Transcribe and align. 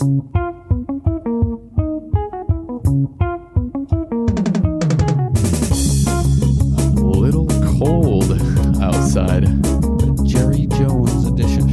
A 0.00 0.04
little 7.04 7.46
cold 7.78 8.32
outside. 8.80 9.44
The 9.44 10.24
Jerry 10.26 10.68
Jones 10.68 11.26
edition. 11.26 11.68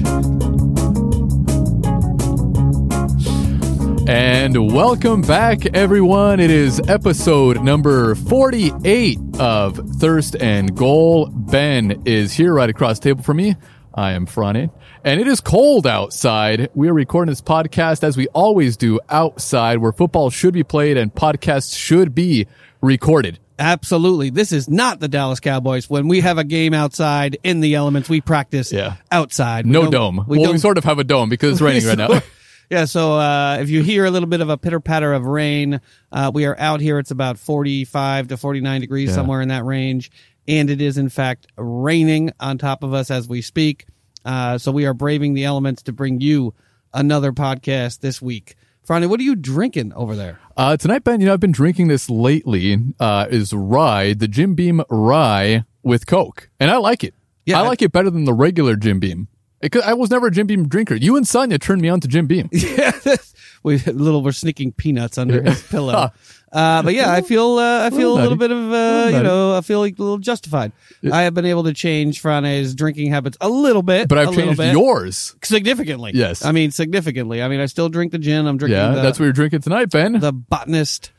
And 4.10 4.74
welcome 4.74 5.22
back, 5.22 5.66
everyone. 5.68 6.42
It 6.42 6.52
is 6.52 6.82
episode 6.90 7.64
number 7.64 8.14
48 8.16 9.20
of 9.40 9.78
Thirst 10.00 10.36
and 10.36 10.76
Goal. 10.76 11.28
Ben 11.28 12.04
is 12.06 12.34
here 12.34 12.54
right 12.54 12.70
across 12.70 13.00
the 13.00 13.04
table 13.06 13.24
from 13.24 13.38
me. 13.38 13.56
I 13.98 14.12
am 14.12 14.28
Frane. 14.28 14.70
And 15.04 15.20
it 15.20 15.28
is 15.28 15.42
cold 15.42 15.88
outside. 15.88 16.70
We 16.76 16.88
are 16.88 16.94
recording 16.94 17.32
this 17.32 17.42
podcast 17.42 18.04
as 18.04 18.16
we 18.16 18.28
always 18.28 18.78
do 18.78 19.00
outside 19.10 19.80
where 19.80 19.92
football 19.92 20.30
should 20.30 20.54
be 20.54 20.64
played 20.64 20.98
and 20.98 21.14
podcasts 21.14 21.76
should 21.76 22.14
be 22.14 22.46
recorded. 22.80 23.40
Absolutely. 23.58 24.30
This 24.30 24.52
is 24.52 24.70
not 24.70 25.00
the 25.00 25.08
Dallas 25.08 25.40
Cowboys. 25.40 25.90
When 25.90 26.08
we 26.08 26.20
have 26.22 26.38
a 26.38 26.44
game 26.44 26.76
outside 26.76 27.40
in 27.44 27.60
the 27.60 27.74
elements, 27.74 28.08
we 28.08 28.22
practice 28.22 28.72
Yeah. 28.72 28.98
outside. 29.12 29.66
We 29.66 29.72
No 29.72 29.90
dome. 29.90 30.24
We 30.28 30.38
well, 30.38 30.52
we 30.52 30.60
sort 30.60 30.78
of 30.78 30.84
have 30.84 31.00
a 31.00 31.04
dome 31.04 31.30
because 31.30 31.54
it's 31.54 31.62
raining 31.62 31.86
right 31.88 31.98
now. 31.98 32.22
Yeah, 32.70 32.86
so 32.86 33.14
uh, 33.18 33.58
if 33.62 33.70
you 33.72 33.82
hear 33.82 34.06
a 34.06 34.12
little 34.12 34.30
bit 34.30 34.42
of 34.42 34.50
a 34.50 34.58
pitter 34.60 34.80
patter 34.80 35.12
of 35.14 35.26
rain, 35.26 35.82
uh, 36.12 36.30
we 36.32 36.46
are 36.46 36.56
out 36.60 36.82
here. 36.82 37.00
It's 37.00 37.10
about 37.12 37.40
45 37.40 38.28
to 38.28 38.38
49 38.38 38.82
degrees, 38.82 39.10
Yeah. 39.10 39.16
somewhere 39.16 39.42
in 39.42 39.48
that 39.48 39.66
range. 39.66 40.12
And 40.50 40.70
it 40.70 40.80
is, 40.80 40.98
in 40.98 41.10
fact, 41.10 41.48
raining 41.58 42.32
on 42.40 42.58
top 42.58 42.84
of 42.84 42.94
us 42.94 43.10
as 43.10 43.28
we 43.28 43.42
speak. 43.42 43.86
Uh, 44.28 44.58
so 44.58 44.72
we 44.72 44.86
are 44.86 44.94
braving 44.94 45.34
the 45.34 45.46
elements 45.46 45.82
to 45.84 45.94
bring 45.94 46.20
you 46.20 46.54
another 46.94 47.32
podcast 47.32 48.02
this 48.02 48.22
week. 48.22 48.56
Franny, 48.88 49.08
what 49.10 49.20
are 49.20 49.24
you 49.24 49.36
drinking 49.36 49.94
over 49.94 50.16
there? 50.16 50.40
Uh, 50.56 50.76
tonight, 50.76 51.04
Ben, 51.04 51.20
you 51.22 51.28
know, 51.28 51.34
I've 51.34 51.40
been 51.40 51.52
drinking 51.52 51.88
this 51.88 52.10
lately, 52.10 52.78
uh, 53.00 53.28
is 53.30 53.54
rye, 53.54 54.14
the 54.14 54.28
Jim 54.28 54.54
Beam 54.54 54.82
rye 54.90 55.64
with 55.82 56.08
Coke. 56.08 56.50
And 56.60 56.70
I 56.70 56.78
like 56.78 57.04
it. 57.04 57.14
Yeah, 57.46 57.60
I 57.60 57.64
I- 57.64 57.68
like 57.68 57.82
it 57.82 57.92
better 57.94 58.10
than 58.10 58.26
the 58.26 58.34
regular 58.34 58.76
Jim 58.76 59.00
Beam. 59.00 59.30
It 59.62 59.76
I 59.78 59.94
was 59.94 60.12
never 60.12 60.28
a 60.28 60.32
Jim 60.32 60.46
Beam 60.46 60.68
drinker. 60.68 60.94
You 60.96 61.16
and 61.16 61.28
Sonia 61.28 61.58
turned 61.58 61.82
me 61.82 61.90
on 61.90 62.00
to 62.02 62.08
Jim 62.08 62.28
Beam. 62.28 62.48
yeah, 62.52 62.92
we 63.64 63.78
little 63.80 64.22
we're 64.22 64.32
sneaking 64.32 64.74
peanuts 64.74 65.18
under 65.18 65.42
his 65.50 65.64
pillow. 65.64 66.12
Uh, 66.52 66.82
but 66.82 66.94
yeah, 66.94 67.12
I 67.12 67.22
feel 67.22 67.58
uh, 67.58 67.86
I 67.86 67.90
feel 67.90 68.14
a 68.14 68.20
little 68.22 68.38
bit 68.38 68.52
of 68.52 68.72
uh, 68.72 69.10
you 69.12 69.22
know 69.22 69.56
I 69.58 69.62
feel 69.62 69.80
like 69.80 70.00
a 70.00 70.02
little 70.02 70.18
justified. 70.18 70.72
I 71.12 71.24
have 71.24 71.34
been 71.34 71.46
able 71.46 71.66
to 71.66 71.74
change 71.74 72.22
Frane's 72.22 72.74
drinking 72.74 73.12
habits 73.12 73.38
a 73.42 73.50
little 73.50 73.84
bit, 73.84 74.08
But 74.08 74.18
I've 74.18 74.30
little 74.30 74.44
changed 74.46 74.58
bit. 74.58 74.72
yours. 74.74 75.36
significantly. 75.44 76.12
Yes. 76.16 76.46
I 76.46 76.52
mean 76.54 76.72
significantly. 76.72 77.42
I 77.44 77.48
mean 77.50 77.60
I 77.60 77.66
still 77.66 77.90
drink 77.90 78.12
the 78.14 78.20
gin. 78.20 78.48
I'm 78.48 78.58
drinking 78.58 78.78
Yeah, 78.78 78.92
the, 78.96 79.02
that's 79.02 79.20
what 79.20 79.26
you're 79.26 79.34
drinking 79.34 79.62
tonight, 79.62 79.90
Ben. 79.90 80.20
the 80.20 80.32
botanist 80.32 81.12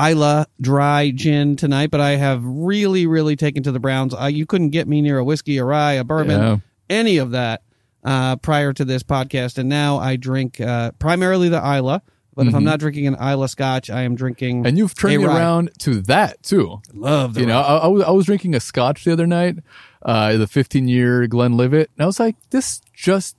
Islay 0.00 0.44
dry 0.60 1.10
gin 1.10 1.56
tonight. 1.56 1.90
But 1.90 2.00
I 2.00 2.10
have 2.10 2.42
really 2.44 3.06
really 3.08 3.34
taken 3.34 3.64
to 3.64 3.72
the 3.72 3.80
browns. 3.80 4.14
Uh, 4.14 4.26
you 4.26 4.46
couldn't 4.46 4.70
get 4.70 4.86
me 4.86 5.02
near 5.02 5.18
a 5.18 5.24
whiskey, 5.24 5.58
a 5.58 5.64
rye, 5.64 5.94
a 5.94 6.04
bourbon, 6.04 6.40
Yeah. 6.40 6.56
any 6.88 7.16
of 7.18 7.32
that 7.32 7.62
uh, 8.04 8.36
prior 8.36 8.72
to 8.72 8.84
this 8.84 9.02
podcast, 9.02 9.58
and 9.58 9.68
now 9.68 9.98
I 9.98 10.14
drink 10.14 10.60
uh, 10.60 10.92
primarily 11.00 11.48
the 11.48 11.58
Islay. 11.58 11.98
But 12.38 12.46
if 12.46 12.54
I'm 12.54 12.62
not 12.62 12.78
drinking 12.78 13.08
an 13.08 13.16
Islay 13.16 13.48
Scotch, 13.48 13.90
I 13.90 14.02
am 14.02 14.14
drinking. 14.14 14.58
Mm-hmm. 14.58 14.66
and 14.66 14.78
you've 14.78 14.94
turned 14.94 15.18
me 15.18 15.24
rye. 15.24 15.36
around 15.36 15.70
to 15.80 16.00
that 16.02 16.40
too. 16.44 16.80
Love 16.94 17.34
the 17.34 17.40
You 17.40 17.46
know, 17.46 17.58
I, 17.58 17.78
I, 17.78 17.86
was, 17.88 18.02
I 18.04 18.10
was 18.12 18.26
drinking 18.26 18.54
a 18.54 18.60
scotch 18.60 19.02
the 19.02 19.12
other 19.12 19.26
night, 19.26 19.56
uh, 20.02 20.36
the 20.36 20.46
15 20.46 20.86
year 20.86 21.26
Glenlivet. 21.26 21.90
And 21.96 22.04
I 22.04 22.06
was 22.06 22.20
like, 22.20 22.36
this 22.50 22.80
just 22.94 23.36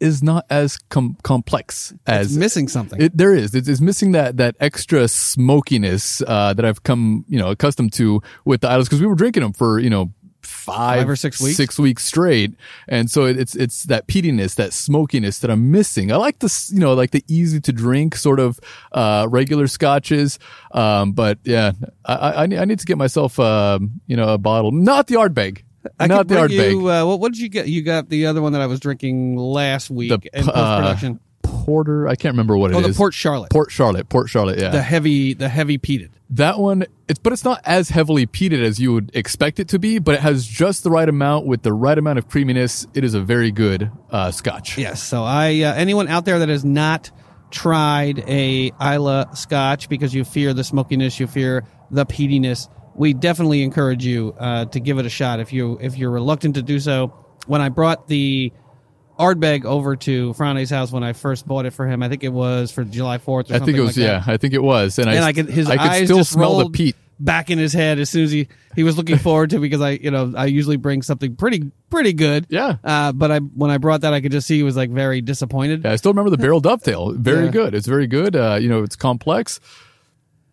is 0.00 0.22
not 0.22 0.44
as 0.50 0.76
com- 0.90 1.16
complex 1.22 1.94
as 2.06 2.26
It's 2.26 2.36
missing 2.36 2.68
something. 2.68 3.00
It, 3.00 3.16
there 3.16 3.34
is. 3.34 3.54
It's, 3.54 3.68
it's 3.68 3.80
missing 3.80 4.12
that 4.12 4.36
that 4.36 4.54
extra 4.60 5.08
smokiness 5.08 6.20
uh, 6.26 6.52
that 6.52 6.64
I've 6.66 6.82
come 6.82 7.24
you 7.28 7.38
know 7.38 7.52
accustomed 7.52 7.94
to 7.94 8.20
with 8.44 8.60
the 8.60 8.68
Islays 8.68 8.88
because 8.88 9.00
we 9.00 9.06
were 9.06 9.14
drinking 9.14 9.44
them 9.44 9.54
for 9.54 9.78
you 9.78 9.88
know 9.88 10.12
five, 10.62 11.00
Five 11.00 11.08
or 11.08 11.16
six 11.16 11.40
weeks? 11.40 11.56
six 11.56 11.78
weeks 11.78 12.04
straight, 12.04 12.54
and 12.88 13.10
so 13.10 13.24
it, 13.24 13.38
it's 13.38 13.54
it's 13.54 13.84
that 13.84 14.06
peatiness, 14.06 14.54
that 14.56 14.72
smokiness 14.72 15.40
that 15.40 15.50
I'm 15.50 15.70
missing. 15.70 16.12
I 16.12 16.16
like 16.16 16.38
this, 16.38 16.70
you 16.72 16.78
know, 16.80 16.94
like 16.94 17.10
the 17.10 17.24
easy 17.28 17.60
to 17.60 17.72
drink 17.72 18.16
sort 18.16 18.40
of 18.40 18.58
uh, 18.92 19.26
regular 19.30 19.66
scotches, 19.66 20.38
um, 20.72 21.12
but 21.12 21.38
yeah, 21.44 21.72
I, 22.04 22.14
I, 22.14 22.42
I 22.44 22.46
need- 22.46 22.78
to 22.78 22.86
get 22.86 22.96
myself 22.98 23.38
um, 23.38 24.00
you 24.06 24.16
know 24.16 24.28
a 24.32 24.38
bottle, 24.38 24.72
not 24.72 25.06
the 25.08 25.16
Ardbeg. 25.16 25.62
I 25.98 26.06
not 26.06 26.28
the 26.28 26.36
Ardbeg. 26.36 26.70
you. 26.70 26.88
Uh, 26.88 27.04
what, 27.04 27.18
what 27.20 27.32
did 27.32 27.40
you 27.40 27.48
get? 27.48 27.66
You 27.66 27.82
got 27.82 28.08
the 28.08 28.26
other 28.26 28.40
one 28.40 28.52
that 28.52 28.62
I 28.62 28.66
was 28.66 28.78
drinking 28.80 29.36
last 29.36 29.90
week 29.90 30.10
The, 30.10 30.20
in 30.38 30.44
post 30.44 30.54
production. 30.54 31.20
Porter. 31.64 32.08
I 32.08 32.16
can't 32.16 32.32
remember 32.32 32.56
what 32.56 32.72
it 32.72 32.74
oh, 32.74 32.80
is. 32.80 32.88
the 32.88 32.94
Port 32.94 33.14
Charlotte. 33.14 33.50
Port 33.50 33.70
Charlotte. 33.70 34.08
Port 34.08 34.28
Charlotte. 34.28 34.58
Yeah. 34.58 34.70
the 34.70 34.82
heavy, 34.82 35.34
the 35.34 35.48
heavy 35.48 35.78
peated. 35.78 36.10
That 36.30 36.58
one, 36.58 36.84
it's 37.08 37.18
but 37.18 37.32
it's 37.32 37.44
not 37.44 37.60
as 37.64 37.88
heavily 37.88 38.26
peated 38.26 38.62
as 38.64 38.80
you 38.80 38.92
would 38.94 39.10
expect 39.14 39.60
it 39.60 39.68
to 39.68 39.78
be, 39.78 39.98
but 39.98 40.16
it 40.16 40.20
has 40.20 40.46
just 40.46 40.82
the 40.82 40.90
right 40.90 41.08
amount 41.08 41.46
with 41.46 41.62
the 41.62 41.72
right 41.72 41.96
amount 41.96 42.18
of 42.18 42.28
creaminess. 42.28 42.86
It 42.94 43.04
is 43.04 43.14
a 43.14 43.20
very 43.20 43.52
good 43.52 43.90
uh, 44.10 44.30
Scotch. 44.30 44.76
Yes. 44.78 45.02
So 45.02 45.22
I, 45.22 45.60
uh, 45.62 45.74
anyone 45.74 46.08
out 46.08 46.24
there 46.24 46.38
that 46.40 46.48
has 46.48 46.64
not 46.64 47.10
tried 47.50 48.24
a 48.26 48.72
Islay 48.80 49.24
Scotch 49.34 49.88
because 49.88 50.14
you 50.14 50.24
fear 50.24 50.54
the 50.54 50.64
smokiness, 50.64 51.20
you 51.20 51.26
fear 51.26 51.64
the 51.90 52.06
peatiness, 52.06 52.68
we 52.94 53.14
definitely 53.14 53.62
encourage 53.62 54.04
you 54.04 54.34
uh, 54.38 54.64
to 54.66 54.80
give 54.80 54.98
it 54.98 55.06
a 55.06 55.10
shot. 55.10 55.40
If 55.40 55.52
you 55.52 55.78
if 55.80 55.96
you're 55.96 56.10
reluctant 56.10 56.56
to 56.56 56.62
do 56.62 56.80
so, 56.80 57.08
when 57.46 57.60
I 57.60 57.68
brought 57.68 58.08
the 58.08 58.52
Ardbeg 59.18 59.64
over 59.64 59.96
to 59.96 60.32
Frane's 60.34 60.70
house 60.70 60.90
when 60.92 61.02
I 61.04 61.12
first 61.12 61.46
bought 61.46 61.66
it 61.66 61.72
for 61.72 61.86
him, 61.86 62.02
I 62.02 62.08
think 62.08 62.24
it 62.24 62.32
was 62.32 62.70
for 62.72 62.84
July 62.84 63.18
Fourth. 63.18 63.50
or 63.50 63.54
I 63.54 63.58
think 63.58 63.76
it 63.76 63.80
was 63.82 63.96
like 63.96 64.04
yeah. 64.06 64.22
I 64.26 64.36
think 64.36 64.54
it 64.54 64.62
was, 64.62 64.98
and, 64.98 65.08
I 65.08 65.14
and 65.14 65.24
I 65.24 65.32
could 65.32 65.48
his 65.48 65.68
I 65.68 65.98
could 65.98 66.06
still 66.06 66.24
smell 66.24 66.58
the 66.58 66.70
peat. 66.70 66.96
back 67.20 67.50
in 67.50 67.58
his 67.58 67.72
head 67.72 67.98
as 67.98 68.10
soon 68.10 68.24
as 68.24 68.32
he 68.32 68.48
he 68.74 68.82
was 68.82 68.96
looking 68.96 69.18
forward 69.18 69.50
to 69.50 69.56
it 69.58 69.60
because 69.60 69.80
I 69.80 69.90
you 69.92 70.10
know 70.10 70.32
I 70.36 70.46
usually 70.46 70.76
bring 70.76 71.02
something 71.02 71.36
pretty 71.36 71.70
pretty 71.90 72.14
good 72.14 72.46
Yeah. 72.48 72.76
uh, 72.82 73.12
but 73.12 73.30
I 73.30 73.38
when 73.38 73.70
I 73.70 73.78
brought 73.78 74.00
that 74.00 74.12
I 74.14 74.20
could 74.20 74.32
just 74.32 74.46
see 74.46 74.56
he 74.56 74.62
was 74.62 74.76
like 74.76 74.90
very 74.90 75.20
disappointed 75.20 75.84
Yeah, 75.84 75.92
I 75.92 75.96
still 75.96 76.12
remember 76.12 76.30
the 76.30 76.38
Barrell 76.42 76.60
Dovetail. 76.60 77.12
Very 77.12 77.44
Yeah. 77.44 77.50
good. 77.50 77.74
It's 77.74 77.86
very 77.86 78.06
good. 78.06 78.34
Uh, 78.34 78.58
you 78.60 78.68
know, 78.68 78.82
it's 78.82 78.96
complex. 78.96 79.60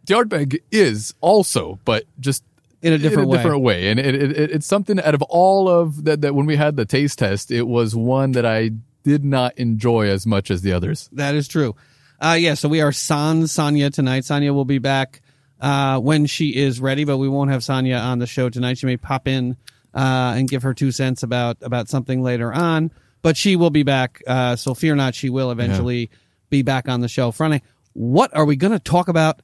The 0.06 0.16
Ardbeg 0.16 0.59
is 0.72 1.14
also, 1.22 1.80
but 1.86 2.03
just 2.20 2.44
in 2.81 2.94
a 2.94 2.97
different 2.97 3.23
in 3.23 3.25
a 3.25 3.28
way. 3.28 3.38
different 3.38 3.62
way, 3.62 3.90
and 3.90 4.00
it, 4.00 4.16
it, 4.16 4.31
it, 4.38 4.51
it's 4.51 4.66
something 4.66 5.00
out 5.00 5.13
of 5.13 5.22
all 5.23 5.67
of 5.67 6.06
that. 6.06 6.22
That 6.22 6.35
when 6.35 6.45
we 6.45 6.56
had 6.56 6.75
the 6.75 6.85
taste 6.85 7.19
test, 7.19 7.51
it 7.51 7.63
was 7.63 7.95
one 7.95 8.31
that 8.34 8.45
I 8.45 8.72
did 9.03 9.23
not 9.23 9.57
enjoy 9.57 10.07
as 10.09 10.25
much 10.25 10.51
as 10.51 10.62
the 10.62 10.73
others. 10.73 11.09
That 11.13 11.35
is 11.35 11.47
true. 11.47 11.75
Uh, 12.22 12.38
yeah, 12.40 12.53
so 12.53 12.67
we 12.67 12.81
are 12.81 12.91
sans 12.91 13.51
Sonia 13.51 13.90
tonight. 13.90 14.25
Sonia 14.25 14.53
will 14.53 14.66
be 14.66 14.79
back 14.79 15.22
uh, 15.62 16.00
when 16.00 16.25
she 16.25 16.56
is 16.56 16.79
ready, 16.79 17.06
but 17.06 17.17
we 17.17 17.29
won't 17.29 17.51
have 17.51 17.63
Sonia 17.63 17.97
on 17.97 18.19
the 18.19 18.28
show 18.28 18.50
tonight. 18.50 18.78
She 18.78 18.85
may 18.85 18.97
pop 18.97 19.28
in 19.28 19.56
uh, 19.94 20.34
and 20.35 20.50
give 20.50 20.63
her 20.63 20.73
two 20.73 20.91
cents 20.91 21.23
about 21.23 21.57
about 21.61 21.90
something 21.90 22.22
later 22.22 22.53
on, 22.53 22.91
but 23.22 23.38
she 23.38 23.56
will 23.56 23.69
be 23.69 23.84
back. 23.84 24.22
Uh, 24.28 24.56
so 24.56 24.73
fear 24.73 24.96
not, 24.96 25.16
she 25.16 25.29
will 25.29 25.51
eventually 25.51 26.09
be 26.50 26.61
back 26.61 26.90
on 26.90 27.01
the 27.01 27.07
show. 27.07 27.31
Front, 27.31 27.63
what 27.94 28.35
are 28.35 28.46
we 28.46 28.56
going 28.56 28.73
to 28.73 28.79
talk 28.79 29.07
about 29.07 29.41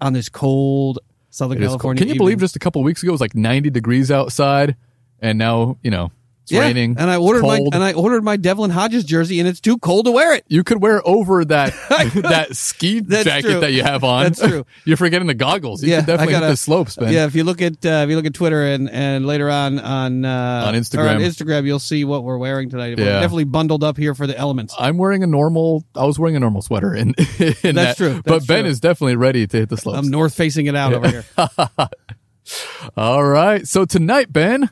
on 0.00 0.12
this 0.12 0.28
cold 0.28 0.98
Southern 1.38 1.58
It 1.58 1.62
is 1.62 1.68
cold. 1.68 1.80
California? 1.80 2.00
Can 2.00 2.08
you 2.08 2.18
believe 2.18 2.40
just 2.40 2.56
a 2.56 2.58
couple 2.58 2.82
weeks 2.82 3.00
ago 3.00 3.10
it 3.10 3.12
was 3.12 3.20
like 3.20 3.36
90 3.36 3.70
degrees 3.70 4.10
outside, 4.10 4.74
and 5.20 5.38
now 5.38 5.78
you 5.82 5.90
know 5.90 6.10
it's 6.48 6.52
Yeah, 6.54 6.60
raining. 6.62 6.96
and 6.98 7.10
I 7.10 7.16
ordered 7.16 7.42
cold. 7.42 7.68
my 7.70 7.76
and 7.76 7.84
I 7.84 7.92
ordered 7.92 8.24
my 8.24 8.36
Devlin 8.36 8.70
Hodges 8.70 9.04
jersey, 9.04 9.38
and 9.38 9.46
it's 9.48 9.60
too 9.60 9.76
cold 9.78 10.06
to 10.06 10.12
wear 10.12 10.34
it. 10.34 10.44
you 10.48 10.64
could 10.64 10.80
wear 10.82 11.06
over 11.06 11.44
that 11.44 11.74
that 12.14 12.56
ski 12.56 13.00
That's 13.00 13.24
jacket 13.24 13.42
true. 13.50 13.60
that 13.60 13.72
you 13.72 13.82
have 13.82 14.02
on. 14.04 14.24
That's 14.24 14.40
true. 14.40 14.64
You're 14.84 14.96
forgetting 14.96 15.26
the 15.28 15.34
goggles. 15.34 15.82
You 15.82 15.90
yeah, 15.90 16.00
definitely 16.00 16.34
I 16.36 16.40
the 16.48 16.56
slopes, 16.56 16.98
man. 16.98 17.12
Yeah, 17.12 17.26
if 17.26 17.34
you 17.34 17.44
look 17.44 17.60
at 17.60 17.84
uh, 17.84 18.04
if 18.04 18.10
you 18.10 18.16
look 18.16 18.26
at 18.26 18.34
Twitter 18.34 18.62
and 18.64 18.88
and 18.90 19.26
later 19.26 19.50
on 19.50 19.78
on 19.78 20.24
uh, 20.24 20.64
On 20.66 20.74
Instagram. 20.74 21.16
on 21.16 21.20
Instagram, 21.20 21.64
you'll 21.66 21.78
see 21.78 22.04
what 22.04 22.24
we're 22.24 22.38
wearing 22.38 22.70
tonight. 22.70 22.98
We're 22.98 23.04
Yeah. 23.04 23.20
definitely 23.20 23.44
bundled 23.44 23.84
up 23.84 23.96
here 23.98 24.14
for 24.14 24.26
the 24.26 24.36
elements. 24.36 24.74
I'm 24.78 24.96
wearing 24.98 25.22
a 25.22 25.26
normal. 25.26 25.84
I 25.94 26.04
was 26.06 26.18
wearing 26.18 26.36
a 26.36 26.40
normal 26.40 26.62
sweater, 26.62 26.94
in, 26.94 27.14
in 27.62 27.74
that. 27.76 27.96
true. 27.96 28.22
but 28.24 28.46
Ben 28.46 28.62
true. 28.62 28.70
is 28.70 28.80
definitely 28.80 29.16
ready 29.16 29.46
to 29.46 29.56
hit 29.58 29.68
the 29.68 29.76
slopes. 29.76 29.98
I'm 29.98 30.08
north 30.08 30.34
facing 30.34 30.66
it 30.66 30.74
out 30.76 30.94
over 30.94 31.08
here. 31.08 31.24
All 32.96 33.22
right. 33.24 33.66
So 33.66 33.84
tonight, 33.84 34.32
Ben, 34.32 34.70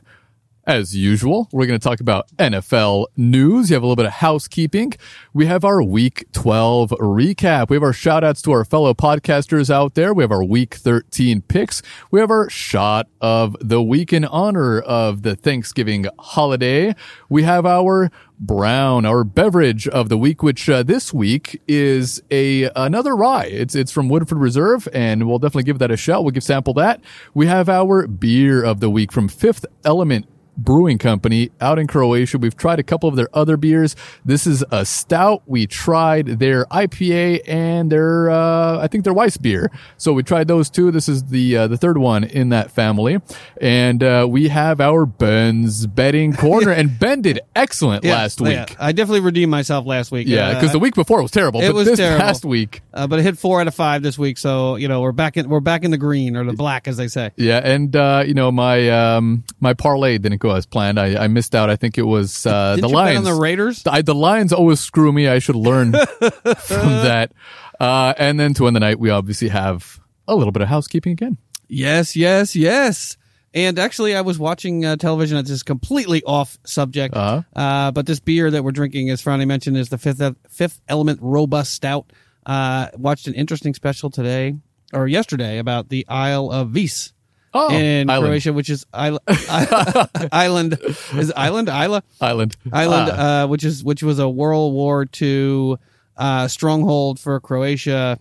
as 0.67 0.93
usual, 0.93 1.47
we're 1.53 1.65
going 1.65 1.79
to 1.79 1.83
talk 1.83 2.01
about 2.01 2.27
NFL 2.37 3.05
news. 3.15 3.69
You 3.69 3.75
have 3.75 3.83
a 3.83 3.85
little 3.85 3.95
bit 3.95 4.05
of 4.05 4.11
housekeeping. 4.11 4.93
We 5.33 5.45
have 5.45 5.63
our 5.63 5.81
week 5.81 6.25
12 6.33 6.89
recap. 6.99 7.69
We 7.69 7.77
have 7.77 7.83
our 7.83 7.93
shout 7.93 8.25
outs 8.25 8.41
to 8.41 8.51
our 8.51 8.65
fellow 8.65 8.93
podcasters 8.93 9.69
out 9.69 9.95
there. 9.95 10.13
We 10.13 10.23
have 10.23 10.31
our 10.31 10.43
week 10.43 10.75
13 10.75 11.41
picks. 11.43 11.81
We 12.11 12.19
have 12.19 12.29
our 12.29 12.49
shot 12.49 13.07
of 13.21 13.55
the 13.61 13.81
week 13.81 14.11
in 14.11 14.25
honor 14.25 14.81
of 14.81 15.21
the 15.21 15.37
Thanksgiving 15.37 16.07
holiday. 16.19 16.93
We 17.29 17.43
have 17.43 17.65
our 17.65 18.11
brown, 18.37 19.05
our 19.05 19.23
beverage 19.23 19.87
of 19.87 20.09
the 20.09 20.17
week, 20.17 20.43
which 20.43 20.69
uh, 20.69 20.83
this 20.83 21.13
week 21.13 21.61
is 21.67 22.21
a 22.29 22.69
another 22.75 23.15
rye. 23.15 23.45
It's 23.45 23.73
it's 23.73 23.91
from 23.91 24.09
Woodford 24.09 24.37
Reserve, 24.37 24.87
and 24.93 25.27
we'll 25.27 25.39
definitely 25.39 25.63
give 25.63 25.79
that 25.79 25.91
a 25.91 25.97
shot. 25.97 26.23
We'll 26.23 26.31
give 26.31 26.43
sample 26.43 26.73
that. 26.75 27.01
We 27.33 27.47
have 27.47 27.69
our 27.69 28.05
beer 28.05 28.63
of 28.63 28.79
the 28.81 28.89
week 28.89 29.11
from 29.11 29.27
Fifth 29.27 29.65
Element 29.83 30.27
Brewing 30.57 30.97
Company 30.97 31.51
out 31.61 31.79
in 31.79 31.87
Croatia. 31.87 32.37
We've 32.37 32.55
tried 32.57 32.79
a 32.79 32.83
couple 32.83 33.07
of 33.09 33.15
their 33.15 33.29
other 33.33 33.57
beers. 33.57 33.95
This 34.25 34.47
is 34.47 34.63
a 34.71 34.85
stout. 34.85 35.43
We 35.45 35.67
tried 35.67 36.39
their 36.39 36.65
IPA 36.65 37.41
and 37.47 37.91
their, 37.91 38.29
uh, 38.29 38.79
I 38.79 38.87
think 38.87 39.03
their 39.03 39.13
Weiss 39.13 39.37
beer. 39.37 39.71
So 39.97 40.13
we 40.13 40.23
tried 40.23 40.47
those 40.47 40.69
two. 40.69 40.91
This 40.91 41.07
is 41.07 41.25
the, 41.25 41.57
uh, 41.57 41.67
the 41.67 41.77
third 41.77 41.97
one 41.97 42.23
in 42.23 42.49
that 42.49 42.71
family. 42.71 43.19
And, 43.61 44.03
uh, 44.03 44.27
we 44.29 44.47
have 44.49 44.81
our 44.81 45.05
Ben's 45.05 45.85
betting 45.87 46.33
corner 46.33 46.71
and 46.77 46.97
Ben 46.99 47.21
did 47.21 47.39
excellent 47.55 48.03
Yeah, 48.03 48.13
last 48.15 48.41
week. 48.41 48.53
yeah. 48.53 48.65
I 48.79 48.91
definitely 48.91 49.21
redeemed 49.21 49.51
myself 49.51 49.85
last 49.85 50.11
week. 50.11 50.27
Yeah, 50.27 50.47
Uh, 50.49 50.53
because 50.55 50.71
the 50.71 50.79
week 50.79 50.95
before 50.95 51.21
was 51.21 51.31
terrible, 51.31 51.61
it 51.61 51.67
but 51.67 51.75
was 51.75 51.87
this 51.87 51.97
terrible. 51.99 52.19
past 52.21 52.45
week, 52.45 52.81
uh, 52.93 53.07
but 53.07 53.19
it 53.19 53.23
hit 53.23 53.37
four 53.37 53.61
out 53.61 53.67
of 53.67 53.75
five 53.75 54.01
this 54.01 54.17
week, 54.17 54.37
so 54.37 54.75
you 54.75 54.87
know 54.87 55.01
we're 55.01 55.11
back 55.11 55.37
in 55.37 55.47
we're 55.49 55.59
back 55.59 55.83
in 55.83 55.91
the 55.91 55.97
green 55.97 56.35
or 56.35 56.43
the 56.43 56.53
black, 56.53 56.87
as 56.87 56.97
they 56.97 57.07
say. 57.07 57.31
yeah, 57.35 57.57
and 57.63 57.95
uh, 57.95 58.23
you 58.25 58.33
know 58.33 58.51
my 58.51 58.89
um, 58.89 59.43
my 59.59 59.73
parlay 59.73 60.17
didn't 60.17 60.39
go 60.39 60.46
as 60.55 60.65
planned. 60.65 60.99
I, 60.99 61.23
I 61.23 61.27
missed 61.27 61.55
out. 61.55 61.69
I 61.69 61.75
think 61.75 61.97
it 61.97 62.03
was 62.03 62.45
uh, 62.45 62.77
the 62.79 62.87
Lions. 62.87 63.19
on 63.19 63.23
the 63.23 63.33
Raiders? 63.33 63.85
I, 63.85 64.01
the 64.01 64.15
Lions 64.15 64.53
always 64.53 64.79
screw 64.79 65.11
me. 65.11 65.27
I 65.27 65.39
should 65.39 65.55
learn 65.55 65.91
from 66.57 66.89
that. 66.89 67.31
Uh, 67.79 68.13
and 68.17 68.39
then 68.39 68.53
to 68.55 68.67
end 68.67 68.75
the 68.75 68.79
night, 68.79 68.99
we 68.99 69.09
obviously 69.09 69.49
have 69.49 69.99
a 70.27 70.35
little 70.35 70.51
bit 70.51 70.61
of 70.61 70.67
housekeeping 70.67 71.11
again. 71.11 71.37
Yes, 71.67 72.15
yes, 72.15 72.55
yes. 72.55 73.17
And 73.53 73.79
actually, 73.79 74.15
I 74.15 74.21
was 74.21 74.37
watching 74.37 74.85
uh, 74.85 74.97
television. 74.97 75.37
This 75.37 75.49
just 75.49 75.65
completely 75.65 76.21
off 76.23 76.57
subject. 76.65 77.15
Uh-huh. 77.15 77.41
Uh, 77.59 77.91
but 77.91 78.05
this 78.05 78.19
beer 78.19 78.51
that 78.51 78.63
we're 78.63 78.71
drinking, 78.71 79.09
as 79.09 79.21
Franny 79.21 79.47
mentioned, 79.47 79.77
is 79.77 79.89
the 79.89 79.97
Fifth 79.97 80.21
Fifth 80.49 80.81
Element 80.87 81.19
Robust 81.21 81.73
Stout. 81.73 82.11
Uh, 82.45 82.87
watched 82.95 83.27
an 83.27 83.33
interesting 83.33 83.73
special 83.73 84.09
today 84.09 84.55
or 84.93 85.07
yesterday 85.07 85.57
about 85.57 85.89
the 85.89 86.05
Isle 86.07 86.51
of 86.51 86.69
Vis 86.69 87.13
Oh, 87.57 87.69
in 87.71 88.09
island. 88.09 88.29
Croatia, 88.29 88.53
which 88.53 88.69
is 88.69 88.85
island. 88.93 89.21
island 90.31 90.77
is 91.13 91.31
island 91.35 91.69
Isla 91.69 92.03
Island. 92.21 92.55
Island, 92.71 93.09
Ah, 93.11 93.43
uh, 93.43 93.47
which 93.47 93.63
is 93.63 93.83
which 93.83 94.03
was 94.03 94.19
a 94.19 94.29
World 94.29 94.73
War 94.73 95.05
II 95.21 95.75
uh, 96.15 96.47
stronghold 96.47 97.19
for 97.19 97.39
Croatia. 97.39 98.19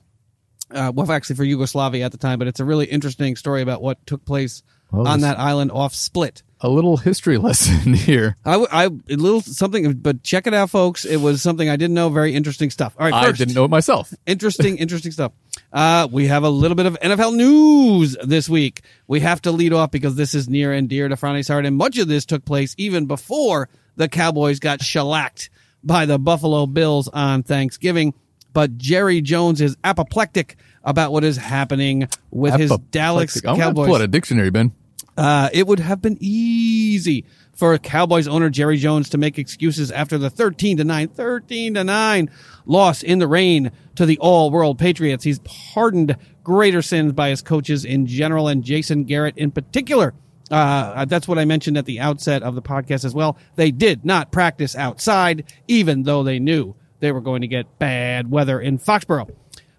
Uh, 0.71 0.91
well, 0.95 1.11
actually 1.13 1.37
for 1.37 1.45
Yugoslavia 1.45 2.05
at 2.05 2.13
the 2.13 2.19
time, 2.19 2.39
but 2.39 2.49
it's 2.49 2.61
a 2.61 2.65
really 2.65 2.87
interesting 2.87 3.37
story 3.37 3.63
about 3.63 3.83
what 3.83 4.05
took 4.07 4.25
place 4.25 4.63
Well, 4.91 5.07
on 5.09 5.21
that 5.21 5.39
island 5.39 5.73
off 5.73 5.95
Split. 5.95 6.43
a 6.61 6.69
little 6.69 6.97
history 6.97 7.39
lesson 7.47 7.93
here. 7.95 8.37
I, 8.45 8.53
w- 8.53 8.69
I 8.71 8.85
a 8.87 9.17
little 9.17 9.41
something, 9.41 9.93
but 9.95 10.23
check 10.23 10.47
it 10.47 10.55
out, 10.55 10.71
folks. 10.71 11.05
It 11.05 11.19
was 11.19 11.43
something 11.43 11.69
I 11.69 11.77
didn't 11.77 11.95
know. 11.95 12.09
Very 12.09 12.35
interesting 12.35 12.71
stuff. 12.71 12.95
All 12.99 13.05
right, 13.05 13.15
I 13.15 13.33
didn't 13.33 13.55
know 13.55 13.65
it 13.65 13.71
myself. 13.71 14.15
interesting, 14.27 14.79
interesting 14.79 15.13
stuff. 15.13 15.33
Uh, 15.73 16.09
we 16.11 16.29
have 16.29 16.45
a 16.45 16.49
little 16.51 16.75
bit 16.77 16.87
of 16.87 16.99
NFL 17.01 17.35
news 17.35 18.17
this 18.23 18.49
week. 18.49 18.83
We 19.07 19.21
have 19.21 19.43
to 19.43 19.53
lead 19.53 19.73
off 19.73 19.91
because 19.91 20.15
this 20.15 20.35
is 20.35 20.49
near 20.49 20.73
and 20.73 20.89
dear 20.89 21.09
to 21.09 21.17
Friday's 21.17 21.49
heart, 21.49 21.67
and 21.67 21.77
much 21.77 21.99
of 21.99 22.09
this 22.09 22.25
took 22.25 22.45
place 22.45 22.75
even 22.79 23.07
before 23.07 23.69
the 23.97 24.09
Cowboys 24.09 24.59
got 24.61 24.83
shellacked 24.83 25.51
by 25.83 26.07
the 26.07 26.19
Buffalo 26.19 26.67
Bills 26.67 27.09
on 27.09 27.43
Thanksgiving. 27.43 28.15
But 28.53 28.79
Jerry 28.79 29.21
Jones 29.21 29.61
is 29.61 29.77
apoplectic 29.85 30.57
about 30.87 31.13
what 31.13 31.25
is 31.25 31.37
happening 31.37 32.09
with 32.31 32.55
his 32.55 32.75
Dallas 32.91 33.37
I'm 33.37 33.43
gonna 33.43 33.59
Cowboys. 33.65 33.87
pull 33.87 33.97
out 33.97 34.01
a 34.01 34.09
dictionary, 34.09 34.51
Ben. 34.51 34.73
Uh, 35.17 35.49
it 35.53 35.67
would 35.67 35.81
have 35.81 36.01
been 36.01 36.17
easy 36.21 37.25
for 37.55 37.77
Cowboys 37.79 38.29
owner 38.29 38.51
Jerry 38.51 38.77
Jones 38.77 39.09
to 39.11 39.19
make 39.19 39.39
excuses 39.39 39.91
after 39.91 40.19
the 40.19 40.29
13 40.31 40.77
to 40.77 40.85
9, 40.85 41.09
13 41.09 41.75
to 41.75 41.85
9 41.85 42.31
loss 42.67 43.03
in 43.03 43.19
the 43.19 43.27
rain 43.27 43.73
to 43.95 44.05
the 44.07 44.19
all 44.19 44.51
world 44.51 44.79
Patriots. 44.79 45.25
He's 45.25 45.39
pardoned 45.41 46.17
greater 46.45 46.83
sins 46.83 47.13
by 47.13 47.31
his 47.31 47.43
coaches 47.43 47.85
in 47.85 48.07
general 48.07 48.47
and 48.47 48.63
Jason 48.63 49.05
Garrett 49.05 49.37
in 49.39 49.51
particular. 49.51 50.15
Uh, 50.51 51.07
that's 51.07 51.27
what 51.27 51.39
I 51.39 51.45
mentioned 51.45 51.77
at 51.77 51.87
the 51.87 51.99
outset 51.99 52.43
of 52.43 52.55
the 52.55 52.63
podcast 52.63 53.05
as 53.05 53.15
well. 53.15 53.37
They 53.57 53.71
did 53.73 54.05
not 54.05 54.31
practice 54.31 54.77
outside, 54.77 55.45
even 55.67 56.05
though 56.05 56.23
they 56.23 56.39
knew 56.39 56.77
they 57.01 57.11
were 57.11 57.21
going 57.21 57.41
to 57.41 57.49
get 57.49 57.79
bad 57.79 58.31
weather 58.31 58.61
in 58.61 58.79
Foxborough. 58.79 59.31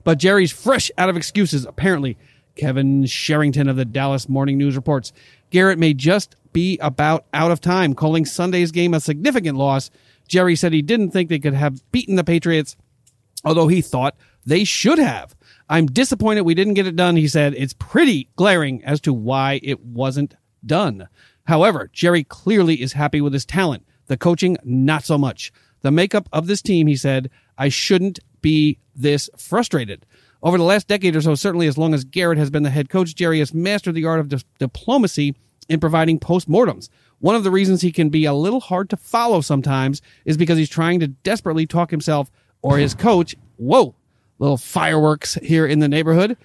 But 0.07 0.19
Jerry's 0.19 0.53
fresh 0.53 0.89
out 0.97 1.09
of 1.09 1.17
excuses, 1.17 1.65
apparently. 1.65 2.17
Kevin 2.55 3.05
Sherrington 3.05 3.67
of 3.67 3.75
the 3.75 3.83
Dallas 3.83 4.29
Morning 4.29 4.57
News 4.57 4.77
reports 4.77 5.11
Garrett 5.49 5.77
may 5.77 5.93
just 5.93 6.37
be 6.53 6.77
about 6.77 7.25
out 7.33 7.51
of 7.51 7.59
time, 7.59 7.93
calling 7.93 8.25
Sunday's 8.25 8.71
game 8.71 8.93
a 8.93 9.01
significant 9.01 9.57
loss. 9.57 9.91
Jerry 10.25 10.55
said 10.55 10.71
he 10.71 10.81
didn't 10.81 11.11
think 11.11 11.27
they 11.27 11.39
could 11.39 11.53
have 11.53 11.83
beaten 11.91 12.15
the 12.15 12.23
Patriots, 12.23 12.77
although 13.43 13.67
he 13.67 13.81
thought 13.81 14.15
they 14.45 14.63
should 14.63 14.97
have. 14.97 15.35
I'm 15.67 15.87
disappointed 15.87 16.43
we 16.43 16.55
didn't 16.55 16.75
get 16.75 16.87
it 16.87 16.95
done, 16.95 17.17
he 17.17 17.27
said. 17.27 17.53
It's 17.55 17.73
pretty 17.73 18.29
glaring 18.37 18.81
as 18.85 19.01
to 19.01 19.13
why 19.13 19.59
it 19.61 19.81
wasn't 19.81 20.37
done. 20.65 21.09
However, 21.47 21.89
Jerry 21.91 22.23
clearly 22.23 22.81
is 22.81 22.93
happy 22.93 23.19
with 23.19 23.33
his 23.33 23.45
talent. 23.45 23.85
The 24.05 24.15
coaching, 24.15 24.55
not 24.63 25.03
so 25.03 25.17
much. 25.17 25.51
The 25.81 25.91
makeup 25.91 26.29
of 26.31 26.47
this 26.47 26.61
team, 26.61 26.87
he 26.87 26.95
said, 26.95 27.29
I 27.57 27.67
shouldn't 27.67 28.19
be 28.41 28.77
this 28.95 29.29
frustrated. 29.37 30.05
Over 30.43 30.57
the 30.57 30.63
last 30.63 30.87
decade 30.87 31.15
or 31.15 31.21
so, 31.21 31.35
certainly 31.35 31.67
as 31.67 31.77
long 31.77 31.93
as 31.93 32.03
Garrett 32.03 32.37
has 32.37 32.49
been 32.49 32.63
the 32.63 32.69
head 32.69 32.89
coach, 32.89 33.15
Jerry 33.15 33.39
has 33.39 33.53
mastered 33.53 33.95
the 33.95 34.05
art 34.05 34.19
of 34.19 34.29
dis- 34.29 34.45
diplomacy 34.59 35.35
in 35.67 35.79
providing 35.79 36.19
postmortems. 36.19 36.89
One 37.19 37.35
of 37.35 37.43
the 37.43 37.51
reasons 37.51 37.81
he 37.81 37.91
can 37.91 38.09
be 38.09 38.25
a 38.25 38.33
little 38.33 38.59
hard 38.59 38.89
to 38.91 38.97
follow 38.97 39.41
sometimes 39.41 40.01
is 40.25 40.37
because 40.37 40.57
he's 40.57 40.69
trying 40.69 40.99
to 40.99 41.07
desperately 41.07 41.65
talk 41.65 41.89
himself 41.89 42.29
or 42.61 42.77
his 42.77 42.93
coach. 42.93 43.35
Whoa, 43.57 43.95
little 44.37 44.57
fireworks 44.57 45.33
here 45.41 45.65
in 45.65 45.79
the 45.79 45.87
neighborhood. 45.87 46.37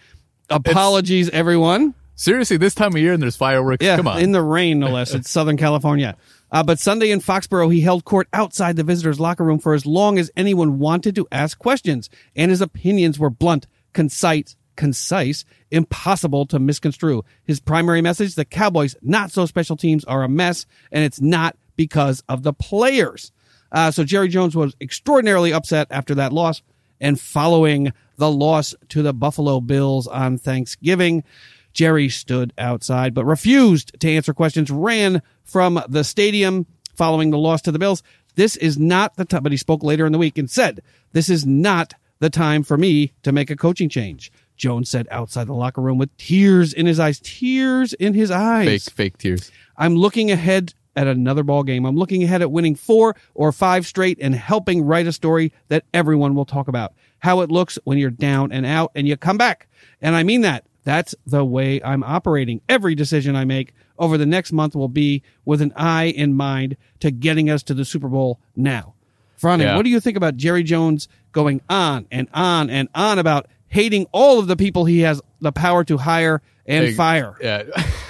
Apologies, 0.49 1.29
everyone. 1.31 1.95
Seriously, 2.15 2.57
this 2.57 2.75
time 2.75 2.95
of 2.95 2.99
year 3.01 3.13
and 3.15 3.23
there's 3.23 3.37
fireworks. 3.37 3.85
Yeah, 3.85 3.97
Come 3.97 4.09
on. 4.09 4.21
in 4.21 4.33
the 4.33 4.43
rain, 4.43 4.79
no 4.79 4.89
less. 4.89 5.15
It's 5.15 5.31
Southern 5.31 5.57
California. 5.57 6.17
Uh, 6.53 6.63
but 6.63 6.79
Sunday 6.79 7.11
in 7.11 7.21
Foxborough, 7.21 7.73
he 7.73 7.81
held 7.81 8.05
court 8.05 8.29
outside 8.33 8.77
the 8.77 8.85
visitors' 8.85 9.19
locker 9.19 9.43
room 9.43 9.59
for 9.59 9.73
as 9.73 9.87
long 9.87 10.19
as 10.19 10.31
anyone 10.37 10.79
wanted 10.79 11.15
to 11.17 11.27
ask 11.33 11.59
questions, 11.59 12.11
and 12.37 12.51
his 12.51 12.61
opinions 12.61 13.19
were 13.19 13.31
blunt, 13.31 13.67
concise, 13.95 14.55
concise, 14.77 15.47
impossible 15.71 16.45
to 16.47 16.59
misconstrue. 16.59 17.25
His 17.43 17.59
primary 17.59 18.03
message: 18.03 18.35
the 18.35 18.45
Cowboys' 18.45 18.97
not 19.01 19.33
so 19.33 19.47
special 19.47 19.77
teams 19.77 20.05
are 20.05 20.23
a 20.23 20.29
mess, 20.29 20.67
and 20.93 21.03
it's 21.03 21.23
not 21.23 21.57
because 21.75 22.23
of 22.29 22.43
the 22.43 22.53
players. 22.53 23.33
Uh, 23.73 23.91
so 23.91 24.05
Jerry 24.05 24.29
Jones 24.29 24.55
was 24.55 24.77
extraordinarily 24.79 25.55
upset 25.55 25.87
after 25.91 26.15
that 26.17 26.35
loss, 26.35 26.61
and 27.01 27.19
following 27.19 27.95
the 28.19 28.31
loss 28.31 28.75
to 28.91 29.03
the 29.03 29.15
Buffalo 29.15 29.61
Bills 29.61 30.07
on 30.07 30.37
Thanksgiving. 30.37 31.25
Jerry 31.73 32.09
stood 32.09 32.53
outside 32.59 33.15
but 33.15 33.25
refused 33.25 33.99
to 34.01 34.11
answer 34.11 34.35
questions, 34.35 34.71
ran 34.71 35.23
from 35.45 35.83
the 35.89 36.05
stadium 36.05 36.67
following 36.95 37.31
the 37.31 37.39
loss 37.39 37.63
to 37.63 37.73
the 37.73 37.79
Bills. 37.79 38.03
This 38.35 38.57
is 38.57 38.79
not 38.79 39.17
the 39.17 39.25
time, 39.25 39.43
but 39.43 39.53
he 39.53 39.59
spoke 39.59 39.83
later 39.83 40.07
in 40.07 40.13
the 40.13 40.19
week 40.19 40.39
and 40.39 40.51
said, 40.51 40.81
This 41.13 41.29
is 41.29 41.45
not 41.45 41.95
the 42.19 42.31
time 42.31 42.63
for 42.63 42.77
me 42.77 43.13
to 43.23 43.33
make 43.33 43.51
a 43.51 43.57
coaching 43.57 43.89
change. 43.89 44.33
Jones 44.57 44.89
said 44.89 45.09
outside 45.11 45.49
the 45.49 45.55
locker 45.55 45.81
room 45.81 45.99
with 45.99 46.17
tears 46.17 46.73
in 46.73 46.87
his 46.87 47.01
eyes, 47.01 47.21
tears 47.21 47.93
in 47.95 48.15
his 48.15 48.31
eyes. 48.31 48.67
fake, 48.85 48.95
fake 48.95 49.19
tears. 49.19 49.51
I'm 49.77 49.97
looking 49.97 50.31
ahead 50.31 50.75
at 50.95 51.07
another 51.07 51.43
ball 51.43 51.63
game. 51.63 51.85
I'm 51.85 51.97
looking 51.97 52.23
ahead 52.23 52.43
at 52.43 52.51
winning 52.51 52.75
four 52.75 53.17
or 53.35 53.51
five 53.51 53.87
straight 53.87 54.19
and 54.21 54.35
helping 54.35 54.85
write 54.85 55.07
a 55.07 55.13
story 55.13 55.53
that 55.69 55.85
everyone 55.93 56.35
will 56.35 56.45
talk 56.45 56.69
about. 56.69 56.93
How 57.19 57.41
it 57.41 57.51
looks 57.51 57.79
when 57.85 57.99
you're 57.99 58.11
down 58.11 58.53
and 58.53 58.67
out 58.67 58.93
and 58.95 59.09
you 59.09 59.17
come 59.17 59.39
back. 59.39 59.69
And 60.01 60.15
I 60.15 60.23
mean 60.23 60.43
that. 60.43 60.65
That's 60.85 61.15
the 61.27 61.45
way 61.45 61.83
I'm 61.83 62.03
operating. 62.03 62.61
Every 62.69 62.95
decision 62.95 63.37
I 63.37 63.45
make 63.45 63.73
over 63.99 64.19
the 64.19 64.27
next 64.27 64.53
month 64.53 64.75
will 64.75 64.89
be 64.89 65.23
with 65.45 65.61
an 65.63 65.73
eye 65.77 66.05
in 66.07 66.35
mind 66.35 66.77
to 67.01 67.11
getting 67.11 67.49
us 67.51 67.63
to 67.65 67.75
the 67.75 67.85
Super 67.85 68.09
Bowl 68.09 68.41
now. 68.57 68.95
Franny, 69.41 69.63
Yeah. 69.63 69.77
what 69.77 69.83
do 69.85 69.91
you 69.91 70.01
think 70.01 70.17
about 70.17 70.37
Jerry 70.37 70.63
Jones 70.63 71.09
going 71.33 71.61
on 71.69 72.07
and 72.11 72.29
on 72.35 72.69
and 72.71 72.89
on 72.95 73.19
about 73.19 73.47
hating 73.69 74.07
all 74.13 74.39
of 74.39 74.47
the 74.49 74.57
people 74.57 74.85
he 74.85 75.01
has 75.01 75.21
the 75.41 75.53
power 75.53 75.85
to 75.85 75.99
hire 75.99 76.43
and 76.67 76.87
Hey, 76.87 76.93
fire? 76.95 77.37
Yeah. 77.41 77.63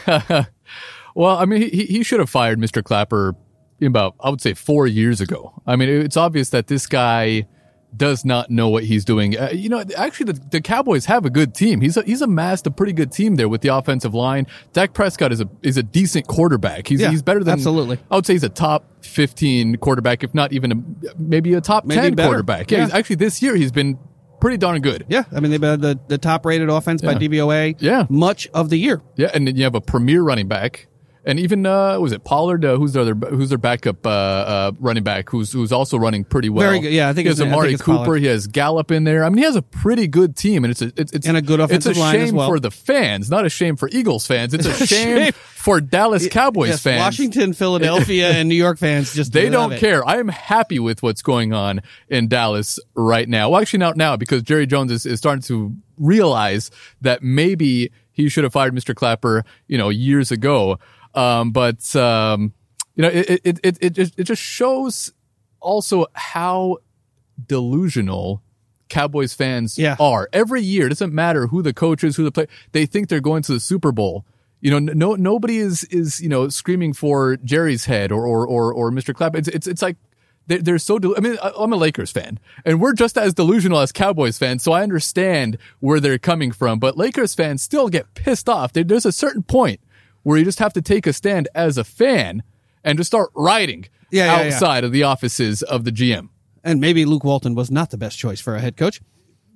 well, 1.15 1.37
I 1.37 1.45
mean, 1.45 1.63
he, 1.63 1.85
he 1.87 2.03
should 2.03 2.21
have 2.21 2.31
fired 2.31 2.59
Mr. 2.59 2.83
Clapper 2.83 3.35
about, 3.81 4.15
I 4.21 4.31
would 4.31 4.41
say, 4.41 4.55
four 4.55 4.87
years 4.87 5.21
ago. 5.21 5.53
I 5.67 5.77
mean, 5.77 5.89
it's 5.89 6.17
obvious 6.17 6.51
that 6.51 6.69
this 6.69 6.87
guy 6.87 7.47
does 7.97 8.25
not 8.25 8.51
know 8.51 8.69
what 8.69 8.85
he's 8.85 9.05
doing. 9.05 9.39
Uh, 9.39 9.51
you 9.53 9.69
know, 9.69 9.85
actually, 9.97 10.33
the, 10.33 10.41
the 10.51 10.61
Cowboys 10.61 11.05
have 11.07 11.27
a 11.27 11.31
good 11.31 11.55
team. 11.55 11.81
He's 11.81 11.97
a, 11.97 12.03
he's 12.03 12.23
amassed 12.23 12.67
a 12.67 12.71
pretty 12.71 12.93
good 12.93 13.13
team 13.13 13.37
there 13.37 13.49
with 13.49 13.61
the 13.61 13.69
offensive 13.69 14.15
line. 14.15 14.47
Dak 14.73 14.95
Prescott 14.95 15.33
is 15.33 15.41
a 15.41 15.49
is 15.63 15.77
a 15.77 15.83
decent 15.83 16.27
quarterback. 16.27 16.87
He's 16.87 17.01
Yeah, 17.01 17.11
he's 17.11 17.23
better 17.23 17.45
than 17.45 17.53
absolutely. 17.53 17.99
I 18.11 18.15
would 18.17 18.25
say 18.27 18.33
he's 18.33 18.45
a 18.45 18.49
top 18.49 19.05
fifteen 19.05 19.77
quarterback, 19.77 20.25
if 20.25 20.35
not 20.35 20.53
even 20.53 20.73
a, 20.73 21.13
maybe 21.19 21.55
a 21.55 21.61
top 21.61 21.85
Maybe 21.85 22.01
ten 22.01 22.15
better. 22.15 22.29
quarterback. 22.29 22.71
Yeah, 22.71 22.87
Yeah. 22.89 22.97
actually, 22.97 23.17
this 23.17 23.43
year 23.43 23.55
he's 23.57 23.73
been 23.73 23.99
pretty 24.41 24.57
darn 24.57 24.81
good. 24.81 25.05
Yeah, 25.09 25.25
I 25.31 25.41
mean 25.41 25.51
they've 25.51 25.63
had 25.63 25.81
the, 25.83 26.01
the 26.09 26.19
top 26.19 26.45
rated 26.47 26.69
offense 26.69 27.03
by 27.03 27.15
DVOA. 27.15 27.77
Yeah. 27.79 28.07
much 28.09 28.49
of 28.55 28.71
the 28.71 28.77
year. 28.79 29.01
Yeah, 29.17 29.31
and 29.35 29.47
then 29.47 29.57
you 29.57 29.65
have 29.65 29.75
a 29.75 29.81
premier 29.81 30.23
running 30.23 30.49
back. 30.49 30.89
And 31.25 31.39
even 31.39 31.65
uh, 31.65 32.01
was 32.01 32.11
it 32.11 32.25
Pollard? 32.25 32.65
Uh, 32.65 32.77
who's 32.77 32.95
their 32.95 33.03
other, 33.03 33.15
who's 33.15 33.49
their 33.49 33.59
backup 33.59 34.05
uh, 34.05 34.11
uh, 34.11 34.73
running 34.81 35.05
back? 35.05 35.31
Who's 35.31 35.53
who's 35.53 35.71
also 35.71 35.97
running 35.97 36.25
pretty 36.25 36.49
well. 36.49 36.67
Very 36.67 36.81
good. 36.81 36.93
Yeah, 36.93 37.09
I 37.09 37.13
think 37.13 37.27
he 37.27 37.29
has 37.29 37.41
Amari 37.41 37.77
Cooper. 37.77 38.05
Pollard. 38.05 38.17
He 38.19 38.27
has 38.27 38.49
Gallup 38.49 38.91
in 38.91 39.05
there. 39.05 39.23
I 39.25 39.29
mean, 39.29 39.39
he 39.39 39.45
has 39.45 39.55
a 39.55 39.63
pretty 39.63 40.09
good 40.09 40.37
team, 40.37 40.65
and 40.65 40.73
it's 40.73 40.83
a 40.83 40.93
it's, 40.97 41.13
it's 41.13 41.27
And 41.29 41.37
a 41.37 41.43
good 41.43 41.61
offensive 41.61 41.93
It's 41.93 42.01
a 42.01 42.11
shame 42.11 42.35
well. 42.35 42.49
for 42.49 42.59
the 42.59 42.73
fans, 42.73 43.31
not 43.31 43.47
a 43.47 43.49
shame 43.49 43.77
for 43.77 43.89
Eagles 43.91 44.27
fans. 44.27 44.53
It's 44.53 44.67
a 44.81 44.85
shame, 44.87 45.33
for 45.33 45.81
Dallas 45.81 46.27
Cowboys 46.27 46.71
Yes, 46.71 46.83
fans. 46.83 46.99
Washington, 46.99 47.53
Philadelphia, 47.53 48.31
and 48.33 48.49
New 48.49 48.57
York 48.57 48.79
fans 48.79 49.15
just 49.15 49.33
They 49.33 49.49
don't 49.49 49.75
it. 49.75 49.79
care. 49.79 50.05
I 50.05 50.17
am 50.19 50.27
happy 50.27 50.81
with 50.81 51.05
what's 51.05 51.23
going 51.23 51.53
on 51.53 51.83
in 52.09 52.27
Dallas 52.27 52.81
right 52.97 53.29
now. 53.29 53.51
Well, 53.51 53.61
actually 53.61 53.79
not 53.79 53.97
now 53.97 54.17
because 54.17 54.43
Jerry 54.43 54.67
Jones 54.67 54.91
is, 54.91 55.07
is 55.07 55.21
starting 55.21 55.43
to 55.43 55.73
realize 55.99 56.73
that 57.01 57.23
maybe 57.23 57.93
he 58.11 58.29
should 58.29 58.43
have 58.45 58.53
fired 58.53 58.75
Mr. 58.75 58.93
Clapper, 58.95 59.45
you 59.69 59.79
know, 59.79 59.89
years 59.89 60.33
ago. 60.33 60.81
Um, 61.15 61.51
but, 61.53 61.95
um, 61.97 62.53
you 62.95 63.03
know, 63.03 63.09
it, 63.09 63.41
it, 63.45 63.61
it, 63.63 63.79
it, 63.81 63.91
just, 63.95 64.19
it 64.19 64.25
just 64.25 64.43
shows 64.43 65.13
also 65.61 66.07
how 66.15 66.79
delusional 67.47 68.43
Cowboys 68.89 69.33
fans 69.35 69.79
Yeah. 69.79 69.97
are. 69.99 70.29
Every 70.33 70.63
year, 70.63 70.87
it 70.87 70.91
doesn't 70.91 71.15
matter 71.15 71.47
who 71.47 71.63
the 71.63 71.73
coach 71.73 72.05
is, 72.05 72.17
who 72.17 72.25
the 72.25 72.33
play, 72.33 72.47
they 72.73 72.87
think 72.87 73.09
they're 73.09 73.21
going 73.21 73.43
to 73.45 73.53
the 73.53 73.61
Super 73.61 73.93
Bowl. 73.93 74.25
You 74.61 74.71
know, 74.71 74.79
no, 74.79 75.15
nobody 75.17 75.59
is, 75.59 75.85
is, 75.85 76.21
you 76.21 76.29
know, 76.29 76.49
screaming 76.49 76.93
for 76.93 77.37
Jerry's 77.39 77.87
head 77.87 78.13
or, 78.13 78.27
or, 78.27 78.47
or, 78.47 78.73
or 78.73 78.91
Mr. 78.91 79.15
Clapp. 79.15 79.35
It's, 79.35 79.49
it's, 79.49 79.67
it's 79.67 79.83
like, 79.83 79.97
they're, 80.47 80.59
they're 80.59 80.79
so, 80.79 80.99
del- 80.99 81.15
I 81.17 81.21
mean, 81.21 81.37
I'm 81.43 81.73
a 81.73 81.77
Lakers 81.77 82.11
fan 82.13 82.39
and 82.65 82.81
we're 82.81 82.93
just 82.95 83.17
as 83.19 83.35
delusional 83.35 83.79
as 83.81 83.93
Cowboys 83.93 84.39
fans. 84.39 84.63
So 84.63 84.73
I 84.73 84.83
understand 84.83 85.57
where 85.81 85.99
they're 86.01 86.19
coming 86.19 86.53
from, 86.53 86.79
but 86.79 86.97
Lakers 86.97 87.35
fans 87.35 87.63
still 87.63 87.89
get 87.89 88.15
pissed 88.15 88.49
off. 88.49 88.73
There, 88.73 88.85
there's 88.85 89.07
a 89.07 89.13
certain 89.13 89.43
point 89.43 89.81
where 90.23 90.39
you 90.39 90.45
just 90.45 90.59
have 90.59 90.73
to 90.75 90.83
take 90.83 91.07
a 91.07 91.13
stand 91.13 91.49
as 91.55 91.77
a 91.79 91.85
fan 91.85 92.43
and 92.85 92.99
just 92.99 93.09
start 93.09 93.31
writing 93.35 93.87
Yeah, 94.11 94.25
yeah, 94.27 94.43
yeah. 94.49 94.55
outside 94.55 94.85
of 94.85 94.93
the 94.93 95.03
offices 95.03 95.63
of 95.63 95.85
the 95.85 95.91
GM. 95.93 96.29
And 96.65 96.81
maybe 96.81 97.05
Luke 97.05 97.25
Walton 97.25 97.55
was 97.55 97.71
not 97.71 97.91
the 97.91 97.99
best 97.99 98.19
choice 98.19 98.41
for 98.41 98.55
a 98.55 98.61
head 98.61 98.77
coach. 98.77 99.01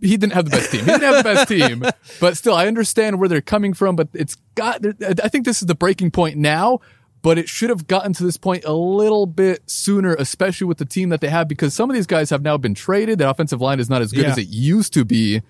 he 0.01 0.17
didn't 0.17 0.33
have 0.33 0.45
the 0.45 0.51
best 0.51 0.71
team. 0.73 0.81
He 0.81 0.87
didn't 0.87 1.03
have 1.03 1.17
the 1.25 1.35
best 1.35 1.49
team, 1.49 1.85
but 2.21 2.37
still, 2.37 2.55
I 2.55 2.67
understand 2.67 3.19
where 3.19 3.29
they're 3.29 3.41
coming 3.41 3.73
from. 3.75 3.97
But 3.97 4.09
it's 4.13 4.37
got. 4.57 4.85
I 5.03 5.29
think 5.29 5.45
this 5.45 5.63
is 5.63 5.67
the 5.67 5.75
breaking 5.75 6.11
point 6.11 6.37
now. 6.37 6.81
But 7.23 7.39
it 7.39 7.49
should 7.49 7.71
have 7.71 7.89
gotten 7.89 8.13
to 8.13 8.23
this 8.23 8.37
point 8.37 8.65
a 8.65 8.73
little 8.75 9.27
bit 9.27 9.69
sooner, 9.69 10.15
especially 10.15 10.67
with 10.67 10.79
the 10.79 10.85
team 10.85 11.09
that 11.09 11.21
they 11.21 11.29
have, 11.29 11.49
because 11.49 11.75
some 11.75 11.91
of 11.91 11.95
these 11.97 12.07
guys 12.07 12.31
have 12.31 12.43
now 12.43 12.57
been 12.57 12.75
traded. 12.75 13.19
The 13.19 13.29
offensive 13.29 13.61
line 13.61 13.81
is 13.81 13.89
not 13.91 14.01
as 14.03 14.13
good 14.13 14.25
Yeah. 14.25 14.31
as 14.33 14.39
it 14.39 14.47
used 14.49 14.93
to 14.93 15.05
be, 15.05 15.43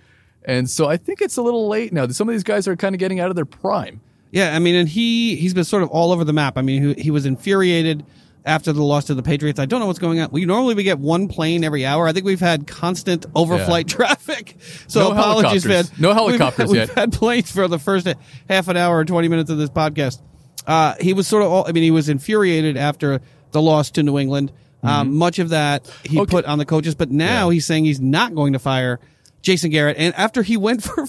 and 0.45 0.71
so 0.71 0.89
I 0.89 0.97
think 0.97 1.21
it's 1.21 1.37
a 1.37 1.43
little 1.43 1.69
late 1.69 1.93
now. 1.93 2.07
Some 2.09 2.29
of 2.29 2.35
these 2.35 2.45
guys 2.45 2.67
are 2.69 2.77
kind 2.77 2.95
of 2.95 2.99
getting 2.99 3.21
out 3.21 3.29
of 3.31 3.37
their 3.37 3.45
prime. 3.45 4.01
Yeah, 4.37 4.55
I 4.55 4.59
mean, 4.59 4.75
and 4.75 4.89
he 4.89 5.37
he's 5.37 5.55
been 5.55 5.65
sort 5.65 5.83
of 5.83 5.89
all 5.91 6.13
over 6.13 6.25
the 6.25 6.33
map. 6.33 6.59
I 6.59 6.63
mean, 6.63 6.95
he, 6.97 7.03
he 7.05 7.11
was 7.11 7.25
infuriated 7.27 8.05
after 8.45 8.73
the 8.73 8.83
loss 8.83 9.07
to 9.07 9.15
the 9.15 9.23
Patriots. 9.23 9.59
I 9.59 9.67
don't 9.67 9.81
know 9.81 9.87
what's 9.87 9.99
going 9.99 10.21
on. 10.21 10.29
We 10.31 10.45
normally 10.45 10.75
we 10.75 10.83
get 10.85 10.99
one 10.99 11.27
plane 11.29 11.65
every 11.65 11.85
hour. 11.87 12.07
I 12.07 12.13
think 12.13 12.27
we've 12.27 12.39
had 12.39 12.67
constant 12.67 13.25
overflight 13.35 13.89
traffic. 13.89 14.57
So 14.89 15.01
No 15.01 15.13
apologies, 15.13 15.65
helicopters. 15.65 15.99
man. 15.99 16.01
No 16.01 16.09
We've- 16.27 16.39
helicopters 16.39 16.71
we've, 16.71 16.95
had 16.95 17.13
planes 17.13 17.51
for 17.51 17.67
the 17.67 17.79
first 17.79 18.07
half 18.49 18.69
an 18.69 18.77
hour 18.77 18.99
or 18.99 19.05
twenty 19.05 19.29
minutes 19.29 19.51
of 19.51 19.59
this 19.59 19.71
podcast. 19.71 20.21
Uh, 20.67 20.95
he 21.01 21.13
was 21.13 21.27
sort 21.27 21.43
of 21.43 21.51
all. 21.51 21.65
I 21.69 21.73
mean, 21.73 21.83
he 21.83 21.91
was 21.91 22.09
infuriated 22.09 22.77
after 22.77 23.21
the 23.53 23.63
loss 23.63 23.91
to 23.93 24.03
New 24.03 24.19
England. 24.19 24.53
Um, 24.83 25.17
much 25.17 25.39
of 25.41 25.49
that 25.49 25.87
he 26.05 26.11
Mm-hmm. 26.11 26.19
Okay. 26.21 26.31
put 26.31 26.45
on 26.45 26.59
the 26.59 26.65
coaches, 26.67 26.95
but 26.95 27.11
now 27.11 27.49
Yeah. 27.49 27.55
he's 27.55 27.67
saying 27.67 27.85
he's 27.87 28.01
not 28.01 28.35
going 28.35 28.53
to 28.53 28.59
fire 28.61 29.01
Jason 29.43 29.71
Garrett. 29.71 29.97
And 29.99 30.15
after 30.15 30.43
he 30.43 30.57
went 30.57 30.83
for, 30.85 31.07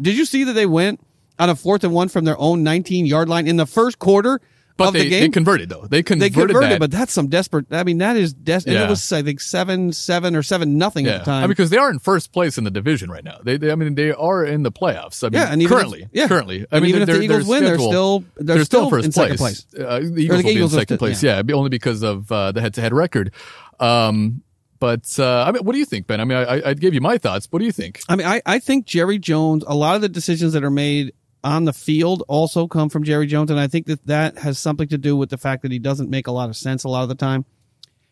did 0.00 0.16
you 0.16 0.24
see 0.24 0.42
that 0.44 0.54
they 0.54 0.66
went 0.66 1.00
on 1.42 1.50
a 1.50 1.56
fourth 1.56 1.84
and 1.84 1.92
one 1.92 2.08
from 2.08 2.24
their 2.24 2.38
own 2.38 2.62
19 2.62 3.06
yard 3.06 3.28
line 3.28 3.46
in 3.46 3.56
the 3.56 3.66
first 3.66 3.98
quarter 3.98 4.40
But 4.76 4.88
of 4.88 4.94
they, 4.94 5.02
the 5.04 5.08
game? 5.10 5.20
they 5.22 5.28
converted 5.28 5.68
though. 5.68 5.82
They 5.82 6.02
They 6.02 6.02
converted, 6.02 6.32
converted, 6.34 6.70
that. 6.72 6.78
but 6.80 6.90
that's 6.90 7.12
some 7.12 7.26
desperate. 7.28 7.66
I 7.72 7.84
mean, 7.84 7.98
that 7.98 8.16
is 8.16 8.32
desperate. 8.32 8.74
Yeah. 8.74 8.86
it 8.86 8.88
was 8.90 9.12
I 9.12 9.22
think 9.22 9.40
seven 9.40 9.92
seven 9.92 10.34
or 10.36 10.42
seven 10.42 10.78
nothing 10.78 11.04
yeah, 11.06 11.12
at 11.12 11.18
the 11.18 11.24
time. 11.26 11.38
I 11.38 11.40
mean, 11.42 11.48
because 11.50 11.70
they 11.70 11.76
are 11.76 11.90
in 11.90 11.98
first 11.98 12.32
place 12.32 12.56
in 12.58 12.64
the 12.64 12.70
division 12.70 13.10
right 13.10 13.24
now. 13.24 13.38
They, 13.42 13.56
they 13.58 13.70
I 13.72 13.74
mean, 13.74 13.94
they 13.96 14.12
are 14.12 14.44
in 14.44 14.62
the 14.62 14.72
playoffs. 14.72 15.22
I 15.24 15.28
mean, 15.28 15.40
Yeah, 15.40 15.52
and 15.52 15.60
even 15.62 15.72
if- 15.72 15.78
currently, 15.78 16.08
yeah. 16.12 16.28
currently, 16.28 16.62
I 16.62 16.76
And 16.76 16.82
mean, 16.82 16.90
even 16.94 17.02
if 17.02 17.08
the 17.08 17.20
Eagles 17.22 17.46
win, 17.46 17.64
they're 17.64 17.78
still- 17.78 18.24
they're 18.36 18.64
still 18.64 18.88
still 18.88 18.90
first 18.90 19.04
in 19.06 19.12
second 19.12 19.36
place. 19.36 19.66
Uh, 19.78 19.98
the 20.00 20.22
Eagles 20.22 20.42
will 20.44 20.54
be 20.54 20.62
in 20.62 20.68
second 20.68 20.98
place. 20.98 21.22
yeah. 21.22 21.42
Yeah, 21.46 21.54
only 21.54 21.70
because 21.70 22.02
of 22.02 22.30
uh, 22.32 22.52
the 22.52 22.60
head-to-head 22.60 22.94
record. 22.94 23.32
Um, 23.80 24.42
but 24.78 25.16
uh, 25.18 25.44
I 25.46 25.52
mean, 25.52 25.62
what 25.64 25.74
do 25.74 25.78
you 25.78 25.84
think, 25.84 26.06
Ben? 26.08 26.20
I 26.20 26.24
mean, 26.24 26.38
I, 26.38 26.70
I 26.70 26.74
gave 26.74 26.92
you 26.92 27.00
my 27.00 27.16
thoughts. 27.16 27.46
What 27.50 27.60
do 27.60 27.64
you 27.64 27.70
think? 27.72 28.00
I 28.08 28.16
mean, 28.16 28.26
I, 28.26 28.42
I 28.44 28.58
think 28.58 28.84
Jerry 28.84 29.18
Jones, 29.18 29.62
a 29.66 29.74
lot 29.76 29.94
of 29.94 30.02
the 30.02 30.08
decisions 30.08 30.54
that 30.54 30.64
are 30.64 30.70
made 30.72 31.12
on 31.44 31.64
the 31.64 31.72
field 31.72 32.22
also 32.28 32.66
come 32.68 32.88
from 32.88 33.04
Jerry 33.04 33.26
Jones. 33.26 33.50
And 33.50 33.58
I 33.58 33.66
think 33.66 33.86
that 33.86 34.06
that 34.06 34.38
has 34.38 34.58
something 34.58 34.88
to 34.88 34.98
do 34.98 35.16
with 35.16 35.30
the 35.30 35.38
fact 35.38 35.62
that 35.62 35.72
he 35.72 35.78
doesn't 35.78 36.10
make 36.10 36.26
a 36.26 36.32
lot 36.32 36.48
of 36.48 36.56
sense 36.56 36.84
a 36.84 36.88
lot 36.88 37.02
of 37.02 37.08
the 37.08 37.14
time. 37.14 37.44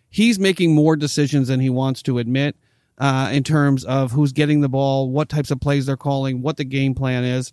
He's 0.09 0.39
making 0.39 0.75
more 0.75 0.97
decisions 0.97 1.49
than 1.49 1.61
he 1.61 1.71
wants 1.71 2.03
to 2.03 2.19
admit 2.19 2.57
uh, 2.99 3.31
in 3.33 3.45
terms 3.45 3.85
of 3.85 4.13
who's 4.13 4.33
getting 4.33 4.61
the 4.61 4.69
ball, 4.69 5.09
what 5.11 5.29
types 5.29 5.51
of 5.51 5.61
plays 5.61 5.87
they're 5.87 5.97
calling, 5.97 6.43
what 6.43 6.57
the 6.57 6.65
game 6.65 6.95
plan 6.95 7.25
is. 7.25 7.53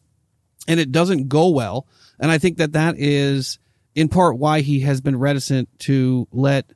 And 0.68 0.80
it 0.80 0.92
doesn't 0.92 1.30
go 1.30 1.50
well. 1.50 1.86
And 2.20 2.32
I 2.32 2.40
think 2.40 2.58
that 2.58 2.74
that 2.74 2.96
is 2.98 3.60
in 3.94 4.10
part 4.10 4.38
why 4.38 4.62
he 4.62 4.82
has 4.82 5.00
been 5.00 5.18
reticent 5.18 5.70
to 5.80 6.28
let 6.32 6.72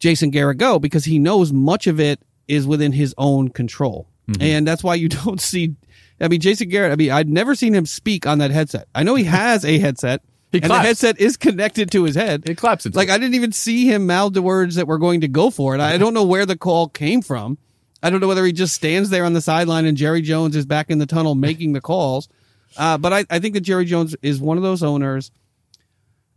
Jason 0.00 0.30
Garrett 0.30 0.58
go 0.58 0.78
because 0.78 1.04
he 1.04 1.18
knows 1.18 1.52
much 1.52 1.86
of 1.86 2.00
it 2.00 2.20
is 2.48 2.66
within 2.66 2.92
his 2.92 3.14
own 3.16 3.48
control. 3.48 4.09
Mm-hmm. 4.30 4.42
And 4.42 4.66
that's 4.66 4.82
why 4.82 4.94
you 4.94 5.08
don't 5.24 5.40
see, 5.40 5.76
I 6.20 6.28
mean, 6.28 6.40
Jason 6.40 6.68
Garrett, 6.68 6.92
I 6.92 6.96
mean, 6.96 7.10
I'd 7.10 7.28
never 7.28 7.54
seen 7.54 7.74
him 7.74 7.86
speak 7.86 8.26
on 8.26 8.38
that 8.38 8.50
headset. 8.50 8.88
I 8.94 9.02
know 9.02 9.14
he 9.14 9.24
has 9.40 9.64
a 9.64 9.78
headset 9.78 10.22
He 10.52 10.60
and 10.62 10.70
the 10.70 10.78
headset 10.78 11.20
is 11.20 11.36
connected 11.36 11.90
to 11.92 12.04
his 12.04 12.14
head. 12.14 12.48
It 12.48 12.56
claps 12.56 12.86
into 12.86 12.96
Like. 12.96 13.10
I 13.10 13.18
didn't 13.18 13.34
even 13.34 13.52
see 13.52 13.86
him 13.86 14.06
mouth 14.06 14.32
the 14.32 14.42
words 14.42 14.76
that 14.76 14.86
were 14.86 14.98
going 14.98 15.22
to 15.22 15.28
go 15.28 15.50
for 15.50 15.74
it. 15.74 15.80
I 15.80 15.98
don't 15.98 16.14
know 16.14 16.24
where 16.24 16.46
the 16.46 16.56
call 16.56 16.88
came 16.88 17.22
from. 17.22 17.58
I 18.02 18.08
don't 18.08 18.20
know 18.20 18.28
whether 18.28 18.44
he 18.46 18.52
just 18.52 18.74
stands 18.74 19.10
there 19.10 19.24
on 19.24 19.34
the 19.34 19.42
sideline 19.42 19.84
and 19.84 19.96
Jerry 19.96 20.22
Jones 20.22 20.56
is 20.56 20.64
back 20.64 20.90
in 20.90 20.98
the 20.98 21.06
tunnel 21.06 21.34
making 21.34 21.74
the 21.74 21.82
calls. 21.82 22.28
Uh, 22.76 22.96
but 22.98 23.12
I, 23.12 23.24
I 23.30 23.38
think 23.40 23.54
that 23.54 23.60
Jerry 23.62 23.84
Jones 23.84 24.16
is 24.22 24.40
one 24.40 24.56
of 24.56 24.62
those 24.62 24.82
owners, 24.82 25.30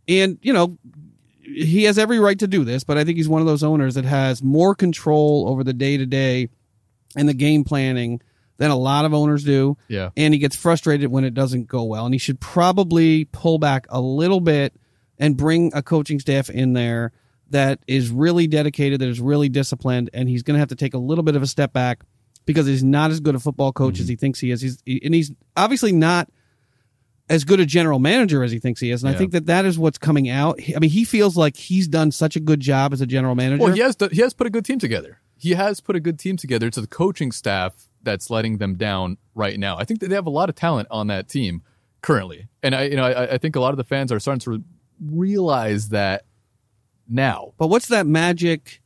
and 0.08 0.38
you 0.42 0.52
know 0.52 0.76
he 1.42 1.84
has 1.84 1.98
every 1.98 2.18
right 2.18 2.38
to 2.38 2.46
do 2.46 2.64
this. 2.64 2.84
But 2.84 2.98
I 2.98 3.04
think 3.04 3.16
he's 3.16 3.28
one 3.28 3.40
of 3.40 3.46
those 3.46 3.62
owners 3.62 3.94
that 3.94 4.04
has 4.04 4.42
more 4.42 4.74
control 4.74 5.46
over 5.48 5.62
the 5.62 5.72
day 5.72 5.96
to 5.96 6.06
day 6.06 6.48
and 7.16 7.28
the 7.28 7.34
game 7.34 7.64
planning 7.64 8.20
than 8.56 8.70
a 8.70 8.76
lot 8.76 9.04
of 9.04 9.12
owners 9.12 9.44
do. 9.44 9.76
Yeah. 9.88 10.10
and 10.16 10.32
he 10.32 10.38
gets 10.38 10.56
frustrated 10.56 11.10
when 11.10 11.24
it 11.24 11.34
doesn't 11.34 11.66
go 11.66 11.84
well, 11.84 12.04
and 12.04 12.14
he 12.14 12.18
should 12.18 12.40
probably 12.40 13.24
pull 13.26 13.58
back 13.58 13.86
a 13.88 14.00
little 14.00 14.40
bit 14.40 14.74
and 15.18 15.36
bring 15.36 15.72
a 15.74 15.82
coaching 15.82 16.20
staff 16.20 16.50
in 16.50 16.72
there 16.72 17.12
that 17.50 17.80
is 17.86 18.10
really 18.10 18.46
dedicated, 18.46 19.00
that 19.00 19.08
is 19.08 19.20
really 19.20 19.48
disciplined, 19.48 20.10
and 20.12 20.28
he's 20.28 20.42
going 20.42 20.54
to 20.54 20.58
have 20.58 20.68
to 20.68 20.76
take 20.76 20.94
a 20.94 20.98
little 20.98 21.24
bit 21.24 21.36
of 21.36 21.42
a 21.42 21.46
step 21.46 21.72
back 21.72 22.02
because 22.46 22.66
he's 22.66 22.84
not 22.84 23.10
as 23.10 23.20
good 23.20 23.34
a 23.34 23.40
football 23.40 23.72
coach 23.72 23.98
as 23.98 24.06
mm-hmm. 24.06 24.10
he 24.10 24.16
thinks 24.16 24.40
he 24.40 24.50
is. 24.50 24.60
He's 24.60 24.82
and 24.86 25.14
he's 25.14 25.32
obviously 25.56 25.92
not 25.92 26.28
as 27.28 27.44
good 27.44 27.60
a 27.60 27.66
general 27.66 27.98
manager 27.98 28.42
as 28.42 28.52
he 28.52 28.58
thinks 28.58 28.80
he 28.80 28.90
is, 28.90 29.02
and 29.02 29.14
I 29.14 29.16
think 29.16 29.32
that 29.32 29.46
that 29.46 29.64
is 29.64 29.78
what's 29.78 29.98
coming 29.98 30.28
out. 30.28 30.60
I 30.74 30.78
mean, 30.78 30.90
he 30.90 31.04
feels 31.04 31.36
like 31.36 31.56
he's 31.56 31.88
done 31.88 32.10
such 32.10 32.36
a 32.36 32.40
good 32.40 32.60
job 32.60 32.92
as 32.92 33.00
a 33.00 33.06
general 33.06 33.34
manager. 33.34 33.62
Well, 33.62 33.72
he 33.72 33.80
has 33.80 33.96
he 34.10 34.20
has 34.20 34.34
put 34.34 34.46
a 34.46 34.50
good 34.50 34.64
team 34.64 34.78
together. 34.78 35.18
He 35.44 35.50
has 35.52 35.78
put 35.78 35.94
a 35.94 36.00
good 36.00 36.18
team 36.18 36.38
together. 36.38 36.66
It's 36.66 36.78
the 36.78 36.86
coaching 36.86 37.30
staff 37.30 37.74
that's 38.02 38.30
letting 38.30 38.56
them 38.56 38.76
down 38.76 39.18
right 39.34 39.58
now. 39.58 39.76
I 39.76 39.84
think 39.84 40.00
that 40.00 40.08
they 40.08 40.14
have 40.14 40.26
a 40.26 40.30
lot 40.30 40.48
of 40.48 40.54
talent 40.54 40.88
on 40.90 41.08
that 41.08 41.28
team 41.28 41.62
currently, 42.00 42.48
and 42.62 42.74
I 42.74 42.84
you 42.84 42.96
know 42.96 43.04
I, 43.04 43.34
I 43.34 43.38
think 43.38 43.54
a 43.54 43.60
lot 43.60 43.72
of 43.72 43.76
the 43.76 43.84
fans 43.84 44.10
are 44.10 44.18
starting 44.18 44.40
to 44.40 44.64
realize 45.04 45.90
that 45.90 46.24
now. 47.06 47.52
But 47.58 47.66
what's 47.66 47.88
that 47.88 48.06
magic? 48.06 48.80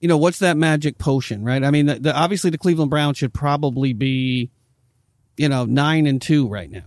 You 0.00 0.08
know, 0.08 0.18
what's 0.18 0.40
that 0.40 0.56
magic 0.56 0.98
potion, 0.98 1.44
right? 1.44 1.62
I 1.62 1.70
mean, 1.70 1.86
the, 1.86 1.94
the, 1.94 2.16
obviously 2.16 2.50
the 2.50 2.58
Cleveland 2.58 2.90
Browns 2.90 3.16
should 3.16 3.32
probably 3.32 3.92
be, 3.92 4.50
you 5.36 5.48
know, 5.48 5.66
nine 5.66 6.08
and 6.08 6.20
two 6.20 6.48
right 6.48 6.70
now, 6.70 6.86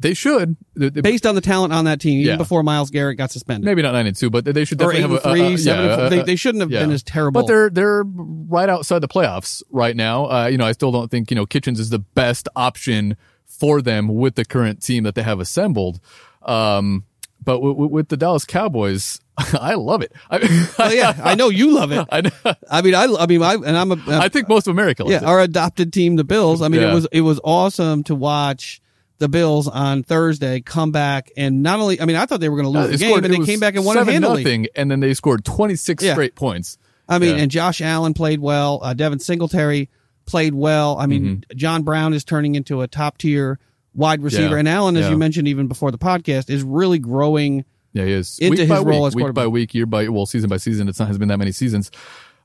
They 0.00 0.14
should 0.14 0.56
they- 0.76 0.90
they- 0.90 1.00
based 1.00 1.26
on 1.26 1.34
the 1.34 1.40
talent 1.40 1.72
on 1.72 1.84
that 1.86 2.00
team. 2.00 2.20
Even 2.20 2.30
Yeah. 2.32 2.36
before 2.36 2.62
Myles 2.62 2.90
Garrett 2.90 3.18
got 3.18 3.30
suspended, 3.32 3.64
maybe 3.64 3.82
not 3.82 3.92
nine 3.92 4.06
and 4.06 4.14
two, 4.16 4.30
but 4.30 4.44
they 4.44 4.64
should 4.64 4.78
definitely 4.78 5.02
have 5.02 5.10
a, 5.12 5.20
three, 5.20 5.40
a, 5.40 5.48
a- 5.54 5.58
seven. 5.58 5.84
yeah, 5.84 5.90
and 5.90 5.96
four. 5.98 6.06
a- 6.06 6.10
they, 6.10 6.22
they 6.22 6.36
shouldn't 6.36 6.62
have 6.62 6.70
yeah. 6.70 6.80
been 6.80 6.92
as 6.92 7.02
terrible. 7.02 7.40
But 7.42 7.48
they're 7.48 7.70
they're 7.70 8.04
right 8.06 8.68
outside 8.68 9.00
the 9.00 9.08
playoffs 9.08 9.62
right 9.70 9.96
now. 9.96 10.26
Uh, 10.30 10.46
you 10.46 10.56
know, 10.58 10.66
I 10.66 10.72
still 10.72 10.92
don't 10.92 11.10
think 11.10 11.30
you 11.30 11.34
know 11.34 11.46
Kitchens 11.46 11.80
is 11.80 11.90
the 11.90 11.98
best 11.98 12.48
option 12.54 13.16
for 13.46 13.82
them 13.82 14.06
with 14.08 14.36
the 14.36 14.44
current 14.44 14.82
team 14.82 15.02
that 15.04 15.14
they 15.16 15.22
have 15.22 15.40
assembled. 15.40 15.98
Um, 16.42 17.04
but 17.44 17.54
w- 17.54 17.72
w- 17.74 17.90
with 17.90 18.08
the 18.08 18.16
Dallas 18.16 18.44
Cowboys, 18.44 19.20
I 19.38 19.74
love 19.74 20.02
it. 20.02 20.12
I, 20.30 20.38
oh 20.78 20.90
yeah, 20.92 21.14
I 21.24 21.34
know 21.34 21.48
you 21.48 21.72
love 21.72 21.90
it. 21.92 22.06
I, 22.12 22.20
know- 22.20 22.30
I 22.70 22.82
mean, 22.82 22.94
I, 22.94 23.04
I 23.18 23.26
mean, 23.26 23.42
I, 23.42 23.54
and 23.54 23.76
I'm 23.76 23.92
a, 23.92 23.98
I 24.08 24.28
think 24.28 24.48
most 24.48 24.66
of 24.68 24.72
America 24.72 25.02
loves 25.02 25.12
yeah, 25.12 25.18
it. 25.18 25.24
our 25.24 25.40
adopted 25.40 25.92
team, 25.92 26.16
the 26.16 26.24
Bills. 26.24 26.62
I 26.62 26.68
mean, 26.68 26.82
Yeah. 26.82 26.90
it 26.92 26.94
was 26.94 27.08
it 27.12 27.20
was 27.22 27.40
awesome 27.42 28.04
to 28.04 28.14
watch 28.14 28.80
the 29.18 29.28
Bills 29.28 29.66
on 29.68 30.02
Thursday 30.02 30.60
come 30.60 30.92
back 30.92 31.30
and 31.36 31.62
not 31.62 31.80
only. 31.80 32.00
I 32.00 32.04
mean, 32.04 32.16
I 32.16 32.26
thought 32.26 32.40
they 32.40 32.48
were 32.48 32.56
going 32.60 32.72
to 32.72 32.78
lose 32.78 32.86
They 32.86 32.92
the 32.92 32.98
game, 32.98 33.08
scored- 33.10 33.22
but 33.22 33.30
they 33.30 33.44
came 33.44 33.60
back 33.60 33.74
and 33.74 33.84
won 33.84 33.96
it 33.96 34.00
seven 34.00 34.12
handily. 34.14 34.44
nothing, 34.44 34.66
and 34.76 34.90
then 34.90 35.00
they 35.00 35.12
scored 35.14 35.44
twenty 35.44 35.76
six 35.76 36.02
Yeah. 36.04 36.12
straight 36.14 36.34
points. 36.34 36.78
I 37.08 37.18
mean, 37.18 37.36
Yeah. 37.36 37.42
and 37.42 37.50
Josh 37.50 37.80
Allen 37.80 38.14
played 38.14 38.40
well. 38.40 38.80
Uh, 38.82 38.94
Devin 38.94 39.18
Singletary 39.18 39.88
played 40.26 40.54
well. 40.54 40.96
I 40.98 41.06
mean, 41.06 41.22
Mm-hmm. 41.24 41.56
John 41.56 41.82
Brown 41.82 42.12
is 42.12 42.22
turning 42.22 42.54
into 42.54 42.82
a 42.82 42.86
top 42.86 43.18
tier 43.18 43.58
wide 43.94 44.22
receiver. 44.22 44.54
Yeah. 44.54 44.58
And 44.60 44.68
Allen, 44.68 44.96
as 44.96 45.08
you 45.08 45.16
mentioned 45.16 45.48
even 45.48 45.66
before 45.68 45.90
the 45.90 45.98
podcast, 45.98 46.50
is 46.50 46.62
really 46.62 46.98
growing. 46.98 47.64
Yeah, 47.94 48.04
he 48.04 48.12
is. 48.12 48.38
Into 48.38 48.60
week 48.62 48.68
by 48.68 48.76
his 48.76 48.84
role 48.84 49.00
week, 49.02 49.08
as 49.08 49.14
week 49.16 49.34
by 49.34 49.46
week, 49.46 49.74
year 49.74 49.86
by 49.86 50.06
well, 50.08 50.26
season 50.26 50.50
by 50.50 50.58
season. 50.58 50.86
It's 50.88 50.98
not 50.98 51.08
has 51.08 51.16
been 51.18 51.28
that 51.28 51.38
many 51.38 51.50
seasons. 51.52 51.90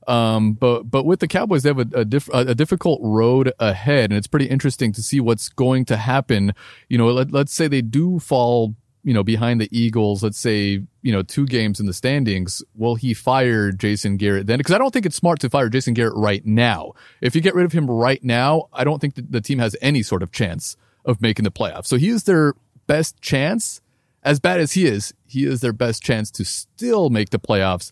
Um, 0.08 0.52
but 0.54 0.84
but 0.84 1.04
with 1.04 1.20
the 1.20 1.28
Cowboys, 1.28 1.62
they 1.62 1.70
have 1.70 1.78
a 1.78 2.00
a, 2.00 2.04
diff, 2.04 2.28
a 2.32 2.54
difficult 2.54 3.00
road 3.02 3.52
ahead, 3.58 4.10
and 4.10 4.18
it's 4.18 4.26
pretty 4.26 4.46
interesting 4.46 4.92
to 4.92 5.02
see 5.02 5.20
what's 5.20 5.48
going 5.48 5.84
to 5.86 5.96
happen. 5.96 6.54
You 6.88 6.98
know, 6.98 7.06
let, 7.08 7.32
let's 7.32 7.52
say 7.52 7.68
they 7.68 7.82
do 7.82 8.18
fall, 8.18 8.74
you 9.02 9.14
know, 9.14 9.22
behind 9.22 9.60
the 9.60 9.68
Eagles. 9.76 10.22
Let's 10.22 10.38
say 10.38 10.82
you 11.02 11.12
know 11.12 11.22
two 11.22 11.46
games 11.46 11.80
in 11.80 11.86
the 11.86 11.92
standings. 11.92 12.62
Will 12.74 12.94
he 12.94 13.14
fire 13.14 13.72
Jason 13.72 14.16
Garrett 14.16 14.46
then? 14.46 14.58
Because 14.58 14.74
I 14.74 14.78
don't 14.78 14.92
think 14.92 15.06
it's 15.06 15.16
smart 15.16 15.40
to 15.40 15.50
fire 15.50 15.68
Jason 15.68 15.94
Garrett 15.94 16.16
right 16.16 16.44
now. 16.44 16.92
If 17.20 17.34
you 17.34 17.40
get 17.40 17.54
rid 17.54 17.64
of 17.64 17.72
him 17.72 17.90
right 17.90 18.22
now, 18.22 18.68
I 18.72 18.84
don't 18.84 19.00
think 19.00 19.14
the 19.16 19.40
team 19.40 19.58
has 19.58 19.76
any 19.80 20.02
sort 20.02 20.22
of 20.22 20.32
chance 20.32 20.76
of 21.04 21.20
making 21.20 21.44
the 21.44 21.50
playoffs. 21.50 21.86
So 21.86 21.96
he 21.96 22.08
is 22.08 22.24
their 22.24 22.54
best 22.86 23.20
chance 23.20 23.80
as 24.24 24.40
bad 24.40 24.58
as 24.58 24.72
he 24.72 24.86
is, 24.86 25.12
he 25.26 25.44
is 25.44 25.60
their 25.60 25.72
best 25.72 26.02
chance 26.02 26.30
to 26.32 26.44
still 26.44 27.10
make 27.10 27.30
the 27.30 27.38
playoffs. 27.38 27.90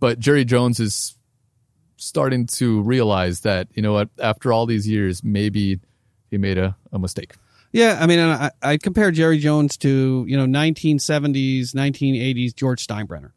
But 0.00 0.18
Jerry 0.18 0.44
Jones 0.44 0.80
is 0.80 1.16
starting 2.04 2.46
to 2.46 2.82
realize 2.82 3.40
that, 3.40 3.68
you 3.74 3.82
know 3.82 3.92
what, 3.92 4.08
after 4.18 4.52
all 4.52 4.66
these 4.66 4.86
years, 4.88 5.22
maybe 5.24 5.80
he 6.30 6.38
made 6.38 6.58
a, 6.58 6.76
a 6.92 6.98
mistake. 6.98 7.34
Yeah, 7.72 7.98
I 8.00 8.06
mean, 8.06 8.20
I, 8.20 8.50
I 8.62 8.76
compare 8.76 9.10
Jerry 9.10 9.38
Jones 9.38 9.76
to 9.78 10.24
you 10.28 10.36
know 10.36 10.46
1970s, 10.46 11.72
1980s 11.74 12.54
George 12.54 12.86
Steinbrenner 12.86 13.32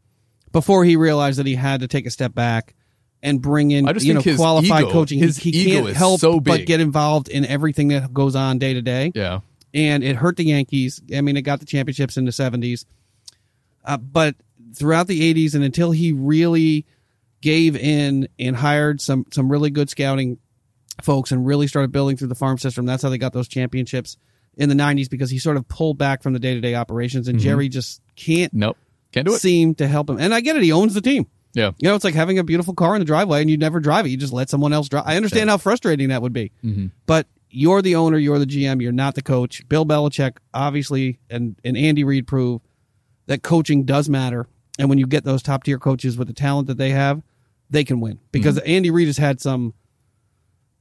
before 0.52 0.84
he 0.86 0.96
realized 0.96 1.40
that 1.40 1.46
he 1.46 1.56
had 1.56 1.82
to 1.82 1.88
take 1.88 2.06
a 2.06 2.12
step 2.12 2.34
back 2.34 2.76
and 3.24 3.42
bring 3.42 3.72
in 3.72 3.88
you 4.00 4.14
know 4.14 4.22
qualified 4.22 4.84
ego- 4.84 4.92
coaching. 4.92 5.20
his 5.20 5.38
he, 5.38 5.52
he 5.52 5.62
ego 5.62 5.72
can't 5.78 5.90
is 5.90 5.98
help 5.98 6.20
so 6.20 6.40
but 6.40 6.66
get 6.66 6.80
involved 6.80 7.30
in 7.30 7.46
everything 7.46 7.88
that 7.90 8.14
goes 8.14 8.36
on 8.36 8.60
day 8.60 8.74
to 8.76 8.82
day. 8.82 9.12
Yeah. 9.16 9.40
and 9.74 10.04
it 10.04 10.16
hurt 10.16 10.38
the 10.38 10.46
Yankees. 10.46 11.02
I 11.16 11.22
mean, 11.22 11.36
it 11.36 11.42
got 11.42 11.60
the 11.60 11.66
championships 11.66 12.18
in 12.18 12.26
the 12.26 12.32
70s. 12.32 12.86
Uh, 13.84 13.98
but 13.98 14.36
throughout 14.76 15.08
the 15.08 15.34
80s 15.34 15.56
and 15.56 15.64
until 15.64 15.92
he 15.92 16.12
really 16.12 16.86
gave 17.42 17.76
in 17.76 18.28
and 18.40 18.56
hired 18.56 19.00
some 19.02 19.26
some 19.32 19.50
really 19.52 19.70
good 19.70 19.90
scouting 19.90 20.38
folks 21.04 21.32
and 21.32 21.46
really 21.46 21.68
started 21.68 21.92
building 21.92 22.18
through 22.18 22.28
the 22.30 22.36
farm 22.36 22.58
system, 22.58 22.86
that's 22.86 23.04
how 23.04 23.10
they 23.10 23.18
got 23.18 23.34
those 23.34 23.48
championships 23.48 24.18
in 24.56 24.70
the 24.70 24.76
90s 24.76 25.08
because 25.10 25.30
he 25.30 25.38
sort 25.38 25.56
of 25.58 25.68
pulled 25.68 25.98
back 26.00 26.24
from 26.24 26.34
the 26.34 26.40
day-to-day 26.40 26.74
operations 26.74 27.28
and 27.28 27.38
Jerry 27.40 27.70
just 27.70 28.02
can't 28.16 28.52
Nope. 28.54 28.76
Can't 29.12 29.28
do 29.28 29.36
it. 29.36 29.40
seem 29.40 29.76
to 29.76 29.88
help 29.88 30.10
him. 30.10 30.18
And 30.20 30.34
I 30.34 30.42
get 30.42 30.56
it, 30.56 30.64
he 30.64 30.72
owns 30.72 30.96
the 30.96 31.02
team. 31.02 31.28
Yeah. 31.54 31.72
You 31.78 31.90
know, 31.90 31.96
it's 31.96 32.04
like 32.04 32.16
having 32.16 32.40
a 32.40 32.44
beautiful 32.44 32.74
car 32.74 32.96
in 32.96 33.00
the 33.00 33.06
driveway 33.06 33.42
and 33.42 33.50
you 33.50 33.58
never 33.58 33.80
drive 33.80 34.06
it. 34.06 34.10
You 34.10 34.18
just 34.18 34.34
let 34.34 34.50
someone 34.50 34.74
else 34.74 34.90
drive. 34.90 35.04
I 35.06 35.16
understand 35.16 35.50
how 35.52 35.58
frustrating 35.58 36.10
that 36.10 36.22
would 36.24 36.34
be. 36.34 36.52
Mhm. 36.64 36.92
But 37.06 37.28
you're 37.52 37.82
the 37.84 37.96
owner, 37.96 38.18
you're 38.18 38.40
the 38.40 38.46
GM, 38.48 38.82
you're 38.82 38.92
not 38.92 39.14
the 39.16 39.22
coach. 39.22 39.68
Bill 39.70 39.86
Belichick, 39.86 40.38
obviously, 40.54 41.20
and, 41.30 41.56
and 41.64 41.78
Andy 41.78 42.04
Reid 42.04 42.26
prove 42.28 42.62
that 43.28 43.44
coaching 43.44 43.84
does 43.84 44.10
matter. 44.10 44.48
And 44.80 44.90
when 44.90 44.98
you 44.98 45.06
get 45.08 45.24
those 45.24 45.42
top 45.44 45.64
tier 45.64 45.78
coaches 45.80 46.18
with 46.18 46.28
the 46.28 46.34
talent 46.34 46.68
that 46.68 46.78
they 46.78 46.90
have, 46.92 47.22
they 47.70 47.84
can 47.84 48.00
win. 48.00 48.20
Because 48.32 48.58
mm-hmm. 48.58 48.70
Andy 48.70 48.92
Reid 48.92 49.08
has 49.08 49.18
had 49.18 49.42
some 49.42 49.74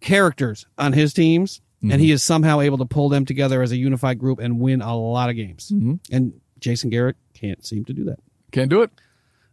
characters 0.00 0.66
on 0.78 0.92
his 0.92 1.12
teams, 1.12 1.60
and 1.82 2.00
he 2.00 2.08
mm-hmm. 2.08 2.14
is 2.14 2.22
somehow 2.22 2.60
able 2.60 2.78
to 2.78 2.84
pull 2.84 3.08
them 3.08 3.24
together 3.24 3.62
as 3.62 3.72
a 3.72 3.76
unified 3.76 4.18
group 4.18 4.38
and 4.38 4.60
win 4.60 4.82
a 4.82 4.96
lot 4.96 5.30
of 5.30 5.36
games. 5.36 5.70
Mm-hmm. 5.72 5.94
And 6.10 6.40
Jason 6.58 6.90
Garrett 6.90 7.16
can't 7.34 7.64
seem 7.64 7.84
to 7.84 7.92
do 7.92 8.04
that. 8.04 8.18
Can't 8.50 8.70
do 8.70 8.82
it. 8.82 8.90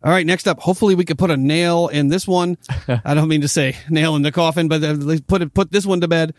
All 0.03 0.11
right, 0.11 0.25
next 0.25 0.47
up, 0.47 0.59
hopefully 0.59 0.95
we 0.95 1.05
could 1.05 1.17
put 1.17 1.31
a 1.31 1.37
nail 1.37 1.87
in 1.87 2.09
this 2.09 2.27
one. 2.27 2.57
I 3.05 3.13
don't 3.13 3.29
mean 3.29 3.41
to 3.41 3.47
say 3.47 3.77
nail 3.89 4.15
in 4.15 4.21
the 4.21 4.33
coffin, 4.33 4.67
but 4.67 4.83
at 4.83 4.99
least 4.99 5.27
put 5.27 5.41
it, 5.41 5.53
put 5.53 5.71
this 5.71 5.85
one 5.85 6.01
to 6.01 6.07
bed. 6.07 6.33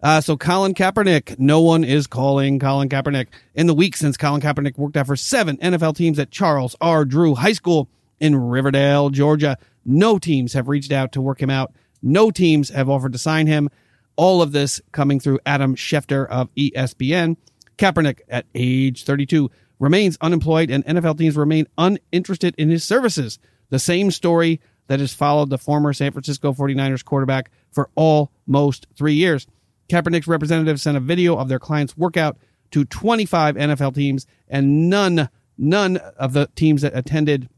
Uh, 0.00 0.20
so 0.20 0.36
Colin 0.36 0.74
Kaepernick, 0.74 1.38
no 1.40 1.60
one 1.60 1.82
is 1.82 2.06
calling 2.06 2.60
Colin 2.60 2.88
Kaepernick 2.88 3.26
in 3.54 3.66
the 3.66 3.74
week 3.74 3.96
since 3.96 4.16
Colin 4.16 4.40
Kaepernick 4.40 4.78
worked 4.78 4.96
out 4.96 5.08
for 5.08 5.16
seven 5.16 5.56
NFL 5.56 5.96
teams 5.96 6.20
at 6.20 6.30
Charles 6.30 6.76
R. 6.80 7.04
Drew 7.04 7.34
High 7.34 7.52
School 7.52 7.88
in 8.20 8.36
Riverdale, 8.36 9.10
Georgia. 9.10 9.58
No 9.84 10.18
teams 10.18 10.52
have 10.52 10.68
reached 10.68 10.92
out 10.92 11.12
to 11.12 11.20
work 11.20 11.40
him 11.40 11.50
out. 11.50 11.72
No 12.02 12.30
teams 12.30 12.68
have 12.70 12.88
offered 12.88 13.12
to 13.12 13.18
sign 13.18 13.46
him. 13.46 13.68
All 14.16 14.42
of 14.42 14.52
this 14.52 14.80
coming 14.92 15.20
through 15.20 15.40
Adam 15.46 15.74
Schefter 15.74 16.28
of 16.28 16.52
ESPN. 16.54 17.36
Kaepernick, 17.76 18.20
at 18.28 18.46
age 18.54 19.04
32, 19.04 19.50
remains 19.78 20.18
unemployed 20.20 20.70
and 20.70 20.84
NFL 20.84 21.18
teams 21.18 21.36
remain 21.36 21.66
uninterested 21.78 22.54
in 22.58 22.68
his 22.68 22.84
services. 22.84 23.38
The 23.70 23.78
same 23.78 24.10
story 24.10 24.60
that 24.88 25.00
has 25.00 25.14
followed 25.14 25.50
the 25.50 25.58
former 25.58 25.92
San 25.92 26.12
Francisco 26.12 26.52
49ers 26.52 27.04
quarterback 27.04 27.50
for 27.70 27.90
almost 27.94 28.86
three 28.96 29.14
years. 29.14 29.46
Kaepernick's 29.88 30.26
representatives 30.26 30.82
sent 30.82 30.96
a 30.96 31.00
video 31.00 31.36
of 31.36 31.48
their 31.48 31.58
client's 31.58 31.96
workout 31.96 32.36
to 32.72 32.84
25 32.84 33.54
NFL 33.54 33.94
teams, 33.94 34.26
and 34.48 34.90
none, 34.90 35.28
none 35.56 35.96
of 35.96 36.32
the 36.32 36.48
teams 36.54 36.82
that 36.82 36.96
attended 36.96 37.48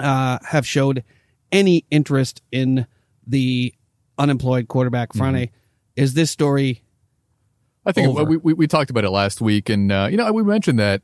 uh, 0.00 0.38
have 0.46 0.66
showed 0.66 1.04
any 1.52 1.84
interest 1.90 2.42
in 2.52 2.86
the 3.26 3.74
unemployed 4.18 4.68
quarterback. 4.68 5.12
Frane, 5.12 5.50
is 5.94 6.14
this 6.14 6.30
story 6.30 6.82
I 7.84 7.92
think 7.92 8.18
we, 8.28 8.36
we 8.38 8.52
we 8.52 8.66
talked 8.66 8.90
about 8.90 9.04
it 9.04 9.10
last 9.10 9.40
week, 9.40 9.68
and 9.68 9.92
uh, 9.92 10.08
you 10.10 10.16
know 10.16 10.32
we 10.32 10.42
mentioned 10.42 10.80
that 10.80 11.02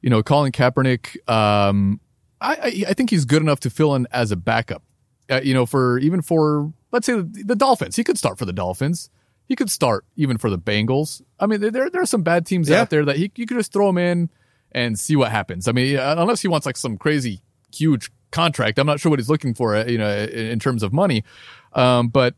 you 0.00 0.08
know 0.10 0.22
Colin 0.22 0.52
Kaepernick. 0.52 1.28
Um, 1.28 2.00
I, 2.40 2.54
I 2.54 2.84
I 2.90 2.94
think 2.94 3.10
he's 3.10 3.24
good 3.24 3.42
enough 3.42 3.60
to 3.60 3.70
fill 3.70 3.94
in 3.96 4.06
as 4.12 4.30
a 4.30 4.36
backup. 4.36 4.82
Uh, 5.28 5.40
you 5.42 5.54
know, 5.54 5.66
for 5.66 5.98
even 5.98 6.22
for 6.22 6.72
let's 6.92 7.06
say 7.06 7.14
the, 7.14 7.42
the 7.44 7.56
Dolphins, 7.56 7.96
he 7.96 8.04
could 8.04 8.16
start 8.16 8.38
for 8.38 8.44
the 8.44 8.52
Dolphins. 8.52 9.10
He 9.46 9.56
could 9.56 9.70
start 9.70 10.04
even 10.14 10.38
for 10.38 10.48
the 10.48 10.58
Bengals. 10.58 11.20
I 11.40 11.46
mean, 11.46 11.60
there 11.60 11.90
there 11.90 12.02
are 12.02 12.06
some 12.06 12.22
bad 12.22 12.46
teams 12.46 12.68
Yeah. 12.68 12.82
out 12.82 12.90
there 12.90 13.04
that 13.04 13.16
he 13.16 13.32
you 13.34 13.46
could 13.46 13.56
just 13.56 13.72
throw 13.72 13.88
him 13.88 13.98
in 13.98 14.30
and 14.70 14.96
see 14.96 15.16
what 15.16 15.32
happens. 15.32 15.66
I 15.66 15.72
mean, 15.72 15.96
uh, 15.96 16.14
unless 16.16 16.42
he 16.42 16.46
wants 16.48 16.64
like 16.64 16.76
some 16.76 16.96
crazy 16.96 17.40
huge 17.74 18.12
contract, 18.30 18.78
I'm 18.78 18.86
not 18.86 19.00
sure 19.00 19.10
what 19.10 19.18
he's 19.18 19.28
looking 19.30 19.54
for. 19.54 19.76
uh, 19.76 19.84
You 19.86 19.98
know, 19.98 20.10
in, 20.24 20.58
terms 20.58 20.82
of 20.82 20.92
money, 20.92 21.24
um, 21.72 22.08
but 22.08 22.34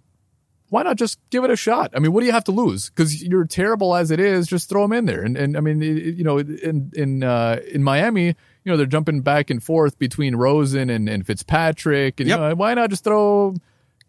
why 0.70 0.82
not 0.82 0.96
just 0.96 1.18
give 1.30 1.44
it 1.44 1.50
a 1.50 1.56
shot? 1.56 1.92
I 1.94 1.98
mean, 1.98 2.12
what 2.12 2.20
do 2.20 2.26
you 2.26 2.32
have 2.32 2.44
to 2.44 2.52
lose? 2.52 2.88
Because 2.88 3.22
you're 3.22 3.44
terrible 3.44 3.94
as 3.94 4.10
it 4.10 4.18
is. 4.18 4.46
Just 4.46 4.70
throw 4.70 4.84
him 4.84 4.92
in 4.94 5.04
there. 5.04 5.22
And 5.22 5.36
and 5.36 5.56
I 5.56 5.60
mean, 5.60 5.82
it- 5.82 5.98
it- 5.98 6.14
you 6.16 6.24
know, 6.24 6.38
in 6.38 6.90
in 6.94 7.22
uh, 7.22 7.60
in 7.70 7.82
Miami, 7.82 8.26
you 8.28 8.34
know, 8.64 8.76
they're 8.78 8.86
jumping 8.86 9.20
back 9.20 9.50
and 9.50 9.62
forth 9.62 9.98
between 9.98 10.34
Rosen 10.34 10.88
and, 10.88 11.08
and 11.10 11.26
Fitzpatrick. 11.26 12.20
And 12.20 12.28
Yep. 12.28 12.38
you 12.38 12.48
know, 12.48 12.54
why 12.54 12.72
not 12.74 12.88
just 12.90 13.04
throw 13.04 13.54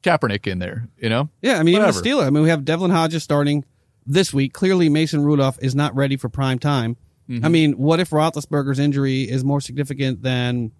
Kaepernick 0.04 0.48
in 0.48 0.60
there? 0.60 0.88
You 1.00 1.10
know, 1.10 1.30
Yeah, 1.42 1.56
I 1.60 1.64
mean, 1.64 1.76
even 1.76 1.82
the 1.82 1.88
Whatever. 1.94 2.02
Steelers. 2.24 2.28
I 2.28 2.30
mean, 2.30 2.44
we 2.44 2.50
have 2.50 2.64
Devlin 2.64 2.92
Hodges 2.92 3.24
starting 3.24 3.66
this 4.06 4.34
week. 4.34 4.54
Clearly, 4.54 4.88
Mason 4.88 5.22
Rudolph 5.24 5.58
is 5.62 5.76
not 5.76 5.94
ready 5.96 6.16
for 6.16 6.30
prime 6.30 6.60
time. 6.60 6.96
Mm-hmm. 7.30 7.46
I 7.46 7.50
mean, 7.50 7.72
what 7.74 8.00
if 8.00 8.10
Roethlisberger's 8.12 8.80
injury 8.80 9.24
is 9.24 9.44
more 9.44 9.60
significant 9.62 10.22
than 10.24 10.72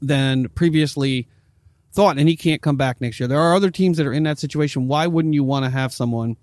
than 0.00 0.48
previously 0.50 1.28
thought, 1.92 2.18
and 2.18 2.28
he 2.28 2.36
can't 2.36 2.60
come 2.62 2.76
back 2.76 3.00
next 3.00 3.20
year? 3.20 3.28
There 3.28 3.40
are 3.40 3.54
other 3.54 3.70
teams 3.70 3.96
that 3.98 4.06
are 4.06 4.12
in 4.12 4.24
that 4.24 4.38
situation. 4.38 4.88
Why 4.88 5.06
wouldn't 5.06 5.34
you 5.34 5.44
want 5.44 5.64
to 5.64 5.70
have 5.70 5.92
someone 5.92 6.36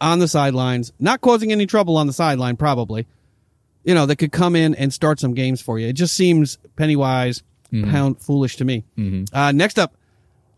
on 0.00 0.18
the 0.18 0.28
sidelines, 0.28 0.92
not 0.98 1.20
causing 1.20 1.50
any 1.52 1.66
trouble 1.66 1.96
on 1.96 2.06
the 2.06 2.12
sideline, 2.12 2.56
probably? 2.56 3.06
You 3.84 3.94
know, 3.94 4.06
that 4.06 4.16
could 4.16 4.32
come 4.32 4.54
in 4.54 4.74
and 4.74 4.92
start 4.92 5.18
some 5.18 5.34
games 5.34 5.60
for 5.62 5.78
you. 5.78 5.88
It 5.88 5.94
just 5.94 6.14
seems 6.14 6.58
penny 6.76 6.96
wise, 6.96 7.42
pound 7.90 8.20
foolish 8.20 8.56
to 8.56 8.64
me. 8.64 8.84
Uh, 9.32 9.52
next 9.52 9.78
up, 9.78 9.94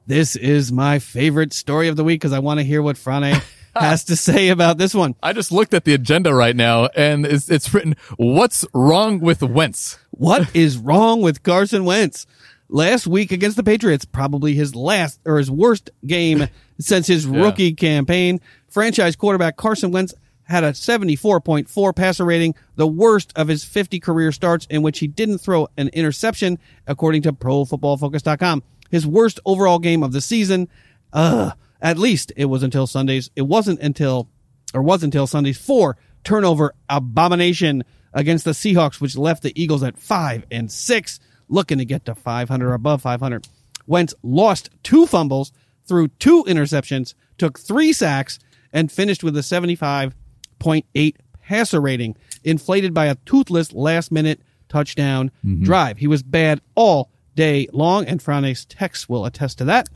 this 0.06 0.34
is 0.36 0.72
my 0.72 0.98
favorite 0.98 1.52
story 1.52 1.88
of 1.88 1.96
the 1.96 2.02
week 2.04 2.20
because 2.20 2.32
I 2.32 2.40
want 2.40 2.58
to 2.58 2.64
hear 2.64 2.82
what 2.82 2.96
Frane 2.96 3.40
has 3.76 4.04
to 4.04 4.16
say 4.16 4.48
about 4.48 4.78
this 4.78 4.94
one. 4.94 5.14
I 5.22 5.32
just 5.32 5.52
looked 5.52 5.74
at 5.74 5.84
the 5.84 5.94
agenda 5.94 6.34
right 6.34 6.56
now, 6.56 6.86
and 6.96 7.26
it's, 7.26 7.50
it's 7.50 7.72
written, 7.72 7.96
"What's 8.16 8.64
wrong 8.74 9.20
with 9.20 9.42
Wentz?" 9.42 9.98
What 10.10 10.48
is 10.54 10.76
wrong 10.76 11.22
with 11.22 11.42
Carson 11.42 11.84
Wentz? 11.84 12.26
Last 12.68 13.06
week 13.06 13.32
against 13.32 13.56
the 13.56 13.64
Patriots, 13.64 14.04
probably 14.04 14.54
his 14.54 14.76
last 14.76 15.18
or 15.24 15.38
his 15.38 15.50
worst 15.50 15.90
game 16.06 16.46
since 16.78 17.06
his 17.06 17.26
rookie 17.26 17.72
campaign. 17.72 18.40
Franchise 18.68 19.16
quarterback 19.16 19.56
Carson 19.56 19.90
Wentz 19.90 20.14
had 20.50 20.64
a 20.64 20.72
74.4 20.72 21.96
passer 21.96 22.24
rating, 22.24 22.54
the 22.74 22.86
worst 22.86 23.32
of 23.36 23.48
his 23.48 23.64
50 23.64 24.00
career 24.00 24.32
starts 24.32 24.66
in 24.68 24.82
which 24.82 24.98
he 24.98 25.06
didn't 25.06 25.38
throw 25.38 25.68
an 25.76 25.88
interception, 25.88 26.58
according 26.86 27.22
to 27.22 27.32
ProFootballFocus.com. 27.32 28.62
His 28.90 29.06
worst 29.06 29.38
overall 29.46 29.78
game 29.78 30.02
of 30.02 30.12
the 30.12 30.20
season. 30.20 30.68
Uh, 31.12 31.52
at 31.82 31.98
least 31.98 32.32
it 32.36 32.46
was 32.46 32.62
until 32.62 32.86
Sundays. 32.86 33.30
It 33.36 33.42
wasn't 33.42 33.80
until, 33.80 34.28
or 34.74 34.82
was 34.82 35.02
until 35.02 35.26
Sunday's 35.26 35.58
four 35.58 35.96
turnover 36.24 36.74
abomination 36.88 37.84
against 38.12 38.44
the 38.44 38.50
Seahawks, 38.52 39.00
which 39.00 39.16
left 39.16 39.42
the 39.42 39.60
Eagles 39.60 39.82
at 39.82 39.98
five 39.98 40.44
and 40.50 40.70
six, 40.70 41.20
looking 41.48 41.78
to 41.78 41.84
get 41.84 42.04
to 42.06 42.14
500 42.14 42.68
or 42.68 42.74
above 42.74 43.02
500. 43.02 43.46
Wentz 43.86 44.14
lost 44.22 44.70
two 44.82 45.06
fumbles, 45.06 45.52
threw 45.86 46.08
two 46.08 46.44
interceptions, 46.44 47.14
took 47.38 47.58
three 47.58 47.92
sacks, 47.92 48.38
and 48.72 48.92
finished 48.92 49.24
with 49.24 49.36
a 49.36 49.40
75.8 49.40 51.16
passer 51.42 51.80
rating, 51.80 52.16
inflated 52.44 52.94
by 52.94 53.06
a 53.06 53.16
toothless 53.26 53.72
last 53.72 54.12
minute 54.12 54.40
touchdown 54.68 55.30
mm-hmm. 55.44 55.64
drive. 55.64 55.98
He 55.98 56.06
was 56.06 56.22
bad 56.22 56.60
all 56.74 57.10
day 57.34 57.68
long, 57.72 58.06
and 58.06 58.22
Frane's 58.22 58.64
text 58.64 59.08
will 59.08 59.24
attest 59.24 59.58
to 59.58 59.64
that. 59.64 59.88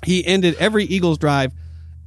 he 0.04 0.26
ended 0.26 0.54
every 0.58 0.84
Eagles 0.84 1.18
drive, 1.18 1.52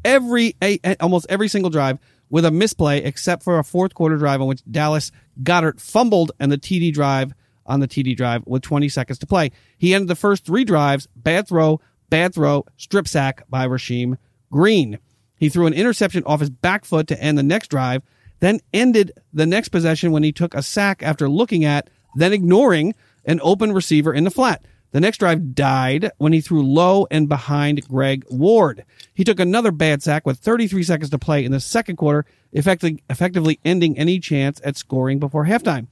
every 0.04 0.56
almost 1.00 1.26
every 1.30 1.48
single 1.48 1.70
drive 1.70 2.00
with 2.30 2.46
a 2.46 2.52
misplay, 2.52 3.04
except 3.04 3.44
for 3.44 3.60
a 3.60 3.64
fourth 3.64 3.94
quarter 3.94 4.18
drive 4.18 4.42
on 4.42 4.48
which 4.48 4.64
Dallas 4.70 5.12
Goedert 5.44 5.80
fumbled 5.80 6.32
and 6.40 6.52
the 6.52 6.58
TD 6.58 6.94
drive 6.94 7.34
on 7.66 7.80
the 7.80 7.88
TD 7.88 8.16
drive 8.16 8.44
with 8.48 8.62
20 8.62 8.90
seconds 8.90 9.20
to 9.20 9.28
play. 9.28 9.52
He 9.78 9.94
ended 9.94 10.08
the 10.08 10.16
first 10.16 10.46
three 10.46 10.64
drives, 10.64 11.08
bad 11.16 11.48
throw, 11.48 11.80
bad 12.10 12.34
throw, 12.34 12.66
strip 12.78 13.08
sack 13.08 13.44
by 13.50 13.68
Rasheem 13.68 14.18
Green. 14.52 15.00
He 15.38 15.50
threw 15.50 15.66
an 15.66 15.74
interception 15.74 16.24
off 16.26 16.40
his 16.40 16.50
back 16.50 16.86
foot 16.86 17.08
to 17.08 17.22
end 17.22 17.38
the 17.38 17.44
next 17.44 17.70
drive, 17.70 18.04
then 18.40 18.60
ended 18.74 19.12
the 19.34 19.46
next 19.46 19.70
possession 19.70 20.12
when 20.12 20.24
he 20.24 20.32
took 20.32 20.54
a 20.54 20.62
sack 20.62 21.04
after 21.04 21.30
looking 21.30 21.66
at, 21.66 21.90
then 22.16 22.34
ignoring 22.34 22.94
an 23.26 23.40
open 23.44 23.72
receiver 23.72 24.14
in 24.14 24.24
the 24.24 24.32
flat. 24.32 24.64
The 24.92 25.00
next 25.00 25.20
drive 25.20 25.56
died 25.56 26.12
when 26.18 26.34
he 26.34 26.42
threw 26.42 26.62
low 26.62 27.08
and 27.10 27.30
behind 27.30 27.88
Greg 27.88 28.26
Ward. 28.30 28.84
He 29.14 29.24
took 29.24 29.40
another 29.40 29.72
bad 29.72 30.04
sack 30.04 30.26
with 30.26 30.40
33 30.40 30.84
seconds 30.84 31.10
to 31.12 31.18
play 31.18 31.46
in 31.46 31.52
the 31.54 31.62
second 31.62 31.96
quarter, 31.96 32.26
effectively, 32.52 33.02
effectively 33.10 33.60
ending 33.64 33.98
any 33.98 34.20
chance 34.20 34.60
at 34.66 34.76
scoring 34.76 35.20
before 35.20 35.46
halftime. 35.46 35.88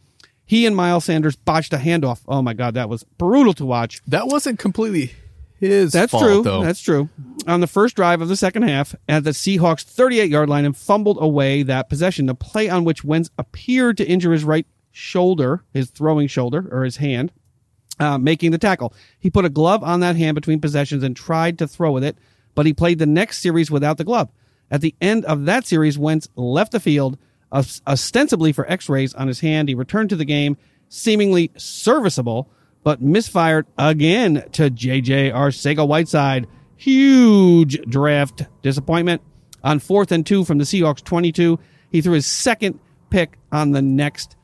He 0.45 0.65
and 0.65 0.75
Miles 0.75 1.05
Sanders 1.05 1.35
botched 1.37 1.71
a 1.73 1.77
handoff. 1.77 2.21
Oh 2.27 2.41
my 2.41 2.53
God, 2.53 2.73
that 2.73 2.89
was 2.89 3.03
brutal 3.03 3.53
to 3.53 3.65
watch. 3.65 4.01
That 4.07 4.27
wasn't 4.27 4.59
completely 4.59 5.13
his 5.59 5.91
That's 5.91 6.11
fault, 6.11 6.23
true. 6.23 6.41
though. 6.41 6.63
That's 6.63 6.81
true. 6.81 7.07
On 7.47 7.61
the 7.61 7.67
first 7.67 7.95
drive 7.95 8.21
of 8.21 8.27
the 8.29 8.35
second 8.35 8.63
half, 8.63 8.95
at 9.07 9.23
the 9.23 9.29
Seahawks' 9.31 9.83
38 9.83 10.29
yard 10.29 10.49
line 10.49 10.65
and 10.65 10.75
fumbled 10.75 11.19
away 11.21 11.63
that 11.63 11.87
possession, 11.89 12.25
the 12.25 12.35
play 12.35 12.67
on 12.69 12.83
which 12.83 13.03
Wentz 13.03 13.29
appeared 13.37 13.97
to 13.97 14.05
injure 14.07 14.33
his 14.33 14.43
right 14.43 14.65
shoulder, 14.91 15.63
his 15.73 15.89
throwing 15.89 16.27
shoulder, 16.27 16.67
or 16.71 16.83
his 16.83 16.97
hand, 16.97 17.31
uh, 17.99 18.17
making 18.17 18.51
the 18.51 18.57
tackle. 18.57 18.93
He 19.19 19.29
put 19.29 19.45
a 19.45 19.49
glove 19.49 19.83
on 19.83 19.99
that 19.99 20.15
hand 20.15 20.35
between 20.35 20.61
possessions 20.61 21.03
and 21.03 21.15
tried 21.15 21.59
to 21.59 21.67
throw 21.67 21.91
with 21.91 22.03
it, 22.03 22.17
but 22.55 22.65
he 22.65 22.73
played 22.73 22.99
the 22.99 23.05
next 23.05 23.39
series 23.39 23.69
without 23.69 23.97
the 23.97 24.03
glove. 24.03 24.29
At 24.71 24.81
the 24.81 24.95
end 25.01 25.25
of 25.25 25.45
that 25.45 25.65
series, 25.65 25.97
Wentz 25.97 26.27
left 26.35 26.71
the 26.71 26.79
field, 26.79 27.17
ostensibly 27.51 28.53
for 28.53 28.69
x 28.69 28.87
rays 28.87 29.13
on 29.13 29.27
his 29.27 29.39
hand. 29.39 29.69
He 29.69 29.75
returned 29.75 30.09
to 30.11 30.15
the 30.15 30.25
game, 30.25 30.57
seemingly 30.89 31.51
serviceable, 31.57 32.49
but 32.83 33.01
misfired 33.01 33.65
again 33.77 34.43
to 34.53 34.69
JJ 34.69 35.33
Arcega 35.33 35.87
Whiteside. 35.87 36.47
Huge 36.77 37.81
draft 37.89 38.43
disappointment. 38.61 39.21
On 39.63 39.79
fourth 39.79 40.11
and 40.11 40.25
two 40.25 40.45
from 40.45 40.57
the 40.57 40.63
Seahawks 40.63 41.03
22, 41.03 41.59
he 41.91 42.01
threw 42.01 42.13
his 42.13 42.25
second 42.25 42.79
pick 43.09 43.37
on 43.51 43.71
the 43.71 43.81
next 43.81 44.37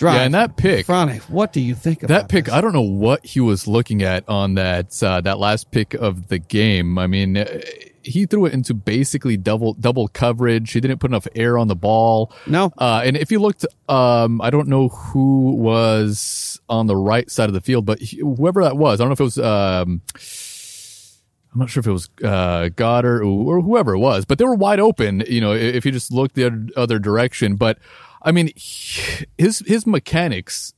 drive. 0.00 0.16
Yeah, 0.16 0.22
and 0.22 0.34
that 0.34 0.56
pick- 0.56 0.86
Franny, 0.86 1.20
what 1.28 1.52
do 1.52 1.60
you 1.60 1.74
think 1.74 2.02
about 2.02 2.08
that 2.22 2.28
pick, 2.28 2.46
this? 2.46 2.54
I 2.54 2.60
don't 2.60 2.72
know 2.72 2.80
what 2.80 3.24
he 3.24 3.38
was 3.38 3.68
looking 3.68 4.02
at 4.02 4.28
on 4.28 4.54
that 4.54 5.00
uh, 5.02 5.20
that 5.20 5.38
last 5.38 5.70
pick 5.70 5.94
of 5.94 6.28
the 6.28 6.38
game. 6.38 6.98
I 6.98 7.06
mean, 7.06 7.36
uh, 7.36 7.60
he 8.02 8.24
threw 8.26 8.46
it 8.46 8.54
into 8.54 8.74
basically 8.74 9.36
double 9.36 9.74
double 9.74 10.08
coverage. 10.08 10.72
He 10.72 10.80
didn't 10.80 10.98
put 10.98 11.10
enough 11.10 11.28
air 11.36 11.58
on 11.58 11.68
the 11.68 11.76
ball. 11.76 12.32
No. 12.46 12.72
Uh, 12.76 13.02
and 13.04 13.16
if 13.16 13.30
you 13.30 13.38
looked, 13.38 13.66
um, 13.88 14.40
I 14.40 14.50
don't 14.50 14.68
know 14.68 14.88
who 14.88 15.52
was 15.52 16.60
on 16.68 16.86
the 16.86 16.96
right 16.96 17.30
side 17.30 17.48
of 17.48 17.54
the 17.54 17.60
field, 17.60 17.84
but 17.84 18.00
he, 18.00 18.18
whoever 18.18 18.64
that 18.64 18.76
was, 18.76 19.00
I 19.00 19.04
don't 19.04 19.10
know 19.10 19.12
if 19.12 19.20
it 19.20 19.24
was. 19.24 19.38
Um, 19.38 20.02
I'm 21.52 21.58
not 21.58 21.68
sure 21.68 21.80
if 21.80 21.86
it 21.88 21.92
was 21.92 22.08
uh, 22.22 22.70
Goedert 22.76 23.22
or, 23.22 23.58
or 23.58 23.60
whoever 23.60 23.94
it 23.94 23.98
was, 23.98 24.24
but 24.24 24.38
they 24.38 24.44
were 24.44 24.54
wide 24.54 24.78
open. 24.78 25.24
You 25.28 25.40
know, 25.40 25.52
if 25.52 25.84
you 25.84 25.90
just 25.90 26.12
looked 26.12 26.36
the 26.36 26.70
other 26.76 27.00
direction. 27.00 27.56
But 27.56 27.78
I 28.22 28.32
mean, 28.32 28.50
his 28.56 29.62
his 29.66 29.86
mechanics 29.86 30.74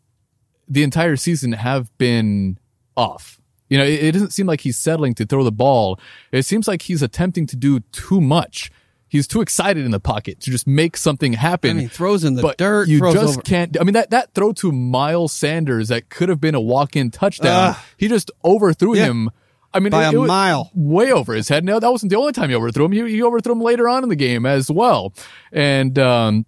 the 0.68 0.82
entire 0.82 1.16
season 1.16 1.52
have 1.52 1.96
been 1.98 2.58
off. 2.96 3.40
You 3.68 3.78
know, 3.78 3.84
it, 3.84 4.04
it 4.04 4.12
doesn't 4.12 4.30
seem 4.32 4.46
like 4.46 4.60
he's 4.60 4.76
settling 4.76 5.14
to 5.14 5.24
throw 5.26 5.42
the 5.44 5.52
ball. 5.52 5.98
It 6.30 6.42
seems 6.44 6.68
like 6.68 6.82
he's 6.82 7.02
attempting 7.02 7.46
to 7.48 7.56
do 7.56 7.80
too 7.92 8.20
much. 8.20 8.70
He's 9.08 9.26
too 9.26 9.42
excited 9.42 9.84
in 9.84 9.90
the 9.90 10.00
pocket 10.00 10.40
to 10.40 10.50
just 10.50 10.66
make 10.66 10.96
something 10.96 11.34
happen. 11.34 11.72
And 11.72 11.80
he 11.80 11.86
throws 11.88 12.24
in 12.24 12.34
the 12.34 12.54
dirt, 12.56 12.88
You 12.88 13.00
just 13.12 13.34
over- 13.38 13.42
can't. 13.42 13.78
I 13.78 13.84
mean, 13.84 13.92
that 13.94 14.10
that 14.10 14.32
throw 14.34 14.52
to 14.54 14.72
Miles 14.72 15.32
Sanders 15.32 15.88
that 15.88 16.08
could 16.08 16.28
have 16.30 16.40
been 16.40 16.54
a 16.54 16.60
walk-in 16.60 17.10
touchdown. 17.10 17.70
Ugh. 17.70 17.76
he 17.98 18.08
just 18.08 18.30
overthrew 18.44 18.96
Yeah. 18.96 19.06
him. 19.06 19.30
I 19.74 19.80
mean, 19.80 19.90
By 19.90 20.08
it- 20.08 20.14
a 20.14 20.22
it 20.22 20.26
mile. 20.26 20.70
way 20.74 21.10
over 21.12 21.32
his 21.34 21.48
head. 21.48 21.64
No, 21.64 21.78
that 21.80 21.90
wasn't 21.90 22.10
the 22.10 22.16
only 22.16 22.32
time 22.32 22.50
he 22.50 22.54
overthrew 22.54 22.84
him. 22.86 22.92
He, 22.92 23.10
he 23.10 23.22
overthrew 23.22 23.52
him 23.52 23.60
later 23.62 23.88
on 23.88 24.02
in 24.02 24.08
the 24.10 24.16
game 24.16 24.44
as 24.46 24.70
well, 24.70 25.12
and 25.50 25.98
um, 25.98 26.44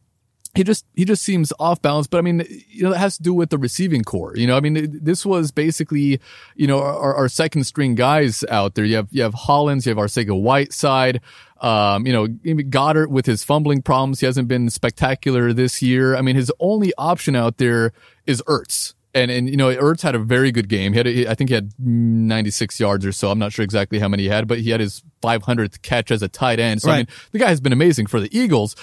he 0.55 0.65
just 0.65 0.85
he 0.95 1.05
just 1.05 1.23
seems 1.23 1.53
off 1.59 1.83
balance. 1.83 2.07
But 2.07 2.19
I 2.19 2.21
mean, 2.23 2.47
you 2.69 2.85
know, 2.85 2.91
that 2.91 2.99
has 2.99 3.17
to 3.17 3.23
do 3.23 3.35
with 3.35 3.51
the 3.51 3.59
receiving 3.59 4.03
corps. 4.03 4.37
You 4.37 4.47
know, 4.47 4.57
I 4.57 4.61
mean, 4.61 4.99
this 5.03 5.27
was 5.27 5.51
basically 5.51 6.21
you 6.55 6.67
know 6.67 6.81
our, 6.81 7.15
our 7.15 7.29
second 7.29 7.65
string 7.65 7.95
guys 7.95 8.45
out 8.49 8.75
there. 8.75 8.85
You 8.85 8.97
have 8.97 9.09
you 9.11 9.23
have 9.23 9.35
Hollins, 9.35 9.87
you 9.87 9.91
have 9.91 9.99
Arcega 9.99 10.39
Whiteside. 10.41 11.21
Um, 11.61 12.07
you 12.07 12.13
know, 12.13 12.27
Goedert 12.27 13.09
with 13.09 13.25
his 13.25 13.43
fumbling 13.43 13.81
problems, 13.81 14.21
he 14.21 14.27
hasn't 14.27 14.49
been 14.49 14.69
spectacular 14.69 15.53
this 15.55 15.81
year. 15.81 16.15
I 16.15 16.21
mean, 16.21 16.37
his 16.37 16.53
only 16.61 16.93
option 16.99 17.35
out 17.35 17.57
there 17.57 17.93
is 18.27 18.43
Ertz. 18.43 18.93
And, 19.15 19.31
and, 19.31 19.49
you 19.49 19.57
know, 19.57 19.75
Ertz 19.75 20.03
had 20.03 20.17
a 20.17 20.19
very 20.19 20.51
good 20.51 20.69
game. 20.69 20.93
He 20.93 20.99
had, 20.99 21.07
a, 21.07 21.29
I 21.29 21.35
think 21.35 21.49
he 21.49 21.55
had 21.55 21.73
96 21.79 22.81
yards 22.81 23.07
or 23.07 23.13
so. 23.13 23.31
I'm 23.31 23.39
not 23.39 23.53
sure 23.53 23.63
exactly 23.63 24.01
how 24.01 24.09
many 24.09 24.25
he 24.25 24.29
had, 24.29 24.49
but 24.49 24.59
he 24.59 24.71
had 24.71 24.81
his 24.81 25.05
500th 25.23 25.81
catch 25.83 26.11
as 26.11 26.21
a 26.21 26.29
tight 26.29 26.59
end. 26.59 26.83
So, 26.83 26.91
I 26.91 26.97
mean, 26.99 27.07
the 27.31 27.39
guy 27.39 27.49
has 27.49 27.61
been 27.61 27.73
amazing 27.73 28.07
for 28.07 28.19
the 28.19 28.37
Eagles. 28.37 28.75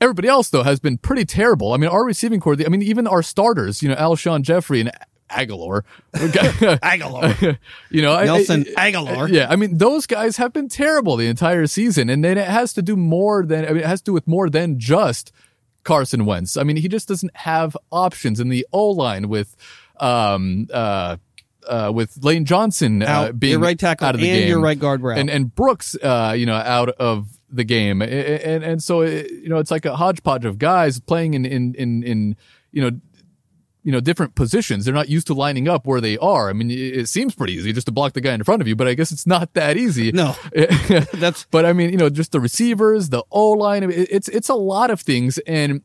Everybody 0.00 0.28
else, 0.28 0.50
though, 0.50 0.62
has 0.64 0.80
been 0.80 0.98
pretty 0.98 1.24
terrible. 1.24 1.72
I 1.72 1.76
mean, 1.76 1.88
our 1.90 2.04
receiving 2.04 2.40
corps, 2.40 2.56
I 2.64 2.68
mean, 2.68 2.82
even 2.82 3.06
our 3.06 3.22
starters, 3.22 3.82
you 3.82 3.88
know, 3.88 3.94
Alshon 3.94 4.42
Jeffery 4.42 4.80
and 4.80 4.90
Agholor. 5.30 5.82
Agholor. 6.14 7.58
you 7.90 8.02
know, 8.02 8.22
Nelson 8.24 8.66
I- 8.76 8.92
Agholor. 8.92 9.30
Yeah, 9.30 9.48
I 9.48 9.56
mean, 9.56 9.78
those 9.78 10.06
guys 10.06 10.36
have 10.36 10.52
been 10.52 10.68
terrible 10.68 11.16
the 11.16 11.26
entire 11.28 11.66
season, 11.66 12.10
and 12.10 12.24
then 12.24 12.38
it 12.38 12.48
has 12.48 12.72
to 12.74 12.82
do 12.82 12.96
more 12.96 13.44
than 13.44 13.64
I 13.64 13.68
mean, 13.68 13.78
it 13.78 13.86
has 13.86 14.00
to 14.02 14.06
do 14.06 14.12
with 14.12 14.26
more 14.26 14.50
than 14.50 14.78
just 14.78 15.32
Carson 15.84 16.24
Wentz. 16.26 16.56
I 16.56 16.62
mean, 16.64 16.76
he 16.76 16.88
just 16.88 17.08
doesn't 17.08 17.34
have 17.36 17.76
options 17.90 18.40
in 18.40 18.48
the 18.48 18.66
O 18.72 18.90
line 18.90 19.28
with 19.28 19.56
um 20.00 20.68
uh. 20.72 21.16
Uh, 21.66 21.90
with 21.90 22.22
Lane 22.22 22.44
Johnson 22.44 23.02
uh, 23.02 23.06
Out. 23.06 23.40
being 23.40 23.52
Your 23.52 23.60
right 23.60 23.78
tackle 23.78 24.06
out 24.06 24.14
of 24.14 24.20
the 24.20 24.28
and 24.28 24.40
game, 24.40 24.48
your 24.50 24.60
right 24.60 24.78
guard 24.78 25.02
and 25.02 25.30
and 25.30 25.54
Brooks, 25.54 25.96
uh, 26.02 26.34
you 26.36 26.44
know, 26.44 26.56
out 26.56 26.90
of 26.90 27.33
the 27.54 27.64
game, 27.64 28.02
and 28.02 28.10
and, 28.12 28.64
and 28.64 28.82
so 28.82 29.00
it, 29.02 29.30
you 29.30 29.48
know, 29.48 29.58
it's 29.58 29.70
like 29.70 29.84
a 29.84 29.96
hodgepodge 29.96 30.44
of 30.44 30.58
guys 30.58 31.00
playing 31.00 31.34
in 31.34 31.44
in 31.44 31.74
in, 31.74 32.02
in 32.02 32.36
you 32.72 32.82
know 32.82 32.90
you 33.84 33.92
know, 33.92 34.00
different 34.00 34.34
positions. 34.34 34.86
They're 34.86 34.94
not 34.94 35.10
used 35.10 35.26
to 35.26 35.34
lining 35.34 35.68
up 35.68 35.86
where 35.86 36.00
they 36.00 36.16
are. 36.16 36.48
I 36.48 36.54
mean, 36.54 36.70
it, 36.70 37.06
seems 37.06 37.34
pretty 37.34 37.52
easy 37.52 37.70
just 37.72 37.86
to 37.86 37.92
block 37.92 38.14
the 38.14 38.22
guy 38.22 38.32
in 38.32 38.42
front 38.42 38.62
of 38.62 38.66
you, 38.66 38.74
but 38.74 38.88
I 38.88 38.94
guess 38.94 39.12
it's 39.12 39.26
not 39.26 39.52
that 39.52 39.76
easy. 39.76 40.10
No. 40.10 40.34
That's 41.12 41.44
but 41.50 41.66
I 41.66 41.74
mean, 41.74 41.90
you 41.90 41.98
know, 41.98 42.08
just 42.08 42.32
the 42.32 42.40
receivers, 42.40 43.10
the 43.10 43.22
O 43.30 43.50
line. 43.50 43.84
I 43.84 43.88
mean, 43.88 44.06
it's 44.10 44.28
it's 44.30 44.48
a 44.48 44.54
lot 44.54 44.90
of 44.90 45.02
things, 45.02 45.36
and 45.46 45.82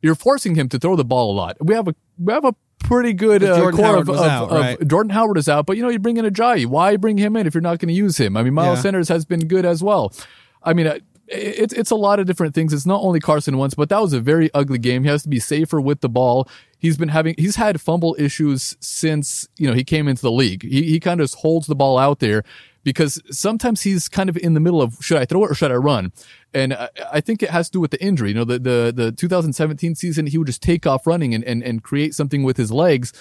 you're 0.00 0.14
forcing 0.14 0.54
him 0.54 0.70
to 0.70 0.78
throw 0.78 0.96
the 0.96 1.04
ball 1.04 1.30
a 1.30 1.36
lot. 1.36 1.58
We 1.60 1.74
have 1.74 1.88
a 1.88 1.94
we 2.18 2.32
have 2.32 2.46
a 2.46 2.54
pretty 2.78 3.12
good 3.12 3.44
uh, 3.44 3.70
core 3.70 3.84
Howard 3.84 4.08
of, 4.08 4.08
of, 4.08 4.20
out, 4.20 4.80
of- 4.80 4.88
Jordan 4.88 5.10
Howard 5.10 5.36
is 5.36 5.46
out, 5.46 5.66
but 5.66 5.76
you 5.76 5.82
know, 5.82 5.90
you 5.90 5.98
bring 5.98 6.16
in 6.16 6.24
Ajayi. 6.24 6.64
Why 6.64 6.96
bring 6.96 7.18
him 7.18 7.36
in 7.36 7.46
if 7.46 7.54
you're 7.54 7.60
not 7.60 7.78
going 7.80 7.88
to 7.88 7.94
use 7.94 8.16
him? 8.16 8.34
I 8.34 8.42
mean, 8.42 8.54
Miles 8.54 8.78
Yeah. 8.78 8.82
Sanders 8.82 9.08
has 9.10 9.26
been 9.26 9.46
good 9.46 9.66
as 9.66 9.82
well. 9.82 10.14
I 10.62 10.72
mean. 10.72 11.00
It's 11.28 11.72
it's 11.72 11.90
a 11.90 11.96
lot 11.96 12.18
of 12.18 12.26
different 12.26 12.54
things. 12.54 12.72
It's 12.72 12.86
not 12.86 13.02
only 13.02 13.20
Carson 13.20 13.58
Wentz, 13.58 13.74
but 13.74 13.88
that 13.88 14.00
was 14.00 14.12
a 14.12 14.20
very 14.20 14.50
ugly 14.54 14.78
game. 14.78 15.04
He 15.04 15.08
has 15.08 15.22
to 15.22 15.28
be 15.28 15.38
safer 15.38 15.80
with 15.80 16.00
the 16.00 16.08
ball. 16.08 16.48
He's 16.78 16.96
been 16.96 17.08
having 17.08 17.34
he's 17.38 17.56
had 17.56 17.80
fumble 17.80 18.16
issues 18.18 18.76
since 18.80 19.48
you 19.56 19.68
know 19.68 19.74
he 19.74 19.84
came 19.84 20.08
into 20.08 20.22
the 20.22 20.32
league. 20.32 20.62
He 20.62 20.82
he 20.82 21.00
kind 21.00 21.20
of 21.20 21.32
holds 21.32 21.66
the 21.66 21.74
ball 21.74 21.98
out 21.98 22.18
there 22.18 22.42
because 22.84 23.22
sometimes 23.30 23.82
he's 23.82 24.08
kind 24.08 24.28
of 24.28 24.36
in 24.36 24.54
the 24.54 24.60
middle 24.60 24.82
of 24.82 24.96
should 25.00 25.18
I 25.18 25.24
throw 25.24 25.44
it 25.44 25.50
or 25.50 25.54
should 25.54 25.70
I 25.70 25.76
run? 25.76 26.12
And 26.52 26.74
I, 26.74 26.88
I 27.12 27.20
think 27.20 27.42
it 27.42 27.50
has 27.50 27.68
to 27.68 27.72
do 27.72 27.80
with 27.80 27.92
the 27.92 28.02
injury. 28.02 28.30
You 28.30 28.34
know, 28.34 28.44
the 28.44 28.58
the 28.58 28.92
the 28.94 29.12
2017 29.12 29.94
season 29.94 30.26
he 30.26 30.38
would 30.38 30.48
just 30.48 30.62
take 30.62 30.86
off 30.86 31.06
running 31.06 31.34
and 31.34 31.44
and, 31.44 31.62
and 31.62 31.82
create 31.82 32.14
something 32.14 32.42
with 32.42 32.56
his 32.56 32.72
legs 32.72 33.12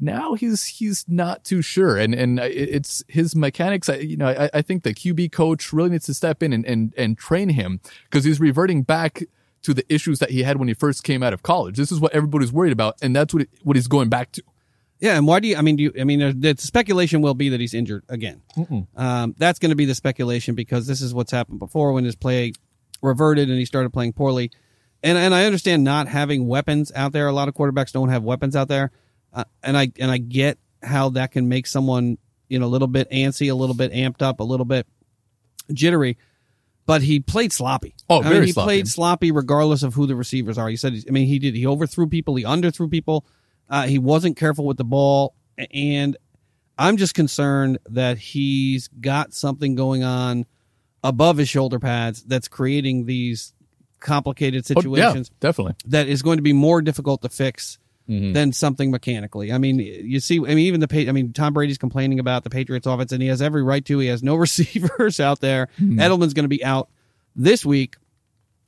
now 0.00 0.34
he's 0.34 0.64
he's 0.64 1.04
not 1.08 1.44
too 1.44 1.62
sure 1.62 1.96
and 1.96 2.14
and 2.14 2.38
it's 2.40 3.04
his 3.08 3.36
mechanics 3.36 3.88
I, 3.88 3.96
you 3.96 4.16
know 4.16 4.28
I, 4.28 4.50
I 4.54 4.62
think 4.62 4.82
the 4.82 4.94
qb 4.94 5.30
coach 5.30 5.72
really 5.72 5.90
needs 5.90 6.06
to 6.06 6.14
step 6.14 6.42
in 6.42 6.52
and 6.52 6.64
and, 6.66 6.94
and 6.96 7.16
train 7.16 7.50
him 7.50 7.80
because 8.10 8.24
he's 8.24 8.40
reverting 8.40 8.82
back 8.82 9.22
to 9.62 9.74
the 9.74 9.84
issues 9.92 10.18
that 10.18 10.30
he 10.30 10.42
had 10.42 10.56
when 10.56 10.68
he 10.68 10.74
first 10.74 11.04
came 11.04 11.22
out 11.22 11.32
of 11.32 11.42
college 11.42 11.76
this 11.76 11.92
is 11.92 12.00
what 12.00 12.12
everybody's 12.12 12.52
worried 12.52 12.72
about 12.72 12.96
and 13.02 13.14
that's 13.14 13.32
what 13.32 13.42
it, 13.42 13.50
what 13.62 13.76
he's 13.76 13.86
going 13.86 14.08
back 14.08 14.32
to 14.32 14.42
Yeah, 15.00 15.16
and 15.16 15.26
why 15.26 15.40
do 15.40 15.48
you? 15.48 15.56
I 15.56 15.62
mean, 15.62 15.74
do 15.74 15.82
you? 15.82 15.92
I 16.00 16.04
mean, 16.04 16.40
the 16.40 16.54
speculation 16.58 17.22
will 17.22 17.34
be 17.34 17.48
that 17.48 17.58
he's 17.58 17.74
injured 17.74 18.04
again. 18.08 18.40
Um, 18.96 19.34
that's 19.36 19.58
going 19.58 19.70
to 19.70 19.76
be 19.76 19.84
the 19.84 19.96
speculation 19.96 20.54
because 20.54 20.86
this 20.86 21.00
is 21.02 21.12
what's 21.12 21.32
happened 21.32 21.58
before 21.58 21.92
when 21.92 22.04
his 22.04 22.14
play 22.14 22.52
reverted 23.02 23.48
and 23.48 23.58
he 23.58 23.64
started 23.64 23.92
playing 23.92 24.12
poorly. 24.12 24.52
And 25.02 25.18
and 25.18 25.34
I 25.34 25.44
understand 25.44 25.82
not 25.82 26.06
having 26.06 26.46
weapons 26.46 26.92
out 26.94 27.10
there. 27.12 27.26
A 27.26 27.32
lot 27.32 27.48
of 27.48 27.54
quarterbacks 27.54 27.92
don't 27.92 28.10
have 28.10 28.22
weapons 28.22 28.54
out 28.54 28.68
there, 28.68 28.92
uh, 29.32 29.44
and 29.62 29.76
I 29.76 29.92
and 29.98 30.10
I 30.10 30.18
get 30.18 30.58
how 30.82 31.10
that 31.10 31.32
can 31.32 31.48
make 31.48 31.66
someone 31.66 32.18
you 32.48 32.58
know 32.58 32.66
a 32.66 32.68
little 32.68 32.88
bit 32.88 33.10
antsy, 33.10 33.50
a 33.50 33.54
little 33.54 33.74
bit 33.74 33.92
amped 33.92 34.22
up, 34.22 34.40
a 34.40 34.44
little 34.44 34.66
bit 34.66 34.86
jittery. 35.72 36.18
But 36.84 37.02
he 37.02 37.20
played 37.20 37.52
sloppy. 37.52 37.94
Oh, 38.10 38.20
I 38.20 38.22
very 38.24 38.34
mean, 38.34 38.46
he 38.46 38.52
sloppy. 38.52 38.66
played 38.66 38.88
sloppy 38.88 39.30
regardless 39.30 39.84
of 39.84 39.94
who 39.94 40.06
the 40.06 40.16
receivers 40.16 40.58
are. 40.58 40.68
He 40.68 40.76
said, 40.76 40.94
I 41.08 41.12
mean, 41.12 41.28
he 41.28 41.38
did. 41.38 41.54
He 41.54 41.64
overthrew 41.64 42.08
people. 42.08 42.34
He 42.34 42.42
underthrew 42.42 42.90
people. 42.90 43.24
Uh, 43.70 43.86
he 43.86 43.98
wasn't 43.98 44.36
careful 44.36 44.66
with 44.66 44.78
the 44.78 44.84
ball, 44.84 45.34
and 45.72 46.16
I'm 46.76 46.96
just 46.96 47.14
concerned 47.14 47.78
that 47.90 48.18
he's 48.18 48.88
got 48.88 49.32
something 49.32 49.76
going 49.76 50.02
on 50.02 50.44
above 51.04 51.36
his 51.38 51.48
shoulder 51.48 51.78
pads 51.78 52.22
that's 52.24 52.48
creating 52.48 53.06
these 53.06 53.54
complicated 54.00 54.66
situations. 54.66 54.92
Oh, 54.92 54.96
yeah, 54.96 55.04
situations 55.04 55.30
definitely. 55.40 55.74
that 55.86 56.08
is 56.08 56.22
going 56.22 56.38
to 56.38 56.42
be 56.42 56.52
more 56.52 56.82
difficult 56.82 57.22
to 57.22 57.28
fix 57.28 57.78
Mm-hmm. 58.12 58.32
than 58.32 58.52
something 58.52 58.90
mechanically. 58.90 59.52
I 59.52 59.58
mean, 59.58 59.78
you 59.78 60.20
see, 60.20 60.36
I 60.38 60.54
mean, 60.54 60.58
even 60.58 60.80
the, 60.80 61.08
I 61.08 61.12
mean, 61.12 61.32
Tom 61.32 61.54
Brady's 61.54 61.78
complaining 61.78 62.18
about 62.20 62.44
the 62.44 62.50
Patriots 62.50 62.86
offense 62.86 63.12
and 63.12 63.22
he 63.22 63.28
has 63.28 63.40
every 63.40 63.62
right 63.62 63.84
to. 63.86 63.98
He 64.00 64.08
has 64.08 64.22
no 64.22 64.34
receivers 64.46 65.18
out 65.20 65.40
there. 65.40 65.68
Mm-hmm. 65.80 65.98
Edelman's 66.00 66.34
going 66.34 66.44
to 66.44 66.48
be 66.48 66.64
out 66.64 66.88
this 67.34 67.64
week, 67.64 67.96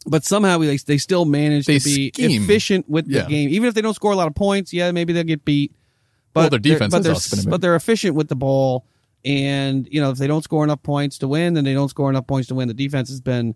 but 0.06 0.24
somehow 0.24 0.58
they, 0.58 0.76
they 0.78 0.98
still 0.98 1.24
manage 1.24 1.66
They 1.66 1.78
to 1.78 1.84
be 1.84 2.08
scheme. 2.10 2.42
efficient 2.42 2.88
with 2.88 3.06
the 3.06 3.22
game. 3.28 3.50
Even 3.50 3.68
if 3.68 3.74
they 3.74 3.82
don't 3.82 3.94
score 3.94 4.12
a 4.12 4.16
lot 4.16 4.28
of 4.28 4.34
points, 4.34 4.72
yeah, 4.72 4.90
maybe 4.92 5.12
they'll 5.12 5.24
get 5.24 5.44
beat. 5.44 5.74
But 6.32 6.40
Well, 6.40 6.50
their 6.50 6.58
they're- 6.60 6.72
defense 6.74 6.92
but 6.92 7.02
they're, 7.02 7.12
also 7.12 7.36
been 7.36 7.50
but 7.50 7.60
they're 7.60 7.76
efficient 7.76 8.14
with 8.14 8.28
the 8.28 8.36
ball. 8.36 8.86
And, 9.26 9.88
you 9.90 10.00
know, 10.00 10.10
if 10.10 10.18
they 10.18 10.26
don't 10.26 10.42
score 10.42 10.64
enough 10.64 10.82
points 10.82 11.18
to 11.18 11.28
win, 11.28 11.54
then 11.54 11.64
they 11.64 11.72
don't 11.74 11.88
score 11.88 12.10
enough 12.10 12.26
points 12.26 12.48
to 12.48 12.54
win. 12.54 12.68
The 12.68 12.74
defense 12.74 13.08
has 13.08 13.20
been 13.22 13.54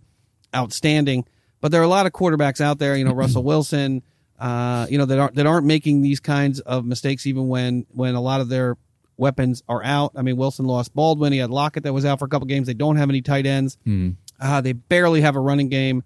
outstanding. 0.55 1.27
But 1.61 1.73
there 1.73 1.81
are 1.81 1.85
a 1.85 1.89
lot 1.89 2.07
of 2.07 2.13
quarterbacks 2.13 2.61
out 2.61 2.79
there, 2.79 2.97
you 2.97 3.05
know, 3.05 3.13
Russell 3.15 3.43
Wilson, 3.43 4.03
uh, 4.39 4.87
you 4.89 4.99
know, 4.99 5.05
that 5.05 5.19
aren't 5.19 5.35
that 5.35 5.47
aren't 5.47 5.67
making 5.67 6.03
these 6.03 6.21
kinds 6.21 6.61
of 6.61 6.85
mistakes 6.85 7.27
even 7.27 7.49
when 7.49 7.87
when 7.93 8.15
a 8.15 8.21
lot 8.21 8.41
of 8.41 8.49
their 8.49 8.77
weapons 9.17 9.63
are 9.69 9.83
out. 9.83 10.13
I 10.15 10.23
mean, 10.23 10.37
Wilson 10.37 10.65
lost 10.67 10.95
Baldwin. 10.95 11.33
He 11.33 11.39
had 11.39 11.51
Lockett 11.51 11.83
that 11.83 11.93
was 11.93 12.05
out 12.05 12.21
for 12.21 12.25
a 12.27 12.29
couple 12.29 12.47
games. 12.47 12.67
They 12.67 12.75
don't 12.75 12.97
have 12.97 13.11
any 13.11 13.21
tight 13.21 13.47
ends. 13.47 13.77
Uh, 14.41 14.61
they 14.61 14.73
barely 14.73 15.23
have 15.23 15.35
a 15.35 15.41
running 15.41 15.69
game 15.69 16.05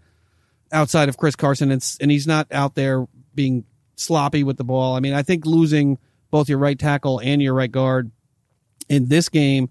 outside 0.73 1.11
of 1.11 1.19
Chris 1.19 1.37
Carson, 1.37 1.71
and, 1.71 1.97
and 2.01 2.11
he's 2.11 2.27
not 2.27 2.47
out 2.51 2.75
there 2.75 3.07
being 3.35 3.65
sloppy 3.97 4.43
with 4.43 4.57
the 4.57 4.65
ball. 4.65 4.97
I 4.97 5.01
mean, 5.01 5.13
I 5.13 5.23
think 5.23 5.45
losing 5.45 5.99
both 6.31 6.49
your 6.49 6.57
right 6.57 6.79
tackle 6.79 7.21
and 7.21 7.43
your 7.43 7.53
right 7.53 7.71
guard 7.71 8.11
in 8.89 9.09
this 9.09 9.29
game 9.29 9.69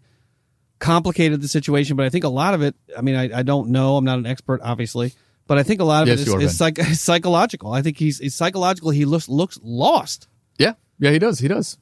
complicated 0.78 1.42
the 1.42 1.48
situation, 1.48 1.96
but 1.96 2.06
I 2.06 2.10
think 2.10 2.24
a 2.24 2.30
lot 2.30 2.54
of 2.54 2.62
it, 2.62 2.76
I 2.96 3.02
mean, 3.02 3.16
I, 3.16 3.40
I 3.40 3.42
don't 3.42 3.70
know. 3.70 3.98
I'm 3.98 4.06
not 4.06 4.20
an 4.20 4.28
expert, 4.28 4.62
obviously, 4.64 5.14
but 5.48 5.58
I 5.58 5.64
think 5.64 5.82
a 5.82 5.84
lot 5.84 6.04
of 6.04 6.08
Yes, 6.08 6.22
it 6.22 6.28
is, 6.28 6.52
is 6.52 6.58
psych- 6.58 6.80
psychological. 6.94 7.74
I 7.74 7.82
think 7.82 7.98
he's, 7.98 8.20
he's 8.20 8.36
psychological. 8.36 8.90
He 8.92 9.06
looks, 9.06 9.28
looks 9.30 9.60
lost. 9.64 10.28
Yeah, 10.58 10.74
yeah, 11.00 11.12
he 11.12 11.20
does. 11.20 11.40
He 11.40 11.48
does. 11.48 11.78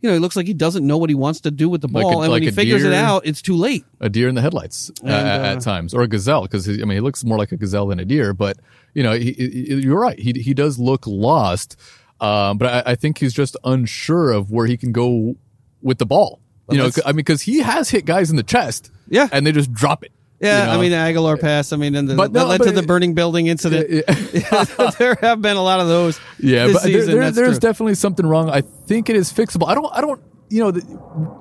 You 0.00 0.08
know, 0.08 0.14
he 0.14 0.20
looks 0.20 0.36
like 0.36 0.46
he 0.46 0.54
doesn't 0.54 0.86
know 0.86 0.96
what 0.96 1.10
he 1.10 1.16
wants 1.16 1.40
to 1.40 1.50
do 1.50 1.68
with 1.68 1.80
the 1.80 1.88
Like 1.88 2.02
ball. 2.04 2.20
a- 2.20 2.24
and 2.24 2.32
when 2.32 2.42
he 2.42 2.50
figures 2.52 2.84
it 2.84 2.92
out, 2.94 3.26
it's 3.26 3.42
too 3.42 3.56
late. 3.56 3.84
a 4.00 4.08
deer 4.08 4.28
in 4.28 4.36
the 4.36 4.40
headlights 4.40 4.90
uh, 5.02 5.06
And, 5.08 5.12
at, 5.28 5.40
uh, 5.40 5.44
at 5.56 5.60
times, 5.60 5.92
or 5.92 6.02
a 6.02 6.06
gazelle, 6.08 6.42
because 6.42 6.68
I 6.68 6.72
mean 6.74 6.90
he 6.90 7.00
looks 7.00 7.24
more 7.24 7.36
like 7.36 7.50
a 7.50 7.56
gazelle 7.56 7.88
than 7.88 7.98
a 7.98 8.04
deer. 8.04 8.32
But 8.32 8.58
you 8.94 9.02
know, 9.02 9.12
he, 9.12 9.32
he, 9.32 9.74
you're 9.82 9.98
right. 10.00 10.18
He 10.18 10.32
he 10.34 10.54
does 10.54 10.78
look 10.78 11.04
lost, 11.06 11.76
um, 12.20 12.58
but 12.58 12.86
I, 12.86 12.92
I 12.92 12.94
think 12.94 13.18
he's 13.18 13.32
just 13.34 13.56
unsure 13.64 14.30
of 14.30 14.52
where 14.52 14.66
he 14.66 14.76
can 14.76 14.92
go 14.92 15.34
with 15.82 15.98
the 15.98 16.06
ball. 16.06 16.40
You 16.70 16.78
know, 16.78 16.90
I 17.04 17.08
mean, 17.08 17.16
because 17.16 17.42
he 17.42 17.58
has 17.60 17.88
hit 17.90 18.04
guys 18.04 18.30
in 18.30 18.36
the 18.36 18.42
chest, 18.42 18.90
Yeah. 19.08 19.28
and 19.32 19.46
they 19.46 19.52
just 19.52 19.72
drop 19.72 20.04
it. 20.04 20.12
Yeah, 20.40 20.60
you 20.60 20.66
know? 20.66 20.72
I 20.72 20.80
mean 20.80 20.90
the 20.92 20.96
Agholor 20.96 21.40
pass. 21.40 21.72
I 21.72 21.76
mean, 21.76 21.94
and 21.96 22.08
the, 22.08 22.14
But 22.14 22.32
that 22.32 22.40
no, 22.42 22.46
led 22.46 22.58
but 22.58 22.66
to 22.66 22.70
the 22.72 22.82
burning 22.84 23.14
building 23.14 23.48
incident. 23.48 23.88
there 24.98 25.16
have 25.20 25.42
been 25.42 25.56
a 25.56 25.62
lot 25.62 25.80
of 25.80 25.88
those. 25.88 26.20
Yeah, 26.38 26.72
but 26.72 26.82
there, 26.84 27.04
there- 27.04 27.30
there's 27.32 27.58
true. 27.58 27.68
definitely 27.68 27.94
something 27.96 28.24
wrong. 28.26 28.48
I 28.50 28.60
think 28.60 29.10
it 29.10 29.16
is 29.16 29.32
fixable. 29.32 29.68
I 29.68 29.74
don't. 29.74 29.92
I 29.92 30.00
don't. 30.00 30.22
You 30.48 30.62
know, 30.64 30.70
the, 30.70 31.40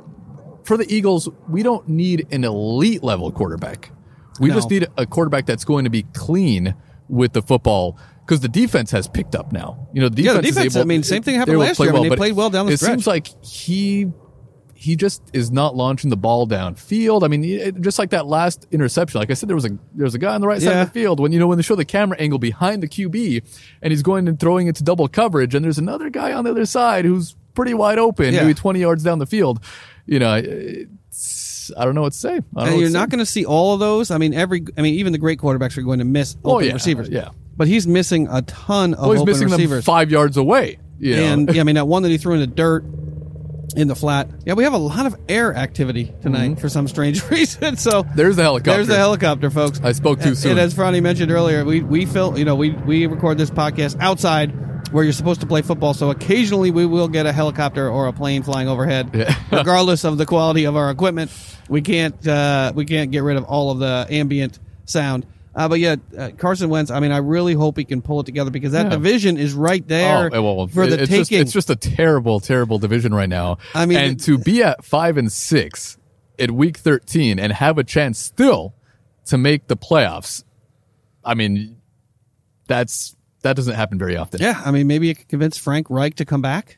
for 0.65 0.77
the 0.77 0.85
Eagles, 0.93 1.29
we 1.47 1.63
don't 1.63 1.87
need 1.87 2.27
an 2.31 2.43
elite 2.43 3.03
level 3.03 3.31
quarterback. 3.31 3.91
We 4.39 4.49
No. 4.49 4.55
just 4.55 4.69
need 4.69 4.87
a 4.97 5.05
quarterback 5.05 5.45
that's 5.45 5.63
going 5.65 5.83
to 5.85 5.89
be 5.89 6.03
clean 6.13 6.75
with 7.07 7.33
the 7.33 7.41
football 7.41 7.97
because 8.25 8.41
the 8.41 8.49
defense 8.49 8.91
has 8.91 9.07
picked 9.07 9.33
up 9.35 9.51
now. 9.53 9.87
You 9.93 10.01
know, 10.01 10.09
the 10.09 10.23
Yeah, 10.23 10.33
defense. 10.33 10.43
the 10.43 10.49
is 10.49 10.55
defense, 10.55 10.75
able- 10.75 10.81
I 10.81 10.85
mean, 10.87 11.03
same 11.03 11.23
thing 11.23 11.35
happened 11.35 11.59
last 11.59 11.79
year. 11.79 11.89
I 11.89 11.93
mean, 11.93 12.09
they 12.09 12.15
played 12.15 12.33
well 12.35 12.49
down 12.49 12.65
the 12.65 12.73
It 12.73 12.77
stretch. 12.77 12.91
seems 12.91 13.07
like 13.07 13.27
he 13.45 14.11
he 14.77 14.95
just 14.95 15.21
is 15.33 15.51
not 15.51 15.75
launching 15.75 16.09
the 16.09 16.17
ball 16.17 16.47
downfield. 16.47 17.23
I 17.23 17.27
mean, 17.27 17.43
it, 17.43 17.81
just 17.81 17.97
like 17.99 18.11
that 18.11 18.27
last 18.27 18.67
interception. 18.71 19.19
Like 19.19 19.31
I 19.31 19.33
said, 19.33 19.49
there 19.49 19.55
was 19.55 19.65
a 19.65 19.69
there 19.95 20.03
was 20.05 20.13
a 20.15 20.19
guy 20.19 20.35
on 20.35 20.41
the 20.41 20.47
right 20.47 20.61
side 20.61 20.77
of 20.77 20.87
the 20.87 20.93
field 20.93 21.19
when 21.19 21.31
you 21.31 21.39
know 21.39 21.47
when 21.47 21.57
they 21.57 21.63
show 21.63 21.75
the 21.75 21.85
camera 21.85 22.17
angle 22.19 22.39
behind 22.39 22.83
the 22.83 22.87
QB, 22.87 23.43
and 23.81 23.91
he's 23.91 24.03
going 24.03 24.27
and 24.27 24.39
throwing 24.39 24.67
it 24.67 24.75
to 24.77 24.83
double 24.83 25.07
coverage, 25.07 25.55
and 25.55 25.65
there's 25.65 25.77
another 25.79 26.09
guy 26.09 26.31
on 26.33 26.43
the 26.43 26.51
other 26.51 26.65
side 26.65 27.05
who's 27.05 27.35
pretty 27.55 27.73
wide 27.73 27.97
open, 27.97 28.33
Yeah. 28.33 28.41
maybe 28.41 28.53
20 28.53 28.79
yards 28.79 29.03
down 29.03 29.17
the 29.19 29.25
field. 29.25 29.59
You 30.05 30.19
know, 30.19 30.29
I 30.31 31.83
don't 31.85 31.95
know 31.95 32.01
what 32.03 32.13
to 32.13 32.17
say. 32.19 32.35
I 32.55 32.65
don't 32.65 32.69
And 32.73 32.79
you're 32.81 32.89
not 32.89 33.09
going 33.09 33.19
to 33.19 33.25
see 33.25 33.43
all 33.45 33.73
of 33.73 33.79
those. 33.79 34.11
I 34.11 34.17
mean, 34.17 34.33
every. 34.33 34.63
I 34.77 34.81
mean, 34.81 34.95
even 34.95 35.11
the 35.11 35.17
great 35.17 35.39
quarterbacks 35.39 35.77
are 35.77 35.81
going 35.81 35.99
to 35.99 36.05
miss 36.05 36.37
oh, 36.45 36.51
open 36.51 36.63
Oh, 36.65 36.67
yeah, 36.67 36.73
receivers. 36.73 37.09
yeah. 37.09 37.29
but 37.57 37.67
he's 37.67 37.87
missing 37.87 38.27
a 38.29 38.41
ton 38.43 38.93
of 38.93 38.99
Well, 39.01 39.11
he's 39.11 39.21
open 39.21 39.31
missing 39.33 39.49
receivers. 39.49 39.83
them 39.85 39.93
five 39.93 40.11
yards 40.11 40.37
away. 40.37 40.79
You 40.99 41.15
know? 41.15 41.23
and 41.25 41.53
yeah, 41.55 41.61
I 41.61 41.63
mean 41.63 41.75
that 41.75 41.87
one 41.87 42.03
that 42.03 42.09
he 42.09 42.17
threw 42.17 42.33
in 42.33 42.39
the 42.39 42.47
dirt 42.47 42.83
in 43.75 43.87
the 43.87 43.95
flat. 43.95 44.29
Yeah, 44.45 44.53
we 44.53 44.63
have 44.63 44.73
a 44.73 44.77
lot 44.77 45.05
of 45.05 45.15
air 45.27 45.53
activity 45.55 46.13
tonight 46.21 46.59
for 46.59 46.69
some 46.69 46.87
strange 46.87 47.23
reason. 47.29 47.75
So 47.77 48.03
there's 48.15 48.35
the 48.37 48.43
helicopter. 48.43 48.71
there's 48.77 48.87
the 48.87 48.95
helicopter, 48.97 49.49
folks. 49.49 49.79
I 49.83 49.91
spoke 49.91 50.19
too 50.21 50.29
And- 50.29 50.37
soon. 50.37 50.51
And 50.51 50.59
as 50.59 50.73
Franny 50.73 51.01
mentioned 51.01 51.31
earlier, 51.31 51.63
we 51.65 51.81
we 51.81 52.05
feel 52.05 52.37
you 52.37 52.45
know 52.45 52.55
we 52.55 52.71
we 52.71 53.05
record 53.07 53.37
this 53.37 53.49
podcast 53.51 53.97
outside 53.99 54.53
where 54.93 55.03
you're 55.03 55.11
supposed 55.11 55.41
to 55.41 55.47
play 55.47 55.61
football. 55.61 55.93
So 55.93 56.11
occasionally 56.11 56.71
we 56.71 56.85
will 56.85 57.09
get 57.09 57.25
a 57.25 57.33
helicopter 57.33 57.89
or 57.89 58.07
a 58.07 58.13
plane 58.13 58.41
flying 58.43 58.69
overhead, 58.69 59.09
Yeah. 59.13 59.35
regardless 59.51 60.05
of 60.05 60.17
the 60.17 60.25
quality 60.25 60.63
of 60.63 60.77
our 60.77 60.89
equipment. 60.89 61.29
We 61.67 61.81
can't 61.81 62.25
uh, 62.25 62.71
we 62.73 62.85
can't 62.85 63.11
get 63.11 63.23
rid 63.23 63.35
of 63.35 63.43
all 63.43 63.71
of 63.71 63.79
the 63.79 64.07
ambient 64.09 64.59
sound. 64.85 65.25
Uh, 65.57 65.67
but 65.67 65.79
yeah, 65.79 65.95
uh, 66.15 66.29
Carson 66.37 66.69
Wentz. 66.69 66.91
I 66.91 66.99
mean, 66.99 67.11
I 67.11 67.17
really 67.17 67.55
hope 67.55 67.77
he 67.79 67.83
can 67.83 68.03
pull 68.03 68.19
it 68.19 68.25
together 68.27 68.51
because 68.51 68.73
that 68.73 68.85
Yeah. 68.85 68.89
division 68.91 69.37
is 69.37 69.55
right 69.55 69.85
there 69.87 70.29
Oh, 70.31 70.41
well, 70.43 70.67
for 70.67 70.85
the 70.85 71.01
it's 71.01 71.09
taking. 71.09 71.19
Just, 71.23 71.31
it's 71.31 71.51
just 71.51 71.69
a 71.71 71.75
terrible, 71.75 72.39
terrible 72.39 72.77
division 72.77 73.11
right 73.13 73.27
now. 73.27 73.57
I 73.73 73.87
mean, 73.87 73.97
and 73.97 74.19
to 74.21 74.37
be 74.37 74.61
at 74.61 74.85
five 74.85 75.17
and 75.17 75.31
six 75.31 75.97
at 76.37 76.51
week 76.51 76.77
thirteen 76.77 77.39
and 77.39 77.51
have 77.51 77.79
a 77.79 77.83
chance 77.83 78.19
still 78.19 78.75
to 79.25 79.37
make 79.39 79.65
the 79.67 79.75
playoffs, 79.75 80.43
I 81.25 81.33
mean, 81.33 81.77
that's 82.67 83.15
that 83.41 83.55
doesn't 83.55 83.73
happen 83.75 83.97
very 83.97 84.15
often. 84.15 84.39
Yeah, 84.41 84.61
I 84.63 84.69
mean, 84.69 84.85
maybe 84.85 85.07
you 85.07 85.15
could 85.15 85.27
convince 85.27 85.57
Frank 85.57 85.89
Reich 85.89 86.15
to 86.17 86.25
come 86.25 86.41
back. 86.43 86.77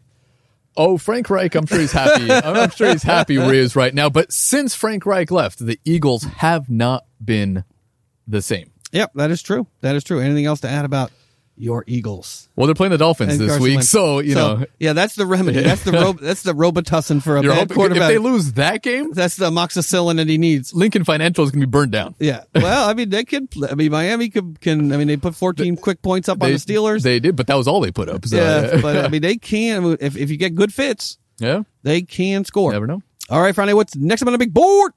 Oh, 0.77 0.97
Frank 0.97 1.29
Reich, 1.29 1.53
I'm 1.55 1.65
sure 1.65 1.79
he's 1.79 1.91
happy. 1.91 2.31
I'm 2.31 2.69
sure 2.69 2.91
he's 2.91 3.03
happy 3.03 3.37
where 3.37 3.51
he 3.53 3.59
is 3.59 3.75
right 3.75 3.93
now. 3.93 4.09
But 4.09 4.31
since 4.31 4.73
Frank 4.73 5.05
Reich 5.05 5.31
left, 5.31 5.59
the 5.59 5.77
Eagles 5.83 6.23
have 6.23 6.69
not 6.69 7.05
been 7.23 7.65
the 8.29 8.41
same. 8.41 8.71
Yep, 8.91 9.11
that 9.15 9.31
is 9.31 9.41
true. 9.41 9.67
That 9.81 9.95
is 9.95 10.03
true. 10.03 10.19
Anything 10.19 10.45
else 10.45 10.61
to 10.61 10.69
add 10.69 10.85
about 10.85 11.11
your 11.55 11.83
Eagles? 11.87 12.47
Well, 12.55 12.65
they're 12.67 12.73
playing 12.73 12.91
the 12.91 12.97
Dolphins 12.97 13.33
And 13.33 13.41
this 13.41 13.49
Carson 13.49 13.63
week, 13.63 13.83
so 13.83 14.19
you 14.19 14.33
know 14.33 14.65
yeah, 14.79 14.93
that's 14.93 15.15
the 15.15 15.25
remedy. 15.25 15.59
That's 15.63 15.83
the 15.83 15.91
ro- 15.91 16.13
that's 16.13 16.41
the 16.43 16.53
Robitussin 16.53 17.21
for 17.21 17.35
a 17.37 17.43
you're 17.43 17.51
bad 17.51 17.59
hoping 17.59 17.71
if 17.71 17.75
quarterback. 17.75 18.07
they 18.09 18.17
lose 18.17 18.53
that 18.53 18.81
game, 18.81 19.11
that's 19.11 19.35
the 19.35 19.49
amoxicillin 19.51 20.15
that 20.15 20.27
he 20.29 20.37
needs. 20.37 20.73
Lincoln 20.73 21.03
Financial 21.03 21.43
is 21.43 21.51
going 21.51 21.61
to 21.61 21.67
be 21.67 21.69
burned 21.69 21.91
down. 21.91 22.15
Yeah. 22.19 22.43
Well, 22.55 22.89
I 22.89 22.93
mean, 22.93 23.09
they 23.09 23.25
could. 23.25 23.49
I 23.69 23.75
mean, 23.75 23.91
Miami 23.91 24.29
could, 24.29 24.59
can. 24.61 24.91
I 24.93 24.97
mean, 24.97 25.07
they 25.07 25.17
put 25.17 25.35
14 25.35 25.75
quick 25.77 26.01
points 26.01 26.29
up 26.29 26.41
on 26.41 26.49
the 26.49 26.55
Steelers. 26.55 27.03
They 27.03 27.19
did, 27.19 27.35
but 27.35 27.47
that 27.47 27.55
was 27.55 27.67
all 27.67 27.81
they 27.81 27.91
put 27.91 28.09
up. 28.09 28.25
So, 28.25 28.37
yeah, 28.37 28.79
but 28.81 28.97
I 29.05 29.07
mean, 29.09 29.21
they 29.21 29.35
can. 29.37 29.97
If 29.99 30.15
if 30.17 30.29
you 30.31 30.37
get 30.37 30.55
good 30.55 30.73
fits, 30.73 31.17
yeah, 31.39 31.63
they 31.83 32.01
can 32.03 32.43
score. 32.45 32.71
never 32.71 32.87
know. 32.87 33.01
All 33.29 33.41
right, 33.41 33.53
Friday. 33.53 33.73
What's 33.73 33.95
next 33.95 34.21
up 34.21 34.27
on 34.27 34.31
the 34.31 34.37
big 34.39 34.53
board? 34.53 34.93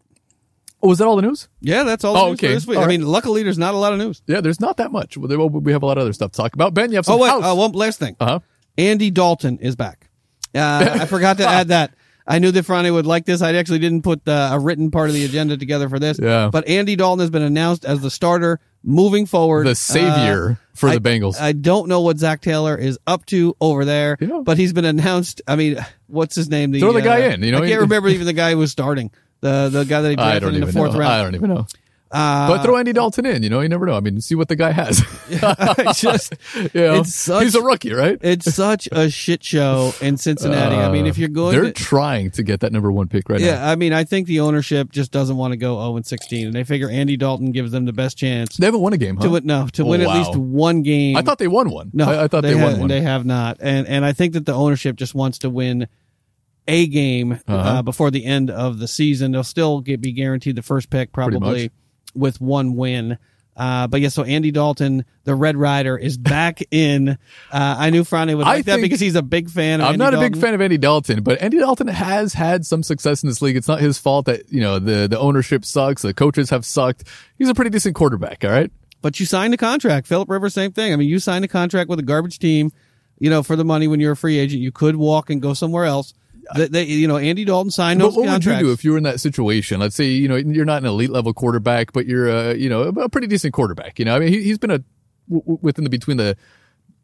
Oh, 0.83 0.88
was 0.88 0.99
that 0.99 1.07
all 1.07 1.16
the 1.16 1.23
news? 1.23 1.49
Yeah, 1.61 1.85
that's 1.85 2.03
all. 2.05 2.14
the 2.14 2.21
Oh, 2.21 2.29
news 2.31 2.40
for 2.40 2.47
okay. 2.47 2.55
this 2.55 2.66
week. 2.66 2.77
All 2.79 2.85
I 2.85 2.87
right. 2.87 2.99
mean, 2.99 3.07
luckily, 3.07 3.42
there's 3.42 3.59
not 3.59 3.75
a 3.75 3.77
lot 3.77 3.92
of 3.92 3.99
news. 4.01 4.21
Yeah, 4.27 4.40
there's 4.40 4.61
not 4.61 4.79
that 4.79 4.90
much. 4.90 5.16
Well, 5.16 5.49
we 5.49 5.73
have 5.73 5.83
a 5.83 5.87
lot 5.87 5.97
of 5.99 6.03
other 6.03 6.12
stuff 6.12 6.33
to 6.33 6.37
talk 6.37 6.55
about. 6.55 6.75
Ben, 6.75 6.90
you 6.90 6.97
have 6.97 7.07
some 7.07 7.14
Oh 7.14 7.18
wait, 7.18 7.29
house. 7.29 7.45
uh, 7.45 7.55
one 7.55 7.73
last 7.73 7.99
thing. 8.01 8.16
uh-huh. 8.18 8.40
Andy 8.79 9.11
Dalton 9.11 9.59
is 9.59 9.77
back. 9.77 10.11
Uh, 10.55 10.99
I 11.03 11.07
forgot 11.07 11.37
to 11.38 11.47
add 11.47 11.68
that. 11.68 11.95
I 12.27 12.38
knew 12.38 12.51
that 12.53 12.64
Franny 12.64 12.92
would 12.92 13.05
like 13.07 13.27
this. 13.27 13.42
I 13.42 13.53
actually 13.55 13.81
didn't 13.81 14.03
put 14.03 14.27
uh, 14.29 14.51
a 14.53 14.59
written 14.59 14.90
part 14.92 15.09
of 15.09 15.14
the 15.14 15.25
agenda 15.25 15.57
together 15.57 15.88
for 15.88 15.99
this. 15.99 16.18
Yeah. 16.23 16.51
But 16.53 16.68
Andy 16.68 16.95
Dalton 16.97 17.18
has 17.21 17.31
been 17.31 17.42
announced 17.42 17.85
as 17.85 18.01
the 18.01 18.11
starter 18.12 18.61
moving 18.85 19.27
forward. 19.27 19.66
The 19.66 19.75
savior 19.75 20.51
Uh, 20.53 20.55
for 20.75 20.88
I- 20.88 20.95
the 20.99 21.01
Bengals. 21.01 21.40
I 21.40 21.53
don't 21.53 21.88
know 21.88 22.01
what 22.01 22.18
Zac 22.18 22.40
Taylor 22.40 22.77
is 22.77 22.99
up 23.09 23.27
to 23.27 23.57
over 23.61 23.85
there, 23.85 24.16
Yeah. 24.21 24.40
but 24.45 24.57
he's 24.57 24.73
been 24.73 24.85
announced. 24.85 25.42
I 25.49 25.57
mean, 25.57 25.85
what's 26.07 26.35
his 26.37 26.49
name? 26.49 26.71
The, 26.71 26.81
Throw 26.81 26.92
the 26.92 27.03
guy 27.03 27.23
uh, 27.23 27.31
in, 27.35 27.42
you 27.42 27.51
know, 27.53 27.59
I 27.59 27.68
can't 27.68 27.81
remember 27.83 28.09
even 28.09 28.27
the 28.27 28.33
guy 28.33 28.53
who 28.53 28.59
was 28.59 28.71
starting. 28.71 29.11
The 29.43 29.69
the 29.71 29.85
guy 29.85 30.01
that 30.01 30.09
he 30.11 30.17
I 30.17 30.39
drafted 30.39 30.41
don't 30.43 30.55
in 30.55 30.61
the 30.63 30.67
even 30.69 30.73
fourth 30.75 30.95
know. 30.95 31.03
I 31.03 31.23
don't 31.23 31.35
even 31.35 31.51
know. 31.51 31.67
Uh, 32.15 32.47
But 32.47 32.63
throw 32.63 32.77
Andy 32.77 32.93
Dalton 32.93 33.25
in. 33.25 33.43
You 33.43 33.49
know, 33.49 33.61
you 33.61 33.71
never 33.71 33.87
know. 33.87 33.95
I 33.97 34.01
mean, 34.01 34.21
see 34.21 34.35
what 34.35 34.49
the 34.49 34.55
guy 34.57 34.71
has. 34.71 34.99
Just 35.99 36.35
you 36.75 36.81
know, 36.81 37.01
It's 37.01 37.15
such- 37.15 37.43
he's 37.45 37.55
a 37.55 37.63
rookie, 37.63 37.93
right? 37.95 38.19
it's 38.21 38.55
such 38.55 38.87
a 38.93 39.09
shit 39.09 39.43
show 39.43 39.95
in 40.03 40.19
Cincinnati. 40.19 40.77
I 40.77 40.93
mean, 40.93 41.07
if 41.07 41.17
you're 41.17 41.31
going, 41.31 41.57
Uh, 41.57 41.63
They're 41.63 41.73
to, 41.73 41.83
trying 41.83 42.31
to 42.33 42.43
get 42.43 42.61
that 42.61 42.71
number 42.71 42.93
one 42.93 43.09
pick 43.09 43.31
right 43.31 43.41
now. 43.41 43.47
Yeah, 43.47 43.67
I 43.71 43.77
mean, 43.77 43.95
I 43.95 44.05
think 44.05 44.27
the 44.27 44.41
ownership 44.41 44.93
just 44.93 45.11
doesn't 45.11 45.37
want 45.39 45.53
to 45.53 45.57
go 45.57 45.77
0 45.79 45.97
and 45.97 46.05
16, 46.07 46.47
and 46.49 46.55
they 46.55 46.65
figure 46.65 46.91
Andy 46.91 47.17
Dalton 47.17 47.51
gives 47.51 47.73
them 47.73 47.87
the 47.87 47.95
best 47.95 48.19
chance 48.19 48.59
They 48.59 48.67
haven't 48.67 48.83
won 48.83 48.93
a 48.93 48.99
game, 48.99 49.17
huh? 49.17 49.23
to 49.25 49.31
win. 49.31 49.47
No, 49.47 49.67
to 49.73 49.83
Oh, 49.83 49.87
win 49.87 50.03
at 50.03 50.09
least 50.15 50.37
one 50.37 50.83
game. 50.83 51.17
I 51.17 51.23
thought 51.23 51.39
they 51.39 51.49
won 51.49 51.71
one. 51.71 51.91
no, 51.95 52.05
I, 52.11 52.25
I 52.25 52.29
thought 52.29 52.43
they, 52.43 52.57
ha- 52.57 52.63
won 52.63 52.79
one. 52.81 52.89
They 52.91 53.01
have 53.01 53.25
not, 53.25 53.57
and 53.61 53.87
and 53.89 54.05
I 54.05 54.13
think 54.13 54.35
that 54.35 54.45
the 54.45 54.53
ownership 54.55 54.97
just 54.97 55.15
wants 55.15 55.39
to 55.39 55.49
win 55.51 55.89
a 56.68 56.87
game 56.87 57.33
uh 57.48 57.53
Uh-huh. 57.53 57.83
before 57.83 58.11
the 58.11 58.25
end 58.25 58.51
of 58.51 58.79
the 58.79 58.88
season. 58.88 59.33
They'll 59.33 59.44
still 59.44 59.81
get, 59.81 60.01
be 60.01 60.12
guaranteed 60.12 60.57
the 60.57 60.62
first 60.62 60.90
pick, 60.90 61.12
probably 61.12 61.70
with 62.14 62.40
one 62.40 62.75
win. 62.77 63.18
Uh, 63.55 63.87
but 63.87 64.01
yeah, 64.01 64.09
so 64.09 64.22
Andy 64.25 64.51
Dalton, 64.51 65.05
the 65.25 65.35
Red 65.35 65.59
Rider, 65.59 65.98
is 65.98 66.16
back 66.16 66.61
in. 66.70 67.11
Uh, 67.11 67.16
I 67.53 67.90
knew 67.90 68.03
Friday 68.03 68.35
would 68.35 68.46
like 68.46 68.64
that 68.64 68.81
because 68.81 68.98
he's 68.98 69.14
a 69.14 69.22
big 69.22 69.51
fan. 69.51 69.81
of 69.83 69.87
I'm 69.88 69.92
Andy 69.94 69.98
not 69.98 70.14
a 70.14 70.18
big 70.18 70.38
fan 70.38 70.55
of 70.55 70.61
Andy 70.62 70.79
Dalton, 70.79 71.22
but 71.22 71.40
Andy 71.42 71.59
Dalton 71.59 71.88
has 71.88 72.33
had 72.33 72.64
some 72.64 72.83
success 72.83 73.22
in 73.22 73.29
this 73.29 73.42
league. 73.42 73.57
It's 73.57 73.68
not 73.68 73.81
his 73.81 73.98
fault 73.98 74.25
that, 74.25 74.51
you 74.51 74.61
know, 74.62 74.79
the, 74.79 75.07
the 75.07 75.18
ownership 75.18 75.66
sucks. 75.66 76.01
The 76.01 76.14
coaches 76.14 76.48
have 76.48 76.64
sucked. 76.64 77.05
He's 77.37 77.51
a 77.51 77.55
pretty 77.55 77.70
decent 77.70 77.94
quarterback. 77.94 78.42
All 78.42 78.51
right. 78.51 78.70
but 79.03 79.20
you 79.20 79.27
signed 79.27 79.53
a 79.53 79.59
contract. 79.59 80.07
Philip 80.07 80.31
Rivers, 80.31 80.55
same 80.55 80.72
thing. 80.72 80.92
I 80.94 80.96
mean, 80.96 81.09
you 81.11 81.18
signed 81.18 81.44
a 81.44 81.48
contract 81.48 81.90
with 81.90 81.98
a 81.98 82.03
garbage 82.03 82.38
team, 82.38 82.72
you 83.18 83.29
know, 83.29 83.42
for 83.42 83.55
the 83.57 83.66
money 83.66 83.87
when 83.87 84.01
you're 84.01 84.12
a 84.12 84.16
free 84.16 84.38
agent. 84.38 84.62
You 84.62 84.72
could 84.72 84.96
walk 84.96 85.29
and 85.29 85.42
go 85.42 85.53
somewhere 85.53 85.85
else. 85.85 86.14
They, 86.57 86.67
they, 86.69 86.85
you 86.85 87.07
know, 87.09 87.17
Andy 87.17 87.45
Dalton 87.45 87.71
signed 87.71 88.01
But 88.01 88.07
those 88.07 88.17
what 88.17 88.29
would 88.29 88.45
you 88.45 88.59
do 88.59 88.73
if 88.73 88.85
you 88.85 88.93
were 88.93 88.99
in 88.99 89.05
that 89.05 89.21
situation? 89.21 89.81
Let's 89.81 89.95
say 89.97 90.07
you 90.07 90.29
know 90.29 90.37
you're 90.37 90.65
not 90.65 90.83
an 90.83 90.87
elite 90.89 91.11
level 91.11 91.33
quarterback, 91.33 91.93
but 91.93 92.07
you're 92.07 92.29
a 92.29 92.55
you 92.55 92.69
know 92.69 92.83
a 92.83 93.09
pretty 93.09 93.27
decent 93.29 93.55
quarterback. 93.55 93.99
You 93.99 94.05
know, 94.05 94.17
I 94.17 94.19
mean 94.19 94.29
he, 94.33 94.43
he's 94.43 94.59
been 94.59 94.71
a 94.73 94.81
w- 95.31 95.59
within 95.63 95.85
the 95.85 95.91
between 95.91 96.17
the 96.17 96.37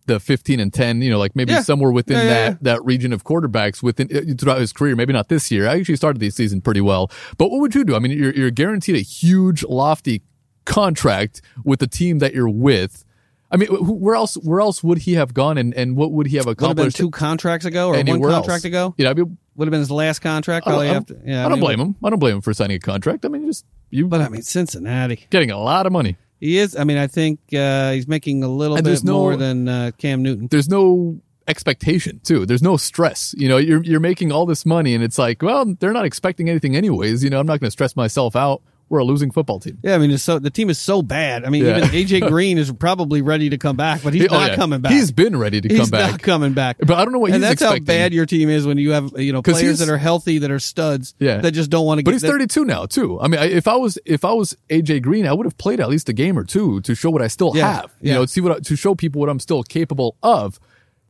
the 0.07 0.19
15 0.19 0.59
and 0.59 0.73
10. 0.73 1.03
You 1.03 1.11
know, 1.11 1.19
like 1.19 1.37
maybe 1.37 1.53
Yeah. 1.53 1.61
somewhere 1.61 1.93
within 1.93 2.17
Yeah, 2.17 2.25
yeah, 2.25 2.49
that 2.51 2.63
that 2.65 2.85
region 2.85 3.13
of 3.13 3.25
quarterbacks 3.25 3.83
within 3.83 4.09
uh, 4.15 4.35
throughout 4.39 4.59
his 4.61 4.73
career. 4.73 4.97
Maybe 4.97 5.13
not 5.13 5.29
this 5.29 5.51
year. 5.51 5.69
I 5.69 5.79
actually 5.79 5.97
started 5.97 6.19
the 6.19 6.31
season 6.31 6.61
pretty 6.61 6.81
well. 6.81 7.11
But 7.37 7.51
what 7.51 7.61
would 7.61 7.75
you 7.75 7.85
do? 7.85 7.95
I 7.95 7.99
mean, 7.99 8.13
you're 8.19 8.33
you're 8.35 8.51
guaranteed 8.51 8.97
a 8.97 9.01
huge 9.01 9.63
lofty 9.65 10.23
contract 10.65 11.43
with 11.65 11.81
the 11.81 11.87
team 11.87 12.19
that 12.19 12.35
you're 12.35 12.49
with. 12.49 13.05
I 13.51 13.57
mean, 13.57 13.69
who- 13.69 13.95
where 13.95 14.15
else 14.15 14.35
where 14.35 14.61
else 14.61 14.83
would 14.85 14.99
he 14.99 15.15
have 15.15 15.33
gone 15.35 15.57
and, 15.59 15.73
and 15.75 15.97
what 15.97 16.13
would 16.13 16.27
he 16.27 16.37
have 16.37 16.47
Would 16.47 16.61
have 16.61 16.77
been 16.77 16.91
two 16.91 17.11
contracts 17.11 17.65
ago 17.67 17.87
or 17.89 17.93
one 17.93 18.01
anywhere 18.01 18.31
else? 18.31 18.41
contract 18.47 18.65
ago. 18.65 18.95
You 18.99 19.05
know, 19.05 19.11
I 19.11 19.15
mean, 19.15 19.39
Would 19.57 19.67
have 19.69 19.71
been 19.73 19.81
his 19.81 19.91
last 19.91 20.19
contract. 20.21 20.67
I 20.67 20.71
don't, 20.71 20.79
Probably 20.79 20.91
I 20.91 20.95
after. 20.97 21.15
don't- 21.15 21.27
Yeah, 21.27 21.41
I 21.41 21.49
don't 21.49 21.53
mean, 21.59 21.61
blame 21.65 21.81
him. 21.81 21.97
I 22.05 22.11
don't 22.11 22.19
blame 22.19 22.37
him 22.37 22.41
for 22.43 22.53
signing 22.55 22.77
a 22.77 22.81
contract. 22.81 23.25
I 23.25 23.29
mean, 23.29 23.47
just 23.47 23.65
you 23.91 24.07
But 24.07 24.21
I 24.21 24.29
mean, 24.29 24.43
Cincinnati. 24.43 25.27
getting 25.31 25.51
a 25.51 25.59
lot 25.59 25.87
of 25.87 25.93
money. 25.93 26.17
He 26.41 26.59
is. 26.59 26.77
I 26.77 26.85
mean, 26.85 26.99
I 26.99 27.07
think 27.09 27.41
uh, 27.53 27.93
he's 27.93 28.07
making 28.07 28.45
a 28.45 28.49
little 28.49 28.77
And 28.77 28.85
bit 28.85 29.03
no- 29.03 29.13
more 29.15 29.37
than 29.37 29.67
uh, 29.69 29.91
Cam 29.99 30.23
Newton. 30.23 30.47
There's 30.51 30.69
no 30.69 31.19
expectation 31.49 32.21
too. 32.23 32.45
There's 32.47 32.63
no 32.63 32.77
stress. 32.77 33.35
You 33.37 33.49
know, 33.49 33.57
you're 33.57 33.83
you're 33.83 33.99
making 34.01 34.31
all 34.31 34.47
this 34.47 34.65
money, 34.67 34.95
and 34.95 35.03
it's 35.03 35.19
like, 35.19 35.43
well, 35.43 35.75
they're 35.81 35.93
not 35.95 36.05
expecting 36.05 36.49
anything 36.49 36.77
anyways. 36.77 37.25
You 37.25 37.31
know, 37.31 37.41
I'm 37.41 37.47
not 37.47 37.59
going 37.61 37.67
to 37.69 37.73
stress 37.73 37.97
myself 37.97 38.37
out. 38.37 38.63
We're 38.91 39.01
a 39.01 39.05
losing 39.05 39.31
football 39.31 39.61
team. 39.61 39.79
Yeah, 39.83 39.95
I 39.95 39.99
mean, 39.99 40.11
it's 40.11 40.23
so 40.23 40.39
the 40.39 40.49
team 40.51 40.71
is 40.71 40.79
so 40.79 41.03
bad. 41.03 41.45
I 41.45 41.51
mean, 41.51 41.65
Yeah. 41.65 41.77
even 41.77 41.91
AJ 41.91 42.29
Green 42.29 42.57
is 42.57 42.73
probably 42.73 43.21
ready 43.21 43.51
to 43.51 43.59
come 43.59 43.77
back, 43.77 44.03
but 44.03 44.15
he's 44.15 44.29
Oh, 44.31 44.35
not 44.39 44.51
yeah. 44.53 44.57
coming 44.57 44.81
back. 44.81 44.93
He's 44.93 45.13
been 45.13 45.37
ready 45.37 45.61
to 45.61 45.69
He's 45.69 45.79
come 45.79 45.91
back, 45.91 46.11
not 46.13 46.23
coming 46.23 46.55
back. 46.55 46.79
but 46.79 46.93
I 46.93 47.05
don't 47.05 47.13
know 47.13 47.19
what 47.19 47.33
and 47.33 47.43
he's 47.43 47.43
that's 47.51 47.61
expecting. 47.61 47.85
how 47.87 47.87
bad 48.05 48.15
your 48.15 48.25
team 48.25 48.49
is 48.49 48.67
when 48.67 48.79
you 48.79 48.93
have 48.93 49.13
you 49.19 49.33
know 49.33 49.43
players 49.43 49.81
that 49.81 49.91
are 49.91 49.99
healthy 49.99 50.39
that 50.39 50.51
are 50.51 50.59
studs. 50.59 51.15
Yeah. 51.19 51.39
that 51.43 51.53
just 51.53 51.69
don't 51.69 51.85
want 51.85 51.99
to. 51.99 52.05
But 52.05 52.15
he's 52.15 52.23
32 52.23 52.65
now 52.65 52.87
too. 52.87 53.21
I 53.21 53.29
mean, 53.29 53.41
I, 53.41 53.45
if 53.47 53.69
I 53.69 53.77
was 53.77 53.99
if 54.07 54.25
I 54.25 54.33
was 54.33 54.57
AJ 54.71 55.03
Green, 55.03 55.27
I 55.27 55.35
would 55.35 55.45
have 55.45 55.59
played 55.59 55.81
at 55.81 55.89
least 55.91 56.09
a 56.09 56.15
game 56.15 56.39
or 56.39 56.45
two 56.45 56.81
to 56.83 56.95
show 56.95 57.11
what 57.11 57.21
I 57.21 57.27
still 57.29 57.53
Yeah, 57.55 57.83
have. 57.83 57.95
You 58.01 58.15
know, 58.15 58.25
see 58.27 58.41
what 58.41 58.53
I- 58.57 58.61
to 58.61 58.75
show 58.77 58.95
people 58.95 59.21
what 59.21 59.29
I'm 59.29 59.41
still 59.41 59.63
capable 59.63 60.17
of. 60.23 60.59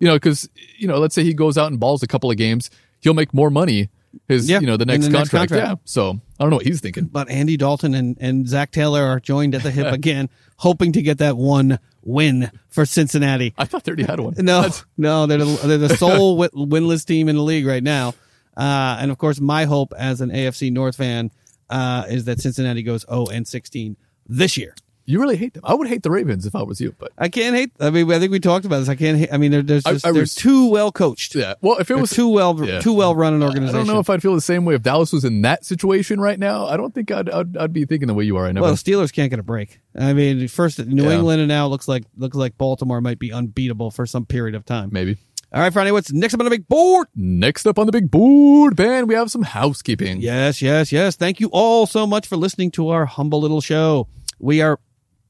You 0.01 0.09
know, 0.09 0.14
because 0.14 0.49
you 0.79 0.88
know, 0.88 0.99
let's 0.99 1.14
say 1.14 1.23
he 1.23 1.33
goes 1.35 1.57
out 1.57 1.71
and 1.71 1.79
balls 1.79 2.03
a 2.03 2.07
couple 2.09 2.29
of 2.31 2.37
games, 2.37 2.71
he'll 3.01 3.14
make 3.14 3.33
more 3.33 3.51
money. 3.51 3.88
His 4.27 4.49
Yeah, 4.49 4.61
you 4.61 4.66
know 4.66 4.77
the 4.77 4.87
next, 4.87 5.05
the 5.07 5.11
next 5.11 5.31
contract. 5.31 5.51
contract. 5.51 5.71
Yeah. 5.71 5.83
So 5.85 6.21
I 6.38 6.42
don't 6.44 6.51
know 6.51 6.57
what 6.57 6.66
he's 6.66 6.81
thinking. 6.81 7.05
But 7.05 7.29
Andy 7.31 7.57
Dalton 7.57 7.94
and, 7.94 8.16
and 8.21 8.49
Zac 8.49 8.71
Taylor 8.71 9.03
are 9.03 9.21
joined 9.21 9.55
at 9.55 9.62
the 9.62 9.71
hip 9.71 9.92
again, 9.92 10.29
hoping 10.57 10.92
to 10.92 11.03
get 11.03 11.18
that 11.18 11.37
one 11.37 11.79
win 12.03 12.51
for 12.68 12.87
Cincinnati. 12.87 13.55
I 13.59 13.64
thought 13.64 13.85
they 13.85 13.90
already 13.90 14.05
had 14.05 14.21
one. 14.21 14.35
No, 14.38 14.71
no, 14.97 15.27
they're 15.27 15.38
the, 15.38 15.44
they're 15.66 15.79
the 15.79 15.97
sole 15.97 16.38
winless 16.55 17.05
team 17.05 17.29
in 17.29 17.37
the 17.37 17.42
league 17.42 17.66
right 17.66 17.83
now. 17.83 18.14
Uh, 18.57 18.97
and 19.01 19.11
of 19.11 19.18
course, 19.18 19.40
my 19.40 19.64
hope 19.64 19.92
as 19.97 20.21
an 20.21 20.31
AFC 20.31 20.73
North 20.73 20.97
fan 20.97 21.31
uh, 21.71 22.05
is 22.09 22.25
that 22.25 22.40
Cincinnati 22.40 22.83
goes 22.83 23.05
0 23.09 23.27
and 23.27 23.47
16 23.47 23.97
this 24.27 24.57
year. 24.57 24.75
You 25.11 25.21
really 25.21 25.37
hate 25.38 25.55
them. 25.55 25.62
I 25.64 25.73
would 25.73 25.88
hate 25.88 26.03
the 26.03 26.11
Ravens 26.11 26.44
if 26.44 26.55
I 26.55 26.62
was 26.62 26.83
you, 26.83 26.94
but 26.99 27.12
I 27.16 27.31
can't 27.31 27.57
hate. 27.57 27.73
I 27.81 27.88
mean, 27.88 28.12
I 28.12 28.18
think 28.18 28.31
we 28.31 28.40
talked 28.40 28.66
about 28.66 28.81
this. 28.81 28.90
I 28.90 28.94
can't. 28.94 29.16
Hate, 29.16 29.31
I 29.33 29.38
mean, 29.38 29.51
they're, 29.53 29.62
there's 29.62 29.85
just, 29.85 30.05
I 30.07 30.12
they're 30.12 30.21
res- 30.21 30.35
too 30.35 30.68
well 30.68 30.92
coached. 30.92 31.35
yeah. 31.35 31.55
Well, 31.62 31.79
if 31.79 31.83
it 31.90 31.94
They're 31.94 31.97
was 31.99 32.11
too 32.11 32.29
well, 32.29 32.62
yeah. 32.62 32.81
too 32.81 32.92
well 32.92 33.14
run 33.14 33.33
an 33.33 33.42
organization, 33.42 33.75
I 33.75 33.79
don't 33.79 33.87
know 33.87 34.01
if 34.01 34.11
I'd 34.11 34.21
feel 34.21 34.35
the 34.35 34.42
same 34.42 34.66
way 34.66 34.75
if 34.75 34.83
Dallas 34.83 35.11
was 35.11 35.25
in 35.25 35.40
that 35.42 35.64
situation 35.64 36.21
right 36.21 36.38
now. 36.38 36.66
I 36.66 36.77
don't 36.77 36.92
think 36.94 37.11
I'd 37.11 37.31
I'd, 37.31 37.57
I'd 37.57 37.73
be 37.73 37.87
thinking 37.87 38.07
the 38.07 38.12
way 38.12 38.25
you 38.25 38.37
are 38.37 38.42
right 38.42 38.55
now. 38.55 38.61
well, 38.61 38.71
the 38.71 38.77
Steelers 38.77 39.11
can't 39.11 39.31
get 39.31 39.38
a 39.38 39.42
break. 39.42 39.81
I 39.99 40.12
mean, 40.12 40.47
first 40.47 40.79
New 40.79 41.05
Yeah. 41.05 41.16
England, 41.16 41.40
and 41.40 41.49
now 41.49 41.68
looks 41.68 41.88
like 41.88 42.05
looks 42.18 42.37
like 42.37 42.59
Baltimore 42.59 43.01
might 43.01 43.18
be 43.18 43.33
unbeatable 43.33 43.90
for 43.90 44.05
some 44.05 44.27
period 44.27 44.55
of 44.55 44.66
time. 44.66 44.90
Maybe. 44.92 45.16
All 45.55 45.62
right, 45.62 45.73
Friday, 45.73 45.90
what's 45.92 46.12
next 46.12 46.35
up 46.35 46.40
on 46.40 46.44
the 46.44 46.51
big 46.51 46.68
board? 46.68 47.09
Next 47.16 47.66
up 47.66 47.79
on 47.79 47.87
the 47.87 47.92
big 47.92 48.11
board, 48.11 48.77
Ben, 48.77 49.07
we 49.07 49.14
have 49.14 49.31
some 49.31 49.40
housekeeping. 49.42 50.21
Yes, 50.21 50.61
yes, 50.61 50.92
yes. 50.92 51.16
Thank 51.16 51.40
you 51.40 51.49
all 51.51 51.87
so 51.87 52.07
much 52.07 52.27
for 52.27 52.37
listening 52.37 52.71
to 52.73 52.90
our 52.90 53.07
humble 53.07 53.40
little 53.40 53.62
show. 53.62 54.09
We 54.38 54.61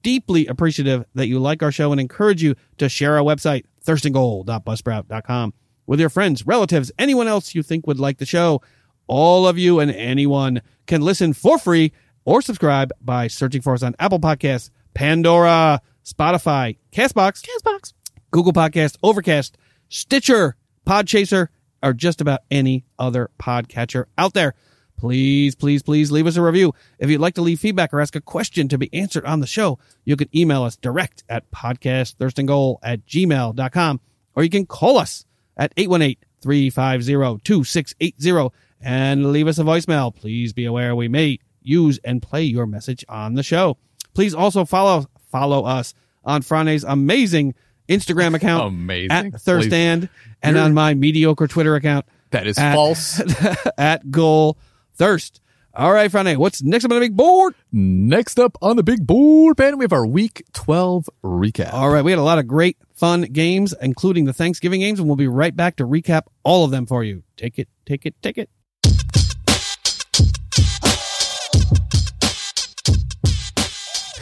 deeply 0.02 0.46
appreciative 0.46 1.04
that 1.14 1.26
you 1.26 1.38
like 1.38 1.62
our 1.62 1.72
show 1.72 1.92
and 1.92 2.00
encourage 2.00 2.42
you 2.42 2.54
to 2.78 2.88
share 2.88 3.16
our 3.16 3.22
website, 3.22 3.64
thirstandgoal.buzzsprout.com, 3.84 5.54
with 5.86 6.00
your 6.00 6.10
friends, 6.10 6.46
relatives, 6.46 6.92
anyone 6.98 7.28
else 7.28 7.54
you 7.54 7.62
think 7.62 7.86
would 7.86 8.00
like 8.00 8.18
the 8.18 8.26
show. 8.26 8.60
All 9.06 9.46
of 9.46 9.56
you 9.58 9.80
and 9.80 9.90
anyone 9.90 10.60
can 10.86 11.00
listen 11.00 11.32
for 11.32 11.58
free 11.58 11.92
or 12.24 12.42
subscribe 12.42 12.92
by 13.00 13.26
searching 13.26 13.62
for 13.62 13.74
us 13.74 13.82
on 13.82 13.94
Apple 13.98 14.20
Podcasts, 14.20 14.70
Pandora, 14.94 15.80
Spotify, 16.04 16.76
Castbox, 16.92 17.42
Castbox, 17.42 17.94
Google 18.30 18.52
Podcast, 18.52 18.96
Overcast, 19.02 19.56
Stitcher, 19.88 20.56
Podchaser, 20.86 21.48
or 21.82 21.92
just 21.92 22.20
about 22.20 22.40
any 22.50 22.84
other 22.98 23.30
podcatcher 23.40 24.04
out 24.18 24.34
there. 24.34 24.54
Please, 24.98 25.54
please, 25.54 25.82
please 25.82 26.10
leave 26.10 26.26
us 26.26 26.36
a 26.36 26.42
review. 26.42 26.74
If 26.98 27.08
you'd 27.08 27.20
like 27.20 27.34
to 27.34 27.42
leave 27.42 27.60
feedback 27.60 27.94
or 27.94 28.00
ask 28.00 28.16
a 28.16 28.20
question 28.20 28.66
to 28.68 28.76
be 28.78 28.92
answered 28.92 29.24
on 29.24 29.38
the 29.40 29.46
show, 29.46 29.78
you 30.04 30.16
can 30.16 30.28
email 30.36 30.64
us 30.64 30.76
direct 30.76 31.22
at 31.28 31.48
podcastthirstandgoal 31.52 32.78
at 32.82 33.06
gmail.com 33.06 34.00
or 34.34 34.42
you 34.42 34.50
can 34.50 34.66
call 34.66 34.98
us 34.98 35.24
at 35.56 35.72
818-350-2680 35.76 38.50
and 38.80 39.32
leave 39.32 39.48
us 39.48 39.58
a 39.58 39.62
voicemail. 39.62 40.14
Please 40.14 40.52
be 40.52 40.64
aware 40.64 40.94
we 40.94 41.08
may 41.08 41.38
use 41.62 41.98
and 42.04 42.22
play 42.22 42.42
your 42.42 42.66
message 42.66 43.04
on 43.08 43.34
the 43.34 43.42
show. 43.42 43.76
Please 44.14 44.34
also 44.34 44.64
follow 44.64 45.06
follow 45.30 45.64
us 45.64 45.94
on 46.24 46.42
Frane's 46.42 46.84
amazing 46.84 47.54
Instagram 47.88 48.34
account 48.34 48.66
Amazing. 48.66 49.10
at 49.10 49.24
Thirstand 49.34 50.08
and 50.42 50.56
You're- 50.56 50.66
on 50.66 50.74
my 50.74 50.94
mediocre 50.94 51.46
Twitter 51.46 51.74
account 51.74 52.06
That 52.30 52.46
is 52.46 52.58
at- 52.58 52.74
false. 52.74 53.20
at 53.78 54.10
Goal 54.10 54.58
Thirst. 54.98 55.40
All 55.74 55.92
right, 55.92 56.10
Frane, 56.10 56.36
what's 56.38 56.60
next 56.60 56.84
up 56.84 56.90
on 56.90 56.96
the 56.96 57.06
big 57.06 57.16
board? 57.16 57.54
Next 57.70 58.40
up 58.40 58.58
on 58.60 58.74
the 58.74 58.82
big 58.82 59.06
board, 59.06 59.56
Ben, 59.56 59.78
we 59.78 59.84
have 59.84 59.92
our 59.92 60.04
week 60.04 60.44
12 60.52 61.08
recap. 61.22 61.72
All 61.72 61.88
right, 61.88 62.02
we 62.02 62.10
had 62.10 62.18
a 62.18 62.22
lot 62.24 62.40
of 62.40 62.48
great 62.48 62.76
fun 62.94 63.22
games, 63.22 63.74
including 63.80 64.24
the 64.24 64.32
Thanksgiving 64.32 64.80
games, 64.80 64.98
and 64.98 65.08
we'll 65.08 65.14
be 65.16 65.28
right 65.28 65.54
back 65.54 65.76
to 65.76 65.86
recap 65.86 66.22
all 66.42 66.64
of 66.64 66.72
them 66.72 66.84
for 66.84 67.04
you. 67.04 67.22
Take 67.36 67.60
it, 67.60 67.68
take 67.86 68.06
it, 68.06 68.16
take 68.22 68.38
it. 68.38 68.50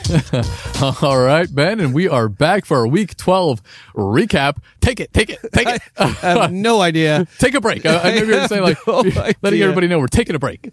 All 1.02 1.18
right, 1.18 1.52
Ben, 1.52 1.80
and 1.80 1.92
we 1.92 2.08
are 2.08 2.28
back 2.28 2.64
for 2.64 2.78
our 2.78 2.86
week 2.86 3.16
12 3.16 3.60
recap. 3.94 4.58
Take 4.80 5.00
it, 5.00 5.12
take 5.12 5.30
it, 5.30 5.40
take 5.52 5.66
it. 5.66 5.82
I 5.98 6.06
have 6.06 6.52
no 6.52 6.80
idea. 6.80 7.26
take 7.38 7.54
a 7.54 7.60
break. 7.60 7.84
I, 7.84 7.98
I 7.98 8.14
know 8.14 8.22
you're 8.22 8.46
saying 8.46 8.62
like 8.62 8.78
no 8.86 9.00
letting 9.42 9.60
everybody 9.62 9.88
know 9.88 9.98
we're 9.98 10.06
taking 10.06 10.36
a 10.36 10.38
break. 10.38 10.70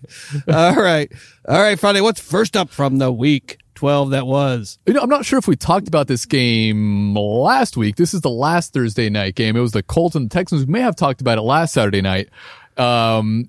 All 0.47 0.75
right, 0.75 1.11
all 1.47 1.59
right, 1.59 1.79
Friday. 1.79 2.01
What's 2.01 2.21
first 2.21 2.55
up 2.55 2.69
from 2.69 2.99
the 2.99 3.11
week 3.11 3.57
twelve? 3.73 4.11
That 4.11 4.27
was 4.27 4.77
You 4.85 4.93
know, 4.93 5.01
I'm 5.01 5.09
not 5.09 5.25
sure 5.25 5.39
if 5.39 5.47
we 5.47 5.55
talked 5.55 5.87
about 5.87 6.07
this 6.07 6.25
game 6.25 7.15
last 7.15 7.75
week. 7.75 7.95
This 7.95 8.13
is 8.13 8.21
the 8.21 8.29
last 8.29 8.71
Thursday 8.73 9.09
night 9.09 9.33
game. 9.35 9.55
It 9.55 9.61
was 9.61 9.71
the 9.71 9.83
Colts 9.83 10.15
and 10.15 10.29
the 10.29 10.33
Texans. 10.33 10.65
We 10.67 10.71
may 10.73 10.81
have 10.81 10.95
talked 10.95 11.21
about 11.21 11.39
it 11.39 11.41
last 11.41 11.73
Saturday 11.73 12.01
night. 12.01 12.29
Um, 12.77 13.47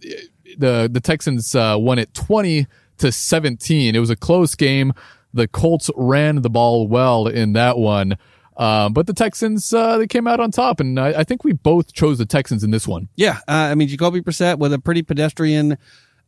the 0.57 0.88
the 0.90 1.01
Texans 1.01 1.55
uh, 1.55 1.77
won 1.79 1.99
it 1.99 2.14
20 2.14 2.66
to 2.99 3.12
17. 3.12 3.94
It 3.94 3.99
was 3.99 4.11
a 4.11 4.16
close 4.16 4.55
game. 4.55 4.94
The 5.35 5.49
Colts 5.49 5.90
ran 5.97 6.42
the 6.42 6.51
ball 6.51 6.88
well 6.88 7.27
in 7.27 7.53
that 7.55 7.77
one. 7.77 8.16
Um, 8.57 8.92
but 8.92 9.09
the 9.09 9.12
Texans, 9.12 9.75
uh, 9.75 9.99
they 9.99 10.07
came 10.07 10.29
out 10.29 10.38
on 10.38 10.53
top, 10.53 10.79
and 10.79 10.99
I, 10.99 11.09
I 11.09 11.25
think 11.25 11.42
we 11.42 11.53
both 11.53 11.92
chose 11.92 12.18
the 12.18 12.27
Texans 12.27 12.62
in 12.62 12.70
this 12.70 12.87
one. 12.87 13.09
yeah. 13.16 13.38
Uh, 13.49 13.53
I 13.53 13.75
mean, 13.75 13.88
Jacoby 13.88 14.20
Brissett 14.20 14.59
with 14.59 14.73
a 14.73 14.79
pretty 14.79 15.03
pedestrian 15.03 15.77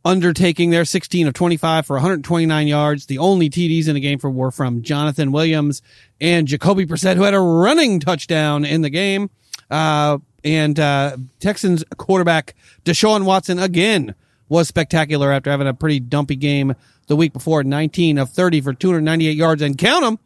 undertaking 0.03 0.69
there, 0.69 0.83
sixteen 0.83 1.25
of 1.27 1.33
twenty-five 1.33 1.85
for 1.85 1.95
one 1.95 2.01
hundred 2.01 2.23
twenty-nine 2.25 2.67
yards. 2.67 3.05
The 3.05 3.17
only 3.17 3.49
TDs 3.49 3.87
in 3.87 3.95
the 3.95 4.01
game 4.01 4.19
for 4.19 4.29
were 4.29 4.51
from 4.51 4.81
Jonathan 4.81 5.31
Williams 5.31 5.81
and 6.19 6.47
Jacoby 6.47 6.85
Brissett, 6.85 7.15
who 7.15 7.23
had 7.23 7.33
a 7.33 7.39
running 7.39 7.99
touchdown 8.01 8.65
in 8.65 8.81
the 8.81 8.89
game. 8.89 9.29
Uh, 9.71 10.17
and 10.43 10.79
uh, 10.79 11.17
Texans 11.39 11.83
quarterback 11.97 12.55
Deshaun 12.85 13.23
Watson 13.25 13.57
again 13.59 14.15
was 14.49 14.67
spectacular 14.67 15.31
after 15.31 15.49
having 15.49 15.67
a 15.67 15.73
pretty 15.73 15.99
dumpy 15.99 16.35
game 16.35 16.73
the 17.07 17.15
week 17.15 17.33
before, 17.33 17.63
19 17.63 18.17
of 18.17 18.29
30 18.29 18.61
for 18.61 18.73
298 18.73 19.35
yards 19.35 19.61
and 19.61 19.77
count 19.77 20.03
them, 20.03 20.19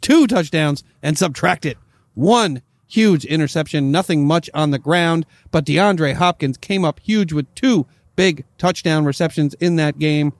two 0.00 0.26
touchdowns 0.26 0.82
and 1.02 1.18
subtract 1.18 1.66
it. 1.66 1.76
One 2.14 2.62
huge 2.86 3.24
interception, 3.24 3.90
nothing 3.90 4.26
much 4.26 4.48
on 4.54 4.70
the 4.70 4.78
ground, 4.78 5.26
but 5.50 5.66
DeAndre 5.66 6.14
Hopkins 6.14 6.56
came 6.56 6.84
up 6.84 7.00
huge 7.00 7.32
with 7.32 7.52
two 7.54 7.86
big 8.16 8.44
touchdown 8.56 9.04
receptions 9.04 9.54
in 9.54 9.76
that 9.76 9.98
game. 9.98 10.32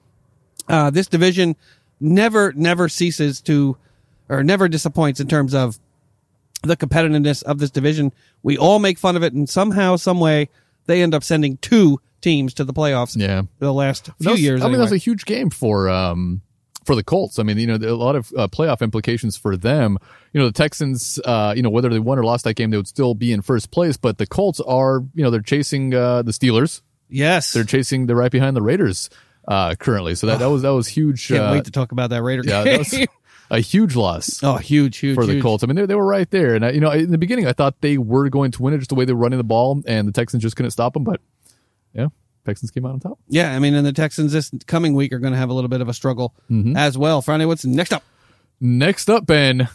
Uh, 0.67 0.89
this 0.89 1.07
division 1.07 1.55
never, 1.99 2.51
never 2.53 2.89
ceases 2.89 3.41
to, 3.41 3.77
or 4.27 4.43
never 4.43 4.67
disappoints 4.67 5.19
in 5.19 5.27
terms 5.27 5.53
of 5.53 5.79
the 6.63 6.75
competitiveness 6.75 7.43
of 7.43 7.59
this 7.59 7.71
division. 7.71 8.11
We 8.43 8.57
all 8.57 8.79
make 8.79 8.97
fun 8.97 9.15
of 9.15 9.23
it, 9.23 9.33
and 9.33 9.49
somehow, 9.49 9.95
some 9.95 10.19
way, 10.19 10.49
they 10.87 11.01
end 11.01 11.13
up 11.13 11.23
sending 11.23 11.57
two 11.57 12.01
teams 12.21 12.53
to 12.55 12.63
the 12.63 12.73
playoffs. 12.73 13.15
Yeah. 13.17 13.43
the 13.59 13.73
last 13.73 14.05
few 14.05 14.13
That 14.19 14.31
was- 14.31 14.41
years. 14.41 14.61
I 14.61 14.65
mean, 14.65 14.73
that 14.77 14.83
was 14.83 14.91
a 14.91 14.97
huge 14.97 15.25
game 15.25 15.49
for 15.49 15.89
um 15.89 16.41
for 16.85 16.95
the 16.95 17.03
Colts. 17.03 17.37
I 17.37 17.43
mean, 17.43 17.57
you 17.57 17.67
know, 17.67 17.75
a 17.75 17.93
lot 17.93 18.15
of 18.15 18.31
uh, 18.35 18.47
playoff 18.47 18.81
implications 18.81 19.37
for 19.37 19.55
them. 19.55 19.99
You 20.33 20.39
know, 20.39 20.47
the 20.47 20.53
Texans, 20.53 21.19
uh, 21.23 21.53
you 21.55 21.61
know, 21.61 21.69
whether 21.69 21.89
they 21.89 21.99
won 21.99 22.17
or 22.17 22.23
lost 22.23 22.45
that 22.45 22.55
game, 22.55 22.71
they 22.71 22.77
would 22.77 22.87
still 22.87 23.13
be 23.13 23.31
in 23.31 23.41
first 23.41 23.69
place. 23.69 23.95
But 23.95 24.17
the 24.17 24.25
Colts 24.25 24.59
are, 24.61 25.03
you 25.13 25.23
know, 25.23 25.29
they're 25.29 25.41
chasing 25.41 25.93
uh, 25.93 26.23
the 26.23 26.31
Steelers. 26.31 26.81
Yes. 27.07 27.53
They're 27.53 27.63
chasing. 27.63 28.07
They're 28.07 28.15
right 28.15 28.31
behind 28.31 28.55
the 28.55 28.61
Raiders 28.61 29.09
uh, 29.47 29.75
currently. 29.75 30.15
So 30.15 30.27
that, 30.27 30.39
that 30.39 30.49
was 30.49 30.61
that 30.63 30.73
was 30.73 30.87
huge. 30.87 31.27
Can't 31.27 31.43
uh, 31.43 31.51
wait 31.51 31.65
to 31.65 31.71
talk 31.71 31.91
about 31.91 32.09
that 32.11 32.23
Raider 32.23 32.43
yeah, 32.45 32.63
game. 32.63 32.73
that 32.73 32.79
was 32.79 33.07
a 33.51 33.59
huge 33.59 33.95
loss 33.95 34.41
oh, 34.43 34.57
huge, 34.57 34.97
huge, 34.97 35.15
for 35.15 35.25
the 35.25 35.33
huge. 35.33 35.43
Colts. 35.43 35.63
I 35.63 35.67
mean, 35.67 35.75
they, 35.75 35.85
they 35.87 35.95
were 35.95 36.05
right 36.05 36.29
there. 36.29 36.55
And, 36.55 36.65
I, 36.65 36.71
you 36.71 36.79
know, 36.79 36.91
in 36.91 37.11
the 37.11 37.17
beginning, 37.17 37.47
I 37.47 37.53
thought 37.53 37.81
they 37.81 37.97
were 37.97 38.29
going 38.29 38.51
to 38.51 38.61
win 38.61 38.73
it 38.73 38.77
just 38.77 38.89
the 38.89 38.95
way 38.95 39.05
they 39.05 39.13
were 39.13 39.19
running 39.19 39.37
the 39.37 39.43
ball, 39.43 39.81
and 39.87 40.07
the 40.07 40.11
Texans 40.11 40.43
just 40.43 40.55
couldn't 40.55 40.71
stop 40.71 40.93
them. 40.93 41.03
But, 41.03 41.21
yeah, 41.93 42.07
Texans 42.45 42.71
came 42.71 42.85
out 42.85 42.93
on 42.93 42.99
top. 42.99 43.19
Yeah, 43.27 43.55
I 43.55 43.59
mean, 43.59 43.73
and 43.75 43.85
the 43.85 43.93
Texans 43.93 44.31
this 44.33 44.51
coming 44.67 44.93
week 44.95 45.11
are 45.13 45.19
going 45.19 45.33
to 45.33 45.39
have 45.39 45.49
a 45.49 45.53
little 45.53 45.69
bit 45.69 45.81
of 45.81 45.89
a 45.89 45.93
struggle 45.93 46.33
Mm-hmm. 46.49 46.75
as 46.77 46.97
well. 46.97 47.21
Friday, 47.21 47.45
what's 47.45 47.65
next 47.65 47.93
up? 47.93 48.03
Next 48.61 49.09
up, 49.09 49.25
Ben, 49.25 49.69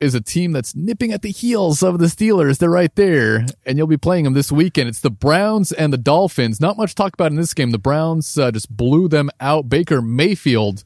is 0.00 0.14
a 0.14 0.20
team 0.20 0.52
that's 0.52 0.74
nipping 0.74 1.12
at 1.12 1.22
the 1.22 1.30
heels 1.30 1.82
of 1.82 1.98
the 1.98 2.06
Steelers. 2.06 2.58
They're 2.58 2.68
right 2.70 2.94
there, 2.96 3.46
and 3.64 3.78
you'll 3.78 3.86
be 3.86 3.96
playing 3.96 4.24
them 4.24 4.34
this 4.34 4.50
weekend. 4.50 4.88
It's 4.88 5.00
the 5.00 5.10
Browns 5.10 5.70
and 5.72 5.92
the 5.92 5.96
Dolphins. 5.98 6.60
Not 6.60 6.76
much 6.76 6.94
talk 6.94 7.14
about 7.14 7.30
in 7.30 7.36
this 7.36 7.54
game. 7.54 7.70
The 7.70 7.78
Browns 7.78 8.36
uh, 8.36 8.50
just 8.50 8.74
blew 8.76 9.08
them 9.08 9.30
out. 9.40 9.68
Baker 9.68 10.02
Mayfield 10.02 10.82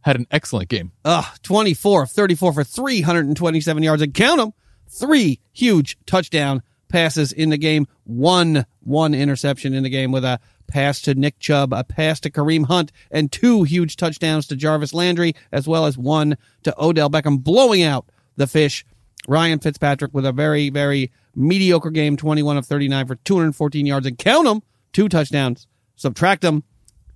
had 0.00 0.16
an 0.16 0.26
excellent 0.30 0.68
game. 0.68 0.92
Ugh, 1.04 1.24
24 1.42 2.04
of 2.04 2.10
34 2.10 2.52
for 2.54 2.64
327 2.64 3.82
yards 3.82 4.02
and 4.02 4.14
count 4.14 4.38
them. 4.38 4.52
Three 4.88 5.40
huge 5.52 5.98
touchdown 6.06 6.62
passes 6.88 7.32
in 7.32 7.50
the 7.50 7.58
game. 7.58 7.86
One, 8.04 8.66
one 8.80 9.14
interception 9.14 9.74
in 9.74 9.82
the 9.82 9.90
game 9.90 10.12
with 10.12 10.24
a 10.24 10.40
pass 10.66 11.00
to 11.02 11.14
Nick 11.14 11.38
Chubb, 11.38 11.72
a 11.72 11.84
pass 11.84 12.20
to 12.20 12.30
Kareem 12.30 12.66
Hunt, 12.66 12.92
and 13.10 13.30
two 13.30 13.62
huge 13.62 13.96
touchdowns 13.96 14.46
to 14.48 14.56
Jarvis 14.56 14.94
Landry, 14.94 15.34
as 15.52 15.68
well 15.68 15.86
as 15.86 15.96
one 15.96 16.36
to 16.64 16.74
Odell 16.82 17.10
Beckham, 17.10 17.42
blowing 17.42 17.82
out 17.82 18.06
the 18.36 18.46
fish. 18.46 18.84
Ryan 19.28 19.58
Fitzpatrick 19.58 20.14
with 20.14 20.24
a 20.26 20.32
very, 20.32 20.70
very 20.70 21.10
mediocre 21.34 21.90
game, 21.90 22.16
21 22.16 22.56
of 22.56 22.66
39 22.66 23.06
for 23.06 23.16
214 23.16 23.86
yards 23.86 24.06
and 24.06 24.18
count 24.18 24.46
them. 24.46 24.62
Two 24.92 25.08
touchdowns. 25.08 25.66
Subtract 25.96 26.42
them 26.42 26.64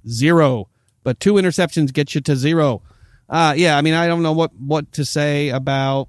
zero. 0.08 0.68
But 1.02 1.20
two 1.20 1.34
interceptions 1.34 1.92
get 1.92 2.14
you 2.14 2.20
to 2.22 2.36
zero. 2.36 2.82
Uh, 3.28 3.54
yeah, 3.56 3.78
I 3.78 3.80
mean, 3.80 3.94
I 3.94 4.06
don't 4.06 4.22
know 4.22 4.32
what, 4.32 4.54
what 4.54 4.92
to 4.92 5.04
say 5.04 5.50
about 5.50 6.08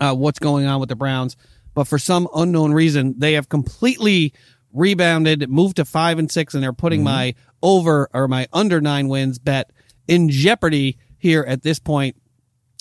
uh, 0.00 0.14
what's 0.14 0.38
going 0.38 0.66
on 0.66 0.80
with 0.80 0.88
the 0.88 0.96
Browns, 0.96 1.36
but 1.74 1.84
for 1.84 1.98
some 1.98 2.28
unknown 2.34 2.72
reason, 2.72 3.14
they 3.18 3.34
have 3.34 3.48
completely 3.48 4.32
rebounded, 4.72 5.48
moved 5.50 5.76
to 5.76 5.84
five 5.84 6.18
and 6.18 6.30
six, 6.30 6.54
and 6.54 6.62
they're 6.62 6.72
putting 6.72 7.02
my 7.02 7.34
over 7.62 8.08
or 8.12 8.28
my 8.28 8.46
under 8.52 8.80
nine 8.80 9.08
wins 9.08 9.38
bet 9.38 9.70
in 10.08 10.28
jeopardy 10.28 10.98
here 11.18 11.44
at 11.46 11.62
this 11.62 11.78
point 11.78 12.16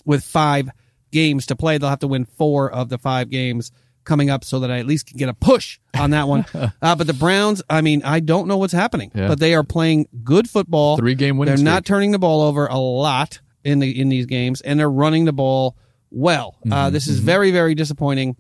with 0.06 0.24
five 0.24 0.70
games 1.12 1.46
to 1.48 1.56
play. 1.56 1.78
They'll 1.78 1.90
have 1.90 2.00
to 2.00 2.08
win 2.08 2.26
four 2.26 2.72
of 2.72 2.90
the 2.90 2.98
five 2.98 3.30
games 3.30 3.72
coming 4.04 4.30
up 4.32 4.44
so 4.44 4.62
that 4.62 4.72
I 4.72 4.80
at 4.80 4.88
least 4.88 5.06
can 5.08 5.18
get 5.18 5.30
a 5.30 5.34
push 5.34 5.80
on 5.96 6.10
that 6.12 6.28
one. 6.28 6.46
uh, 6.82 6.96
but 6.96 7.06
the 7.06 7.14
Browns, 7.14 7.62
I 7.70 7.82
mean, 7.82 8.02
I 8.04 8.20
don't 8.20 8.48
know 8.48 8.58
what's 8.58 8.74
happening, 8.74 9.12
Yeah. 9.14 9.28
but 9.28 9.40
they 9.40 9.54
are 9.54 9.64
playing 9.64 10.08
good 10.24 10.50
football. 10.50 10.98
Three 10.98 11.14
game 11.14 11.38
winning 11.38 11.56
They're 11.56 11.64
not 11.64 11.86
turning 11.86 12.12
the 12.12 12.20
ball 12.20 12.42
over 12.42 12.66
a 12.66 12.78
lot 12.78 13.40
in 13.64 13.78
the 13.80 14.00
in 14.02 14.10
these 14.10 14.26
games, 14.26 14.62
and 14.62 14.80
they're 14.80 14.90
running 14.90 15.26
the 15.26 15.34
ball 15.34 15.78
well. 16.10 16.58
Uh, 16.70 16.90
this 16.90 17.08
is 17.08 17.20
very 17.20 17.52
very 17.52 17.76
disappointing. 17.76 18.36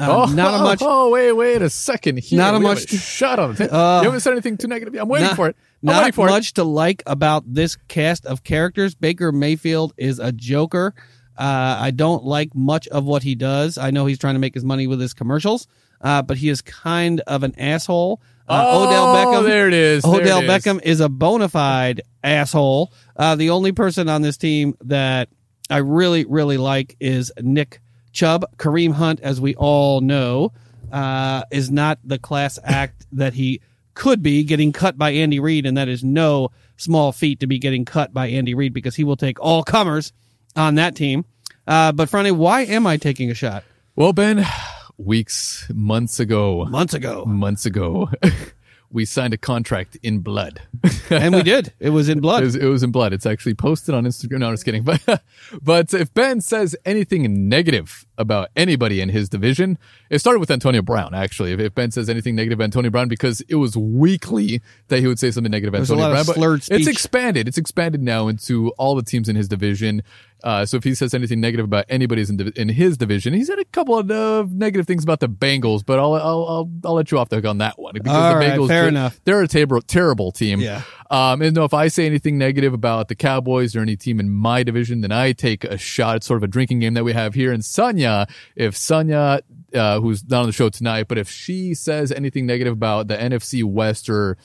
Uh, 0.00 0.24
Oh, 0.28 0.32
not 0.32 0.54
a 0.60 0.62
much. 0.64 0.78
Oh, 0.82 1.10
wait, 1.10 1.32
wait 1.32 1.62
a 1.62 1.70
second 1.70 2.18
here. 2.18 2.38
Not 2.38 2.54
a 2.54 2.60
much- 2.60 2.80
haven't 2.90 3.00
Shut 3.00 3.38
up. 3.38 3.58
you 3.58 3.66
Uh, 3.66 4.02
haven't 4.02 4.20
said 4.20 4.32
anything 4.32 4.56
too 4.56 4.66
negative. 4.68 4.94
I'm 4.94 5.08
waiting 5.08 5.28
not, 5.28 5.36
for 5.36 5.48
it. 5.48 5.56
I'm 5.82 5.86
not 5.86 6.14
for 6.14 6.26
it. 6.26 6.30
much 6.30 6.54
to 6.54 6.64
like 6.64 7.02
about 7.06 7.44
this 7.52 7.76
cast 7.88 8.26
of 8.26 8.42
characters. 8.44 8.94
Baker 8.94 9.32
Mayfield 9.32 9.92
is 9.96 10.18
a 10.18 10.32
joker. 10.32 10.94
Uh, 11.38 11.78
I 11.80 11.90
don't 11.90 12.24
like 12.24 12.54
much 12.54 12.86
of 12.88 13.04
what 13.04 13.22
he 13.22 13.34
does. 13.34 13.78
I 13.78 13.90
know 13.90 14.06
he's 14.06 14.18
trying 14.18 14.34
to 14.34 14.40
make 14.40 14.54
his 14.54 14.64
money 14.64 14.86
with 14.86 15.00
his 15.00 15.14
commercials, 15.14 15.66
uh, 16.02 16.20
but 16.22 16.36
he 16.36 16.48
is 16.50 16.60
kind 16.60 17.20
of 17.26 17.42
an 17.44 17.54
asshole. 17.58 18.20
Uh, 18.46 18.64
oh, 18.66 18.86
Odell 18.88 19.14
Beckham. 19.14 19.46
There 19.46 19.68
it 19.68 19.74
is. 19.74 20.04
Odell 20.04 20.40
it 20.40 20.44
is. 20.44 20.50
Beckham 20.50 20.82
is 20.82 21.00
a 21.00 21.08
bona 21.08 21.48
fide 21.48 22.02
asshole. 22.24 22.92
Uh, 23.16 23.36
the 23.36 23.50
only 23.50 23.72
person 23.72 24.08
on 24.08 24.22
this 24.22 24.36
team 24.36 24.74
that 24.82 25.28
I 25.70 25.78
really, 25.78 26.24
really 26.26 26.56
like 26.58 26.96
is 27.00 27.32
Nick 27.40 27.80
Chubb. 28.12 28.44
Kareem 28.56 28.92
Hunt, 28.92 29.20
as 29.20 29.40
we 29.40 29.54
all 29.54 30.00
know, 30.00 30.52
uh, 30.92 31.42
is 31.50 31.70
not 31.70 31.98
the 32.04 32.18
class 32.18 32.58
act 32.64 33.06
that 33.12 33.34
he 33.34 33.60
could 33.94 34.22
be 34.22 34.44
getting 34.44 34.72
cut 34.72 34.96
by 34.96 35.10
Andy 35.10 35.40
Reid, 35.40 35.66
and 35.66 35.76
that 35.76 35.88
is 35.88 36.02
no 36.02 36.50
small 36.76 37.12
feat 37.12 37.40
to 37.40 37.46
be 37.46 37.58
getting 37.58 37.84
cut 37.84 38.14
by 38.14 38.28
Andy 38.28 38.54
Reid 38.54 38.72
because 38.72 38.96
he 38.96 39.04
will 39.04 39.16
take 39.16 39.38
all 39.40 39.62
comers 39.62 40.12
on 40.56 40.76
that 40.76 40.96
team. 40.96 41.24
Uh, 41.66 41.92
but 41.92 42.08
Friday, 42.08 42.30
why 42.30 42.62
am 42.62 42.86
I 42.86 42.96
taking 42.96 43.30
a 43.30 43.34
shot? 43.34 43.64
Well, 43.96 44.12
Ben, 44.12 44.46
weeks, 44.96 45.68
months 45.72 46.20
ago, 46.20 46.64
Months 46.64 46.94
ago, 46.94 47.24
months 47.26 47.66
ago, 47.66 48.10
we 48.90 49.04
signed 49.04 49.32
a 49.32 49.38
contract 49.38 49.96
in 50.02 50.18
blood. 50.18 50.62
and 51.10 51.34
we 51.34 51.42
did. 51.42 51.72
It 51.78 51.90
was 51.90 52.08
in 52.08 52.18
It 52.18 52.20
blood. 52.22 52.42
was, 52.42 52.56
it 52.56 52.66
was 52.66 52.82
in 52.82 52.90
blood. 52.90 53.12
It's 53.12 53.26
actually 53.26 53.54
posted 53.54 53.94
on 53.94 54.04
Instagram. 54.04 54.40
No, 54.40 54.48
I'm 54.48 54.52
just 54.54 54.64
kidding. 54.64 54.82
But, 55.06 55.22
but 55.62 55.94
if 55.94 56.12
Ben 56.14 56.40
says 56.40 56.74
anything 56.84 57.48
negative 57.48 58.06
about 58.20 58.50
anybody 58.54 59.00
in 59.00 59.08
his 59.08 59.28
division, 59.28 59.78
it 60.10 60.18
started 60.20 60.38
with 60.38 60.50
Antonio 60.50 60.82
Brown, 60.82 61.14
actually. 61.14 61.52
If, 61.52 61.58
if 61.60 61.74
Ben 61.74 61.90
says 61.90 62.08
anything 62.08 62.36
negative 62.36 62.58
about 62.58 62.64
Antonio 62.66 62.90
Brown, 62.90 63.08
because 63.08 63.40
it 63.48 63.56
was 63.56 63.76
weekly 63.76 64.60
that 64.88 65.00
he 65.00 65.06
would 65.06 65.18
say 65.18 65.30
something 65.30 65.50
negative 65.50 65.70
about 65.74 65.78
There's 65.78 65.90
a 65.90 65.94
Antonio 65.94 66.24
Brown. 66.24 66.56
but 66.58 66.70
it's 66.70 66.86
expanded. 66.86 67.48
It's 67.48 67.58
expanded 67.58 68.02
now 68.02 68.28
into 68.28 68.70
all 68.78 68.94
the 68.94 69.02
teams 69.02 69.28
in 69.28 69.34
his 69.36 69.48
division. 69.48 70.02
Uh, 70.42 70.64
so 70.64 70.76
if 70.78 70.84
he 70.84 70.94
says 70.94 71.12
anything 71.12 71.38
negative 71.40 71.64
about 71.64 71.84
anybody 71.90 72.22
in, 72.26 72.36
div- 72.38 72.52
in 72.56 72.68
his 72.70 72.96
division, 72.96 73.34
he 73.34 73.44
said 73.44 73.58
a 73.58 73.64
couple 73.66 73.98
of 73.98 74.10
uh, 74.10 74.46
negative 74.50 74.86
things 74.86 75.02
about 75.04 75.20
the 75.20 75.28
Bengals, 75.28 75.84
but 75.84 75.98
I'll, 75.98 76.14
I'll, 76.14 76.20
I'll, 76.48 76.70
I'll 76.86 76.94
let 76.94 77.10
you 77.10 77.18
off 77.18 77.28
the 77.28 77.36
hook 77.36 77.44
on 77.44 77.58
that 77.58 77.78
one. 77.78 77.92
Because 77.92 78.12
All 78.12 78.30
the 78.32 78.36
right, 78.38 78.52
Bengals, 78.52 78.68
fair 78.68 78.80
they're- 78.82 78.88
enough. 78.88 79.20
They're 79.24 79.42
a 79.42 79.48
terrible, 79.48 79.82
terrible 79.82 80.32
team. 80.32 80.60
Yeah. 80.60 80.82
Um, 81.10 81.42
and 81.42 81.56
no, 81.56 81.64
if 81.64 81.74
I 81.74 81.88
say 81.88 82.06
anything 82.06 82.38
negative 82.38 82.72
about 82.72 83.08
the 83.08 83.16
Cowboys 83.16 83.74
or 83.74 83.80
any 83.80 83.96
team 83.96 84.20
in 84.20 84.30
my 84.30 84.62
division, 84.62 85.00
then 85.00 85.10
I 85.10 85.32
take 85.32 85.64
a 85.64 85.76
shot. 85.76 86.16
It's 86.16 86.26
sort 86.26 86.36
of 86.36 86.44
a 86.44 86.48
drinking 86.48 86.78
game 86.78 86.94
that 86.94 87.02
we 87.02 87.12
have 87.12 87.34
here. 87.34 87.52
And 87.52 87.64
Sonia, 87.64 88.28
if 88.54 88.76
Sonia, 88.76 89.40
uh, 89.74 90.00
who's 90.00 90.22
not 90.28 90.42
on 90.42 90.46
the 90.46 90.52
show 90.52 90.68
tonight, 90.68 91.08
but 91.08 91.18
if 91.18 91.28
she 91.28 91.74
says 91.74 92.12
anything 92.12 92.46
negative 92.46 92.72
about 92.72 93.08
the 93.08 93.16
NFC 93.16 93.64
West 93.64 94.08
or 94.08 94.36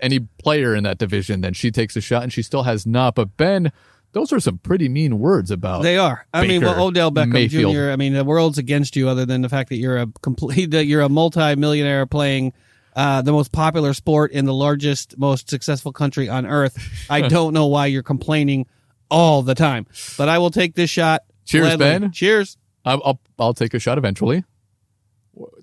any 0.00 0.20
player 0.20 0.74
in 0.74 0.84
that 0.84 0.96
division, 0.96 1.42
then 1.42 1.52
she 1.52 1.70
takes 1.70 1.94
a 1.96 2.00
shot 2.00 2.22
and 2.22 2.32
she 2.32 2.42
still 2.42 2.62
has 2.62 2.86
not. 2.86 3.14
But 3.14 3.36
Ben, 3.36 3.70
those 4.12 4.32
are 4.32 4.40
some 4.40 4.56
pretty 4.56 4.88
mean 4.88 5.18
words 5.18 5.50
about 5.50 5.82
They 5.82 5.98
are. 5.98 6.26
I 6.32 6.46
mean, 6.46 6.62
well, 6.62 6.86
Odell 6.86 7.12
Beckham 7.12 7.32
Mayfield. 7.32 7.74
Jr. 7.74 7.90
I 7.90 7.96
mean, 7.96 8.14
the 8.14 8.24
world's 8.24 8.56
against 8.56 8.96
you, 8.96 9.08
other 9.08 9.26
than 9.26 9.42
the 9.42 9.50
fact 9.50 9.68
that 9.68 9.76
you're 9.76 9.98
a 9.98 10.06
complete, 10.22 10.70
that 10.70 10.86
you're 10.86 11.02
a 11.02 11.10
multi-millionaire 11.10 12.06
playing 12.06 12.54
uh, 13.00 13.22
the 13.22 13.32
most 13.32 13.50
popular 13.50 13.94
sport 13.94 14.30
in 14.30 14.44
the 14.44 14.52
largest, 14.52 15.16
most 15.16 15.48
successful 15.48 15.90
country 15.90 16.28
on 16.28 16.44
earth. 16.44 16.76
I 17.08 17.22
don't 17.28 17.54
know 17.54 17.66
why 17.66 17.86
you're 17.86 18.02
complaining 18.02 18.66
all 19.10 19.40
the 19.40 19.54
time, 19.54 19.86
but 20.18 20.28
I 20.28 20.36
will 20.36 20.50
take 20.50 20.74
this 20.74 20.90
shot. 20.90 21.22
Cheers, 21.46 21.76
gladly. 21.76 21.98
Ben. 22.06 22.12
Cheers. 22.12 22.58
I'll, 22.84 23.00
I'll, 23.02 23.20
I'll 23.38 23.54
take 23.54 23.72
a 23.72 23.78
shot 23.78 23.96
eventually. 23.96 24.44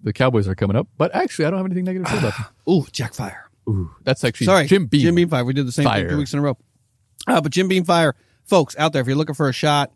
The 0.01 0.13
Cowboys 0.13 0.47
are 0.47 0.55
coming 0.55 0.75
up, 0.75 0.87
but 0.97 1.13
actually, 1.13 1.45
I 1.45 1.51
don't 1.51 1.59
have 1.59 1.67
anything 1.67 1.83
negative 1.85 2.07
to 2.07 2.13
say 2.13 2.17
about 2.17 2.33
them. 2.37 2.45
Ooh, 2.73 2.87
Jack 2.91 3.13
Fire. 3.13 3.51
Ooh, 3.69 3.91
that's 4.03 4.23
actually 4.23 4.45
Sorry, 4.45 4.65
Jim 4.65 4.87
Beam. 4.87 5.01
Jim 5.01 5.13
Beam 5.13 5.29
Fire. 5.29 5.45
We 5.45 5.53
did 5.53 5.67
the 5.67 5.71
same 5.71 5.85
Fire. 5.85 6.01
thing 6.01 6.09
two 6.09 6.17
weeks 6.17 6.33
in 6.33 6.39
a 6.39 6.41
row. 6.41 6.57
Uh, 7.27 7.39
but 7.41 7.51
Jim 7.51 7.67
Beam 7.67 7.83
Fire, 7.83 8.15
folks 8.45 8.75
out 8.79 8.93
there, 8.93 9.01
if 9.03 9.07
you're 9.07 9.15
looking 9.15 9.35
for 9.35 9.47
a 9.47 9.53
shot 9.53 9.91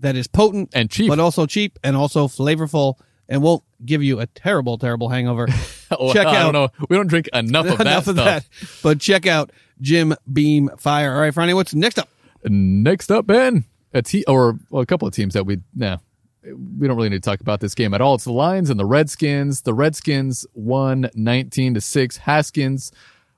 that 0.00 0.14
is 0.14 0.26
potent 0.26 0.68
And 0.74 0.90
cheap. 0.90 1.08
but 1.08 1.20
also 1.20 1.46
cheap 1.46 1.78
and 1.82 1.96
also 1.96 2.28
flavorful 2.28 2.96
and 3.30 3.40
won't 3.42 3.62
give 3.86 4.02
you 4.02 4.20
a 4.20 4.26
terrible, 4.26 4.76
terrible 4.76 5.08
hangover. 5.08 5.48
Oh, 6.00 6.12
check 6.12 6.26
I 6.26 6.36
out 6.36 6.52
don't 6.52 6.78
know. 6.78 6.86
We 6.88 6.96
don't 6.96 7.06
drink 7.08 7.28
enough 7.32 7.66
of 7.66 7.78
that 7.84 7.96
of 7.98 8.02
stuff. 8.04 8.16
that. 8.16 8.46
But 8.82 9.00
check 9.00 9.26
out 9.26 9.50
Jim 9.80 10.14
Beam 10.32 10.70
Fire. 10.78 11.12
All 11.14 11.20
right, 11.20 11.32
Friday, 11.34 11.54
what's 11.54 11.74
next 11.74 11.98
up? 11.98 12.08
Next 12.44 13.10
up, 13.10 13.26
Ben, 13.26 13.64
a 13.94 14.02
te- 14.02 14.24
or 14.26 14.58
well, 14.70 14.82
a 14.82 14.86
couple 14.86 15.06
of 15.06 15.14
teams 15.14 15.34
that 15.34 15.44
we 15.46 15.58
nah, 15.74 15.98
we 16.44 16.86
don't 16.88 16.96
really 16.96 17.08
need 17.08 17.22
to 17.22 17.30
talk 17.30 17.40
about 17.40 17.60
this 17.60 17.74
game 17.74 17.94
at 17.94 18.00
all. 18.00 18.14
It's 18.16 18.24
the 18.24 18.32
Lions 18.32 18.68
and 18.70 18.78
the 18.80 18.86
Redskins. 18.86 19.62
The 19.62 19.74
Redskins 19.74 20.44
won 20.54 21.08
19 21.14 21.74
to 21.74 21.80
6. 21.80 22.16
Haskins 22.16 22.90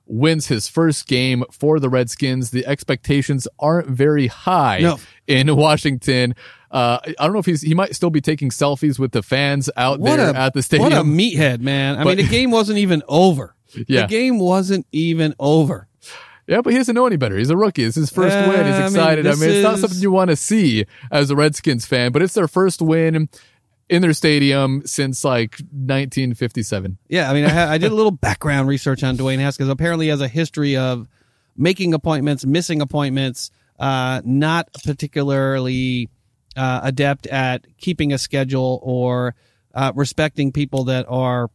wins 0.07 0.47
his 0.47 0.67
first 0.67 1.07
game 1.07 1.43
for 1.51 1.79
the 1.79 1.89
Redskins. 1.89 2.51
The 2.51 2.65
expectations 2.65 3.47
aren't 3.59 3.87
very 3.87 4.27
high 4.27 4.79
No. 4.81 4.99
in 5.27 5.55
Washington. 5.55 6.35
Uh, 6.71 6.99
I 7.07 7.13
don't 7.23 7.33
know 7.33 7.39
if 7.39 7.45
he's 7.45 7.61
he 7.61 7.73
might 7.73 7.95
still 7.95 8.09
be 8.09 8.21
taking 8.21 8.49
selfies 8.49 8.99
with 8.99 9.11
the 9.13 9.23
fans 9.23 9.69
out 9.77 9.99
What 9.99 10.17
there 10.17 10.29
a 10.31 10.33
at 10.35 10.53
the 10.53 10.61
stadium. 10.61 10.89
What 10.91 10.97
a 10.99 11.03
meathead, 11.03 11.59
man. 11.61 11.95
I 11.95 12.03
But- 12.03 12.17
mean, 12.17 12.25
the 12.25 12.31
game 12.31 12.51
wasn't 12.51 12.79
even 12.79 13.01
over. 13.07 13.55
Yeah. 13.87 14.01
The 14.01 14.07
game 14.07 14.39
wasn't 14.39 14.85
even 14.91 15.33
over. 15.39 15.87
Yeah, 16.47 16.61
but 16.61 16.73
he 16.73 16.77
doesn't 16.77 16.93
know 16.93 17.07
any 17.07 17.15
better. 17.15 17.37
He's 17.37 17.49
a 17.49 17.57
rookie. 17.57 17.83
It's 17.83 17.95
his 17.95 18.11
first 18.11 18.35
Uh, 18.37 18.45
win. 18.49 18.65
He's 18.67 18.75
I 18.75 18.77
mean, 18.77 18.85
excited. 18.87 19.25
I 19.27 19.33
mean, 19.35 19.49
it's 19.49 19.63
not 19.63 19.79
something 19.79 19.99
you 19.99 20.11
want 20.11 20.29
to 20.29 20.35
see 20.35 20.85
as 21.11 21.31
a 21.31 21.35
Redskins 21.35 21.87
fan, 21.87 22.11
but 22.11 22.21
it's 22.21 22.35
their 22.35 22.47
first 22.47 22.81
win 22.83 23.29
in 23.89 24.01
their 24.01 24.13
stadium 24.13 24.81
since 24.85 25.23
like 25.23 25.59
1957. 25.71 26.97
Yeah, 27.07 27.29
I 27.29 27.33
mean, 27.33 27.45
I, 27.45 27.49
ha- 27.49 27.69
I 27.71 27.77
did 27.77 27.91
a 27.91 27.95
little 27.95 28.11
background 28.11 28.67
research 28.67 29.03
on 29.03 29.17
Dwayne 29.17 29.39
Haskins. 29.39 29.69
Apparently, 29.69 30.07
he 30.07 30.09
has 30.09 30.21
a 30.21 30.27
history 30.27 30.75
of 30.77 31.07
making 31.55 31.93
appointments, 31.93 32.45
missing 32.45 32.81
appointments, 32.81 33.51
uh, 33.79 34.21
not 34.25 34.69
particularly 34.83 36.09
uh, 36.55 36.81
adept 36.83 37.27
at 37.27 37.65
keeping 37.77 38.13
a 38.13 38.17
schedule 38.17 38.79
or 38.83 39.35
uh, 39.73 39.91
respecting 39.95 40.51
people 40.51 40.85
that 40.85 41.05
are 41.09 41.49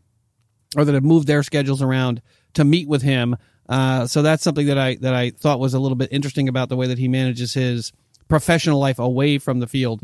or 0.77 0.85
that 0.85 0.95
have 0.95 1.03
moved 1.05 1.27
their 1.27 1.43
schedules 1.43 1.83
around 1.83 2.23
to 2.55 2.65
meet 2.65 2.87
with 2.89 3.03
him. 3.03 3.37
Uh, 3.69 4.07
so 4.07 4.23
that's 4.23 4.43
something 4.43 4.67
that 4.67 4.79
I 4.79 4.97
that 4.97 5.15
I 5.15 5.31
thought 5.31 5.59
was 5.61 5.75
a 5.75 5.79
little 5.81 5.97
bit 5.97 6.11
interesting 6.13 6.49
about 6.49 6.69
the 6.69 6.77
way 6.77 6.87
that 6.89 6.99
he 6.99 7.09
manages 7.09 7.55
his 7.55 7.93
professional 8.29 8.79
life 8.79 8.99
away 8.99 9.39
from 9.39 9.61
the 9.61 9.67
field. 9.67 10.01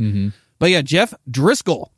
But 0.58 0.70
yeah, 0.70 0.82
Jeff 0.82 1.12
Driskel, 1.30 1.90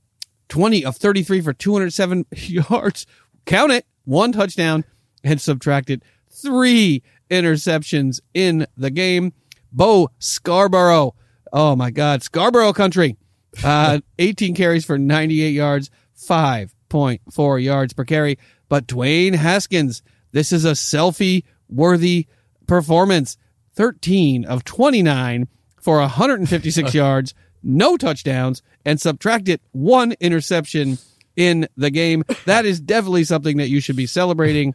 twenty 0.49 0.85
of 0.85 0.97
thirty 0.97 1.23
three 1.23 1.41
for 1.41 1.53
two 1.53 1.73
hundred 1.73 1.93
seven 1.93 2.27
yards. 2.33 3.07
Count 3.47 3.73
it, 3.73 3.87
one 4.05 4.33
touchdown, 4.33 4.85
and 5.25 5.41
subtracted 5.41 6.03
three 6.31 7.03
interceptions 7.31 8.21
in 8.35 8.67
the 8.77 8.91
game. 8.91 9.33
Bo 9.73 10.11
Scarborough, 10.19 11.15
oh 11.53 11.77
my 11.77 11.91
God, 11.91 12.23
Scarborough 12.23 12.73
country, 12.73 13.17
uh, 13.65 14.01
eighteen 14.19 14.55
carries 14.55 14.85
for 14.85 14.99
ninety 14.99 15.43
eight 15.43 15.55
yards, 15.55 15.91
five 16.15 16.75
point 16.89 17.21
four 17.31 17.59
yards 17.59 17.93
per 17.93 18.05
carry. 18.05 18.39
But 18.69 18.87
Dwayne 18.87 19.35
Haskins, 19.35 20.03
this 20.33 20.53
is 20.53 20.65
a 20.65 20.73
selfie 20.73 21.45
worthy 21.69 22.27
performance. 22.67 23.37
13 23.79 24.45
of 24.45 24.65
29 24.65 25.47
for 25.81 26.01
156 26.01 26.95
yards, 26.95 27.33
no 27.63 27.97
touchdowns, 27.97 28.63
and 28.85 29.01
subtracted 29.01 29.61
one 29.73 30.15
interception 30.21 30.99
in 31.37 31.69
the 31.77 31.91
game. 31.91 32.25
That 32.47 32.67
is 32.67 32.81
definitely 32.81 33.25
something 33.25 33.59
that 33.59 33.69
you 33.69 33.81
should 33.81 33.97
be 33.97 34.07
celebrating 34.07 34.75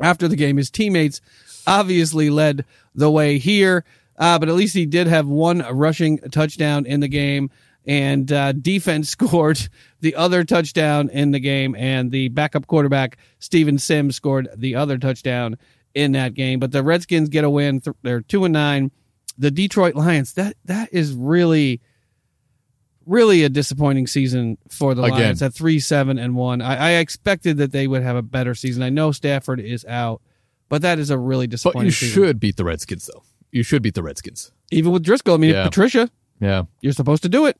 after 0.00 0.28
the 0.28 0.36
game. 0.36 0.56
His 0.56 0.70
teammates 0.70 1.20
obviously 1.66 2.30
led 2.30 2.64
the 2.94 3.10
way 3.10 3.38
here, 3.38 3.84
uh, 4.16 4.38
but 4.38 4.48
at 4.48 4.54
least 4.54 4.74
he 4.74 4.86
did 4.86 5.06
have 5.06 5.26
one 5.26 5.58
rushing 5.70 6.18
touchdown 6.18 6.86
in 6.86 7.00
the 7.00 7.08
game. 7.08 7.50
And 7.86 8.30
uh, 8.30 8.52
defense 8.52 9.08
scored 9.10 9.68
the 10.00 10.14
other 10.14 10.44
touchdown 10.44 11.08
in 11.08 11.30
the 11.30 11.40
game, 11.40 11.74
and 11.74 12.10
the 12.10 12.28
backup 12.28 12.66
quarterback 12.66 13.18
Steven 13.38 13.78
Sims 13.78 14.16
scored 14.16 14.48
the 14.56 14.74
other 14.76 14.98
touchdown 14.98 15.56
in 15.94 16.12
that 16.12 16.34
game. 16.34 16.60
But 16.60 16.72
the 16.72 16.82
Redskins 16.82 17.28
get 17.28 17.44
a 17.44 17.50
win; 17.50 17.82
they're 18.02 18.20
two 18.20 18.44
and 18.44 18.52
nine. 18.52 18.90
The 19.36 19.50
Detroit 19.50 19.94
Lions 19.94 20.34
that 20.34 20.56
that 20.66 20.90
is 20.92 21.12
really, 21.12 21.80
really 23.08 23.42
a 23.42 23.48
disappointing 23.48 24.06
season 24.06 24.58
for 24.68 24.94
the 24.94 25.02
Again. 25.02 25.18
Lions 25.18 25.42
at 25.42 25.54
three 25.54 25.80
seven 25.80 26.18
and 26.18 26.34
one. 26.36 26.60
I, 26.60 26.76
I 26.76 26.90
expected 26.98 27.56
that 27.56 27.72
they 27.72 27.86
would 27.88 28.02
have 28.02 28.16
a 28.16 28.22
better 28.22 28.54
season. 28.54 28.82
I 28.82 28.90
know 28.90 29.10
Stafford 29.12 29.58
is 29.60 29.84
out, 29.86 30.20
but 30.68 30.82
that 30.82 30.98
is 30.98 31.10
a 31.10 31.18
really 31.18 31.46
disappointing. 31.46 31.80
But 31.80 31.84
you 31.86 31.90
season. 31.92 32.14
should 32.22 32.40
beat 32.40 32.56
the 32.56 32.64
Redskins, 32.64 33.10
though. 33.12 33.22
You 33.50 33.62
should 33.62 33.82
beat 33.82 33.94
the 33.94 34.02
Redskins. 34.02 34.52
even 34.70 34.92
with 34.92 35.02
Driskel. 35.04 35.34
I 35.34 35.36
mean, 35.38 35.50
Yeah. 35.52 35.64
Patricia, 35.64 36.10
Yeah. 36.40 36.64
you're 36.82 36.92
supposed 36.92 37.22
to 37.22 37.28
do 37.30 37.46
it. 37.46 37.56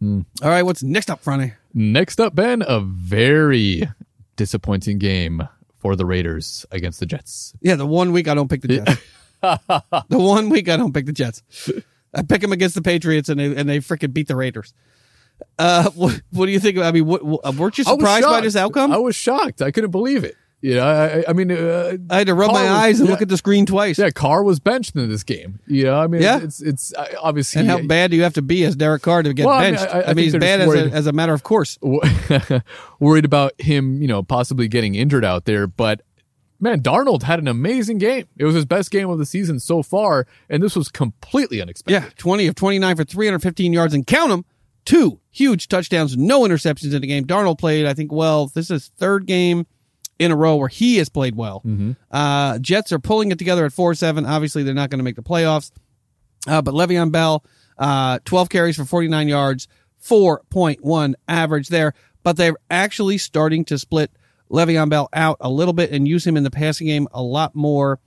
Hmm. 0.00 0.20
All 0.42 0.48
right, 0.48 0.62
what's 0.62 0.82
next 0.82 1.10
up, 1.10 1.22
Franny? 1.22 1.52
Next 1.74 2.18
up, 2.20 2.34
Ben, 2.34 2.62
a 2.66 2.80
very 2.80 3.82
disappointing 4.36 4.98
game 4.98 5.46
for 5.76 5.96
the 5.96 6.06
Raiders 6.06 6.64
against 6.70 7.00
the 7.00 7.06
Jets. 7.06 7.52
Yeah, 7.60 7.74
the 7.74 7.86
one 7.86 8.12
week 8.12 8.26
I 8.28 8.34
don't 8.34 8.48
pick 8.48 8.62
the 8.62 8.68
Jets. 8.68 9.00
the 10.08 10.18
one 10.18 10.48
week 10.48 10.68
I 10.68 10.76
don't 10.76 10.94
pick 10.94 11.06
the 11.06 11.12
Jets. 11.12 11.42
I 12.14 12.22
pick 12.22 12.40
them 12.40 12.52
against 12.52 12.74
the 12.74 12.82
Patriots 12.82 13.28
and 13.28 13.38
they 13.38 13.54
and 13.56 13.68
they 13.68 13.78
freaking 13.78 14.12
beat 14.12 14.28
the 14.28 14.36
Raiders. 14.36 14.72
Uh, 15.58 15.90
what, 15.94 16.20
what 16.30 16.46
do 16.46 16.52
you 16.52 16.60
think? 16.60 16.78
I 16.78 16.90
mean, 16.92 17.06
what, 17.06 17.22
what, 17.24 17.54
weren't 17.54 17.78
you 17.78 17.84
surprised 17.84 18.26
by 18.26 18.40
this 18.40 18.56
outcome? 18.56 18.92
I 18.92 18.98
was 18.98 19.14
shocked. 19.16 19.62
I 19.62 19.70
couldn't 19.70 19.90
believe 19.90 20.24
it. 20.24 20.34
You 20.60 20.74
know, 20.74 20.84
I, 20.88 21.24
I- 21.28 21.32
mean, 21.34 21.52
uh, 21.52 21.96
I 22.10 22.18
had 22.18 22.26
to 22.26 22.34
rub 22.34 22.50
Carr 22.50 22.64
my 22.64 22.68
was- 22.68 22.80
eyes 22.80 22.98
and 22.98 23.08
yeah. 23.08 23.12
look 23.12 23.22
at 23.22 23.28
the 23.28 23.36
screen 23.36 23.64
twice. 23.64 23.96
yeah, 23.96 24.10
Carr 24.10 24.42
was 24.42 24.58
benched 24.58 24.96
in 24.96 25.08
this 25.08 25.22
game. 25.22 25.60
You 25.68 25.84
know, 25.84 26.00
I 26.00 26.08
mean, 26.08 26.20
Yeah. 26.20 26.40
it's 26.42 26.60
it's 26.60 26.92
uh, 26.94 27.06
obviously 27.22 27.60
And 27.60 27.70
how 27.70 27.80
bad 27.80 28.10
do 28.10 28.16
you 28.16 28.24
have 28.24 28.34
to 28.34 28.42
be 28.42 28.64
as 28.64 28.74
Derek 28.74 29.02
Carr 29.02 29.22
to 29.22 29.32
get 29.32 29.46
Well, 29.46 29.54
I 29.54 29.66
mean, 29.66 29.74
benched? 29.76 29.94
I- 29.94 30.00
I 30.00 30.10
I, 30.10 30.14
mean, 30.14 30.24
he's 30.24 30.36
bad 30.36 30.60
as 30.60 30.74
a, 30.74 30.80
as 30.90 31.06
a 31.06 31.12
matter 31.12 31.32
of 31.32 31.44
course. 31.44 31.78
worried 32.98 33.24
about 33.24 33.52
him, 33.60 34.02
you 34.02 34.08
know, 34.08 34.24
possibly 34.24 34.66
getting 34.66 34.96
injured 34.96 35.24
out 35.24 35.44
there. 35.44 35.68
But 35.68 36.02
man, 36.60 36.80
Darnold 36.80 37.22
had 37.22 37.38
an 37.38 37.48
amazing 37.48 37.98
game. 37.98 38.26
It 38.36 38.44
was 38.44 38.54
his 38.54 38.64
best 38.64 38.90
game 38.90 39.08
of 39.08 39.18
the 39.18 39.26
season 39.26 39.60
so 39.60 39.82
far, 39.82 40.26
and 40.48 40.62
this 40.62 40.76
was 40.76 40.88
completely 40.88 41.60
unexpected. 41.60 42.04
Yeah, 42.04 42.10
20 42.16 42.46
of 42.46 42.54
29 42.54 42.96
for 42.96 43.04
315 43.04 43.72
yards 43.72 43.94
and 43.94 44.06
count 44.06 44.30
them. 44.30 44.44
Two 44.84 45.20
huge 45.30 45.68
touchdowns, 45.68 46.16
no 46.16 46.40
interceptions 46.42 46.94
in 46.94 47.02
the 47.02 47.06
game. 47.06 47.26
Darnold 47.26 47.58
played, 47.58 47.84
I 47.86 47.92
think, 47.94 48.10
well. 48.10 48.46
This 48.46 48.70
is 48.70 48.90
third 48.96 49.26
game 49.26 49.66
in 50.18 50.30
a 50.30 50.36
row 50.36 50.56
where 50.56 50.68
he 50.68 50.96
has 50.96 51.08
played 51.08 51.36
well. 51.36 51.62
Uh, 52.10 52.58
Jets 52.58 52.90
are 52.92 52.98
pulling 52.98 53.30
it 53.30 53.38
together 53.38 53.64
at 53.64 53.72
4 53.72 53.94
7. 53.94 54.24
Obviously, 54.24 54.62
they're 54.62 54.74
not 54.74 54.90
going 54.90 54.98
to 54.98 55.04
make 55.04 55.16
the 55.16 55.22
playoffs. 55.22 55.70
Uh, 56.46 56.62
but 56.62 56.72
Le'Veon 56.74 57.12
Bell, 57.12 57.44
uh, 57.76 58.18
12 58.24 58.48
carries 58.48 58.76
for 58.76 58.84
49 58.84 59.28
yards, 59.28 59.68
4.1 60.02 61.14
average 61.28 61.68
there. 61.68 61.92
But 62.22 62.36
they're 62.36 62.56
actually 62.70 63.18
starting 63.18 63.64
to 63.66 63.78
split 63.78 64.10
Le'Veon 64.50 64.88
Bell 64.88 65.08
out 65.12 65.36
a 65.40 65.50
little 65.50 65.74
bit 65.74 65.90
and 65.90 66.06
use 66.08 66.26
him 66.26 66.36
in 66.36 66.42
the 66.42 66.50
passing 66.50 66.86
game 66.86 67.08
a 67.12 67.22
lot 67.22 67.54
more 67.54 68.00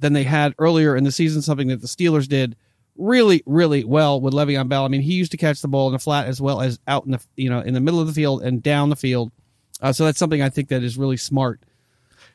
than 0.00 0.12
they 0.12 0.22
had 0.24 0.54
earlier 0.58 0.96
in 0.96 1.04
the 1.04 1.12
season, 1.12 1.42
something 1.42 1.68
that 1.68 1.80
the 1.80 1.86
Steelers 1.88 2.28
did 2.28 2.56
really, 2.96 3.42
really 3.46 3.84
well 3.84 4.20
with 4.20 4.34
Le'Veon 4.34 4.68
Bell. 4.68 4.84
I 4.84 4.88
mean, 4.88 5.00
he 5.02 5.14
used 5.14 5.30
to 5.32 5.36
catch 5.36 5.60
the 5.60 5.68
ball 5.68 5.88
in 5.88 5.92
the 5.92 5.98
flat 5.98 6.26
as 6.26 6.40
well 6.40 6.60
as 6.60 6.78
out 6.86 7.04
in 7.04 7.12
the, 7.12 7.20
you 7.36 7.48
know, 7.50 7.60
in 7.60 7.74
the 7.74 7.80
middle 7.80 8.00
of 8.00 8.06
the 8.06 8.12
field 8.12 8.42
and 8.42 8.62
down 8.62 8.90
the 8.90 8.96
field. 8.96 9.32
Uh, 9.80 9.92
so 9.92 10.04
that's 10.04 10.18
something 10.18 10.42
I 10.42 10.48
think 10.50 10.68
that 10.68 10.82
is 10.82 10.96
really 10.98 11.16
smart 11.16 11.60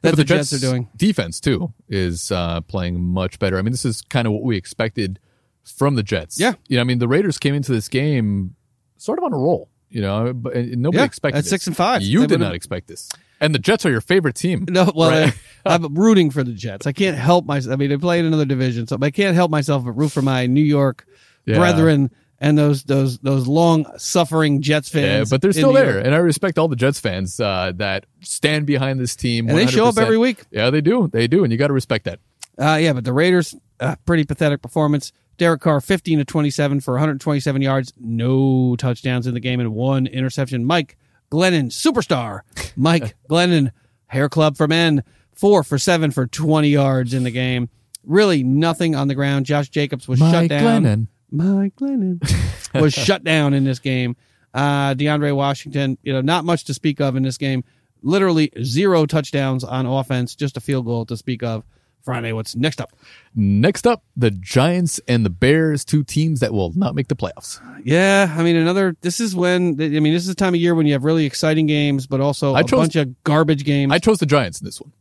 that 0.02 0.12
But 0.12 0.16
the, 0.18 0.24
Jets, 0.26 0.54
are 0.54 0.60
doing. 0.60 0.90
Defense 0.96 1.40
too 1.40 1.74
is 1.90 2.32
uh, 2.32 2.62
playing 2.62 3.02
much 3.02 3.40
better. 3.40 3.58
I 3.58 3.62
mean, 3.62 3.72
this 3.72 3.86
is 3.86 4.02
kind 4.04 4.28
of 4.28 4.34
what 4.34 4.44
we 4.44 4.56
expected 4.58 5.20
from 5.64 5.96
the 5.96 6.04
Jets. 6.04 6.40
Yeah. 6.40 6.54
you 6.68 6.76
know, 6.78 6.82
I 6.82 6.84
mean, 6.84 7.00
the 7.00 7.08
Raiders 7.08 7.38
came 7.40 7.56
into 7.56 7.72
this 7.72 7.88
game 7.88 8.56
sort 8.98 9.20
of 9.20 9.26
on 9.26 9.34
a 9.34 9.38
roll. 9.38 9.70
You 9.90 10.02
know, 10.02 10.34
but 10.34 10.56
nobody 10.56 10.98
Yeah, 10.98 11.06
expected 11.06 11.38
at 11.38 11.44
this. 11.44 11.50
six 11.52 11.68
and 11.68 11.78
five. 11.78 12.02
You 12.02 12.22
They 12.22 12.28
did 12.28 12.40
not 12.40 12.56
expect 12.56 12.88
this, 12.88 13.10
and 13.44 13.54
the 13.54 13.60
Jets 13.60 13.86
are 13.86 13.92
your 13.92 14.02
favorite 14.02 14.36
team. 14.36 14.66
No, 14.70 14.92
well, 14.96 15.10
Right. 15.12 15.34
I, 15.66 15.76
I'm 15.76 15.94
rooting 15.94 16.32
for 16.32 16.44
the 16.44 16.54
Jets. 16.54 16.88
I 16.88 16.92
can't 16.94 17.18
help 17.18 17.46
myself. 17.46 17.74
I 17.74 17.76
mean, 17.76 17.90
they 17.90 17.98
play 17.98 18.20
in 18.20 18.26
another 18.26 18.46
division, 18.46 18.88
so 18.88 18.98
I 19.02 19.12
can't 19.12 19.36
help 19.36 19.52
myself 19.52 19.84
but 19.86 19.92
root 19.92 20.12
for 20.12 20.22
my 20.22 20.46
New 20.48 20.64
York 20.64 21.06
Yeah. 21.46 21.58
brethren 21.58 22.10
and 22.40 22.58
those 22.58 22.84
those 22.84 23.20
those 23.20 23.48
long 23.48 23.86
suffering 23.98 24.62
Jets 24.62 24.90
fans. 24.90 25.30
Yeah, 25.30 25.36
but 25.36 25.42
they're 25.42 25.54
still 25.54 25.72
there, 25.74 25.94
York. 25.94 26.06
and 26.06 26.14
I 26.16 26.18
respect 26.18 26.58
all 26.58 26.68
the 26.68 26.76
Jets 26.76 27.00
fans 27.00 27.40
uh, 27.40 27.72
that 27.76 28.06
stand 28.22 28.66
behind 28.66 29.00
this 29.00 29.16
team. 29.16 29.48
And 29.48 29.58
they 29.58 29.68
show 29.68 29.86
up 29.86 29.98
every 29.98 30.18
week. 30.18 30.44
Yeah, 30.52 30.70
they 30.70 30.82
do. 30.82 31.08
They 31.08 31.28
do, 31.28 31.44
and 31.44 31.52
you 31.54 31.58
got 31.58 31.68
to 31.68 31.74
respect 31.74 32.06
that. 32.06 32.20
Uh, 32.58 32.76
yeah, 32.82 32.94
but 32.94 33.04
the 33.06 33.14
Raiders, 33.14 33.56
uh, 33.80 33.96
pretty 34.06 34.26
pathetic 34.26 34.62
performance. 34.62 35.12
Derek 35.40 35.62
Carr, 35.62 35.82
15 35.82 36.20
to 36.20 36.26
27 36.26 36.82
for 36.82 36.94
127 36.94 37.62
yards, 37.64 37.92
no 38.00 38.76
touchdowns 38.76 39.26
in 39.26 39.34
the 39.34 39.40
game, 39.40 39.60
and 39.60 39.74
one 39.74 40.06
interception. 40.06 40.64
Mike 40.66 40.96
Glennon, 41.34 41.72
superstar. 41.72 42.42
Mike 42.78 43.16
Glennon, 43.30 43.72
hair 44.06 44.30
club 44.30 44.56
for 44.56 44.68
men, 44.68 45.04
four 45.34 45.64
for 45.64 45.80
seven 45.80 46.12
for 46.12 46.28
20 46.28 46.70
yards 46.70 47.16
in 47.16 47.24
the 47.24 47.32
game. 47.32 47.70
Really 48.04 48.44
nothing 48.44 48.94
on 48.96 49.08
the 49.08 49.16
ground. 49.16 49.48
Josh 49.48 49.70
Jacobs 49.70 50.08
was 50.08 50.20
shut 50.20 50.32
down. 50.32 50.42
Mike 50.42 50.50
down. 50.50 50.84
Glennon. 50.84 51.08
Mike 51.32 51.76
Glennon 51.76 52.74
was 52.80 52.94
shut 52.94 53.24
down 53.24 53.56
in 53.56 53.64
this 53.64 53.80
game. 53.80 54.16
Uh, 54.54 54.94
DeAndre 54.94 55.36
Washington, 55.36 55.98
you 56.04 56.14
know, 56.14 56.22
not 56.22 56.46
much 56.46 56.66
to 56.66 56.74
speak 56.76 57.02
of 57.02 57.16
in 57.16 57.24
this 57.24 57.40
game. 57.40 57.64
Literally 58.04 58.52
zero 58.62 59.08
touchdowns 59.08 59.64
on 59.64 59.88
offense, 59.88 60.36
just 60.36 60.58
a 60.58 60.60
field 60.60 60.86
goal 60.86 61.06
to 61.08 61.18
speak 61.18 61.42
of. 61.42 61.64
Friday, 62.04 62.34
what's 62.34 62.56
next 62.56 62.82
up? 62.82 62.92
Next 63.34 63.88
up, 63.88 64.04
the 64.18 64.30
Giants 64.30 65.00
and 65.08 65.26
the 65.26 65.30
Bears, 65.30 65.86
two 65.86 66.04
teams 66.04 66.42
that 66.42 66.52
will 66.54 66.74
not 66.76 66.96
make 66.96 67.08
the 67.08 67.16
playoffs. 67.16 67.62
Yeah, 67.86 68.34
I 68.38 68.44
mean, 68.44 68.58
another. 68.58 68.98
This 69.02 69.20
is 69.22 69.36
when 69.36 69.82
I 69.82 69.88
mean, 70.00 70.14
this 70.14 70.24
is 70.24 70.28
the 70.28 70.36
time 70.36 70.54
of 70.54 70.60
year 70.60 70.76
when 70.76 70.86
you 70.86 70.94
have 70.94 71.06
really 71.06 71.26
exciting 71.26 71.66
games, 71.66 72.06
but 72.06 72.20
also 72.20 72.54
I 72.54 72.60
a 72.60 72.64
chose- 72.64 72.80
bunch 72.80 72.96
of 72.98 73.24
garbage 73.24 73.64
games. 73.64 73.92
I 73.94 74.00
chose 74.00 74.20
the 74.20 74.26
Giants 74.26 74.60
in 74.60 74.66
this 74.66 74.82
one. 74.82 74.92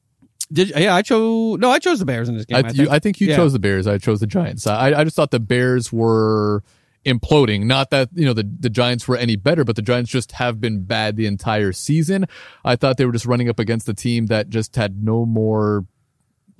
did. 0.53 0.71
Yeah, 0.77 0.95
I 0.95 1.03
chose. 1.03 1.59
No, 1.59 1.71
I 1.71 1.81
chose 1.81 1.99
the 1.99 2.05
Bears 2.07 2.29
in 2.29 2.37
this 2.37 2.45
game. 2.47 2.57
I, 2.65 2.69
I, 2.69 2.71
you, 2.71 2.75
think. 2.77 2.89
I 2.91 2.99
think 3.01 3.21
you 3.21 3.29
Yeah. 3.29 3.37
chose 3.37 3.53
the 3.53 3.59
Bears. 3.59 3.87
I 3.89 3.99
chose 3.99 4.21
the 4.21 4.27
Giants. 4.29 4.67
I, 4.69 4.93
I 4.93 5.03
just 5.05 5.17
thought 5.17 5.33
the 5.33 5.41
Bears 5.41 5.93
were 5.93 6.63
imploding. 7.05 7.65
Not 7.65 7.91
that 7.91 8.11
you 8.15 8.25
know 8.25 8.33
the 8.33 8.49
the 8.61 8.71
Giants 8.71 9.09
were 9.09 9.17
any 9.17 9.35
better, 9.35 9.65
but 9.65 9.75
the 9.75 9.83
Giants 9.83 10.09
just 10.13 10.33
have 10.33 10.61
been 10.61 10.85
bad 10.85 11.17
the 11.17 11.27
entire 11.27 11.73
season. 11.73 12.27
I 12.65 12.77
thought 12.77 12.97
they 12.97 13.07
were 13.07 13.13
just 13.13 13.27
running 13.27 13.49
up 13.49 13.59
against 13.59 13.89
a 13.89 13.95
team 13.95 14.27
that 14.27 14.51
just 14.51 14.77
had 14.77 15.03
no 15.03 15.27
more 15.27 15.85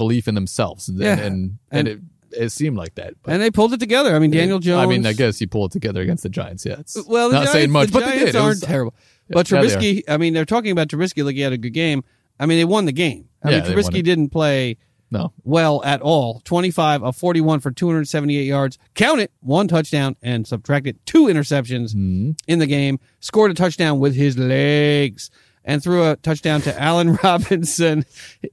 belief 0.03 0.29
in 0.29 0.35
themselves, 0.35 0.89
and 0.89 0.99
Yeah. 0.99 1.19
and, 1.19 1.59
and, 1.71 1.89
it 1.89 2.01
it 2.35 2.49
seemed 2.51 2.77
like 2.79 2.95
that. 2.95 3.15
But, 3.23 3.33
and 3.35 3.43
they 3.43 3.51
pulled 3.51 3.73
it 3.75 3.81
together. 3.81 4.17
I 4.17 4.19
mean, 4.19 4.31
Daniel 4.31 4.59
Jones. 4.59 4.83
I 4.83 4.87
mean, 4.87 5.05
I 5.07 5.13
guess 5.13 5.39
you 5.41 5.47
pull 5.49 5.67
it 5.67 5.73
together 5.73 6.01
against 6.01 6.23
the 6.23 6.29
Giants. 6.31 6.65
Yeah, 6.65 6.77
it's 6.81 6.97
Well, 7.07 7.29
not 7.31 7.37
Giants, 7.39 7.53
saying 7.53 7.71
much, 7.71 7.89
the 7.89 7.93
but 7.93 8.01
Giants 8.05 8.19
they 8.21 8.33
did. 8.33 8.35
It 8.35 8.41
was- 8.47 8.61
terrible. 8.61 8.95
But 9.29 9.51
Yeah, 9.51 9.61
they 9.63 9.69
Trubisky, 9.69 10.03
I 10.09 10.17
mean, 10.17 10.33
they're 10.35 10.45
talking 10.47 10.71
about 10.73 10.89
Trubisky 10.89 11.25
like 11.25 11.35
he 11.37 11.43
had 11.43 11.53
a 11.53 11.59
good 11.59 11.75
game. 11.75 12.03
I 12.41 12.47
mean, 12.47 12.59
they 12.59 12.65
won 12.65 12.85
the 12.87 12.93
game. 12.93 13.29
I 13.43 13.51
Yeah, 13.51 13.61
mean, 13.63 13.71
Trubisky 13.73 14.03
didn't 14.03 14.31
play 14.31 14.79
no, 15.11 15.33
well 15.45 15.83
at 15.85 16.01
all. 16.01 16.41
25 16.45 17.03
of 17.03 17.15
41 17.17 17.61
for 17.61 17.71
278 17.71 18.45
yards. 18.47 18.79
Count 18.95 19.21
it, 19.21 19.31
one 19.41 19.69
touchdown 19.69 20.17
and 20.23 20.47
subtracted 20.47 20.99
two 21.05 21.25
interceptions 21.27 21.95
Mm-hmm. 21.95 22.31
in 22.49 22.59
the 22.61 22.67
game. 22.67 22.99
Scored 23.21 23.51
a 23.51 23.55
touchdown 23.55 23.99
with 24.01 24.15
his 24.15 24.37
legs 24.39 25.31
and 25.65 25.83
threw 25.83 26.11
a 26.11 26.17
touchdown 26.17 26.61
to 26.63 26.81
Allen 26.81 27.15
Robinson 27.23 28.05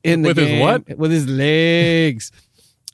in 0.03 0.21
the 0.21 0.29
With 0.29 0.37
his 0.37 0.61
what? 0.61 0.97
With 0.97 1.11
his 1.11 1.27
legs. 1.27 2.31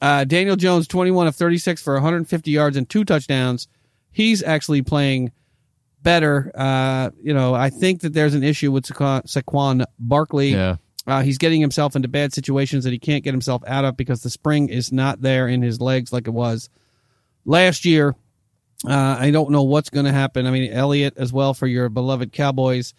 Uh, 0.01 0.24
Daniel 0.24 0.55
Jones, 0.55 0.88
21 0.88 1.28
of 1.28 1.36
36 1.36 1.82
for 1.82 1.93
150 1.95 2.51
yards 2.51 2.78
and 2.78 2.88
two 2.88 3.03
touchdowns. 3.03 3.68
He's 4.11 4.43
actually 4.43 4.82
playing 4.82 5.32
better. 6.01 6.51
Uh, 6.55 7.11
you 7.22 7.34
know, 7.34 7.53
I 7.53 7.70
think 7.70 8.01
that 8.01 8.13
there's 8.13 8.34
an 8.34 8.43
issue 8.43 8.72
with 8.72 8.86
Saquon, 8.86 9.24
Saquon 9.24 9.86
Barkley. 9.99 10.49
Yeah. 10.49 10.78
Uh, 11.07 11.22
he's 11.22 11.38
getting 11.38 11.61
himself 11.61 11.95
into 11.95 12.07
bad 12.07 12.34
situations 12.34 12.84
that 12.84 12.91
he 12.91 12.99
can't 12.99 13.24
get 13.24 13.34
himself 13.34 13.61
out 13.68 13.86
of 13.86 13.95
because 13.95 14.24
the 14.24 14.30
spring 14.30 14.70
is 14.70 14.91
not 14.91 15.22
there 15.22 15.47
in 15.47 15.61
his 15.61 15.80
legs 15.80 16.11
like 16.11 16.28
it 16.28 16.32
was 16.32 16.70
last 17.45 17.86
year. 17.86 18.16
Uh, 18.88 19.18
I 19.20 19.32
don't 19.32 19.51
know 19.51 19.63
what's 19.63 19.89
going 19.89 20.05
to 20.05 20.11
happen. 20.11 20.45
I 20.45 20.51
mean, 20.51 20.72
Elliott 20.72 21.13
as 21.18 21.32
well 21.32 21.53
for 21.53 21.68
your 21.68 21.89
beloved 21.89 22.32
Cowboys 22.32 22.93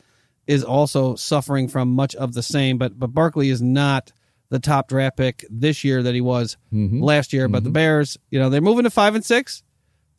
is 0.46 0.62
also 0.64 1.14
suffering 1.16 1.68
from 1.68 1.90
much 1.94 2.14
of 2.14 2.32
the 2.34 2.42
same, 2.42 2.78
but 2.78 2.98
but 2.98 3.08
Barkley 3.08 3.50
is 3.50 3.60
not 3.62 4.12
the 4.48 4.58
top 4.60 4.88
draft 4.88 5.16
pick 5.16 5.44
this 5.50 5.82
year 5.82 6.02
that 6.04 6.14
he 6.14 6.20
was 6.20 6.56
last 6.70 7.32
year. 7.32 7.48
But 7.48 7.64
the 7.64 7.70
Bears, 7.70 8.16
you 8.30 8.38
know, 8.38 8.48
they're 8.50 8.60
moving 8.60 8.84
to 8.84 8.90
five 8.90 9.14
and 9.14 9.24
six. 9.24 9.62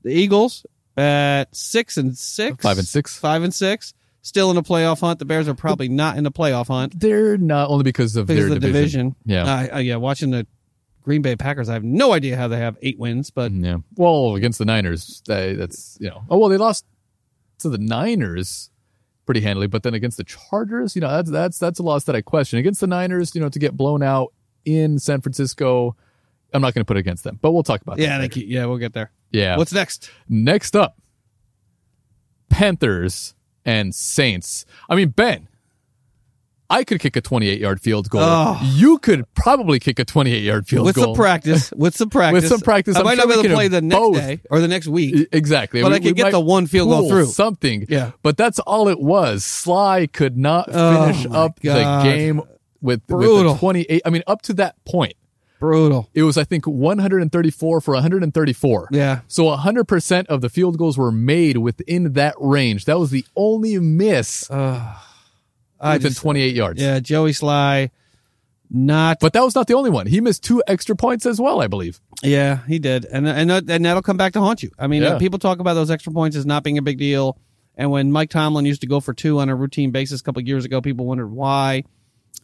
The 0.03 0.11
Eagles 0.11 0.65
at 0.97 1.55
six 1.55 1.97
and 1.97 2.17
six, 2.17 2.61
Five 2.63 2.77
and 2.77 2.87
six. 2.87 3.17
five 3.17 3.43
and 3.43 3.53
six, 3.53 3.93
still 4.21 4.51
in 4.51 4.57
a 4.57 4.63
playoff 4.63 4.99
hunt. 4.99 5.19
The 5.19 5.25
Bears 5.25 5.47
are 5.47 5.53
probably 5.53 5.87
not 5.89 6.17
in 6.17 6.25
a 6.25 6.31
playoff 6.31 6.67
hunt 6.67 6.99
They're 6.99 7.37
not 7.37 7.69
only 7.69 7.83
because 7.83 8.15
of 8.15 8.27
because 8.27 8.47
their 8.47 8.55
of 8.55 8.61
the 8.61 8.67
division. 8.67 9.15
Yeah. 9.25 9.43
uh, 9.43 9.75
uh, 9.75 9.79
yeah. 9.79 9.95
Watching 9.97 10.31
the 10.31 10.45
Green 11.03 11.21
Bay 11.21 11.35
Packers, 11.37 11.69
I 11.69 11.73
have 11.73 11.83
no 11.85 12.11
idea 12.13 12.35
how 12.35 12.47
they 12.49 12.57
have 12.57 12.77
eight 12.81 12.99
wins, 12.99 13.29
but 13.29 13.51
Yeah. 13.53 13.77
Well, 13.95 14.35
against 14.35 14.59
the 14.59 14.65
Niners, 14.65 15.21
they, 15.25 15.53
that's 15.53 15.97
you 16.01 16.09
know. 16.09 16.23
Oh 16.29 16.37
well, 16.37 16.49
they 16.49 16.57
lost 16.57 16.85
to 17.59 17.69
the 17.69 17.77
Niners 17.77 18.69
pretty 19.27 19.41
handily, 19.41 19.67
but 19.67 19.83
then 19.83 19.93
against 19.93 20.17
the 20.17 20.23
Chargers, 20.23 20.95
you 20.95 21.01
know, 21.01 21.09
that's 21.09 21.29
that's 21.29 21.59
that's 21.59 21.77
a 21.77 21.83
loss 21.83 22.05
that 22.05 22.15
I 22.15 22.21
question. 22.21 22.57
Against 22.57 22.81
the 22.81 22.87
Niners, 22.87 23.35
you 23.35 23.41
know, 23.41 23.49
to 23.49 23.59
get 23.59 23.77
blown 23.77 24.01
out 24.01 24.33
in 24.65 24.97
San 24.97 25.21
Francisco, 25.21 25.95
I'm 26.51 26.61
not 26.63 26.73
going 26.73 26.81
to 26.81 26.85
put 26.85 26.97
it 26.97 27.01
against 27.01 27.23
them, 27.23 27.37
but 27.39 27.51
we'll 27.51 27.61
talk 27.61 27.81
about 27.81 27.99
yeah, 27.99 28.17
that. 28.17 28.31
keep, 28.31 28.47
yeah, 28.47 28.65
we'll 28.65 28.77
get 28.77 28.93
there. 28.93 29.11
yeah. 29.31 29.55
What's 29.57 29.73
next? 29.73 30.09
next 30.27 30.75
up? 30.75 30.99
Panthers 32.49 33.35
and 33.65 33.93
Saints. 33.93 34.65
I 34.89 34.95
mean, 34.95 35.09
Ben. 35.09 35.47
I 36.69 36.83
could 36.83 36.99
kick 36.99 37.15
a 37.15 37.21
28 37.21 37.59
yard 37.61 37.79
field 37.79 38.09
goal. 38.09 38.21
Oh. 38.23 38.59
You 38.75 38.97
could 38.99 39.23
probably 39.35 39.79
kick 39.79 39.99
a 39.99 40.05
28 40.05 40.43
yard 40.43 40.67
field 40.67 40.85
with 40.85 40.95
goal. 40.95 41.11
With 41.11 41.15
some 41.17 41.23
practice, 41.23 41.71
with 41.75 41.95
some 41.95 42.09
practice, 42.09 42.41
with 42.43 42.49
some 42.49 42.59
practice, 42.59 42.95
I 42.95 42.99
I'm 42.99 43.05
might 43.05 43.15
sure 43.17 43.25
not 43.27 43.33
be 43.33 43.39
able 43.39 43.49
to 43.49 43.55
play 43.55 43.67
the 43.69 43.81
next 43.81 43.97
both. 43.99 44.15
day 44.17 44.41
or 44.49 44.59
the 44.59 44.67
next 44.67 44.87
week. 44.87 45.29
Exactly. 45.31 45.81
But 45.81 45.91
We- 45.91 45.95
I 45.95 45.99
could 45.99 46.15
get 46.17 46.31
the 46.31 46.39
one 46.41 46.67
field 46.67 46.89
goal 46.89 47.07
through. 47.09 47.27
something. 47.27 47.85
Yeah. 47.87 48.11
But 48.21 48.35
that's 48.35 48.59
all 48.59 48.89
it 48.89 48.99
was. 48.99 49.43
Slye 49.43 50.11
could 50.11 50.37
not 50.37 50.67
Oh, 50.71 51.05
finish 51.05 51.25
my 51.27 51.37
up 51.37 51.59
God. 51.61 52.05
the 52.05 52.09
game 52.09 52.37
with, 52.37 52.47
with 52.81 53.07
Brutal. 53.07 53.53
the 53.53 53.59
28. 53.59 54.01
I 54.05 54.09
mean, 54.09 54.23
up 54.27 54.41
to 54.43 54.53
that 54.55 54.75
point, 54.85 55.13
Brutal. 55.59 56.09
it 56.13 56.23
was, 56.23 56.37
I 56.37 56.43
think, 56.43 56.67
134 56.67 57.81
for 57.81 57.93
134. 57.93 58.89
Yeah. 58.91 59.21
So 59.27 59.45
100% 59.45 60.25
of 60.27 60.41
the 60.41 60.49
field 60.49 60.77
goals 60.77 60.97
were 60.97 61.11
made 61.11 61.57
within 61.57 62.13
that 62.13 62.35
range. 62.39 62.85
That 62.85 62.99
was 62.99 63.09
the 63.11 63.25
only 63.35 63.79
miss 63.79 64.49
I 65.79 65.93
within 65.93 66.09
just, 66.11 66.21
28 66.21 66.55
yards. 66.55 66.81
yeah, 66.81 66.99
Joey 66.99 67.31
Slye, 67.31 67.91
not. 68.69 69.19
But 69.19 69.33
that 69.33 69.43
was 69.43 69.55
not 69.55 69.67
the 69.67 69.75
only 69.75 69.89
one. 69.89 70.07
He 70.07 70.21
missed 70.21 70.43
two 70.43 70.61
extra 70.67 70.95
points 70.95 71.25
as 71.25 71.39
well, 71.39 71.61
I 71.61 71.67
believe. 71.67 71.99
yeah, 72.23 72.59
he 72.67 72.79
did, 72.79 73.05
and 73.05 73.27
and 73.27 73.49
that, 73.49 73.69
and 73.69 73.85
that'll 73.85 74.01
come 74.01 74.17
back 74.17 74.33
to 74.33 74.39
haunt 74.39 74.63
you. 74.63 74.71
I 74.77 74.87
mean, 74.87 75.03
Yeah. 75.03 75.09
uh, 75.15 75.19
people 75.19 75.39
talk 75.39 75.59
about 75.59 75.75
those 75.75 75.91
extra 75.91 76.11
points 76.11 76.35
as 76.35 76.45
not 76.45 76.63
being 76.63 76.77
a 76.77 76.81
big 76.81 76.97
deal, 76.97 77.37
and 77.75 77.91
when 77.91 78.11
Mike 78.11 78.29
Tomlin 78.29 78.65
used 78.65 78.81
to 78.81 78.87
go 78.87 78.99
for 78.99 79.13
two 79.13 79.39
on 79.39 79.49
a 79.49 79.55
routine 79.55 79.91
basis 79.91 80.19
a 80.21 80.23
couple 80.23 80.41
years 80.41 80.65
ago, 80.65 80.81
people 80.81 81.05
wondered 81.05 81.27
why. 81.27 81.83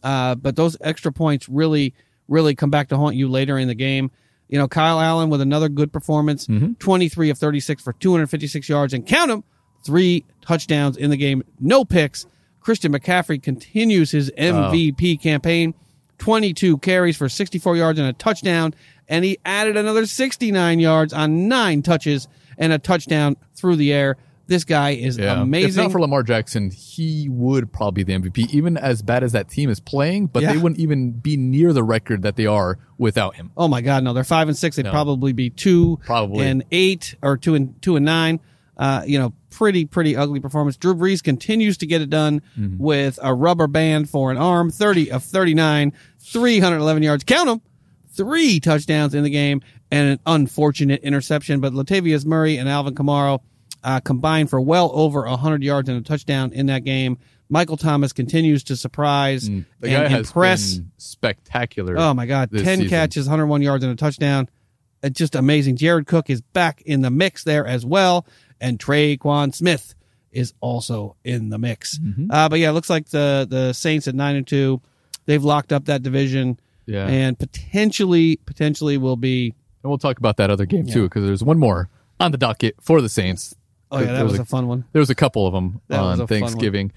Uh, 0.02 0.34
but 0.34 0.54
those 0.56 0.76
extra 0.80 1.12
points 1.12 1.48
really, 1.48 1.94
really 2.28 2.54
come 2.54 2.70
back 2.70 2.88
to 2.88 2.96
haunt 2.96 3.16
you 3.16 3.28
later 3.28 3.58
in 3.58 3.68
the 3.68 3.74
game. 3.74 4.10
You 4.48 4.58
know, 4.58 4.68
Kyle 4.68 5.00
Allen 5.00 5.30
with 5.30 5.40
another 5.40 5.68
good 5.70 5.92
performance, 5.92 6.46
23 6.78 7.30
of 7.30 7.38
36 7.38 7.82
for 7.82 7.92
256 7.94 8.68
yards, 8.68 8.92
and 8.92 9.06
count 9.06 9.28
them, 9.30 9.42
three 9.84 10.24
touchdowns 10.42 10.96
in 10.98 11.10
the 11.10 11.16
game, 11.16 11.42
no 11.58 11.84
picks. 11.84 12.26
Christian 12.64 12.92
McCaffrey 12.92 13.40
continues 13.42 14.10
his 14.10 14.30
oh. 14.30 14.40
MVP 14.40 15.20
campaign, 15.20 15.74
22 16.18 16.78
carries 16.78 17.16
for 17.16 17.28
64 17.28 17.76
yards 17.76 17.98
and 17.98 18.08
a 18.08 18.14
touchdown, 18.14 18.74
and 19.06 19.22
he 19.22 19.38
added 19.44 19.76
another 19.76 20.06
69 20.06 20.80
yards 20.80 21.12
on 21.12 21.46
nine 21.46 21.82
touches 21.82 22.26
and 22.56 22.72
a 22.72 22.78
touchdown 22.78 23.36
through 23.54 23.76
the 23.76 23.92
air. 23.92 24.16
This 24.46 24.64
guy 24.64 24.90
is 24.90 25.18
Yeah. 25.18 25.44
If 25.44 25.76
not 25.76 25.92
for 25.92 26.00
Lamar 26.00 26.22
Jackson, 26.22 26.70
he 26.70 27.28
would 27.30 27.70
probably 27.70 28.02
be 28.02 28.12
the 28.12 28.18
MVP, 28.18 28.48
even 28.50 28.78
as 28.78 29.02
bad 29.02 29.22
as 29.22 29.32
that 29.32 29.48
team 29.48 29.68
is 29.68 29.80
playing, 29.80 30.26
but 30.26 30.42
Yeah. 30.42 30.52
they 30.52 30.58
wouldn't 30.58 30.80
even 30.80 31.12
be 31.12 31.36
near 31.36 31.72
the 31.74 31.82
record 31.82 32.22
that 32.22 32.36
they 32.36 32.46
are 32.46 32.78
without 32.96 33.36
him. 33.36 33.50
Oh 33.58 33.68
my 33.68 33.82
God, 33.82 34.04
no! 34.04 34.12
They're 34.14 34.24
five 34.24 34.48
and 34.48 34.56
six. 34.56 34.76
They'd 34.76 34.86
probably 34.86 35.32
be 35.34 35.50
two 35.50 35.98
Probably. 36.04 36.46
and 36.46 36.64
eight 36.72 37.14
or 37.22 37.36
two 37.36 37.54
and 37.54 37.80
two 37.82 37.96
and 37.96 38.04
nine. 38.06 38.40
Uh, 38.76 39.02
you 39.06 39.18
know, 39.18 39.32
pretty 39.50 39.84
pretty 39.84 40.16
ugly 40.16 40.40
performance. 40.40 40.76
Drew 40.76 40.94
Brees 40.94 41.22
continues 41.22 41.78
to 41.78 41.86
get 41.86 42.00
it 42.02 42.10
done 42.10 42.42
Mm-hmm. 42.58 42.82
with 42.82 43.18
a 43.22 43.32
rubber 43.32 43.66
band 43.68 44.10
for 44.10 44.30
an 44.32 44.36
arm. 44.36 44.70
Thirty 44.70 45.10
of 45.12 45.22
thirty 45.22 45.54
nine, 45.54 45.92
three 46.18 46.58
hundred 46.58 46.78
eleven 46.78 47.02
yards. 47.02 47.22
Count 47.24 47.46
them. 47.48 47.62
Three 48.16 48.60
touchdowns 48.60 49.14
in 49.14 49.22
the 49.24 49.30
game 49.30 49.60
and 49.90 50.10
an 50.12 50.20
unfortunate 50.26 51.02
interception. 51.02 51.60
But 51.60 51.72
Latavius 51.72 52.24
Murray 52.24 52.56
and 52.58 52.68
Alvin 52.68 52.94
Kamara 52.94 53.40
uh, 53.82 54.00
combined 54.00 54.50
for 54.50 54.60
well 54.60 54.90
over 54.92 55.24
hundred 55.26 55.62
yards 55.62 55.88
and 55.88 55.98
a 55.98 56.02
touchdown 56.02 56.52
in 56.52 56.66
that 56.66 56.84
game. 56.84 57.18
Michael 57.50 57.76
Thomas 57.76 58.12
continues 58.12 58.64
to 58.64 58.76
surprise 58.76 59.48
Mm. 59.48 59.64
And 59.82 60.14
impress. 60.14 60.80
spectacular. 60.96 61.96
Oh 61.98 62.14
my 62.14 62.26
God, 62.26 62.50
ten 62.50 62.78
season. 62.78 62.88
catches, 62.88 63.26
101 63.26 63.62
yards, 63.62 63.84
and 63.84 63.92
a 63.92 63.96
touchdown. 63.96 64.48
It's 65.02 65.18
just 65.18 65.34
amazing. 65.34 65.76
Jared 65.76 66.06
Cook 66.06 66.30
is 66.30 66.40
back 66.40 66.80
in 66.82 67.02
the 67.02 67.10
mix 67.10 67.44
there 67.44 67.66
as 67.66 67.84
well, 67.84 68.26
and 68.60 68.78
Tre'Quan 68.78 69.54
Smith 69.54 69.94
is 70.32 70.52
also 70.60 71.16
in 71.24 71.48
the 71.50 71.58
mix. 71.58 71.98
Mm-hmm. 71.98 72.30
Uh, 72.30 72.48
but 72.48 72.58
yeah, 72.58 72.70
it 72.70 72.72
looks 72.72 72.90
like 72.90 73.08
the 73.10 73.46
the 73.48 73.72
Saints 73.72 74.08
at 74.08 74.14
nine 74.14 74.36
and 74.36 74.46
two, 74.46 74.80
they've 75.26 75.42
locked 75.44 75.72
up 75.72 75.84
that 75.86 76.02
division, 76.02 76.58
Yeah. 76.86 77.06
and 77.06 77.38
potentially 77.38 78.36
potentially 78.44 78.96
will 78.98 79.16
be. 79.16 79.54
And 79.82 79.90
we'll 79.90 79.98
talk 79.98 80.18
about 80.18 80.36
that 80.38 80.50
other 80.50 80.66
game 80.66 80.86
too, 80.86 81.04
because 81.04 81.24
there's 81.24 81.44
one 81.44 81.58
more 81.58 81.88
on 82.18 82.32
the 82.32 82.38
docket 82.38 82.76
for 82.80 83.00
the 83.00 83.08
Saints. 83.08 83.54
Oh 83.90 83.98
yeah, 83.98 84.06
There 84.06 84.14
that 84.16 84.24
was 84.24 84.38
a, 84.38 84.42
a 84.42 84.44
fun 84.44 84.66
one. 84.66 84.84
There 84.92 85.00
was 85.00 85.10
a 85.10 85.14
couple 85.14 85.46
of 85.46 85.52
them 85.52 85.80
That 85.88 86.00
on 86.00 86.06
a 86.14 86.16
fun 86.16 86.18
one. 86.18 86.26
Thanksgiving. 86.26 86.92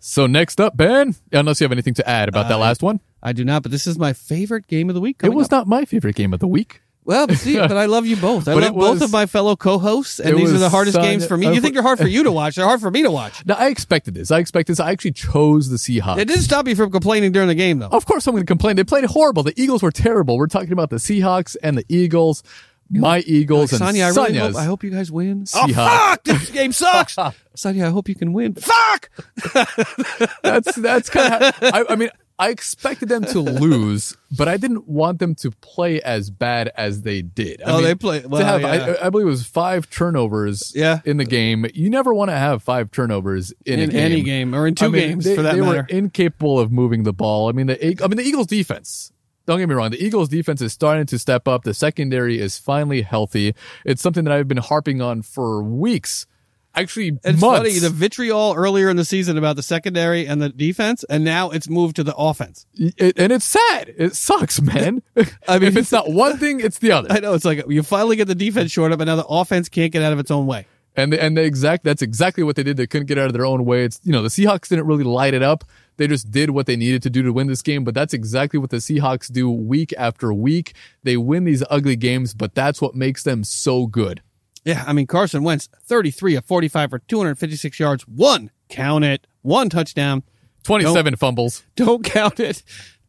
So 0.00 0.26
next 0.28 0.60
up, 0.60 0.76
Ben, 0.76 1.16
unless 1.32 1.60
you 1.60 1.64
have 1.64 1.72
anything 1.72 1.94
to 1.94 2.08
add 2.08 2.28
about 2.28 2.48
that 2.48 2.54
Uh, 2.54 2.58
last 2.58 2.82
one, 2.82 3.00
I 3.22 3.32
do 3.32 3.44
not, 3.44 3.64
but 3.64 3.72
this 3.72 3.86
is 3.86 3.98
my 3.98 4.12
favorite 4.12 4.68
game 4.68 4.88
of 4.88 4.94
the 4.94 5.00
week. 5.00 5.16
it 5.24 5.34
was 5.34 5.46
up. 5.46 5.50
not 5.50 5.66
my 5.66 5.84
favorite 5.84 6.14
game 6.14 6.32
of 6.32 6.38
the 6.38 6.46
week. 6.46 6.80
Well, 7.08 7.26
but 7.26 7.38
see, 7.38 7.56
but 7.56 7.72
I 7.72 7.86
love 7.86 8.04
you 8.04 8.16
both. 8.16 8.48
I 8.48 8.54
But 8.54 8.64
love 8.64 8.72
it 8.72 8.74
both 8.74 9.00
of 9.00 9.10
my 9.10 9.24
fellow 9.24 9.56
co-hosts, 9.56 10.20
and 10.20 10.36
these 10.36 10.52
are 10.52 10.58
the 10.58 10.68
hardest 10.68 11.00
games 11.00 11.26
for 11.26 11.38
me. 11.38 11.52
You 11.54 11.60
think 11.62 11.72
they're 11.72 11.82
hard 11.82 11.98
for 11.98 12.06
you 12.06 12.22
to 12.22 12.30
watch? 12.30 12.56
They're 12.56 12.66
hard 12.66 12.80
for 12.82 12.90
me 12.90 13.02
to 13.02 13.10
watch. 13.10 13.46
Now 13.46 13.54
I 13.54 13.68
expected 13.68 14.12
this. 14.12 14.30
I 14.30 14.38
expected 14.40 14.72
this. 14.72 14.80
I 14.80 14.90
actually 14.92 15.12
chose 15.12 15.70
the 15.70 15.78
Seahawks. 15.78 16.18
It 16.18 16.28
didn't 16.28 16.42
stop 16.42 16.68
you 16.68 16.76
from 16.76 16.90
complaining 16.90 17.32
during 17.32 17.48
the 17.48 17.54
game, 17.54 17.78
though. 17.78 17.88
Of 17.88 18.04
course, 18.04 18.26
I'm 18.26 18.34
going 18.34 18.42
to 18.44 18.46
complain. 18.46 18.76
They 18.76 18.84
played 18.84 19.06
horrible. 19.06 19.42
The 19.42 19.58
Eagles 19.58 19.82
were 19.82 19.90
terrible. 19.90 20.36
We're 20.36 20.48
talking 20.48 20.72
about 20.72 20.90
the 20.90 20.96
Seahawks 20.96 21.56
and 21.62 21.78
the 21.78 21.84
Eagles. 21.88 22.42
My 22.90 23.20
Eagles 23.20 23.72
and 23.72 23.80
Sonia, 23.80 24.04
I 24.04 24.08
really 24.10 24.34
hope, 24.38 24.54
I 24.56 24.64
hope 24.64 24.82
you 24.84 24.90
guys 24.90 25.12
win. 25.12 25.44
Oh, 25.54 25.66
Seahawks. 25.66 25.70
Oh, 25.70 25.74
fuck! 25.74 26.24
This 26.24 26.50
game 26.50 26.72
sucks. 26.72 27.16
Sonia, 27.54 27.86
I 27.86 27.90
hope 27.90 28.08
you 28.08 28.14
can 28.14 28.32
win. 28.32 28.54
Fuck! 28.54 29.10
that's 30.42 30.74
that's 30.76 31.10
kind 31.10 31.42
of. 31.44 31.54
I, 31.62 31.84
I 31.90 31.96
mean, 31.96 32.10
I 32.38 32.50
expected 32.50 33.08
them 33.08 33.24
to 33.26 33.40
lose, 33.40 34.16
but 34.36 34.48
I 34.48 34.56
didn't 34.56 34.88
want 34.88 35.18
them 35.18 35.34
to 35.36 35.50
play 35.50 36.00
as 36.00 36.30
bad 36.30 36.70
as 36.76 37.02
they 37.02 37.20
did. 37.20 37.60
I 37.62 37.70
Oh, 37.72 37.74
mean, 37.76 37.84
they 37.84 37.94
play- 37.94 38.24
well, 38.24 38.42
have, 38.44 38.60
yeah. 38.62 38.96
I, 39.02 39.06
I 39.06 39.10
believe 39.10 39.26
it 39.26 39.30
was 39.30 39.44
five 39.46 39.90
turnovers. 39.90 40.72
Yeah. 40.74 41.00
in 41.04 41.16
the 41.16 41.24
game. 41.24 41.66
You 41.74 41.90
never 41.90 42.14
want 42.14 42.30
to 42.30 42.36
have 42.36 42.62
five 42.62 42.90
turnovers 42.90 43.52
in, 43.66 43.80
In 43.80 43.90
game. 43.90 44.00
any 44.12 44.22
game, 44.22 44.54
or 44.54 44.66
in 44.66 44.74
two 44.74 44.86
I 44.86 44.88
mean, 44.88 45.08
games, 45.10 45.24
they, 45.24 45.36
for 45.36 45.42
that 45.42 45.54
they 45.56 45.60
matter. 45.60 45.78
were 45.82 45.86
incapable 45.88 46.58
of 46.60 46.70
moving 46.72 47.02
the 47.02 47.12
ball. 47.12 47.48
I 47.48 47.52
mean, 47.52 47.66
the 47.66 47.76
I 48.02 48.06
mean 48.08 48.16
the 48.16 48.24
Eagles 48.24 48.46
defense. 48.46 49.12
Don't 49.48 49.58
get 49.58 49.66
me 49.68 49.74
wrong. 49.74 49.90
The 49.90 50.04
Eagles 50.04 50.28
defense 50.28 50.60
is 50.60 50.74
starting 50.74 51.06
to 51.06 51.18
step 51.18 51.48
up. 51.48 51.64
The 51.64 51.72
secondary 51.72 52.38
is 52.38 52.58
finally 52.58 53.00
healthy. 53.00 53.54
It's 53.86 54.02
something 54.02 54.24
that 54.24 54.32
I've 54.34 54.46
been 54.46 54.58
harping 54.58 55.00
on 55.00 55.22
for 55.22 55.62
weeks. 55.62 56.26
Actually, 56.74 57.18
It's 57.24 57.40
months. 57.40 57.58
funny 57.58 57.78
the 57.78 57.88
vitriol 57.88 58.52
earlier 58.54 58.90
in 58.90 58.96
the 58.96 59.06
season 59.06 59.38
about 59.38 59.56
the 59.56 59.62
secondary 59.62 60.26
and 60.26 60.42
the 60.42 60.50
defense, 60.50 61.02
and 61.08 61.24
now 61.24 61.48
it's 61.48 61.66
moved 61.66 61.96
to 61.96 62.04
the 62.04 62.14
offense. 62.14 62.66
It- 62.74 63.18
and 63.18 63.32
it's 63.32 63.46
sad. 63.46 63.94
It 63.96 64.14
sucks, 64.14 64.60
man. 64.72 65.02
I 65.48 65.58
mean- 65.58 65.68
if 65.68 65.76
it's 65.78 65.90
not 65.92 66.10
one 66.12 66.36
thing, 66.36 66.60
it's 66.60 66.78
the 66.78 66.92
other. 66.92 67.10
I 67.10 67.20
know 67.20 67.32
it's 67.32 67.46
like 67.46 67.64
you 67.70 67.82
finally 67.82 68.16
get 68.16 68.26
the 68.28 68.34
defense 68.34 68.70
short 68.70 68.92
up, 68.92 69.00
and 69.00 69.08
now 69.08 69.16
the 69.16 69.24
offense 69.26 69.70
can't 69.70 69.90
get 69.90 70.02
out 70.02 70.12
of 70.12 70.18
its 70.18 70.30
own 70.30 70.46
way. 70.46 70.66
And 70.98 71.12
the, 71.12 71.22
and 71.22 71.36
the 71.36 71.44
exact 71.44 71.84
that's 71.84 72.02
exactly 72.02 72.42
what 72.42 72.56
they 72.56 72.64
did. 72.64 72.76
They 72.76 72.88
couldn't 72.88 73.06
get 73.06 73.18
out 73.18 73.26
of 73.26 73.32
their 73.32 73.46
own 73.46 73.64
way. 73.64 73.84
It's 73.84 74.00
you 74.02 74.10
know 74.10 74.20
the 74.20 74.28
Seahawks 74.28 74.68
didn't 74.68 74.86
really 74.86 75.04
light 75.04 75.32
it 75.32 75.44
up. 75.44 75.62
They 75.96 76.08
just 76.08 76.32
did 76.32 76.50
what 76.50 76.66
they 76.66 76.74
needed 76.74 77.04
to 77.04 77.10
do 77.10 77.22
to 77.22 77.32
win 77.32 77.46
this 77.46 77.62
game. 77.62 77.84
But 77.84 77.94
that's 77.94 78.12
exactly 78.12 78.58
what 78.58 78.70
the 78.70 78.78
Seahawks 78.78 79.30
do 79.32 79.48
week 79.48 79.94
after 79.96 80.34
week. 80.34 80.74
They 81.04 81.16
win 81.16 81.44
these 81.44 81.62
ugly 81.70 81.94
games, 81.94 82.34
but 82.34 82.56
that's 82.56 82.82
what 82.82 82.96
makes 82.96 83.22
them 83.22 83.44
so 83.44 83.86
good. 83.86 84.22
Yeah, 84.64 84.82
I 84.88 84.92
mean 84.92 85.06
Carson 85.06 85.44
Wentz, 85.44 85.68
thirty-three 85.84 86.34
of 86.34 86.44
forty-five 86.44 86.90
for 86.90 86.98
two 86.98 87.18
hundred 87.18 87.38
fifty-six 87.38 87.78
yards, 87.78 88.02
one 88.08 88.50
count 88.68 89.04
it, 89.04 89.24
one 89.42 89.70
touchdown. 89.70 90.24
Twenty-seven 90.64 91.14
fumbles. 91.14 91.62
don't 91.76 92.04
count 92.04 92.40
it. 92.40 92.64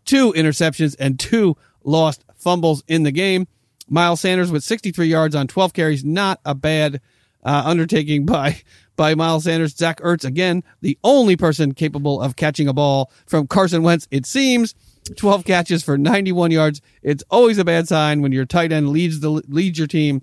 Two 0.06 0.32
interceptions 0.34 0.96
and 1.00 1.20
two 1.20 1.58
lost 1.84 2.24
fumbles 2.36 2.84
in 2.88 3.02
the 3.02 3.12
game. 3.12 3.48
Miles 3.90 4.22
Sanders 4.22 4.52
with 4.52 4.64
63 4.64 5.08
yards 5.08 5.36
on 5.36 5.48
12 5.48 5.74
carries. 5.74 6.06
Not 6.06 6.40
a 6.46 6.54
bad 6.54 7.02
uh, 7.44 7.64
undertaking 7.66 8.26
by 8.26 8.62
by 8.96 9.16
Miles 9.16 9.46
Sanders. 9.46 9.76
Zach 9.76 10.00
Ertz 10.02 10.26
again, 10.26 10.64
the 10.82 10.98
only 11.04 11.36
person 11.38 11.74
capable 11.74 12.22
of 12.22 12.36
catching 12.36 12.68
a 12.68 12.74
ball 12.74 13.12
from 13.26 13.48
Carson 13.48 13.84
Wentz. 13.84 14.08
It 14.12 14.26
seems 14.26 14.76
12 15.16 15.46
catches 15.46 15.84
for 15.84 15.98
91 15.98 16.52
yards. 16.52 16.82
It's 17.02 17.24
always 17.30 17.58
a 17.58 17.66
bad 17.66 17.88
sign 17.88 18.22
when 18.22 18.32
your 18.32 18.46
tight 18.46 18.72
end 18.72 18.90
leads 18.90 19.22
the 19.22 19.30
leads 19.30 19.78
your 19.78 19.88
team 19.88 20.22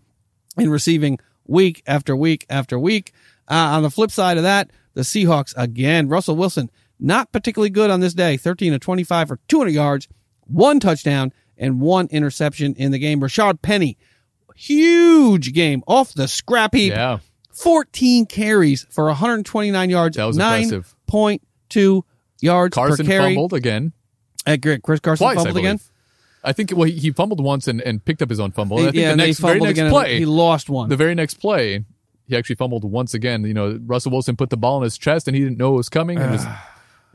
in 0.59 0.71
receiving 0.71 1.19
week 1.47 1.83
after 1.87 2.15
week 2.15 2.45
after 2.51 2.79
week. 2.79 3.13
Uh, 3.49 3.55
on 3.55 3.83
the 3.83 3.91
flip 3.91 4.11
side 4.11 4.37
of 4.37 4.43
that, 4.43 4.71
the 4.95 5.03
Seahawks 5.03 5.55
again, 5.57 6.09
Russell 6.09 6.37
Wilson 6.37 6.71
not 6.99 7.33
particularly 7.33 7.71
good 7.71 7.91
on 7.91 8.01
this 8.01 8.15
day. 8.15 8.37
13 8.37 8.73
to 8.73 8.79
25 8.79 9.29
for 9.29 9.39
200 9.49 9.71
yards, 9.71 10.09
one 10.47 10.81
touchdown 10.81 11.33
and 11.59 11.81
one 11.81 12.09
interception 12.11 12.75
in 12.75 12.93
the 12.93 12.99
game. 12.99 13.21
Rashaad 13.21 13.63
Penny, 13.63 13.97
huge 14.57 15.53
game 15.53 15.83
off 15.87 16.13
the 16.15 16.27
scrap 16.29 16.75
heap. 16.75 16.93
Yeah. 16.93 17.19
14 17.53 18.27
carries 18.27 18.85
for 18.91 19.07
129 19.07 19.91
yards. 19.91 20.17
That 20.17 20.25
was 20.25 20.37
impressive. 20.37 20.95
9.2 21.11 22.03
yards 22.41 22.75
Carson 22.75 23.07
per 23.07 23.11
carry. 23.11 23.19
Carson 23.21 23.35
fumbled 23.35 23.53
again. 23.55 23.93
Uh, 24.47 24.57
Chris 24.61 25.01
Carson 25.01 25.25
Twice, 25.25 25.39
I 25.39 25.45
fumbled 25.45 25.57
again. 25.57 25.81
I 26.45 26.53
think 26.53 26.71
well, 26.73 26.85
he, 26.85 26.93
he 26.93 27.11
fumbled 27.11 27.41
once 27.41 27.67
and, 27.67 27.81
and 27.81 28.05
picked 28.05 28.23
up 28.23 28.31
his 28.31 28.39
own 28.39 28.53
fumble. 28.53 28.79
And 28.79 28.89
I 28.89 28.91
think 28.93 29.03
yeah, 29.03 29.11
the 29.11 29.17
next 29.17 29.39
very 29.39 29.55
fumbled 29.55 29.69
next 29.69 29.79
again. 29.81 29.91
play, 29.91 30.19
He 30.19 30.27
lost 30.27 30.69
one. 30.69 30.89
the 30.89 30.97
very 30.97 31.15
next 31.15 31.35
play, 31.35 31.85
he 32.29 32.37
actually 32.37 32.57
fumbled 32.57 32.85
once 32.85 33.15
again. 33.15 33.45
You 33.45 33.55
know, 33.55 33.81
Russell 33.85 34.13
Wilson 34.13 34.37
put 34.37 34.51
the 34.51 34.57
ball 34.57 34.77
in 34.79 34.85
his 34.85 34.97
chest 34.99 35.27
and 35.27 35.37
he 35.37 35.43
didn't 35.43 35.59
know 35.59 35.75
it 35.75 35.79
was 35.79 35.89
coming. 35.89 36.19
and 36.19 36.33
just, 36.33 36.47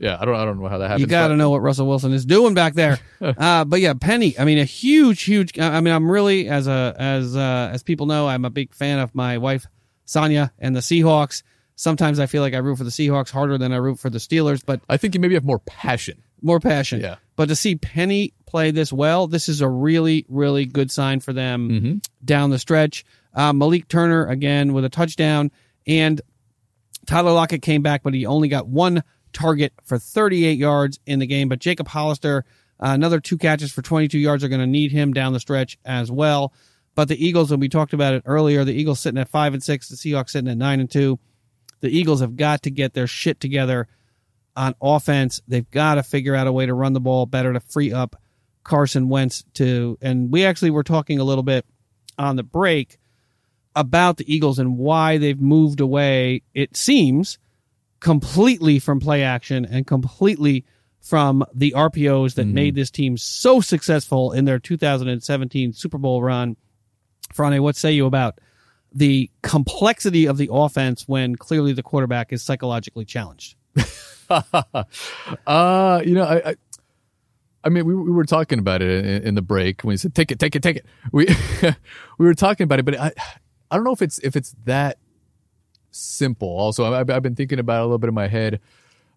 yeah, 0.02 0.18
I 0.20 0.24
don't 0.26 0.34
I 0.34 0.44
don't 0.44 0.60
know 0.60 0.68
how 0.68 0.78
that 0.78 0.88
happened. 0.88 1.00
You 1.00 1.06
got 1.06 1.28
to 1.28 1.36
know 1.36 1.48
what 1.50 1.62
Russell 1.62 1.86
Wilson 1.86 2.12
is 2.12 2.26
doing 2.26 2.52
back 2.54 2.74
there. 2.74 2.98
uh, 3.20 3.64
but 3.64 3.80
yeah, 3.80 3.94
Penny. 3.94 4.36
I 4.38 4.44
mean, 4.44 4.58
a 4.58 4.64
huge, 4.64 5.22
huge. 5.22 5.58
I 5.58 5.80
mean, 5.80 5.94
I'm 5.94 6.10
really 6.10 6.48
as 6.48 6.66
a 6.66 6.94
as 6.98 7.36
uh, 7.36 7.70
as 7.72 7.82
people 7.82 8.06
know, 8.06 8.26
I'm 8.28 8.44
a 8.44 8.50
big 8.50 8.74
fan 8.74 8.98
of 8.98 9.14
my 9.14 9.38
wife 9.38 9.66
Sonia 10.04 10.52
and 10.58 10.74
the 10.76 10.80
Seahawks. 10.80 11.42
Sometimes 11.76 12.18
I 12.20 12.26
feel 12.26 12.42
like 12.42 12.52
I 12.52 12.58
root 12.58 12.76
for 12.78 12.84
the 12.84 12.90
Seahawks 12.90 13.30
harder 13.30 13.56
than 13.58 13.72
I 13.72 13.76
root 13.76 13.98
for 13.98 14.10
the 14.10 14.18
Steelers, 14.18 14.62
but 14.64 14.80
I 14.88 14.96
think 14.98 15.14
you 15.14 15.20
maybe 15.20 15.34
have 15.34 15.44
more 15.44 15.60
passion. 15.60 16.22
more 16.42 16.60
passion. 16.60 17.00
Yeah. 17.00 17.16
But 17.34 17.48
to 17.48 17.56
see 17.56 17.76
Penny 17.76 18.34
play 18.46 18.72
this 18.72 18.92
well, 18.92 19.26
this 19.26 19.48
is 19.48 19.62
a 19.62 19.68
really, 19.68 20.26
really 20.28 20.66
good 20.66 20.90
sign 20.90 21.20
for 21.20 21.32
them 21.32 21.70
Mm-hmm. 21.70 21.94
down 22.24 22.50
the 22.50 22.58
stretch. 22.58 23.04
Uh, 23.34 23.52
Malik 23.54 23.88
Turner 23.88 24.26
again 24.26 24.74
with 24.74 24.84
a 24.84 24.90
touchdown, 24.90 25.50
and 25.86 26.20
Tyler 27.06 27.32
Lockett 27.32 27.62
came 27.62 27.82
back, 27.82 28.02
but 28.02 28.12
he 28.14 28.26
only 28.26 28.48
got 28.48 28.68
one 28.68 29.02
target 29.32 29.72
for 29.84 29.98
38 29.98 30.58
yards 30.58 30.98
in 31.06 31.18
the 31.18 31.26
game. 31.26 31.48
But 31.48 31.58
Jacob 31.58 31.88
Hollister, 31.88 32.44
uh, 32.80 32.88
another 32.88 33.20
two 33.20 33.38
catches 33.38 33.72
for 33.72 33.82
22 33.82 34.18
yards, 34.18 34.44
are 34.44 34.48
going 34.48 34.60
to 34.60 34.66
need 34.66 34.92
him 34.92 35.12
down 35.12 35.32
the 35.32 35.40
stretch 35.40 35.78
as 35.84 36.10
well. 36.10 36.52
But 36.94 37.08
the 37.08 37.24
Eagles, 37.24 37.50
and 37.50 37.60
we 37.60 37.68
talked 37.68 37.94
about 37.94 38.14
it 38.14 38.22
earlier, 38.26 38.64
the 38.64 38.74
Eagles 38.74 39.00
sitting 39.00 39.20
at 39.20 39.28
five 39.28 39.54
and 39.54 39.62
six, 39.62 39.88
the 39.88 39.96
Seahawks 39.96 40.30
sitting 40.30 40.50
at 40.50 40.58
nine 40.58 40.80
and 40.80 40.90
two. 40.90 41.18
The 41.80 41.88
Eagles 41.88 42.20
have 42.20 42.36
got 42.36 42.62
to 42.62 42.70
get 42.70 42.94
their 42.94 43.06
shit 43.06 43.40
together 43.40 43.88
on 44.54 44.74
offense. 44.80 45.40
They've 45.48 45.68
got 45.70 45.96
to 45.96 46.02
figure 46.02 46.34
out 46.34 46.46
a 46.46 46.52
way 46.52 46.66
to 46.66 46.74
run 46.74 46.92
the 46.92 47.00
ball 47.00 47.26
better 47.26 47.52
to 47.52 47.60
free 47.60 47.92
up 47.92 48.16
Carson 48.62 49.08
Wentz 49.08 49.44
to. 49.54 49.98
And 50.00 50.30
we 50.30 50.44
actually 50.44 50.70
were 50.70 50.84
talking 50.84 51.18
a 51.18 51.24
little 51.24 51.42
bit 51.42 51.66
on 52.18 52.36
the 52.36 52.42
break 52.42 52.98
about 53.74 54.18
the 54.18 54.32
Eagles 54.32 54.58
and 54.58 54.76
why 54.76 55.18
they've 55.18 55.40
moved 55.40 55.80
away, 55.80 56.42
it 56.54 56.76
seems, 56.76 57.38
completely 58.02 58.80
from 58.80 58.98
play 58.98 59.22
action 59.22 59.64
and 59.64 59.86
completely 59.86 60.64
from 61.00 61.44
the 61.54 61.72
RPOs 61.76 62.34
that 62.34 62.46
made 62.46 62.74
this 62.74 62.90
team 62.90 63.16
so 63.16 63.60
successful 63.60 64.32
in 64.32 64.44
their 64.44 64.58
2017 64.58 65.72
Super 65.72 65.98
Bowl 65.98 66.20
run. 66.20 66.56
Frane, 67.32 67.62
what 67.62 67.76
say 67.76 67.92
you 67.92 68.06
about 68.06 68.40
the 68.92 69.30
complexity 69.42 70.26
of 70.26 70.36
the 70.36 70.48
offense 70.52 71.06
when 71.06 71.36
clearly 71.36 71.72
the 71.72 71.82
quarterback 71.82 72.32
is 72.32 72.42
psychologically 72.42 73.04
challenged? 73.04 73.56
Uh, 75.46 76.00
you 76.06 76.14
know, 76.14 76.24
I, 76.24 76.50
I, 76.50 76.56
I 77.64 77.68
mean, 77.68 77.84
we, 77.84 77.94
we 77.94 78.10
were 78.10 78.24
talking 78.24 78.58
about 78.58 78.80
it 78.80 79.04
in, 79.04 79.22
in 79.24 79.34
the 79.34 79.42
break 79.42 79.82
when 79.82 79.92
he 79.92 79.98
said, 79.98 80.14
take 80.14 80.32
it, 80.32 80.38
take 80.38 80.56
it, 80.56 80.62
take 80.62 80.76
it. 80.76 80.86
We, 81.12 81.26
we 82.18 82.24
were 82.24 82.32
talking 82.32 82.64
about 82.64 82.78
it, 82.78 82.86
but 82.86 82.98
I, 82.98 83.12
I 83.70 83.76
don't 83.76 83.84
know 83.84 83.92
if 83.92 84.00
it's, 84.00 84.18
if 84.20 84.34
it's 84.34 84.54
that 84.64 84.96
simple. 85.92 86.48
Also, 86.48 86.92
I've, 86.92 87.08
I've 87.10 87.22
been 87.22 87.36
thinking 87.36 87.58
about 87.58 87.76
it 87.78 87.80
a 87.82 87.84
little 87.84 87.98
bit 87.98 88.08
in 88.08 88.14
my 88.14 88.28
head. 88.28 88.60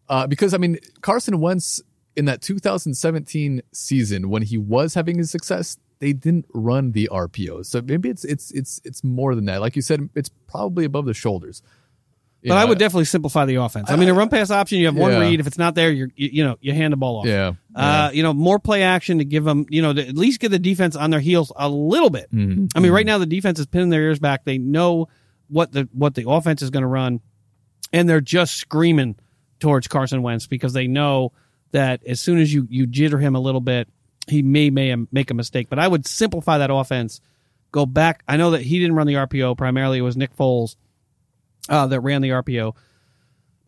Uh, 0.08 0.28
because 0.28 0.54
I 0.54 0.58
mean, 0.58 0.78
Carson 1.02 1.40
Wentz 1.40 1.82
in 2.16 2.26
that 2.26 2.42
2017 2.42 3.62
season, 3.72 4.30
when 4.30 4.44
he 4.44 4.58
was 4.58 4.94
having 4.94 5.18
his 5.18 5.32
success, 5.32 5.78
they 6.00 6.14
didn't 6.14 6.46
run 6.54 6.92
the 6.92 7.10
RPOs. 7.12 7.66
So 7.68 7.82
maybe 7.82 8.10
it's, 8.10 8.24
it's, 8.24 8.52
it's, 8.52 8.80
it's 8.84 9.04
more 9.04 9.34
than 9.36 9.46
that. 9.46 9.62
Like 9.62 9.76
you 9.76 9.82
said, 9.82 10.10
it's 10.14 10.30
probably 10.48 10.86
above 10.86 11.06
the 11.06 11.14
shoulders. 11.14 11.62
You 12.42 12.50
But 12.50 12.56
know, 12.56 12.62
I 12.62 12.66
would 12.66 12.78
definitely 12.78 13.06
simplify 13.06 13.46
the 13.46 13.56
offense. 13.56 13.90
I 13.90 13.96
mean, 13.96 14.08
a 14.08 14.14
run 14.14 14.30
pass 14.30 14.52
option, 14.52 14.78
you 14.78 14.86
have 14.86 14.96
one 14.96 15.12
Yeah. 15.12 15.20
read. 15.22 15.40
If 15.40 15.48
it's 15.48 15.58
not 15.58 15.74
there, 15.74 15.90
you're, 15.92 16.10
you, 16.16 16.30
you 16.32 16.44
know, 16.44 16.58
you 16.62 16.74
hand 16.74 16.94
the 16.94 16.98
ball 16.98 17.22
off. 17.22 17.26
Yeah. 17.26 17.54
Uh, 17.74 18.12
you 18.14 18.22
know, 18.22 18.34
more 18.34 18.60
play 18.60 18.84
action 18.84 19.18
to 19.18 19.26
give 19.26 19.44
them, 19.44 19.66
you 19.70 19.82
know, 19.82 19.94
to 19.94 20.08
at 20.08 20.16
least 20.16 20.40
get 20.40 20.50
the 20.52 20.60
defense 20.60 20.96
on 20.96 21.10
their 21.10 21.20
heels 21.22 21.52
a 21.56 21.68
little 21.68 22.12
bit. 22.12 22.32
Mhm. 22.32 22.70
I 22.76 22.82
mean, 22.82 22.92
right 22.92 23.06
now 23.06 23.18
the 23.18 23.26
defense 23.26 23.58
is 23.58 23.66
pinning 23.66 23.90
their 23.90 24.04
ears 24.04 24.20
back. 24.20 24.46
They 24.46 24.60
know 24.60 25.08
what 25.48 25.72
the 25.72 25.88
what 25.92 26.16
the 26.16 26.30
offense 26.30 26.62
is 26.62 26.70
going 26.70 26.82
to 26.82 26.88
run, 26.88 27.22
and 27.94 28.08
they're 28.08 28.22
just 28.22 28.56
screaming 28.56 29.16
towards 29.60 29.88
Carson 29.88 30.22
Wentz 30.22 30.48
because 30.48 30.74
they 30.74 30.88
know 30.88 31.32
that 31.72 32.06
as 32.06 32.20
soon 32.20 32.40
as 32.40 32.54
you 32.54 32.68
you 32.70 32.88
jitter 32.88 33.20
him 33.20 33.36
a 33.36 33.40
little 33.40 33.62
bit, 33.62 33.88
he 34.28 34.42
may 34.42 34.70
may 34.70 34.96
make 35.12 35.32
a 35.32 35.34
mistake. 35.34 35.70
But 35.70 35.80
I 35.80 35.88
would 35.88 36.06
simplify 36.06 36.58
that 36.60 36.72
offense. 36.72 37.22
Go 37.72 37.86
back. 37.86 38.24
I 38.28 38.38
know 38.38 38.52
that 38.52 38.62
he 38.62 38.80
didn't 38.80 38.96
run 38.96 39.08
the 39.08 39.16
RPO. 39.16 39.58
Primarily, 39.58 39.98
it 39.98 40.02
was 40.02 40.16
Nick 40.16 40.36
Foles 40.36 40.76
uh, 41.68 41.88
that 41.88 42.00
ran 42.00 42.22
the 42.22 42.30
RPO. 42.30 42.76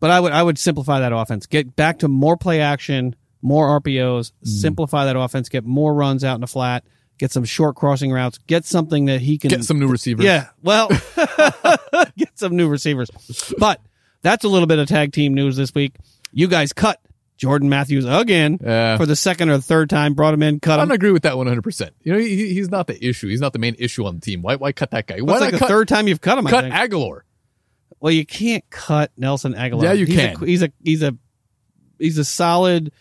But 0.00 0.10
I 0.10 0.20
would 0.20 0.32
I 0.32 0.42
would 0.42 0.58
simplify 0.58 1.00
that 1.00 1.12
offense. 1.12 1.46
Get 1.46 1.76
back 1.76 1.98
to 2.00 2.08
more 2.08 2.36
play 2.36 2.60
action, 2.60 3.16
more 3.42 3.80
RPOs. 3.80 4.32
Simplify 4.44 5.04
that 5.06 5.16
offense. 5.16 5.48
Get 5.48 5.64
more 5.64 5.92
runs 5.92 6.24
out 6.24 6.36
in 6.36 6.40
the 6.40 6.46
flat. 6.46 6.84
Get 7.18 7.32
some 7.32 7.44
short 7.44 7.76
crossing 7.76 8.12
routes. 8.12 8.38
Get 8.46 8.64
something 8.64 9.06
that 9.06 9.20
he 9.20 9.38
can 9.38 9.48
Get 9.50 9.64
some 9.64 9.78
new 9.78 9.88
receivers. 9.88 10.24
yeah, 10.24 10.48
well, 10.62 10.88
get 12.16 12.38
some 12.38 12.56
new 12.56 12.68
receivers. 12.68 13.10
But 13.58 13.80
that's 14.22 14.44
a 14.44 14.48
little 14.48 14.66
bit 14.66 14.78
of 14.78 14.88
tag 14.88 15.12
team 15.12 15.34
news 15.34 15.56
this 15.56 15.74
week. 15.74 15.94
You 16.32 16.46
guys 16.48 16.72
cut 16.72 17.00
Jordan 17.36 17.68
Matthews 17.68 18.04
again 18.04 18.58
Yeah. 18.62 18.96
for 18.96 19.06
the 19.06 19.16
second 19.16 19.48
or 19.50 19.58
third 19.58 19.90
time. 19.90 20.14
Brought 20.14 20.34
him 20.34 20.42
in, 20.42 20.60
cut 20.60 20.78
I 20.78 20.84
don't 20.84 20.92
agree 20.92 21.10
with 21.12 21.22
that 21.22 21.34
100%. 21.34 21.90
You 22.02 22.12
know, 22.12 22.18
he, 22.18 22.54
he's 22.54 22.70
not 22.70 22.86
the 22.86 23.04
issue. 23.04 23.28
He's 23.28 23.40
not 23.40 23.52
the 23.52 23.58
main 23.58 23.74
issue 23.78 24.04
on 24.06 24.16
the 24.16 24.20
team. 24.20 24.42
Why, 24.42 24.56
why 24.56 24.72
cut 24.72 24.90
that 24.92 25.06
guy? 25.06 25.18
Why 25.20 25.38
like 25.38 25.52
the 25.52 25.58
cut, 25.58 25.68
third 25.68 25.88
time 25.88 26.06
you've 26.08 26.20
cut 26.20 26.38
him? 26.38 26.46
I 26.46 26.50
cut. 26.50 26.64
Agholor? 26.64 27.20
well, 28.00 28.12
you 28.12 28.24
can't 28.26 28.68
cut 28.70 29.10
Nelson 29.16 29.54
Agholor. 29.54 29.82
Yeah, 29.82 29.92
you 29.92 30.06
he's 30.06 30.16
can. 30.16 30.36
A, 30.42 30.46
he's 30.46 30.62
a 30.62 30.72
he's 30.84 31.02
a 31.02 31.16
he's 31.98 32.18
a 32.18 32.24
solid 32.24 32.92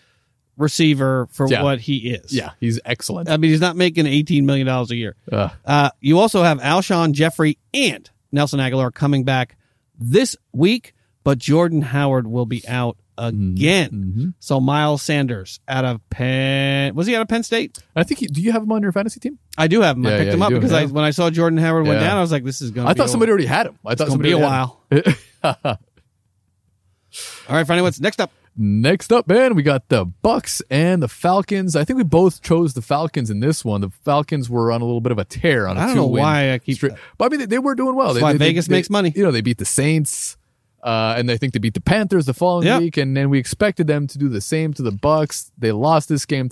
receiver 0.58 1.28
for 1.32 1.48
Yeah. 1.48 1.64
what 1.64 1.80
he 1.80 2.10
is. 2.10 2.34
Yeah, 2.34 2.52
he's 2.60 2.80
excellent. 2.84 3.30
I 3.30 3.38
mean, 3.38 3.52
he's 3.52 3.62
not 3.62 3.76
making 3.76 4.06
eighteen 4.08 4.46
million 4.46 4.68
dollars 4.68 4.92
a 4.92 4.96
year. 4.96 5.16
Uh, 5.32 5.50
Uh, 5.66 5.90
you 6.02 6.20
also 6.20 6.44
have 6.44 6.60
Alshon 6.60 7.12
Jeffery 7.14 7.58
and 7.74 8.10
Nelson 8.32 8.60
Agholor 8.60 8.94
coming 8.94 9.24
back 9.24 9.56
this 10.00 10.36
week, 10.52 10.94
but 11.24 11.38
Jordan 11.38 11.82
Howard 11.82 12.28
will 12.28 12.46
be 12.46 12.68
out 12.68 12.98
again. 13.20 13.90
mhm. 14.16 14.34
So 14.40 14.60
Miles 14.60 15.02
Sanders 15.02 15.60
out 15.68 15.86
of 15.86 16.08
Penn 16.12 16.94
was 16.94 17.08
he 17.08 17.16
out 17.16 17.22
of 17.24 17.28
Penn 17.28 17.42
State? 17.44 17.80
I 17.96 18.04
think, 18.04 18.20
he, 18.20 18.28
do 18.28 18.42
you 18.42 18.52
have 18.52 18.62
him 18.62 18.72
on 18.72 18.84
your 18.84 18.92
fantasy 18.92 19.20
team? 19.20 19.40
I 19.58 19.68
do 19.68 19.82
have 19.82 19.98
him. 19.98 20.06
I 20.06 20.18
picked 20.18 20.26
yeah, 20.28 20.34
him 20.34 20.42
up 20.44 20.50
because 20.52 20.72
I 20.72 20.86
when 20.86 21.04
I 21.04 21.10
saw 21.12 21.30
Jordan 21.32 21.58
Howard 21.58 21.88
went 21.88 22.00
down, 22.00 22.16
I 22.18 22.22
was 22.22 22.32
like, 22.32 22.44
this 22.44 22.62
is 22.62 22.70
going. 22.72 22.88
I 22.88 22.94
thought 22.94 23.10
somebody 23.10 23.32
already 23.32 23.48
had 23.48 23.66
him. 23.68 23.80
I 23.86 23.96
thought 23.96 24.08
It's 24.08 24.16
gonna 24.16 24.30
somebody 24.30 24.30
be 24.30 24.34
a 24.34 24.38
while. 24.38 24.82
All 27.50 27.56
right, 27.56 27.66
Friday, 27.66 27.82
what's 27.82 28.00
next 28.00 28.20
up? 28.22 28.32
Next 28.60 29.14
up, 29.14 29.28
man, 29.28 29.54
we 29.54 29.62
got 29.62 29.88
the 29.90 30.04
Bucks 30.06 30.64
and 30.72 31.04
the 31.04 31.08
Falcons. 31.08 31.76
I 31.76 31.84
think 31.84 31.98
we 31.98 32.04
both 32.04 32.42
chose 32.42 32.74
the 32.74 32.82
Falcons 32.82 33.30
in 33.30 33.40
this 33.40 33.64
one. 33.64 33.82
The 33.82 33.92
Falcons 34.04 34.50
were 34.50 34.72
on 34.72 34.82
a 34.82 34.86
little 34.86 35.00
bit 35.02 35.12
of 35.12 35.20
a 35.20 35.26
tear 35.26 35.68
on 35.68 35.78
a 35.78 35.80
I 35.82 35.86
don't 35.88 35.96
know 35.96 36.08
why 36.08 36.54
I 36.54 36.58
keep-. 36.58 36.82
But 36.82 37.26
I 37.26 37.30
mean, 37.30 37.42
they, 37.42 37.46
they 37.46 37.60
were 37.60 37.76
doing 37.76 37.96
well. 37.96 38.08
That's 38.08 38.18
They- 38.18 38.24
why 38.24 38.34
they- 38.34 38.40
Vegas 38.40 38.68
makes 38.68 38.90
money. 38.90 39.14
You 39.16 39.24
know, 39.24 39.32
they 39.32 39.42
beat 39.42 39.60
the 39.60 39.66
Saints. 39.66 40.38
Uh, 40.84 41.16
and 41.18 41.30
I 41.30 41.38
think 41.38 41.54
they 41.54 41.60
beat 41.60 41.74
the 41.74 41.82
Panthers 41.82 42.28
the 42.28 42.34
following 42.34 42.66
Yep. 42.68 42.80
week, 42.82 42.98
and 42.98 43.18
then 43.18 43.30
we 43.30 43.40
expected 43.40 43.88
them 43.88 44.08
to 44.08 44.18
do 44.18 44.30
the 44.30 44.40
same 44.40 44.74
to 44.76 44.82
the 44.84 44.92
Bucks. 44.92 45.52
They 45.58 45.72
lost 45.72 46.08
this 46.08 46.26
game 46.26 46.48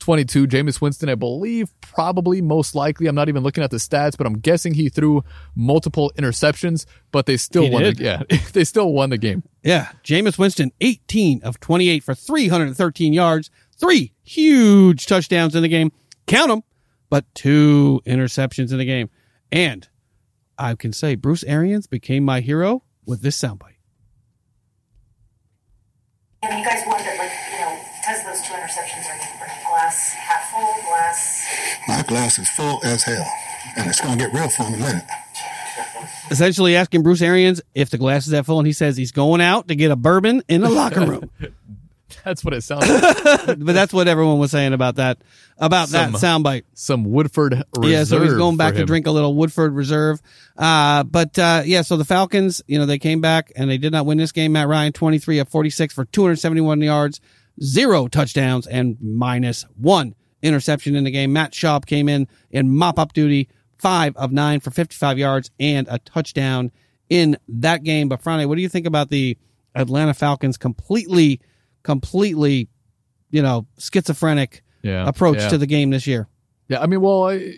35-22. 0.00 0.46
Jameis 0.46 0.80
Winston, 0.80 1.08
I 1.08 1.14
believe, 1.14 1.68
probably 1.80 2.40
most 2.40 2.74
likely. 2.74 3.06
I'm 3.06 3.14
not 3.14 3.28
even 3.28 3.42
looking 3.42 3.64
at 3.64 3.70
the 3.70 3.76
stats, 3.78 4.16
but 4.16 4.26
I'm 4.26 4.38
guessing 4.38 4.74
he 4.74 4.88
threw 4.88 5.22
multiple 5.54 6.12
interceptions, 6.16 6.86
but 7.12 7.26
they 7.26 7.36
still 7.36 7.64
He 7.64 7.70
won. 7.70 7.82
did. 7.82 7.96
The, 7.98 8.02
yeah, 8.04 8.22
they 8.52 8.64
still 8.64 8.92
won 8.92 9.10
the 9.10 9.18
game. 9.18 9.42
Yeah, 9.62 9.90
Jameis 10.04 10.38
Winston, 10.38 10.72
18 10.80 11.42
of 11.42 11.60
28 11.60 12.02
for 12.02 12.14
313 12.14 13.12
yards, 13.12 13.50
three 13.78 14.12
huge 14.22 15.06
touchdowns 15.06 15.54
in 15.54 15.62
the 15.62 15.68
game. 15.68 15.92
Count 16.26 16.48
them, 16.48 16.62
but 17.10 17.24
two 17.34 18.00
interceptions 18.06 18.72
in 18.72 18.78
the 18.78 18.84
game. 18.84 19.10
And 19.52 19.88
I 20.58 20.74
can 20.74 20.92
say 20.92 21.14
Bruce 21.14 21.44
Arians 21.44 21.86
became 21.86 22.24
my 22.24 22.40
hero 22.40 22.82
with 23.06 23.22
this 23.22 23.38
soundbite. 23.38 23.70
And 26.42 26.58
you 26.58 26.64
guys 26.64 26.82
wonder, 26.86 27.08
like, 27.18 27.32
you 27.52 27.58
know, 27.60 27.80
has 28.04 28.22
those 28.24 28.42
two 28.42 28.52
interceptions 28.52 29.08
are, 29.08 29.44
are 29.44 29.70
glass 29.70 30.12
half 30.12 30.50
full, 30.50 30.74
glass. 32.02 32.04
My 32.04 32.08
glass 32.08 32.38
is 32.38 32.48
full 32.50 32.80
as 32.84 33.02
hell, 33.02 33.26
and 33.76 33.88
it's 33.88 34.00
going 34.00 34.18
to 34.18 34.24
get 34.24 34.34
real 34.34 34.48
full 34.48 34.66
in 34.66 34.74
a 34.74 34.78
minute. 34.78 35.04
Essentially 36.30 36.76
asking 36.76 37.02
Bruce 37.02 37.22
Arians 37.22 37.60
if 37.74 37.90
the 37.90 37.98
glass 37.98 38.24
is 38.26 38.32
that 38.32 38.46
full, 38.46 38.58
and 38.58 38.66
he 38.66 38.72
says 38.72 38.96
he's 38.96 39.12
going 39.12 39.40
out 39.40 39.68
to 39.68 39.74
get 39.74 39.90
a 39.90 39.96
bourbon 39.96 40.42
in 40.48 40.62
the 40.62 40.70
locker 40.70 41.04
room. 41.04 41.30
That's 42.24 42.44
what 42.44 42.54
it 42.54 42.62
sounds 42.62 42.88
like. 42.88 43.46
but 43.58 43.72
that's 43.72 43.92
what 43.92 44.08
everyone 44.08 44.38
was 44.38 44.50
saying 44.50 44.72
about 44.72 44.96
that 44.96 45.18
about 45.58 45.88
Some- 45.88 46.12
that 46.12 46.20
soundbite. 46.20 46.62
Some 46.74 47.04
Woodford 47.04 47.64
reserve. 47.76 47.90
Yeah, 47.90 48.04
so 48.04 48.22
he's 48.22 48.34
going 48.34 48.56
back 48.56 48.74
to 48.74 48.84
drink 48.84 49.06
a 49.06 49.10
little 49.10 49.34
Woodford 49.34 49.72
Reserve. 49.72 50.22
Uh, 50.56 51.02
but 51.02 51.38
uh, 51.38 51.62
yeah, 51.64 51.82
so 51.82 51.96
the 51.96 52.04
Falcons, 52.04 52.62
you 52.66 52.78
know, 52.78 52.86
they 52.86 52.98
came 52.98 53.20
back 53.20 53.52
and 53.56 53.68
they 53.68 53.78
did 53.78 53.92
not 53.92 54.06
win 54.06 54.16
this 54.16 54.32
game. 54.32 54.52
Matt 54.52 54.68
Ryan, 54.68 54.92
23 54.92 55.40
of 55.40 55.48
46 55.48 55.92
for 55.92 56.04
271 56.04 56.80
yards, 56.82 57.20
zero 57.62 58.06
touchdowns, 58.06 58.66
and 58.66 58.96
minus 59.00 59.66
one 59.76 60.14
interception 60.44 60.94
in 60.94 61.02
the 61.04 61.10
game. 61.10 61.32
Matt 61.32 61.52
Schaub 61.52 61.86
came 61.86 62.08
in 62.08 62.28
in 62.50 62.70
mop 62.76 62.98
up 62.98 63.12
duty, 63.12 63.48
five 63.78 64.16
of 64.16 64.30
nine 64.32 64.60
for 64.60 64.70
55 64.70 65.18
yards 65.18 65.50
and 65.58 65.86
a 65.90 65.98
touchdown 65.98 66.70
in 67.08 67.36
that 67.48 67.82
game. 67.82 68.08
But 68.08 68.20
Friday, 68.20 68.44
what 68.44 68.56
do 68.56 68.62
you 68.62 68.68
think 68.68 68.86
about 68.86 69.10
the 69.10 69.36
Atlanta 69.74 70.14
Falcons 70.14 70.56
completely, 70.56 71.40
completely, 71.82 72.68
you 73.30 73.42
know, 73.42 73.66
schizophrenic 73.78 74.62
Yeah, 74.82 75.06
approach 75.08 75.38
yeah. 75.38 75.48
to 75.48 75.58
the 75.58 75.66
game 75.66 75.90
this 75.90 76.06
year? 76.06 76.28
Yeah, 76.68 76.80
I 76.80 76.86
mean, 76.86 77.00
well, 77.00 77.28
I, 77.28 77.54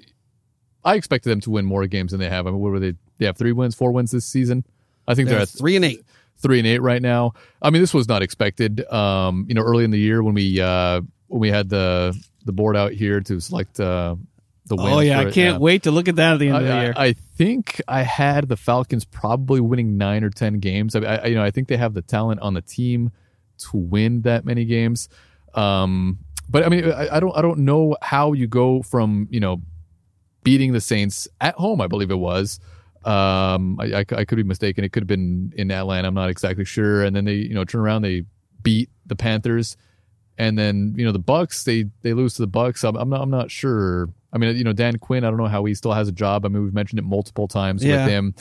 I 0.84 0.94
expected 0.94 1.30
them 1.30 1.40
to 1.42 1.50
win 1.50 1.64
more 1.64 1.86
games 1.86 2.10
than 2.12 2.20
they 2.20 2.28
have. 2.28 2.46
I 2.46 2.50
mean, 2.50 2.60
what 2.60 2.72
were 2.72 2.80
they? 2.80 2.94
They 3.18 3.26
have 3.26 3.36
three 3.36 3.52
wins, 3.52 3.74
four 3.74 3.92
wins 3.92 4.10
this 4.10 4.26
season. 4.26 4.64
I 5.08 5.14
think 5.14 5.28
they're, 5.28 5.36
They're 5.38 5.42
at 5.44 5.48
three 5.48 5.76
and 5.76 5.84
eight. 5.84 6.02
three 6.38 6.58
and 6.58 6.66
eight 6.66 6.80
right 6.82 7.00
now. 7.00 7.32
I 7.62 7.70
mean, 7.70 7.80
this 7.80 7.94
was 7.94 8.08
not 8.08 8.22
expected. 8.22 8.84
Um, 8.92 9.46
you 9.48 9.54
know, 9.54 9.62
early 9.62 9.84
in 9.84 9.90
the 9.90 9.98
year 9.98 10.22
when 10.22 10.34
we 10.34 10.60
uh 10.60 11.00
when 11.28 11.40
we 11.40 11.48
had 11.50 11.68
the 11.68 12.14
the 12.46 12.52
board 12.52 12.76
out 12.76 12.92
here 12.92 13.20
to 13.20 13.40
select 13.40 13.78
uh 13.78 14.16
the 14.66 14.76
win. 14.76 14.92
Oh 14.92 15.00
yeah, 15.00 15.20
I 15.20 15.30
can't 15.30 15.60
wait 15.60 15.84
to 15.84 15.90
look 15.90 16.08
at 16.08 16.16
that 16.16 16.34
at 16.34 16.38
the 16.38 16.48
end 16.48 16.56
I, 16.56 16.60
of 16.60 16.66
the 16.66 16.74
year. 16.74 16.94
I, 16.96 17.06
I 17.06 17.12
think 17.12 17.80
I 17.86 18.02
had 18.02 18.48
the 18.48 18.56
Falcons 18.56 19.04
probably 19.04 19.60
winning 19.60 19.96
nine 19.96 20.24
or 20.24 20.30
ten 20.30 20.58
games. 20.58 20.96
I, 20.96 21.00
I, 21.00 21.26
you 21.26 21.34
know, 21.34 21.44
I 21.44 21.50
think 21.50 21.68
they 21.68 21.76
have 21.76 21.94
the 21.94 22.02
talent 22.02 22.40
on 22.40 22.54
the 22.54 22.62
team 22.62 23.12
to 23.58 23.76
win 23.76 24.22
that 24.22 24.44
many 24.44 24.64
games. 24.64 25.08
Um, 25.54 26.18
but 26.48 26.64
I 26.64 26.68
mean, 26.68 26.90
I, 26.90 27.16
I 27.16 27.20
don't, 27.20 27.36
I 27.36 27.42
don't 27.42 27.60
know 27.60 27.96
how 28.02 28.32
you 28.32 28.46
go 28.46 28.82
from 28.82 29.28
you 29.30 29.40
know 29.40 29.62
beating 30.42 30.72
the 30.72 30.80
Saints 30.80 31.28
at 31.40 31.54
home. 31.54 31.80
I 31.80 31.86
believe 31.86 32.10
it 32.10 32.18
was. 32.18 32.60
Um, 33.04 33.78
I, 33.80 33.98
I, 33.98 34.04
I 34.10 34.24
could 34.24 34.36
be 34.36 34.42
mistaken. 34.42 34.84
It 34.84 34.92
could 34.92 35.04
have 35.04 35.08
been 35.08 35.52
in 35.56 35.70
Atlanta. 35.70 36.08
I'm 36.08 36.14
not 36.14 36.28
exactly 36.28 36.64
sure. 36.64 37.04
And 37.04 37.14
then 37.14 37.24
they, 37.24 37.34
you 37.34 37.54
know, 37.54 37.64
turn 37.64 37.80
around, 37.80 38.02
they 38.02 38.24
beat 38.62 38.90
the 39.06 39.14
Panthers, 39.14 39.76
and 40.38 40.58
then 40.58 40.94
you 40.96 41.04
know 41.04 41.12
the 41.12 41.18
Bucks. 41.18 41.64
They 41.64 41.86
they 42.02 42.12
lose 42.12 42.34
to 42.34 42.42
the 42.42 42.46
Bucks. 42.46 42.84
I'm, 42.84 42.96
I'm 42.96 43.08
not, 43.08 43.20
I'm 43.22 43.30
not 43.30 43.50
sure. 43.50 44.08
I 44.32 44.38
mean, 44.38 44.56
you 44.56 44.64
know, 44.64 44.72
Dan 44.72 44.98
Quinn. 44.98 45.24
I 45.24 45.28
don't 45.30 45.38
know 45.38 45.46
how 45.46 45.64
he 45.64 45.74
still 45.74 45.92
has 45.92 46.08
a 46.08 46.12
job. 46.12 46.44
I 46.44 46.48
mean, 46.48 46.62
we've 46.64 46.74
mentioned 46.74 46.98
it 46.98 47.04
multiple 47.04 47.48
times 47.48 47.82
Yeah. 47.84 48.04
with 48.04 48.12
him. 48.12 48.34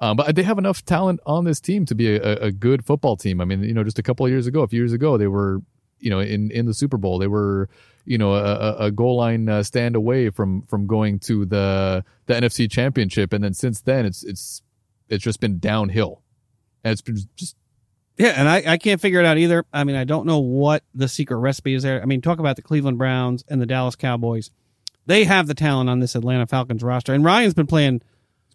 Um, 0.00 0.16
but 0.16 0.34
they 0.34 0.42
have 0.42 0.56
enough 0.58 0.84
talent 0.84 1.20
on 1.26 1.44
this 1.44 1.60
team 1.60 1.84
to 1.86 1.94
be 1.94 2.16
a, 2.16 2.36
a 2.44 2.50
good 2.50 2.84
football 2.84 3.16
team. 3.16 3.40
I 3.40 3.44
mean, 3.44 3.62
you 3.62 3.74
know, 3.74 3.84
just 3.84 3.98
a 3.98 4.02
couple 4.02 4.24
of 4.24 4.32
years 4.32 4.46
ago, 4.46 4.62
a 4.62 4.66
few 4.68 4.80
years 4.80 4.92
ago, 4.94 5.18
they 5.18 5.26
were, 5.26 5.60
you 6.00 6.08
know, 6.10 6.18
in, 6.18 6.50
in 6.50 6.64
the 6.66 6.72
Super 6.74 6.96
Bowl. 6.96 7.18
They 7.18 7.26
were, 7.26 7.68
you 8.06 8.16
know, 8.16 8.32
a, 8.34 8.86
a- 8.86 8.90
goal 8.90 9.16
line 9.18 9.48
uh, 9.50 9.62
stand 9.62 9.94
away 9.94 10.30
from 10.30 10.62
from 10.62 10.86
going 10.86 11.18
to 11.20 11.44
the 11.44 12.02
the 12.26 12.34
NFC 12.34 12.68
Championship, 12.70 13.32
and 13.34 13.44
then 13.44 13.52
since 13.52 13.82
then, 13.82 14.06
it's 14.06 14.24
it's 14.24 14.62
it's 15.10 15.22
just 15.22 15.38
been 15.40 15.58
downhill, 15.58 16.22
and 16.82 16.92
it's 16.92 17.02
been 17.02 17.18
just 17.36 17.54
yeah, 18.18 18.34
and 18.36 18.48
I, 18.48 18.62
I 18.66 18.76
can't 18.78 19.00
figure 19.00 19.20
it 19.20 19.26
out 19.26 19.38
either. 19.38 19.64
I 19.72 19.84
mean, 19.84 19.96
I 19.96 20.04
don't 20.04 20.26
know 20.26 20.38
what 20.38 20.84
the 20.94 21.08
secret 21.08 21.36
recipe 21.38 21.74
is 21.74 21.82
there. 21.82 22.00
I 22.02 22.04
mean, 22.04 22.20
talk 22.20 22.38
about 22.38 22.56
the 22.56 22.62
Cleveland 22.62 22.98
Browns 22.98 23.44
and 23.48 23.60
the 23.60 23.66
Dallas 23.66 23.96
Cowboys. 23.96 24.50
They 25.06 25.24
have 25.24 25.46
the 25.46 25.54
talent 25.54 25.90
on 25.90 26.00
this 26.00 26.14
Atlanta 26.14 26.46
Falcons 26.46 26.82
roster, 26.82 27.12
and 27.14 27.24
Ryan's 27.24 27.54
been 27.54 27.66
playing 27.66 28.02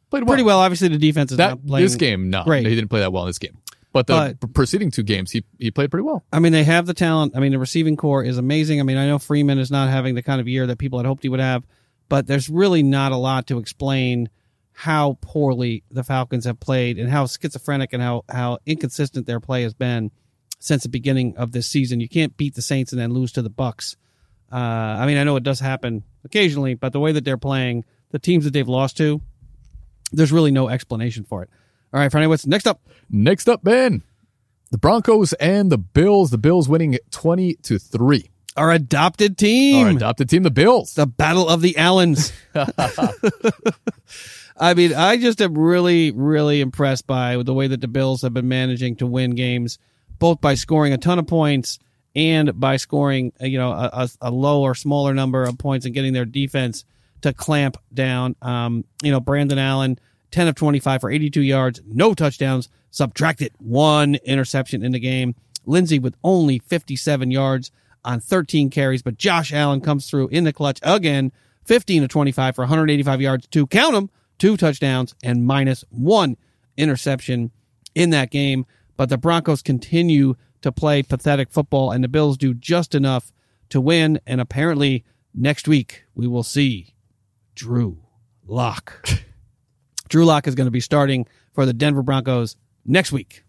played 0.09 0.23
well. 0.23 0.27
pretty 0.27 0.43
well. 0.43 0.59
Obviously, 0.59 0.87
the 0.87 0.97
defense 0.97 1.31
is 1.31 1.37
That 1.37 1.49
not 1.49 1.65
playing 1.67 1.85
this 1.85 1.95
game, 1.95 2.29
no, 2.29 2.43
great. 2.43 2.65
he 2.65 2.73
didn't 2.75 2.89
play 2.89 3.01
that 3.01 3.11
well 3.11 3.23
in 3.23 3.29
this 3.29 3.39
game. 3.39 3.57
But 3.93 4.05
the 4.07 4.37
But- 4.39 4.53
preceding 4.53 4.91
two 4.91 5.03
games, 5.03 5.31
he 5.31 5.43
he 5.57 5.71
played 5.71 5.89
pretty 5.91 6.03
well. 6.03 6.23
I 6.31 6.39
mean, 6.39 6.53
they 6.53 6.63
have 6.63 6.85
the 6.85 6.93
talent. 6.93 7.33
I 7.35 7.39
mean, 7.39 7.51
the 7.51 7.59
receiving 7.59 7.97
corps 7.97 8.23
is 8.23 8.37
amazing. 8.37 8.79
I 8.79 8.83
mean, 8.83 8.97
I 8.97 9.07
know 9.07 9.17
Freeman 9.17 9.57
is 9.59 9.71
not 9.71 9.89
having 9.89 10.13
the 10.15 10.21
kind 10.21 10.39
of 10.39 10.47
year 10.47 10.67
that 10.67 10.77
people 10.77 10.99
had 10.99 11.05
hoped 11.05 11.23
he 11.23 11.29
would 11.29 11.39
have, 11.39 11.65
but 12.07 12.27
there's 12.27 12.49
really 12.49 12.83
not 12.83 13.11
a 13.11 13.17
lot 13.17 13.47
to 13.47 13.57
explain 13.57 14.29
how 14.79 15.17
poorly 15.21 15.83
the 15.89 16.03
Falcons 16.03 16.45
have 16.45 16.59
played 16.59 16.99
and 16.99 17.09
how 17.09 17.25
schizophrenic 17.25 17.93
and 17.93 18.03
how, 18.03 18.23
how 18.29 18.59
inconsistent 18.63 19.25
their 19.25 19.39
play 19.39 19.63
has 19.63 19.73
been 19.73 20.11
since 20.59 20.83
the 20.83 20.89
beginning 20.89 21.35
of 21.35 21.51
this 21.51 21.65
season. 21.65 21.99
You 21.99 22.07
can't 22.07 22.37
beat 22.37 22.53
the 22.53 22.61
Saints 22.61 22.91
and 22.91 23.01
then 23.01 23.11
lose 23.11 23.31
to 23.31 23.41
the 23.41 23.49
Bucks. 23.49 23.97
Uh, 24.51 24.55
I 24.55 25.07
mean, 25.07 25.17
I 25.17 25.23
know 25.23 25.35
it 25.35 25.41
does 25.41 25.59
happen 25.59 26.03
occasionally, 26.23 26.75
but 26.75 26.93
the 26.93 26.99
way 26.99 27.11
that 27.11 27.25
they're 27.25 27.39
playing, 27.39 27.85
the 28.11 28.19
teams 28.19 28.43
that 28.43 28.53
they've 28.53 28.67
lost 28.67 28.97
to, 28.97 29.19
there's 30.11 30.31
really 30.31 30.51
no 30.51 30.69
explanation 30.69 31.23
for 31.23 31.41
it. 31.41 31.49
All 31.91 31.99
right, 31.99 32.11
Friday, 32.11 32.27
what's 32.27 32.45
next 32.45 32.67
up? 32.67 32.79
Next 33.09 33.49
up, 33.49 33.63
Ben, 33.63 34.03
the 34.69 34.77
Broncos 34.77 35.33
and 35.33 35.71
the 35.71 35.79
Bills. 35.79 36.29
The 36.29 36.37
Bills 36.37 36.69
winning 36.69 36.99
twenty 37.09 37.55
to 37.63 37.79
three. 37.79 38.29
Our 38.55 38.71
adopted 38.71 39.39
team. 39.39 39.87
Our 39.87 39.91
adopted 39.93 40.29
team, 40.29 40.43
the 40.43 40.51
Bills. 40.51 40.93
the 40.93 41.07
battle 41.07 41.49
of 41.49 41.61
the 41.61 41.77
Allens. 41.77 42.31
I 44.59 44.73
mean, 44.73 44.93
I 44.93 45.17
just 45.17 45.41
am 45.41 45.57
really, 45.57 46.11
really 46.11 46.61
impressed 46.61 47.05
by 47.05 47.41
the 47.43 47.53
way 47.53 47.67
that 47.67 47.81
the 47.81 47.87
Bills 47.87 48.23
have 48.23 48.33
been 48.33 48.47
managing 48.47 48.95
to 48.97 49.05
win 49.05 49.31
games, 49.31 49.77
both 50.17 50.41
by 50.41 50.55
scoring 50.55 50.93
a 50.93 50.97
ton 50.97 51.19
of 51.19 51.27
points 51.27 51.77
and 52.15 52.59
by 52.59 52.77
scoring, 52.77 53.33
uh, 53.39 53.45
you 53.45 53.59
know, 53.59 53.71
a, 53.71 54.09
a, 54.21 54.31
low 54.31 54.63
or 54.63 54.73
smaller 54.73 55.13
number 55.13 55.43
of 55.43 55.57
points 55.59 55.85
and 55.85 55.93
getting 55.93 56.13
their 56.13 56.25
defense 56.25 56.85
to 57.21 57.31
clamp 57.31 57.77
down. 57.93 58.35
Um, 58.41 58.85
you 59.03 59.11
know, 59.11 59.19
Brandon 59.19 59.59
Allen, 59.59 59.99
10 60.31 60.47
of 60.47 60.55
25 60.55 61.01
for 61.01 61.11
82 61.11 61.41
yards, 61.41 61.81
no 61.85 62.15
touchdowns, 62.15 62.69
subtracted 62.89 63.51
one 63.59 64.15
interception 64.15 64.83
in 64.83 64.91
the 64.91 64.99
game. 64.99 65.35
Lindsay 65.67 65.99
with 65.99 66.15
only 66.23 66.57
57 66.59 67.29
yards 67.29 67.71
on 68.03 68.19
13 68.19 68.71
carries, 68.71 69.03
but 69.03 69.17
Josh 69.17 69.53
Allen 69.53 69.81
comes 69.81 70.09
through 70.09 70.29
in 70.29 70.45
the 70.45 70.53
clutch 70.53 70.79
again, 70.81 71.31
15 71.65 72.03
to 72.03 72.07
25 72.07 72.55
for 72.55 72.61
185 72.61 73.21
yards, 73.21 73.47
two 73.47 73.67
count 73.67 73.93
them, 73.93 74.09
two 74.37 74.57
touchdowns 74.57 75.15
and 75.23 75.45
minus 75.45 75.83
one 75.89 76.37
interception 76.77 77.51
in 77.95 78.09
that 78.11 78.31
game. 78.31 78.65
But 78.95 79.09
the 79.09 79.17
Broncos 79.17 79.61
continue 79.61 80.35
to 80.61 80.71
play 80.71 81.03
pathetic 81.03 81.51
football, 81.51 81.91
and 81.91 82.03
the 82.03 82.07
Bills 82.07 82.37
do 82.37 82.53
just 82.53 82.95
enough 82.95 83.31
to 83.69 83.79
win. 83.79 84.19
And 84.25 84.41
apparently, 84.41 85.05
next 85.33 85.67
week 85.67 86.03
we 86.15 86.27
will 86.27 86.43
see 86.43 86.95
Drew 87.55 87.99
Lock. 88.45 89.07
Drew 90.09 90.25
Lock 90.25 90.47
is 90.47 90.55
going 90.55 90.65
to 90.67 90.71
be 90.71 90.79
starting 90.79 91.27
for 91.53 91.65
the 91.65 91.73
Denver 91.73 92.01
Broncos 92.01 92.55
next 92.85 93.11
week. 93.11 93.43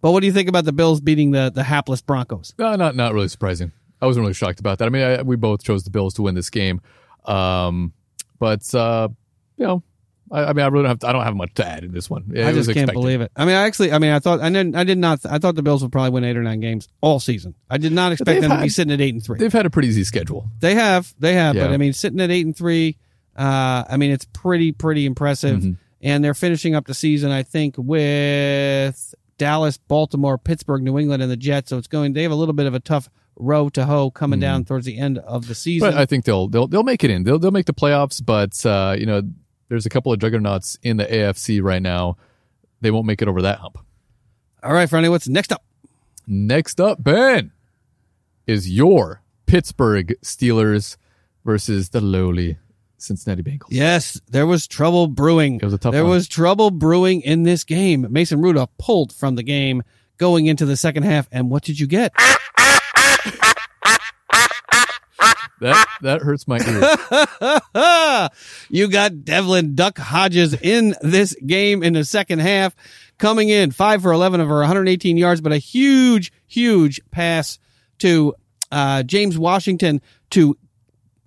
But 0.00 0.12
what 0.12 0.20
do 0.20 0.26
you 0.26 0.32
think 0.32 0.48
about 0.48 0.64
the 0.64 0.72
Bills 0.72 1.00
beating 1.00 1.30
the 1.30 1.50
the 1.52 1.64
hapless 1.64 2.02
Broncos? 2.02 2.54
No, 2.58 2.76
not 2.76 2.94
not 2.94 3.14
really 3.14 3.28
surprising. 3.28 3.72
I 4.00 4.06
wasn't 4.06 4.24
really 4.24 4.34
shocked 4.34 4.60
about 4.60 4.78
that. 4.78 4.86
I 4.86 4.88
mean, 4.90 5.02
I, 5.02 5.22
we 5.22 5.36
both 5.36 5.64
chose 5.64 5.84
the 5.84 5.90
Bills 5.90 6.14
to 6.14 6.22
win 6.22 6.34
this 6.34 6.50
game, 6.50 6.80
um, 7.24 7.92
but 8.38 8.72
uh, 8.74 9.08
you 9.56 9.66
know, 9.66 9.82
I, 10.30 10.44
I 10.44 10.52
mean, 10.52 10.64
I 10.64 10.68
really 10.68 10.82
don't 10.84 10.90
have 10.90 10.98
to, 11.00 11.08
I 11.08 11.12
don't 11.12 11.24
have 11.24 11.36
much 11.36 11.54
to 11.54 11.66
add 11.66 11.84
in 11.84 11.92
this 11.92 12.10
one. 12.10 12.32
It 12.34 12.44
I 12.44 12.52
just 12.52 12.72
can't 12.72 12.92
believe 12.92 13.20
it. 13.20 13.30
I 13.36 13.44
mean, 13.44 13.54
I 13.54 13.64
actually, 13.64 13.92
I 13.92 13.98
mean, 13.98 14.10
I 14.12 14.18
thought 14.18 14.40
I 14.40 14.48
didn't, 14.48 14.74
I 14.74 14.84
did 14.84 14.98
not, 14.98 15.24
I 15.24 15.38
thought 15.38 15.54
the 15.54 15.62
Bills 15.62 15.82
would 15.82 15.92
probably 15.92 16.10
win 16.10 16.24
eight 16.24 16.36
or 16.36 16.42
nine 16.42 16.60
games 16.60 16.88
all 17.00 17.20
season. 17.20 17.54
I 17.70 17.78
did 17.78 17.92
not 17.92 18.12
expect 18.12 18.40
them 18.40 18.50
to 18.50 18.62
be 18.62 18.68
sitting 18.68 18.92
at 18.92 19.00
eight 19.00 19.14
and 19.14 19.24
three. 19.24 19.38
They've 19.38 19.52
had 19.52 19.66
a 19.66 19.70
pretty 19.70 19.88
easy 19.88 20.04
schedule. 20.04 20.50
They 20.60 20.74
have, 20.74 21.14
they 21.18 21.34
have, 21.34 21.54
but 21.54 21.70
I 21.70 21.76
mean, 21.76 21.92
sitting 21.92 22.20
at 22.20 22.30
eight 22.30 22.44
and 22.44 22.56
three, 22.56 22.98
uh, 23.36 23.84
I 23.88 23.96
mean, 23.96 24.10
it's 24.10 24.26
pretty, 24.32 24.72
pretty 24.72 25.06
impressive. 25.06 25.60
Mm-hmm. 25.60 25.72
And 26.02 26.22
they're 26.22 26.34
finishing 26.34 26.74
up 26.74 26.86
the 26.86 26.94
season, 26.94 27.32
I 27.32 27.42
think, 27.42 27.74
with 27.78 29.14
Dallas, 29.38 29.78
Baltimore, 29.78 30.38
Pittsburgh, 30.38 30.82
New 30.82 30.98
England, 30.98 31.22
and 31.22 31.32
the 31.32 31.36
Jets. 31.36 31.70
So 31.70 31.78
it's 31.78 31.88
going. 31.88 32.12
They 32.12 32.22
have 32.22 32.32
a 32.32 32.36
little 32.36 32.52
bit 32.52 32.66
of 32.66 32.74
a 32.74 32.80
tough 32.80 33.08
row 33.34 33.68
to 33.70 33.86
hoe 33.86 34.10
coming 34.10 34.38
down 34.38 34.64
towards 34.64 34.86
the 34.86 34.98
end 34.98 35.18
of 35.18 35.48
the 35.48 35.54
season. 35.54 35.88
Mm-hmm. 35.88 35.96
But 35.96 36.00
I 36.00 36.06
think 36.06 36.26
they'll 36.26 36.48
they'll 36.48 36.68
they'll 36.68 36.84
make 36.84 37.02
it 37.02 37.10
in. 37.10 37.24
They'll 37.24 37.38
they'll 37.38 37.50
make 37.50 37.66
the 37.66 37.74
playoffs. 37.74 38.24
But 38.24 38.64
uh, 38.64 38.94
you 38.96 39.06
know, 39.06 39.22
there's 39.68 39.86
a 39.86 39.88
couple 39.90 40.12
of 40.12 40.18
juggernauts 40.18 40.78
in 40.82 40.96
the 40.96 41.04
AFC 41.06 41.62
right 41.62 41.82
now. 41.82 42.16
They 42.80 42.90
won't 42.90 43.06
make 43.06 43.22
it 43.22 43.28
over 43.28 43.42
that 43.42 43.58
hump. 43.58 43.78
All 44.62 44.72
right, 44.72 44.88
Friday, 44.88 45.08
what's 45.08 45.28
next 45.28 45.52
up? 45.52 45.62
Next 46.26 46.80
up, 46.80 47.02
Ben, 47.02 47.52
is 48.46 48.70
your 48.70 49.22
Pittsburgh 49.46 50.14
Steelers 50.22 50.96
versus 51.44 51.90
the 51.90 52.00
lowly 52.00 52.58
Cincinnati 52.98 53.42
Bengals. 53.42 53.68
Yes, 53.70 54.20
there 54.28 54.46
was 54.46 54.66
trouble 54.66 55.06
brewing. 55.06 55.56
It 55.56 55.62
was 55.64 55.74
a 55.74 55.78
tough 55.78 55.92
There 55.92 56.02
one. 56.02 56.10
was 56.12 56.26
trouble 56.28 56.70
brewing 56.70 57.20
in 57.20 57.42
this 57.44 57.62
game. 57.62 58.06
Mason 58.10 58.40
Rudolph 58.40 58.70
pulled 58.78 59.12
from 59.12 59.36
the 59.36 59.42
game 59.42 59.82
going 60.16 60.46
into 60.46 60.64
the 60.64 60.76
second 60.76 61.02
half. 61.04 61.28
And 61.30 61.50
what 61.50 61.62
did 61.62 61.78
you 61.78 61.86
get? 61.86 62.12
That 65.60 65.86
that 66.02 66.22
hurts 66.22 66.46
my 66.46 66.58
ears. 66.58 68.30
you 68.70 68.88
got 68.88 69.24
Devlin 69.24 69.74
Duck 69.74 69.98
Hodges 69.98 70.54
in 70.54 70.94
this 71.00 71.34
game 71.46 71.82
in 71.82 71.94
the 71.94 72.04
second 72.04 72.40
half, 72.40 72.76
coming 73.18 73.48
in 73.48 73.70
five 73.70 74.02
for 74.02 74.12
11 74.12 74.40
over 74.40 74.58
118 74.58 75.16
yards, 75.16 75.40
but 75.40 75.52
a 75.52 75.58
huge, 75.58 76.32
huge 76.46 77.00
pass 77.10 77.58
to 77.98 78.34
uh, 78.70 79.02
James 79.02 79.38
Washington 79.38 80.02
to 80.30 80.56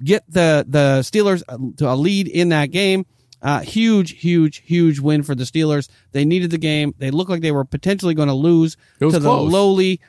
get 0.04 0.24
the 0.30 0.66
the 0.68 1.00
Steelers 1.02 1.42
uh, 1.48 1.58
to 1.78 1.92
a 1.92 1.96
lead 1.96 2.28
in 2.28 2.50
that 2.50 2.68
game. 2.68 3.06
Uh, 3.42 3.62
huge, 3.62 4.12
huge, 4.20 4.58
huge 4.58 5.00
win 5.00 5.24
for 5.24 5.34
the 5.34 5.46
Steelers. 5.46 5.88
They 6.12 6.26
needed 6.26 6.52
the 6.52 6.58
game. 6.58 6.94
They 6.98 7.10
looked 7.10 7.32
like 7.32 7.42
they 7.42 7.54
were 7.54 7.64
potentially 7.64 8.14
going 8.14 8.28
to 8.28 8.34
lose 8.34 8.76
to 9.00 9.10
close. 9.10 9.24
the 9.24 9.32
lowly 9.32 10.02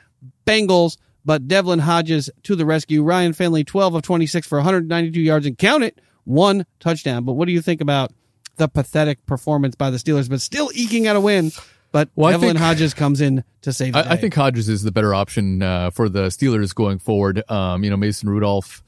Bengals, 0.45 0.97
but 1.25 1.47
Devlin 1.47 1.79
Hodges 1.79 2.29
to 2.43 2.55
the 2.55 2.65
rescue. 2.65 3.03
Ryan 3.03 3.33
Finley, 3.33 3.63
12 3.63 3.95
of 3.95 4.01
26 4.01 4.47
for 4.47 4.57
192 4.59 5.19
yards 5.21 5.45
and 5.45 5.57
count 5.57 5.83
it, 5.83 5.99
one 6.23 6.65
touchdown. 6.79 7.23
But 7.25 7.33
what 7.33 7.45
do 7.45 7.51
you 7.51 7.61
think 7.61 7.81
about 7.81 8.11
the 8.57 8.67
pathetic 8.67 9.25
performance 9.25 9.75
by 9.75 9.89
the 9.89 9.97
Steelers, 9.97 10.29
but 10.29 10.41
still 10.41 10.69
eking 10.73 11.07
out 11.07 11.15
a 11.15 11.19
win? 11.21 11.51
But 11.91 12.09
Well, 12.15 12.31
Devlin 12.31 12.51
think- 12.51 12.59
Hodges 12.59 12.93
comes 12.93 13.19
in 13.21 13.43
to 13.63 13.73
save 13.73 13.93
the 13.93 13.99
I, 13.99 14.13
I 14.13 14.15
think 14.17 14.33
Hodges 14.33 14.69
is 14.69 14.83
the 14.83 14.91
better 14.91 15.13
option 15.13 15.61
uh, 15.61 15.89
for 15.91 16.07
the 16.07 16.27
Steelers 16.27 16.73
going 16.73 16.99
forward. 16.99 17.43
Um, 17.51 17.83
you 17.83 17.89
know, 17.89 17.97
Mason 17.97 18.29
Rudolph, 18.29 18.81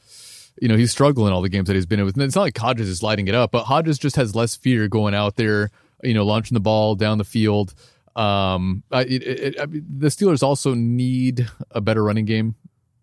you 0.62 0.68
know, 0.70 0.78
he's 0.78 0.92
struggling 0.92 1.34
all 1.34 1.42
the 1.42 1.50
games 1.50 1.68
that 1.68 1.76
he's 1.76 1.86
been 1.86 2.00
in 2.00 2.06
with. 2.06 2.18
It's 2.18 2.36
not 2.36 2.44
like 2.44 2.58
Hodges 2.58 2.88
is 2.88 3.04
lighting 3.04 3.28
it 3.28 3.36
up, 3.36 3.52
but 3.52 3.66
Hodges 3.66 3.98
just 4.00 4.16
has 4.16 4.36
less 4.36 4.56
fear 4.56 4.88
going 4.88 5.14
out 5.14 5.36
there, 5.36 5.70
you 6.02 6.14
know, 6.14 6.26
launching 6.26 6.56
the 6.56 6.62
ball 6.62 6.96
down 6.96 7.18
the 7.18 7.24
field. 7.26 7.74
Um, 8.16 8.84
I, 8.92 9.02
it, 9.02 9.24
it, 9.24 9.60
I 9.60 9.66
mean, 9.66 9.86
the 9.98 10.08
Steelers 10.08 10.44
also 10.44 10.74
need 10.74 11.50
a 11.72 11.82
better 11.82 12.04
running 12.04 12.26
game 12.26 12.56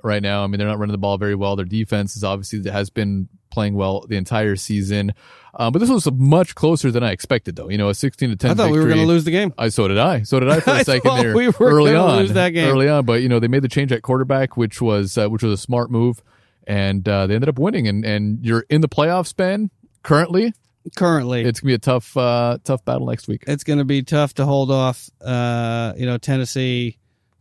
right 0.02 0.22
now. 0.22 0.44
I 0.44 0.46
mean, 0.46 0.58
they're 0.58 0.68
not 0.68 0.78
running 0.78 0.92
the 0.92 0.98
ball 0.98 1.18
very 1.18 1.34
well. 1.34 1.56
Their 1.56 1.64
defense 1.64 2.16
is 2.16 2.24
obviously 2.24 2.68
has 2.70 2.90
been 2.90 3.28
playing 3.50 3.74
well 3.74 4.06
the 4.08 4.16
entire 4.16 4.56
season. 4.56 5.12
Um, 5.54 5.72
but 5.72 5.80
this 5.80 5.90
was 5.90 6.10
much 6.12 6.54
closer 6.54 6.90
than 6.90 7.02
I 7.02 7.10
expected, 7.10 7.56
though. 7.56 7.68
You 7.68 7.78
know, 7.78 7.88
a 7.88 7.94
16 7.94 8.30
to 8.30 8.36
10 8.36 8.50
I 8.50 8.54
thought 8.54 8.70
we 8.70 8.78
were 8.78 8.86
going 8.86 9.00
to 9.00 9.06
lose 9.06 9.24
the 9.24 9.32
game. 9.32 9.52
I 9.58 9.68
so 9.68 9.88
did 9.88 9.98
I. 9.98 10.22
So 10.22 10.38
did 10.38 10.48
I 10.48 10.60
for 10.60 10.70
a 10.74 10.84
second 10.84 11.16
there. 11.16 11.34
we 11.34 11.48
were 11.48 11.54
early 11.60 11.94
on, 11.94 12.20
lose 12.20 12.32
that 12.34 12.50
game. 12.50 12.68
early 12.68 12.88
on, 12.88 13.04
but 13.04 13.22
you 13.22 13.28
know 13.28 13.40
they 13.40 13.48
made 13.48 13.62
the 13.62 13.68
change 13.68 13.92
at 13.92 14.02
quarterback, 14.02 14.56
which 14.56 14.80
was 14.80 15.18
uh, 15.18 15.28
which 15.28 15.42
was 15.42 15.52
a 15.52 15.60
smart 15.60 15.90
move, 15.90 16.22
and 16.66 17.08
uh, 17.08 17.26
they 17.26 17.34
ended 17.34 17.48
up 17.48 17.58
winning. 17.58 17.88
And 17.88 18.04
and 18.04 18.44
you're 18.44 18.64
in 18.70 18.80
the 18.80 18.88
playoffs, 18.88 19.34
Ben. 19.34 19.70
Currently, 20.02 20.54
Currently, 20.96 21.42
it's 21.42 21.60
gonna 21.60 21.70
be 21.70 21.74
a 21.74 21.78
tough 21.78 22.16
uh, 22.16 22.58
tough 22.64 22.84
battle 22.84 23.06
next 23.06 23.28
week. 23.28 23.44
it's 23.46 23.64
to 23.64 23.84
be 23.84 24.02
tough 24.02 24.34
to 24.34 24.46
hold 24.46 24.70
off. 24.70 25.10
Uh, 25.20 25.92
you 25.96 26.06
know, 26.06 26.16
Tennessee 26.16 26.96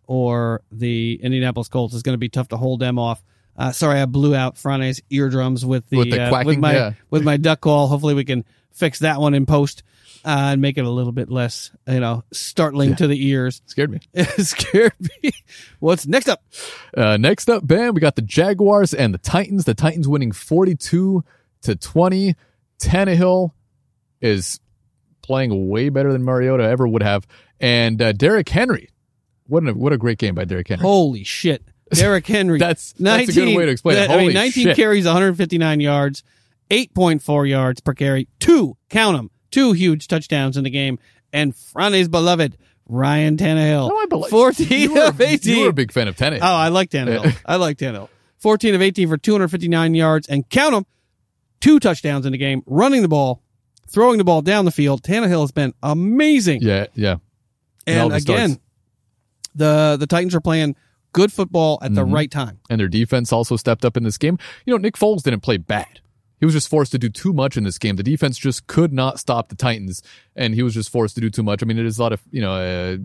or 0.08 0.62
the 0.72 1.20
Indianapolis 1.22 1.70
Colts 1.70 1.94
is 1.94 2.04
to 2.04 2.18
be 2.18 2.30
tough 2.30 2.50
to 2.50 2.58
hold 2.58 2.80
them 2.80 3.00
off. 3.00 3.24
Uh, 3.56 3.72
sorry, 3.72 4.00
I 4.00 4.06
blew 4.06 4.36
out 4.36 4.58
Frane's 4.58 5.02
eardrums 5.10 5.66
with 5.66 5.88
the, 5.90 5.98
With 5.98 6.12
the 6.12 6.22
uh, 6.22 6.30
quacking, 6.30 6.48
with 6.48 6.60
my 6.60 6.74
yeah. 6.74 6.94
with 7.10 7.24
my 7.24 7.38
duck 7.38 7.62
call. 7.62 7.88
Hopefully, 7.88 8.14
we 8.14 8.26
can 8.26 8.44
fix 8.72 9.00
that 9.00 9.20
one 9.20 9.34
in 9.34 9.46
post 9.46 9.84
uh, 10.26 10.52
and 10.52 10.62
make 10.62 10.78
it 10.78 10.86
a 10.86 10.90
little 10.90 11.12
bit 11.12 11.30
less, 11.30 11.72
you 11.88 12.00
know, 12.00 12.24
startling 12.32 12.96
to 12.96 13.08
the 13.08 13.28
ears. 13.28 13.62
Scared 13.66 13.92
me. 13.92 14.00
It 14.14 14.28
scared 14.46 14.94
me. 15.00 15.32
What's 15.80 16.08
next 16.08 16.28
up? 16.28 16.44
Uh, 16.96 17.18
next 17.18 17.50
up, 17.50 17.66
Ben, 17.66 17.94
we 17.94 18.02
got 18.02 18.16
the 18.16 18.22
Jaguars 18.22 18.94
and 18.94 19.14
the 19.14 19.18
Titans. 19.18 19.66
The 19.66 19.74
Titans 19.74 20.08
winning 20.08 20.32
42 20.32 21.24
to 21.62 21.76
20. 21.76 22.36
Tannehill 22.80 23.52
is 24.22 24.60
playing 25.22 25.70
way 25.70 25.90
better 25.90 26.12
than 26.12 26.24
Mariota 26.24 26.64
ever 26.64 26.88
would 26.88 27.04
have, 27.04 27.28
and 27.60 28.02
uh, 28.02 28.12
Derrick 28.12 28.50
Henry. 28.50 28.90
What 29.48 29.68
a 29.68 29.74
what 29.74 29.94
a 29.94 29.98
great 29.98 30.18
game 30.18 30.36
by 30.36 30.46
Derrick 30.46 30.68
Henry. 30.68 30.82
Holy 30.84 31.24
shit. 31.24 31.64
Derrick 31.92 32.28
Henry. 32.28 32.60
That's- 32.60 32.94
that's 33.00 33.30
a 33.30 33.34
good 33.34 33.58
way 33.58 33.66
to 33.66 33.72
explain 33.72 33.98
it. 33.98 34.10
I 34.10 34.18
mean, 34.18 34.34
19 34.34 34.64
shit. 34.64 34.76
carries, 34.76 35.06
159 35.06 35.80
yards, 35.80 36.24
8.4 36.70 37.50
yards 37.50 37.82
per 37.82 37.94
carry, 37.94 38.28
two, 38.40 38.78
count 38.90 39.18
them, 39.18 39.32
two 39.50 39.72
huge 39.72 40.08
touchdowns 40.08 40.56
in 40.58 40.64
the 40.64 40.70
game. 40.70 41.00
And 41.34 41.56
Frane's 41.56 42.08
beloved, 42.08 42.58
Ryan 42.88 43.38
Tannehill. 43.38 43.90
No, 43.90 43.98
I 43.98 44.06
believe 44.08 44.30
14 44.30 44.68
you 44.70 44.94
were, 44.94 45.06
of 45.08 45.20
18. 45.20 45.56
You 45.58 45.64
were 45.64 45.70
a 45.70 45.74
big 45.74 45.92
fan 45.92 46.08
of 46.08 46.16
Tannehill. 46.16 46.40
Oh, 46.42 46.46
I 46.56 46.68
like 46.70 46.90
Tannehill. 46.92 47.36
I 47.46 47.56
like 47.56 47.78
Tannehill. 47.78 48.10
14 48.38 48.76
of 48.76 48.82
18 48.84 49.10
for 49.10 49.18
259 49.18 49.96
yards 49.96 50.28
and 50.28 50.48
count 50.50 50.74
them, 50.74 50.86
two 51.60 51.80
touchdowns 51.80 52.26
in 52.26 52.32
the 52.32 52.38
game, 52.38 52.64
running 52.66 53.02
the 53.02 53.08
ball, 53.08 53.42
throwing 53.88 54.18
the 54.18 54.24
ball 54.24 54.42
down 54.42 54.66
the 54.66 54.72
field. 54.72 55.02
Tannehill 55.04 55.42
has 55.42 55.52
been 55.52 55.74
amazing. 55.84 56.62
yeah, 56.62 56.88
yeah. 56.96 57.16
And 57.88 58.02
and 58.04 58.12
the 58.12 58.20
starts. 58.20 58.44
again, 58.44 58.60
the 59.56 59.98
the 60.00 60.08
Titans 60.08 60.36
are 60.36 60.42
playing 60.42 60.76
good 61.14 61.32
football 61.34 61.80
at 61.82 61.96
the 61.96 62.02
Mm-hmm. 62.04 62.14
right 62.14 62.30
time. 62.32 62.60
and 62.70 62.80
their 62.80 62.88
defense 62.88 63.34
also 63.34 63.56
stepped 63.56 63.84
up 63.84 63.98
in 63.98 64.04
this 64.04 64.18
game. 64.18 64.38
You 64.66 64.74
know, 64.74 64.78
Nick 64.78 64.96
Foles 64.96 65.24
didn't 65.24 65.42
play 65.42 65.58
bad. 65.58 66.02
He 66.40 66.46
was 66.46 66.54
just 66.54 66.70
forced 66.70 66.92
to 66.94 66.98
do 67.00 67.10
too 67.10 67.34
much 67.34 67.58
in 67.58 67.66
this 67.66 67.78
game. 67.78 67.98
The 67.98 68.04
defense 68.04 68.38
just 68.38 68.68
could 68.68 68.94
not 68.94 69.20
stop 69.20 69.50
the 69.50 69.56
Titans, 69.56 70.02
and 70.38 70.54
he 70.56 70.64
was 70.64 70.74
just 70.74 70.90
forced 70.90 71.16
to 71.16 71.22
do 71.22 71.30
too 71.30 71.44
much. 71.44 71.62
I 71.62 71.66
mean, 71.66 71.78
it 71.78 71.86
is 71.86 71.98
a 72.00 72.02
lot 72.04 72.14
of 72.14 72.22
you 72.32 72.42
know 72.42 72.54
uh, 72.54 72.98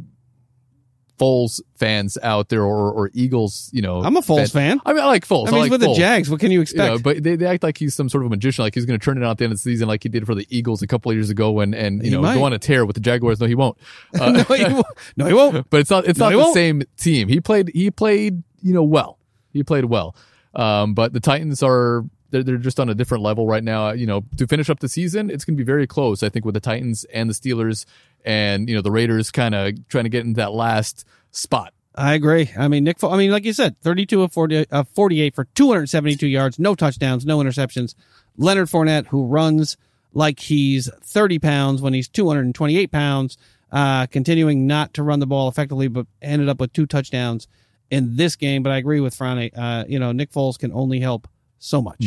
Foles 1.19 1.61
fans 1.77 2.19
out 2.23 2.49
there, 2.49 2.63
or, 2.63 2.91
or 2.93 3.11
Eagles. 3.15 3.71
You 3.73 3.83
know, 3.83 4.03
I'm 4.03 4.17
a 4.17 4.21
Foles 4.21 4.53
fan. 4.53 4.81
I 4.85 4.93
mean, 4.93 5.03
I 5.03 5.07
like 5.07 5.27
Foles. 5.27 5.49
I 5.49 5.51
mean, 5.53 5.61
like 5.61 5.63
he's 5.65 5.71
with 5.79 5.83
Foles. 5.83 5.95
the 5.95 6.01
Jags. 6.01 6.31
What 6.31 6.41
can 6.41 6.51
you 6.51 6.59
You 6.59 6.63
expect? 6.63 6.93
know, 6.93 6.99
but 6.99 7.23
they, 7.23 7.37
they 7.37 7.47
act 7.47 7.63
like 7.63 7.79
he's 7.79 7.95
some 7.95 8.09
sort 8.09 8.25
of 8.25 8.27
a 8.27 8.31
magician, 8.31 8.65
like 8.65 8.75
he's 8.75 8.85
going 8.85 8.99
to 8.99 9.05
turn 9.05 9.17
it 9.17 9.25
out 9.25 9.31
at 9.33 9.39
the 9.39 9.45
end 9.45 9.53
of 9.53 9.59
the 9.59 9.63
season, 9.63 9.87
like 9.87 10.03
he 10.03 10.09
did 10.09 10.27
for 10.27 10.35
the 10.35 10.47
Eagles 10.51 10.83
a 10.83 10.87
couple 10.87 11.11
of 11.11 11.17
years 11.17 11.31
ago, 11.31 11.61
and 11.61 11.75
and 11.75 11.99
you 11.99 12.05
He 12.05 12.11
know 12.11 12.23
might. 12.23 12.35
go 12.35 12.43
on 12.45 12.53
a 12.53 12.59
tear 12.59 12.85
with 12.85 12.95
the 12.95 13.01
Jaguars. 13.01 13.39
No, 13.41 13.47
he 13.47 13.55
won't. 13.55 13.79
Uh, 14.21 14.31
no, 14.31 14.43
he 14.55 14.65
won't. 14.65 14.87
No, 15.17 15.27
he 15.27 15.35
won't. 15.35 15.71
but 15.71 15.81
it's 15.81 15.91
not 15.91 16.05
it's 16.07 16.19
No, 16.19 16.27
not 16.27 16.31
the 16.33 16.39
won't. 16.39 16.55
same 16.55 16.83
team. 16.97 17.29
He 17.29 17.41
played 17.41 17.71
he 17.75 17.91
played 17.91 18.43
you 18.63 18.75
know 18.75 18.83
well. 18.83 19.19
He 19.53 19.63
played 19.63 19.85
well. 19.85 20.17
Um, 20.55 20.95
but 20.95 21.13
the 21.13 21.21
Titans 21.21 21.63
are 21.63 22.05
they're, 22.31 22.43
they're 22.43 22.57
just 22.57 22.81
on 22.81 22.89
a 22.89 22.95
different 22.95 23.23
level 23.23 23.47
right 23.47 23.63
now. 23.63 23.93
You 23.93 24.07
know, 24.07 24.25
to 24.39 24.47
finish 24.47 24.69
up 24.71 24.81
the 24.81 24.89
season, 24.89 25.31
it's 25.31 25.45
going 25.45 25.57
to 25.57 25.59
be 25.61 25.65
very 25.67 25.87
close. 25.87 26.23
I 26.25 26.29
think 26.29 26.45
with 26.45 26.55
the 26.55 26.61
Titans 26.61 27.05
and 27.13 27.31
the 27.31 27.35
Steelers, 27.35 27.85
and 28.25 28.69
you 28.69 28.75
know 28.75 28.83
the 28.83 28.91
Raiders 28.91 29.31
kind 29.31 29.55
of 29.55 29.89
trying 29.89 30.05
to 30.05 30.11
get 30.11 30.25
into 30.25 30.39
that 30.39 30.53
last 30.53 31.05
spot. 31.31 31.73
I 31.95 32.15
agree. 32.15 32.51
I 32.59 32.69
mean, 32.69 32.85
Nick. 32.85 33.03
I 33.05 33.17
mean, 33.17 33.31
like 33.31 33.45
you 33.45 33.53
said, 33.53 33.81
32 33.81 34.23
of 34.23 34.33
40, 34.33 34.67
uh, 34.71 34.85
48 34.85 35.35
for 35.35 35.45
272 35.45 36.27
yards, 36.27 36.59
no 36.59 36.75
touchdowns, 36.75 37.25
no 37.25 37.39
interceptions. 37.39 37.95
Leonard 38.37 38.69
Fournette, 38.69 39.07
who 39.07 39.27
runs 39.27 39.77
like 40.13 40.41
he's 40.41 40.91
30 41.03 41.39
pounds 41.39 41.83
when 41.83 41.95
he's 41.95 42.09
228 42.09 42.91
pounds, 42.91 43.39
uh, 43.71 44.07
continuing 44.07 44.67
not 44.67 44.95
to 44.95 45.03
run 45.03 45.21
the 45.21 45.27
ball 45.27 45.49
effectively, 45.49 45.87
but 45.89 46.07
ended 46.21 46.49
up 46.49 46.59
with 46.59 46.73
two 46.73 46.87
touchdowns 46.87 47.47
in 47.91 48.17
this 48.17 48.35
game. 48.35 48.63
But 48.65 48.73
I 48.73 48.79
agree 48.79 49.01
with 49.01 49.15
Frane. 49.15 49.51
Uh, 49.57 49.85
you 49.89 50.01
know, 50.01 50.11
Nick 50.11 50.33
Foles 50.33 50.59
can 50.59 50.73
only 50.73 50.99
help 50.99 51.29
so 51.59 51.81
much. 51.81 52.01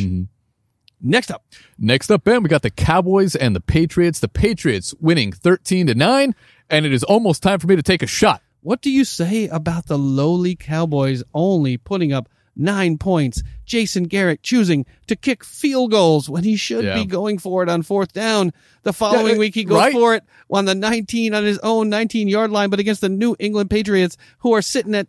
Next 1.02 1.30
up, 1.32 1.45
Next 1.78 2.10
up, 2.12 2.24
Ben, 2.24 2.41
we 2.41 2.50
got 2.50 2.64
the 2.64 2.72
Cowboys 2.72 3.36
and 3.36 3.56
the 3.56 3.62
Patriots. 3.62 4.20
The 4.20 4.28
Patriots 4.28 4.93
winning 5.00 5.32
thirteen 5.32 5.88
to 5.88 5.95
nine, 5.95 6.34
and 6.70 6.86
it 6.86 6.93
is 6.93 7.04
almost 7.04 7.43
time 7.43 7.60
for 7.60 7.68
me 7.68 7.76
to 7.76 7.84
take 7.84 8.02
a 8.02 8.08
shot. 8.08 8.41
What 8.62 8.82
do 8.82 8.89
you 8.91 9.06
say 9.06 9.48
about 9.48 9.86
the 9.86 9.98
lowly 9.98 10.56
Cowboys 10.56 11.24
only 11.34 11.78
putting 11.78 12.12
up 12.14 12.28
nine 12.56 12.98
points? 12.98 13.43
Jason 13.66 14.06
Garrett 14.06 14.41
choosing 14.41 14.86
to 15.06 15.16
kick 15.16 15.43
field 15.43 15.91
goals 15.91 16.30
when 16.30 16.43
he 16.43 16.56
should 16.56 16.84
Yeah. 16.84 16.95
be 16.95 17.06
going 17.06 17.38
for 17.38 17.62
it 17.62 17.70
on 17.70 17.84
fourth 17.84 18.12
down. 18.14 18.52
The 18.82 18.91
following 18.91 19.34
Yeah, 19.34 19.38
week, 19.39 19.54
he 19.56 19.64
goes 19.66 19.78
right. 19.78 19.93
for 19.93 20.16
it 20.16 20.24
on 20.50 20.66
the 20.66 20.74
19 20.76 21.36
on 21.36 21.43
his 21.45 21.60
own 21.60 21.89
19 21.89 22.28
yard 22.28 22.50
line, 22.50 22.72
but 22.72 22.80
against 22.80 23.02
the 23.02 23.10
New 23.10 23.36
England 23.38 23.70
Patriots, 23.70 24.18
who 24.39 24.54
are 24.54 24.64
sitting 24.64 24.95
at 24.95 25.08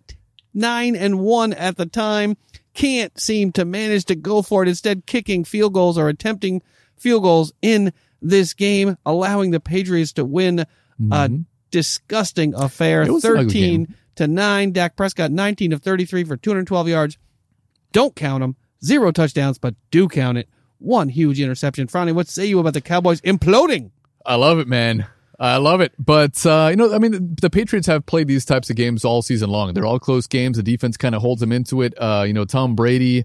nine 0.52 0.94
and 0.94 1.18
one 1.18 1.54
at 1.54 1.76
the 1.78 1.86
time, 1.86 2.36
can't 2.78 3.18
seem 3.18 3.50
to 3.50 3.64
manage 3.64 4.04
to 4.04 4.14
go 4.14 4.40
for 4.40 4.62
it. 4.62 4.68
Instead, 4.68 5.04
kicking 5.04 5.42
field 5.42 5.74
goals 5.74 5.98
or 5.98 6.08
attempting 6.08 6.62
field 6.96 7.24
goals 7.24 7.52
in 7.60 7.92
this 8.22 8.54
game, 8.54 8.96
allowing 9.04 9.50
the 9.50 9.58
Patriots 9.58 10.12
to 10.12 10.24
win 10.24 10.64
a 11.10 11.30
disgusting 11.72 12.54
affair. 12.54 13.02
Mm-hmm. 13.02 13.10
It 13.10 13.14
was 13.14 13.24
an 13.24 13.32
ugly 13.32 13.44
13 13.46 13.94
to 14.14 14.28
9. 14.28 14.72
Dak 14.72 14.94
Prescott 14.94 15.32
19 15.32 15.72
of 15.72 15.82
33 15.82 16.22
for 16.22 16.36
212 16.36 16.88
yards. 16.88 17.18
Don't 17.90 18.14
count 18.14 18.42
them. 18.42 18.54
Zero 18.84 19.10
touchdowns, 19.10 19.58
but 19.58 19.74
do 19.90 20.06
count 20.06 20.38
it. 20.38 20.48
One 20.78 21.08
huge 21.08 21.40
interception. 21.40 21.88
Franny, 21.88 22.14
what 22.14 22.28
say 22.28 22.46
you 22.46 22.60
about 22.60 22.74
the 22.74 22.80
Cowboys 22.80 23.20
imploding? 23.22 23.90
I 24.24 24.36
love 24.36 24.60
it, 24.60 24.68
man. 24.68 25.04
I 25.38 25.56
love 25.58 25.80
it. 25.80 25.92
But, 25.98 26.44
uh, 26.44 26.68
you 26.70 26.76
know, 26.76 26.92
I 26.92 26.98
mean, 26.98 27.36
the 27.40 27.50
Patriots 27.50 27.86
have 27.86 28.04
played 28.06 28.26
these 28.26 28.44
types 28.44 28.70
of 28.70 28.76
games 28.76 29.04
all 29.04 29.22
season 29.22 29.50
long. 29.50 29.72
They're 29.72 29.86
all 29.86 30.00
close 30.00 30.26
games. 30.26 30.56
The 30.56 30.62
defense 30.62 30.96
kind 30.96 31.14
of 31.14 31.22
holds 31.22 31.40
them 31.40 31.52
into 31.52 31.82
it. 31.82 31.94
Uh, 31.96 32.24
you 32.26 32.32
know, 32.32 32.44
Tom 32.44 32.74
Brady, 32.74 33.24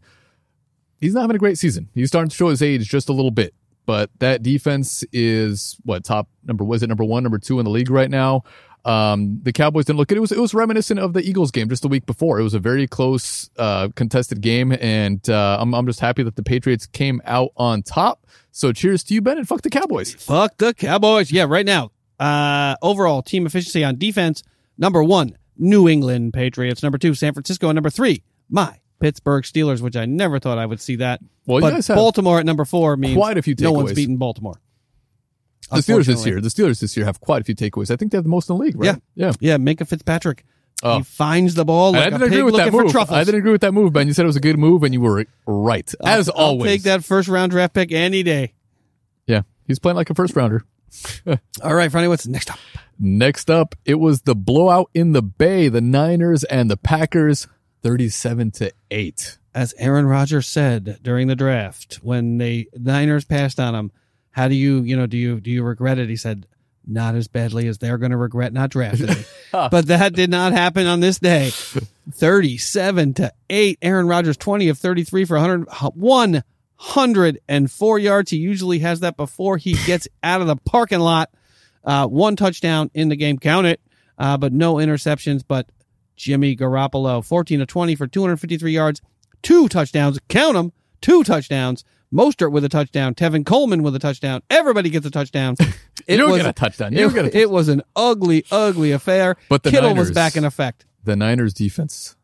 he's 1.01 1.13
not 1.15 1.21
having 1.21 1.35
a 1.35 1.39
great 1.39 1.57
season. 1.57 1.89
He's 1.95 2.09
starting 2.09 2.29
to 2.29 2.35
show 2.35 2.49
his 2.49 2.61
age 2.61 2.87
just 2.87 3.09
a 3.09 3.13
little 3.13 3.31
bit. 3.31 3.55
But 3.85 4.11
that 4.19 4.43
defense 4.43 5.03
is 5.11 5.77
what 5.83 6.05
top 6.05 6.29
number 6.45 6.63
was 6.63 6.83
it 6.83 6.87
number 6.87 7.03
one, 7.03 7.23
number 7.23 7.39
two 7.39 7.59
in 7.59 7.65
the 7.65 7.71
league 7.71 7.89
right 7.89 8.09
now. 8.09 8.43
Um, 8.85 9.39
the 9.43 9.53
Cowboys 9.53 9.85
didn't 9.85 9.97
look 9.97 10.11
it. 10.11 10.17
It 10.17 10.21
was 10.21 10.31
it 10.31 10.39
was 10.39 10.53
reminiscent 10.53 10.99
of 10.99 11.13
the 11.13 11.21
Eagles 11.21 11.51
game 11.51 11.69
just 11.69 11.81
the 11.81 11.87
week 11.87 12.05
before. 12.05 12.39
It 12.39 12.43
was 12.43 12.53
a 12.53 12.59
very 12.59 12.85
close, 12.85 13.49
uh, 13.57 13.89
contested 13.95 14.41
game, 14.41 14.73
and 14.73 15.27
uh, 15.29 15.57
I'm 15.59 15.73
I'm 15.73 15.85
just 15.85 16.01
happy 16.01 16.23
that 16.23 16.35
the 16.35 16.43
Patriots 16.43 16.85
came 16.85 17.21
out 17.25 17.51
on 17.55 17.81
top. 17.81 18.27
So 18.51 18.71
cheers 18.73 19.03
to 19.05 19.13
you, 19.13 19.21
Ben, 19.21 19.37
and 19.37 19.47
fuck 19.47 19.61
the 19.61 19.69
Cowboys. 19.69 20.13
Fuck 20.13 20.57
the 20.57 20.73
Cowboys. 20.73 21.31
Yeah, 21.31 21.45
right 21.47 21.65
now. 21.65 21.91
Uh, 22.23 22.75
overall 22.81 23.21
team 23.21 23.45
efficiency 23.45 23.83
on 23.83 23.97
defense. 23.97 24.43
Number 24.77 25.03
one, 25.03 25.37
New 25.57 25.89
England 25.89 26.33
Patriots. 26.33 26.81
Number 26.81 26.97
two, 26.97 27.13
San 27.15 27.33
Francisco. 27.33 27.67
And 27.67 27.75
number 27.75 27.89
three, 27.89 28.23
my 28.49 28.79
Pittsburgh 28.99 29.43
Steelers, 29.43 29.81
which 29.81 29.97
I 29.97 30.05
never 30.05 30.39
thought 30.39 30.57
I 30.57 30.65
would 30.65 30.79
see 30.79 30.95
that. 30.97 31.19
Well, 31.45 31.61
you 31.61 31.69
guys 31.69 31.87
have 31.87 31.97
Baltimore 31.97 32.39
at 32.39 32.45
number 32.45 32.63
four 32.63 32.95
means 32.95 33.17
quite 33.17 33.37
a 33.37 33.41
few 33.41 33.55
no 33.59 33.73
one's 33.73 33.91
takeaways. 33.91 33.95
beaten 33.95 34.17
Baltimore. 34.17 34.61
The 35.69 35.79
Steelers 35.79 36.05
this 36.05 36.25
year, 36.25 36.39
the 36.39 36.49
Steelers 36.49 36.79
this 36.79 36.95
year 36.95 37.05
have 37.05 37.19
quite 37.19 37.41
a 37.41 37.43
few 37.43 37.55
takeaways. 37.55 37.91
I 37.91 37.97
think 37.97 38.11
they 38.11 38.17
have 38.17 38.23
the 38.23 38.29
most 38.29 38.49
in 38.49 38.55
the 38.55 38.63
league, 38.63 38.77
right? 38.77 38.97
Yeah. 39.15 39.27
yeah. 39.27 39.33
Yeah, 39.39 39.57
Minkah 39.57 39.87
Fitzpatrick. 39.87 40.45
Oh. 40.81 40.97
He 40.97 41.03
finds 41.03 41.55
the 41.55 41.65
ball 41.65 41.93
like 41.93 42.03
I 42.03 42.07
a 42.07 42.11
didn't 42.11 42.23
agree 42.27 42.43
with 42.43 42.55
that 42.55 42.71
move. 42.71 42.95
I 42.95 43.23
didn't 43.23 43.39
agree 43.39 43.51
with 43.51 43.61
that 43.61 43.73
move, 43.73 43.91
Ben. 43.93 44.07
You 44.07 44.13
said 44.13 44.23
it 44.23 44.27
was 44.27 44.35
a 44.35 44.41
good 44.41 44.57
move, 44.57 44.83
and 44.83 44.93
you 44.93 45.01
were 45.01 45.25
right 45.45 45.93
as 46.05 46.29
I'll 46.29 46.35
always. 46.35 46.71
take 46.71 46.83
that 46.83 47.03
first 47.03 47.27
round 47.27 47.51
draft 47.51 47.73
pick 47.73 47.91
any 47.91 48.23
day. 48.23 48.53
Yeah, 49.25 49.41
he's 49.65 49.79
playing 49.79 49.95
like 49.95 50.09
a 50.09 50.13
first 50.13 50.35
rounder. 50.35 50.63
All 51.63 51.73
right, 51.73 51.91
Friday, 51.91 52.07
what's 52.07 52.27
next 52.27 52.51
up? 52.51 52.59
Next 52.99 53.49
up, 53.49 53.75
it 53.85 53.95
was 53.95 54.21
the 54.21 54.35
blowout 54.35 54.89
in 54.93 55.13
the 55.13 55.21
Bay, 55.21 55.67
the 55.67 55.81
Niners 55.81 56.43
and 56.43 56.69
the 56.69 56.77
Packers, 56.77 57.47
thirty-seven 57.81 58.51
to 58.51 58.71
eight. 58.91 59.37
As 59.55 59.73
Aaron 59.77 60.07
Rodgers 60.07 60.47
said 60.47 60.99
during 61.01 61.27
the 61.27 61.35
draft 61.35 61.95
when 62.01 62.37
the 62.37 62.69
Niners 62.75 63.25
passed 63.25 63.59
on 63.59 63.75
him, 63.75 63.91
how 64.31 64.47
do 64.47 64.55
you, 64.55 64.81
you 64.81 64.95
know, 64.95 65.05
do 65.05 65.17
you 65.17 65.39
do 65.39 65.51
you 65.51 65.63
regret 65.63 65.99
it? 65.99 66.09
He 66.09 66.15
said, 66.15 66.47
not 66.85 67.15
as 67.15 67.27
badly 67.27 67.67
as 67.67 67.77
they're 67.77 67.97
going 67.97 68.11
to 68.11 68.17
regret 68.17 68.53
not 68.53 68.69
drafting 68.69 69.07
me. 69.07 69.23
but 69.51 69.87
that 69.87 70.13
did 70.13 70.29
not 70.29 70.53
happen 70.53 70.87
on 70.87 70.99
this 70.99 71.19
day. 71.19 71.51
37 72.11 73.13
to 73.15 73.33
8. 73.49 73.77
Aaron 73.81 74.07
Rodgers 74.07 74.37
20 74.37 74.69
of 74.69 74.77
33 74.77 75.25
for 75.25 75.37
100 75.37 75.69
104 76.83 77.99
yards. 77.99 78.31
He 78.31 78.37
usually 78.37 78.79
has 78.79 78.99
that 78.99 79.17
before 79.17 79.57
he 79.57 79.73
gets 79.85 80.07
out 80.23 80.41
of 80.41 80.47
the 80.47 80.57
parking 80.57 80.99
lot. 80.99 81.29
Uh, 81.83 82.07
one 82.07 82.35
touchdown 82.35 82.89
in 82.93 83.09
the 83.09 83.15
game, 83.15 83.37
count 83.37 83.67
it, 83.67 83.81
uh, 84.17 84.37
but 84.37 84.53
no 84.53 84.75
interceptions. 84.75 85.43
But 85.47 85.67
Jimmy 86.15 86.55
Garoppolo, 86.55 87.23
14 87.25 87.59
to 87.59 87.65
20 87.65 87.95
for 87.95 88.07
253 88.07 88.71
yards, 88.71 89.01
two 89.41 89.67
touchdowns, 89.67 90.19
count 90.29 90.55
them, 90.55 90.71
two 91.01 91.23
touchdowns. 91.23 91.83
Mostert 92.13 92.51
with 92.51 92.63
a 92.63 92.69
touchdown, 92.69 93.15
Tevin 93.15 93.43
Coleman 93.43 93.81
with 93.81 93.95
a 93.95 93.99
touchdown. 93.99 94.43
Everybody 94.49 94.91
gets 94.91 95.05
a 95.05 95.11
touchdown. 95.11 95.55
You 96.07 96.17
don't 96.17 96.35
get 96.35 96.45
a 96.45 96.51
touchdown. 96.51 96.91
You 96.91 97.07
it, 97.07 97.13
get 97.13 97.19
a 97.19 97.23
touchdown. 97.27 97.41
it 97.41 97.49
was 97.49 97.69
an 97.69 97.81
ugly, 97.95 98.43
ugly 98.51 98.91
affair. 98.91 99.37
But 99.47 99.63
the 99.63 99.71
Kittle 99.71 99.95
was 99.95 100.11
back 100.11 100.35
in 100.35 100.43
effect. 100.43 100.85
The 101.03 101.15
Niners 101.15 101.53
defense. 101.53 102.17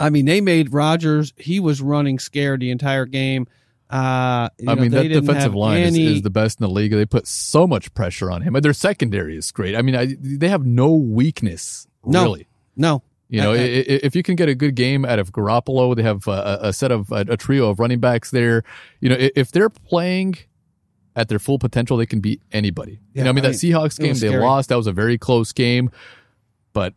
I 0.00 0.08
mean, 0.08 0.24
they 0.24 0.40
made 0.40 0.72
Rodgers. 0.72 1.34
He 1.36 1.60
was 1.60 1.82
running 1.82 2.20
scared 2.20 2.60
the 2.60 2.70
entire 2.70 3.04
game. 3.06 3.46
Uh, 3.90 3.96
I 3.96 4.50
know, 4.60 4.76
mean, 4.76 4.90
that 4.90 5.08
defensive 5.08 5.54
line 5.54 5.80
is, 5.82 5.94
any- 5.94 6.16
is 6.16 6.22
the 6.22 6.30
best 6.30 6.60
in 6.60 6.64
the 6.64 6.70
league. 6.70 6.92
They 6.92 7.06
put 7.06 7.26
so 7.26 7.66
much 7.66 7.92
pressure 7.94 8.30
on 8.30 8.42
him. 8.42 8.52
Their 8.54 8.74
secondary 8.74 9.36
is 9.36 9.50
great. 9.50 9.74
I 9.74 9.82
mean, 9.82 9.94
I, 9.96 10.14
they 10.20 10.48
have 10.48 10.66
no 10.66 10.92
weakness, 10.92 11.86
no, 12.04 12.22
really. 12.24 12.46
no. 12.76 13.02
You 13.30 13.42
know, 13.42 13.52
I- 13.52 13.56
i 13.56 13.84
if 14.04 14.16
you 14.16 14.22
can 14.22 14.36
get 14.36 14.48
a 14.48 14.54
good 14.54 14.74
game 14.74 15.04
out 15.04 15.18
of 15.18 15.32
Garoppolo, 15.32 15.94
they 15.94 16.02
have 16.02 16.26
a, 16.28 16.58
a 16.62 16.72
set 16.72 16.90
of 16.90 17.10
a, 17.12 17.24
a 17.28 17.36
trio 17.36 17.68
of 17.68 17.78
running 17.78 18.00
backs 18.00 18.30
there. 18.30 18.62
You 19.00 19.10
know, 19.10 19.16
if 19.18 19.52
they're 19.52 19.68
playing 19.68 20.36
at 21.14 21.28
their 21.28 21.38
full 21.38 21.58
potential, 21.58 21.96
they 21.98 22.06
can 22.06 22.20
beat 22.20 22.40
anybody. 22.52 23.00
you 23.12 23.24
know, 23.24 23.30
I 23.30 23.32
mean, 23.32 23.44
I 23.44 23.50
that 23.52 23.62
mean, 23.62 23.72
Seahawks 23.72 23.98
game 23.98 24.14
they 24.14 24.38
lost. 24.38 24.68
That 24.70 24.76
was 24.76 24.86
a 24.86 24.92
very 24.92 25.18
close 25.18 25.52
game, 25.52 25.90
but 26.72 26.94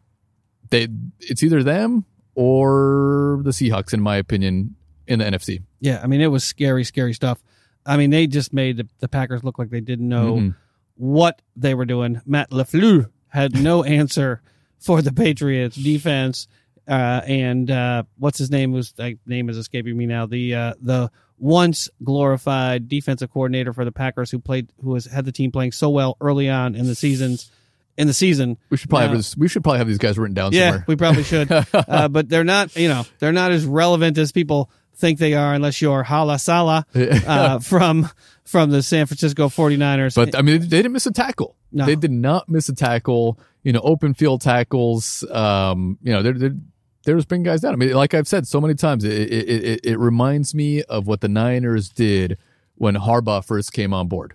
they 0.70 0.88
it's 1.20 1.44
either 1.44 1.64
them 1.64 2.06
or 2.36 3.42
the 3.44 3.52
Seahawks, 3.52 3.94
in 3.94 4.00
my 4.02 4.16
opinion, 4.16 4.76
in 5.08 5.20
the 5.20 5.26
NFC. 5.26 5.62
Yeah, 5.80 6.00
I 6.04 6.08
mean, 6.08 6.22
it 6.22 6.28
was 6.28 6.44
scary, 6.44 6.84
scary 6.84 7.14
stuff. 7.14 7.42
I 7.86 7.98
mean, 7.98 8.10
they 8.12 8.28
just 8.28 8.54
made 8.54 8.78
the, 8.78 8.88
the 9.00 9.08
Packers 9.08 9.44
look 9.44 9.58
like 9.60 9.70
they 9.70 9.82
didn't 9.82 10.08
know 10.08 10.36
Mhm. 10.36 10.56
what 10.96 11.42
they 11.56 11.74
were 11.74 11.86
doing. 11.86 12.22
Matt 12.26 12.52
LaFleur 12.52 13.10
had 13.30 13.56
no 13.60 13.84
answer 14.00 14.42
for 14.80 15.02
the 15.02 15.12
Patriots 15.12 15.76
defense. 15.76 16.48
Uh, 16.88 17.22
and 17.28 17.70
uh, 17.72 18.04
what's 18.18 18.38
his 18.38 18.50
name? 18.52 18.72
Was 18.72 18.94
like 18.98 19.18
name 19.26 19.50
is 19.50 19.58
escaping 19.58 19.96
me 19.98 20.06
now. 20.08 20.26
The 20.26 20.56
uh, 20.56 20.74
the 20.82 21.12
once 21.38 21.90
glorified 22.04 22.88
defensive 22.90 23.32
coordinator 23.32 23.72
for 23.74 23.86
the 23.86 23.92
Packers, 23.92 24.30
who 24.32 24.40
played, 24.40 24.70
who 24.84 24.94
has 24.96 25.06
had 25.06 25.26
the 25.26 25.32
team 25.32 25.52
playing 25.52 25.72
so 25.72 25.90
well 25.90 26.18
early 26.22 26.50
on 26.50 26.76
in 26.76 26.86
the 26.88 26.96
seasons, 26.96 27.50
in 27.98 28.08
the 28.08 28.14
season. 28.14 28.58
We 28.70 28.78
should 28.78 28.90
probably 28.90 29.08
have 29.10 29.18
this, 29.18 29.38
we 29.38 29.48
should 29.48 29.64
probably 29.64 29.80
have 29.80 29.88
these 29.88 29.98
guys 30.00 30.20
written 30.20 30.34
down 30.36 30.52
Yeah, 30.54 30.70
somewhere. 30.72 30.86
we 30.88 30.96
probably 30.98 31.24
should. 31.24 31.52
uh, 31.74 32.08
but 32.10 32.30
they're 32.30 32.44
not, 32.44 32.76
you 32.76 32.88
know, 32.90 33.06
they're 33.20 33.32
not 33.32 33.52
as 33.52 33.66
relevant 33.66 34.18
as 34.20 34.32
people 34.32 34.70
think 35.02 35.20
they 35.20 35.34
are 35.34 35.54
unless 35.54 35.82
you're 35.82 36.04
Hala 36.04 36.40
Sala 36.40 36.86
uh, 36.96 37.60
from 37.60 38.08
from 38.46 38.70
the 38.70 38.82
San 38.84 39.08
Francisco 39.08 39.50
49ers. 39.50 40.16
But 40.16 40.36
I 40.36 40.42
mean, 40.42 40.62
they 40.62 40.68
didn't 40.68 40.94
miss 40.94 41.06
a 41.06 41.12
tackle. 41.12 41.56
No. 41.72 41.86
They 41.86 41.96
did 41.96 42.12
not 42.12 42.48
miss 42.48 42.70
a 42.70 42.76
tackle. 42.76 43.40
You 43.64 43.74
know, 43.74 43.82
open 43.82 44.14
field 44.14 44.42
tackles. 44.42 45.24
Um, 45.30 45.98
you 46.02 46.14
know, 46.14 46.22
they're 46.22 46.34
they're 46.34 46.56
they're 47.04 47.16
just 47.16 47.28
bringing 47.28 47.44
guys 47.44 47.62
down. 47.62 47.74
I 47.74 47.76
mean, 47.76 47.94
like 47.94 48.14
I've 48.14 48.28
said 48.28 48.48
so 48.48 48.62
many 48.62 48.76
times, 48.76 49.04
it 49.04 49.12
it, 49.12 49.64
it, 49.64 49.80
it 49.84 50.00
reminds 50.00 50.54
me 50.54 50.84
of 50.84 51.08
what 51.08 51.22
the 51.22 51.28
Niners 51.28 51.90
did 51.90 52.38
when 52.76 52.96
Harbaugh 52.96 53.44
first 53.44 53.74
came 53.74 53.94
on 53.94 54.08
board. 54.08 54.34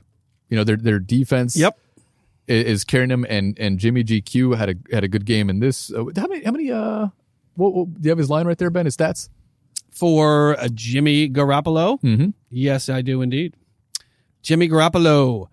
You 0.49 0.57
know, 0.57 0.65
their 0.65 0.77
their 0.77 0.99
defense. 0.99 1.57
Yep. 1.57 1.79
Is 2.49 2.85
carrying 2.85 3.09
them, 3.09 3.27
and 3.29 3.59
and 3.59 3.77
Jimmy 3.77 4.05
GQ 4.05 4.57
had 4.57 4.69
a 4.69 4.75
had 4.95 5.03
a 5.03 5.09
good 5.09 5.27
game 5.27 5.51
in 5.51 5.59
this. 5.59 5.93
Uh, 5.93 6.05
how 6.15 6.29
many? 6.29 6.45
How 6.45 6.53
many? 6.53 6.71
Uh, 6.71 7.09
what, 7.57 7.75
what, 7.75 7.95
do 7.95 8.01
you 8.03 8.11
have 8.11 8.19
his 8.19 8.31
line 8.31 8.47
right 8.47 8.57
there, 8.57 8.71
Ben? 8.71 8.85
His 8.85 8.97
stats. 8.97 9.29
For 9.97 10.59
uh, 10.61 10.69
Jimmy 10.75 11.29
Garoppolo, 11.31 11.99
Mm-hmm. 12.03 12.29
yes, 12.51 12.89
I 12.91 13.01
do 13.03 13.23
indeed. 13.23 13.55
Jimmy 14.43 14.69
Garoppolo, 14.69 15.49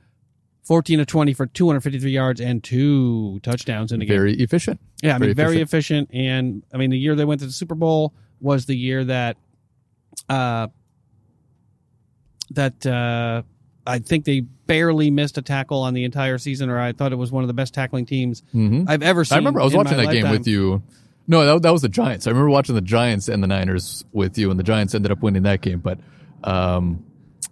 14 0.63 0.99
of 0.99 1.07
20 1.07 1.33
for 1.33 1.45
253 1.45 2.11
yards 2.11 2.41
and 2.41 2.63
two 2.63 3.39
touchdowns 3.41 3.91
in 3.91 3.99
the 3.99 4.05
game. 4.05 4.17
Very 4.17 4.33
efficient. 4.35 4.79
Yeah, 5.01 5.15
I 5.15 5.17
mean, 5.19 5.33
very 5.33 5.51
very 5.53 5.61
efficient. 5.61 6.09
And 6.13 6.63
I 6.73 6.77
mean, 6.77 6.89
the 6.89 6.97
year 6.97 7.15
they 7.15 7.25
went 7.25 7.39
to 7.41 7.47
the 7.47 7.51
Super 7.53 7.75
Bowl 7.75 8.13
was 8.41 8.65
the 8.65 8.75
year 8.75 9.03
that, 9.05 9.37
uh, 10.29 10.67
that 12.51 12.85
uh, 12.85 13.41
I 13.87 13.99
think 13.99 14.25
they 14.25 14.41
barely 14.41 15.09
missed 15.11 15.37
a 15.37 15.41
tackle 15.41 15.81
on 15.81 15.93
the 15.93 16.03
entire 16.03 16.37
season, 16.37 16.69
or 16.69 16.79
I 16.79 16.91
thought 16.91 17.11
it 17.11 17.17
was 17.17 17.31
one 17.31 17.43
of 17.43 17.47
the 17.47 17.53
best 17.53 17.73
tackling 17.73 18.05
teams 18.05 18.41
Mm-hmm. 18.53 18.85
I've 18.87 19.01
ever 19.03 19.25
seen. 19.25 19.35
I 19.35 19.39
remember 19.39 19.61
I 19.61 19.63
was 19.63 19.73
in 19.73 19.77
watching 19.77 19.97
that 19.97 20.11
game 20.11 20.29
with 20.29 20.47
you. 20.47 20.83
No, 21.27 21.45
that, 21.45 21.61
that 21.61 21.71
was 21.71 21.81
the 21.81 21.89
Giants. 21.89 22.27
I 22.27 22.31
remember 22.31 22.49
watching 22.49 22.75
the 22.75 22.81
Giants 22.81 23.29
and 23.29 23.41
the 23.41 23.47
Niners 23.47 24.03
with 24.11 24.37
you, 24.37 24.51
and 24.51 24.59
the 24.59 24.63
Giants 24.63 24.93
ended 24.93 25.11
up 25.11 25.21
winning 25.21 25.43
that 25.43 25.61
game. 25.61 25.79
But, 25.79 25.99
um, 26.43 27.05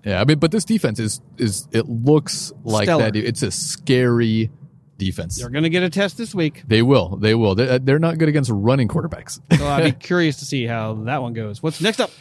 yeah, 0.04 0.20
I 0.20 0.26
mean, 0.26 0.40
but 0.40 0.52
this 0.52 0.66
defense 0.66 1.00
is 1.00 1.22
is 1.38 1.68
it 1.72 1.88
looks 1.88 2.52
like 2.64 2.86
Stellar. 2.86 3.12
that. 3.12 3.16
It's 3.16 3.44
a 3.44 3.52
scary 3.52 4.52
defense. 4.98 5.40
They're 5.40 5.50
going 5.50 5.64
to 5.64 5.70
get 5.70 5.84
a 5.84 5.90
test 5.90 6.18
this 6.18 6.36
week, 6.36 6.64
They 6.68 6.84
will. 6.84 7.18
They 7.18 7.34
will. 7.34 7.56
They're, 7.56 7.80
they're 7.80 8.00
not 8.00 8.20
good 8.20 8.30
against 8.30 8.52
running 8.54 8.88
quarterbacks. 8.88 9.40
so 9.58 9.68
I'd 9.68 9.84
be 9.84 9.92
curious 10.08 10.38
to 10.38 10.46
see 10.46 10.66
how 10.66 10.94
that 11.06 11.22
one 11.22 11.34
goes. 11.34 11.64
What's 11.64 11.82
next 11.82 12.00
up? 12.00 12.12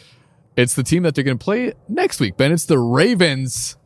It's 0.55 0.73
the 0.73 0.83
team 0.83 1.03
that 1.03 1.13
they're 1.15 1.23
going 1.23 1.37
to 1.37 1.43
play 1.43 1.73
next 1.87 2.19
week, 2.19 2.37
Ben. 2.37 2.51
It's 2.51 2.65
the 2.65 2.79
Ravens 2.79 3.77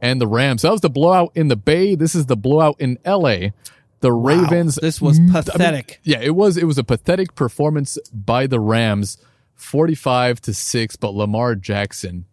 and 0.00 0.20
the 0.20 0.28
Rams. 0.28 0.62
That 0.62 0.70
was 0.70 0.80
the 0.80 0.90
blowout 0.90 1.32
in 1.34 1.48
the 1.48 1.56
Bay. 1.56 1.94
This 1.96 2.14
is 2.14 2.26
the 2.26 2.36
blowout 2.36 2.76
in 2.78 2.98
LA. 3.04 3.48
The 4.00 4.12
Ravens. 4.12 4.76
this 4.76 5.00
was 5.00 5.18
Mm, 5.18 5.22
I 5.22 5.24
mean, 5.24 5.32
pathetic. 5.44 6.00
yeah, 6.04 6.20
it 6.20 6.34
was. 6.34 6.56
It 6.56 6.64
was 6.64 6.78
a 6.78 6.84
pathetic 6.84 7.34
performance 7.34 7.98
by 8.12 8.46
the 8.46 8.60
Rams, 8.60 9.18
forty-five 9.54 10.40
to 10.42 10.52
six. 10.54 10.96
But 10.96 11.14
Lamar 11.14 11.54
Jackson, 11.54 12.26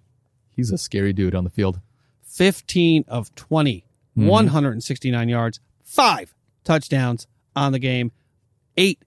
he's 0.49 0.71
a 0.71 0.77
scary 0.77 1.13
dude 1.13 1.33
on 1.35 1.43
the 1.43 1.49
field. 1.49 1.79
15 2.23 3.05
of 3.07 3.33
20, 3.35 3.85
Mm-hmm. 4.17 4.27
169 4.27 5.29
yards, 5.29 5.59
five 5.81 6.35
touchdowns 6.63 7.25
on 7.55 7.71
the 7.71 7.79
game, 7.79 8.11
eight 8.77 9.03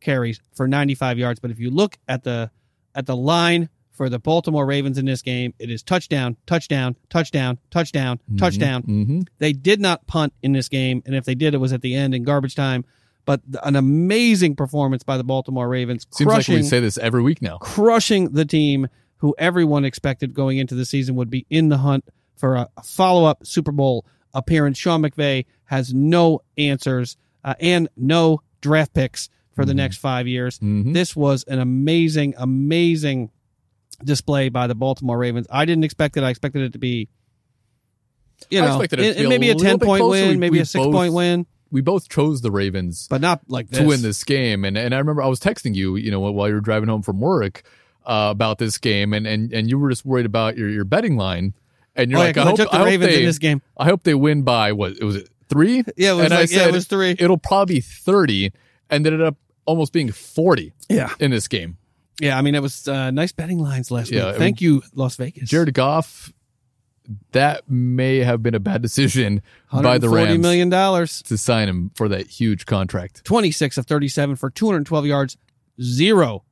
carries 0.00 0.40
for 0.54 0.68
95 0.68 1.18
yards. 1.18 1.40
But 1.40 1.50
if 1.50 1.58
you 1.58 1.68
look 1.70 1.98
at 2.06 2.22
the 2.22 2.50
at 2.94 3.06
the 3.06 3.16
line 3.16 3.68
for 3.96 4.08
the 4.08 4.18
Baltimore 4.18 4.66
Ravens 4.66 4.98
in 4.98 5.06
this 5.06 5.22
game, 5.22 5.54
it 5.58 5.70
is 5.70 5.82
touchdown, 5.82 6.36
touchdown, 6.46 6.96
touchdown, 7.08 7.58
touchdown, 7.70 8.20
touchdown. 8.38 8.82
Mm-hmm. 8.82 9.20
They 9.38 9.52
did 9.52 9.80
not 9.80 10.06
punt 10.06 10.32
in 10.42 10.52
this 10.52 10.68
game, 10.68 11.02
and 11.06 11.14
if 11.14 11.24
they 11.24 11.34
did, 11.34 11.54
it 11.54 11.58
was 11.58 11.72
at 11.72 11.80
the 11.82 11.94
end 11.94 12.14
in 12.14 12.22
garbage 12.22 12.54
time. 12.54 12.84
But 13.24 13.40
an 13.64 13.74
amazing 13.74 14.54
performance 14.54 15.02
by 15.02 15.16
the 15.16 15.24
Baltimore 15.24 15.68
Ravens, 15.68 16.06
Seems 16.10 16.28
like 16.28 16.46
we 16.46 16.62
say 16.62 16.78
this 16.78 16.96
every 16.98 17.22
week 17.22 17.42
now. 17.42 17.58
crushing 17.58 18.32
the 18.32 18.44
team 18.44 18.86
who 19.16 19.34
everyone 19.38 19.84
expected 19.84 20.34
going 20.34 20.58
into 20.58 20.74
the 20.74 20.84
season 20.84 21.16
would 21.16 21.30
be 21.30 21.44
in 21.50 21.68
the 21.70 21.78
hunt 21.78 22.04
for 22.36 22.54
a, 22.54 22.68
follow-up 22.84 23.44
Super 23.46 23.72
Bowl 23.72 24.04
appearance. 24.34 24.78
Sean 24.78 25.02
McVay 25.02 25.46
has 25.64 25.92
no 25.94 26.42
answers 26.58 27.16
uh, 27.42 27.54
and 27.58 27.88
no 27.96 28.42
draft 28.60 28.92
picks 28.94 29.28
for 29.54 29.64
the 29.64 29.72
next 29.74 29.96
five 29.96 30.28
years. 30.28 30.58
Mhm. 30.58 30.92
This 30.92 31.16
was 31.16 31.42
an 31.44 31.58
amazing, 31.58 32.34
amazing 32.36 33.30
display 34.04 34.48
by 34.48 34.66
the 34.66 34.74
Baltimore 34.74 35.18
Ravens. 35.18 35.46
I 35.50 35.64
didn't 35.64 35.84
expect 35.84 36.16
it. 36.16 36.22
I 36.24 36.30
expected 36.30 36.62
it 36.62 36.72
to 36.74 36.78
be, 36.78 37.08
you 38.50 38.60
I 38.60 38.66
know, 38.66 38.72
expected 38.74 39.00
it 39.00 39.02
to 39.02 39.10
it- 39.10 39.16
be 39.20 39.24
a 39.26 39.28
maybe 39.28 39.50
a 39.50 39.54
ten-point 39.54 40.04
win, 40.06 40.28
We- 40.30 40.36
maybe 40.36 40.58
we 40.58 40.60
a 40.60 40.64
six-point 40.66 41.12
win, 41.12 41.46
We 41.70 41.80
both 41.80 42.08
chose 42.08 42.40
the 42.42 42.50
Ravens 42.50 43.06
but 43.08 43.20
not 43.20 43.40
like 43.48 43.68
this. 43.68 43.80
to 43.80 43.86
win 43.86 44.02
this 44.02 44.22
game. 44.24 44.64
And 44.64 44.76
and 44.78 44.94
I 44.94 44.98
remember 44.98 45.22
I 45.22 45.26
was 45.26 45.40
texting 45.40 45.74
you, 45.74 45.96
you 45.96 46.10
know, 46.10 46.20
while 46.20 46.48
you 46.48 46.54
were 46.54 46.60
driving 46.60 46.88
home 46.88 47.02
from 47.02 47.20
work 47.20 47.62
uh, 48.04 48.28
about 48.30 48.58
this 48.58 48.78
game, 48.78 49.12
and, 49.12 49.26
and 49.26 49.52
and 49.52 49.68
you 49.68 49.78
were 49.78 49.90
just 49.90 50.04
worried 50.06 50.26
about 50.26 50.56
your, 50.56 50.68
your 50.68 50.84
betting 50.84 51.16
line, 51.16 51.54
and 51.96 52.10
you're 52.10 52.20
Oh, 52.20 52.22
yeah, 52.22 52.26
like, 52.28 52.34
'cause 52.36 52.46
I 52.46 52.46
I 52.46 52.50
hope, 52.66 52.74
I 52.74 52.76
hope 52.78 52.86
Ravens 52.86 53.10
they, 53.12 53.18
in 53.20 53.26
this 53.26 53.38
game. 53.38 53.62
I 53.76 53.84
hope 53.86 54.04
they 54.04 54.14
win 54.14 54.42
by 54.42 54.72
what 54.72 54.92
it 54.92 55.02
was 55.02 55.16
it 55.16 55.28
three? 55.48 55.82
Yeah, 55.96 56.12
it 56.12 56.14
was 56.14 56.24
and 56.26 56.34
I 56.34 56.40
like- 56.42 56.50
yeah, 56.52 56.68
it 56.68 56.72
was 56.72 56.86
three. 56.86 57.16
It'll 57.18 57.36
probably 57.38 57.76
be 57.76 57.80
thirty, 57.80 58.52
and 58.90 59.04
ended 59.04 59.22
up 59.22 59.36
almost 59.64 59.92
being 59.92 60.12
forty 60.12 60.72
Yeah, 60.88 61.10
in 61.18 61.32
this 61.32 61.48
game. 61.48 61.78
Yeah. 62.20 62.36
I 62.38 62.42
mean, 62.42 62.54
it 62.54 62.62
was 62.62 62.86
uh, 62.88 63.10
nice 63.10 63.32
betting 63.32 63.58
lines 63.58 63.90
last 63.90 64.10
Yeah, 64.10 64.26
week. 64.26 64.34
I 64.34 64.38
Thank 64.38 64.60
you, 64.60 64.82
Las 64.94 65.16
Vegas. 65.16 65.48
Jared 65.48 65.72
Goff 65.74 66.32
that 67.32 67.70
may 67.70 68.18
have 68.18 68.42
been 68.42 68.54
a 68.56 68.60
bad 68.60 68.82
decision 68.82 69.40
by 69.70 69.98
the 69.98 70.08
140 70.08 70.24
Rams 70.24 70.42
million 70.42 70.68
dollars. 70.68 71.22
to 71.22 71.38
sign 71.38 71.68
him 71.68 71.92
for 71.94 72.08
that 72.08 72.26
huge 72.26 72.66
contract. 72.66 73.24
26 73.24 73.78
of 73.78 73.86
37 73.86 74.34
for 74.34 74.50
212 74.50 75.06
yards, 75.06 75.36
zero 75.80 76.42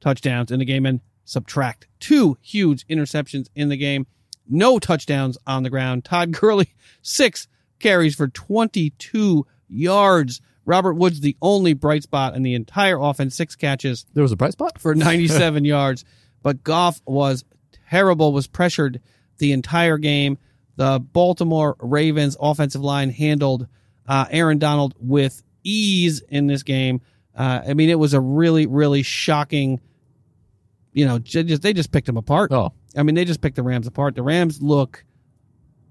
touchdowns 0.00 0.52
in 0.52 0.60
the 0.60 0.64
game, 0.64 0.86
and 0.86 1.00
subtract 1.24 1.88
two 1.98 2.38
huge 2.40 2.86
interceptions 2.86 3.48
in 3.56 3.68
the 3.68 3.76
game. 3.76 4.06
No 4.48 4.78
touchdowns 4.78 5.36
on 5.44 5.64
the 5.64 5.70
ground. 5.70 6.04
Todd 6.04 6.30
Gurley, 6.30 6.72
six 7.02 7.48
carries 7.80 8.14
for 8.14 8.28
22 8.28 9.44
yards. 9.68 10.40
Robert 10.66 10.94
Woods, 10.94 11.20
the 11.20 11.36
only 11.40 11.72
bright 11.72 12.02
spot 12.02 12.34
in 12.34 12.42
the 12.42 12.54
entire 12.54 12.98
offense, 13.00 13.34
six 13.34 13.56
catches 13.56 14.04
There 14.12 14.22
was 14.22 14.32
a 14.32 14.36
bright 14.36 14.52
spot. 14.52 14.78
for 14.78 14.94
97 14.94 15.64
yards. 15.64 16.04
But 16.42 16.62
Goff 16.62 17.00
was 17.06 17.44
terrible, 17.90 18.32
was 18.32 18.46
pressured 18.46 19.00
the 19.38 19.52
entire 19.52 19.96
game. 19.96 20.38
The 20.76 20.98
Baltimore 21.00 21.76
Ravens 21.80 22.36
offensive 22.38 22.82
line 22.82 23.10
handled 23.10 23.66
uh, 24.06 24.26
Aaron 24.30 24.58
Donald 24.58 24.94
with 24.98 25.42
ease 25.64 26.20
in 26.28 26.46
this 26.46 26.62
game. 26.62 27.00
Uh, 27.34 27.62
I 27.68 27.74
mean, 27.74 27.88
it 27.88 27.98
was 27.98 28.12
a 28.14 28.20
really, 28.20 28.66
really 28.66 29.02
shocking. 29.02 29.80
You 30.92 31.06
know, 31.06 31.18
just 31.18 31.62
they 31.62 31.72
just 31.72 31.92
picked 31.92 32.06
them 32.06 32.16
apart. 32.16 32.52
Oh, 32.52 32.72
I 32.96 33.02
mean, 33.02 33.14
they 33.14 33.24
just 33.24 33.40
picked 33.40 33.56
the 33.56 33.62
Rams 33.62 33.86
apart. 33.86 34.14
The 34.14 34.22
Rams 34.22 34.60
look 34.62 35.04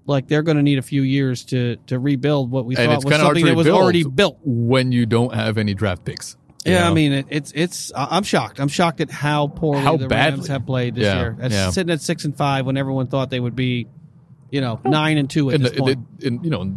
like 0.06 0.28
they're 0.28 0.42
going 0.42 0.56
to 0.56 0.62
need 0.62 0.78
a 0.78 0.82
few 0.82 1.02
years 1.02 1.44
to 1.46 1.76
to 1.88 1.98
rebuild 1.98 2.50
what 2.50 2.64
we 2.66 2.76
And 2.76 2.86
thought 2.90 3.04
was 3.04 3.14
something 3.20 3.44
that 3.44 3.56
was 3.56 3.68
already 3.68 4.04
built. 4.04 4.38
when 4.44 4.92
you 4.92 5.06
don't 5.06 5.34
have 5.34 5.58
any 5.58 5.74
draft 5.74 6.04
picks. 6.04 6.36
Yeah, 6.64 6.88
I 6.88 6.92
mean 6.92 7.12
it, 7.12 7.26
it's 7.30 7.52
it's. 7.54 7.92
I'm 7.94 8.24
shocked. 8.24 8.58
I'm 8.58 8.66
shocked 8.68 9.00
at 9.00 9.10
how 9.10 9.46
poorly 9.46 9.82
How 9.82 9.96
the 9.96 10.08
badly. 10.08 10.38
Rams 10.40 10.48
have 10.48 10.66
played 10.66 10.96
this 10.96 11.04
Yeah, 11.04 11.18
year. 11.20 11.36
Yeah. 11.48 11.70
Sitting 11.70 11.92
at 11.92 12.00
six 12.00 12.24
and 12.24 12.36
five 12.36 12.66
when 12.66 12.76
everyone 12.76 13.06
thought 13.06 13.30
they 13.30 13.38
would 13.38 13.54
be, 13.54 13.86
you 14.50 14.60
know, 14.60 14.80
nine 14.84 15.16
and 15.16 15.30
two 15.30 15.50
at 15.52 15.60
this 15.60 15.70
the, 15.70 15.78
point. 15.78 15.98
in, 16.20 16.34
in, 16.38 16.44
you 16.44 16.50
know 16.50 16.74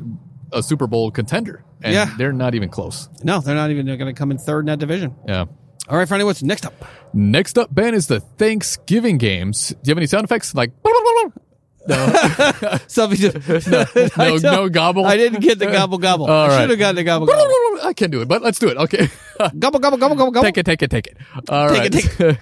a 0.51 0.61
Super 0.63 0.85
Bowl 0.87 1.09
contender, 1.11 1.63
and 1.83 1.93
Yeah. 1.93 2.13
they're 2.17 2.33
not 2.33 2.53
even 2.55 2.69
close. 2.69 3.07
no, 3.23 3.39
they're 3.39 3.55
not 3.55 3.69
even 3.71 3.85
going 3.85 3.99
to 3.99 4.13
come 4.13 4.31
in 4.31 4.37
third 4.39 4.61
in 4.61 4.65
that 4.67 4.79
division. 4.79 5.15
Yeah. 5.27 5.45
All 5.87 5.97
right, 5.97 6.07
Friday, 6.07 6.23
what's 6.23 6.43
next 6.43 6.65
up? 6.67 6.73
Next 7.13 7.57
up, 7.57 7.73
Ben, 7.73 7.93
is 7.95 8.05
the 8.07 8.19
Thanksgiving 8.19 9.17
games. 9.17 9.69
Do 9.69 9.75
you 9.85 9.91
have 9.91 9.97
any 9.97 10.05
sound 10.07 10.23
effects 10.23 10.53
like? 10.53 10.71
Something 12.87 13.31
to, 13.31 14.11
No, 14.17 14.37
no 14.37 14.69
gobble. 14.69 15.05
I 15.05 15.17
didn't 15.17 15.41
get 15.41 15.59
the 15.59 15.67
gobble 15.67 15.97
gobble. 15.97 16.25
All 16.25 16.45
I 16.45 16.47
right. 16.47 16.61
should 16.61 16.69
have 16.69 16.79
gotten 16.79 16.95
the 16.95 17.03
gobble 17.03 17.25
gobble. 17.25 17.47
I 17.83 17.93
can't 17.93 18.11
do 18.11 18.21
it, 18.21 18.27
but 18.27 18.41
let's 18.41 18.59
do 18.59 18.69
it. 18.69 18.77
Okay. 18.77 19.09
gobble 19.59 19.79
gobble 19.79 19.97
gobble 19.97 20.15
gobble 20.15 20.31
gobble. 20.31 20.45
take 20.45 20.57
it, 20.57 20.65
take 20.65 20.81
it, 20.81 20.91
take 20.91 21.07
it. 21.07 21.17
All 21.49 21.67
right. 21.67 21.91
Take 21.91 22.19
it, 22.19 22.37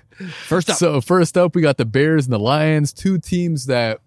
First 0.47 0.69
up, 0.69 0.77
So 0.77 0.99
first 1.01 1.37
up, 1.37 1.55
we 1.55 1.61
got 1.61 1.77
the 1.77 1.85
Bears 1.85 2.25
and 2.25 2.33
the 2.33 2.39
Lions, 2.39 2.91
two 2.93 3.19
teams 3.19 3.67
that 3.67 3.99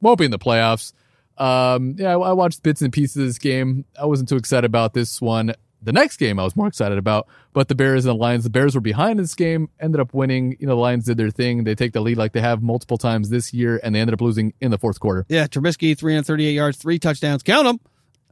won't 0.00 0.18
be 0.18 0.24
in 0.24 0.30
the 0.30 0.38
playoffs. 0.38 0.92
Um, 1.38 1.96
yeah, 1.98 2.10
I, 2.10 2.18
I 2.18 2.32
watched 2.32 2.62
bits 2.62 2.82
and 2.82 2.92
pieces 2.92 3.16
of 3.16 3.24
this 3.24 3.38
game. 3.38 3.84
I 4.00 4.04
wasn't 4.06 4.28
too 4.28 4.36
excited 4.36 4.66
about 4.66 4.92
this 4.92 5.20
one. 5.20 5.54
The 5.82 5.92
next 5.92 6.18
game 6.18 6.38
I 6.38 6.44
was 6.44 6.54
more 6.56 6.68
excited 6.68 6.96
about, 6.98 7.26
but 7.52 7.68
the 7.68 7.74
Bears 7.74 8.04
and 8.06 8.10
the 8.14 8.18
Lions, 8.20 8.44
the 8.44 8.50
Bears 8.50 8.74
were 8.74 8.80
behind 8.80 9.18
this 9.18 9.34
game, 9.34 9.68
ended 9.80 10.00
up 10.00 10.14
winning. 10.14 10.56
You 10.60 10.66
know, 10.66 10.74
the 10.76 10.80
Lions 10.80 11.04
did 11.06 11.16
their 11.16 11.30
thing. 11.30 11.64
They 11.64 11.74
take 11.74 11.92
the 11.92 12.00
lead 12.00 12.16
like 12.16 12.32
they 12.32 12.40
have 12.40 12.62
multiple 12.62 12.98
times 12.98 13.30
this 13.30 13.52
year, 13.52 13.80
and 13.82 13.94
they 13.94 14.00
ended 14.00 14.14
up 14.14 14.20
losing 14.20 14.54
in 14.60 14.70
the 14.70 14.78
fourth 14.78 15.00
quarter. 15.00 15.26
yeah, 15.28 15.46
Trubisky 15.46 15.98
338 15.98 16.52
yards, 16.52 16.78
three 16.78 16.98
touchdowns. 16.98 17.42
Count 17.42 17.66
them. 17.66 17.80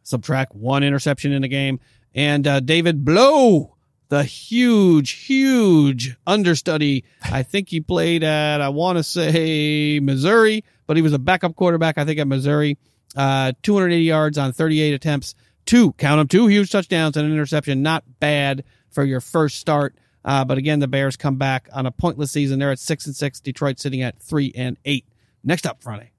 Subtract 0.02 0.54
one 0.54 0.82
interception 0.82 1.32
in 1.32 1.42
the 1.42 1.48
game, 1.48 1.78
and 2.14 2.46
uh, 2.46 2.60
David 2.60 3.04
Blough, 3.04 3.76
the 4.08 4.24
huge, 4.24 5.10
huge 5.10 6.16
understudy. 6.26 7.04
I 7.22 7.42
think 7.42 7.68
he 7.68 7.80
played 7.80 8.24
at 8.24 8.60
I 8.60 8.68
want 8.70 8.98
to 8.98 9.02
say 9.04 10.00
Missouri, 10.00 10.64
but 10.86 10.96
he 10.96 11.02
was 11.02 11.12
a 11.12 11.18
backup 11.18 11.54
quarterback. 11.56 11.98
I 11.98 12.04
think 12.04 12.18
at 12.18 12.26
Missouri. 12.26 12.78
Uh, 13.16 13.52
280 13.62 14.04
yards 14.04 14.38
on 14.38 14.52
38 14.52 14.94
attempts. 14.94 15.34
Two, 15.70 15.92
count 15.92 16.18
them, 16.18 16.26
two 16.26 16.48
huge 16.48 16.72
touchdowns 16.72 17.16
and 17.16 17.24
an 17.24 17.32
interception. 17.32 17.80
Not 17.80 18.02
bad 18.18 18.64
for 18.90 19.04
your 19.04 19.20
first 19.20 19.58
start. 19.60 19.94
Uh, 20.24 20.44
but 20.44 20.58
again, 20.58 20.80
the 20.80 20.88
Bears 20.88 21.16
come 21.16 21.36
back 21.36 21.68
on 21.72 21.86
a 21.86 21.92
pointless 21.92 22.32
season. 22.32 22.58
They're 22.58 22.72
at 22.72 22.80
six 22.80 23.06
and 23.06 23.14
six. 23.14 23.38
Detroit 23.38 23.78
sitting 23.78 24.02
at 24.02 24.20
three 24.20 24.52
and 24.56 24.78
eight. 24.84 25.06
Next 25.44 25.68
up, 25.68 25.80
Friday. 25.80 26.10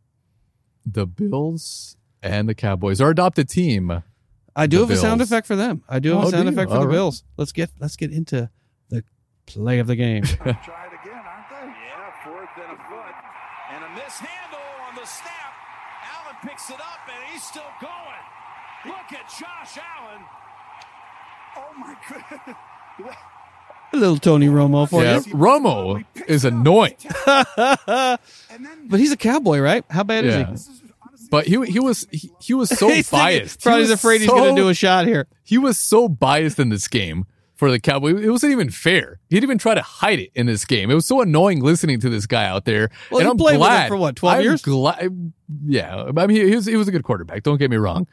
The 0.86 1.06
Bills 1.06 1.98
and 2.24 2.48
the 2.48 2.56
Cowboys, 2.56 3.02
are 3.02 3.10
adopted 3.10 3.50
team. 3.50 4.04
I 4.56 4.68
do 4.68 4.78
The 4.78 4.84
have 4.84 4.92
a 4.92 4.96
sound 4.98 5.22
effect 5.22 5.48
for 5.48 5.58
them. 5.58 5.84
I 5.90 6.00
do 6.00 6.12
have 6.16 6.24
Oh, 6.24 6.28
a 6.30 6.32
sound 6.32 6.48
effect 6.48 6.70
for 6.72 6.76
All 6.78 6.82
the 6.84 6.88
right. 6.88 6.94
Bills. 6.94 7.26
Let's 7.36 7.52
get 7.52 7.72
let's 7.78 7.98
get 7.98 8.14
into 8.14 8.50
the 8.88 9.04
play 9.48 9.80
of 9.80 9.88
the 9.88 9.98
game. 9.98 10.24
Try 10.26 10.46
it 10.48 10.48
again, 10.48 10.64
aren't 10.64 11.50
they? 11.50 11.68
Yeah, 11.68 12.24
fourth 12.24 12.50
and 12.56 12.72
a 12.72 12.82
foot. 12.88 13.16
And 13.74 13.84
a 13.84 13.90
mishandle 14.00 14.64
on 14.88 14.96
the 14.96 15.06
snap. 15.06 15.54
Allen 16.16 16.36
picks 16.42 16.70
it 16.70 16.80
up 16.80 17.00
and 17.14 17.32
he's 17.34 17.44
still 17.44 17.68
going. 17.82 17.92
Look 18.86 18.96
at 19.14 19.30
Josh 19.40 19.78
Allen. 19.78 20.22
Oh 21.58 21.74
my 21.80 21.96
goodness. 22.08 23.16
a 23.94 23.98
little 23.98 24.18
Tony 24.18 24.48
Romo 24.48 24.90
for 24.90 25.04
Yeah, 25.04 25.16
you. 25.26 25.34
Romo 25.34 26.04
is 26.28 26.46
annoying, 26.46 26.96
But 27.86 29.00
he's 29.00 29.12
a 29.12 29.18
cowboy, 29.18 29.60
right? 29.60 29.84
How 29.90 30.04
bad 30.04 30.26
Yeah. 30.26 30.52
is 30.52 30.68
he? 30.68 30.74
but 31.30 31.46
he 31.48 31.64
he 31.66 31.80
was 31.80 32.08
he, 32.12 32.32
he 32.42 32.54
was 32.54 32.70
so 32.70 32.88
He's 32.94 33.10
thinking- 33.10 33.20
biased. 33.40 33.62
Probably 33.64 33.82
he 33.82 33.84
he's 33.84 33.90
was 33.92 34.00
afraid 34.00 34.22
he's 34.22 34.30
so- 34.30 34.36
going 34.38 34.56
to 34.56 34.62
do 34.62 34.70
a 34.70 34.74
shot 34.74 35.06
here. 35.08 35.28
he 35.44 35.58
was 35.58 35.78
so 35.78 36.10
biased 36.10 36.60
in 36.60 36.70
this 36.70 36.88
game 36.88 37.26
for 37.56 37.70
the 37.70 37.80
Cowboys. 37.80 38.20
It 38.24 38.30
wasn't 38.30 38.52
even 38.54 38.70
fair. 38.70 39.20
He 39.30 39.36
didn't 39.36 39.44
even 39.44 39.58
try 39.60 39.76
to 39.76 39.82
hide 39.84 40.20
it 40.20 40.32
in 40.36 40.48
this 40.48 40.66
game. 40.66 40.90
It 40.90 40.96
was 40.96 41.06
so 41.06 41.22
annoying 41.22 41.62
listening 41.62 42.00
to 42.00 42.10
this 42.10 42.26
guy 42.26 42.46
out 42.46 42.66
there. 42.66 42.90
Well, 43.12 43.20
and 43.20 43.26
you 43.28 43.32
I'm 43.32 43.38
played 43.38 43.60
with 43.60 43.68
him 43.68 43.74
glad 43.74 43.88
for 43.90 43.98
what, 43.98 44.16
12 44.16 44.38
I'm 44.38 44.44
years? 44.44 44.62
Glad, 44.64 45.34
yeah, 45.68 46.06
I 46.18 46.28
mean, 46.28 46.30
he, 46.38 46.50
he 46.50 46.56
was 46.56 46.66
he 46.66 46.76
was 46.76 46.88
a 46.88 46.92
good 46.92 47.04
quarterback. 47.04 47.44
Don't 47.44 47.58
get 47.58 47.70
me 47.70 47.78
wrong, 47.78 48.08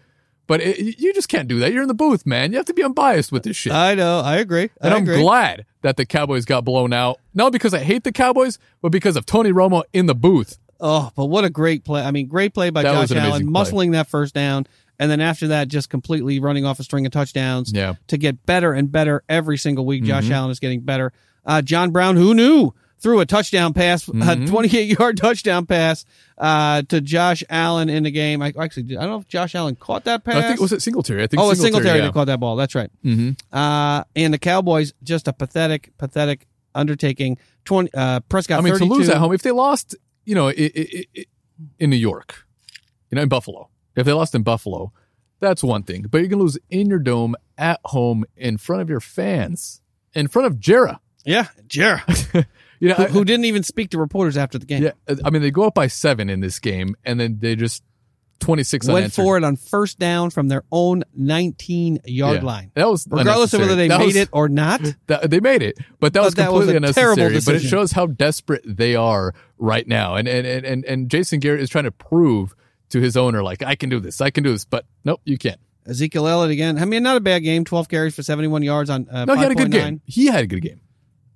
but 0.49 0.61
it, 0.61 0.99
you 0.99 1.15
just 1.15 1.29
can't 1.29 1.47
do 1.47 1.61
that. 1.61 1.73
You're 1.73 1.83
in 1.83 1.89
the 1.89 1.95
booth, 1.95 2.27
man. 2.27 2.51
You 2.51 2.57
have 2.59 2.66
to 2.66 2.75
be 2.75 2.83
unbiased 2.83 3.31
with 3.31 3.45
this 3.45 3.57
shit. 3.57 3.73
I 3.73 3.95
know. 3.95 4.19
I 4.20 4.39
agree. 4.39 4.70
and 4.81 4.93
I 4.93 4.97
I'm 4.97 5.05
agree. 5.05 5.20
glad 5.23 5.65
that 5.83 5.97
the 5.97 6.05
Cowboys 6.05 6.45
got 6.45 6.65
blown 6.65 6.93
out. 6.93 7.20
Not 7.35 7.53
because 7.53 7.73
I 7.73 7.79
hate 7.79 8.03
the 8.03 8.11
Cowboys, 8.11 8.59
but 8.83 8.91
because 8.91 9.15
of 9.16 9.25
Tony 9.27 9.53
Romo 9.53 9.85
in 9.93 10.07
the 10.07 10.15
booth. 10.16 10.59
Oh, 10.81 11.11
but 11.15 11.27
what 11.27 11.45
a 11.45 11.51
great 11.51 11.85
play! 11.85 12.03
I 12.03 12.11
mean, 12.11 12.27
great 12.29 12.53
play 12.55 12.70
by 12.70 12.83
That 12.83 13.09
Josh 13.09 13.16
Allen, 13.16 13.51
play. 13.53 13.62
muscling 13.62 13.93
that 13.93 14.09
first 14.09 14.33
down, 14.35 14.66
and 14.99 15.11
then 15.11 15.20
after 15.20 15.49
that, 15.49 15.69
just 15.69 15.91
completely 15.91 16.39
running 16.41 16.65
off 16.65 16.79
a 16.81 16.85
string 16.85 17.05
of 17.05 17.12
touchdowns. 17.12 17.73
Yeah. 17.73 17.95
to 18.09 18.16
get 18.16 18.45
better 18.47 18.73
and 18.73 18.91
better 18.91 19.23
every 19.29 19.59
single 19.59 19.85
week. 19.87 20.03
Mm-hmm. 20.03 20.09
Josh 20.20 20.31
Allen 20.31 20.51
is 20.51 20.61
getting 20.61 20.81
better. 20.81 21.12
Uh, 21.45 21.62
John 21.62 21.91
Brown, 21.91 22.16
who 22.16 22.33
knew, 22.35 22.75
threw 23.01 23.20
a 23.20 23.27
touchdown 23.27 23.73
pass, 23.75 24.05
Mm-hmm. 24.07 24.45
a 24.45 24.47
28 24.47 24.99
yard 24.99 25.16
touchdown 25.19 25.66
pass 25.66 26.05
uh, 26.37 26.83
to 26.83 27.01
Josh 27.01 27.43
Allen 27.49 27.89
in 27.89 28.03
the 28.05 28.11
game. 28.11 28.43
I 28.43 28.53
actually, 28.59 28.97
I 28.97 29.03
don't 29.03 29.11
know 29.11 29.19
if 29.20 29.29
Josh 29.29 29.55
Allen 29.55 29.77
caught 29.77 30.05
that 30.05 30.25
pass. 30.25 30.37
I 30.37 30.43
think 30.49 30.61
was 30.61 30.73
it 30.73 30.83
Singletary. 30.83 31.23
I 31.23 31.27
think 31.27 31.41
Oh, 31.43 31.51
it's 31.51 31.61
Singletary 31.61 31.99
yeah. 31.99 32.05
that 32.07 32.15
caught 32.15 32.27
that 32.27 32.41
ball. 32.41 32.57
That's 32.57 32.75
right. 32.75 32.91
Mhm. 33.05 33.39
Uh, 33.53 34.05
and 34.16 34.35
the 34.35 34.39
Cowboys, 34.39 34.93
just 35.03 35.29
a 35.29 35.33
pathetic, 35.33 35.93
pathetic 35.99 36.47
undertaking. 36.75 37.39
Twenty 37.65 37.91
uh, 37.95 38.20
Prescott. 38.20 38.59
I 38.59 38.62
mean, 38.62 38.73
32. 38.75 38.89
to 38.89 38.95
lose 38.95 39.09
at 39.09 39.16
home, 39.19 39.33
if 39.33 39.43
they 39.43 39.51
lost, 39.51 39.95
you 40.25 40.35
know, 40.35 40.49
i 40.49 40.53
i 40.53 41.05
i 41.16 41.25
in 41.79 41.91
New 41.91 41.97
York, 41.97 42.47
you 43.11 43.16
know, 43.16 43.23
in 43.23 43.29
Buffalo, 43.29 43.69
if 43.97 44.07
they 44.07 44.12
lost 44.12 44.35
in 44.35 44.43
Buffalo, 44.43 44.93
that's 45.41 45.62
one 45.62 45.83
thing. 45.83 46.07
But 46.11 46.19
you're 46.19 46.29
gonna 46.29 46.43
lose 46.43 46.59
in 46.70 46.89
your 46.89 46.99
dome 47.01 47.35
at 47.57 47.81
home 47.85 48.25
in 48.37 48.59
front 48.59 48.83
of 48.83 48.89
your 48.89 49.01
fans, 49.01 49.81
in 50.15 50.29
front 50.29 50.47
of 50.47 50.55
Jera. 50.61 50.99
Yeah, 51.25 51.49
Jer, 51.66 52.03
You 52.81 52.89
know, 52.91 52.95
who, 52.95 53.03
I- 53.05 53.09
who 53.09 53.25
didn't 53.25 53.45
even 53.47 53.63
speak 53.63 53.91
to 53.91 53.99
reporters 53.99 54.37
after 54.37 54.59
the 54.59 54.67
game. 54.67 54.83
yeah, 54.83 54.93
I 55.25 55.31
mean, 55.31 55.43
they 55.43 55.51
go 55.51 55.65
up 55.65 55.75
by 55.75 55.87
seven 55.89 56.31
in 56.31 56.41
this 56.41 56.59
game, 56.59 56.95
and 57.05 57.19
then 57.19 57.39
they 57.41 57.57
just 57.57 57.83
twenty 58.41 58.63
six 58.63 58.87
Went 58.87 58.99
unanswered. 58.99 59.23
for 59.25 59.37
it 59.37 59.43
on 59.45 59.57
first 59.57 59.99
down 59.99 60.31
from 60.31 60.47
their 60.47 60.63
own 60.71 61.03
19 61.17 61.99
yard 62.05 62.37
Yeah. 62.37 62.43
line. 62.45 62.71
That 62.75 62.89
was 62.89 63.07
Regardless 63.11 63.53
of 63.55 63.61
whether 63.61 63.75
they. 63.75 63.89
That 63.89 63.99
made 63.99 64.07
was- 64.07 64.17
it 64.17 64.29
or 64.33 64.49
not. 64.49 64.81
That, 65.09 65.29
they 65.31 65.41
made 65.41 65.63
it, 65.63 65.79
but 65.99 66.13
that 66.13 66.21
But 66.21 66.25
was 66.27 66.35
that 66.35 66.53
was 66.53 66.67
completely 66.67 66.89
a 66.89 66.93
terrible 66.93 67.23
unnecessary. 67.25 67.57
But 67.59 67.65
it 67.65 67.69
shows 67.69 67.93
how 67.93 68.07
desperate 68.07 68.63
they 68.65 68.95
are 68.95 69.35
right 69.59 69.87
now. 69.89 70.15
And 70.15 70.29
and, 70.29 70.47
and 70.47 70.85
and 70.85 71.11
Jason 71.11 71.41
Garrett 71.41 71.61
is 71.63 71.69
trying 71.71 71.85
to 71.85 71.91
prove 71.93 72.55
to 72.91 73.01
his 73.01 73.17
owner, 73.17 73.43
like, 73.43 73.63
I 73.63 73.75
can 73.75 73.91
do 73.91 73.99
this, 74.01 74.21
I 74.21 74.31
can 74.31 74.45
do 74.45 74.53
this. 74.53 74.65
But 74.65 74.85
nope, 75.05 75.21
you 75.25 75.37
can't. 75.37 75.59
Ezekiel 75.87 76.27
Elliott 76.29 76.51
again. 76.53 76.79
I 76.79 76.85
mean, 76.85 77.03
not 77.03 77.17
a 77.17 77.21
bad 77.21 77.41
game. 77.43 77.65
12 77.65 77.89
carries 77.89 78.15
for 78.15 78.23
71 78.23 78.63
yards 78.63 78.89
on 78.91 79.09
uh, 79.11 79.25
No, 79.25 79.35
he 79.35 79.43
had 79.43 79.53
a 79.53 79.55
good 79.55 79.69
5.9. 79.69 79.73
game. 79.73 80.01
He 80.05 80.27
had 80.27 80.45
a 80.45 80.47
good 80.47 80.61
game. 80.63 80.81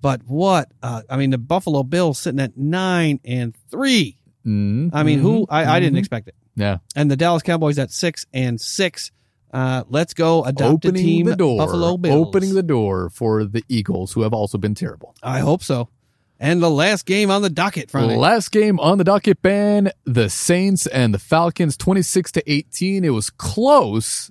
But 0.03 0.21
what? 0.27 0.69
Uh, 0.83 1.01
I 1.09 1.15
mean, 1.15 1.29
the 1.29 1.37
Buffalo 1.37 1.81
Bills 1.81 2.19
sitting 2.19 2.41
at 2.41 2.57
nine 2.57 3.21
and 3.23 3.55
three. 3.71 4.17
mm 4.45 4.89
I 4.93 5.01
mean, 5.03 5.19
who? 5.19 5.47
I, 5.49 5.63
I 5.77 5.79
didn't 5.79 5.95
Mhm. 5.95 5.99
expect 5.99 6.27
it. 6.27 6.35
Yeah. 6.57 6.79
And 6.95 7.09
the 7.09 7.15
Dallas 7.15 7.41
Cowboys 7.41 7.79
at 7.79 7.89
six 7.89 8.25
and 8.33 8.59
six. 8.59 9.11
Uh, 9.53 9.83
let's 9.89 10.13
go 10.13 10.43
adopt 10.43 10.83
a 10.83 10.91
team. 10.91 11.25
the 11.27 11.35
door. 11.37 11.57
Buffalo 11.57 11.95
Bills. 11.97 12.27
Opening 12.27 12.53
the 12.53 12.63
door 12.63 13.09
for 13.11 13.45
the 13.45 13.63
Eagles, 13.69 14.11
who 14.11 14.23
have 14.23 14.33
also 14.33 14.57
been 14.57 14.75
terrible. 14.75 15.15
I 15.23 15.39
hope 15.39 15.63
so. 15.63 15.87
And 16.39 16.61
the 16.61 16.69
last 16.69 17.05
game 17.05 17.31
on 17.31 17.41
the 17.41 17.49
docket, 17.49 17.89
Friday. 17.89 18.17
Last 18.17 18.51
game 18.51 18.79
on 18.81 18.97
the 18.97 19.05
docket, 19.05 19.41
Ben, 19.41 19.89
the 20.03 20.29
Saints 20.29 20.85
and 20.87 21.13
the 21.13 21.19
Falcons, 21.19 21.77
26 21.77 22.33
to 22.33 22.51
18. 22.51 23.05
It 23.05 23.11
was 23.11 23.29
close. 23.29 24.29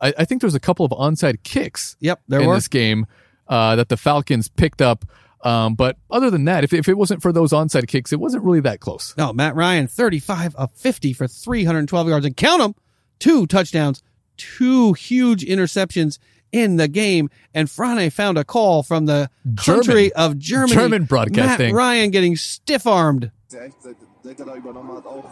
I, 0.00 0.14
I 0.16 0.24
think 0.24 0.40
there 0.40 0.46
was 0.46 0.54
a 0.54 0.60
couple 0.60 0.86
of 0.86 0.92
onside 0.92 1.42
kicks 1.42 1.96
Yep, 2.00 2.22
there 2.28 2.40
in 2.40 2.46
were. 2.48 2.54
this 2.54 2.68
game 2.68 3.04
uh, 3.52 3.76
that 3.76 3.90
the 3.90 3.98
Falcons 3.98 4.48
picked 4.48 4.80
up. 4.80 5.04
Um, 5.42 5.74
but 5.74 5.98
other 6.10 6.30
than 6.30 6.44
that, 6.46 6.64
if, 6.64 6.72
if 6.72 6.88
it 6.88 6.96
wasn't 6.96 7.20
for 7.20 7.32
those 7.32 7.52
onside 7.52 7.86
kicks, 7.86 8.12
it 8.12 8.20
wasn't 8.20 8.44
really 8.44 8.60
that 8.60 8.80
close. 8.80 9.14
No, 9.18 9.32
Matt 9.32 9.54
Ryan, 9.54 9.88
35 9.88 10.54
of 10.54 10.72
50 10.72 11.12
for 11.12 11.26
312 11.28 12.08
yards. 12.08 12.24
And 12.24 12.34
count 12.36 12.62
them, 12.62 12.74
two 13.18 13.46
touchdowns, 13.46 14.02
two 14.38 14.94
huge 14.94 15.44
interceptions 15.44 16.18
in 16.50 16.76
the 16.76 16.88
game. 16.88 17.28
And 17.52 17.68
Frane 17.68 18.10
found 18.10 18.38
a 18.38 18.44
call 18.44 18.82
from 18.82 19.06
the 19.06 19.28
country 19.56 20.12
of 20.14 20.38
Germany. 20.38 20.72
German 20.74 21.04
broadcasting. 21.04 21.74
Matt 21.74 21.78
Ryan 21.78 22.10
getting 22.10 22.36
stiff 22.36 22.86
armed. 22.86 23.30
der 23.52 23.64
echt, 23.66 23.82
seit, 23.82 23.96
seit 24.24 24.40
er 24.40 24.46
da 24.46 24.56
übernommen 24.56 24.96
hat, 24.96 25.04
auch 25.04 25.26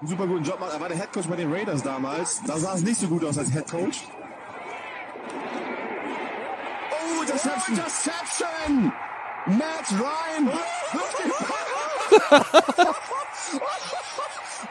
einen 0.00 0.08
super 0.08 0.26
guten 0.26 0.44
Job 0.44 0.58
macht. 0.58 0.72
Er 0.72 0.80
war 0.80 0.88
der 0.88 0.98
Headcoach 0.98 1.28
bei 1.28 1.36
den 1.36 1.52
Raiders 1.52 1.82
damals. 1.82 2.40
Da 2.44 2.58
sah 2.58 2.74
es 2.74 2.82
nicht 2.82 2.98
so 2.98 3.06
gut 3.06 3.24
aus 3.24 3.38
als 3.38 3.52
Headcoach. 3.52 4.08
Oh, 7.12 7.22
Interception! 7.22 7.74
Interception! 7.76 8.92
Matt 9.46 9.90
Ryan! 9.92 10.50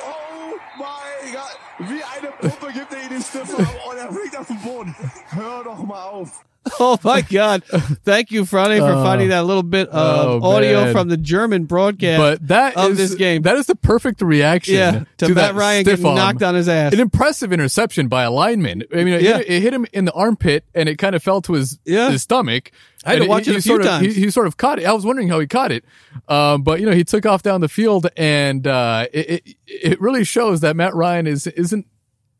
oh 0.01 0.55
mein 0.77 1.33
Gott! 1.33 1.59
Wie 1.79 2.03
eine 2.03 2.31
Puppe 2.31 2.73
gibt 2.73 2.93
er 2.93 3.03
ihn 3.03 3.09
den 3.09 3.21
Stiffer 3.21 3.57
und 3.57 3.97
er 3.97 4.11
fliegt 4.11 4.37
auf 4.37 4.47
den 4.47 4.61
Boden. 4.61 4.95
Hör 5.29 5.63
doch 5.63 5.83
mal 5.83 6.03
auf. 6.03 6.43
Oh 6.79 6.97
my 7.03 7.21
God. 7.21 7.63
Thank 7.63 8.31
you, 8.31 8.43
Frane, 8.45 8.79
for 8.79 8.93
finding 9.03 9.29
that 9.29 9.45
little 9.45 9.63
bit 9.63 9.89
of 9.89 10.43
Oh, 10.43 10.47
audio 10.55 10.85
man. 10.85 10.93
from 10.93 11.07
the 11.09 11.17
German 11.17 11.65
broadcast 11.65 12.19
But 12.19 12.47
that 12.47 12.77
of 12.77 12.91
is- 12.91 12.97
this 12.97 13.15
game. 13.15 13.41
That 13.43 13.57
is 13.57 13.65
the 13.65 13.75
perfect 13.75 14.21
reaction. 14.21 14.75
yeah, 14.75 15.03
to, 15.17 15.27
that 15.33 15.35
Matt 15.35 15.55
Ryan 15.55 15.83
getting 15.83 16.05
arm. 16.05 16.15
knocked 16.15 16.43
on 16.43 16.55
his 16.55 16.69
ass. 16.69 16.93
An 16.93 16.99
impressive 16.99 17.51
interception 17.53 18.07
by 18.07 18.23
a 18.23 18.31
lineman. 18.31 18.83
I 18.93 18.97
mean, 19.03 19.15
it, 19.15 19.21
Yeah. 19.21 19.37
hit, 19.37 19.49
it 19.49 19.61
hit 19.61 19.73
him 19.73 19.85
in 19.93 20.05
the 20.05 20.13
armpit 20.13 20.63
and 20.73 20.87
it 20.89 20.97
kind 20.97 21.15
of 21.15 21.23
fell 21.23 21.41
to 21.43 21.53
his 21.53 21.79
Yeah. 21.85 22.11
his 22.11 22.21
stomach. 22.21 22.71
I 23.05 23.13
had 23.13 23.21
to 23.21 23.27
watch 23.27 23.45
he, 23.45 23.51
it 23.51 23.57
a 23.57 23.61
few 23.61 23.71
sort 23.71 23.81
of, 23.81 23.87
times. 23.87 24.15
He, 24.15 24.23
he 24.25 24.29
sort 24.29 24.47
of 24.47 24.57
caught 24.57 24.77
it. 24.79 24.85
I 24.85 24.91
was 24.93 25.05
wondering 25.05 25.29
how 25.29 25.39
he 25.39 25.47
caught 25.47 25.71
it. 25.71 25.85
Um, 26.27 26.63
but 26.63 26.79
you 26.81 26.85
know, 26.85 26.91
he 26.91 27.03
took 27.05 27.25
off 27.25 27.41
down 27.43 27.61
the 27.61 27.69
field 27.69 28.07
and, 28.17 28.67
uh, 28.67 29.07
it, 29.13 29.29
it, 29.29 29.55
it 29.67 30.01
really 30.01 30.23
shows 30.25 30.59
that 30.61 30.75
Matt 30.75 30.93
Ryan 30.95 31.25
is, 31.27 31.47
isn't, 31.47 31.85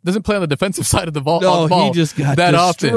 doesn't 0.06 0.24
play 0.24 0.36
on 0.36 0.42
the 0.42 0.48
defensive 0.48 0.86
side 0.94 1.08
of 1.08 1.14
the 1.14 1.22
ball. 1.22 1.42
no, 1.42 1.64
the 1.64 1.70
ball 1.70 1.88
he 1.88 1.92
just 1.92 2.16
got 2.16 2.38
that 2.38 2.56
often. 2.56 2.94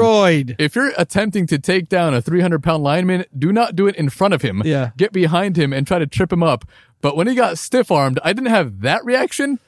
If 0.59 0.75
you're 0.75 0.91
attempting 0.97 1.47
to 1.47 1.59
take 1.59 1.89
down 1.89 2.13
a 2.13 2.21
300 2.21 2.63
pound 2.63 2.83
lineman, 2.83 3.25
do 3.37 3.51
not 3.51 3.75
do 3.75 3.87
it 3.87 3.95
in 3.95 4.09
front 4.09 4.33
of 4.33 4.41
him. 4.41 4.61
Yeah. 4.65 4.91
Get 4.97 5.11
behind 5.11 5.57
him 5.57 5.73
and 5.73 5.85
try 5.85 5.99
to 5.99 6.07
trip 6.07 6.31
him 6.31 6.43
up. 6.43 6.65
But 7.01 7.17
when 7.17 7.27
he 7.27 7.35
got 7.35 7.57
stiff 7.57 7.91
armed, 7.91 8.19
I 8.23 8.31
didn't 8.33 8.49
have 8.51 8.81
that 8.81 9.03
reaction, 9.03 9.59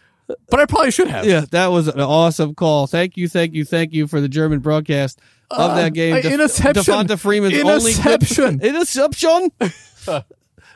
but 0.49 0.59
I 0.59 0.65
probably 0.65 0.91
should 0.91 1.09
have. 1.09 1.25
Yeah, 1.25 1.45
that 1.51 1.67
was 1.67 1.87
an 1.89 1.99
awesome 1.99 2.55
call. 2.55 2.87
Thank 2.87 3.17
you, 3.17 3.27
thank 3.27 3.53
you, 3.53 3.65
thank 3.65 3.91
you 3.93 4.07
for 4.07 4.21
the 4.21 4.29
German 4.29 4.59
broadcast 4.59 5.19
of 5.51 5.75
that 5.75 5.93
game. 5.93 6.15
uh, 6.15 6.21
Def- 6.21 6.31
interception. 6.33 6.83
Devonta 6.83 7.19
Freeman's 7.19 7.57
Interception. 7.57 8.43
only 8.45 8.57
good 8.59 8.67
interception. 8.75 9.51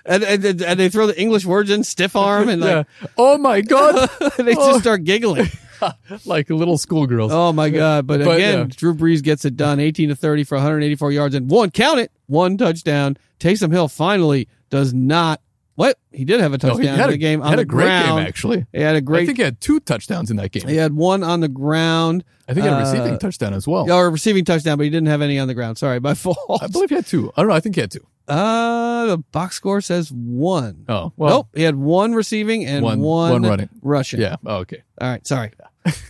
and, 0.05 0.23
and 0.23 0.61
and 0.61 0.79
they 0.79 0.89
throw 0.89 1.07
the 1.07 1.19
English 1.19 1.45
words 1.45 1.69
in 1.69 1.83
stiff 1.83 2.15
arm 2.15 2.49
and 2.49 2.61
like 2.61 2.87
Yeah. 3.01 3.07
Oh 3.17 3.37
my 3.37 3.61
God. 3.61 4.09
they 4.37 4.53
just 4.55 4.81
start 4.81 5.03
giggling. 5.03 5.47
like 6.25 6.49
little 6.49 6.77
schoolgirls. 6.77 7.31
Oh 7.31 7.51
my 7.53 7.69
god! 7.69 8.07
But, 8.07 8.23
But, 8.23 8.37
again, 8.37 8.57
yeah. 8.59 8.65
Drew 8.75 8.93
Brees 8.93 9.21
gets 9.23 9.45
it 9.45 9.55
done, 9.57 9.79
eighteen 9.79 10.09
to 10.09 10.15
thirty 10.15 10.43
for 10.43 10.55
184 10.55 11.11
yards 11.11 11.35
and 11.35 11.49
one 11.49 11.71
count 11.71 11.99
it, 11.99 12.11
one 12.27 12.57
touchdown. 12.57 13.17
Taysom 13.39 13.71
Hill 13.71 13.87
finally 13.87 14.47
does 14.69 14.93
not. 14.93 15.41
What 15.75 15.97
he 16.11 16.25
did 16.25 16.41
have 16.41 16.51
a 16.51 16.57
No, 16.61 16.73
touchdown 16.73 16.97
had 16.97 17.05
in 17.05 17.11
the 17.11 17.17
game 17.17 17.39
he 17.39 17.43
on 17.45 17.49
had 17.51 17.59
the 17.59 17.61
a 17.61 17.65
great 17.65 17.85
ground. 17.85 18.19
game, 18.19 18.27
actually. 18.27 18.65
He 18.73 18.81
had 18.81 18.97
a 18.97 19.01
great. 19.01 19.23
I 19.23 19.25
think 19.27 19.37
he 19.37 19.43
had 19.45 19.61
two 19.61 19.79
touchdowns 19.79 20.29
in 20.29 20.35
that 20.35 20.51
game. 20.51 20.67
he 20.67 20.75
had 20.75 20.93
one 20.93 21.23
on 21.23 21.39
the 21.39 21.47
ground. 21.47 22.25
I 22.49 22.53
think 22.53 22.65
he 22.65 22.69
had 22.69 22.81
a 22.81 22.85
uh, 22.85 22.91
receiving 22.91 23.17
touchdown 23.19 23.53
as 23.53 23.65
well. 23.65 23.89
Or 23.89 24.07
a 24.07 24.09
receiving 24.09 24.43
touchdown, 24.43 24.77
but 24.77 24.83
he 24.83 24.89
didn't 24.89 25.07
have 25.07 25.21
any 25.21 25.39
on 25.39 25.47
the 25.47 25.53
ground. 25.53 25.77
Sorry, 25.77 25.99
my 26.01 26.13
fault. 26.15 26.37
I 26.61 26.67
believe 26.67 26.89
he 26.89 26.95
had 26.95 27.05
two. 27.05 27.31
I 27.37 27.41
don't 27.41 27.49
know. 27.49 27.55
I 27.55 27.61
think 27.61 27.75
he 27.75 27.81
had 27.81 27.91
two. 27.91 28.05
Uh, 28.27 29.05
the 29.05 29.17
box 29.31 29.55
score 29.55 29.79
says 29.81 30.11
one. 30.11 30.83
Oh, 30.89 31.13
well. 31.15 31.29
nope, 31.29 31.47
he 31.55 31.63
had 31.63 31.75
one 31.75 32.13
receiving 32.13 32.65
and 32.65 32.83
One- 32.83 32.99
one, 32.99 33.31
one 33.31 33.43
running. 33.43 33.69
rushing. 33.81 34.19
Yeah. 34.19 34.35
Oh, 34.45 34.57
okay. 34.57 34.83
All 34.99 35.09
right, 35.09 35.25
sorry. 35.25 35.51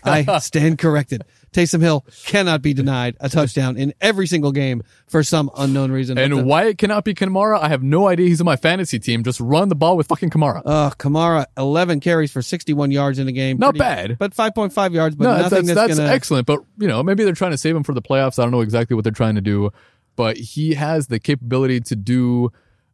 I 0.03 0.39
stand 0.39 0.77
corrected. 0.79 1.23
Taysom 1.51 1.81
Hill 1.81 2.05
cannot 2.25 2.61
be 2.61 2.73
denied 2.73 3.17
a 3.19 3.29
touchdown 3.29 3.77
in 3.77 3.93
every 3.99 4.27
single 4.27 4.51
game 4.51 4.83
for 5.07 5.23
some 5.23 5.49
unknown 5.57 5.91
reason. 5.91 6.17
And 6.17 6.33
the- 6.33 6.43
why 6.43 6.65
it 6.65 6.77
cannot 6.77 7.03
be 7.03 7.13
Kamara, 7.13 7.59
I 7.59 7.69
have 7.69 7.81
no 7.81 8.07
idea. 8.07 8.27
He's 8.27 8.39
on 8.39 8.45
my 8.45 8.55
fantasy 8.55 8.99
team. 8.99 9.23
Just 9.23 9.39
run 9.39 9.69
the 9.69 9.75
ball 9.75 9.97
with 9.97 10.07
fucking 10.07 10.29
Kamara. 10.29 10.61
Uh, 10.65 10.91
Kamara, 10.91 11.45
11 11.57 11.99
carries 12.01 12.31
for 12.31 12.41
61 12.41 12.91
yards 12.91 13.19
in 13.19 13.25
the 13.25 13.31
game. 13.31 13.57
Not 13.57 13.77
bad. 13.77 14.17
But 14.19 14.35
5.5 14.35 14.93
yards, 14.93 15.15
but 15.15 15.23
no, 15.23 15.37
nothing 15.37 15.65
that's, 15.65 15.67
that's, 15.67 15.75
that's 15.75 15.99
gonna, 15.99 16.11
excellent. 16.11 16.45
But 16.45 16.63
you 16.77 16.87
know, 16.87 17.01
maybe 17.01 17.23
they're 17.23 17.33
trying 17.33 17.51
to 17.51 17.57
save 17.57 17.75
him 17.75 17.83
for 17.83 17.93
the 17.93 18.01
playoffs. 18.01 18.37
I 18.37 18.43
don't 18.43 18.51
know 18.51 18.61
exactly 18.61 18.95
what 18.95 19.03
they're 19.03 19.11
trying 19.11 19.35
to 19.35 19.41
do, 19.41 19.71
but 20.15 20.37
he 20.37 20.75
has 20.75 21.07
the 21.07 21.19
capability 21.19 21.79
to 21.81 21.95
do 21.95 22.51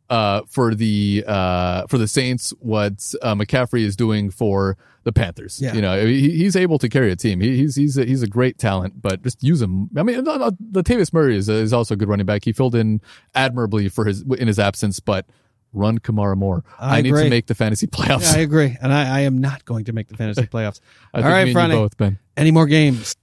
uh, 0.09 0.41
for 0.47 0.75
the 0.75 1.23
uh, 1.27 1.87
for 1.87 1.97
the 1.97 2.07
Saints 2.07 2.51
what 2.59 3.13
uh, 3.21 3.35
McCaffrey 3.35 3.81
is 3.81 3.95
doing 3.95 4.29
for 4.29 4.77
the 5.05 5.13
Panthers. 5.13 5.61
Yeah. 5.61 5.73
You 5.73 5.81
know, 5.81 6.05
he, 6.05 6.31
he's 6.31 6.55
able 6.55 6.77
to 6.79 6.89
carry 6.89 7.11
a 7.11 7.15
team. 7.15 7.39
He, 7.39 7.55
he's 7.57 7.75
he's 7.75 7.97
a, 7.97 8.03
he's 8.03 8.23
a 8.23 8.27
great 8.27 8.57
talent, 8.57 9.01
but 9.01 9.21
just 9.21 9.41
use 9.41 9.61
him. 9.61 9.89
I 9.95 10.03
mean, 10.03 10.25
Latavius 10.25 11.13
Murray 11.13 11.37
is 11.37 11.47
is 11.47 11.71
also 11.71 11.93
a 11.93 11.97
good 11.97 12.09
running 12.09 12.25
back. 12.25 12.43
He 12.43 12.51
filled 12.51 12.75
in 12.75 12.99
admirably 13.33 13.87
for 13.87 14.03
his 14.03 14.23
in 14.23 14.47
his 14.47 14.59
absence, 14.59 14.99
but. 14.99 15.25
Run 15.77 15.99
Kamara 15.99 16.37
more. 16.37 16.63
I 16.79 16.99
I, 16.99 17.01
need 17.01 17.13
to 17.13 17.29
make 17.29 17.47
the 17.47 17.53
fantasy 17.53 17.85
playoffs. 17.87 18.31
Yeah, 18.31 18.39
I 18.39 18.43
agree. 18.43 18.77
And 18.81 18.93
I, 18.93 19.17
I 19.17 19.19
am 19.21 19.39
not 19.39 19.65
going 19.65 19.83
to 19.85 19.91
make 19.91 20.07
the 20.07 20.15
fantasy 20.15 20.43
playoffs. 20.47 20.79
I 21.13 21.17
All 21.17 21.23
think 21.23 21.33
right, 21.33 21.47
you 21.47 21.53
Friday. 21.53 21.73
both, 21.73 21.97
Ben. 21.97 22.17
Any 22.37 22.51
more 22.51 22.65
games? 22.65 23.17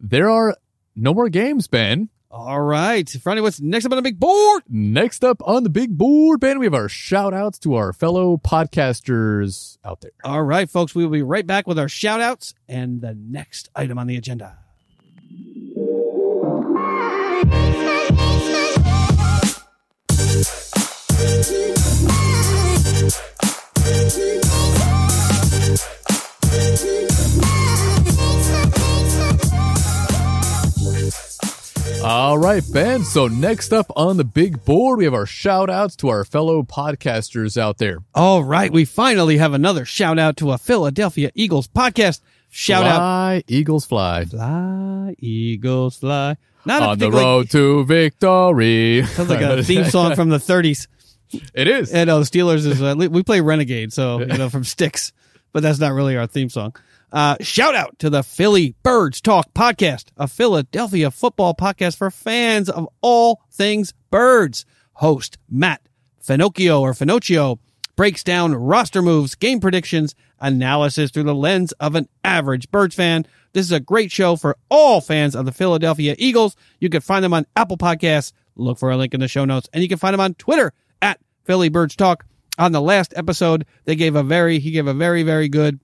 There 0.00 0.28
are 0.28 0.56
no 0.96 1.14
more 1.14 1.28
games, 1.28 1.68
Ben. 1.68 2.08
All 2.32 2.62
right. 2.62 3.06
Friday, 3.10 3.42
what's 3.42 3.60
next 3.60 3.84
up 3.84 3.92
on 3.92 3.96
the 3.96 4.02
big 4.02 4.18
board? 4.18 4.62
Next 4.66 5.22
up 5.22 5.42
on 5.46 5.64
the 5.64 5.68
big 5.68 5.98
board, 5.98 6.40
Ben, 6.40 6.58
we 6.58 6.64
have 6.64 6.72
our 6.72 6.88
shout 6.88 7.34
outs 7.34 7.58
to 7.58 7.74
our 7.74 7.92
fellow 7.92 8.38
podcasters 8.38 9.76
out 9.84 10.00
there. 10.00 10.12
All 10.24 10.42
right, 10.42 10.70
folks. 10.70 10.94
We 10.94 11.04
will 11.04 11.12
be 11.12 11.20
right 11.20 11.46
back 11.46 11.66
with 11.66 11.78
our 11.78 11.90
shout 11.90 12.22
outs 12.22 12.54
and 12.66 13.02
the 13.02 13.14
next 13.14 13.68
item 13.76 13.98
on 13.98 14.06
the 14.06 14.16
agenda. 14.16 14.56
All 32.04 32.36
right, 32.36 32.64
Ben. 32.72 33.04
So 33.04 33.28
next 33.28 33.72
up 33.72 33.86
on 33.94 34.16
the 34.16 34.24
big 34.24 34.64
board, 34.64 34.98
we 34.98 35.04
have 35.04 35.14
our 35.14 35.26
shout 35.26 35.70
outs 35.70 35.94
to 35.96 36.08
our 36.08 36.24
fellow 36.24 36.64
podcasters 36.64 37.56
out 37.56 37.78
there. 37.78 37.98
All 38.12 38.42
right. 38.42 38.72
We 38.72 38.84
finally 38.84 39.38
have 39.38 39.52
another 39.54 39.84
shout 39.84 40.18
out 40.18 40.36
to 40.38 40.50
a 40.50 40.58
Philadelphia 40.58 41.30
Eagles 41.36 41.68
podcast. 41.68 42.20
Shout 42.50 42.84
out. 42.84 42.96
Fly, 42.96 43.44
Eagles 43.46 43.86
fly. 43.86 44.24
Fly, 44.24 45.14
Eagles, 45.20 45.96
fly. 45.96 46.36
Not 46.64 46.82
a 46.82 46.86
On 46.86 46.98
the 46.98 47.10
road 47.10 47.50
to 47.50 47.84
victory. 47.84 49.04
Sounds 49.06 49.30
like 49.30 49.40
a 49.40 49.62
theme 49.64 49.84
song 49.84 50.16
from 50.16 50.28
the 50.28 50.38
30s. 50.38 50.88
It 51.54 51.68
is. 51.68 51.92
And 51.92 52.10
uh, 52.10 52.18
the 52.18 52.24
Steelers 52.24 52.66
is 52.66 52.82
uh, 52.82 52.94
we 52.96 53.22
play 53.22 53.40
Renegade, 53.40 53.92
so 53.92 54.20
you 54.20 54.26
know 54.26 54.50
from 54.50 54.64
Styx, 54.64 55.12
but 55.52 55.62
that's 55.62 55.78
not 55.78 55.92
really 55.92 56.16
our 56.16 56.26
theme 56.26 56.50
song. 56.50 56.74
Uh, 57.12 57.36
shout 57.42 57.74
out 57.74 57.98
to 57.98 58.08
the 58.08 58.22
Philly 58.22 58.74
Birds 58.82 59.20
Talk 59.20 59.52
podcast, 59.52 60.06
a 60.16 60.26
Philadelphia 60.26 61.10
football 61.10 61.54
podcast 61.54 61.98
for 61.98 62.10
fans 62.10 62.70
of 62.70 62.88
all 63.02 63.42
things 63.50 63.92
birds. 64.10 64.64
Host 64.94 65.36
Matt 65.50 65.82
Finocchio 66.26 66.80
or 66.80 66.92
Finocchio 66.92 67.58
breaks 67.96 68.24
down 68.24 68.54
roster 68.54 69.02
moves, 69.02 69.34
game 69.34 69.60
predictions, 69.60 70.14
analysis 70.40 71.10
through 71.10 71.24
the 71.24 71.34
lens 71.34 71.72
of 71.72 71.96
an 71.96 72.08
average 72.24 72.70
Birds 72.70 72.94
fan. 72.94 73.26
This 73.52 73.66
is 73.66 73.72
a 73.72 73.80
great 73.80 74.10
show 74.10 74.36
for 74.36 74.56
all 74.70 75.02
fans 75.02 75.36
of 75.36 75.44
the 75.44 75.52
Philadelphia 75.52 76.14
Eagles. 76.18 76.56
You 76.80 76.88
can 76.88 77.02
find 77.02 77.22
them 77.22 77.34
on 77.34 77.44
Apple 77.54 77.76
Podcasts. 77.76 78.32
Look 78.56 78.78
for 78.78 78.90
a 78.90 78.96
link 78.96 79.12
in 79.12 79.20
the 79.20 79.28
show 79.28 79.44
notes, 79.44 79.68
and 79.74 79.82
you 79.82 79.88
can 79.88 79.98
find 79.98 80.14
them 80.14 80.20
on 80.20 80.32
Twitter 80.34 80.72
at 81.02 81.20
Philly 81.44 81.68
Birds 81.68 81.94
Talk. 81.94 82.24
On 82.58 82.72
the 82.72 82.80
last 82.80 83.12
episode, 83.16 83.66
they 83.84 83.96
gave 83.96 84.16
a 84.16 84.22
very 84.22 84.58
he 84.58 84.70
gave 84.70 84.86
a 84.86 84.94
very 84.94 85.22
very 85.22 85.48
good 85.48 85.80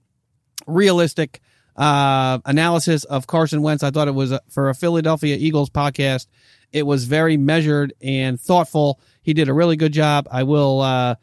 realistic 0.66 1.40
uh, 1.76 2.38
analysis 2.44 3.04
of 3.04 3.26
Carson 3.26 3.62
Wentz. 3.62 3.82
I 3.82 3.90
thought 3.90 4.08
it 4.08 4.14
was 4.14 4.32
a, 4.32 4.40
for 4.48 4.68
a 4.68 4.74
Philadelphia 4.74 5.36
Eagles 5.38 5.70
podcast. 5.70 6.26
It 6.72 6.84
was 6.86 7.04
very 7.04 7.36
measured 7.36 7.94
and 8.02 8.40
thoughtful. 8.40 9.00
He 9.22 9.32
did 9.34 9.48
a 9.48 9.54
really 9.54 9.76
good 9.76 9.92
job. 9.92 10.28
I 10.30 10.42
will, 10.42 10.80
uh, 10.80 11.14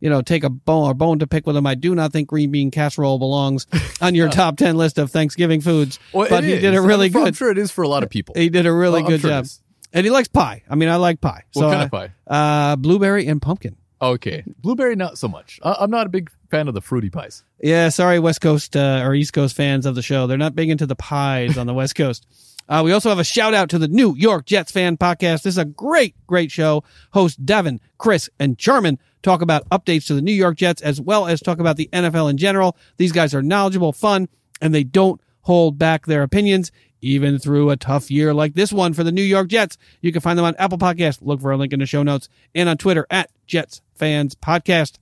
you 0.00 0.10
know, 0.10 0.22
take 0.22 0.44
a 0.44 0.50
bone 0.50 0.88
or 0.90 0.94
bone 0.94 1.18
to 1.20 1.26
pick 1.26 1.46
with 1.46 1.56
him. 1.56 1.66
I 1.66 1.74
do 1.74 1.94
not 1.94 2.12
think 2.12 2.28
green 2.28 2.50
bean 2.50 2.70
casserole 2.70 3.18
belongs 3.18 3.66
on 4.00 4.14
your 4.14 4.28
top 4.28 4.56
ten 4.56 4.76
list 4.76 4.98
of 4.98 5.10
Thanksgiving 5.10 5.60
foods, 5.60 5.98
Well, 6.12 6.28
but 6.28 6.42
he 6.44 6.52
is. 6.52 6.62
did 6.62 6.74
a 6.74 6.80
really 6.80 7.08
I'm, 7.14 7.16
I'm 7.26 7.32
sure 7.34 7.50
it 7.50 7.58
is 7.58 7.70
for 7.70 7.82
a 7.82 7.88
lot 7.88 8.02
of 8.02 8.10
people. 8.10 8.34
He 8.36 8.48
did 8.48 8.66
a 8.66 8.72
really 8.72 9.02
Well, 9.02 9.10
good 9.10 9.20
sure 9.20 9.30
job, 9.30 9.46
and 9.92 10.04
he 10.04 10.10
likes 10.10 10.28
pie. 10.28 10.62
I 10.68 10.74
mean, 10.74 10.88
I 10.88 10.96
like 10.96 11.20
pie. 11.20 11.44
What 11.52 11.62
so, 11.62 11.70
kind 11.70 11.82
of 11.82 11.90
pie? 11.90 12.12
Uh, 12.26 12.76
blueberry 12.76 13.26
and 13.26 13.40
pumpkin. 13.42 13.76
Okay. 14.00 14.44
Blueberry, 14.60 14.94
not 14.96 15.18
so 15.18 15.28
much. 15.28 15.58
I- 15.62 15.76
I'm 15.80 15.90
not 15.90 16.06
a 16.06 16.10
big 16.10 16.30
fan 16.50 16.68
of 16.68 16.74
the 16.74 16.80
fruity 16.80 17.10
pies. 17.10 17.44
Yeah, 17.60 17.88
sorry, 17.88 18.18
West 18.20 18.40
Coast 18.40 18.76
uh, 18.76 19.02
or 19.04 19.14
East 19.14 19.32
Coast 19.32 19.56
fans 19.56 19.86
of 19.86 19.94
the 19.96 20.02
show. 20.02 20.26
They're 20.26 20.38
not 20.38 20.54
big 20.54 20.70
into 20.70 20.86
the 20.86 20.94
pies 20.94 21.58
on 21.58 21.66
the 21.66 21.74
West 21.74 21.94
Coast. 21.94 22.26
Uh, 22.70 22.82
we 22.84 22.92
also 22.92 23.08
have 23.08 23.18
a 23.18 23.24
shout 23.24 23.54
out 23.54 23.70
to 23.70 23.78
the 23.78 23.88
New 23.88 24.14
York 24.14 24.44
Jets 24.44 24.70
fan 24.70 24.98
podcast. 24.98 25.36
This 25.42 25.54
is 25.54 25.56
a 25.56 25.64
great, 25.64 26.14
great 26.26 26.50
show. 26.50 26.84
Host 27.14 27.42
Devin, 27.46 27.80
Chris, 27.96 28.28
and 28.38 28.58
Charmin 28.58 28.98
talk 29.22 29.40
about 29.40 29.66
updates 29.70 30.06
to 30.08 30.14
the 30.14 30.20
New 30.20 30.34
York 30.34 30.58
Jets 30.58 30.82
as 30.82 31.00
well 31.00 31.26
as 31.26 31.40
talk 31.40 31.60
about 31.60 31.78
the 31.78 31.88
NFL 31.94 32.28
in 32.28 32.36
general. 32.36 32.76
These 32.98 33.12
guys 33.12 33.34
are 33.34 33.40
knowledgeable, 33.40 33.94
fun, 33.94 34.28
and 34.60 34.74
they 34.74 34.84
don't 34.84 35.18
hold 35.40 35.78
back 35.78 36.04
their 36.04 36.22
opinions 36.22 36.70
even 37.00 37.38
through 37.38 37.70
a 37.70 37.76
tough 37.76 38.10
year 38.10 38.34
like 38.34 38.54
this 38.54 38.72
one 38.72 38.92
for 38.92 39.04
the 39.04 39.12
New 39.12 39.22
York 39.22 39.48
Jets. 39.48 39.78
You 40.00 40.12
can 40.12 40.20
find 40.20 40.38
them 40.38 40.46
on 40.46 40.56
Apple 40.56 40.78
Podcast. 40.78 41.18
Look 41.22 41.40
for 41.40 41.52
a 41.52 41.56
link 41.56 41.72
in 41.72 41.80
the 41.80 41.86
show 41.86 42.02
notes 42.02 42.28
and 42.54 42.68
on 42.68 42.76
Twitter 42.76 43.06
at 43.10 43.30
Jets 43.46 43.82
Fans 43.94 44.34
Podcast. 44.34 44.98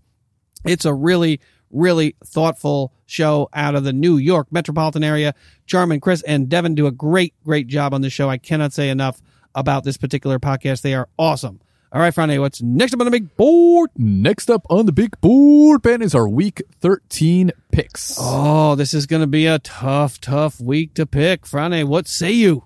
It's 0.64 0.85
a 0.85 0.94
really, 0.94 1.40
really 1.70 2.16
thoughtful 2.24 2.93
show 3.06 3.48
out 3.52 3.74
of 3.74 3.85
the 3.85 3.93
New 3.93 4.16
York 4.16 4.48
metropolitan 4.51 5.05
area. 5.05 5.35
Charmin, 5.66 6.01
Chris, 6.01 6.23
and 6.23 6.48
Devin 6.48 6.74
do 6.74 6.86
a 6.86 6.93
great, 6.93 7.35
great 7.44 7.66
job 7.68 7.94
on 7.94 8.01
this 8.01 8.12
show. 8.12 8.28
I 8.28 8.39
cannot 8.39 8.73
say 8.73 8.89
enough 8.89 9.23
about 9.55 9.85
this 9.85 9.97
particular 9.97 10.39
podcast. 10.39 10.82
They 10.82 10.94
are 10.94 11.09
awesome. 11.18 11.60
All 11.97 12.02
right, 12.02 12.12
Friday, 12.12 12.39
what's 12.39 12.60
next 12.60 12.93
up 12.93 13.01
on 13.01 13.06
the 13.06 13.10
big 13.10 13.35
board? 13.39 13.89
Next 13.97 14.51
up 14.51 14.66
on 14.68 14.85
the 14.85 14.93
big 14.93 15.18
board, 15.23 15.81
Ben, 15.81 16.02
is 16.02 16.14
our 16.14 16.28
week 16.28 16.60
13 16.82 17.52
picks. 17.73 18.18
Oh, 18.20 18.74
this 18.74 18.93
is 18.93 19.06
going 19.06 19.23
to 19.23 19.27
be 19.27 19.47
a 19.47 19.59
tough, 19.60 20.20
tough 20.20 20.60
week 20.60 20.93
to 20.93 21.06
pick. 21.06 21.47
Friday, 21.47 21.85
what 21.85 22.06
say 22.06 22.32
you? 22.32 22.64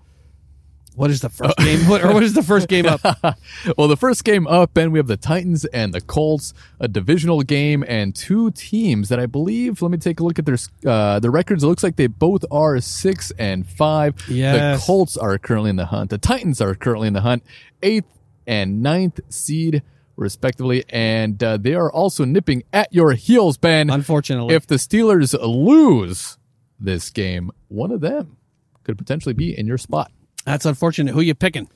What 0.96 1.12
is 1.12 1.20
the 1.20 1.28
first 1.28 1.56
game? 1.58 1.88
What, 1.88 2.02
or 2.02 2.12
what 2.12 2.24
is 2.24 2.34
the 2.34 2.42
first 2.42 2.66
game 2.66 2.86
up? 2.86 3.02
well, 3.78 3.86
the 3.86 3.96
first 3.96 4.24
game 4.24 4.48
up, 4.48 4.74
Ben, 4.74 4.90
we 4.90 4.98
have 4.98 5.06
the 5.06 5.16
Titans 5.16 5.64
and 5.66 5.94
the 5.94 6.00
Colts, 6.00 6.52
a 6.80 6.88
divisional 6.88 7.42
game, 7.42 7.84
and 7.86 8.16
two 8.16 8.50
teams 8.50 9.10
that 9.10 9.20
I 9.20 9.26
believe. 9.26 9.80
Let 9.80 9.92
me 9.92 9.98
take 9.98 10.18
a 10.18 10.24
look 10.24 10.40
at 10.40 10.44
their 10.44 10.58
uh, 10.84 11.20
their 11.20 11.30
records. 11.30 11.62
It 11.62 11.68
looks 11.68 11.84
like 11.84 11.94
they 11.94 12.08
both 12.08 12.44
are 12.50 12.80
six 12.80 13.30
and 13.38 13.64
five. 13.64 14.16
Yes. 14.28 14.80
The 14.80 14.84
Colts 14.84 15.16
are 15.16 15.38
currently 15.38 15.70
in 15.70 15.76
the 15.76 15.86
hunt. 15.86 16.10
The 16.10 16.18
Titans 16.18 16.60
are 16.60 16.74
currently 16.74 17.06
in 17.06 17.14
the 17.14 17.20
hunt, 17.20 17.44
eighth 17.80 18.06
and 18.50 18.82
ninth 18.82 19.20
seed 19.28 19.82
respectively, 20.16 20.84
and 20.90 21.42
uh, 21.42 21.56
they 21.56 21.74
are 21.74 21.90
also 21.90 22.24
nipping 22.24 22.62
at 22.72 22.92
your 22.92 23.12
heels, 23.12 23.56
Ben. 23.56 23.88
Unfortunately. 23.88 24.54
if 24.54 24.66
the 24.66 24.74
Steelers 24.74 25.34
lose 25.40 26.36
this 26.78 27.10
game, 27.10 27.50
one 27.68 27.90
of 27.92 28.00
them 28.00 28.36
could 28.84 28.98
potentially 28.98 29.34
be 29.34 29.56
in 29.58 29.66
your 29.66 29.78
spot 29.78 30.10
That's 30.44 30.66
unfortunate. 30.66 31.12
Who 31.14 31.20
you 31.20 31.34
picking? 31.34 31.68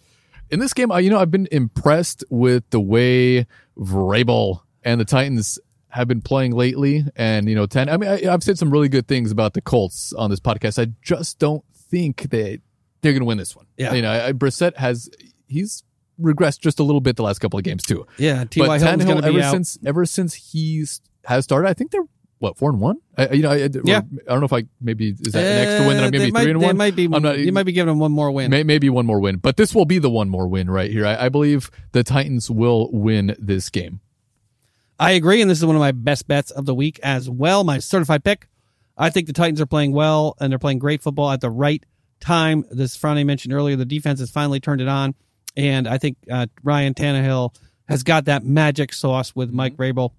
in 0.51 0.61
this 0.61 0.75
game, 0.75 0.93
I- 0.93 1.01
you 1.01 1.09
know, 1.11 1.19
I've 1.19 1.31
been 1.31 1.49
impressed 1.51 2.23
with 2.29 2.69
the 2.71 2.81
way 2.81 3.47
Vrabel 3.79 4.61
and 4.83 5.01
the 5.01 5.05
Titans 5.05 5.59
have 5.89 6.07
been 6.09 6.21
playing 6.21 6.53
lately. 6.53 7.05
And, 7.17 7.49
you 7.49 7.55
know, 7.55 7.67
10, 7.67 7.89
I 7.89 7.97
mean, 7.97 8.11
I, 8.11 8.33
I've 8.33 8.43
said 8.43 8.59
some 8.59 8.71
really 8.71 8.89
good 8.91 9.07
things 9.09 9.31
about 9.31 9.55
the 9.55 9.63
Colts 9.63 10.13
on 10.13 10.29
this 10.31 10.41
podcast. 10.41 10.79
I 10.81 10.93
just 11.03 11.39
don't 11.39 11.65
think 11.73 12.23
that 12.31 12.61
they're 13.01 13.13
going 13.13 13.21
to 13.21 13.25
win 13.27 13.39
this 13.39 13.57
one. 13.57 13.67
Yeah. 13.79 13.95
You 13.95 14.03
know, 14.03 14.13
I, 14.13 14.33
Brissett 14.33 14.77
has, 14.77 15.09
he's 15.47 15.83
regressed 16.20 16.61
just 16.61 16.78
a 16.81 16.82
little 16.82 17.01
bit 17.01 17.16
the 17.16 17.23
last 17.23 17.39
couple 17.41 17.59
of 17.59 17.65
games 17.65 17.82
too. 17.82 18.07
Yeah, 18.19 18.45
T.Y. 18.45 18.66
But 18.66 18.81
Hilton's 18.81 19.05
going 19.05 19.16
to 19.16 19.23
be 19.23 19.28
ever 19.39 19.41
out. 19.41 19.51
since, 19.53 19.78
ever 19.85 20.05
since 20.07 20.35
he's 20.35 21.01
has 21.24 21.45
started, 21.45 21.69
I 21.69 21.73
think 21.74 21.91
they're, 21.91 22.05
what, 22.39 22.59
four 22.59 22.70
and 22.70 22.81
one? 22.81 22.99
I, 23.16 23.31
you 23.31 23.43
know, 23.43 23.51
I, 23.51 23.57
Yeah. 23.85 24.03
I 24.28 24.31
don't 24.31 24.41
know 24.41 24.45
if 24.45 24.53
I, 24.53 24.65
maybe, 24.81 25.11
is 25.11 25.32
that 25.32 25.39
an 25.45 25.66
extra 25.69 25.86
win 25.89 25.97
that 25.97 26.03
Uh, 26.03 26.07
I'm 26.07 26.12
they 26.12 26.19
maybe 26.19 26.32
might, 26.32 26.43
three 26.43 26.51
and 26.51 26.61
one? 26.62 26.77
might 26.77 26.95
be. 26.97 27.05
I'm 27.05 27.23
not, 27.23 27.39
you 27.39 27.53
might 27.53 27.62
be 27.62 27.73
giving 27.73 27.89
them 27.89 27.99
one 27.99 28.12
more 28.12 28.31
win. 28.31 28.51
May, 28.51 28.62
maybe 28.62 28.91
one 28.91 29.07
more 29.07 29.20
win, 29.20 29.36
but 29.36 29.57
this 29.57 29.74
will 29.74 29.86
be 29.86 29.99
the 29.99 30.11
one 30.11 30.28
more 30.28 30.47
win 30.47 30.69
right 30.70 30.91
here. 30.91 31.07
I, 31.07 31.27
I 31.27 31.28
believe 31.31 31.70
the 31.93 32.03
Titans 32.05 32.51
will 32.51 32.91
win 32.93 33.35
this 33.39 33.70
game. 33.70 34.01
I 34.99 35.12
agree, 35.12 35.41
and 35.41 35.51
this 35.51 35.59
is 35.59 35.66
one 35.66 35.74
of 35.77 35.81
my 35.81 35.93
best 35.93 36.28
bets 36.28 36.51
of 36.51 36.66
the 36.66 36.74
week 36.74 37.01
as 37.03 37.28
well. 37.28 37.65
My 37.65 37.78
certified 37.78 38.23
pick. 38.24 38.49
I 38.97 39.11
think 39.11 39.27
the 39.27 39.32
Titans 39.32 39.61
are 39.61 39.66
playing 39.66 39.93
well, 39.93 40.36
and 40.41 40.53
they're 40.53 40.59
playing 40.59 40.78
great 40.78 41.03
football 41.03 41.31
at 41.32 41.41
the 41.41 41.51
right 41.51 41.82
time. 42.20 42.65
This 42.70 42.97
Friday 42.97 43.24
mentioned 43.24 43.53
earlier, 43.55 43.74
the 43.77 43.85
defense 43.85 44.20
has 44.20 44.31
finally 44.31 44.61
turned 44.61 44.81
it 44.81 44.86
on, 44.89 45.15
and 45.57 45.87
I 45.89 45.99
think 45.99 46.17
uh, 46.31 46.47
Ryan 46.63 46.95
Tannehill 46.95 47.55
has 47.89 48.03
got 48.03 48.27
that 48.27 48.45
magic 48.45 48.93
sauce 48.93 49.35
with 49.37 49.53
Mike 49.53 49.77
Vrabel. 49.77 50.11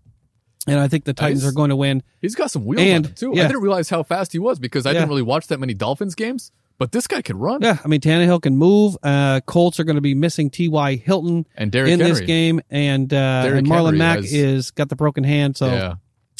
and 0.67 0.79
I 0.79 0.87
think 0.87 1.03
the 1.05 1.13
Titans 1.13 1.43
Nice. 1.43 1.51
are 1.51 1.55
going 1.55 1.69
to 1.69 1.75
win. 1.75 2.01
He's 2.21 2.35
got 2.35 2.49
some 2.51 2.65
wheels 2.65 2.81
And, 2.81 3.05
on 3.05 3.09
him 3.11 3.15
too. 3.15 3.31
yeah. 3.35 3.43
I 3.43 3.47
didn't 3.47 3.61
realize 3.61 3.89
how 3.89 4.01
fast 4.03 4.31
he 4.31 4.39
was 4.39 4.57
because 4.59 4.85
I 4.85 4.91
Yeah. 4.91 4.99
didn't 4.99 5.09
really 5.09 5.21
watch 5.21 5.47
that 5.47 5.59
many 5.59 5.73
Dolphins 5.73 6.15
games. 6.15 6.51
But 6.77 6.91
this 6.91 7.07
guy 7.07 7.21
can 7.21 7.37
run. 7.37 7.61
Yeah, 7.61 7.77
I 7.83 7.87
mean 7.87 8.01
Tannehill 8.01 8.41
can 8.41 8.57
move. 8.57 8.97
Uh, 9.01 9.39
Colts 9.45 9.79
are 9.79 9.83
going 9.85 9.95
to 9.95 10.01
be 10.01 10.13
missing 10.13 10.49
T.Y. 10.49 10.95
Hilton 10.97 11.45
And 11.55 11.71
Derrick 11.71 11.91
in 11.93 11.99
this 11.99 12.17
Henry. 12.19 12.25
game, 12.25 12.61
and, 12.69 13.13
uh, 13.13 13.43
Derrick 13.43 13.59
and 13.59 13.67
Marlon 13.67 13.83
Henry 13.85 13.97
Mack 13.99 14.17
has- 14.17 14.33
is 14.33 14.71
got 14.71 14.89
the 14.89 14.95
broken 14.95 15.23
hand, 15.23 15.55
so 15.55 15.67
yeah. 15.67 15.93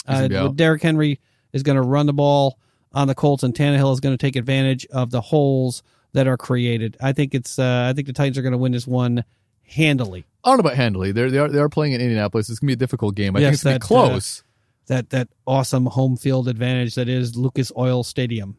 He's 0.08 0.16
Uh, 0.16 0.18
gonna 0.18 0.30
be 0.30 0.36
out. 0.36 0.56
Derrick 0.58 0.82
Henry 0.82 1.20
is 1.54 1.64
going 1.64 1.78
to 1.78 1.82
run 1.82 2.06
the 2.06 2.14
ball 2.14 2.60
on 2.94 3.08
the 3.08 3.16
Colts, 3.16 3.44
and 3.44 3.54
Tannehill 3.54 3.94
is 3.94 4.00
going 4.00 4.14
to 4.16 4.22
take 4.22 4.36
advantage 4.36 4.86
of 4.88 5.10
the 5.12 5.22
holes 5.22 5.84
that 6.16 6.28
are 6.28 6.36
created. 6.38 6.98
I 7.02 7.14
think 7.14 7.34
it's. 7.36 7.60
Uh, 7.60 7.88
I 7.90 7.94
think 7.94 8.08
the 8.08 8.14
Titans 8.14 8.38
are 8.38 8.42
going 8.42 8.52
to 8.54 8.58
win 8.58 8.72
this 8.72 8.88
one 8.88 9.24
handily. 9.64 10.26
I 10.44 10.50
don't 10.50 10.58
know 10.58 10.62
about 10.62 10.76
handily. 10.76 11.12
They're, 11.12 11.30
they 11.32 11.38
are 11.38 11.48
they 11.50 11.60
are 11.60 11.70
playing 11.70 11.94
in 11.94 12.02
Indianapolis. 12.02 12.50
It's 12.50 12.60
gonna 12.60 12.70
be 12.70 12.74
a 12.74 12.78
difficult 12.78 13.16
game. 13.16 13.36
I 13.36 13.40
Yes, 13.40 13.62
think 13.64 13.76
it's 13.78 13.88
gonna 13.88 14.04
be 14.06 14.10
close. 14.12 14.44
That 14.88 15.10
that 15.12 15.28
awesome 15.48 15.86
home 15.88 16.18
field 16.18 16.48
advantage 16.48 16.96
that 16.96 17.10
is 17.10 17.36
Lucas 17.36 17.72
Oil 17.78 18.04
Stadium. 18.04 18.58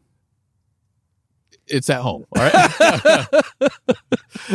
it's 1.67 1.89
at 1.89 2.01
home. 2.01 2.25
All 2.35 2.43
right. 2.43 3.27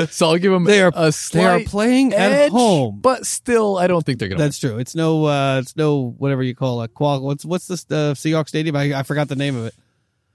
so 0.10 0.26
I'll 0.28 0.38
give 0.38 0.52
them 0.52 0.64
They 0.64 0.82
are 0.82 0.92
a 0.94 1.12
they 1.32 1.44
are 1.44 1.60
playing 1.60 2.12
at 2.14 2.50
home. 2.50 3.00
but 3.00 3.26
still, 3.26 3.78
I 3.78 3.86
don't 3.86 4.04
think 4.04 4.18
they're 4.18 4.28
gonna. 4.28 4.42
That's 4.42 4.58
true. 4.58 4.78
It's 4.78 4.94
no. 4.94 5.24
Uh, 5.24 5.60
it's 5.60 5.76
no 5.76 6.14
whatever 6.18 6.42
you 6.42 6.54
call 6.54 6.82
it. 6.82 6.92
Qual. 6.94 7.20
What's 7.22 7.44
what's 7.44 7.66
this? 7.66 7.84
Uh, 7.90 8.12
Seahawks 8.14 8.48
Stadium. 8.48 8.76
I, 8.76 8.94
I 8.98 9.02
forgot 9.02 9.28
the 9.28 9.36
name 9.36 9.56
of 9.56 9.66
it. 9.66 9.74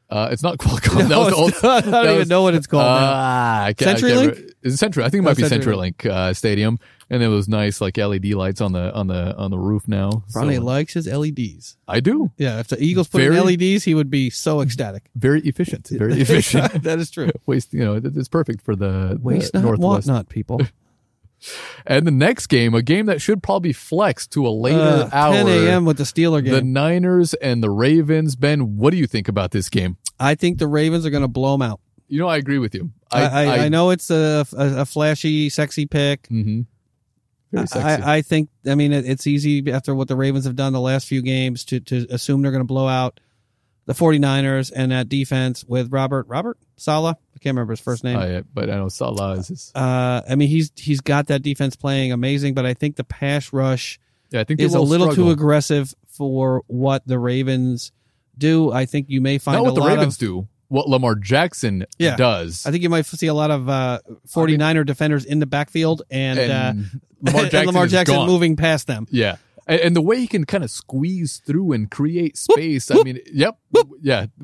Uh, 0.09 0.29
it's 0.31 0.41
not 0.43 0.57
Qualcomm. 0.59 1.09
that 1.09 1.17
was 1.17 1.33
old. 1.33 1.53
not- 1.61 1.65
I 1.65 1.81
don't 1.81 1.91
that 1.91 2.15
even 2.15 2.27
know 2.29 2.41
what 2.43 2.55
it's 2.55 2.67
called. 2.67 2.83
now. 2.83 3.13
I 3.65 3.73
can't, 3.77 3.97
I 3.97 3.99
can't 4.01 4.35
CenturyLink? 4.35 4.51
Is 4.63 4.73
it 4.73 4.77
Century? 4.77 5.03
I 5.03 5.09
think 5.09 5.19
it 5.21 5.23
might 5.23 5.31
Oh, 5.31 5.35
be 5.35 5.43
CenturyLink. 5.43 5.95
CenturyLink 5.97 6.09
uh, 6.09 6.33
Stadium, 6.33 6.79
and 7.09 7.21
there 7.21 7.29
was 7.29 7.47
nice 7.49 7.79
like 7.81 7.97
LED 7.97 8.25
lights 8.27 8.61
on 8.61 8.71
the 8.71 8.93
on 8.93 9.07
the 9.07 9.35
on 9.37 9.51
the 9.51 9.57
roof 9.59 9.87
now. 9.87 10.23
Ronnie 10.33 10.55
So, 10.55 10.61
likes 10.63 10.93
his 10.93 11.07
LEDs. 11.07 11.77
I 11.87 11.99
do. 11.99 12.31
Yeah, 12.37 12.59
if 12.59 12.67
the 12.69 12.81
Eagles 12.81 13.07
put 13.09 13.21
in 13.21 13.33
LEDs, 13.35 13.83
he 13.83 13.93
would 13.95 14.09
be 14.09 14.29
so 14.29 14.61
ecstatic. 14.61 15.03
Very 15.15 15.41
efficient. 15.41 15.87
Very 15.91 16.19
efficient. 16.21 16.83
that 16.83 16.99
is 16.99 17.11
true. 17.11 17.29
Waste, 17.45 17.73
you 17.73 17.83
know, 17.83 18.01
it's 18.03 18.27
perfect 18.29 18.61
for 18.61 18.75
the, 18.75 19.19
Waste 19.21 19.51
the 19.53 19.59
not, 19.59 19.67
want 19.67 19.79
Northwest. 19.81 20.07
not, 20.07 20.29
people. 20.29 20.61
And 21.85 22.05
the 22.05 22.11
next 22.11 22.47
game, 22.47 22.73
a 22.73 22.81
game 22.81 23.05
that 23.07 23.21
should 23.21 23.41
probably 23.41 23.73
flex 23.73 24.27
to 24.27 24.45
a 24.45 24.49
later 24.49 24.79
Uh, 24.79 25.09
hour. 25.11 25.33
10 25.33 25.47
a.m. 25.47 25.85
with 25.85 25.97
the 25.97 26.03
Steeler 26.03 26.43
game. 26.43 26.53
The. 26.53 26.61
Niners 26.61 27.33
and 27.35 27.63
the 27.63 27.69
Ravens. 27.69 28.35
Ben, 28.35 28.77
what 28.77 28.91
do 28.91 28.97
you 28.97 29.07
think 29.07 29.27
about 29.27 29.51
this 29.51 29.69
game? 29.69 29.97
I 30.19 30.35
think 30.35 30.57
the 30.59 30.67
Ravens 30.67 31.05
are 31.05 31.09
going 31.09 31.21
to 31.21 31.27
blow 31.27 31.53
them 31.53 31.61
out. 31.61 31.79
You 32.07 32.19
know, 32.19 32.27
I 32.27 32.37
agree 32.37 32.57
with 32.57 32.73
you. 32.73 32.91
I, 33.11 33.23
I, 33.23 33.57
I, 33.65 33.69
know 33.69 33.89
it's 33.89 34.09
a, 34.09 34.45
a, 34.57 34.81
a 34.81 34.85
flashy, 34.85 35.49
sexy 35.49 35.85
pick. 35.85 36.27
hmm 36.27 36.61
Very 37.51 37.67
sexy. 37.67 38.03
I, 38.03 38.17
I 38.17 38.21
think, 38.21 38.49
I 38.65 38.75
mean, 38.75 38.91
it, 38.93 39.05
it's 39.05 39.27
easy 39.27 39.71
after 39.71 39.93
what 39.95 40.07
the 40.07 40.15
Ravens 40.15 40.45
have 40.45 40.55
done 40.55 40.73
the 40.73 40.79
last 40.81 41.07
few 41.07 41.21
games 41.21 41.63
to, 41.65 41.79
to 41.81 42.05
assume 42.09 42.41
they're 42.41 42.51
going 42.51 42.63
to 42.63 42.65
blow 42.67 42.87
out 42.87 43.19
the 43.85 43.93
49ers 43.93 44.71
and 44.75 44.91
that 44.91 45.07
defense 45.09 45.63
with 45.65 45.91
Robert, 45.91 46.27
Robert 46.27 46.57
Saleh. 46.75 47.15
I 47.37 47.39
can't 47.39 47.53
remember 47.55 47.73
his 47.73 47.79
first 47.79 48.03
name. 48.03 48.17
I- 48.17 48.41
but 48.51 48.69
I 48.71 48.75
know 48.77 48.89
Saleh 48.89 49.37
is. 49.37 49.47
His, 49.49 49.71
Uh, 49.75 50.21
I 50.27 50.33
mean, 50.35 50.49
he's 50.49 50.71
he's 50.75 51.01
got 51.01 51.27
that 51.27 51.43
defense 51.43 51.75
playing 51.75 52.11
amazing, 52.11 52.55
but 52.55 52.65
I 52.65 52.73
think 52.73 52.95
the 52.95 53.03
pass 53.03 53.53
rush 53.53 53.99
yeah, 54.31 54.39
I 54.41 54.43
think 54.43 54.59
is 54.59 54.73
a 54.73 54.81
little 54.81 55.13
too 55.13 55.29
aggressive 55.29 55.93
for 56.07 56.63
what 56.67 57.05
the 57.05 57.19
Ravens 57.19 57.91
do. 58.37 58.71
I 58.71 58.85
think 58.85 59.05
you 59.09 59.21
may 59.21 59.37
find 59.37 59.57
Not 59.57 59.65
what 59.65 59.75
the 59.75 59.87
Ravens 59.87 60.15
of, 60.15 60.19
do. 60.19 60.47
What 60.69 60.89
Lamar 60.89 61.15
Jackson 61.15 61.85
Yeah. 61.99 62.15
does. 62.17 62.65
I 62.65 62.71
think 62.71 62.83
you 62.83 62.89
might 62.89 63.05
see 63.05 63.27
a 63.27 63.33
lot 63.33 63.51
of 63.51 63.69
uh, 63.69 63.99
49er 64.27 64.85
defenders 64.85 65.23
in 65.25 65.39
the 65.39 65.45
backfield 65.45 66.01
and, 66.11 66.37
and 66.39 66.51
uh, 66.51 66.73
Lamar 67.21 67.41
and 67.43 67.51
Jackson, 67.51 67.65
Lamar 67.67 67.87
Jackson 67.87 68.25
moving 68.25 68.55
past 68.57 68.87
them. 68.87 69.05
Yeah. 69.09 69.37
And, 69.65 69.79
and 69.79 69.95
the 69.95 70.01
way 70.01 70.19
he 70.19 70.27
can 70.27 70.45
kind 70.45 70.63
of 70.63 70.71
squeeze 70.71 71.37
through 71.37 71.71
and 71.71 71.89
create 71.89 72.35
space. 72.37 72.91
I 72.91 73.01
mean, 73.03 73.19
yep. 73.31 73.57
Yeah. 74.01 74.25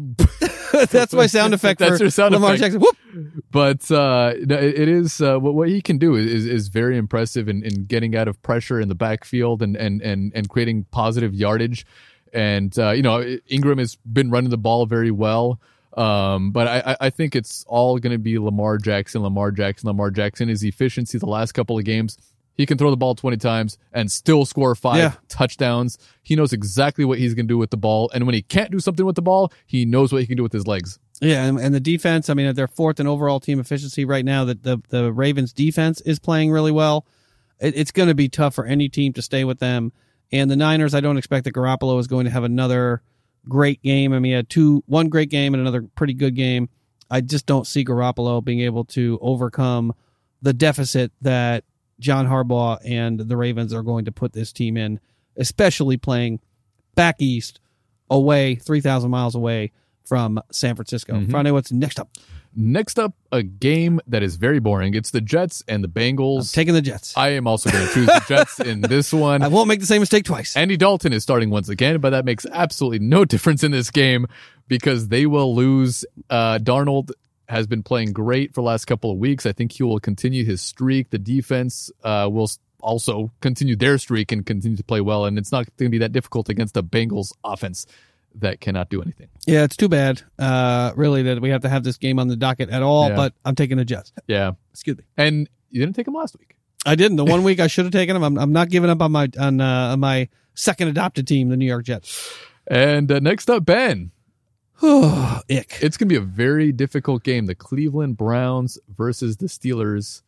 That's 0.90 1.14
my 1.14 1.28
sound 1.28 1.54
effect 1.58 1.80
That's 1.80 2.00
your 2.00 2.10
sound 2.10 2.34
Lamar 2.34 2.56
effect. 2.56 2.74
Jackson. 2.74 2.82
Whoop! 2.82 3.44
But 3.52 3.90
uh, 3.92 4.34
it, 4.36 4.52
it 4.52 4.90
is 4.90 5.22
uh, 5.22 5.38
what, 5.38 5.54
what 5.54 5.70
he 5.70 5.82
can 5.82 5.98
do 5.98 6.16
is, 6.16 6.46
is 6.46 6.68
very 6.70 6.98
impressive 6.98 7.48
in, 7.48 7.64
in 7.64 7.86
getting 7.86 8.16
out 8.16 8.28
of 8.28 8.42
pressure 8.42 8.80
in 8.80 8.90
the 8.90 8.96
backfield 8.96 9.62
and, 9.62 9.76
and, 9.76 10.02
and, 10.02 10.32
and 10.34 10.50
creating 10.50 10.86
positive 10.92 11.34
yardage. 11.34 11.86
And, 12.34 12.78
uh, 12.80 12.92
you 12.92 13.04
know, 13.04 13.22
Ingram 13.48 13.78
has 13.78 13.96
been 13.98 14.32
running 14.32 14.50
the 14.50 14.58
ball 14.58 14.86
very 14.88 15.12
well. 15.12 15.60
Um, 15.96 16.50
but 16.52 16.68
I, 16.68 16.92
I- 16.94 16.98
I 17.02 17.10
think 17.12 17.36
it's 17.36 17.64
all 17.68 18.00
going 18.00 18.14
to 18.14 18.18
be 18.18 18.40
Lamar 18.40 18.80
Jackson, 18.80 19.22
Lamar 19.22 19.52
Jackson, 19.52 19.88
Lamar 19.88 20.10
Jackson. 20.10 20.50
His 20.50 20.64
efficiency 20.64 21.20
the 21.20 21.28
last 21.28 21.52
couple 21.52 21.78
of 21.78 21.86
games, 21.86 22.18
he 22.56 22.66
can 22.66 22.78
throw 22.78 22.90
the 22.92 22.98
ball 22.98 23.16
20 23.16 23.38
times 23.38 23.78
and 23.92 24.12
still 24.12 24.46
score 24.46 24.76
five 24.76 24.98
Yeah. 24.98 25.14
touchdowns. 25.28 25.98
He 26.22 26.36
knows 26.36 26.54
exactly 26.54 27.04
what 27.06 27.18
he's 27.20 27.34
going 27.34 27.48
to 27.48 27.52
do 27.54 27.58
with 27.58 27.72
the 27.72 27.78
ball. 27.78 28.12
And 28.14 28.26
when 28.26 28.36
he 28.36 28.42
can't 28.42 28.72
do 28.72 28.80
something 28.80 29.06
with 29.06 29.16
the 29.16 29.22
ball, 29.22 29.52
he 29.66 29.86
knows 29.86 30.12
what 30.14 30.22
he 30.22 30.28
can 30.28 30.38
do 30.38 30.44
with 30.44 30.54
his 30.54 30.68
legs. 30.68 31.00
Yeah, 31.22 31.46
and, 31.46 31.60
and 31.60 31.74
the 31.74 31.80
defense. 31.80 32.30
I 32.30 32.34
mean, 32.34 32.54
they're 32.54 32.68
fourth 32.68 33.00
in 33.00 33.08
overall 33.08 33.40
team 33.40 33.60
efficiency 33.60 34.04
right 34.06 34.26
now. 34.26 34.46
That 34.46 34.64
the 34.64 34.80
the 34.90 35.14
Ravens 35.14 35.54
defense 35.54 36.02
is 36.02 36.20
playing 36.20 36.52
really 36.52 36.72
well. 36.72 37.06
It, 37.60 37.76
it's 37.78 37.92
going 37.92 38.10
to 38.10 38.16
be 38.16 38.28
tough 38.30 38.56
for 38.56 38.66
any 38.66 38.90
team 38.90 39.14
to 39.14 39.22
stay 39.22 39.44
with 39.46 39.60
them. 39.60 39.94
And 40.32 40.50
the 40.52 40.56
Niners, 40.56 40.94
I 40.94 41.00
don't 41.00 41.18
expect 41.18 41.46
that 41.46 41.54
Garoppolo 41.54 42.00
is 42.00 42.08
going 42.08 42.26
to 42.26 42.32
have 42.32 42.44
another 42.44 43.02
great 43.48 43.82
game. 43.84 44.12
I 44.14 44.20
mean, 44.20 44.32
he 44.32 44.36
had 44.36 44.50
two, 44.50 44.84
one 44.88 45.08
great 45.10 45.30
game 45.30 45.54
and 45.54 45.62
another 45.62 45.84
pretty 45.96 46.14
good 46.14 46.36
game. 46.36 46.70
I 47.10 47.22
just 47.22 47.46
don't 47.46 47.68
see 47.68 47.86
Garoppolo 47.86 48.44
being 48.44 48.62
able 48.62 48.84
to 48.86 49.20
overcome 49.22 49.94
the 50.42 50.54
deficit 50.54 51.12
that 51.22 51.64
John 52.00 52.28
Harbaugh 52.28 52.80
and 52.86 53.20
the 53.20 53.38
Ravens 53.38 53.74
are 53.74 53.84
going 53.84 54.06
to 54.06 54.12
put 54.12 54.34
this 54.34 54.52
team 54.52 54.78
in, 54.78 55.00
especially 55.38 55.98
playing 55.98 56.40
back 56.96 57.16
east, 57.20 57.60
away 58.10 58.56
three 58.56 58.82
thousand 58.82 59.12
miles 59.12 59.36
away 59.36 59.72
from 60.06 60.40
San 60.52 60.76
Francisco. 60.76 61.26
Friday, 61.30 61.52
what's 61.52 61.72
next 61.72 62.00
up? 62.00 62.10
Next 62.56 63.00
up, 63.00 63.16
a 63.32 63.42
game 63.42 64.00
that 64.06 64.22
is 64.22 64.36
very 64.36 64.60
boring. 64.60 64.94
It's 64.94 65.10
the 65.10 65.22
Jets 65.22 65.64
and 65.68 65.84
the 65.84 65.88
Bengals. 65.88 66.54
Taking 66.54 66.76
the 66.76 66.84
Jets. 66.84 67.18
I 67.18 67.30
am 67.30 67.48
also 67.48 67.72
going 67.72 67.88
to 67.88 67.94
choose 67.94 68.06
the 68.06 68.24
Jets 68.28 68.60
in 68.60 68.82
this 68.82 69.12
one. 69.14 69.42
I 69.42 69.48
won't 69.48 69.68
make 69.68 69.80
the 69.80 69.88
same 69.88 70.02
mistake 70.02 70.24
twice. 70.24 70.56
Andy 70.56 70.78
Dalton 70.78 71.14
is 71.14 71.24
starting 71.24 71.50
once 71.50 71.68
again, 71.68 72.00
but 72.00 72.12
that 72.12 72.26
makes 72.26 72.46
absolutely 72.52 73.00
no 73.00 73.26
difference 73.34 73.64
in 73.64 73.72
this 73.72 73.90
game 73.90 74.28
because 74.68 75.08
they 75.08 75.26
will 75.26 75.56
lose. 75.56 76.06
Uh, 76.30 76.60
Darnold 76.60 77.12
has 77.54 77.68
been 77.68 77.84
playing 77.84 78.12
great 78.12 78.54
for 78.54 78.62
the 78.62 78.66
last 78.66 78.86
couple 78.86 79.12
of 79.12 79.18
weeks. 79.18 79.46
I 79.46 79.54
think 79.54 79.72
he 79.72 79.84
will 79.84 80.00
continue 80.00 80.44
his 80.44 80.62
streak. 80.62 81.12
The 81.12 81.20
defense 81.20 81.92
uh, 82.04 82.28
will 82.32 82.50
also 82.82 83.32
continue 83.42 83.76
their 83.76 83.98
streak 83.98 84.32
and 84.32 84.46
continue 84.46 84.76
to 84.76 84.84
play 84.84 85.02
well. 85.02 85.26
And 85.26 85.38
it's 85.38 85.52
not 85.52 85.66
going 85.78 85.90
to 85.90 85.92
be 85.92 86.00
that 86.00 86.12
difficult 86.12 86.50
against 86.50 86.74
the 86.74 86.84
Bengals 86.84 87.32
offense 87.44 87.86
that 88.36 88.60
cannot 88.60 88.90
do 88.90 89.02
anything. 89.02 89.30
Yeah, 89.46 89.64
it's 89.64 89.78
too 89.78 89.88
bad, 89.88 90.22
uh, 90.40 90.92
really, 90.96 91.24
that 91.24 91.42
we 91.42 91.50
have 91.50 91.62
to 91.62 91.70
have 91.70 91.84
this 91.84 91.98
game 91.98 92.20
on 92.20 92.28
the 92.28 92.36
docket 92.36 92.70
at 92.70 92.82
all. 92.82 93.10
Yeah. 93.10 93.16
But 93.16 93.34
I'm 93.46 93.56
taking 93.56 93.78
the 93.78 93.86
Jets. 93.86 94.12
Yeah. 94.28 94.54
Excuse 94.72 94.98
me. 94.98 95.04
And 95.16 95.50
you 95.70 95.80
didn't 95.80 95.96
take 95.96 96.08
him 96.08 96.16
last 96.16 96.38
week. 96.40 96.56
I 96.86 96.96
didn't. 96.96 97.18
The 97.18 97.26
one 97.36 97.44
week 97.44 97.60
I 97.60 97.68
should 97.68 97.86
have 97.86 97.94
taken 97.94 98.16
them. 98.16 98.24
I'm, 98.24 98.38
I'm 98.38 98.52
not 98.52 98.70
giving 98.70 98.90
up 98.90 99.02
on 99.02 99.12
my 99.12 99.30
on, 99.40 99.62
uh, 99.62 99.92
on 99.94 100.00
my 100.00 100.28
second 100.56 100.88
adopted 100.88 101.28
team, 101.28 101.50
the 101.50 101.58
New 101.58 101.68
York 101.68 101.86
Jets. 101.86 102.36
And 102.68 103.12
uh, 103.12 103.20
next 103.20 103.50
up, 103.50 103.66
Ben. 103.66 104.12
Ick. 104.84 105.78
It's 105.82 105.98
going 105.98 106.08
to 106.10 106.14
be 106.14 106.16
a 106.16 106.22
very 106.22 106.72
difficult 106.72 107.24
game. 107.24 107.46
The 107.46 107.56
Cleveland 107.56 108.18
Browns 108.18 108.78
versus 108.96 109.38
the 109.38 109.46
Steelers. 109.48 110.22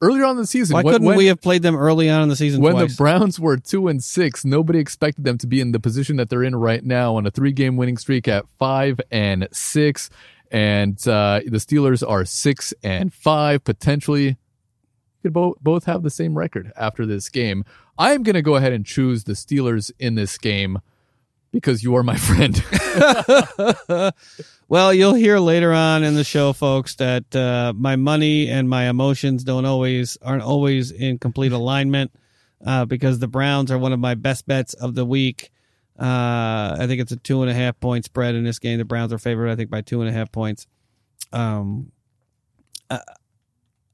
Earlier 0.00 0.24
on 0.24 0.32
in 0.32 0.38
the 0.38 0.46
season, 0.46 0.74
Why 0.74 0.82
when- 0.82 0.94
couldn't 0.94 1.06
when- 1.06 1.16
we 1.16 1.26
have 1.26 1.40
played 1.40 1.62
them 1.62 1.76
early 1.76 2.10
on 2.10 2.22
in 2.22 2.28
the 2.28 2.34
season 2.36 2.60
when 2.60 2.72
twice? 2.72 2.90
the 2.90 2.96
Browns 2.96 3.38
were 3.38 3.56
two 3.56 3.86
and 3.86 4.02
six, 4.02 4.44
nobody 4.44 4.80
expected 4.80 5.24
them 5.24 5.38
to 5.38 5.46
be 5.46 5.60
in 5.60 5.70
the 5.72 5.78
position 5.78 6.16
that 6.16 6.28
they're 6.28 6.42
in 6.42 6.56
right 6.56 6.84
now 6.84 7.14
on 7.16 7.24
a 7.26 7.30
three 7.30 7.52
game 7.52 7.76
winning 7.76 7.96
streak 7.96 8.26
at 8.26 8.44
five 8.58 9.00
and 9.12 9.46
six. 9.52 10.10
And 10.50 10.96
uh, 11.08 11.40
the 11.46 11.58
Steelers 11.58 12.06
are 12.06 12.24
six 12.24 12.74
and 12.82 13.14
five. 13.14 13.62
Potentially 13.64 14.36
could 15.22 15.32
bo- 15.32 15.56
both 15.62 15.84
have 15.84 16.02
the 16.02 16.10
same 16.10 16.36
record 16.36 16.72
after 16.76 17.06
this 17.06 17.28
game. 17.28 17.64
I'm 17.96 18.22
going 18.24 18.34
to 18.34 18.42
go 18.42 18.56
ahead 18.56 18.72
and 18.72 18.84
choose 18.84 19.24
the 19.24 19.34
Steelers 19.34 19.92
in 20.00 20.16
this 20.16 20.36
game 20.36 20.80
because 21.52 21.84
you 21.84 21.94
are 21.96 22.02
my 22.02 22.16
friend. 22.16 22.64
well, 24.68 24.92
you'll 24.92 25.14
hear 25.14 25.38
later 25.38 25.72
on 25.72 26.02
in 26.02 26.14
the 26.14 26.24
show, 26.24 26.52
folks, 26.52 26.96
that 26.96 27.36
uh, 27.36 27.72
my 27.76 27.96
money 27.96 28.48
and 28.48 28.68
my 28.68 28.88
emotions 28.88 29.44
don't 29.44 29.66
always 29.66 30.16
aren't 30.22 30.42
always 30.42 30.90
in 30.90 31.18
complete 31.18 31.52
alignment 31.52 32.10
uh, 32.66 32.86
because 32.86 33.18
the 33.18 33.28
Browns 33.28 33.70
are 33.70 33.78
one 33.78 33.92
of 33.92 34.00
my 34.00 34.14
best 34.14 34.46
bets 34.46 34.74
of 34.74 34.94
the 34.94 35.04
week. 35.04 35.52
Uh, 35.98 36.76
I 36.80 36.86
think 36.86 37.00
it's 37.00 37.12
a 37.12 37.16
two 37.16 37.42
and 37.42 37.50
a 37.50 37.54
half 37.54 37.78
point 37.78 38.06
spread 38.06 38.34
in 38.34 38.44
this 38.44 38.58
game. 38.58 38.78
The 38.78 38.84
Browns 38.84 39.12
are 39.12 39.18
favored, 39.18 39.50
I 39.50 39.56
think, 39.56 39.70
by 39.70 39.82
two 39.82 40.00
and 40.00 40.08
a 40.08 40.12
half 40.12 40.32
points. 40.32 40.66
Um, 41.32 41.92
I, 42.90 43.00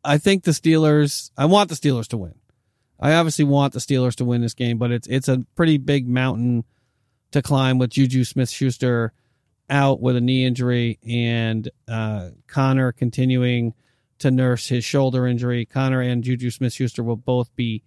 I 0.05 0.19
think 0.19 0.45
the 0.45 0.53
Steelers. 0.53 1.33
I 1.37 1.47
want 1.47 1.69
the 1.69 1.75
Steelers 1.75 2.07
to 2.09 2.17
win. 2.17 2.35
I 3.01 3.15
obviously 3.15 3.45
want 3.45 3.73
the 3.73 3.79
Steelers 3.81 4.15
to 4.17 4.25
win 4.25 4.41
this 4.41 4.55
game, 4.55 4.79
but 4.79 4.93
it's 4.93 5.09
it's 5.09 5.29
a 5.29 5.45
pretty 5.57 5.77
big 5.77 6.09
mountain 6.09 6.65
to 7.33 7.43
climb 7.43 7.79
with 7.79 7.91
Juju 7.91 8.25
Smith 8.25 8.51
Schuster 8.51 9.13
out 9.71 10.01
with 10.01 10.17
a 10.17 10.21
knee 10.21 10.45
injury 10.47 10.99
and 11.07 11.69
uh, 11.87 12.31
Conner 12.47 12.93
continuing 12.93 13.75
to 14.19 14.31
nurse 14.31 14.67
his 14.69 14.85
shoulder 14.85 15.27
injury. 15.27 15.65
Conner 15.67 16.01
and 16.01 16.25
Juju 16.25 16.51
Smith 16.51 16.73
Schuster 16.73 17.03
will 17.03 17.17
both 17.17 17.55
be 17.55 17.83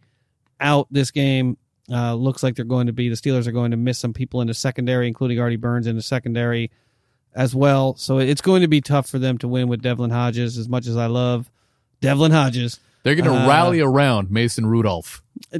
out 0.60 0.88
this 0.92 1.12
game. 1.12 1.58
Uh, 1.92 2.14
looks 2.14 2.44
like 2.44 2.56
they're 2.56 2.64
going 2.66 2.88
to 2.88 2.94
be 2.94 3.10
the 3.10 3.16
Steelers 3.16 3.48
are 3.48 3.52
going 3.52 3.72
to 3.72 3.78
miss 3.78 3.98
some 4.00 4.14
people 4.14 4.42
in 4.42 4.48
the 4.48 4.54
secondary, 4.54 5.08
including 5.08 5.40
Artie 5.40 5.56
Burns 5.58 5.88
in 5.88 5.96
the 5.96 6.02
secondary 6.02 6.72
as 7.34 7.56
well. 7.56 7.96
So 7.96 8.20
it's 8.20 8.42
going 8.42 8.62
to 8.62 8.68
be 8.68 8.80
tough 8.80 9.10
for 9.10 9.18
them 9.20 9.38
to 9.40 9.48
win 9.48 9.68
with 9.68 9.82
Devlin 9.82 10.12
Hodges. 10.12 10.58
As 10.58 10.70
much 10.70 10.86
as 10.88 10.96
I 10.96 11.08
love 11.08 11.50
Devlin 12.00 12.32
Hodges, 12.32 12.80
They're 13.04 13.16
going 13.16 13.26
to 13.30 13.36
Uh, 13.44 13.48
rally 13.48 13.82
around 13.82 14.30
Mason 14.32 14.68
Rudolph. 14.68 15.22
uh, 15.54 15.60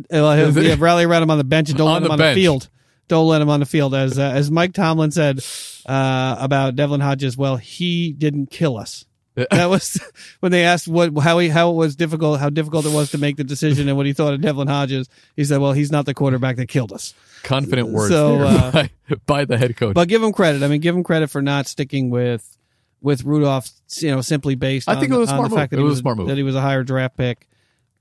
yeah, 0.56 0.76
rally 0.80 1.04
around 1.04 1.24
him 1.24 1.32
on 1.32 1.38
the 1.40 1.44
bench 1.44 1.70
and 1.70 1.78
don't 1.78 1.88
On 1.88 1.94
let 1.96 2.04
him 2.04 2.12
on 2.12 2.18
bench. 2.20 2.36
the 2.36 2.42
field. 2.42 2.70
Don't 3.08 3.28
let 3.28 3.42
him 3.42 3.50
on 3.50 3.60
the 3.60 3.66
field, 3.66 3.94
as 3.94 4.18
uh, 4.18 4.22
as 4.22 4.50
Mike 4.50 4.74
Tomlin 4.74 5.12
said 5.12 5.44
uh, 5.86 6.38
about 6.40 6.76
Devlin 6.76 7.02
Hodges. 7.02 7.38
Well, 7.38 7.58
he 7.58 8.14
didn't 8.14 8.52
kill 8.52 8.78
us. 8.78 9.06
That 9.36 9.70
was 9.70 10.00
when 10.42 10.52
they 10.52 10.66
asked 10.66 10.88
what 10.88 11.18
how 11.20 11.40
he 11.40 11.48
how 11.50 11.72
it 11.72 11.76
was 11.76 11.96
difficult 11.96 12.40
how 12.40 12.50
difficult 12.50 12.86
it 12.86 12.92
was 12.94 13.12
to 13.12 13.18
make 13.18 13.38
the 13.38 13.44
decision 13.44 13.88
and 13.88 13.96
what 13.96 14.06
he 14.06 14.14
thought 14.14 14.34
of 14.34 14.42
Devlin 14.42 14.68
Hodges. 14.68 15.08
He 15.36 15.46
said, 15.46 15.60
"Well, 15.60 15.72
he's 15.72 15.92
not 15.92 16.06
the 16.06 16.14
quarterback 16.14 16.58
that 16.58 16.68
killed 16.68 16.92
us." 16.92 17.14
Confident 17.44 17.90
words 17.90 18.14
So, 18.14 18.38
there 18.38 18.46
uh, 18.46 18.72
by, 18.72 18.90
by 19.26 19.46
the 19.46 19.58
head 19.58 19.76
coach. 19.78 19.96
But 19.96 20.10
give 20.10 20.22
him 20.22 20.32
credit. 20.34 20.64
I 20.64 20.68
mean, 20.68 20.82
give 20.82 20.96
him 20.96 21.04
credit 21.04 21.30
for 21.30 21.42
not 21.42 21.68
sticking 21.68 22.10
with 22.10 22.58
with 23.02 23.24
Rudolph. 23.24 23.70
You 23.98 24.12
know, 24.12 24.22
simply 24.22 24.56
based. 24.56 24.90
I 24.90 24.96
on, 24.96 25.00
think 25.00 25.14
it 25.14 25.18
was 25.18 25.30
smart 25.30 25.50
the 25.50 25.56
move. 25.56 25.70
that 25.70 25.76
It 25.78 25.80
he 25.80 25.84
was 25.84 25.98
a 26.00 26.02
smart 26.02 26.18
move. 26.18 26.28
That 26.28 26.38
he 26.38 26.44
was 26.44 26.56
a 26.56 26.62
higher 26.62 26.84
draft 26.84 27.16
pick. 27.16 27.48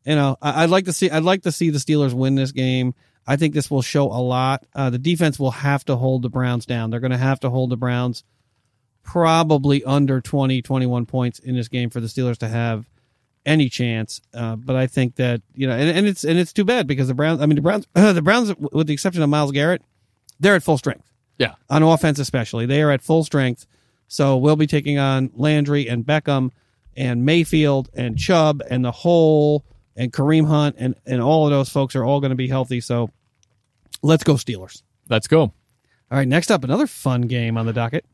You 0.04 0.16
know, 0.16 0.36
I, 0.42 0.64
I'd 0.64 0.70
like 0.70 0.86
to 0.86 0.92
see. 0.92 1.10
I'd 1.10 1.22
like 1.22 1.42
to 1.42 1.52
see 1.52 1.70
the 1.70 1.78
Steelers 1.78 2.12
win 2.12 2.34
this 2.34 2.50
game. 2.52 2.94
I 3.26 3.36
think 3.36 3.54
this 3.54 3.70
will 3.70 3.82
show 3.82 4.06
a 4.06 4.20
lot. 4.20 4.66
Uh, 4.74 4.90
the 4.90 4.98
defense 4.98 5.38
will 5.38 5.50
have 5.50 5.84
to 5.86 5.96
hold 5.96 6.22
the 6.22 6.30
Browns 6.30 6.66
down. 6.66 6.90
They're 6.90 7.00
going 7.00 7.10
to 7.12 7.18
have 7.18 7.40
to 7.40 7.50
hold 7.50 7.70
the 7.70 7.76
Browns 7.76 8.24
probably 9.02 9.84
under 9.84 10.20
20, 10.20 10.62
21 10.62 11.06
points 11.06 11.38
in 11.38 11.54
this 11.54 11.68
game 11.68 11.90
for 11.90 12.00
the 12.00 12.06
Steelers 12.06 12.38
to 12.38 12.48
have 12.48 12.88
any 13.46 13.68
chance. 13.68 14.20
Uh, 14.34 14.56
but 14.56 14.76
I 14.76 14.86
think 14.86 15.16
that 15.16 15.42
you 15.54 15.66
know, 15.66 15.74
and, 15.74 15.98
and 15.98 16.06
it's 16.06 16.24
and 16.24 16.38
it's 16.38 16.52
too 16.52 16.64
bad 16.64 16.86
because 16.86 17.08
the 17.08 17.14
Browns. 17.14 17.40
I 17.40 17.46
mean, 17.46 17.56
the 17.56 17.62
Browns. 17.62 17.86
the 17.94 18.22
Browns, 18.22 18.54
with 18.56 18.86
the 18.86 18.92
exception 18.92 19.22
of 19.22 19.28
Myles 19.28 19.52
Garrett, 19.52 19.82
they're 20.38 20.54
at 20.54 20.62
full 20.62 20.78
strength 20.78 21.10
yeah. 21.40 21.54
on 21.68 21.82
offense, 21.82 22.18
especially. 22.18 22.66
They 22.66 22.82
are 22.82 22.90
at 22.90 23.02
full 23.02 23.24
strength. 23.24 23.66
So 24.06 24.36
we'll 24.36 24.56
be 24.56 24.66
taking 24.66 24.98
on 24.98 25.30
Landry 25.34 25.88
and 25.88 26.04
Beckham 26.04 26.50
and 26.96 27.24
Mayfield 27.24 27.88
and 27.94 28.18
Chubb 28.18 28.62
and 28.68 28.84
the 28.84 28.90
whole 28.90 29.64
and 30.00 30.10
Kareem 30.10 30.46
Hunt 30.46 30.76
and, 30.78 30.94
and 31.04 31.20
all 31.20 31.44
of 31.44 31.50
those 31.50 31.68
folks 31.68 31.94
are 31.94 32.02
all 32.02 32.20
going 32.20 32.30
to 32.30 32.36
be 32.36 32.48
healthy. 32.48 32.80
So 32.80 33.10
let's 34.00 34.24
go 34.24 34.34
Steelers. 34.34 34.82
Let's 35.10 35.28
go. 35.28 35.42
All 35.42 35.52
right, 36.10 36.26
next 36.26 36.50
up, 36.50 36.64
another 36.64 36.86
fun 36.86 37.22
game 37.22 37.58
on 37.58 37.66
the 37.66 37.74
docket. 37.74 38.06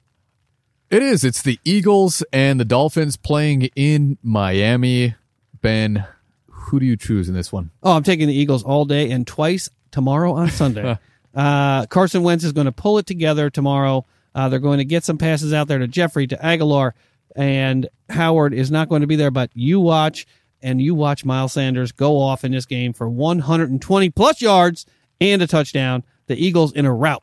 It 0.90 1.02
is. 1.02 1.22
It's 1.22 1.42
the 1.42 1.60
Eagles 1.64 2.24
and 2.32 2.58
the 2.58 2.64
Dolphins 2.64 3.16
playing 3.16 3.70
in 3.76 4.18
Miami. 4.20 5.14
Ben, 5.62 6.04
who 6.48 6.80
do 6.80 6.86
you 6.86 6.96
choose 6.96 7.28
in 7.28 7.36
this 7.36 7.52
one? 7.52 7.70
Oh, 7.84 7.92
I'm 7.92 8.02
taking 8.02 8.26
the 8.26 8.34
Eagles 8.34 8.64
all 8.64 8.84
day 8.84 9.08
and 9.12 9.24
twice 9.24 9.70
tomorrow 9.92 10.32
on 10.32 10.50
Sunday. 10.50 10.98
uh, 11.36 11.86
Carson 11.86 12.24
Wentz 12.24 12.42
is 12.42 12.52
going 12.52 12.66
to 12.66 12.72
pull 12.72 12.98
it 12.98 13.06
together 13.06 13.48
tomorrow. 13.48 14.04
Uh, 14.34 14.48
they're 14.48 14.58
going 14.58 14.78
to 14.78 14.84
get 14.84 15.04
some 15.04 15.18
passes 15.18 15.52
out 15.52 15.68
there 15.68 15.78
to 15.78 15.86
Jeffery, 15.86 16.26
to 16.26 16.36
Agholor, 16.36 16.92
and 17.36 17.88
Howard 18.10 18.54
is 18.54 18.72
not 18.72 18.88
going 18.88 19.02
to 19.02 19.06
be 19.06 19.16
there. 19.16 19.30
But 19.30 19.50
you 19.54 19.78
watch 19.78 20.26
and 20.66 20.82
you 20.82 20.96
watch 20.96 21.24
Miles 21.24 21.52
Sanders 21.52 21.92
go 21.92 22.18
off 22.18 22.44
in 22.44 22.50
this 22.50 22.66
game 22.66 22.92
for 22.92 23.08
120 23.08 24.10
plus 24.10 24.42
yards 24.42 24.84
and 25.20 25.40
a 25.40 25.46
touchdown. 25.46 26.02
The 26.26 26.34
Eagles 26.36 26.72
in 26.72 26.84
a 26.84 26.92
rout. 26.92 27.22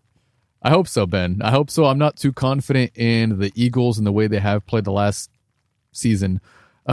I 0.61 0.69
hope 0.69 0.87
so, 0.87 1.05
Ben. 1.05 1.41
I 1.43 1.51
hope 1.51 1.69
so. 1.69 1.85
I'm 1.85 1.97
not 1.97 2.15
too 2.15 2.31
confident 2.31 2.93
in 2.95 3.39
the 3.39 3.51
Eagles 3.53 3.97
and 3.97 4.07
the 4.07 4.13
way 4.13 4.27
they 4.27 4.39
have 4.39 4.65
played 4.65 4.85
the 4.85 4.93
last 4.93 5.29
season. 5.91 6.39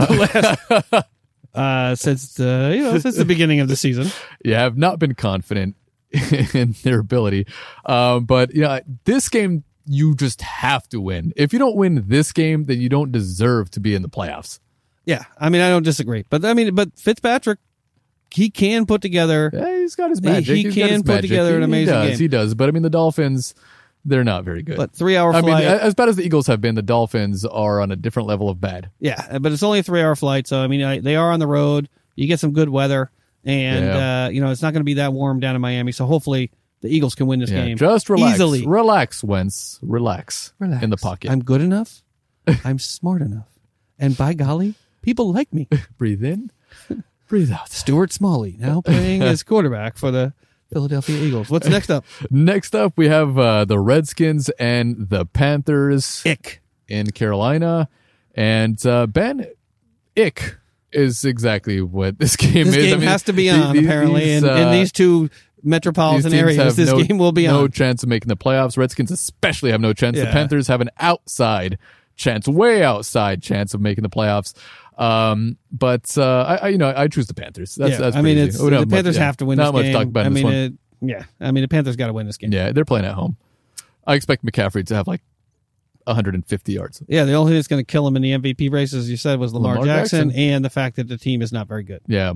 Uh, 1.53 1.93
since 1.95 2.35
the 2.35 2.71
you 2.73 2.81
know 2.81 2.97
since 2.97 3.17
the 3.17 3.25
beginning 3.25 3.59
of 3.59 3.67
the 3.67 3.75
season, 3.75 4.07
Yeah, 4.45 4.65
I've 4.65 4.77
not 4.77 4.99
been 4.99 5.15
confident 5.15 5.75
in 6.53 6.75
their 6.83 6.99
ability. 6.99 7.45
Um, 7.85 8.23
but 8.23 8.55
yeah, 8.55 8.79
this 9.03 9.27
game 9.27 9.65
you 9.85 10.15
just 10.15 10.41
have 10.41 10.87
to 10.89 11.01
win. 11.01 11.33
If 11.35 11.51
you 11.51 11.59
don't 11.59 11.75
win 11.75 12.05
this 12.07 12.31
game, 12.31 12.67
then 12.67 12.79
you 12.79 12.87
don't 12.87 13.11
deserve 13.11 13.69
to 13.71 13.81
be 13.81 13.93
in 13.95 14.01
the 14.01 14.07
playoffs. 14.07 14.59
Yeah. 15.05 15.23
I 15.37 15.49
mean, 15.49 15.61
I 15.61 15.69
don't 15.69 15.83
disagree, 15.83 16.25
but 16.29 16.43
I 16.45 16.53
mean, 16.53 16.73
but 16.75 16.97
Fitzpatrick, 16.97 17.59
he 18.33 18.49
can 18.49 18.85
put 18.85 19.01
together. 19.01 19.49
Yeah, 19.53 19.79
he's 19.79 19.95
got 19.95 20.09
his 20.09 20.21
magic. 20.21 20.55
he 20.55 20.63
He's 20.63 20.73
can 20.75 21.01
put 21.03 21.07
magic. 21.15 21.29
together 21.29 21.57
an 21.57 21.63
amazing 21.63 21.93
he 21.95 21.99
does, 22.01 22.09
game. 22.09 22.17
He 22.19 22.27
does. 22.27 22.55
But 22.55 22.69
I 22.69 22.71
mean, 22.71 22.83
the 22.83 22.89
Dolphins, 22.89 23.53
they're 24.05 24.23
not 24.23 24.45
very 24.45 24.63
good. 24.63 24.77
But 24.77 24.93
three 24.93 25.17
hour 25.17 25.31
Flight, 25.33 25.43
I 25.43 25.59
mean, 25.59 25.67
as 25.67 25.93
bad 25.95 26.07
as 26.09 26.15
the 26.15 26.23
Eagles 26.23 26.47
have 26.47 26.61
been, 26.61 26.75
the 26.75 26.81
Dolphins 26.81 27.45
are 27.45 27.81
on 27.81 27.91
a 27.91 27.95
different 27.95 28.27
level 28.29 28.49
of 28.49 28.61
bad. 28.61 28.89
Yeah, 28.99 29.37
but 29.39 29.51
it's 29.51 29.63
only 29.63 29.79
a 29.79 29.83
three 29.83 30.01
hour 30.01 30.15
flight, 30.15 30.47
so 30.47 30.59
I 30.59 30.67
mean 30.67 30.81
I, 30.83 30.99
they 30.99 31.15
are 31.17 31.31
on 31.31 31.39
the 31.39 31.47
road. 31.47 31.89
You 32.15 32.27
get 32.27 32.39
some 32.39 32.51
good 32.53 32.69
weather, 32.69 33.11
and 33.43 33.85
Yeah. 33.85 34.25
uh, 34.25 34.29
you 34.29 34.39
know 34.41 34.51
it's 34.51 34.61
not 34.61 34.71
going 34.73 34.81
to 34.81 34.85
be 34.85 34.95
that 34.95 35.11
warm 35.13 35.39
down 35.39 35.55
in 35.55 35.61
Miami. 35.61 35.91
So 35.91 36.05
hopefully 36.05 36.51
the 36.81 36.87
Eagles 36.89 37.15
can 37.15 37.27
win 37.27 37.39
this 37.41 37.49
Yeah, 37.51 37.65
game. 37.65 37.77
just 37.77 38.09
relax. 38.09 38.35
easily. 38.35 38.65
Relax, 38.65 39.23
Wentz. 39.23 39.77
Relax. 39.81 40.53
Relax. 40.59 40.83
In 40.83 40.89
the 40.89 40.97
pocket. 40.97 41.29
I'm 41.31 41.43
good 41.43 41.61
enough. 41.61 42.01
I'm 42.65 42.79
smart 42.79 43.21
enough, 43.21 43.47
and 43.99 44.17
by 44.17 44.33
golly, 44.33 44.73
people 45.01 45.31
like 45.31 45.51
me. 45.53 45.67
Breathe 45.97 46.23
in. 46.23 46.51
Breathe 47.27 47.51
out. 47.51 47.69
Stuart 47.69 48.11
Smalley 48.11 48.55
now 48.59 48.81
playing 48.81 49.21
as 49.21 49.43
quarterback 49.43 49.97
for 49.97 50.11
the 50.11 50.33
Philadelphia 50.71 51.17
Eagles. 51.17 51.49
What's 51.49 51.67
next 51.67 51.89
up? 51.89 52.05
Next 52.31 52.75
up, 52.75 52.93
we 52.97 53.07
have 53.07 53.37
uh, 53.37 53.65
the 53.65 53.79
Redskins 53.79 54.49
and 54.51 55.09
the 55.09 55.25
Panthers 55.25 56.23
Ick. 56.25 56.61
in 56.87 57.11
Carolina. 57.11 57.89
And 58.35 58.83
uh, 58.85 59.07
Ben, 59.07 59.45
ick 60.17 60.57
is 60.93 61.25
exactly 61.25 61.81
what 61.81 62.19
this 62.19 62.35
game 62.35 62.67
This 62.67 62.75
is. 62.75 62.85
game 62.85 62.93
I 62.95 62.97
mean, 62.97 63.07
has 63.07 63.23
to 63.23 63.33
be 63.33 63.49
on 63.49 63.75
the- 63.75 63.83
apparently, 63.83 64.25
these, 64.25 64.43
in, 64.43 64.49
in 64.49 64.67
uh, 64.67 64.71
these 64.71 64.91
two 64.91 65.29
metropolitan 65.63 66.33
areas. 66.33 66.75
This 66.75 66.89
no, 66.91 67.03
game 67.03 67.17
will 67.17 67.31
be 67.31 67.47
no 67.47 67.55
on. 67.55 67.61
No 67.61 67.67
chance 67.67 68.03
of 68.03 68.09
making 68.09 68.29
the 68.29 68.37
playoffs. 68.37 68.77
Redskins 68.77 69.11
especially 69.11 69.71
have 69.71 69.81
no 69.81 69.93
chance. 69.93 70.17
The 70.17 70.25
Panthers 70.27 70.67
have 70.67 70.81
an 70.81 70.89
outside 70.99 71.77
chance, 72.15 72.47
way 72.47 72.83
outside 72.83 73.41
chance 73.41 73.73
of 73.73 73.81
making 73.81 74.03
the 74.03 74.09
playoffs. 74.09 74.53
Um, 74.97 75.57
but 75.71 76.15
uh, 76.17 76.41
I, 76.47 76.55
I, 76.55 76.67
you 76.69 76.77
know, 76.77 76.93
I 76.95 77.07
choose 77.07 77.27
the 77.27 77.33
Panthers. 77.33 77.75
That's, 77.75 77.91
yeah, 77.93 77.97
that's 77.97 78.15
I 78.15 78.21
mean, 78.21 78.37
it's. 78.37 78.59
We 78.59 78.69
don't 78.69 78.71
the 78.71 78.77
have 78.79 78.87
much- 78.89 78.97
Panthers 78.97 79.17
yeah, 79.17 79.25
have 79.25 79.37
to 79.37 79.45
win 79.45 79.57
Not 79.57 79.65
this 79.67 79.73
much 79.73 79.83
game. 79.83 79.93
talk 79.93 80.03
about 80.07 80.25
I 80.25 80.29
this 80.29 80.35
mean, 80.35 80.43
one. 80.43 80.53
it, 80.53 80.73
yeah, 81.01 81.23
I 81.39 81.51
mean, 81.51 81.63
the 81.63 81.67
Panthers 81.67 81.95
got 81.95 82.07
to 82.07 82.13
win 82.13 82.27
this 82.27 82.37
game. 82.37 82.51
Yeah, 82.53 82.71
they're 82.71 82.85
playing 82.85 83.05
at 83.05 83.13
home. 83.15 83.37
I 84.05 84.15
expect 84.15 84.45
McCaffrey 84.45 84.85
to 84.87 84.95
have 84.95 85.07
like 85.07 85.21
150 86.05 86.71
yards. 86.73 87.01
Yeah, 87.07 87.23
the 87.23 87.33
only 87.33 87.51
thing 87.51 87.57
that's 87.57 87.67
going 87.67 87.83
to 87.83 87.89
kill 87.91 88.05
him 88.07 88.15
in 88.15 88.21
the 88.21 88.31
MVP 88.33 88.71
race, 88.71 88.93
as 88.93 89.09
you 89.09 89.17
said, 89.17 89.39
was 89.39 89.53
Lamar, 89.53 89.73
Lamar 89.79 89.85
Jackson, 89.85 90.29
Jackson. 90.29 90.43
and 90.43 90.65
the 90.65 90.69
fact 90.69 90.95
that 90.97 91.07
the 91.07 91.17
team 91.17 91.41
is 91.41 91.51
not 91.51 91.67
very 91.67 91.83
good. 91.83 92.01
Yeah. 92.07 92.33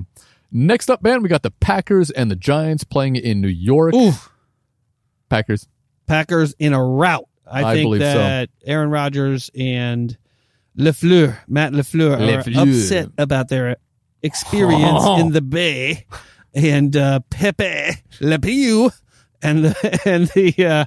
Next 0.52 0.90
up, 0.90 1.02
man, 1.02 1.22
we 1.22 1.28
got 1.28 1.42
the 1.42 1.50
Packers 1.50 2.10
and 2.10 2.30
the 2.30 2.36
Giants 2.36 2.84
playing 2.84 3.16
in 3.16 3.40
New 3.40 3.48
York. 3.48 3.94
Ooh, 3.94 4.12
Packers. 5.28 5.68
Packers 6.06 6.54
in 6.58 6.72
a 6.72 6.82
rout. 6.82 7.28
I, 7.48 7.62
I 7.64 7.74
think 7.74 7.86
believe 7.86 8.02
so. 8.02 8.14
that 8.18 8.50
Aaron 8.64 8.90
Rodgers 8.90 9.50
and 9.56 10.16
Lafleur, 10.78 11.38
Matt 11.48 11.72
LaFleur 11.72 12.18
are 12.20 12.60
upset 12.62 13.08
about 13.18 13.48
their 13.48 13.76
experience 14.22 15.04
in 15.20 15.32
the 15.32 15.40
Bay, 15.40 16.06
and 16.54 16.94
uh, 16.96 17.20
Pepe 17.30 17.90
Le 18.20 18.38
Pew 18.38 18.90
and 19.42 19.64
the 19.64 20.00
and 20.04 20.26
the 20.28 20.66
uh, 20.66 20.84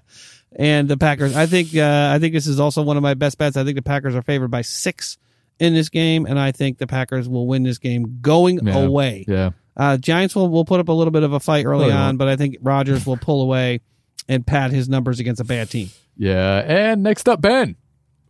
and 0.55 0.87
the 0.87 0.97
Packers. 0.97 1.35
I 1.35 1.45
think 1.45 1.75
uh, 1.75 2.11
I 2.13 2.19
think 2.19 2.33
this 2.33 2.47
is 2.47 2.59
also 2.59 2.81
one 2.83 2.97
of 2.97 3.03
my 3.03 3.13
best 3.13 3.37
bets. 3.37 3.57
I 3.57 3.63
think 3.63 3.75
the 3.75 3.81
Packers 3.81 4.15
are 4.15 4.21
favored 4.21 4.49
by 4.51 4.61
six 4.61 5.17
in 5.59 5.73
this 5.73 5.89
game, 5.89 6.25
and 6.25 6.39
I 6.39 6.51
think 6.51 6.77
the 6.77 6.87
Packers 6.87 7.27
will 7.27 7.47
win 7.47 7.63
this 7.63 7.77
game 7.79 8.19
going 8.21 8.59
Yeah. 8.65 8.77
away. 8.77 9.25
Yeah. 9.27 9.51
Uh, 9.75 9.97
Giants 9.97 10.35
will, 10.35 10.49
will 10.49 10.65
put 10.65 10.79
up 10.79 10.89
a 10.89 10.91
little 10.91 11.11
bit 11.11 11.23
of 11.23 11.31
a 11.33 11.39
fight 11.39 11.65
early 11.65 11.91
Oh, 11.91 11.95
on, 11.95 12.17
but 12.17 12.27
I 12.27 12.35
think 12.35 12.57
Rodgers 12.61 13.05
will 13.05 13.15
pull 13.17 13.41
away 13.41 13.79
and 14.27 14.45
pad 14.45 14.71
his 14.71 14.89
numbers 14.89 15.19
against 15.21 15.39
a 15.39 15.45
bad 15.45 15.69
team. 15.69 15.89
Yeah. 16.17 16.57
And 16.65 17.01
next 17.03 17.29
up, 17.29 17.39
Ben, 17.41 17.77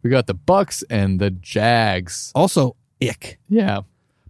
we 0.04 0.10
got 0.10 0.28
the 0.28 0.34
Bucks 0.34 0.84
and 0.90 1.20
the 1.20 1.32
Jags. 1.32 2.32
Also, 2.36 2.76
ick. 3.02 3.40
Yeah. 3.50 3.82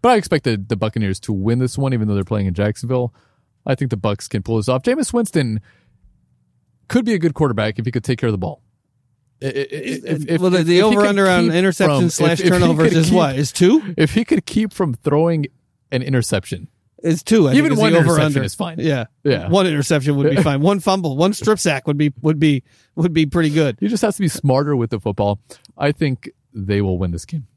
But 0.01 0.09
I 0.09 0.15
expect 0.15 0.45
the, 0.45 0.57
the 0.57 0.75
Buccaneers 0.75 1.19
to 1.21 1.33
win 1.33 1.59
this 1.59 1.77
one, 1.77 1.93
even 1.93 2.07
though 2.07 2.15
they're 2.15 2.23
playing 2.23 2.47
in 2.47 2.53
Jacksonville. 2.53 3.13
I 3.65 3.75
think 3.75 3.91
the 3.91 3.97
Bucks 3.97 4.27
can 4.27 4.41
pull 4.43 4.57
this 4.57 4.69
off. 4.69 4.83
Jameis 4.83 5.13
Winston 5.13 5.59
could 6.87 7.05
be 7.05 7.13
a 7.13 7.19
good 7.19 7.33
quarterback 7.33 7.77
if 7.77 7.85
he 7.85 7.91
could 7.91 8.03
take 8.03 8.17
care 8.19 8.27
of 8.29 8.33
the 8.33 8.37
ball. 8.37 8.61
If, 9.41 10.27
if, 10.27 10.41
well, 10.41 10.49
the, 10.49 10.63
the 10.63 10.81
over 10.81 11.05
under 11.05 11.27
on 11.29 11.45
interceptions 11.45 11.99
from- 11.99 12.09
slash 12.09 12.41
if 12.41 12.47
turnovers 12.49 12.93
is 12.93 13.07
keep- 13.07 13.15
what? 13.15 13.35
Is 13.37 13.51
two? 13.51 13.93
If 13.97 14.13
he 14.13 14.25
could 14.25 14.45
keep 14.45 14.73
from 14.73 14.93
throwing 14.95 15.47
an 15.91 16.01
interception, 16.01 16.67
It's 17.01 17.23
two. 17.23 17.47
I 17.47 17.53
Even 17.53 17.71
think, 17.71 17.81
one 17.81 17.93
over 17.93 18.01
interception 18.01 18.25
under. 18.25 18.43
is 18.43 18.55
fine. 18.55 18.79
Yeah, 18.79 19.05
Yeah. 19.23 19.47
One 19.49 19.65
interception 19.67 20.15
would 20.17 20.35
be 20.35 20.41
fine. 20.41 20.61
One 20.61 20.79
fumble, 20.79 21.15
one 21.17 21.33
strip 21.33 21.59
sack 21.59 21.87
would 21.87 21.97
be 21.97 22.13
would 22.21 22.39
be 22.39 22.63
would 22.95 23.13
be 23.13 23.25
pretty 23.25 23.49
good. 23.49 23.77
he 23.79 23.87
just 23.87 24.01
has 24.01 24.15
to 24.17 24.21
be 24.21 24.27
smarter 24.27 24.75
with 24.75 24.89
the 24.89 24.99
football. 24.99 25.39
I 25.77 25.91
think 25.93 26.29
they 26.53 26.81
will 26.81 26.97
win 26.97 27.11
this 27.11 27.25
game. 27.25 27.47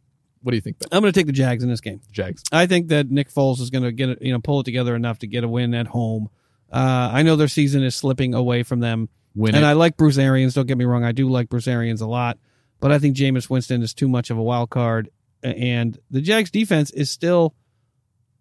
What 0.43 0.51
do 0.51 0.57
you 0.57 0.61
think, 0.61 0.79
Ben? 0.81 0.89
I'm 0.93 1.01
going 1.03 1.13
to 1.13 1.19
take 1.19 1.27
the 1.27 1.33
Jags 1.33 1.63
in 1.63 1.71
this 1.71 1.81
game. 1.81 2.01
Jags. 2.11 2.43
I 2.51 2.67
think 2.67 2.89
that 2.89 3.11
Nick 3.11 3.31
Foles 3.33 3.61
is 3.61 3.71
going 3.71 3.85
to 3.85 3.93
get 3.93 4.21
you 4.23 4.33
know, 4.33 4.41
pull 4.41 4.61
it 4.61 4.65
together 4.65 4.95
enough 4.97 5.21
to 5.21 5.27
get 5.29 5.45
a 5.45 5.49
win 5.49 5.73
at 5.75 5.87
home. 5.87 6.29
Uh, 6.73 7.11
I 7.13 7.23
know 7.23 7.37
their 7.37 7.49
season 7.49 7.83
is 7.85 7.95
slipping 7.95 8.35
away 8.35 8.63
from 8.63 8.81
them, 8.81 9.09
Win 9.35 9.55
and 9.55 9.65
it. 9.65 9.69
I 9.69 9.75
like 9.75 9.97
Bruce 9.97 10.19
Arians. 10.19 10.55
Don't 10.55 10.67
get 10.67 10.77
me 10.79 10.85
wrong, 10.85 11.05
I 11.05 11.13
do 11.13 11.29
like 11.29 11.49
Bruce 11.49 11.69
Arians 11.69 12.01
a 12.01 12.07
lot, 12.07 12.39
but 12.81 12.91
I 12.91 12.99
think 12.99 13.17
Jameis 13.17 13.49
Winston 13.51 13.83
is 13.83 13.93
too 13.95 14.09
much 14.09 14.31
of 14.31 14.39
a 14.39 14.43
wild 14.43 14.71
card, 14.71 15.11
and 15.43 15.97
the 16.11 16.21
Jags 16.21 16.51
defense 16.51 16.91
is 16.91 17.11
still 17.11 17.55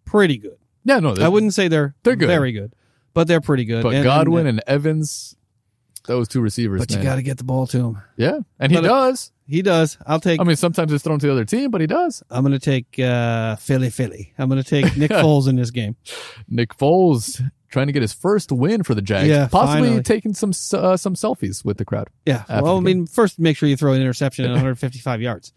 pretty 0.06 0.38
good. 0.38 0.58
Yeah, 0.84 1.00
no, 1.00 1.16
I 1.16 1.28
wouldn't 1.28 1.54
say 1.54 1.68
they're 1.68 1.96
They're 2.04 2.16
good. 2.16 2.28
very 2.28 2.52
good, 2.52 2.74
but 3.14 3.28
they're 3.28 3.42
pretty 3.42 3.66
good. 3.66 3.84
But 3.84 3.96
And- 3.96 4.04
Godwin 4.04 4.48
and, 4.48 4.60
and 4.60 4.64
Evans, 4.68 5.36
those 6.08 6.28
two 6.28 6.42
receivers, 6.42 6.80
but 6.80 6.92
you 6.92 7.02
got 7.04 7.16
to 7.16 7.22
get 7.22 7.38
the 7.38 7.44
ball 7.44 7.68
to 7.68 7.78
him. 7.78 7.98
yeah, 8.18 8.40
and 8.60 8.72
he 8.72 8.78
But, 8.78 8.86
uh, 8.86 8.88
does. 9.10 9.32
He 9.46 9.62
does. 9.62 9.98
I'll 10.08 10.20
take. 10.22 10.40
I 10.40 10.46
mean, 10.46 10.56
sometimes 10.56 10.94
it's 10.94 11.04
thrown 11.04 11.20
to 11.20 11.26
the 11.28 11.32
other 11.34 11.44
team, 11.46 11.72
but 11.72 11.82
he 11.82 11.88
does. 11.88 12.24
I'm 12.30 12.42
going 12.44 12.58
to 12.58 12.60
take 12.60 12.98
uh, 12.98 13.58
Philly, 13.58 13.90
Philly. 13.90 14.34
I'm 14.38 14.48
going 14.50 14.64
to 14.64 14.68
take 14.70 14.96
Nick 14.98 15.12
Foles 15.12 15.50
in 15.50 15.58
this 15.58 15.72
game. 15.72 15.98
Nick 16.48 16.70
Foles 16.78 17.42
trying 17.70 17.88
to 17.88 17.94
get 17.94 18.02
his 18.02 18.14
first 18.14 18.52
win 18.52 18.84
for 18.84 18.96
the 18.96 19.02
Jags, 19.02 19.28
Yeah, 19.28 19.48
possibly 19.50 19.88
finally. 19.90 20.04
taking 20.04 20.34
some 20.34 20.52
uh, 20.74 20.96
some 20.96 21.16
selfies 21.16 21.66
with 21.66 21.78
the 21.78 21.86
crowd. 21.86 22.08
Yeah. 22.26 22.46
Well, 22.50 22.78
I 22.78 22.80
mean, 22.80 23.08
first 23.08 23.40
make 23.40 23.58
sure 23.58 23.68
you 23.68 23.76
throw 23.76 23.92
an 23.92 24.02
interception 24.02 24.46
at 24.46 24.52
155 24.52 25.22
yards 25.22 25.52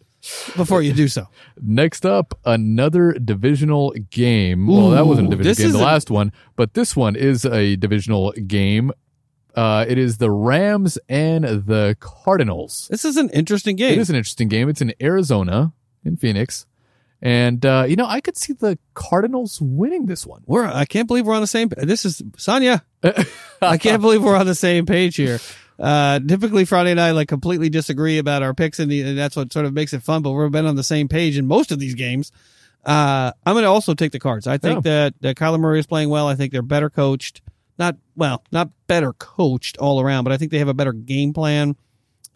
before 0.57 0.83
you 0.83 0.93
do 0.93 1.09
so. 1.09 1.29
Next 1.61 2.07
up, 2.07 2.39
another 2.45 3.13
divisional 3.13 3.93
game. 4.11 4.67
well, 4.67 4.91
that 4.91 5.07
wasn't 5.07 5.29
a 5.29 5.37
divisional 5.37 5.73
game, 5.73 5.79
the 5.79 5.85
last 5.85 6.11
one, 6.11 6.33
but 6.57 6.75
this 6.75 6.97
one 6.97 7.17
is 7.17 7.45
a 7.45 7.77
divisional 7.77 8.33
game. 8.33 8.93
Uh, 9.55 9.85
it 9.89 9.99
is 9.99 10.19
the 10.19 10.31
Rams 10.31 10.99
and 11.09 11.45
the 11.45 11.97
Cardinals. 12.01 12.89
This 12.91 13.05
is 13.05 13.17
an 13.17 13.31
interesting 13.31 13.77
game. 13.77 13.93
It 13.93 13.99
is 13.99 14.11
an 14.11 14.17
interesting 14.17 14.49
game. 14.49 14.69
It's 14.69 14.81
in 14.81 14.93
Arizona, 15.01 15.73
in 16.05 16.17
Phoenix. 16.17 16.67
And, 17.23 17.65
uh, 17.65 17.87
you 17.89 17.97
know, 17.97 18.07
I 18.07 18.21
could 18.21 18.37
see 18.37 18.53
the 18.53 18.79
Cardinals 18.93 19.61
winning 19.61 20.07
this 20.07 20.27
one. 20.27 20.43
We're. 20.47 20.67
I 20.67 20.85
can't 20.85 21.09
believe 21.09 21.25
we're 21.27 21.35
on 21.35 21.41
the 21.41 21.47
same. 21.47 21.71
This 21.77 22.05
is 22.05 22.23
Sonia. 22.37 22.85
I 23.63 23.79
can't 23.79 24.03
believe 24.03 24.23
we're 24.23 24.37
on 24.37 24.47
the 24.47 24.55
same 24.55 24.87
page 24.87 25.17
here. 25.17 25.39
Uh, 25.79 26.21
typically 26.21 26.65
Friday 26.65 26.95
night, 26.95 27.13
like 27.13 27.29
completely 27.29 27.69
disagree 27.69 28.19
about 28.19 28.43
our 28.43 28.55
picks, 28.55 28.79
and, 28.79 28.91
the, 28.91 29.01
and 29.03 29.19
that's 29.19 29.35
what 29.37 29.53
sort 29.53 29.67
of 29.67 29.73
makes 29.73 29.93
it 29.93 30.03
fun. 30.03 30.23
But 30.23 30.33
we've 30.33 30.51
been 30.51 30.67
on 30.67 30.77
the 30.77 30.85
same 30.85 31.09
page 31.09 31.37
in 31.37 31.47
most 31.47 31.73
of 31.73 31.79
these 31.79 31.95
games. 31.95 32.31
Uh, 32.85 33.33
I'm 33.47 33.55
going 33.55 33.65
to 33.65 33.71
also 33.71 33.95
take 33.95 34.13
the 34.13 34.21
cards. 34.21 34.47
I 34.47 34.59
think 34.59 34.85
that, 34.85 35.15
that 35.23 35.37
Kyler 35.37 35.59
Murray 35.59 35.79
is 35.81 35.87
playing 35.87 36.11
well. 36.11 36.29
I 36.29 36.35
think 36.35 36.53
they're 36.53 36.63
better 36.63 36.91
coached. 36.91 37.41
Not 37.79 37.97
well, 38.15 38.45
not 38.53 38.71
better 38.87 39.13
coached 39.15 39.79
all 39.79 40.01
around, 40.01 40.25
but 40.25 40.33
I 40.33 40.37
think 40.37 40.53
they 40.53 40.59
have 40.59 40.69
a 40.69 40.75
better 40.75 40.93
game 40.93 41.33
plan 41.33 41.75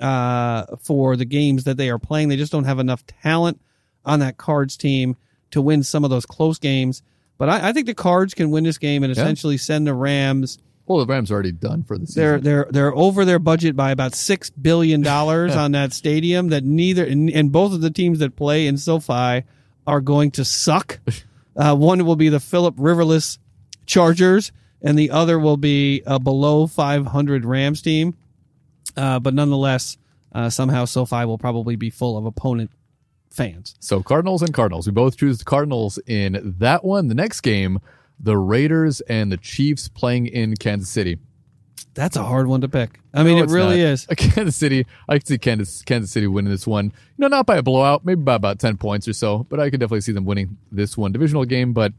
uh, 0.01 0.65
for 0.81 1.17
the 1.17 1.25
games 1.25 1.65
that 1.65 1.77
they 1.77 1.91
are 1.91 1.99
playing. 1.99 2.29
They 2.29 2.37
just 2.37 2.51
don't 2.51 2.65
have 2.65 2.79
enough 2.81 3.07
talent 3.07 3.61
on 4.05 4.19
that 4.21 4.37
Cards 4.37 4.77
team 4.77 5.17
to 5.53 5.63
win 5.63 5.83
some 5.83 6.03
of 6.03 6.11
those 6.11 6.27
close 6.27 6.59
games. 6.59 7.03
But 7.37 7.49
I, 7.49 7.69
I 7.69 7.73
think 7.73 7.87
the 7.87 7.95
Cards 7.95 8.35
can 8.35 8.51
win 8.51 8.65
this 8.65 8.79
game 8.79 9.05
and 9.05 9.15
Yeah. 9.15 9.23
essentially 9.23 9.59
send 9.59 9.87
the 9.87 9.95
Rams. 9.95 10.59
Well, 10.89 11.05
the 11.05 11.07
Rams 11.07 11.31
are 11.31 11.35
already 11.35 11.53
done 11.53 11.83
for 11.83 11.99
the 11.99 12.07
season. 12.07 12.23
They're 12.23 12.41
they're 12.41 12.67
they're 12.71 12.95
over 12.95 13.25
their 13.25 13.39
budget 13.39 13.77
by 13.77 13.91
about 13.91 14.15
six 14.15 14.49
billion 14.51 15.03
dollars 15.03 15.55
on 15.57 15.73
that 15.73 15.93
stadium. 15.93 16.49
That 16.49 16.65
neither 16.65 17.05
and, 17.05 17.31
and 17.31 17.53
both 17.53 17.73
of 17.73 17.81
the 17.83 17.91
teams 17.91 18.21
that 18.21 18.37
play 18.37 18.67
in 18.67 18.79
SoFi 18.79 19.45
are 19.87 20.01
going 20.01 20.31
to 20.33 20.45
suck. 20.45 21.01
Uh, 21.57 21.75
one 21.75 22.07
will 22.07 22.15
be 22.15 22.29
the 22.29 22.39
Philip 22.39 22.77
Riverless 22.77 23.37
Chargers, 23.85 24.53
and 24.81 24.97
the 24.97 25.11
other 25.11 25.41
will 25.41 25.57
be 25.57 26.05
a 26.07 26.21
below 26.21 26.69
500 26.69 27.45
Rams 27.45 27.83
team. 27.83 28.17
Uh, 28.97 29.19
but 29.19 29.35
nonetheless, 29.35 29.99
uh, 30.33 30.51
somehow 30.51 30.85
SoFi 30.85 31.25
will 31.25 31.37
probably 31.37 31.75
be 31.75 31.91
full 31.91 32.17
of 32.17 32.27
opponent 32.27 32.71
fans. 33.29 33.75
So 33.81 34.05
Cardinals 34.05 34.43
and 34.43 34.55
Cardinals. 34.55 34.87
We 34.87 34.93
both 34.93 35.17
choose 35.17 35.39
the 35.39 35.45
Cardinals 35.45 35.99
in 36.07 36.55
that 36.61 36.85
one. 36.85 37.09
The 37.09 37.17
next 37.17 37.41
game, 37.41 37.81
the 38.21 38.37
Raiders 38.37 39.01
and 39.03 39.31
the 39.31 39.37
Chiefs 39.37 39.89
playing 39.89 40.27
in 40.27 40.57
Kansas 40.57 40.89
City. 40.89 41.19
That's 41.95 42.17
a 42.17 42.23
hard 42.23 42.47
one 42.47 42.61
to 42.61 42.69
pick. 42.69 43.01
I 43.13 43.23
mean, 43.25 43.39
No, 43.39 43.45
it 43.45 43.51
really 43.51 43.83
not. 43.83 43.89
is. 43.91 44.07
Kansas 44.17 44.55
City. 44.57 44.87
I 45.09 45.15
could 45.19 45.27
see 45.27 45.39
Kansas 45.39 45.83
Kansas 45.83 46.11
City 46.11 46.27
winning 46.29 46.51
this 46.51 46.67
one. 46.67 46.87
You 46.87 46.93
know, 47.19 47.29
not 47.29 47.47
by 47.47 47.57
a 47.57 47.63
blowout, 47.63 48.05
maybe 48.05 48.21
by 48.23 48.35
about 48.35 48.59
ten 48.61 48.77
points 48.77 49.09
or 49.09 49.13
so, 49.13 49.47
but 49.49 49.59
I 49.59 49.71
could 49.71 49.81
definitely 49.81 50.03
see 50.03 50.13
them 50.13 50.25
winning 50.25 50.59
this 50.71 50.97
one 50.97 51.11
divisional 51.13 51.45
game. 51.45 51.73
But 51.73 51.93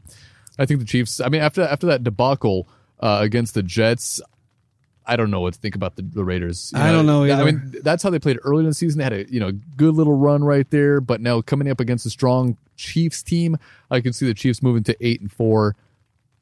I 0.58 0.64
think 0.66 0.80
the 0.80 0.86
Chiefs. 0.86 1.20
I 1.20 1.28
mean, 1.28 1.42
after 1.42 1.62
after 1.62 1.86
that 1.88 2.02
debacle 2.02 2.66
uh, 3.00 3.18
against 3.20 3.54
the 3.54 3.62
Jets. 3.62 4.20
I 5.06 5.16
don't 5.16 5.30
know 5.32 5.40
what 5.40 5.54
to 5.54 5.58
think 5.58 5.74
about 5.74 5.96
the, 5.96 6.02
the 6.02 6.22
Raiders. 6.22 6.70
You 6.72 6.80
I 6.80 6.92
don't 6.92 7.04
know 7.06 7.24
I 7.24 7.42
mean, 7.42 7.74
that's 7.82 8.02
how 8.02 8.10
they 8.10 8.20
played 8.20 8.38
early 8.44 8.60
in 8.60 8.66
the 8.66 8.74
season. 8.74 8.98
They 8.98 9.04
had 9.04 9.12
a 9.12 9.28
you 9.32 9.40
know 9.40 9.50
good 9.76 9.94
little 9.94 10.14
run 10.14 10.44
right 10.44 10.70
there, 10.70 11.00
but 11.00 11.20
now 11.20 11.40
coming 11.40 11.68
up 11.68 11.80
against 11.80 12.06
a 12.06 12.10
strong 12.10 12.56
Chiefs 12.76 13.20
team, 13.22 13.56
I 13.90 14.02
can 14.02 14.12
see 14.12 14.26
the 14.26 14.34
Chiefs 14.34 14.62
moving 14.62 14.84
to 14.84 14.96
eight 15.04 15.20
and 15.20 15.32
four, 15.32 15.74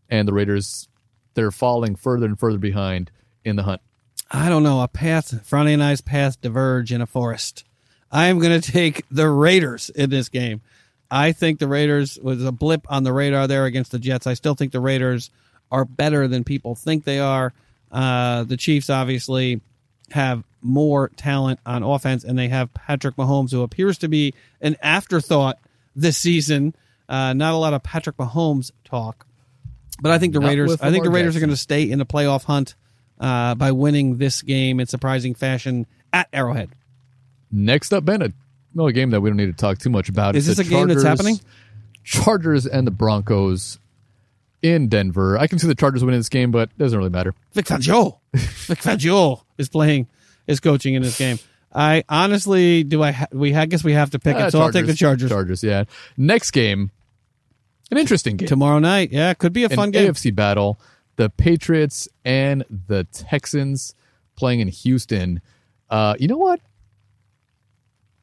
and 0.08 0.26
the 0.26 0.32
Raiders 0.32 0.88
they're 1.34 1.50
falling 1.50 1.94
further 1.94 2.26
and 2.26 2.38
further 2.38 2.58
behind 2.58 3.10
in 3.44 3.56
the 3.56 3.62
hunt. 3.62 3.80
I 4.30 4.48
don't 4.48 4.62
know. 4.62 4.82
A 4.82 4.88
path, 4.88 5.46
Friday 5.46 5.72
and 5.72 5.82
I's 5.82 6.00
path 6.00 6.40
diverge 6.40 6.92
in 6.92 7.00
a 7.00 7.06
forest. 7.06 7.64
I 8.10 8.26
am 8.26 8.38
going 8.38 8.60
to 8.60 8.72
take 8.72 9.04
the 9.10 9.28
Raiders 9.28 9.90
in 9.90 10.10
this 10.10 10.28
game. 10.28 10.60
I 11.10 11.32
think 11.32 11.58
the 11.58 11.68
Raiders 11.68 12.18
was 12.20 12.44
a 12.44 12.52
blip 12.52 12.86
on 12.90 13.04
the 13.04 13.12
radar 13.12 13.46
there 13.46 13.64
against 13.64 13.92
the 13.92 13.98
Jets. 13.98 14.26
I 14.26 14.34
still 14.34 14.54
think 14.54 14.72
the 14.72 14.80
Raiders 14.80 15.30
are 15.70 15.84
better 15.84 16.28
than 16.28 16.44
people 16.44 16.74
think 16.74 17.04
they 17.04 17.20
are. 17.20 17.52
Uh, 17.90 18.44
the 18.44 18.56
Chiefs 18.56 18.90
obviously 18.90 19.60
have 20.10 20.44
more 20.60 21.08
talent 21.16 21.60
on 21.64 21.82
offense, 21.82 22.24
and 22.24 22.38
they 22.38 22.48
have 22.48 22.74
Patrick 22.74 23.16
Mahomes, 23.16 23.52
who 23.52 23.62
appears 23.62 23.98
to 23.98 24.08
be 24.08 24.34
an 24.60 24.76
afterthought 24.82 25.58
this 25.94 26.18
season. 26.18 26.74
Uh, 27.08 27.32
not 27.32 27.54
a 27.54 27.56
lot 27.56 27.74
of 27.74 27.82
Patrick 27.82 28.16
Mahomes 28.16 28.70
talk, 28.84 29.26
but 30.00 30.12
I 30.12 30.18
think 30.18 30.32
the 30.34 30.40
Not 30.40 30.48
Raiders. 30.48 30.72
I 30.80 30.90
think 30.90 31.04
the 31.04 31.10
Lamar 31.10 31.16
Raiders 31.16 31.36
are 31.36 31.40
going 31.40 31.50
to 31.50 31.56
stay 31.56 31.90
in 31.90 31.98
the 31.98 32.06
playoff 32.06 32.44
hunt 32.44 32.74
uh, 33.20 33.54
by 33.54 33.72
winning 33.72 34.18
this 34.18 34.42
game 34.42 34.80
in 34.80 34.86
surprising 34.86 35.34
fashion 35.34 35.86
at 36.12 36.28
Arrowhead. 36.32 36.70
Next 37.50 37.92
up, 37.92 38.04
Ben, 38.04 38.22
a 38.22 38.32
no 38.74 38.90
game 38.90 39.10
that 39.10 39.20
we 39.20 39.30
don't 39.30 39.36
need 39.36 39.46
to 39.46 39.52
talk 39.52 39.78
too 39.78 39.90
much 39.90 40.08
about. 40.08 40.36
Is 40.36 40.48
It's 40.48 40.58
this 40.58 40.68
the 40.68 40.74
a 40.74 40.78
game 40.78 40.88
that's 40.88 41.02
happening? 41.02 41.40
Chargers 42.04 42.66
and 42.66 42.86
the 42.86 42.90
Broncos 42.90 43.78
in 44.62 44.88
Denver. 44.88 45.38
I 45.38 45.46
can 45.46 45.58
see 45.58 45.66
the 45.66 45.74
Chargers 45.74 46.04
winning 46.04 46.20
this 46.20 46.28
game, 46.28 46.50
but 46.50 46.70
it 46.70 46.78
doesn't 46.78 46.96
really 46.98 47.10
matter. 47.10 47.34
Vic 47.52 47.66
Fangio. 47.66 48.18
Vic 48.34 48.78
Fangio 48.78 49.42
is 49.58 49.68
playing, 49.68 50.06
is 50.46 50.60
coaching 50.60 50.94
in 50.94 51.02
this 51.02 51.18
game. 51.18 51.38
I 51.74 52.02
honestly 52.08 52.82
do. 52.82 53.02
I 53.02 53.12
ha- 53.12 53.26
we 53.30 53.54
I 53.54 53.66
guess 53.66 53.84
we 53.84 53.92
have 53.92 54.10
to 54.10 54.18
pick 54.18 54.36
Uh, 54.36 54.46
it, 54.46 54.50
so 54.52 54.60
I'll 54.60 54.72
take 54.72 54.86
the 54.86 54.94
Chargers 54.94 55.30
Chargers, 55.30 55.62
yeah. 55.62 55.84
Next 56.16 56.50
game, 56.52 56.90
an 57.90 57.98
interesting 57.98 58.36
game. 58.36 58.48
tomorrow 58.48 58.78
night. 58.78 59.10
Yeah, 59.12 59.32
could 59.34 59.52
be 59.52 59.64
a 59.64 59.68
an 59.68 59.76
fun 59.76 59.90
game. 59.90 60.12
AFC 60.12 60.34
battle. 60.34 60.80
The 61.16 61.30
Patriots 61.30 62.08
and 62.24 62.64
the 62.70 63.04
Texans 63.04 63.94
playing 64.36 64.60
in 64.60 64.68
Houston. 64.68 65.40
Uh, 65.90 66.14
you 66.18 66.28
know 66.28 66.36
what? 66.36 66.60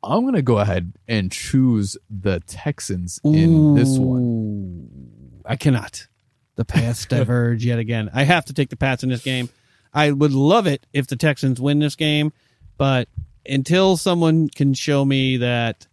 I'm 0.04 0.22
going 0.22 0.36
to 0.36 0.42
go 0.42 0.60
ahead 0.60 0.94
and 1.08 1.32
choose 1.32 1.98
the 2.10 2.40
Texans 2.42 3.20
in 3.24 3.74
this 3.74 3.98
one. 3.98 5.42
I 5.46 5.56
cannot. 5.56 6.08
The 6.56 6.64
paths 6.66 7.06
diverge 7.10 7.66
yet 7.66 7.80
again. 7.80 8.10
I 8.14 8.24
have 8.24 8.46
to 8.46 8.54
take 8.54 8.70
the 8.70 8.78
Pats 8.78 9.04
in 9.04 9.10
this 9.10 9.24
game. 9.24 9.50
I 9.94 10.12
would 10.12 10.32
love 10.32 10.68
it 10.68 10.86
if 10.94 11.08
the 11.08 11.16
Texans 11.16 11.60
win 11.60 11.80
this 11.80 11.96
game, 11.96 12.34
but 12.78 13.08
until 13.46 13.98
someone 13.98 14.50
can 14.50 14.74
show 14.74 15.04
me 15.06 15.38
that, 15.38 15.88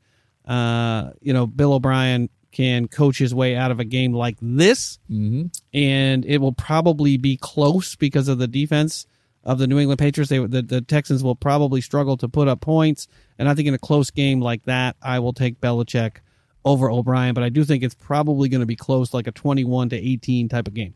uh, 0.44 1.11
you 1.20 1.32
know, 1.32 1.47
Bill 1.47 1.74
O'Brien 1.74 2.28
can 2.53 2.87
coach 2.87 3.19
his 3.19 3.35
way 3.35 3.57
out 3.57 3.70
of 3.70 3.81
a 3.81 3.85
game 3.85 4.12
like 4.12 4.37
this, 4.41 4.99
Mm-hmm. 5.11 5.47
and 5.74 6.24
it 6.24 6.39
will 6.39 6.53
probably 6.53 7.16
be 7.16 7.37
close 7.37 7.97
because 7.97 8.29
of 8.29 8.39
the 8.39 8.47
defense 8.47 9.07
of 9.43 9.59
the 9.59 9.66
New 9.66 9.79
England 9.79 9.99
Patriots. 9.99 10.31
They, 10.31 10.39
the, 10.39 10.62
the 10.62 10.81
Texans 10.83 11.24
will 11.24 11.35
probably 11.35 11.81
struggle 11.81 12.16
to 12.19 12.29
put 12.29 12.47
up 12.49 12.61
points, 12.61 13.09
and 13.39 13.49
I 13.49 13.55
think 13.55 13.66
in 13.69 13.74
a 13.74 13.79
close 13.79 14.11
game 14.11 14.41
like 14.41 14.62
that, 14.66 14.95
I 15.03 15.19
will 15.19 15.33
take 15.33 15.61
Belichick 15.61 16.19
over 16.65 16.89
O'Brien. 16.91 17.35
But 17.35 17.43
I 17.43 17.49
do 17.49 17.65
think 17.65 17.83
it's 17.83 17.95
probably 17.97 18.49
going 18.49 18.61
to 18.61 18.66
be 18.66 18.77
close, 18.77 19.12
like 19.12 19.27
a 19.27 19.33
twenty-one 19.33 19.89
to 19.89 19.97
eighteen 19.97 20.49
type 20.49 20.69
of 20.69 20.74
game. 20.74 20.95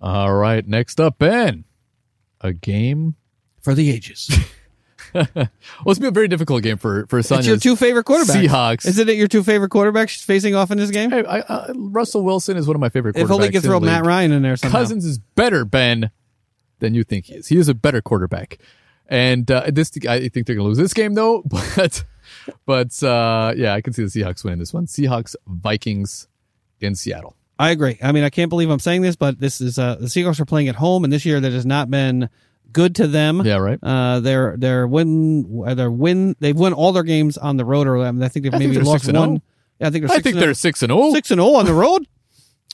All 0.00 0.32
right. 0.34 0.66
Next 0.66 1.00
up, 1.00 1.18
Ben. 1.18 1.64
A 2.40 2.52
game. 2.52 3.16
For 3.60 3.74
the 3.74 3.90
ages, 3.90 4.28
Well, 5.14 5.48
it's 5.86 5.98
been 5.98 6.08
a 6.08 6.12
very 6.12 6.28
difficult 6.28 6.62
game 6.62 6.76
for 6.78 7.06
for 7.06 7.18
it's 7.18 7.46
your 7.46 7.56
two 7.56 7.76
favorite 7.76 8.06
quarterbacks. 8.06 8.46
Seahawks. 8.46 8.86
Isn't 8.86 9.08
it 9.08 9.16
your 9.16 9.28
two 9.28 9.42
favorite 9.42 9.70
quarterbacks 9.70 10.22
facing 10.24 10.54
off 10.54 10.70
in 10.70 10.78
this 10.78 10.90
game? 10.90 11.10
Hey, 11.10 11.24
I, 11.24 11.40
uh, 11.40 11.72
Russell 11.76 12.22
Wilson 12.22 12.56
is 12.56 12.66
one 12.66 12.76
of 12.76 12.80
my 12.80 12.88
favorite 12.88 13.16
quarterbacks. 13.16 13.24
if 13.24 13.30
only 13.30 13.50
could 13.50 13.62
throw 13.62 13.80
Matt. 13.80 14.04
Ryan 14.04 14.32
in 14.32 14.42
there 14.42 14.56
somehow. 14.56 14.78
Cousins 14.78 15.04
is 15.04 15.18
better, 15.18 15.64
Ben, 15.64 16.10
than 16.78 16.94
you 16.94 17.04
think 17.04 17.26
he 17.26 17.34
is. 17.34 17.48
He 17.48 17.56
is 17.56 17.68
a 17.68 17.74
better 17.74 18.00
quarterback, 18.00 18.58
and 19.06 19.50
uh, 19.50 19.64
this 19.72 19.92
I 20.08 20.28
think 20.28 20.46
they're 20.46 20.56
going 20.56 20.64
to 20.64 20.68
lose 20.68 20.78
this 20.78 20.94
game 20.94 21.14
though. 21.14 21.42
But 21.76 22.04
but 22.64 23.02
uh, 23.02 23.52
yeah, 23.56 23.74
I 23.74 23.80
can 23.80 23.92
see 23.92 24.04
the 24.04 24.08
Seahawks 24.08 24.44
winning 24.44 24.58
this 24.60 24.72
one. 24.72 24.86
Seahawks 24.86 25.34
Vikings 25.46 26.28
in 26.80 26.94
Seattle. 26.94 27.36
I 27.58 27.70
agree. 27.70 27.98
I 28.02 28.12
mean, 28.12 28.24
I 28.24 28.30
can't 28.30 28.48
believe 28.48 28.70
I'm 28.70 28.78
saying 28.80 29.02
this, 29.02 29.16
but 29.16 29.38
this 29.38 29.60
is 29.60 29.78
uh, 29.78 29.96
the 29.96 30.06
Seahawks 30.06 30.40
are 30.40 30.44
playing 30.44 30.68
at 30.68 30.76
home, 30.76 31.04
and 31.04 31.12
this 31.12 31.24
year 31.24 31.40
that 31.40 31.52
has 31.52 31.66
not 31.66 31.90
been 31.90 32.28
good 32.72 32.96
to 32.96 33.06
them. 33.06 33.44
Yeah, 33.44 33.56
right. 33.56 33.78
Uh, 33.82 34.20
they're 34.20 34.56
they're 34.56 34.86
win 34.86 35.64
they're 35.74 35.90
win 35.90 36.36
they've 36.40 36.56
won 36.56 36.72
all 36.72 36.92
their 36.92 37.02
games 37.02 37.38
on 37.38 37.56
the 37.56 37.64
road, 37.64 37.86
or 37.86 37.98
I, 37.98 38.10
mean, 38.10 38.22
I 38.22 38.28
think 38.28 38.44
they've 38.44 38.54
I 38.54 38.58
think 38.58 38.70
maybe 38.70 38.76
they're 38.76 38.84
lost 38.84 39.04
6 39.04 39.08
and 39.08 39.18
one. 39.18 39.28
0. 39.28 39.42
Yeah, 39.78 39.86
I 39.86 39.90
think 39.90 40.02
they're 40.02 40.12
I 40.12 40.14
six 40.16 40.22
think 40.22 40.34
and 40.34 40.42
they're 40.42 40.50
oh. 40.50 40.52
six 40.52 40.82
and 40.82 40.90
zero. 40.90 41.12
six 41.12 41.30
and 41.30 41.40
zero 41.40 41.54
on 41.54 41.66
the 41.66 41.74
road 41.74 42.06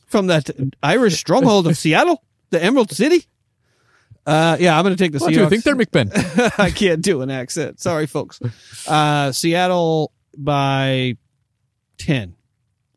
from 0.06 0.26
that 0.28 0.50
Irish 0.82 1.16
stronghold 1.18 1.66
of 1.66 1.76
Seattle, 1.76 2.22
the 2.50 2.62
Emerald 2.62 2.90
City. 2.92 3.26
Uh, 4.26 4.58
yeah, 4.60 4.76
I'm 4.76 4.84
going 4.84 4.94
to 4.94 5.02
take 5.02 5.12
the 5.12 5.18
What 5.20 5.32
do 5.32 5.40
you 5.40 5.48
think 5.48 5.64
they're 5.64 5.74
McBen? 5.74 6.10
I 6.58 6.70
can't 6.70 7.00
do 7.00 7.22
an 7.22 7.30
accent. 7.30 7.80
Sorry, 7.80 8.06
folks. 8.06 8.40
Uh, 8.86 9.32
Seattle 9.32 10.12
by 10.36 11.16
ten. 11.96 12.34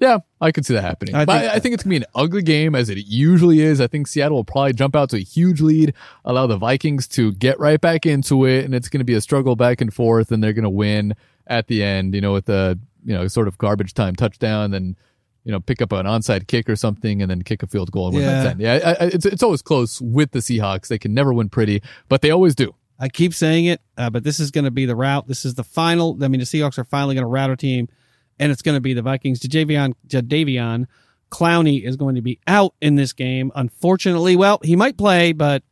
Yeah, 0.01 0.17
I 0.41 0.51
could 0.51 0.65
see 0.65 0.73
that 0.73 0.81
happening. 0.81 1.15
I 1.15 1.23
but 1.25 1.39
think- 1.39 1.51
I, 1.53 1.55
I 1.55 1.59
think 1.59 1.73
it's 1.75 1.83
gonna 1.83 1.91
be 1.91 1.97
an 1.97 2.05
ugly 2.15 2.41
game 2.41 2.75
as 2.75 2.89
it 2.89 2.97
usually 3.05 3.61
is. 3.61 3.79
I 3.79 3.87
think 3.87 4.07
Seattle 4.07 4.37
will 4.37 4.43
probably 4.43 4.73
jump 4.73 4.95
out 4.95 5.09
to 5.11 5.15
a 5.17 5.19
huge 5.19 5.61
lead, 5.61 5.93
allow 6.25 6.47
the 6.47 6.57
Vikings 6.57 7.07
to 7.09 7.31
get 7.33 7.59
right 7.59 7.79
back 7.79 8.05
into 8.05 8.45
it, 8.45 8.65
and 8.65 8.75
it's 8.75 8.89
gonna 8.89 9.03
be 9.05 9.13
a 9.13 9.21
struggle 9.21 9.55
back 9.55 9.79
and 9.79 9.93
forth, 9.93 10.31
and 10.31 10.43
they're 10.43 10.53
gonna 10.53 10.69
win 10.69 11.15
at 11.47 11.67
the 11.67 11.83
end. 11.83 12.13
You 12.15 12.21
know, 12.21 12.33
with 12.33 12.49
a, 12.49 12.77
you 13.05 13.13
know 13.13 13.27
sort 13.27 13.47
of 13.47 13.57
garbage 13.57 13.93
time 13.93 14.15
touchdown, 14.15 14.71
then 14.71 14.95
you 15.43 15.51
know 15.51 15.59
pick 15.59 15.81
up 15.81 15.91
an 15.91 16.05
onside 16.05 16.47
kick 16.47 16.67
or 16.69 16.75
something, 16.75 17.21
and 17.21 17.29
then 17.29 17.41
kick 17.43 17.61
a 17.63 17.67
field 17.67 17.91
goal 17.91 18.07
and 18.07 18.15
win 18.15 18.25
Yeah. 18.25 18.43
by 18.43 18.49
ten. 18.49 18.59
Yeah, 18.59 18.73
I, 18.83 19.05
I, 19.05 19.07
it's 19.09 19.25
it's 19.25 19.43
always 19.43 19.61
close 19.61 20.01
with 20.01 20.31
the 20.31 20.39
Seahawks. 20.39 20.87
They 20.87 20.97
can 20.99 21.13
never 21.13 21.33
win 21.33 21.49
pretty, 21.49 21.81
but 22.09 22.21
they 22.21 22.31
always 22.31 22.55
do. 22.55 22.73
I 22.99 23.09
keep 23.09 23.33
saying 23.33 23.65
it, 23.65 23.81
uh, 23.97 24.11
but 24.11 24.23
this 24.23 24.39
is 24.39 24.51
going 24.51 24.65
to 24.65 24.69
be 24.71 24.85
the 24.85 24.95
route. 24.95 25.27
This 25.27 25.43
is 25.43 25.55
the 25.55 25.63
final. 25.63 26.23
I 26.23 26.27
mean, 26.27 26.39
the 26.39 26.45
Seahawks 26.45 26.77
are 26.77 26.83
finally 26.83 27.15
going 27.15 27.23
to 27.23 27.27
route 27.27 27.49
a 27.49 27.55
team, 27.57 27.89
and 28.41 28.51
it's 28.51 28.61
going 28.61 28.75
to 28.75 28.81
be 28.81 28.93
the 28.93 29.01
Vikings. 29.01 29.39
Jadeveon, 29.39 29.93
Jadeveon 30.07 30.87
Clowney 31.29 31.85
is 31.85 31.95
going 31.95 32.15
to 32.15 32.21
be 32.21 32.39
out 32.47 32.73
in 32.81 32.95
this 32.95 33.13
game. 33.13 33.51
Unfortunately, 33.55 34.35
well, 34.35 34.59
he 34.63 34.75
might 34.75 34.97
play, 34.97 35.31
but 35.31 35.63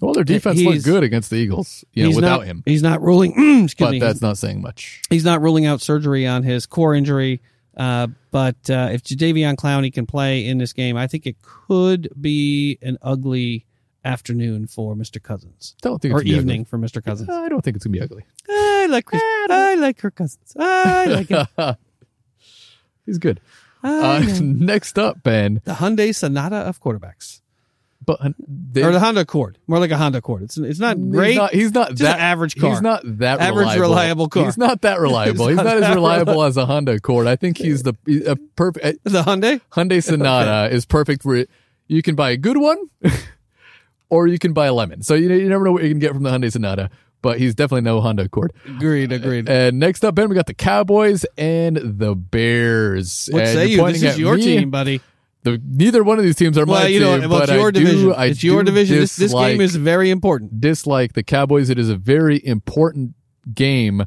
Well, 0.00 0.12
their 0.14 0.22
defense 0.24 0.60
looked 0.60 0.84
good 0.84 1.02
against 1.02 1.30
the 1.30 1.36
Eagles, 1.36 1.84
you 1.92 2.04
know, 2.08 2.14
without 2.14 2.40
not, 2.40 2.46
him. 2.46 2.62
He's 2.66 2.82
not 2.82 3.02
ruling. 3.02 3.30
excuse 3.64 3.74
But 3.86 3.90
me. 3.92 3.98
that's 3.98 4.22
not 4.22 4.38
saying 4.38 4.62
much. 4.62 5.02
he's 5.10 5.24
not 5.24 5.40
ruling 5.42 5.66
out 5.66 5.80
surgery 5.80 6.26
on 6.26 6.44
his 6.44 6.66
core 6.66 6.94
injury. 6.94 7.40
Uh, 7.76 8.08
but 8.30 8.56
uh, 8.70 8.90
if 8.92 9.02
Jadeveon 9.04 9.56
Clowney 9.56 9.92
can 9.92 10.04
play 10.06 10.46
in 10.46 10.58
this 10.58 10.72
game, 10.72 10.96
I 10.96 11.06
think 11.06 11.26
it 11.26 11.36
could 11.42 12.08
be 12.20 12.78
an 12.82 12.98
ugly 13.02 13.64
afternoon 14.04 14.66
for 14.66 14.94
Mr. 14.94 15.22
Cousins 15.22 15.74
Don't 15.82 16.00
think 16.00 16.14
or 16.14 16.22
evening 16.22 16.64
for 16.64 16.78
Mr. 16.78 17.04
Cousins. 17.04 17.28
I 17.28 17.48
don't 17.48 17.62
think 17.62 17.76
it's 17.76 17.84
gonna 17.84 17.92
be 17.92 18.00
ugly. 18.00 18.24
I 18.48 18.86
like 18.88 19.04
Chris, 19.04 19.20
I 19.24 19.74
like 19.76 19.98
Kirk 19.98 20.14
Cousins. 20.14 20.54
I 20.58 21.06
like 21.06 21.30
it. 21.30 21.48
He's 23.08 23.18
good. 23.18 23.40
Uh, 23.82 24.22
next 24.40 24.98
up, 24.98 25.22
Ben. 25.22 25.62
the 25.64 25.72
Hyundai 25.72 26.14
Sonata 26.14 26.56
of 26.56 26.78
quarterbacks, 26.82 27.40
But 28.04 28.20
they, 28.46 28.82
or 28.82 28.92
the 28.92 29.00
Honda 29.00 29.22
Accord, 29.22 29.56
more 29.66 29.78
like 29.78 29.90
a 29.90 29.96
Honda 29.96 30.18
Accord. 30.18 30.42
It's 30.42 30.58
it's 30.58 30.78
not 30.78 30.98
great. 31.10 31.28
He's 31.28 31.36
not, 31.38 31.54
he's 31.54 31.72
not 31.72 31.96
that 31.96 32.18
average 32.20 32.56
car. 32.56 32.70
He's 32.70 32.82
not 32.82 33.00
that 33.04 33.40
Average 33.40 33.66
reliable. 33.66 33.80
reliable 33.82 34.28
car. 34.28 34.44
He's 34.44 34.58
not 34.58 34.82
that 34.82 35.00
reliable. 35.00 35.46
He's 35.48 35.56
he's, 35.56 35.64
not 35.64 35.80
not, 35.80 35.90
as 35.90 35.94
reliable 35.94 36.42
as 36.42 36.56
a 36.58 36.66
Honda 36.66 36.92
Accord. 36.92 37.26
I 37.26 37.36
think 37.36 37.56
he's 37.56 37.82
the 37.84 37.94
a 38.26 38.36
perfect 38.36 39.04
the 39.04 39.22
Hyundai. 39.22 39.60
Hyundai 39.72 40.02
Sonata 40.02 40.74
is 40.74 40.84
perfect 40.84 41.22
for 41.22 41.34
it. 41.36 41.48
You 41.86 42.02
can 42.02 42.14
buy 42.14 42.30
a 42.32 42.36
good 42.36 42.58
one, 42.58 42.78
or 44.10 44.26
you 44.26 44.38
can 44.38 44.52
buy 44.52 44.66
a 44.66 44.74
lemon. 44.74 45.02
So 45.02 45.14
you 45.14 45.32
you 45.32 45.48
never 45.48 45.64
know 45.64 45.72
what 45.72 45.84
you 45.84 45.88
can 45.88 45.98
get 45.98 46.12
from 46.12 46.24
the 46.24 46.30
Hyundai 46.30 46.52
Sonata. 46.52 46.90
But 47.20 47.38
he's 47.40 47.54
definitely 47.54 47.80
no 47.82 48.00
Honda 48.00 48.24
Accord. 48.24 48.52
Agreed. 48.64 49.10
Agreed. 49.12 49.48
And 49.48 49.80
next 49.80 50.04
up, 50.04 50.14
Ben, 50.14 50.28
we 50.28 50.36
got 50.36 50.46
the 50.46 50.54
Cowboys 50.54 51.26
and 51.36 51.76
the 51.76 52.14
Bears. 52.14 53.28
what 53.32 53.42
And 53.42 53.48
say 53.50 53.66
you're? 53.66 53.90
This 53.92 54.02
is 54.04 54.18
your 54.18 54.36
me. 54.36 54.42
team, 54.42 54.70
buddy. 54.70 55.00
The, 55.42 55.60
neither 55.64 56.02
one 56.04 56.18
of 56.18 56.24
these 56.24 56.36
teams 56.36 56.56
are 56.58 56.64
Well, 56.66 56.80
my 56.82 56.86
you 56.88 57.00
know, 57.00 57.18
team, 57.20 57.30
well, 57.30 57.40
but 57.40 57.48
it's 57.48 57.56
your 57.58 57.68
I 57.68 57.70
division. 57.72 58.00
do. 58.02 58.14
I 58.14 58.24
it's 58.26 58.42
your 58.44 58.62
division. 58.62 58.98
This, 58.98 59.16
this 59.16 59.32
game 59.32 59.60
is 59.60 59.74
very 59.76 60.10
important. 60.10 60.60
dislike 60.60 61.14
the 61.14 61.22
Cowboys. 61.22 61.70
It 61.70 61.78
is 61.78 61.88
a 61.88 61.96
very 61.96 62.44
important 62.44 63.14
game 63.54 64.04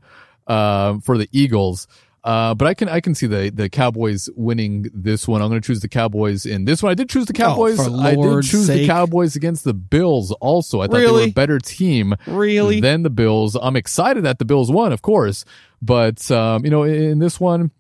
uh, 0.47 0.99
for 0.99 1.17
the 1.17 1.27
Eagles. 1.31 1.87
Uh, 2.23 2.53
but 2.53 2.67
I 2.67 2.75
can 2.75 2.87
I 2.87 2.99
can 2.99 3.15
see 3.15 3.25
the 3.25 3.49
the 3.49 3.67
Cowboys 3.67 4.29
winning 4.35 4.85
this 4.93 5.27
one. 5.27 5.41
I'm 5.41 5.49
going 5.49 5.59
to 5.59 5.65
choose 5.65 5.79
the 5.79 5.87
Cowboys 5.87 6.45
in 6.45 6.65
this 6.65 6.83
one. 6.83 6.91
I 6.91 6.93
did 6.93 7.09
choose 7.09 7.25
the 7.25 7.33
Cowboys. 7.33 7.79
Oh, 7.79 7.99
I 7.99 8.13
did 8.15 8.43
choose 8.43 8.67
the. 8.67 8.85
Cowboys 8.85 9.35
against 9.35 9.63
the 9.63 9.73
Bills. 9.73 10.31
Also, 10.33 10.81
I 10.81 10.87
thought 10.87 10.97
they 10.97 11.11
were 11.11 11.21
a 11.21 11.31
better 11.31 11.57
team 11.57 12.15
Really? 12.27 12.79
than 12.79 13.01
the 13.01 13.09
Bills. 13.09 13.55
I'm 13.59 13.75
excited 13.75 14.23
that 14.23 14.37
the 14.37 14.45
Bills 14.45 14.69
won, 14.71 14.93
of 14.93 15.01
course. 15.01 15.45
But 15.81 16.29
um, 16.29 16.63
you 16.63 16.69
know, 16.69 16.83
in, 16.83 16.93
in 16.93 17.19
this 17.19 17.39
one, 17.39 17.71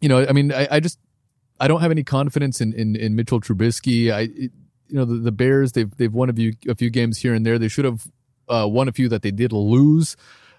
you 0.00 0.08
know, 0.08 0.24
I 0.24 0.32
mean, 0.32 0.52
I, 0.52 0.68
I 0.70 0.80
just 0.80 1.00
I 1.58 1.66
don't 1.66 1.80
have 1.80 1.90
any 1.90 2.04
confidence 2.04 2.60
in 2.60 2.72
in, 2.74 2.94
in 2.94 3.16
Mitchell 3.16 3.40
Trubisky. 3.40 4.12
I 4.12 4.20
it, 4.20 4.52
you 4.86 4.96
know 4.96 5.04
the, 5.04 5.16
the 5.16 5.32
Bears 5.32 5.72
they've 5.72 5.94
they've 5.96 6.14
won 6.14 6.30
a 6.30 6.32
few 6.32 6.52
a 6.68 6.76
few 6.76 6.90
games 6.90 7.18
here 7.18 7.34
and 7.34 7.44
there. 7.44 7.58
They 7.58 7.68
should 7.68 7.84
have 7.84 8.06
uh, 8.48 8.68
won 8.70 8.86
a 8.86 8.92
few 8.92 9.08
that 9.08 9.22
they 9.22 9.32
did 9.32 9.52
lose. 9.52 10.16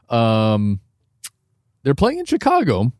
Um, 0.09 0.81
they're 1.83 1.95
playing 1.95 2.19
in 2.19 2.25
Chicago. 2.25 2.91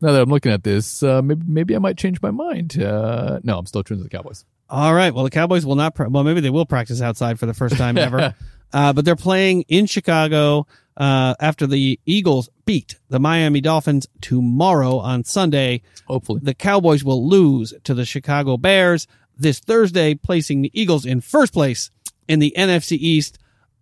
Now 0.00 0.12
that 0.12 0.22
I'm 0.22 0.30
looking 0.30 0.52
at 0.52 0.62
this, 0.62 1.02
uh, 1.02 1.20
maybe, 1.22 1.42
maybe 1.46 1.74
I 1.74 1.78
might 1.80 1.96
change 1.98 2.22
my 2.22 2.30
mind. 2.30 2.80
Uh, 2.80 3.40
no, 3.42 3.58
I'm 3.58 3.66
still 3.66 3.82
choosing 3.82 4.04
the 4.04 4.10
Cowboys. 4.10 4.44
All 4.70 4.94
right. 4.94 5.12
Well, 5.12 5.24
the 5.24 5.30
Cowboys 5.30 5.66
will 5.66 5.74
not. 5.74 5.94
Pra- 5.94 6.08
well, 6.08 6.22
maybe 6.24 6.40
they 6.40 6.50
will 6.50 6.66
practice 6.66 7.00
outside 7.02 7.38
for 7.40 7.46
the 7.46 7.54
first 7.54 7.76
time 7.76 7.98
ever. 7.98 8.34
uh, 8.72 8.92
but 8.92 9.04
they're 9.04 9.16
playing 9.16 9.62
in 9.62 9.86
Chicago 9.86 10.66
uh, 10.96 11.34
after 11.40 11.66
the 11.66 11.98
Eagles 12.06 12.48
beat 12.64 12.98
the 13.08 13.18
Miami 13.18 13.60
Dolphins 13.60 14.06
tomorrow 14.20 14.98
on 14.98 15.24
Sunday. 15.24 15.82
Hopefully, 16.06 16.40
The 16.44 16.54
Cowboys 16.54 17.02
will 17.02 17.26
lose 17.28 17.74
to 17.84 17.94
the 17.94 18.04
Chicago 18.04 18.56
Bears 18.56 19.06
this 19.36 19.58
Thursday, 19.58 20.14
placing 20.14 20.62
the 20.62 20.70
Eagles 20.80 21.06
in 21.06 21.20
first 21.20 21.52
place 21.52 21.90
in 22.28 22.38
the 22.38 22.52
NFC 22.56 22.92
East, 22.92 23.38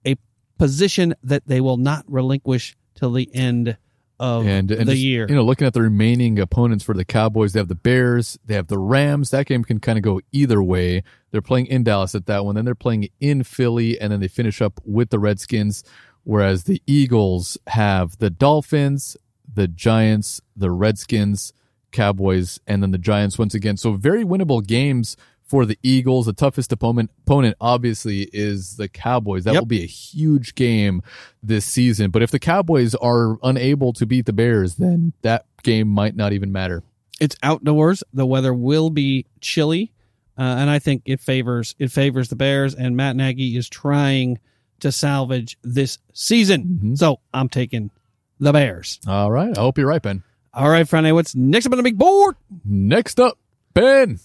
a 0.06 0.16
position 0.58 1.14
that 1.22 1.46
they 1.46 1.60
will 1.60 1.76
not 1.78 2.04
relinquish 2.08 2.76
till 2.94 3.12
the 3.12 3.28
end 3.34 3.76
of 4.18 4.46
and, 4.46 4.70
and 4.70 4.88
the 4.88 4.92
just, 4.92 4.98
year. 4.98 5.26
You 5.28 5.34
know, 5.34 5.44
looking 5.44 5.66
at 5.66 5.74
the 5.74 5.82
remaining 5.82 6.38
opponents 6.38 6.84
for 6.84 6.94
the 6.94 7.04
Cowboys, 7.04 7.52
they 7.52 7.60
have 7.60 7.68
the 7.68 7.74
Bears, 7.74 8.38
they 8.44 8.54
have 8.54 8.68
the 8.68 8.78
Rams. 8.78 9.30
That 9.30 9.46
game 9.46 9.64
can 9.64 9.80
kind 9.80 9.98
of 9.98 10.02
go 10.02 10.20
either 10.32 10.62
way. 10.62 11.02
They're 11.30 11.42
playing 11.42 11.66
in 11.66 11.84
Dallas 11.84 12.14
at 12.14 12.26
that 12.26 12.44
one, 12.44 12.54
then 12.54 12.64
they're 12.64 12.74
playing 12.74 13.08
in 13.20 13.42
Philly, 13.42 14.00
and 14.00 14.12
then 14.12 14.20
they 14.20 14.28
finish 14.28 14.62
up 14.62 14.80
with 14.84 15.10
the 15.10 15.18
Redskins. 15.18 15.84
Whereas 16.24 16.64
the 16.64 16.82
Eagles 16.86 17.56
have 17.68 18.18
the 18.18 18.30
Dolphins, 18.30 19.16
the 19.52 19.68
Giants, 19.68 20.40
the 20.56 20.70
Redskins, 20.72 21.52
Cowboys, 21.92 22.58
and 22.66 22.82
then 22.82 22.90
the 22.90 22.98
Giants 22.98 23.38
once 23.38 23.54
again. 23.54 23.76
So 23.76 23.92
very 23.92 24.24
winnable 24.24 24.66
games 24.66 25.16
for 25.46 25.64
the 25.64 25.78
Eagles. 25.82 26.26
The 26.26 26.32
toughest 26.32 26.72
opponent 26.72 27.10
opponent 27.26 27.56
obviously 27.60 28.28
is 28.32 28.76
the 28.76 28.88
Cowboys. 28.88 29.44
That 29.44 29.54
Yep. 29.54 29.60
will 29.62 29.66
be 29.66 29.82
a 29.82 29.86
huge 29.86 30.54
game 30.54 31.02
this 31.42 31.64
season. 31.64 32.10
But 32.10 32.22
if 32.22 32.30
the 32.30 32.38
Cowboys 32.38 32.94
are 32.96 33.38
unable 33.42 33.92
to 33.94 34.06
beat 34.06 34.26
the 34.26 34.32
Bears, 34.32 34.74
then 34.76 35.12
that 35.22 35.46
game 35.62 35.88
might 35.88 36.16
not 36.16 36.32
even 36.32 36.52
matter. 36.52 36.82
It's 37.20 37.36
outdoors. 37.42 38.02
The 38.12 38.26
weather 38.26 38.52
will 38.52 38.90
be 38.90 39.24
chilly, 39.40 39.92
uh, 40.38 40.42
and 40.42 40.68
I 40.68 40.78
think 40.78 41.02
it 41.06 41.20
favors 41.20 41.74
it 41.78 41.90
favors 41.90 42.28
the 42.28 42.36
Bears. 42.36 42.74
And 42.74 42.96
Matt 42.96 43.16
Nagy 43.16 43.56
is 43.56 43.68
trying 43.68 44.38
to 44.80 44.92
salvage 44.92 45.56
this 45.62 45.98
season. 46.12 46.96
So 46.96 47.20
I'm 47.32 47.48
taking 47.48 47.90
the 48.38 48.52
Bears. 48.52 49.00
All 49.06 49.30
right. 49.30 49.56
I 49.56 49.60
hope 49.60 49.78
you're 49.78 49.86
right, 49.88 50.02
Ben. 50.02 50.22
All 50.52 50.68
right, 50.68 50.86
Friday. 50.88 51.12
What's 51.12 51.34
next 51.34 51.64
up 51.66 51.72
on 51.72 51.76
the 51.78 51.82
big 51.82 51.96
board? 51.98 52.34
Next 52.64 53.18
up, 53.20 53.38
Ben. 53.72 54.18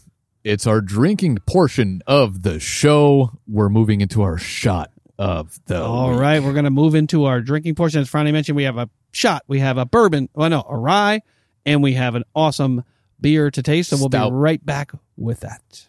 It's 0.44 0.66
our 0.66 0.82
drinking 0.82 1.38
portion 1.46 2.02
of 2.08 2.42
the 2.44 2.60
show. 2.60 3.32
We're 3.48 3.70
moving 3.70 4.02
into 4.02 4.22
our 4.24 4.38
shot 4.38 4.92
of 5.20 5.60
the 5.66 5.82
All 5.84 6.12
week. 6.12 6.20
right, 6.20 6.42
we're 6.44 6.54
going 6.54 6.66
to 6.66 6.72
move 6.72 6.96
into 6.96 7.26
our 7.26 7.42
drinking 7.42 7.76
portion. 7.76 8.02
As 8.02 8.10
Friday 8.10 8.32
mentioned, 8.32 8.56
we 8.56 8.64
have 8.64 8.78
a 8.78 8.90
shot, 9.12 9.44
we 9.48 9.60
have 9.60 9.78
a 9.78 9.86
bourbon, 9.86 10.30
well, 10.34 10.50
no, 10.50 10.66
a 10.68 10.76
rye, 10.76 11.22
and 11.66 11.84
we 11.84 11.94
have 11.94 12.16
an 12.16 12.24
awesome 12.34 12.84
beer 13.20 13.52
to 13.52 13.62
taste. 13.62 13.92
So 13.92 13.98
we'll 13.98 14.10
Stout. 14.10 14.30
be 14.32 14.36
right 14.36 14.66
back 14.66 14.94
with 15.16 15.42
that. 15.42 15.88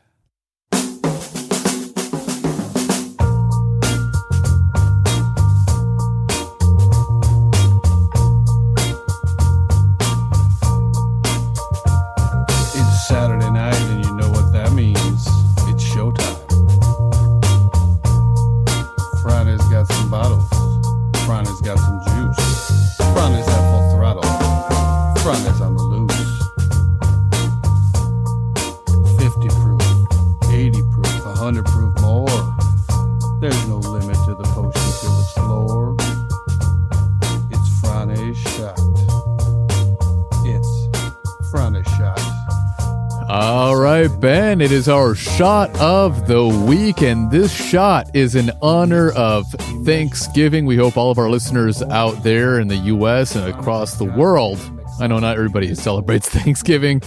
All 43.35 43.77
right, 43.77 44.09
Ben, 44.21 44.61
it 44.61 44.71
is 44.73 44.91
our 44.91 45.15
shot 45.15 45.75
of 45.81 46.27
the 46.29 46.47
week, 46.47 47.01
and 47.01 47.31
this 47.31 47.51
shot 47.51 48.15
is 48.15 48.35
in 48.35 48.51
honor 48.61 49.11
of 49.13 49.51
Thanksgiving. 49.87 50.67
We 50.67 50.77
hope 50.77 50.99
all 50.99 51.11
of 51.11 51.17
our 51.17 51.31
listeners 51.31 51.81
out 51.85 52.23
there 52.25 52.61
in 52.61 52.69
the 52.69 52.77
U.S. 52.77 53.35
and 53.35 53.49
across 53.49 53.97
the 53.97 54.05
world. 54.05 54.61
I 55.01 55.07
know 55.07 55.19
not 55.19 55.37
everybody 55.39 55.75
celebrates 55.75 56.29
Thanksgiving, 56.29 57.01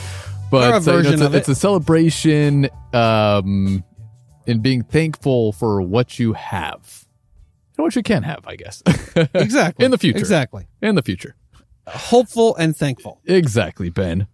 but 0.50 0.88
uh, 0.88 0.98
you 0.98 1.04
know, 1.04 1.10
it's, 1.12 1.22
a, 1.22 1.26
it. 1.26 1.36
it's 1.36 1.48
a 1.50 1.54
celebration 1.54 2.70
um, 2.92 3.84
in 4.48 4.62
being 4.62 4.82
thankful 4.82 5.52
for 5.52 5.80
what 5.84 6.18
you 6.18 6.34
have 6.34 7.06
and 7.78 7.84
what 7.84 7.96
you 7.96 8.02
can 8.02 8.24
have, 8.24 8.48
I 8.48 8.56
guess. 8.56 8.82
Exactly. 9.36 9.86
in 9.86 9.92
the 9.92 10.00
future. 10.00 10.18
Exactly. 10.18 10.66
In 10.82 10.96
the 10.96 11.04
future. 11.04 11.36
Hopeful 11.86 12.56
and 12.56 12.76
thankful. 12.76 13.22
Exactly, 13.26 13.92
Ben. 13.92 14.26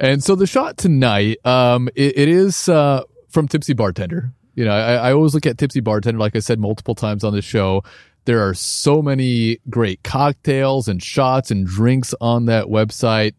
And 0.00 0.24
so 0.24 0.34
the 0.34 0.46
shot 0.46 0.78
tonight, 0.78 1.44
um, 1.44 1.88
it, 1.94 2.16
it 2.16 2.28
is 2.28 2.70
uh, 2.70 3.02
from 3.28 3.46
Tipsy 3.46 3.74
Bartender. 3.74 4.32
You 4.54 4.64
know, 4.64 4.72
I, 4.72 4.94
I 4.94 5.12
always 5.12 5.34
look 5.34 5.44
at 5.44 5.58
Tipsy 5.58 5.80
Bartender, 5.80 6.18
like 6.18 6.34
I 6.34 6.38
said 6.38 6.58
multiple 6.58 6.94
times 6.94 7.22
on 7.22 7.34
the 7.34 7.42
show. 7.42 7.84
There 8.24 8.46
are 8.48 8.54
so 8.54 9.02
many 9.02 9.58
great 9.68 10.02
cocktails 10.02 10.88
and 10.88 11.02
shots 11.02 11.50
and 11.50 11.66
drinks 11.66 12.14
on 12.20 12.46
that 12.46 12.66
website. 12.66 13.34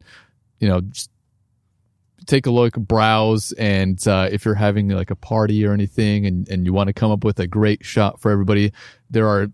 You 0.60 0.70
know, 0.70 0.82
just 0.82 1.10
take 2.28 2.46
a 2.46 2.52
look, 2.52 2.76
browse, 2.76 3.52
and 3.54 4.08
uh, 4.08 4.30
if 4.32 4.46
you're 4.46 4.56
having 4.56 4.90
like 4.90 5.10
a 5.10 5.16
party 5.16 5.66
or 5.66 5.74
anything, 5.74 6.26
and 6.26 6.48
and 6.50 6.66
you 6.66 6.74
want 6.74 6.88
to 6.88 6.94
come 6.94 7.12
up 7.12 7.24
with 7.24 7.40
a 7.40 7.48
great 7.48 7.84
shot 7.84 8.20
for 8.20 8.32
everybody, 8.32 8.72
there 9.10 9.28
are 9.28 9.48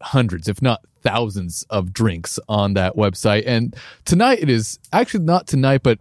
hundreds, 0.00 0.48
if 0.48 0.62
not 0.62 0.80
thousands, 1.02 1.64
of 1.70 1.92
drinks 1.92 2.38
on 2.48 2.74
that 2.74 2.94
website. 2.94 3.44
And 3.46 3.74
tonight 4.04 4.38
it 4.40 4.48
is 4.48 4.78
actually 4.92 5.24
not 5.24 5.46
tonight, 5.46 5.82
but 5.82 5.98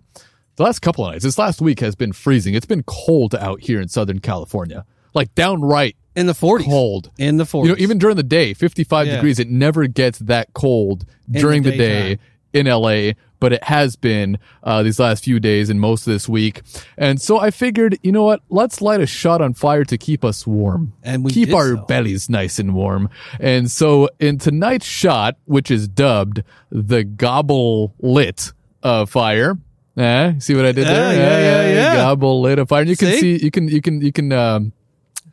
the 0.55 0.63
last 0.63 0.79
couple 0.79 1.05
of 1.05 1.11
nights, 1.13 1.23
this 1.23 1.37
last 1.37 1.61
week 1.61 1.79
has 1.79 1.95
been 1.95 2.13
freezing. 2.13 2.53
It's 2.53 2.65
been 2.65 2.83
cold 2.83 3.35
out 3.35 3.61
here 3.61 3.79
in 3.81 3.87
Southern 3.87 4.19
California, 4.19 4.85
like 5.13 5.33
downright 5.35 5.95
In 6.15 6.27
the 6.27 6.33
40s. 6.33 6.65
cold. 6.65 7.11
In 7.17 7.37
the 7.37 7.45
40s. 7.45 7.63
You 7.63 7.69
know, 7.69 7.77
even 7.79 7.97
during 7.97 8.15
the 8.17 8.23
day, 8.23 8.53
55 8.53 9.07
Yeah. 9.07 9.15
degrees, 9.15 9.39
it 9.39 9.49
never 9.49 9.87
gets 9.87 10.19
that 10.19 10.53
cold 10.53 11.05
the 11.27 11.39
during 11.39 11.63
the, 11.63 11.75
day 11.77 12.19
in 12.53 12.65
LA, 12.67 13.13
but 13.39 13.53
it 13.53 13.63
has 13.63 13.95
been 13.95 14.37
uh, 14.61 14.83
these 14.83 14.99
last 14.99 15.23
few 15.23 15.39
days 15.39 15.69
and 15.69 15.79
most 15.79 16.05
of 16.05 16.11
this 16.11 16.27
week. 16.27 16.61
And 16.97 17.19
so 17.21 17.39
I 17.39 17.49
figured, 17.49 17.97
you 18.03 18.11
know 18.11 18.23
what? 18.23 18.41
Let's 18.49 18.81
light 18.81 18.99
a 18.99 19.07
shot 19.07 19.41
on 19.41 19.53
fire 19.53 19.85
to 19.85 19.97
keep 19.97 20.25
us 20.25 20.45
warm. 20.45 20.91
And 21.01 21.23
we 21.23 21.31
keep 21.31 21.53
our 21.53 21.75
so. 21.77 21.85
bellies 21.85 22.29
nice 22.29 22.59
and 22.59 22.75
warm. 22.75 23.09
And 23.39 23.71
so 23.71 24.09
in 24.19 24.37
tonight's 24.37 24.85
shot, 24.85 25.37
which 25.45 25.71
is 25.71 25.87
dubbed 25.87 26.43
the 26.69 27.05
Gobble 27.05 27.95
Lit 27.99 28.51
of 28.83 29.09
Fire. 29.09 29.57
Eh, 29.97 30.33
see 30.39 30.55
what 30.55 30.65
I 30.65 30.71
did 30.71 30.87
Yeah, 30.87 30.93
there? 30.93 31.13
yeah, 31.15 31.39
yeah, 31.69 31.73
yeah. 31.73 31.95
Gobble 31.95 32.41
Lit 32.41 32.59
of 32.59 32.69
Fire. 32.69 32.81
And 32.81 32.89
you 32.89 32.95
can 32.97 33.09
See? 33.13 33.37
see, 33.37 33.43
you 33.45 33.51
can, 33.51 33.67
you 33.67 33.81
can, 33.81 34.01
you 34.01 34.11
can, 34.11 34.31
um, 34.31 34.71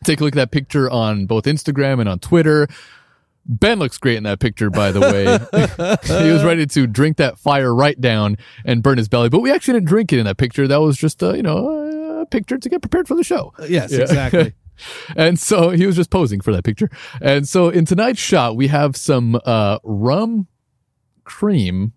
take 0.05 0.21
a 0.21 0.25
look 0.25 0.35
at 0.35 0.37
that 0.37 0.51
picture 0.51 0.91
on 0.91 1.27
both 1.27 1.45
Instagram 1.45 2.01
and 2.01 2.09
on 2.09 2.19
Twitter. 2.19 2.67
Ben 3.47 3.79
looks 3.79 3.97
great 3.99 4.17
in 4.17 4.25
that 4.25 4.41
picture, 4.41 4.69
by 4.69 4.91
the 4.93 5.01
way. 5.01 5.25
he 6.25 6.31
was 6.33 6.45
ready 6.45 6.67
to 6.67 6.87
drink 6.87 7.17
that 7.17 7.39
fire 7.39 7.75
right 7.75 7.99
down 8.01 8.37
and 8.65 8.83
burn 8.83 8.99
his 8.99 9.09
belly, 9.09 9.29
but 9.29 9.41
we 9.41 9.51
actually 9.51 9.75
didn't 9.75 9.89
drink 9.89 10.13
it 10.13 10.19
in 10.19 10.27
that 10.27 10.37
picture. 10.37 10.69
That 10.69 10.81
was 10.83 10.97
just 10.99 11.23
a, 11.23 11.35
you 11.37 11.43
know, 11.43 12.21
a 12.21 12.27
picture 12.27 12.59
to 12.59 12.69
get 12.69 12.83
prepared 12.83 13.09
for 13.09 13.15
the 13.15 13.25
show. 13.25 13.53
Yes, 13.69 13.93
Yeah. 13.93 14.01
exactly. 14.01 14.55
And 15.17 15.41
so 15.41 15.71
he 15.71 15.87
was 15.87 15.97
just 15.97 16.09
posing 16.09 16.41
for 16.41 16.53
that 16.53 16.63
picture. 16.63 16.89
And 17.21 17.49
so 17.49 17.69
in 17.69 17.85
tonight's 17.85 18.21
shot, 18.21 18.55
we 18.55 18.69
have 18.69 18.97
some, 18.97 19.41
uh, 19.45 19.81
rum 19.83 20.47
cream. 21.25 21.95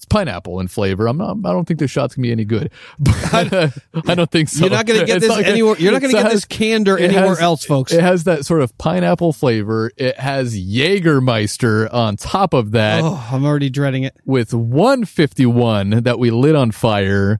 It's 0.00 0.06
pineapple 0.06 0.60
in 0.60 0.68
flavor. 0.68 1.06
I'm 1.06 1.18
not, 1.18 1.36
I 1.44 1.52
don't 1.52 1.66
think 1.68 1.78
this 1.78 1.90
shot's 1.90 2.14
gonna 2.14 2.22
be 2.22 2.32
any 2.32 2.46
good, 2.46 2.70
but 2.98 3.52
I 4.08 4.14
don't 4.14 4.30
think 4.30 4.48
so. 4.48 4.60
You're 4.62 4.70
not 4.70 4.86
going 4.86 4.98
to 5.00 5.04
get 5.04 5.18
It's 5.18 5.26
this 5.28 5.36
not 5.36 5.44
anywhere. 5.44 5.76
You're 5.78 5.92
not 5.92 6.00
going 6.00 6.10
to 6.12 6.16
it 6.18 6.22
get 6.22 6.32
this 6.32 6.44
has- 6.44 6.44
candor 6.46 6.96
anywhere 6.96 7.28
has- 7.28 7.40
else, 7.40 7.66
folks. 7.66 7.92
It 7.92 8.00
has 8.00 8.24
that 8.24 8.46
sort 8.46 8.62
of 8.62 8.76
pineapple 8.78 9.34
flavor. 9.34 9.90
It 9.98 10.18
has 10.18 10.56
Jägermeister 10.58 11.92
on 11.92 12.16
top 12.16 12.54
of 12.54 12.70
that 12.70 13.02
oh, 13.04 13.28
I'm 13.30 13.44
already 13.44 13.68
dreading 13.68 14.04
it. 14.04 14.16
with 14.24 14.54
151 14.54 16.04
that 16.04 16.18
we 16.18 16.30
lit 16.30 16.56
on 16.56 16.70
fire 16.70 17.38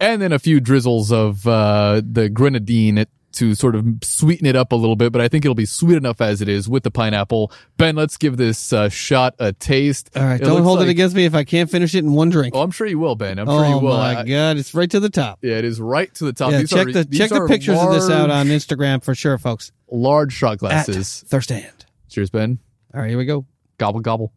and 0.00 0.22
then 0.22 0.32
a 0.32 0.38
few 0.38 0.60
drizzles 0.60 1.12
of 1.12 1.46
uh, 1.46 2.00
the 2.02 2.30
grenadine 2.30 3.04
to 3.38 3.54
sort 3.54 3.74
of 3.74 3.84
sweeten 4.02 4.46
it 4.46 4.54
up 4.56 4.72
a 4.72 4.76
little 4.76 4.96
bit, 4.96 5.12
but 5.12 5.20
I 5.20 5.28
think 5.28 5.44
it'll 5.44 5.54
be 5.54 5.64
sweet 5.66 5.96
enough 5.96 6.20
as 6.20 6.40
it 6.42 6.48
is 6.48 6.68
with 6.68 6.82
the 6.82 6.90
pineapple. 6.90 7.52
Ben, 7.76 7.96
let's 7.96 8.16
give 8.16 8.36
this 8.36 8.72
uh, 8.72 8.88
shot 8.88 9.34
a 9.38 9.52
taste. 9.52 10.10
All 10.16 10.22
right, 10.24 10.40
It 10.40 10.44
don't 10.44 10.62
hold 10.62 10.82
it 10.82 10.88
against 10.88 11.14
me 11.16 11.24
if 11.24 11.34
I 11.34 11.44
can't 11.44 11.70
finish 11.70 11.94
it 11.94 11.98
in 12.04 12.12
one 12.12 12.30
drink. 12.30 12.54
Oh, 12.54 12.62
I'm 12.62 12.70
sure 12.70 12.86
you 12.86 12.98
will, 12.98 13.14
Ben. 13.14 13.38
I'm 13.38 13.46
sure 13.46 13.64
oh 13.64 13.68
you 13.68 13.78
will. 13.78 13.96
my 13.96 14.20
I- 14.20 14.24
god, 14.24 14.56
it's 14.56 14.74
right 14.74 14.90
to 14.90 15.00
the 15.00 15.08
top. 15.10 15.38
yeah, 15.42 15.54
it 15.58 15.64
is 15.64 15.80
right 15.80 16.12
to 16.14 16.24
the 16.24 16.32
top. 16.32 16.52
Yeah, 16.52 16.58
These 16.60 16.70
check 16.70 16.86
are, 16.88 16.92
the 16.92 17.04
check 17.04 17.30
the 17.30 17.46
pictures 17.46 17.78
of 17.78 17.92
this 17.92 18.10
out 18.10 18.30
on 18.30 18.46
Instagram 18.46 19.02
for 19.02 19.14
sure, 19.14 19.38
folks. 19.38 19.72
large 19.90 20.32
shot 20.32 20.52
At 20.54 20.58
glasses. 20.58 21.24
Thirst 21.28 21.48
Stand. 21.48 21.86
Cheers, 22.08 22.30
Ben. 22.30 22.58
All 22.94 23.00
right, 23.00 23.08
here 23.10 23.18
we 23.18 23.24
go. 23.26 23.46
Gobble 23.78 24.00
gobble. 24.00 24.32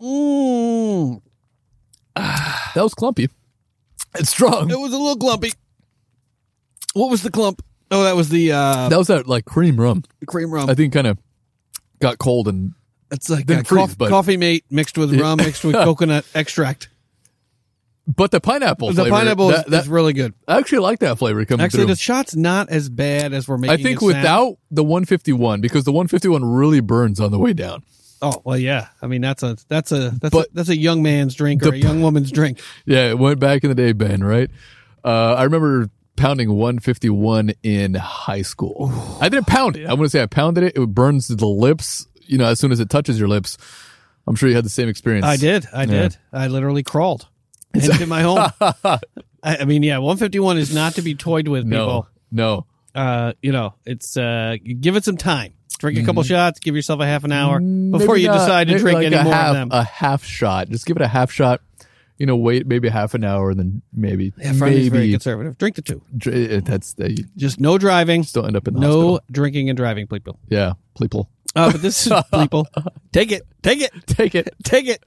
Mm, 0.00 1.20
That 2.74 2.82
was 2.84 2.94
clumpy. 2.94 3.28
It's 4.16 4.30
strong. 4.30 4.70
it 4.70 4.78
was 4.78 4.92
a 4.92 4.98
little 4.98 5.16
clumpy. 5.16 5.52
What 6.94 7.10
was 7.10 7.22
the 7.22 7.30
clump? 7.30 7.62
Oh, 7.90 8.04
that 8.04 8.16
was 8.16 8.28
the 8.28 8.52
uh, 8.52 8.88
That 8.88 8.98
was 8.98 9.08
that 9.08 9.26
like 9.26 9.44
cream 9.44 9.80
rum. 9.80 10.04
cream 10.26 10.50
rum. 10.52 10.68
I 10.70 10.74
think 10.74 10.92
kind 10.92 11.06
of 11.06 11.18
got 12.00 12.18
cold 12.18 12.48
and 12.48 12.72
It's 13.10 13.28
like 13.30 13.46
didn't 13.46 13.66
freeze, 13.66 13.78
coff- 13.78 13.98
but- 13.98 14.08
coffee 14.10 14.36
mate 14.36 14.64
mixed 14.70 14.96
with 14.98 15.18
rum, 15.18 15.38
mixed 15.38 15.64
with 15.64 15.74
coconut 15.84 16.24
extract. 16.34 16.88
but 18.06 18.30
the 18.30 18.40
pineapple 18.40 18.88
The 18.88 19.02
flavor, 19.02 19.10
pineapple 19.10 19.50
is, 19.50 19.56
that, 19.56 19.70
that- 19.70 19.82
is 19.82 19.88
really 19.88 20.12
good. 20.12 20.34
I 20.48 20.58
actually 20.58 20.78
like 20.78 21.00
that 21.00 21.18
flavor 21.18 21.44
coming 21.44 21.64
Actually, 21.64 21.80
through. 21.84 21.94
the 21.94 21.96
shot's 21.96 22.34
not 22.36 22.68
as 22.70 22.88
bad 22.88 23.32
as 23.32 23.46
we're 23.48 23.58
making. 23.58 23.78
I 23.78 23.82
think 23.82 23.96
it 23.98 24.00
sound. 24.00 24.06
without 24.16 24.56
the 24.70 24.84
151 24.84 25.60
because 25.60 25.84
the 25.84 25.92
151 25.92 26.44
really 26.44 26.80
burns 26.80 27.20
on 27.20 27.30
the 27.32 27.38
way 27.38 27.52
down. 27.52 27.82
Oh 28.22 28.40
well, 28.44 28.58
yeah. 28.58 28.88
I 29.00 29.06
mean, 29.06 29.20
that's 29.22 29.42
a 29.42 29.56
that's 29.68 29.92
a 29.92 30.10
that's 30.20 30.32
But- 30.34 30.46
a, 30.46 30.50
that's 30.52 30.68
a 30.68 30.76
young 30.76 31.02
man's 31.02 31.34
drink 31.34 31.62
or 31.62 31.70
The- 31.70 31.76
a 31.76 31.78
young 31.78 32.02
woman's 32.02 32.30
drink. 32.30 32.60
Yeah, 32.86 33.08
it 33.10 33.18
went 33.18 33.40
back 33.40 33.62
in 33.64 33.68
the 33.70 33.74
day, 33.74 33.92
Ben. 33.92 34.22
Right? 34.22 34.50
Uh, 35.04 35.34
I 35.34 35.44
remember 35.44 35.88
pounding 36.16 36.50
151 36.52 37.52
in 37.62 37.94
high 37.94 38.42
school. 38.42 38.92
I 39.20 39.28
didn't 39.30 39.46
pound 39.46 39.76
it. 39.76 39.86
I 39.86 39.92
wouldn't 39.94 40.12
say 40.12 40.22
I 40.22 40.26
pounded 40.26 40.64
it. 40.64 40.76
It 40.76 40.86
burns 40.88 41.28
the 41.28 41.46
lips. 41.46 42.06
You 42.26 42.36
know, 42.38 42.46
as 42.46 42.60
soon 42.60 42.72
as 42.72 42.80
it 42.80 42.90
touches 42.90 43.18
your 43.18 43.28
lips. 43.28 43.56
I'm 44.26 44.36
sure 44.36 44.48
you 44.48 44.54
had 44.54 44.64
the 44.64 44.68
same 44.70 44.88
experience. 44.88 45.24
I 45.26 45.36
did. 45.36 45.66
I 45.72 45.86
did. 45.86 46.16
I 46.32 46.46
literally 46.48 46.82
crawled 46.84 47.26
into 47.74 48.06
my 48.06 48.20
home. 48.22 48.50
I, 48.62 49.00
I 49.42 49.64
mean, 49.64 49.82
yeah, 49.82 49.96
151 49.98 50.58
is 50.58 50.72
not 50.74 50.94
to 50.96 51.02
be 51.02 51.14
toyed 51.14 51.48
with, 51.48 51.64
No, 51.64 51.78
people. 51.78 52.08
no. 52.30 52.66
Uh, 52.94 53.32
you 53.42 53.50
know, 53.50 53.74
it's 53.86 54.16
uh, 54.16 54.56
give 54.62 54.94
it 54.96 55.04
some 55.04 55.16
time. 55.16 55.54
Drink 55.80 55.98
a 55.98 56.04
couple 56.04 56.22
shots. 56.22 56.60
Give 56.60 56.76
yourself 56.76 57.00
a 57.00 57.06
half 57.06 57.24
an 57.24 57.32
hour 57.32 57.58
before 57.58 57.66
Mm-hmm. 57.66 58.06
Maybe 58.06 58.20
you 58.22 58.28
not- 58.28 58.38
decide 58.38 58.68
to 58.68 58.78
drink 58.78 58.94
like 58.96 59.06
any 59.06 59.16
more 59.22 59.32
half, 59.32 59.48
of 59.48 59.54
them. 59.54 59.68
A 59.72 59.82
half 59.82 60.22
shot. 60.24 60.68
Just 60.68 60.86
give 60.86 60.96
it 60.96 61.02
a 61.02 61.08
half 61.08 61.30
shot. 61.32 61.60
You 62.18 62.26
know, 62.26 62.36
wait 62.36 62.66
maybe 62.66 62.90
half 62.90 63.14
an 63.14 63.24
hour, 63.24 63.48
and 63.48 63.58
then 63.58 63.82
maybe 63.94 64.34
yeah, 64.36 64.52
Friday's 64.52 64.88
very 64.88 65.04
maybe 65.04 65.12
conservative. 65.12 65.56
Drink 65.56 65.76
the 65.76 65.80
two. 65.82 66.02
dr- 66.14 66.52
uh, 66.52 66.60
that's 66.62 66.94
uh, 67.00 67.08
Just 67.36 67.58
no 67.58 67.78
driving. 67.78 68.24
still 68.24 68.44
end 68.44 68.56
up 68.56 68.68
in 68.68 68.74
the 68.74 68.80
No 68.80 68.88
hospital. 68.88 69.20
drinking 69.30 69.70
and 69.70 69.76
driving, 69.78 70.06
people. 70.06 70.38
Yeah, 70.50 70.74
people, 71.00 71.30
Uh, 71.56 71.72
but 71.72 71.80
this 71.80 72.06
is 72.06 72.12
people. 72.34 72.66
Take 73.12 73.32
it. 73.32 73.44
Take 73.62 73.80
it. 73.80 73.90
take 74.06 74.34
it. 74.34 74.54
Take 74.62 74.86
it. 74.88 75.02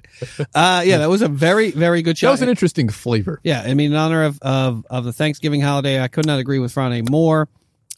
Uh, 0.56 0.82
yeah, 0.84 0.98
that 0.98 1.10
was 1.10 1.22
a 1.22 1.28
very, 1.28 1.70
very 1.70 2.02
good 2.02 2.18
show. 2.18 2.28
That 2.28 2.32
was 2.32 2.41
an 2.41 2.50
interesting 2.50 2.90
flavor. 2.90 3.40
Yeah, 3.44 3.62
I 3.62 3.76
mean, 3.76 3.91
in 3.91 3.98
honor 3.98 4.24
of, 4.24 4.40
of, 4.41 4.84
of 4.90 5.04
the 5.06 5.14
Thanksgiving 5.14 5.62
holiday, 5.62 6.02
I 6.02 6.08
could 6.08 6.26
not 6.26 6.40
agree 6.40 6.58
with 6.58 6.72
Friday 6.72 7.04
more. 7.08 7.48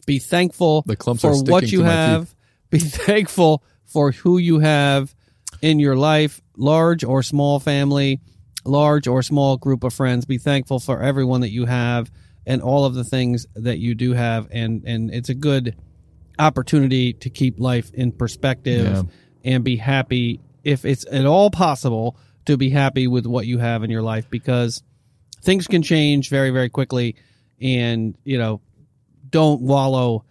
Be 0.04 0.18
thankful 0.18 0.82
The 0.84 0.94
clumps 0.94 1.22
for 1.22 1.34
what 1.42 1.72
you 1.72 1.84
have. 1.84 2.34
Be 2.70 2.78
thankful 3.06 3.62
for 3.84 4.12
who 4.12 4.38
you 4.38 4.58
have 4.58 5.14
in 5.62 5.78
your 5.78 5.96
life, 5.96 6.40
large 6.56 7.04
or 7.04 7.22
small 7.22 7.60
family, 7.60 8.20
large 8.64 9.06
or 9.06 9.22
small 9.22 9.56
group 9.56 9.84
of 9.84 9.94
friends. 9.94 10.24
Be 10.24 10.38
thankful 10.38 10.80
for 10.80 11.00
everyone 11.02 11.40
that 11.42 11.50
you 11.50 11.64
have 11.66 12.10
and 12.46 12.62
all 12.62 12.84
of 12.84 12.94
the 12.94 13.04
things 13.04 13.46
that 13.54 13.78
you 13.78 13.94
do 13.94 14.12
have. 14.12 14.48
And, 14.50 14.84
and 14.84 15.10
it's 15.12 15.28
a 15.28 15.34
good 15.34 15.76
opportunity 16.38 17.12
to 17.14 17.30
keep 17.30 17.58
life 17.58 17.90
in 17.94 18.12
perspective 18.12 18.86
Yeah. 18.86 19.02
and 19.52 19.64
be 19.64 19.76
happy 19.76 20.40
if 20.64 20.84
it's 20.84 21.06
at 21.10 21.24
all 21.24 21.50
possible 21.50 22.16
to 22.44 22.56
be 22.56 22.70
happy 22.70 23.06
with 23.06 23.26
what 23.26 23.46
you 23.46 23.58
have 23.58 23.82
in 23.82 23.90
your 23.90 24.02
life 24.02 24.28
because 24.28 24.82
things 25.42 25.66
can 25.66 25.82
change 25.82 26.28
very 26.28 26.50
very 26.50 26.68
quickly 26.68 27.16
and 27.60 28.16
you 28.24 28.36
know 28.36 28.60
don't 29.30 29.62
wallow 29.62 30.24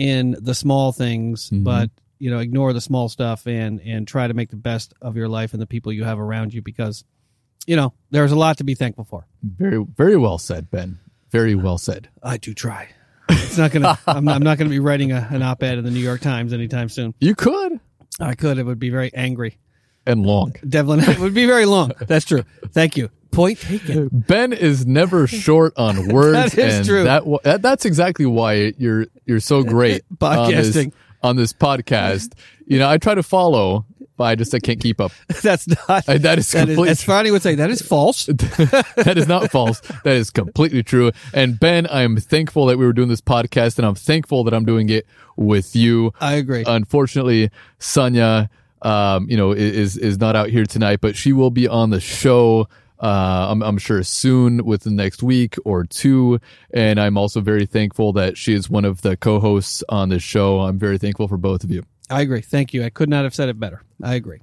in 0.00 0.34
the 0.40 0.54
small 0.54 0.92
things 0.92 1.50
mm-hmm. 1.50 1.62
but 1.62 1.90
you 2.18 2.30
know 2.30 2.38
ignore 2.38 2.72
the 2.72 2.80
small 2.80 3.10
stuff 3.10 3.46
and 3.46 3.80
and 3.80 4.08
try 4.08 4.26
to 4.26 4.32
make 4.32 4.48
the 4.48 4.56
best 4.56 4.94
of 5.02 5.14
your 5.14 5.28
life 5.28 5.52
and 5.52 5.60
the 5.60 5.66
people 5.66 5.92
you 5.92 6.04
have 6.04 6.18
around 6.18 6.54
you 6.54 6.62
because 6.62 7.04
you 7.66 7.76
know 7.76 7.92
there's 8.10 8.32
a 8.32 8.36
lot 8.36 8.56
to 8.56 8.64
be 8.64 8.74
thankful 8.74 9.04
for. 9.04 9.26
Very, 9.42 9.84
very 9.84 10.16
well 10.16 10.38
said, 10.38 10.70
Ben. 10.70 10.98
Very 11.30 11.54
well 11.54 11.76
said. 11.76 12.08
i 12.22 12.38
do 12.38 12.54
try. 12.54 12.88
It's 13.28 13.58
not 13.58 13.72
gonna 13.72 13.98
i'm 14.06 14.24
not, 14.24 14.36
I'm 14.36 14.42
not 14.42 14.56
gonna 14.56 14.70
be 14.70 14.78
writing 14.78 15.12
a, 15.12 15.28
an 15.30 15.42
op-ed 15.42 15.76
in 15.76 15.84
the 15.84 15.90
new 15.90 16.00
york 16.00 16.22
times 16.22 16.54
anytime 16.54 16.88
soon. 16.88 17.14
You 17.20 17.34
could. 17.34 17.78
I 18.18 18.34
could. 18.34 18.56
It 18.56 18.64
would 18.64 18.78
be 18.78 18.90
very 18.90 19.12
angry 19.12 19.58
and 20.06 20.24
long. 20.26 20.54
devlin 20.68 21.00
it 21.00 21.18
would 21.18 21.34
be 21.34 21.46
very 21.46 21.66
long 21.66 21.92
that's 22.06 22.24
true 22.24 22.44
thank 22.68 22.96
you 22.96 23.10
point 23.30 23.58
taken 23.60 24.08
Ben 24.12 24.52
is 24.52 24.86
never 24.86 25.26
short 25.28 25.72
on 25.76 26.08
words. 26.12 26.52
That 26.52 26.58
is 26.58 26.74
and 26.78 26.86
true. 26.86 27.04
That, 27.04 27.24
wa- 27.26 27.38
that 27.44 27.62
that's 27.62 27.84
exactly 27.84 28.26
why 28.26 28.72
you're 28.76 29.06
you're 29.24 29.38
so 29.38 29.62
great 29.62 30.02
on 30.20 30.50
this, 30.50 30.74
Podcasting. 30.74 30.92
on 31.22 31.36
this 31.36 31.52
podcast. 31.52 32.32
You 32.66 32.80
know, 32.80 32.90
I 32.90 32.98
try 32.98 33.14
to 33.14 33.22
follow, 33.22 33.86
but 34.16 34.24
I 34.24 34.34
just 34.34 34.52
I 34.52 34.58
can't 34.58 34.80
keep 34.80 35.00
up. 35.00 35.12
that's 35.42 35.68
not 35.68 36.08
Uh, 36.08 36.18
that 36.18 36.38
is 36.40 36.50
that 36.50 36.68
is, 36.68 36.74
complete- 36.74 36.90
as 36.90 37.04
Friday 37.04 37.30
would 37.30 37.42
say 37.42 37.54
that 37.54 37.70
is 37.70 37.80
false 37.82 38.26
that 38.26 39.14
is 39.16 39.28
not 39.28 39.48
false. 39.52 39.78
That 40.02 40.16
is 40.16 40.30
completely 40.30 40.82
true. 40.82 41.12
And 41.32 41.58
Ben, 41.60 41.86
I'm 41.88 42.16
thankful 42.16 42.66
that 42.66 42.78
we 42.78 42.84
were 42.84 42.92
doing 42.92 43.08
this 43.10 43.20
podcast, 43.20 43.78
and 43.78 43.86
I'm 43.86 43.94
thankful 43.94 44.42
that 44.42 44.52
I'm 44.54 44.64
doing 44.64 44.88
it 44.88 45.06
with 45.36 45.76
you. 45.76 46.12
i 46.20 46.34
agree 46.34 46.64
Unfortunately, 46.66 47.50
Sonia, 47.78 48.50
um, 48.82 49.28
you 49.28 49.36
know, 49.36 49.52
is 49.52 49.96
is 49.96 50.18
not 50.18 50.36
out 50.36 50.48
here 50.48 50.64
tonight, 50.64 51.00
but 51.00 51.16
she 51.16 51.32
will 51.32 51.50
be 51.50 51.68
on 51.68 51.90
the 51.90 52.00
show. 52.00 52.68
Uh, 52.98 53.46
I'm, 53.50 53.62
I'm 53.62 53.78
sure 53.78 54.02
soon 54.02 54.62
within 54.64 54.94
the 54.94 55.02
next 55.02 55.22
week 55.22 55.56
or 55.64 55.84
two. 55.84 56.38
And 56.74 57.00
I'm 57.00 57.16
also 57.16 57.40
very 57.40 57.64
thankful 57.64 58.12
that 58.12 58.36
she 58.36 58.52
is 58.52 58.68
one 58.68 58.84
of 58.84 59.00
the 59.00 59.16
co-hosts 59.16 59.82
on 59.88 60.10
this 60.10 60.22
show. 60.22 60.60
I'm 60.60 60.78
very 60.78 60.98
thankful 60.98 61.26
for 61.26 61.38
both 61.38 61.64
of 61.64 61.70
you. 61.70 61.82
I 62.10 62.20
agree. 62.20 62.42
Thank 62.42 62.74
you. 62.74 62.84
I 62.84 62.90
could 62.90 63.08
not 63.08 63.24
have 63.24 63.34
said 63.34 63.48
it 63.48 63.58
better. 63.58 63.82
I 64.02 64.16
agree. 64.16 64.40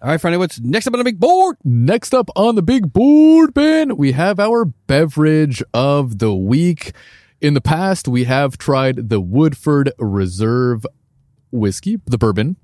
All 0.00 0.08
right, 0.08 0.20
Friday, 0.20 0.36
what's 0.36 0.60
next 0.60 0.86
up 0.86 0.94
on 0.94 0.98
the 0.98 1.04
big 1.04 1.18
board? 1.18 1.56
Next 1.64 2.14
up 2.14 2.30
on 2.36 2.54
the 2.54 2.62
big 2.62 2.92
board, 2.92 3.52
Ben, 3.52 3.96
we 3.96 4.12
have 4.12 4.38
our 4.38 4.64
beverage 4.64 5.60
of 5.74 6.18
the 6.18 6.32
week. 6.32 6.92
In 7.40 7.54
the 7.54 7.60
past, 7.60 8.06
we 8.06 8.24
have 8.24 8.58
tried 8.58 9.10
the 9.10 9.20
Woodford 9.20 9.90
Reserve 9.98 10.86
whiskey, 11.50 11.98
the 12.06 12.16
bourbon. 12.16 12.56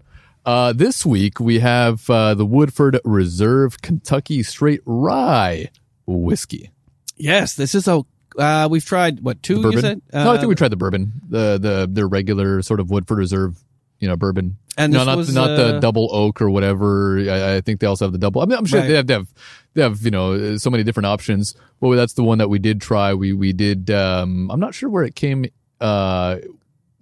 Uh, 0.44 0.72
this 0.72 1.06
week, 1.06 1.40
we 1.40 1.60
have 1.60 2.08
uh, 2.10 2.34
the 2.34 2.44
Woodford 2.44 3.00
Reserve 3.04 3.80
Kentucky 3.80 4.42
Straight 4.42 4.80
Rye 4.84 5.70
whiskey. 6.06 6.70
Yes, 7.16 7.54
this 7.54 7.74
is 7.74 7.88
a. 7.88 8.02
Uh, 8.38 8.68
we've 8.70 8.84
tried 8.84 9.20
what 9.20 9.42
two? 9.42 9.62
Bourbon. 9.62 10.02
no, 10.12 10.20
I 10.20 10.34
Uh, 10.34 10.36
think 10.38 10.48
we 10.48 10.54
tried 10.54 10.68
the 10.72 10.76
bourbon, 10.76 11.12
the 11.28 11.58
the 11.58 11.88
the 11.90 12.04
regular 12.06 12.60
sort 12.62 12.80
of 12.80 12.90
Woodford 12.90 13.18
Reserve, 13.18 13.62
you 14.00 14.08
know, 14.08 14.16
bourbon. 14.16 14.56
And 14.76 14.92
no, 14.92 14.98
this 14.98 15.06
not 15.06 15.16
was, 15.16 15.34
not 15.34 15.46
the 15.56 15.76
uh, 15.76 15.80
double 15.80 16.08
oak 16.12 16.42
or 16.42 16.50
whatever. 16.50 17.20
I, 17.20 17.56
I 17.56 17.60
think 17.60 17.78
they 17.80 17.86
also 17.86 18.04
have 18.06 18.12
the 18.12 18.18
double. 18.18 18.42
I 18.42 18.46
mean, 18.46 18.58
I'm 18.58 18.66
sure 18.66 18.80
Right. 18.80 18.88
they 18.88 18.94
have, 18.96 19.06
they 19.06 19.14
have 19.14 19.28
they 19.74 19.82
have 19.82 20.02
you 20.02 20.10
know 20.10 20.56
so 20.56 20.68
many 20.68 20.82
different 20.82 21.06
options. 21.06 21.54
Well, 21.80 21.92
that's 21.92 22.14
the 22.14 22.24
one 22.24 22.38
that 22.38 22.48
we 22.50 22.58
did 22.58 22.80
try. 22.80 23.14
We 23.14 23.32
we 23.32 23.52
did. 23.52 23.90
Um, 23.92 24.50
I'm 24.50 24.60
not 24.60 24.74
sure 24.74 24.90
where 24.90 25.04
it 25.04 25.14
came. 25.14 25.46
Uh, 25.80 26.38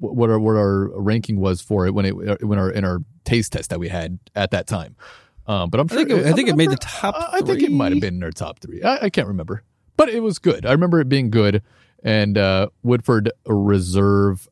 what 0.03 0.31
our 0.31 0.39
what 0.39 0.57
our 0.57 0.89
ranking 1.01 1.37
was 1.41 1.61
for 1.61 1.87
it 1.87 1.95
when 1.95 2.05
it 2.05 2.43
when 2.45 2.59
our 2.59 2.71
in 2.71 2.85
our 2.85 2.99
taste 3.25 3.53
test 3.53 3.71
that 3.71 3.79
we 3.81 3.89
had 3.89 4.19
at 4.35 4.51
that 4.51 4.67
time. 4.67 4.97
Um, 5.47 5.71
but 5.71 5.81
I'm 5.81 5.87
I 5.91 5.95
sure 5.95 6.05
think 6.07 6.11
it- 6.21 6.27
I 6.27 6.33
think 6.33 6.49
it 6.49 6.57
made 6.57 6.71
the 6.71 6.77
top 6.77 7.15
I 7.17 7.39
I 7.39 7.41
think 7.41 7.63
it 7.63 7.73
might 7.73 7.93
have 7.93 8.01
been 8.01 8.15
in 8.17 8.23
our 8.23 8.31
top 8.31 8.61
three. 8.61 8.83
I, 8.83 9.05
I 9.07 9.11
can't 9.11 9.29
remember, 9.29 9.63
but 9.97 10.09
it 10.09 10.21
was 10.21 10.39
good. 10.39 10.67
I 10.67 10.73
remember 10.73 11.01
it 11.01 11.09
being 11.09 11.31
good. 11.31 11.63
And 12.05 12.37
uh, 12.37 12.69
Woodford 12.83 13.31
Reserve 13.47 14.49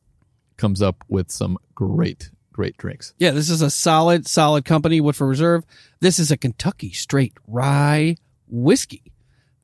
comes 0.57 0.81
up 0.81 1.03
with 1.09 1.29
some 1.31 1.57
great 1.75 2.29
great 2.53 2.77
drinks. 2.77 3.13
Yeah, 3.17 3.31
this 3.31 3.49
is 3.49 3.61
a 3.61 3.69
solid, 3.69 4.27
solid 4.27 4.63
company. 4.65 5.01
Woodford 5.01 5.27
Reserve. 5.29 5.65
This 5.99 6.17
is 6.19 6.31
a 6.31 6.37
Kentucky 6.37 6.91
straight 6.91 7.33
rye 7.47 8.15
whiskey. 8.47 9.10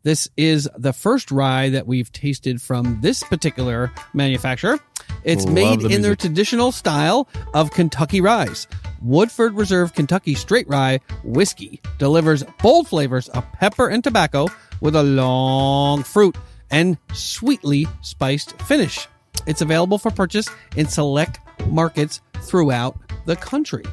This 0.08 0.30
is 0.38 0.70
the 0.78 0.94
first 0.94 1.32
rye 1.32 1.68
that 1.68 1.86
we've 1.86 2.10
tasted 2.14 2.62
from 2.62 3.02
this 3.02 3.24
particular 3.24 3.92
manufacturer. 4.14 4.80
It's 5.26 5.44
Love 5.44 5.54
made 5.54 5.82
the 5.82 5.90
in 5.90 6.02
their 6.02 6.16
traditional 6.16 6.72
style 6.72 7.28
of 7.54 7.72
Kentucky 7.72 8.22
ryes. 8.22 8.68
Woodford 9.02 9.56
Reserve 9.56 9.94
Kentucky 9.94 10.34
Straight 10.34 10.66
Rye 10.70 11.02
Whiskey 11.26 11.82
delivers 11.98 12.46
bold 12.64 12.88
flavors 12.88 13.28
of 13.28 13.44
pepper 13.52 13.90
and 13.90 14.02
tobacco 14.02 14.48
with 14.80 14.96
a 14.96 15.04
long 15.04 16.04
fruit 16.04 16.38
and 16.72 16.98
sweetly 17.12 17.86
spiced 18.02 18.62
finish. 18.62 19.10
It's 19.46 19.60
available 19.60 19.98
for 19.98 20.10
purchase 20.10 20.48
in 20.78 20.88
select 20.88 21.42
markets 21.66 22.22
throughout 22.44 22.98
the 23.26 23.36
country. 23.36 23.84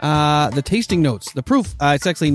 Uh, 0.00 0.50
the 0.50 0.62
tasting 0.62 1.02
notes, 1.02 1.30
the 1.34 1.42
proof, 1.44 1.76
uh, 1.78 1.92
it's 1.94 2.08
actually 2.08 2.32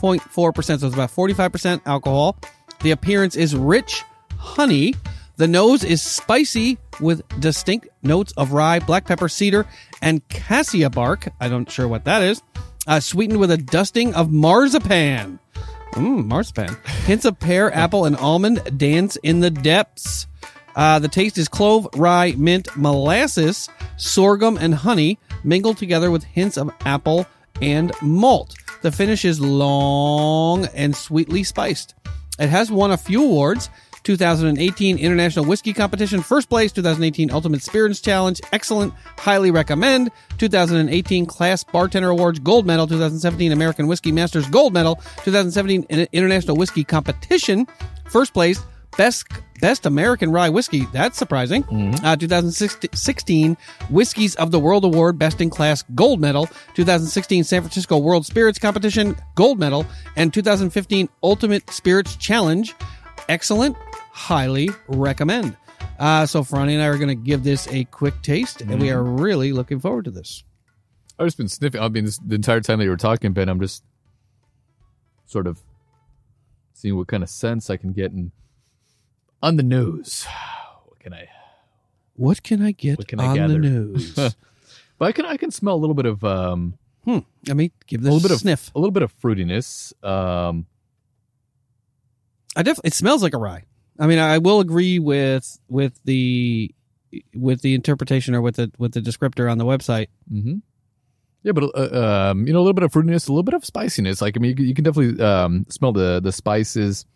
90.4%, 0.00 0.64
so 0.80 0.86
it's 0.86 0.94
about 0.94 1.10
45% 1.10 1.82
alcohol. 1.86 2.36
The 2.80 2.90
appearance 2.92 3.36
is 3.36 3.56
rich 3.56 4.04
honey. 4.36 4.94
The 5.36 5.48
nose 5.48 5.84
is 5.84 6.02
spicy 6.02 6.78
with 7.00 7.22
distinct 7.40 7.88
notes 8.02 8.32
of 8.36 8.52
rye, 8.52 8.80
black 8.80 9.06
pepper, 9.06 9.28
cedar, 9.28 9.66
and 10.02 10.26
cassia 10.28 10.90
bark. 10.90 11.28
I 11.40 11.48
don't 11.48 11.70
sure 11.70 11.86
what 11.88 12.04
that 12.04 12.22
is. 12.22 12.42
Uh, 12.86 13.00
sweetened 13.00 13.38
with 13.38 13.50
a 13.50 13.56
dusting 13.56 14.14
of 14.14 14.32
marzipan. 14.32 15.38
Mmm, 15.92 16.26
marzipan. 16.26 16.76
Hints 17.04 17.24
of 17.24 17.38
pear, 17.38 17.72
apple, 17.74 18.04
and 18.04 18.16
almond 18.16 18.78
dance 18.78 19.16
in 19.16 19.40
the 19.40 19.50
depths. 19.50 20.26
Uh, 20.74 20.98
the 20.98 21.08
taste 21.08 21.38
is 21.38 21.48
clove, 21.48 21.88
rye, 21.96 22.34
mint, 22.36 22.68
molasses, 22.76 23.68
sorghum, 23.96 24.56
and 24.56 24.74
honey 24.74 25.18
mingled 25.44 25.76
together 25.76 26.10
with 26.10 26.22
hints 26.24 26.56
of 26.56 26.70
apple 26.84 27.26
and 27.60 27.92
malt. 28.00 28.54
The 28.80 28.92
finish 28.92 29.24
is 29.24 29.40
long 29.40 30.66
and 30.66 30.94
sweetly 30.94 31.42
spiced. 31.42 31.94
It 32.38 32.48
has 32.48 32.70
won 32.70 32.92
a 32.92 32.96
few 32.96 33.24
awards. 33.24 33.70
2018 34.04 34.98
International 34.98 35.44
Whiskey 35.44 35.72
Competition, 35.72 36.22
first 36.22 36.48
place. 36.48 36.72
2018 36.72 37.30
Ultimate 37.30 37.62
Spirits 37.62 38.00
Challenge, 38.00 38.40
excellent, 38.52 38.94
highly 39.18 39.50
recommend. 39.50 40.10
2018 40.38 41.26
Class 41.26 41.64
Bartender 41.64 42.08
Awards, 42.10 42.38
gold 42.38 42.66
medal. 42.66 42.86
2017 42.86 43.52
American 43.52 43.86
Whiskey 43.86 44.12
Masters, 44.12 44.48
gold 44.48 44.72
medal. 44.72 44.96
2017 45.24 45.84
International 46.12 46.56
Whiskey 46.56 46.84
Competition, 46.84 47.66
first 48.08 48.32
place. 48.32 48.60
Best 48.96 49.26
Best 49.60 49.86
American 49.86 50.30
Rye 50.30 50.48
Whiskey. 50.48 50.86
That's 50.92 51.18
surprising. 51.18 51.64
Uh, 52.04 52.16
2016 52.16 53.56
Whiskeys 53.90 54.34
of 54.36 54.50
the 54.50 54.58
World 54.58 54.84
Award, 54.84 55.18
Best 55.18 55.40
in 55.40 55.50
Class 55.50 55.82
Gold 55.94 56.20
Medal. 56.20 56.48
2016 56.74 57.44
San 57.44 57.62
Francisco 57.62 57.98
World 57.98 58.26
Spirits 58.26 58.58
Competition 58.58 59.16
Gold 59.34 59.58
Medal, 59.58 59.86
and 60.16 60.32
2015 60.32 61.08
Ultimate 61.22 61.68
Spirits 61.70 62.16
Challenge. 62.16 62.74
Excellent. 63.28 63.76
Highly 64.12 64.70
recommend. 64.88 65.56
Uh, 65.98 66.26
so 66.26 66.42
Franny 66.42 66.74
and 66.74 66.82
I 66.82 66.86
are 66.86 66.96
going 66.96 67.08
to 67.08 67.14
give 67.14 67.42
this 67.42 67.66
a 67.68 67.84
quick 67.84 68.22
taste, 68.22 68.60
and 68.60 68.80
we 68.80 68.90
are 68.90 69.02
really 69.02 69.52
looking 69.52 69.80
forward 69.80 70.04
to 70.04 70.10
this. 70.10 70.44
I've 71.18 71.26
just 71.26 71.36
been 71.36 71.48
sniffing. 71.48 71.80
I 71.80 71.88
mean, 71.88 72.04
this, 72.04 72.18
the 72.18 72.36
entire 72.36 72.60
time 72.60 72.78
that 72.78 72.84
you 72.84 72.90
were 72.90 72.96
talking, 72.96 73.32
Ben, 73.32 73.48
I'm 73.48 73.60
just 73.60 73.82
sort 75.26 75.46
of 75.48 75.60
seeing 76.74 76.96
what 76.96 77.08
kind 77.08 77.24
of 77.24 77.28
sense 77.28 77.70
I 77.70 77.76
can 77.76 77.92
get 77.92 78.12
in 78.12 78.30
on 79.42 79.56
the 79.56 79.62
nose. 79.62 80.26
What 80.86 80.98
can 81.00 81.14
I? 81.14 81.28
What 82.16 82.42
can 82.42 82.62
I 82.62 82.72
get 82.72 82.98
What 82.98 83.06
can 83.08 83.20
I 83.20 83.38
on 83.38 83.48
the 83.48 83.58
nose? 83.58 84.18
But 84.98 85.04
I 85.06 85.12
can 85.12 85.24
I 85.26 85.36
can 85.36 85.50
smell 85.52 85.74
a 85.76 85.78
little 85.82 85.94
bit 85.94 86.06
of 86.06 86.24
um 86.24 86.74
hmm. 87.04 87.18
Let 87.46 87.56
me 87.56 87.70
give 87.86 88.02
this 88.02 88.10
a 88.10 88.12
little 88.12 88.26
bit 88.28 88.32
a 88.32 88.34
of 88.34 88.40
sniff. 88.40 88.70
a 88.74 88.78
little 88.80 88.90
bit 88.90 89.04
of 89.04 89.16
fruitiness. 89.20 89.92
Um, 90.04 90.66
I 92.56 92.62
definitely 92.64 92.88
it 92.88 92.94
smells 92.94 93.22
like 93.22 93.34
a 93.34 93.38
rye. 93.38 93.62
I 93.98 94.06
mean, 94.08 94.18
I 94.18 94.38
will 94.38 94.58
agree 94.60 94.98
with 94.98 95.58
with 95.68 96.00
the 96.04 96.74
with 97.34 97.62
the 97.62 97.74
interpretation 97.74 98.34
or 98.34 98.40
with 98.42 98.56
the 98.56 98.72
with 98.78 98.92
the 98.92 99.00
descriptor 99.00 99.50
on 99.50 99.58
the 99.58 99.64
website. 99.64 100.08
hmm 100.28 100.56
Yeah, 101.44 101.52
but 101.52 101.70
uh, 101.76 102.30
um, 102.32 102.46
you 102.46 102.52
know, 102.52 102.58
a 102.58 102.64
little 102.66 102.74
bit 102.74 102.82
of 102.84 102.90
fruitiness, 102.92 103.28
a 103.28 103.32
little 103.32 103.44
bit 103.44 103.54
of 103.54 103.64
spiciness. 103.64 104.20
Like 104.20 104.36
I 104.36 104.40
mean, 104.40 104.50
you, 104.50 104.56
can- 104.56 104.66
you 104.66 104.74
can 104.74 104.84
definitely 104.84 105.24
um, 105.24 105.64
smell 105.68 105.92
the 105.92 106.18
the 106.20 106.32
spices 106.32 107.06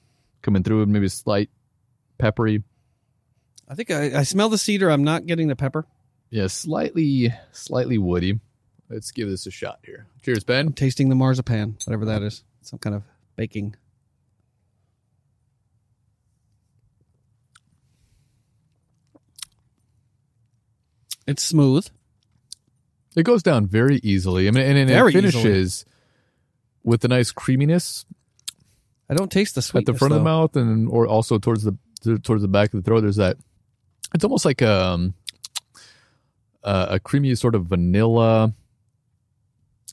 coming 0.43 0.63
through, 0.63 0.83
and 0.83 0.93
maybe 0.93 1.09
slight 1.09 1.51
peppery. 2.23 2.63
I 3.69 3.75
think 3.75 3.91
I, 3.91 4.21
I 4.21 4.23
smell 4.23 4.49
the 4.49 4.57
cedar. 4.57 4.91
I'm 4.91 5.03
not 5.03 5.27
getting 5.27 5.49
the 5.49 5.57
pepper. 5.57 5.87
Yeah, 6.31 6.47
slightly 6.47 7.35
slightly 7.51 7.99
woody. 7.99 8.39
Let's 8.89 9.11
give 9.11 9.29
this 9.29 9.47
a 9.47 9.51
shot 9.51 9.81
here. 9.85 10.07
Cheers, 10.23 10.45
Ben. 10.45 10.69
I'm 10.69 10.73
tasting 10.73 11.09
the 11.09 11.15
marzipan, 11.17 11.77
whatever 11.85 12.05
that 12.07 12.23
is. 12.23 12.45
Some 12.61 12.79
kind 12.79 12.95
of 12.95 13.03
baking. 13.35 13.75
It's 21.27 21.43
smooth. 21.43 21.89
It 23.17 23.25
goes 23.25 23.43
down 23.43 23.67
very 23.67 23.97
easily. 24.03 24.47
I 24.47 24.53
mean, 24.53 24.65
and, 24.65 24.79
and 24.79 24.91
it 24.91 25.13
finishes 25.13 25.85
with 26.85 27.05
a 27.05 27.09
nice 27.09 27.33
creaminess 27.33 28.07
I 29.13 29.15
don't 29.15 29.31
taste 29.31 29.57
the 29.57 29.63
sweet. 29.63 29.81
at 29.81 29.93
the 29.93 29.99
front 29.99 30.15
of 30.15 30.21
the 30.21 30.25
mouth, 30.25 30.57
and 30.57 30.89
or 30.89 31.07
also 31.07 31.39
towards 31.39 31.65
the 31.65 31.77
towards 32.03 32.43
the 32.43 32.49
back 32.49 32.73
of 32.75 32.83
the 32.83 32.87
throat. 32.89 33.01
There's 33.03 33.17
that. 33.17 33.37
It's 34.15 34.25
almost 34.25 34.45
like 34.45 34.61
um, 34.63 35.15
uh, 36.65 36.87
a 36.91 37.01
creamy 37.01 37.35
sort 37.35 37.55
of 37.55 37.67
vanilla 37.67 38.53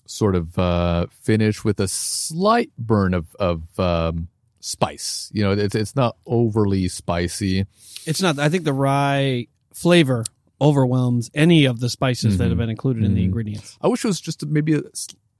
sort 0.06 0.36
of 0.36 0.58
uh, 0.58 1.06
finish 1.22 1.64
with 1.64 1.80
a 1.80 1.88
slight 1.88 2.72
burn 2.78 3.14
of 3.14 3.36
of 3.40 3.62
um, 3.80 4.28
spice. 4.60 5.30
You 5.34 5.44
know, 5.44 5.52
it's 5.52 5.76
it's 5.76 5.96
not 5.96 6.18
overly 6.26 6.88
spicy. 6.88 7.66
It's 8.06 8.22
not. 8.22 8.40
I 8.40 8.50
think 8.50 8.64
the 8.64 8.74
rye 8.74 9.48
flavor 9.74 10.26
overwhelms 10.62 11.32
any 11.34 11.64
of 11.66 11.80
the 11.80 11.90
spices 11.90 12.38
that 12.38 12.46
Mhm. 12.46 12.50
have 12.50 12.58
been 12.58 12.70
included 12.70 13.04
in 13.06 13.14
the 13.14 13.22
Mhm. 13.22 13.26
ingredients. 13.26 13.78
I 13.82 13.88
wish 13.88 14.04
it 14.04 14.08
was 14.08 14.20
just 14.20 14.46
maybe 14.46 14.74
a, 14.74 14.82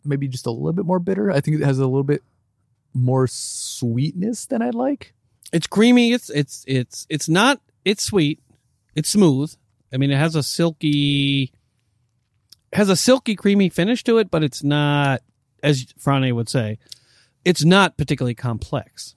maybe 0.06 0.30
just 0.30 0.46
a 0.46 0.52
little 0.52 0.72
bit 0.72 0.86
more 0.86 1.00
bitter. 1.00 1.30
I 1.30 1.42
think 1.42 1.60
it 1.60 1.66
has 1.66 1.78
a 1.80 1.86
little 1.88 2.04
bit 2.06 2.24
more 2.94 3.28
sweetness 3.28 4.46
than 4.46 4.62
I'd 4.62 4.76
like. 4.76 5.14
It's 5.52 5.68
creamy. 5.68 6.12
It's 6.14 6.30
it's 6.30 6.64
it's 6.68 7.06
it's 7.10 7.28
not. 7.30 7.60
It's 7.86 8.04
sweet. 8.04 8.40
It's 8.96 9.10
smooth. 9.10 9.54
I 9.94 9.98
mean, 9.98 10.12
it 10.12 10.18
has 10.18 10.36
a 10.36 10.44
silky, 10.44 11.52
has 12.74 12.90
a 12.90 12.96
silky, 12.96 13.36
creamy 13.36 13.70
finish 13.70 14.04
to 14.04 14.18
it, 14.20 14.30
but 14.30 14.44
it's 14.44 14.64
not, 14.64 15.22
as 15.64 15.86
Frane 15.98 16.32
would 16.36 16.50
say, 16.50 16.78
it's 17.44 17.64
not 17.64 17.98
particularly 17.98 18.36
complex. 18.36 19.16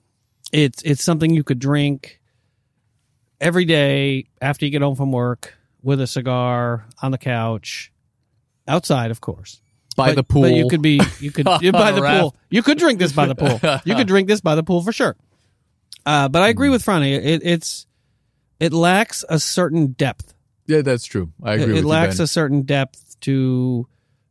It's 0.51 0.81
it's 0.83 1.03
something 1.03 1.33
you 1.33 1.43
could 1.43 1.59
drink 1.59 2.19
every 3.39 3.65
day 3.65 4.25
after 4.41 4.65
you 4.65 4.71
get 4.71 4.81
home 4.81 4.95
from 4.95 5.11
work 5.11 5.53
with 5.81 5.99
a 6.01 6.07
cigar 6.07 6.85
on 7.01 7.11
the 7.11 7.17
couch, 7.17 7.91
outside, 8.67 9.11
of 9.11 9.21
course. 9.21 9.59
By 9.95 10.09
But- 10.09 10.15
the 10.15 10.23
pool. 10.23 10.41
But 10.43 10.53
you 10.53 10.67
could 10.69 10.81
be 10.81 10.99
you 11.19 11.31
could 11.31 11.45
by 11.71 11.91
the 11.91 12.01
pool. 12.19 12.35
You 12.49 12.63
could 12.63 12.79
drink 12.79 12.97
this 12.99 13.11
by 13.11 13.27
the 13.27 13.35
pool. 13.35 13.59
You 13.85 13.95
could 13.95 14.07
drink 14.13 14.27
this 14.27 14.41
by 14.41 14.55
the 14.55 14.63
pool 14.63 14.81
for 14.81 14.91
sure. 14.91 15.15
Uh, 16.05 16.27
but 16.29 16.41
I 16.41 16.49
agree 16.49 16.69
with 16.69 16.83
Franny. 16.85 17.13
It, 17.15 17.41
it's 17.43 17.87
it 18.59 18.73
lacks 18.73 19.23
a 19.29 19.39
certain 19.39 19.87
depth. 19.93 20.33
Yeah, 20.67 20.81
that's 20.81 21.05
true. 21.05 21.31
I 21.41 21.53
agree 21.55 21.77
It, 21.77 21.79
it 21.79 21.85
lacks 21.85 22.19
you, 22.19 22.23
a 22.25 22.27
certain 22.27 22.63
depth 22.63 23.19
to 23.21 23.87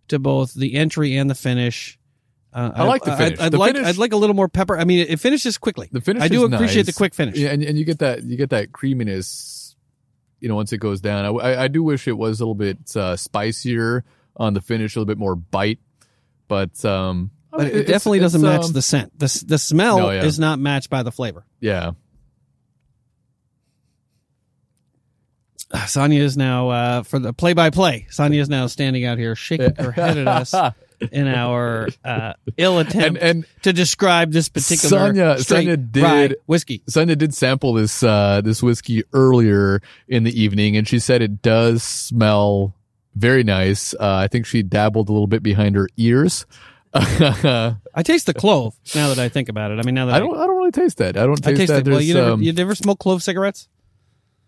to 0.08 0.18
both 0.18 0.54
the 0.54 0.74
entry 0.74 1.16
and 1.16 1.28
the 1.30 1.34
finish. 1.34 1.98
Uh, 2.52 2.70
I 2.74 2.84
like 2.84 3.02
the 3.04 3.16
finish. 3.16 3.38
I'd, 3.38 3.46
I'd 3.46 3.52
The 3.52 3.58
like 3.58 3.74
finish- 3.74 3.88
I'd 3.88 3.96
like 3.96 4.12
a 4.12 4.16
little 4.16 4.36
more 4.36 4.48
pepper. 4.48 4.76
I 4.78 4.84
mean, 4.84 4.98
it, 5.00 5.10
it 5.10 5.20
finishes 5.20 5.56
quickly. 5.56 5.88
The 5.90 6.02
finish 6.02 6.22
I 6.22 6.28
do 6.28 6.44
appreciate 6.44 6.86
nice. 6.86 6.86
the 6.86 6.92
quick 6.92 7.14
finish. 7.14 7.36
Yeah, 7.38 7.48
and, 7.50 7.62
and 7.62 7.78
you 7.78 7.84
get 7.86 8.00
that 8.00 8.22
you 8.22 8.36
get 8.36 8.50
that 8.50 8.72
creaminess. 8.72 9.74
You 10.40 10.48
know, 10.48 10.56
once 10.56 10.72
it 10.72 10.78
goes 10.78 11.00
down, 11.00 11.24
I, 11.24 11.28
I, 11.28 11.62
I 11.64 11.68
do 11.68 11.82
wish 11.82 12.08
it 12.08 12.12
was 12.18 12.40
a 12.40 12.44
little 12.44 12.54
bit 12.56 12.96
uh, 12.96 13.16
spicier 13.16 14.04
on 14.36 14.54
the 14.54 14.60
finish, 14.60 14.96
a 14.96 14.98
little 14.98 15.06
bit 15.06 15.18
more 15.18 15.36
bite. 15.36 15.78
But 16.48 16.84
um, 16.84 17.30
I 17.52 17.56
But 17.58 17.66
mean, 17.66 17.76
it 17.76 17.86
definitely 17.86 18.18
it's, 18.18 18.24
doesn't 18.24 18.42
match 18.42 18.64
um, 18.64 18.72
the 18.72 18.82
scent. 18.82 19.18
The 19.18 19.44
the 19.46 19.58
smell 19.58 19.98
No, 19.98 20.10
yeah. 20.10 20.24
is 20.24 20.38
not 20.38 20.58
matched 20.58 20.90
by 20.90 21.02
the 21.02 21.12
flavor. 21.12 21.44
Yeah, 21.60 21.92
Sonia 25.86 26.22
is 26.22 26.36
now 26.36 26.68
uh, 26.70 27.02
for 27.02 27.18
the 27.18 27.32
play-by-play. 27.32 28.06
Sonia 28.10 28.40
is 28.40 28.48
now 28.48 28.66
standing 28.66 29.04
out 29.04 29.18
here, 29.18 29.34
shaking 29.34 29.74
her 29.76 29.90
head 29.92 30.18
at 30.18 30.28
us 30.28 30.54
in 31.12 31.26
our 31.26 31.88
uh, 32.04 32.34
ill 32.56 32.78
attempt 32.78 33.06
and 33.06 33.18
and 33.18 33.46
to 33.62 33.72
describe 33.72 34.32
this 34.32 34.48
particular 34.48 34.98
Sonia- 35.08 35.38
straight 35.38 35.64
Sonia 35.64 35.76
did- 35.76 36.02
rye 36.02 36.30
whiskey. 36.46 36.82
Sonia 36.88 37.16
did 37.16 37.34
sample 37.34 37.74
this 37.74 38.02
uh, 38.02 38.40
this 38.42 38.62
whiskey 38.62 39.02
earlier 39.12 39.80
in 40.08 40.24
the 40.24 40.40
evening, 40.40 40.76
and 40.76 40.86
she 40.86 40.98
said 40.98 41.22
it 41.22 41.42
does 41.42 41.82
smell 41.82 42.74
very 43.14 43.44
nice. 43.44 43.94
Uh, 43.94 44.16
I 44.16 44.28
think 44.28 44.46
she 44.46 44.62
dabbled 44.62 45.08
a 45.08 45.12
little 45.12 45.26
bit 45.26 45.42
behind 45.42 45.74
her 45.76 45.88
ears. 45.96 46.46
I 46.94 47.77
I 47.94 48.02
taste 48.02 48.27
the 48.27 48.35
clove 48.35 48.74
now 48.94 49.09
that 49.09 49.19
I 49.19 49.28
think 49.28 49.48
about 49.48 49.70
it. 49.70 49.78
I 49.78 49.82
mean, 49.82 49.94
now 49.94 50.06
that 50.06 50.14
I, 50.14 50.19
don't. 50.19 50.36
I 50.36 50.47
don't 50.47 50.56
really 50.56 50.70
taste 50.73 50.98
that. 50.98 51.16
I 51.16 51.27
don't 51.27 51.44
I 51.47 51.51
taste, 51.51 51.60
taste 51.60 51.73
that. 51.73 51.86
it. 51.86 51.90
Well, 51.90 52.01
you 52.01 52.14
never, 52.14 52.31
um, 52.32 52.43
you 52.43 52.52
never 52.52 52.74
smoke 52.74 52.98
clove 52.98 53.23
cigarettes? 53.23 53.69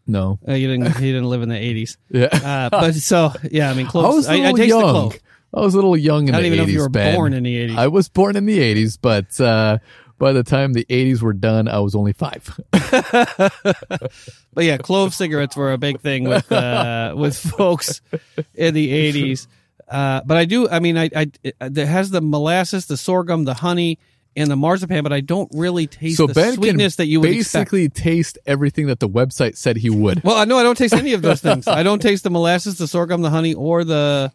no. 0.06 0.38
Uh, 0.46 0.52
you 0.52 0.68
didn't. 0.68 0.94
You 1.00 1.12
didn't 1.12 1.28
live 1.30 1.42
in 1.42 1.48
the 1.48 1.56
eighties. 1.58 1.96
Yeah. 2.10 2.26
Uh, 2.26 2.70
but 2.70 2.94
so 2.94 3.32
yeah, 3.50 3.70
I 3.70 3.74
mean, 3.74 3.86
I 3.86 3.98
was 3.98 4.28
a 4.28 4.32
I, 4.32 4.48
I 4.48 4.52
taste 4.52 4.68
young. 4.68 4.80
the 4.80 4.92
clove. 4.92 5.18
I 5.54 5.60
was 5.60 5.74
a 5.74 5.76
little 5.76 5.96
young 5.96 6.28
in 6.28 6.34
I 6.34 6.38
don't 6.38 6.42
the 6.42 6.46
even 6.48 6.58
know 6.58 6.64
80s, 6.64 6.68
if 6.68 6.74
you 6.74 6.80
were 6.80 6.88
Ben. 6.88 7.14
born 7.14 7.32
in 7.32 7.42
the 7.44 7.56
eighties. 7.56 7.76
I 7.76 7.86
was 7.86 8.08
born 8.08 8.34
in 8.36 8.44
the 8.44 8.58
80s, 8.58 8.98
but 9.00 9.40
uh, 9.40 9.78
by 10.18 10.32
the 10.32 10.42
time 10.42 10.72
the 10.72 10.84
80s 10.86 11.22
were 11.22 11.32
done, 11.32 11.68
I 11.68 11.78
was 11.78 11.94
only 11.94 12.12
five. 12.12 12.58
But 14.54 14.64
yeah, 14.64 14.76
clove 14.76 15.14
cigarettes 15.14 15.56
were 15.56 15.72
a 15.72 15.78
big 15.78 16.00
thing 16.00 16.24
with 16.24 16.50
uh, 16.52 17.14
with 17.16 17.36
folks 17.36 18.00
in 18.54 18.74
the 18.74 18.92
eighties. 18.92 19.48
Uh, 19.88 20.22
but 20.24 20.36
I 20.36 20.44
do. 20.44 20.68
I 20.68 20.80
mean, 20.80 20.96
I, 20.96 21.10
I 21.14 21.30
it, 21.42 21.76
has 21.76 22.10
the 22.10 22.20
molasses, 22.20 22.86
the 22.86 22.96
sorghum, 22.96 23.44
the 23.44 23.54
honey, 23.54 23.98
and 24.36 24.50
the 24.50 24.56
marzipan. 24.56 25.02
But 25.02 25.12
I 25.12 25.20
don't 25.20 25.50
really 25.54 25.86
taste 25.86 26.16
so 26.16 26.26
the 26.26 26.34
Ben 26.34 26.54
sweetness 26.54 26.96
that 26.96 27.06
you 27.06 27.20
would 27.20 27.30
expect. 27.30 27.70
basically 27.70 27.88
taste 27.88 28.38
everything 28.46 28.86
that 28.86 29.00
the 29.00 29.08
website 29.08 29.56
said 29.56 29.76
he 29.76 29.90
would. 29.90 30.24
Well, 30.24 30.36
I 30.36 30.44
know 30.44 30.58
I 30.58 30.62
don't 30.62 30.78
taste 30.78 30.94
any 30.94 31.12
of 31.12 31.22
those 31.22 31.40
things. 31.40 31.68
I 31.68 31.82
don't 31.82 32.00
taste 32.00 32.24
the 32.24 32.30
molasses, 32.30 32.78
the 32.78 32.88
sorghum, 32.88 33.22
the 33.22 33.30
honey, 33.30 33.54
or 33.54 33.84
the 33.84 34.32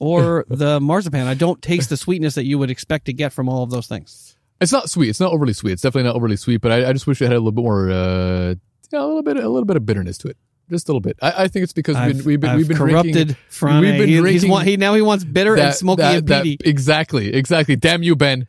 or 0.00 0.44
the 0.48 0.80
marzipan. 0.80 1.26
I 1.26 1.34
don't 1.34 1.62
taste 1.62 1.88
the 1.88 1.96
sweetness 1.96 2.34
that 2.34 2.44
you 2.44 2.58
would 2.58 2.70
expect 2.70 3.06
to 3.06 3.12
get 3.12 3.32
from 3.32 3.48
all 3.48 3.62
of 3.62 3.70
those 3.70 3.86
things. 3.86 4.36
It's 4.60 4.72
not 4.72 4.90
sweet. 4.90 5.08
It's 5.08 5.20
not 5.20 5.32
overly 5.32 5.52
sweet. 5.52 5.72
It's 5.72 5.82
definitely 5.82 6.08
not 6.08 6.16
overly 6.16 6.36
sweet, 6.36 6.60
but 6.60 6.70
I, 6.70 6.88
I 6.88 6.92
just 6.92 7.06
wish 7.06 7.20
it 7.20 7.26
had 7.26 7.32
a 7.32 7.38
little 7.38 7.52
bit 7.52 7.62
more, 7.62 7.90
uh, 7.90 8.50
you 8.50 8.56
know, 8.92 9.04
a 9.04 9.08
little 9.08 9.22
bit, 9.22 9.36
a 9.36 9.48
little 9.48 9.64
bit 9.64 9.76
of 9.76 9.84
bitterness 9.84 10.18
to 10.18 10.28
it. 10.28 10.36
Just 10.72 10.88
a 10.88 10.92
little 10.92 11.00
bit. 11.00 11.18
I, 11.22 11.44
I 11.44 11.48
think 11.48 11.62
it's 11.64 11.72
because 11.72 11.94
we've 11.96 12.02
I've, 12.04 12.16
been, 12.16 12.24
we've 12.26 12.40
been, 12.40 12.50
I've 12.50 12.56
we've 12.56 12.68
been 12.68 12.76
corrupted 12.76 13.12
drinking, 13.12 13.36
Frane. 13.50 13.80
we've 13.80 13.98
been 13.98 14.08
He- 14.08 14.14
he's 14.14 14.20
drinking 14.22 14.50
wa- 14.50 14.60
he 14.60 14.76
now 14.76 14.94
he 14.94 15.02
wants 15.02 15.22
bitter 15.24 15.56
and 15.56 15.74
smoky 15.74 16.02
and 16.02 16.26
that- 16.28 16.42
peaty. 16.44 16.68
exactly, 16.68 17.32
exactly. 17.34 17.76
Damn 17.76 18.02
you, 18.02 18.16
Ben. 18.16 18.46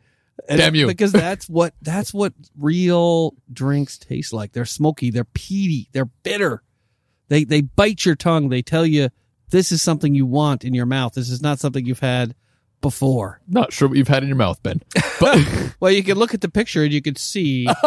And 0.48 0.58
Damn 0.58 0.74
you. 0.74 0.86
Because 0.88 1.12
that's 1.12 1.48
what 1.48 1.74
that's 1.80 2.12
what 2.12 2.32
real 2.58 3.34
drinks 3.52 3.98
taste 3.98 4.32
like. 4.32 4.52
They're 4.52 4.64
smoky, 4.64 5.10
they're 5.10 5.24
peaty, 5.24 5.88
they're 5.92 6.06
bitter. 6.24 6.62
They 7.28 7.44
they 7.44 7.60
bite 7.60 8.04
your 8.04 8.16
tongue. 8.16 8.48
They 8.48 8.60
tell 8.62 8.84
you 8.84 9.10
this 9.50 9.70
is 9.70 9.80
something 9.80 10.14
you 10.14 10.26
want 10.26 10.64
in 10.64 10.74
your 10.74 10.86
mouth. 10.86 11.14
This 11.14 11.30
is 11.30 11.40
not 11.40 11.60
something 11.60 11.86
you've 11.86 12.00
had 12.00 12.34
before. 12.84 13.40
Not 13.48 13.72
sure 13.72 13.88
what 13.88 13.96
you've 13.96 14.08
had 14.08 14.22
in 14.22 14.28
your 14.28 14.36
mouth, 14.36 14.62
Ben. 14.62 14.82
But 15.18 15.74
Well, 15.80 15.90
you 15.90 16.04
can 16.04 16.18
look 16.18 16.34
at 16.34 16.42
the 16.42 16.50
picture 16.50 16.84
and 16.84 16.92
you 16.92 17.00
can 17.00 17.16
see 17.16 17.64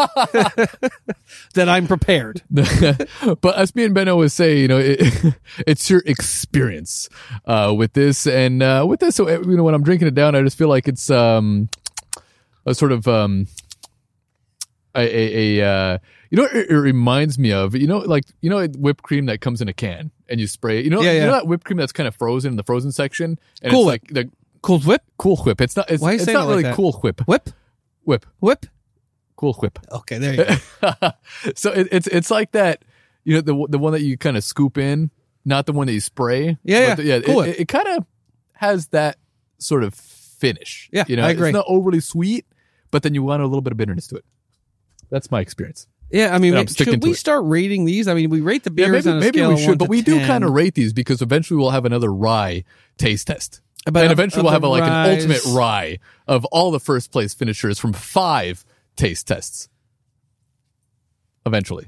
that 1.53 1.69
I'm 1.69 1.85
prepared. 1.85 2.41
but 2.49 3.55
as 3.55 3.75
me 3.75 3.83
and 3.83 3.93
Ben 3.93 4.09
always 4.09 4.33
say, 4.33 4.59
you 4.59 4.67
know, 4.67 4.79
it, 4.79 4.99
it's 5.67 5.87
your 5.87 6.01
experience 6.07 7.09
uh, 7.45 7.75
with 7.77 7.93
this, 7.93 8.25
and 8.25 8.63
uh, 8.63 8.85
with 8.89 8.99
this, 9.01 9.15
so 9.15 9.29
you 9.29 9.55
know, 9.55 9.63
when 9.63 9.75
I'm 9.75 9.83
drinking 9.83 10.07
it 10.07 10.15
down, 10.15 10.33
I 10.33 10.41
just 10.41 10.57
feel 10.57 10.67
like 10.67 10.87
it's 10.87 11.11
um, 11.11 11.69
a 12.65 12.73
sort 12.73 12.91
of 12.91 13.07
um, 13.07 13.45
a, 14.95 15.01
a, 15.01 15.59
a 15.59 15.67
uh, 15.69 15.97
you 16.31 16.37
know, 16.37 16.45
it, 16.51 16.71
it 16.71 16.75
reminds 16.75 17.37
me 17.37 17.51
of, 17.51 17.75
you 17.75 17.85
know, 17.85 17.99
like 17.99 18.25
you 18.41 18.49
know, 18.49 18.65
whipped 18.65 19.03
cream 19.03 19.27
that 19.27 19.41
comes 19.41 19.61
in 19.61 19.67
a 19.67 19.73
can 19.73 20.09
and 20.29 20.39
you 20.39 20.47
spray 20.47 20.79
it. 20.79 20.85
You 20.85 20.91
know, 20.91 21.01
Yeah, 21.01 21.13
you 21.13 21.19
know 21.21 21.31
that 21.31 21.47
whipped 21.47 21.63
cream 21.65 21.77
that's 21.77 21.91
kind 21.91 22.07
of 22.07 22.15
frozen 22.15 22.53
in 22.53 22.57
the 22.57 22.63
frozen 22.63 22.91
section, 22.91 23.39
and 23.61 23.71
Cool 23.71 23.89
it's 23.89 24.03
like 24.03 24.07
the 24.13 24.29
Cool 24.61 24.79
whip, 24.79 25.01
cool 25.17 25.38
whip. 25.38 25.61
It's 25.61 25.75
not. 25.75 25.89
It's, 25.89 26.01
Why 26.01 26.09
are 26.09 26.11
you 26.13 26.15
it's 26.17 26.25
saying 26.25 26.38
not 26.38 26.43
it 26.43 26.45
like 26.47 26.51
really 26.51 26.63
that? 26.63 26.75
cool 26.75 26.93
whip. 27.03 27.21
whip, 27.27 27.49
Whip. 28.03 28.25
whip. 28.39 28.65
Cool 29.35 29.53
whip. 29.53 29.79
Okay, 29.91 30.17
there 30.17 30.34
you 30.34 30.43
go. 30.81 31.11
so 31.55 31.71
it, 31.71 31.88
it's 31.91 32.07
it's 32.07 32.31
like 32.31 32.51
that 32.53 32.84
You 33.23 33.35
know 33.35 33.41
the 33.41 33.67
the 33.69 33.77
one 33.79 33.93
that 33.93 34.01
you 34.01 34.17
kind 34.17 34.35
of 34.38 34.43
scoop 34.43 34.77
in, 34.77 35.11
not 35.45 35.65
the 35.67 35.73
one 35.73 35.88
that 35.88 35.93
you 35.93 35.99
spray. 36.01 36.57
Yeah, 36.63 36.95
yeah. 36.99 37.19
the- 37.19 37.25
Cool 37.25 37.41
It, 37.41 37.47
Whip. 37.49 37.59
it, 37.59 37.67
kind 37.67 37.88
of 37.89 38.05
has 38.53 38.88
that 38.88 39.17
sort 39.59 39.84
of 39.84 39.93
finish. 39.93 40.89
Yeah, 40.91 41.03
you 41.07 41.15
know, 41.17 41.23
I 41.23 41.31
agree. 41.31 41.49
It's 41.49 41.53
not 41.53 41.65
overly 41.67 41.99
sweet, 41.99 42.45
but 42.91 43.03
then 43.03 43.13
you 43.13 43.21
want 43.23 43.41
a 43.43 43.45
little 43.45 43.61
bit 43.61 43.71
of 43.71 43.77
bitterness 43.77 44.07
to 44.07 44.15
it. 44.17 44.25
That's 45.09 45.29
my 45.31 45.39
experience. 45.41 45.88
Yeah, 46.09 46.34
I 46.34 46.38
mean, 46.39 46.53
And 46.53 46.59
I'm 46.61 46.67
sticking 46.67 46.93
should 46.93 47.01
to 47.01 47.07
we 47.07 47.11
it. 47.13 47.17
start 47.17 47.43
rating 47.45 47.84
these? 47.85 48.07
I 48.07 48.13
mean, 48.13 48.29
we 48.29 48.39
rate 48.41 48.63
the 48.63 48.71
Yeah, 48.71 48.88
beers 48.88 49.05
maybe, 49.05 49.11
on 49.11 49.17
a 49.17 49.19
maybe 49.19 49.38
scale 49.39 49.47
we 49.49 49.53
of 49.55 49.59
should, 49.59 49.69
1 49.71 49.77
but 49.77 49.85
to 49.85 49.89
we 49.89 50.01
do 50.01 50.17
10. 50.19 50.27
kind 50.27 50.43
of 50.45 50.51
rate 50.53 50.73
these 50.73 50.93
because 50.93 51.21
eventually 51.21 51.57
we'll 51.59 51.71
have 51.71 51.84
another 51.85 52.11
rye 52.13 52.63
taste 52.97 53.27
test. 53.27 53.59
And 53.88 54.11
eventually 54.11 54.43
we'll 54.43 54.51
have 54.51 54.64
a, 54.64 54.68
like 54.68 54.84
an 54.84 55.11
ultimate 55.11 55.43
rye 55.45 55.99
of 56.27 56.45
all 56.45 56.72
the 56.72 56.80
first 56.80 57.11
place 57.11 57.34
finishers 57.34 57.80
from 57.80 57.93
five 57.93 58.65
taste 58.95 59.27
tests. 59.27 59.69
Eventually. 61.45 61.88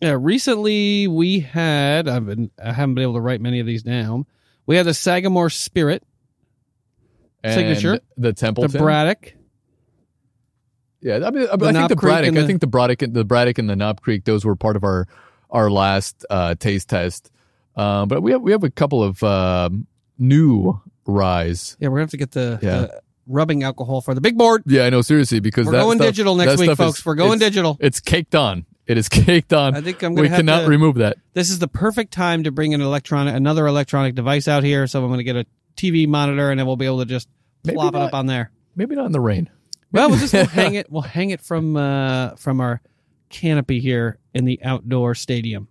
Yeah, 0.00 0.16
recently 0.18 1.08
we 1.08 1.40
had 1.40 2.08
I've 2.08 2.26
been 2.26 2.50
I 2.62 2.72
haven't 2.72 2.94
been 2.94 3.02
able 3.02 3.14
to 3.14 3.20
write 3.20 3.40
many 3.40 3.60
of 3.60 3.66
these 3.66 3.82
down. 3.82 4.26
We 4.66 4.76
had 4.76 4.86
the 4.86 4.94
Sagamore 4.94 5.50
Spirit, 5.50 6.04
And 7.42 7.54
Signature. 7.54 8.00
The 8.16 8.32
Temple, 8.32 8.68
the 8.68 8.78
Braddock. 8.78 9.34
Yeah, 11.00 11.26
I 11.26 11.30
mean, 11.30 11.48
I, 11.50 11.56
The 11.56 11.66
I 11.66 11.72
think 11.72 11.88
the 11.88 11.96
Braddock, 11.96 12.28
and 12.28 12.38
I 12.38 12.46
think 12.46 12.60
the 12.60 12.68
Braddock, 12.68 13.02
and 13.02 13.12
the 13.12 13.24
Braddock 13.24 13.58
and 13.58 13.68
the 13.68 13.74
Knob 13.74 14.00
Creek, 14.00 14.24
those 14.24 14.44
were 14.44 14.54
part 14.54 14.76
of 14.76 14.84
our 14.84 15.08
our 15.50 15.70
last 15.70 16.24
uh, 16.30 16.54
taste 16.54 16.88
test. 16.88 17.30
Um, 17.74 18.08
but 18.08 18.22
we 18.22 18.32
have 18.32 18.42
we 18.42 18.52
have 18.52 18.62
a 18.62 18.70
couple 18.70 19.02
of 19.02 19.22
um, 19.22 19.86
new 20.18 20.80
ryes. 21.06 21.76
Yeah, 21.80 21.88
we're 21.88 21.96
gonna 21.96 22.02
have 22.04 22.10
to 22.10 22.16
get 22.16 22.30
the, 22.32 22.58
Yeah. 22.62 22.78
the 22.80 23.00
rubbing 23.26 23.62
alcohol 23.62 24.00
for 24.00 24.14
the 24.14 24.20
big 24.20 24.36
board. 24.36 24.62
Yeah, 24.66 24.84
I 24.84 24.90
know 24.90 25.02
seriously 25.02 25.40
because 25.40 25.66
We're 25.66 25.72
that 25.72 25.82
going 25.82 25.98
stuff- 25.98 26.08
digital 26.08 26.34
next 26.36 26.52
that 26.52 26.58
week, 26.58 26.66
stuff 26.68 26.80
is- 26.80 26.86
folks. 26.96 27.06
We're 27.06 27.14
going 27.14 27.34
it's- 27.34 27.50
digital. 27.50 27.76
It's 27.80 28.00
caked 28.00 28.34
on. 28.34 28.66
It 28.86 28.98
is 28.98 29.08
caked 29.10 29.52
on. 29.52 29.76
I 29.76 29.80
think 29.80 30.02
I'm 30.02 30.12
we 30.14 30.16
gonna 30.22 30.28
have 30.30 30.38
cannot 30.38 30.62
to- 30.62 30.68
remove 30.68 30.96
that. 30.96 31.16
This 31.34 31.50
is 31.50 31.58
the 31.60 31.68
perfect 31.68 32.12
time 32.12 32.42
to 32.44 32.50
bring 32.50 32.74
an 32.74 32.80
electronic 32.80 33.34
another 33.34 33.66
electronic 33.66 34.14
device 34.14 34.48
out 34.48 34.64
here. 34.64 34.86
So 34.86 35.02
I'm 35.04 35.10
gonna 35.10 35.22
get 35.22 35.36
a 35.36 35.46
TV 35.76 36.06
monitor 36.06 36.50
and 36.50 36.58
then 36.58 36.66
we'll 36.66 36.76
be 36.76 36.86
able 36.86 36.98
to 36.98 37.06
just 37.06 37.28
Maybe 37.64 37.76
plop 37.76 37.94
it 37.94 37.98
not. 37.98 38.08
up 38.08 38.14
on 38.14 38.26
there. 38.26 38.50
Maybe 38.74 38.94
not 38.96 39.06
in 39.06 39.12
the 39.12 39.20
rain. 39.20 39.48
Well, 39.92 40.08
we'll 40.10 40.18
just 40.18 40.32
we'll 40.32 40.46
hang 40.46 40.74
it. 40.74 40.90
We'll 40.90 41.02
hang 41.02 41.30
it 41.30 41.40
from 41.40 41.76
uh, 41.76 42.30
from 42.36 42.60
our 42.60 42.80
canopy 43.28 43.78
here 43.80 44.18
in 44.34 44.44
the 44.44 44.58
outdoor 44.64 45.14
stadium. 45.14 45.68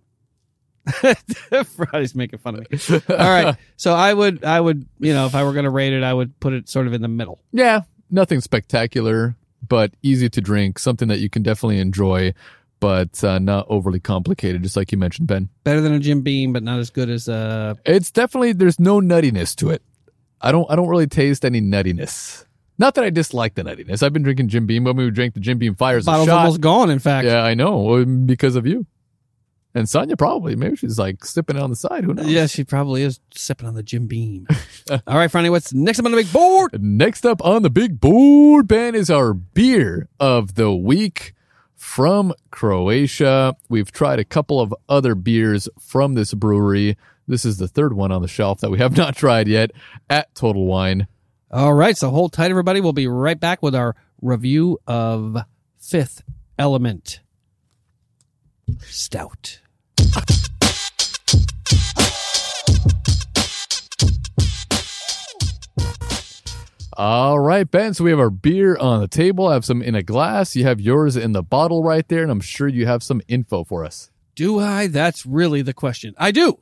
Friday's 1.64 2.14
making 2.14 2.38
fun 2.38 2.56
of 2.56 2.70
me. 2.70 3.00
All 3.08 3.16
right, 3.16 3.56
so 3.76 3.94
I 3.94 4.12
would 4.12 4.44
I 4.44 4.60
would 4.60 4.86
you 4.98 5.12
know 5.12 5.26
if 5.26 5.34
I 5.34 5.44
were 5.44 5.52
going 5.52 5.64
to 5.64 5.70
rate 5.70 5.92
it, 5.92 6.02
I 6.02 6.12
would 6.12 6.38
put 6.40 6.52
it 6.52 6.68
sort 6.68 6.86
of 6.86 6.92
in 6.92 7.02
the 7.02 7.08
middle. 7.08 7.40
Yeah, 7.52 7.82
nothing 8.10 8.40
spectacular, 8.40 9.36
but 9.66 9.92
easy 10.02 10.28
to 10.30 10.40
drink. 10.40 10.78
Something 10.78 11.08
that 11.08 11.20
you 11.20 11.30
can 11.30 11.42
definitely 11.42 11.78
enjoy, 11.78 12.34
but 12.80 13.22
uh, 13.22 13.38
not 13.38 13.66
overly 13.68 14.00
complicated. 14.00 14.62
Just 14.62 14.76
like 14.76 14.90
you 14.92 14.98
mentioned, 14.98 15.28
Ben. 15.28 15.48
Better 15.64 15.80
than 15.80 15.92
a 15.92 15.98
Jim 16.00 16.22
Beam, 16.22 16.52
but 16.52 16.62
not 16.62 16.78
as 16.80 16.90
good 16.90 17.08
as 17.10 17.28
uh. 17.28 17.74
It's 17.84 18.10
definitely 18.10 18.52
there's 18.52 18.80
no 18.80 19.00
nuttiness 19.00 19.54
to 19.56 19.70
it. 19.70 19.82
I 20.40 20.50
don't 20.50 20.68
I 20.70 20.74
don't 20.76 20.88
really 20.88 21.06
taste 21.06 21.44
any 21.44 21.60
nuttiness. 21.60 22.44
Not 22.78 22.94
that 22.96 23.04
I 23.04 23.10
dislike 23.10 23.54
the 23.54 23.62
nuttiness. 23.62 24.02
I've 24.02 24.12
been 24.12 24.22
drinking 24.24 24.48
Jim 24.48 24.66
Beam 24.66 24.82
when 24.84 24.96
we 24.96 25.08
drank 25.10 25.34
the 25.34 25.40
Jim 25.40 25.58
Beam 25.58 25.76
Fires 25.76 26.06
a 26.06 26.10
Bottle's 26.10 26.26
shot. 26.26 26.38
almost 26.38 26.60
gone. 26.60 26.90
In 26.90 26.98
fact, 26.98 27.26
Yeah, 27.26 27.42
I 27.42 27.54
know 27.54 28.04
because 28.04 28.56
of 28.56 28.66
you. 28.66 28.86
And 29.74 29.88
Sonya 29.88 30.16
probably 30.16 30.54
maybe 30.54 30.76
she's 30.76 30.98
like 30.98 31.24
sipping 31.24 31.56
on 31.58 31.70
the 31.70 31.76
side. 31.76 32.04
Who 32.04 32.12
knows? 32.12 32.26
yeah, 32.26 32.46
she 32.46 32.62
probably 32.62 33.02
is 33.02 33.20
sipping 33.34 33.66
on 33.66 33.74
the 33.74 33.82
Jim 33.82 34.06
Beam. 34.06 34.46
All 34.90 35.16
right, 35.16 35.30
Franny, 35.30 35.50
what's 35.50 35.72
next 35.72 35.98
up 35.98 36.04
on 36.04 36.10
the 36.12 36.18
big 36.18 36.32
board? 36.32 36.82
Next 36.82 37.24
up 37.24 37.42
on 37.44 37.62
the 37.62 37.70
big 37.70 37.98
board, 37.98 38.68
Ben, 38.68 38.94
is 38.94 39.08
our 39.10 39.32
beer 39.32 40.08
of 40.20 40.56
the 40.56 40.74
week 40.74 41.32
from 41.74 42.34
Croatia. 42.50 43.56
We've 43.70 43.90
tried 43.90 44.18
a 44.18 44.24
couple 44.24 44.60
of 44.60 44.74
other 44.90 45.14
beers 45.14 45.68
from 45.80 46.14
this 46.14 46.34
brewery. 46.34 46.98
This 47.26 47.44
is 47.46 47.56
the 47.56 47.68
third 47.68 47.94
one 47.94 48.12
on 48.12 48.20
the 48.20 48.28
shelf 48.28 48.60
that 48.60 48.70
we 48.70 48.78
have 48.78 48.94
not 48.96 49.16
tried 49.16 49.48
yet 49.48 49.70
at 50.10 50.34
Total 50.34 50.66
Wine. 50.66 51.06
All 51.50 51.72
right, 51.72 51.96
so 51.96 52.10
hold 52.10 52.34
tight, 52.34 52.50
everybody. 52.50 52.82
We'll 52.82 52.92
be 52.92 53.06
right 53.08 53.38
back 53.40 53.62
with 53.62 53.74
our 53.74 53.96
review 54.20 54.78
of 54.86 55.38
Fifth 55.78 56.22
Element 56.58 57.20
Stout. 58.80 59.60
All 66.94 67.40
right, 67.40 67.68
Ben. 67.68 67.94
So 67.94 68.04
we 68.04 68.10
have 68.10 68.20
our 68.20 68.30
beer 68.30 68.76
on 68.76 69.00
the 69.00 69.08
table. 69.08 69.48
I 69.48 69.54
have 69.54 69.64
some 69.64 69.82
in 69.82 69.96
a 69.96 70.04
glass. 70.04 70.54
You 70.54 70.64
have 70.64 70.80
yours 70.80 71.16
in 71.16 71.32
the 71.32 71.42
bottle 71.42 71.82
right 71.82 72.06
there, 72.06 72.22
and 72.22 72.30
I'm 72.30 72.40
sure 72.40 72.68
you 72.68 72.86
have 72.86 73.02
some 73.02 73.20
info 73.26 73.64
for 73.64 73.84
us. 73.84 74.10
Do 74.36 74.60
I? 74.60 74.86
That's 74.86 75.26
really 75.26 75.62
the 75.62 75.74
question. 75.74 76.14
I 76.16 76.30
do. 76.30 76.60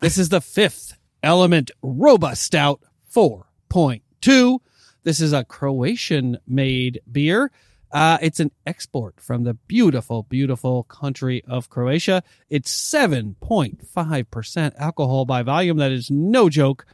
This 0.00 0.18
is 0.18 0.30
the 0.30 0.40
Fifth 0.40 0.96
Element 1.22 1.70
Robust 1.82 2.42
Stout 2.42 2.80
4.2. 3.14 4.58
This 5.04 5.20
is 5.20 5.32
a 5.32 5.44
Croatian 5.44 6.38
made 6.48 7.00
beer. 7.10 7.52
Uh, 7.92 8.18
it's 8.20 8.40
an 8.40 8.50
export 8.66 9.20
from 9.20 9.44
the 9.44 9.54
beautiful, 9.54 10.24
beautiful 10.24 10.82
country 10.84 11.42
of 11.46 11.70
Croatia. 11.70 12.22
It's 12.50 12.72
7.5% 12.92 14.74
alcohol 14.76 15.24
by 15.24 15.42
volume. 15.42 15.78
That 15.78 15.92
is 15.92 16.10
no 16.10 16.48
joke, 16.48 16.86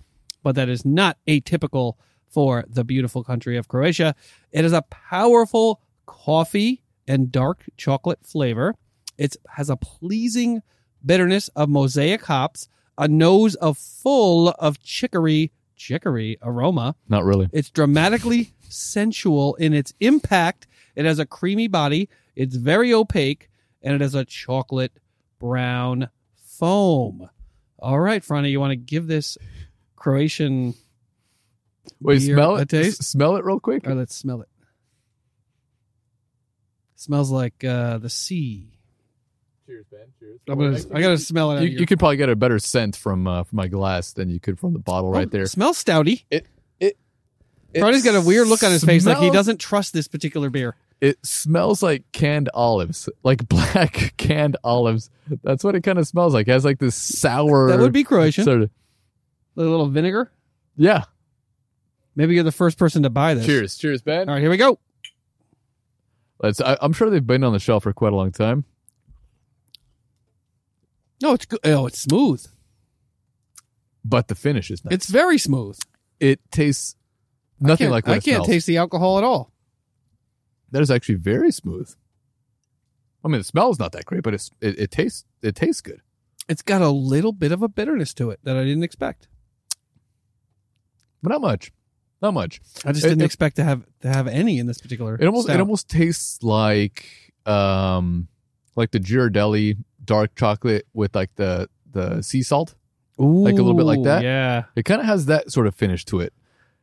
but 0.43 0.55
that 0.55 0.69
is 0.69 0.85
not 0.85 1.17
atypical 1.27 1.95
for 2.29 2.65
the 2.69 2.85
beautiful 2.85 3.25
country 3.25 3.57
of 3.57 3.69
Croatia. 3.69 4.15
It 4.51 4.65
is 4.65 4.73
a 4.73 4.83
powerful 4.83 5.81
coffee 6.07 6.83
and 7.07 7.33
dark 7.33 7.65
chocolate 7.77 8.25
flavor. 8.25 8.75
It 9.19 9.37
has 9.51 9.71
a 9.71 9.77
pleasing 9.77 10.63
bitterness 11.05 11.49
of 11.49 11.69
mosaic 11.69 12.25
hops, 12.25 12.69
a 12.97 13.09
nose 13.09 13.55
of 13.57 13.77
full 13.79 14.49
of 14.51 14.83
chicory, 14.83 15.53
chicory 15.77 16.39
aroma. 16.43 16.95
Not 17.09 17.25
really. 17.25 17.49
It's 17.53 17.71
dramatically 17.71 18.55
sensual 18.69 19.55
in 19.57 19.73
its 19.73 19.93
impact. 20.01 20.67
It 20.97 21.05
has 21.05 21.19
a 21.19 21.27
creamy 21.27 21.69
body. 21.69 22.09
It's 22.37 22.57
very 22.57 22.93
opaque, 22.93 23.51
and 23.83 23.95
it 23.95 24.01
has 24.01 24.15
a 24.15 24.25
chocolate 24.25 24.93
brown 25.39 26.09
foam. 26.37 27.29
All 27.79 27.99
right, 27.99 28.23
Franny, 28.23 28.51
you 28.51 28.61
want 28.61 28.71
to 28.73 28.77
give 28.77 29.07
this 29.07 29.37
Croatian? 29.97 30.75
Wait, 32.01 32.21
Beer 32.21 32.37
smell 32.37 32.57
a 32.57 32.61
it. 32.63 32.69
taste? 32.69 33.01
S- 33.01 33.09
Smell 33.09 33.37
it 33.37 33.45
real 33.45 33.59
quick. 33.61 33.87
Or 33.87 33.95
let's 33.95 34.15
smell 34.15 34.41
it. 34.43 34.49
Smells 36.97 37.31
like 37.31 37.65
uh, 37.65 37.99
the 37.99 38.11
sea. 38.11 38.69
Cheers, 39.67 39.87
Ben. 39.91 40.01
Cheers. 40.21 40.41
I'm 40.49 40.59
gonna, 40.59 40.79
I 40.97 41.01
gotta 41.01 41.19
smell 41.19 41.53
it. 41.53 41.63
You, 41.65 41.81
you 41.81 41.87
could 41.87 41.99
probably 41.99 42.17
get 42.17 42.29
a 42.29 42.37
better 42.37 42.59
scent 42.59 42.95
from 42.97 43.27
uh, 43.27 43.43
from 43.45 43.57
my 43.57 43.67
glass 43.69 44.13
than 44.13 44.31
you 44.31 44.39
could 44.39 44.59
from 44.61 44.73
the 44.73 44.79
bottle 44.79 45.11
right 45.11 45.27
Oh, 45.27 45.31
there. 45.31 45.47
Smells 45.47 45.83
stouty. 45.83 46.25
It 46.31 46.47
it. 46.79 46.97
Franny's 47.75 48.05
got 48.05 48.15
a 48.15 48.21
weird 48.21 48.47
look 48.49 48.63
on 48.63 48.71
his 48.71 48.85
face, 48.85 49.07
like 49.07 49.19
he 49.19 49.31
doesn't 49.31 49.59
trust 49.59 49.93
this 49.93 50.07
particular 50.07 50.51
beer. 50.51 50.77
It 51.03 51.19
smells 51.27 51.83
like 51.83 52.05
canned 52.13 52.49
olives, 52.55 53.09
like 53.25 53.47
black 53.49 54.15
canned 54.17 54.57
olives. 54.63 55.11
That's 55.43 55.65
what 55.65 55.75
it 55.75 55.83
kind 55.83 55.99
of 55.99 56.07
smells 56.07 56.33
like. 56.33 56.47
It 56.47 56.53
has 56.53 56.65
like 56.65 56.79
this 56.79 56.95
sour. 56.95 57.69
That 57.71 57.81
would 57.81 57.93
be 57.93 58.05
Croatian. 58.05 58.45
Sort 58.45 58.63
of. 58.63 58.71
A 59.57 59.61
little 59.61 59.89
vinegar. 59.89 60.31
Yeah. 60.77 61.03
Maybe 62.15 62.35
you're 62.35 62.45
the 62.45 62.53
first 62.53 62.79
person 62.79 63.03
to 63.03 63.11
buy 63.11 63.35
this. 63.35 63.45
Cheers. 63.47 63.77
Cheers, 63.77 64.01
Ben. 64.03 64.29
All 64.29 64.35
right, 64.37 64.41
here 64.41 64.49
we 64.51 64.57
go. 64.57 64.79
Let's. 66.41 66.61
I, 66.61 66.77
I'm 66.81 66.93
sure 66.93 67.11
they've 67.11 67.27
been 67.27 67.43
on 67.45 67.53
the 67.53 67.59
shelf 67.59 67.83
for 67.83 67.93
quite 67.93 68.13
a 68.13 68.17
long 68.17 68.31
time. 68.33 68.65
No, 71.21 71.33
it's 71.35 71.47
good. 71.47 71.61
Oh, 71.65 71.87
it's 71.87 72.01
smooth. 72.01 72.45
But 74.05 74.29
the 74.29 74.35
finish 74.35 74.71
is 74.71 74.85
nice. 74.85 74.95
It's 74.95 75.07
very 75.09 75.39
smooth. 75.39 75.79
it 76.21 76.41
tastes 76.51 76.97
nothing 77.61 77.89
I 77.89 78.01
can't- 78.01 78.07
like 78.07 78.09
I 78.09 78.21
can't 78.21 78.45
taste 78.45 78.67
the 78.67 78.77
alcohol 78.77 79.19
at 79.19 79.25
all. 79.25 79.52
That 80.73 80.83
is 80.83 80.91
actually 80.91 81.15
very 81.17 81.53
smooth. 81.53 81.95
I 83.25 83.29
mean, 83.29 83.39
the 83.41 83.45
smell 83.45 83.71
is 83.71 83.79
not 83.79 83.93
that 83.93 84.05
great, 84.05 84.23
but 84.25 84.35
it's 84.35 84.51
it, 84.61 84.79
it 84.79 84.91
tastes 84.91 85.25
it 85.43 85.55
tastes 85.55 85.81
good. 85.81 86.01
It's 86.49 86.63
got 86.63 86.83
a 86.83 86.89
little 86.89 87.33
bit 87.33 87.53
of 87.53 87.63
a 87.63 87.69
bitterness 87.69 88.13
to 88.15 88.31
it 88.31 88.41
that 88.43 88.57
I 88.57 88.65
didn't 88.65 88.83
expect. 88.83 89.29
but 91.23 91.31
not 91.31 91.41
much, 91.41 91.73
not 92.21 92.35
much. 92.35 92.61
I 92.85 92.93
just 92.93 93.05
It- 93.05 93.11
didn't 93.11 93.23
it- 93.23 93.27
expect 93.27 93.57
to 93.57 93.65
have 93.65 93.85
to 94.01 94.09
have 94.09 94.27
any 94.27 94.59
in 94.59 94.67
this 94.67 94.81
particular. 94.81 95.15
It 95.21 95.27
almost 95.27 95.47
stout. 95.47 95.57
it 95.57 95.61
almost 95.61 95.89
tastes 95.89 96.43
like 96.43 97.05
um 97.47 98.29
like 98.75 98.91
the 98.91 98.99
Ghirardelli 99.01 99.77
dark 100.05 100.35
chocolate 100.35 100.87
with 100.95 101.15
like 101.15 101.35
the 101.37 101.69
the 101.93 102.23
sea 102.23 102.43
salt. 102.43 102.75
like 103.19 103.53
a 103.55 103.63
little 103.63 103.75
bit 103.75 103.85
like 103.87 104.03
that? 104.03 104.23
Yeah. 104.25 104.65
It 104.75 104.85
kind 104.85 105.01
of 105.01 105.07
has 105.07 105.27
that 105.27 105.53
sort 105.53 105.67
of 105.69 105.75
finish 105.77 106.05
to 106.07 106.19
it, 106.21 106.33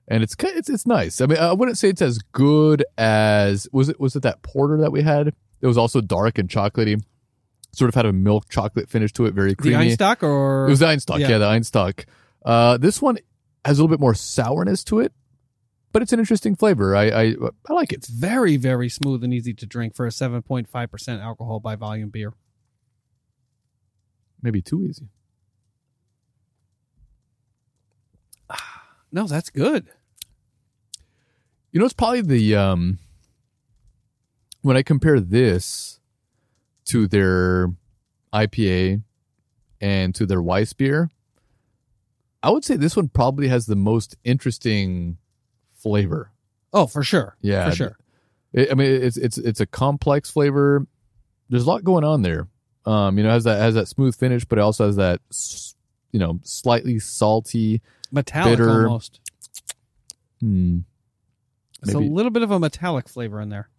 and 0.09 0.21
it's 0.23 0.35
it's 0.39 0.69
it's 0.69 0.85
nice. 0.85 1.21
I 1.21 1.25
mean, 1.27 1.37
I 1.37 1.53
wouldn't 1.53 1.77
say 1.77 1.87
it's 1.89 2.01
as 2.01 2.17
good 2.33 2.83
as 2.97 3.67
was 3.71 3.87
it 3.87 3.99
was 3.99 4.15
it 4.17 4.23
that 4.23 4.41
porter 4.41 4.77
that 4.81 4.91
we 4.91 5.01
had. 5.01 5.27
It 5.61 5.67
was 5.67 5.77
also 5.77 6.01
dark 6.01 6.37
and 6.37 6.49
chocolatey. 6.49 7.01
Sort 7.71 7.87
of 7.89 7.95
had 7.95 8.05
a 8.07 8.11
milk 8.13 8.49
chocolate 8.49 8.89
finish 8.89 9.13
to 9.13 9.25
it, 9.25 9.33
very 9.33 9.53
creamy. 9.55 9.89
The. 9.95 9.97
Einstök 9.97 10.23
or 10.23 10.65
It 10.67 10.71
was 10.71 10.79
the 10.79 10.87
Einstök, 10.87 11.19
Yeah. 11.19 11.29
yeah, 11.29 11.37
the 11.37 11.45
Einstök. 11.45 12.05
Uh, 12.43 12.77
this 12.77 13.01
one 13.01 13.17
has 13.63 13.77
a 13.77 13.83
little 13.83 13.95
bit 13.95 13.99
more 14.01 14.15
sourness 14.15 14.83
to 14.85 14.99
it, 15.01 15.13
but 15.91 16.01
it's 16.01 16.11
an 16.11 16.19
interesting 16.19 16.55
flavor. 16.55 16.95
I 16.95 17.09
I, 17.09 17.35
I 17.69 17.73
like 17.73 17.91
it. 17.93 17.97
It's 17.97 18.09
very, 18.09 18.57
very 18.57 18.89
smooth 18.89 19.23
and 19.23 19.31
easy 19.33 19.53
to 19.53 19.65
drink 19.67 19.95
for 19.95 20.07
a 20.07 20.09
7.5% 20.09 21.21
alcohol 21.21 21.59
by 21.59 21.75
volume 21.75 22.09
beer. 22.09 22.33
maybe 24.41 24.61
too 24.61 24.83
easy. 24.83 25.09
No, 29.11 29.25
that's 29.25 29.49
good. 29.49 29.87
You 31.71 31.79
know, 31.79 31.85
it's 31.85 31.93
probably 31.93 32.21
the 32.21 32.55
um 32.55 32.99
when 34.61 34.75
I 34.77 34.83
compare 34.83 35.19
this 35.19 35.99
to 36.85 37.07
their 37.07 37.69
IPA 38.33 39.03
and 39.79 40.13
to 40.15 40.25
their 40.25 40.41
Weiss 40.41 40.73
beer, 40.73 41.09
I 42.41 42.49
would 42.49 42.65
say 42.65 42.75
this 42.75 42.95
one 42.95 43.09
probably 43.09 43.47
has 43.47 43.65
the 43.65 43.75
most 43.75 44.17
interesting 44.23 45.17
flavor. 45.73 46.31
Oh, 46.73 46.87
for 46.87 47.03
sure. 47.03 47.35
Yeah, 47.41 47.69
for 47.69 47.75
sure. 47.75 47.97
It, 48.53 48.71
I 48.71 48.75
mean, 48.75 48.91
it's 48.91 49.17
it's 49.17 49.37
it's 49.37 49.59
a 49.59 49.65
complex 49.65 50.29
flavor. 50.29 50.85
There's 51.49 51.65
a 51.65 51.69
lot 51.69 51.83
going 51.83 52.03
on 52.03 52.21
there. 52.21 52.47
Um, 52.85 53.17
you 53.17 53.23
know, 53.23 53.29
it 53.29 53.33
has 53.33 53.43
that 53.43 53.59
has 53.59 53.75
that 53.75 53.87
smooth 53.87 54.15
finish, 54.15 54.45
but 54.45 54.57
it 54.57 54.61
also 54.61 54.87
has 54.87 54.95
that 54.95 55.21
you 56.11 56.19
know 56.19 56.39
slightly 56.43 56.99
salty. 56.99 57.81
Metallic 58.11 58.57
Bitter. 58.57 58.87
almost. 58.87 59.19
Hmm, 60.41 60.79
It's 61.83 61.93
a 61.93 61.99
little 61.99 62.31
bit 62.31 62.43
of 62.43 62.51
a 62.51 62.59
metallic 62.59 63.07
flavor 63.07 63.39
in 63.41 63.49
there. 63.49 63.69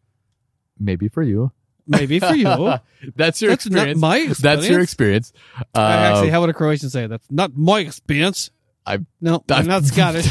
maybe 0.79 1.09
for 1.09 1.23
you. 1.23 1.53
Maybe 1.87 2.21
for 2.21 2.35
you. 2.35 2.47
That's 3.17 3.43
your 3.43 3.51
That's 3.51 3.69
not 3.69 3.89
experience. 3.89 4.01
my 4.01 4.35
That's 4.41 4.69
your 4.69 4.81
experience. 4.81 5.33
Uh, 5.75 5.81
Actually, 5.81 6.31
how 6.31 6.41
would 6.41 6.51
a 6.51 6.55
Croatian 6.55 6.89
say? 6.91 7.07
That's 7.09 7.27
not 7.31 7.57
my 7.57 7.81
experience. 7.81 8.51
I- 8.87 9.05
no, 9.21 9.43
I'm 9.51 9.67
not 9.67 9.85
Scottish. 9.85 10.31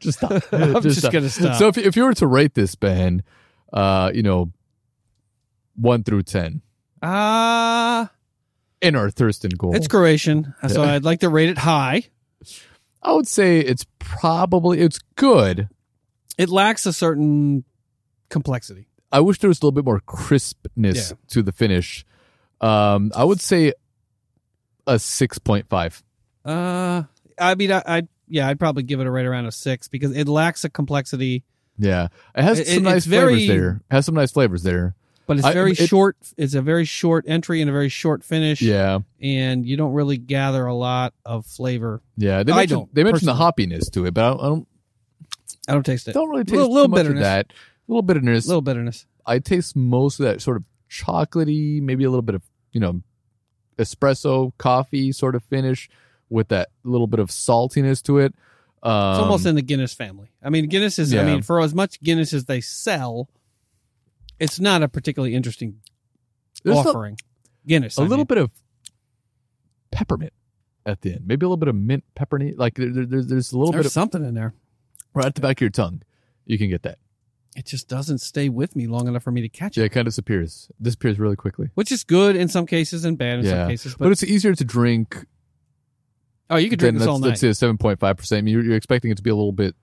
just 0.00 0.18
stop. 0.18 0.42
I'm 0.52 0.82
just 0.82 1.10
gonna 1.12 1.28
stop. 1.30 1.56
So 1.56 1.68
if 1.68 1.78
if 1.78 1.96
you 1.96 2.04
were 2.04 2.14
to 2.14 2.26
rate 2.26 2.54
this 2.54 2.74
band, 2.74 3.22
uh, 3.72 4.10
you 4.12 4.22
know, 4.22 4.52
one 5.76 6.02
through 6.02 6.24
ten 6.24 6.60
Ah, 7.02 8.10
in 8.80 8.96
our 8.96 9.10
Thurston 9.10 9.52
goal, 9.56 9.74
it's 9.76 9.86
Croatian, 9.88 10.54
so 10.68 10.82
I'd 10.82 11.04
like 11.04 11.20
to 11.20 11.28
rate 11.28 11.48
it 11.50 11.58
high. 11.58 12.04
I 13.02 13.12
would 13.12 13.28
say 13.28 13.60
it's 13.60 13.86
probably 13.98 14.80
it's 14.80 14.98
good. 15.14 15.68
It 16.38 16.48
lacks 16.48 16.86
a 16.86 16.92
certain 16.92 17.64
complexity. 18.28 18.88
I 19.12 19.20
wish 19.20 19.38
there 19.38 19.48
was 19.48 19.58
a 19.58 19.60
little 19.60 19.72
bit 19.72 19.84
more 19.84 20.00
crispness 20.00 21.10
Yeah. 21.10 21.16
to 21.28 21.42
the 21.42 21.52
finish. 21.52 22.04
Um, 22.60 23.12
I 23.14 23.24
would 23.24 23.40
say 23.40 23.72
a 24.86 24.98
six 24.98 25.38
point 25.38 25.68
five. 25.68 26.02
Uh, 26.44 27.04
I 27.38 27.54
mean, 27.54 27.72
I, 27.72 27.82
I 27.86 28.02
yeah, 28.28 28.48
I'd 28.48 28.58
probably 28.58 28.82
give 28.82 29.00
it 29.00 29.06
a 29.06 29.10
right 29.10 29.24
around 29.26 29.46
a 29.46 29.52
six 29.52 29.88
because 29.88 30.14
it 30.16 30.28
lacks 30.28 30.64
a 30.64 30.68
complexity, 30.70 31.44
Yeah, 31.78 32.08
it 32.34 32.42
has 32.42 32.58
It- 32.58 32.66
some 32.68 32.76
it- 32.78 32.82
nice 32.82 32.96
it's 32.98 33.06
very- 33.06 33.34
flavors 33.46 33.48
there. 33.48 33.70
It 33.90 33.94
has 33.94 34.06
some 34.06 34.14
nice 34.14 34.32
flavors 34.32 34.62
there. 34.62 34.94
but 35.26 35.36
it's 35.38 35.46
I- 35.46 35.52
very 35.52 35.72
it- 35.72 35.88
short. 35.88 36.16
It's 36.36 36.54
a 36.54 36.62
very 36.62 36.84
short 36.84 37.24
entry 37.28 37.60
and 37.60 37.68
a 37.68 37.72
very 37.72 37.88
short 37.88 38.22
finish. 38.24 38.62
Yeah, 38.62 39.00
and 39.20 39.66
you 39.66 39.76
don't 39.76 39.92
really 39.92 40.16
gather 40.18 40.66
a 40.66 40.74
lot 40.74 41.14
of 41.24 41.44
flavor. 41.46 42.00
yeah. 42.16 42.42
They 42.42 42.52
I 42.52 42.56
mentioned, 42.56 42.80
don't, 42.80 42.94
they 42.94 43.04
mentioned 43.04 43.28
the 43.28 43.34
hoppiness 43.34 43.90
to 43.92 44.06
it, 44.06 44.14
but 44.14 44.24
I 44.24 44.28
don't, 44.30 44.40
I 44.40 44.44
don't, 44.46 44.68
I 45.68 45.72
don't 45.72 45.84
taste 45.86 46.08
it. 46.08 46.12
don't 46.14 46.28
really 46.30 46.44
taste 46.44 46.54
Little- 46.56 46.72
little 46.72 46.88
much 46.88 46.98
bitterness. 46.98 47.18
of 47.20 47.24
that. 47.24 47.46
A 47.52 47.52
little 47.88 48.02
bitterness. 48.02 48.44
A 48.44 48.48
little 48.48 48.62
bitterness. 48.62 49.06
I 49.24 49.38
taste 49.38 49.74
most 49.76 50.20
of 50.20 50.24
that 50.26 50.40
sort 50.42 50.56
of 50.56 50.64
chocolatey, 50.90 51.80
maybe 51.82 52.04
a 52.04 52.10
little 52.10 52.22
bit 52.22 52.34
of 52.34 52.42
you 52.72 52.80
know 52.80 53.02
espresso 53.78 54.52
coffee 54.58 55.12
sort 55.12 55.34
of 55.34 55.42
finish 55.44 55.88
with 56.30 56.48
that 56.48 56.68
little 56.84 57.06
bit 57.06 57.20
of 57.20 57.28
saltiness 57.30 58.02
to 58.04 58.18
it. 58.18 58.34
Um, 58.82 59.12
It's 59.14 59.20
almost 59.22 59.46
in 59.46 59.54
the 59.54 59.62
Guinness 59.62 59.94
family. 59.94 60.30
I 60.42 60.50
mean, 60.50 60.66
Guinness 60.68 60.98
is. 60.98 61.14
I 61.14 61.24
mean, 61.24 61.42
for 61.42 61.60
as 61.60 61.74
much 61.74 62.00
Guinness 62.02 62.32
as 62.32 62.44
they 62.44 62.60
sell, 62.60 63.28
it's 64.38 64.60
not 64.60 64.82
a 64.82 64.88
particularly 64.88 65.34
interesting 65.34 65.80
there's 66.62 66.76
a- 66.76 66.80
offering. 66.80 67.18
Guinness, 67.66 67.98
a, 67.98 68.02
I 68.02 68.04
little 68.04 68.18
mean. 68.18 68.26
bit 68.26 68.38
of 68.38 68.50
peppermint 69.90 70.32
at 70.84 71.00
the 71.00 71.12
end, 71.14 71.26
maybe 71.26 71.44
a 71.44 71.48
little 71.48 71.56
bit 71.56 71.68
of 71.68 71.74
mint 71.74 72.04
pepperoni. 72.16 72.56
Like 72.56 72.74
there, 72.74 72.90
there- 72.92 73.06
there's 73.06 73.26
there's 73.26 73.52
a 73.52 73.58
little 73.58 73.72
There's 73.72 73.84
bit 73.84 73.86
of 73.86 73.92
something 73.92 74.24
in 74.24 74.34
there. 74.34 74.54
Right 75.16 75.26
at 75.26 75.34
the 75.34 75.40
back 75.40 75.58
of 75.58 75.60
your 75.62 75.70
tongue. 75.70 76.02
You 76.44 76.58
can 76.58 76.68
get 76.68 76.82
that. 76.82 76.98
It 77.56 77.64
just 77.64 77.88
doesn't 77.88 78.18
stay 78.18 78.50
with 78.50 78.76
me 78.76 78.86
long 78.86 79.08
enough 79.08 79.22
for 79.22 79.30
me 79.30 79.40
to 79.40 79.48
catch 79.48 79.76
it. 79.76 79.80
Yeah, 79.80 79.86
it, 79.86 79.88
kind 79.88 80.06
of 80.06 80.12
disappears. 80.12 80.70
Disappears 80.80 81.18
really 81.18 81.36
quickly. 81.36 81.70
which 81.74 81.90
is 81.90 82.04
good 82.04 82.36
in 82.36 82.48
some 82.48 82.66
cases 82.66 83.04
and 83.04 83.16
bad 83.16 83.38
in 83.40 83.46
yeah, 83.46 83.62
some 83.62 83.68
cases. 83.68 83.94
but, 83.94 84.04
But, 84.04 84.12
it's 84.12 84.22
easier 84.22 84.54
to 84.54 84.64
drink 84.64 85.24
oh, 86.50 86.56
you 86.56 86.68
could 86.68 86.78
drink 86.78 86.94
this 86.94 87.00
let's, 87.00 87.08
all 87.08 87.18
let's 87.18 87.42
night. 87.42 87.48
say 87.48 87.52
seven 87.54 87.78
point 87.78 87.98
five 87.98 88.16
percent. 88.16 88.46
You're, 88.46 88.74
expecting 88.74 89.10
it 89.10 89.16
to 89.16 89.22
be 89.22 89.30
a 89.30 89.34
little 89.34 89.52
bit 89.52 89.74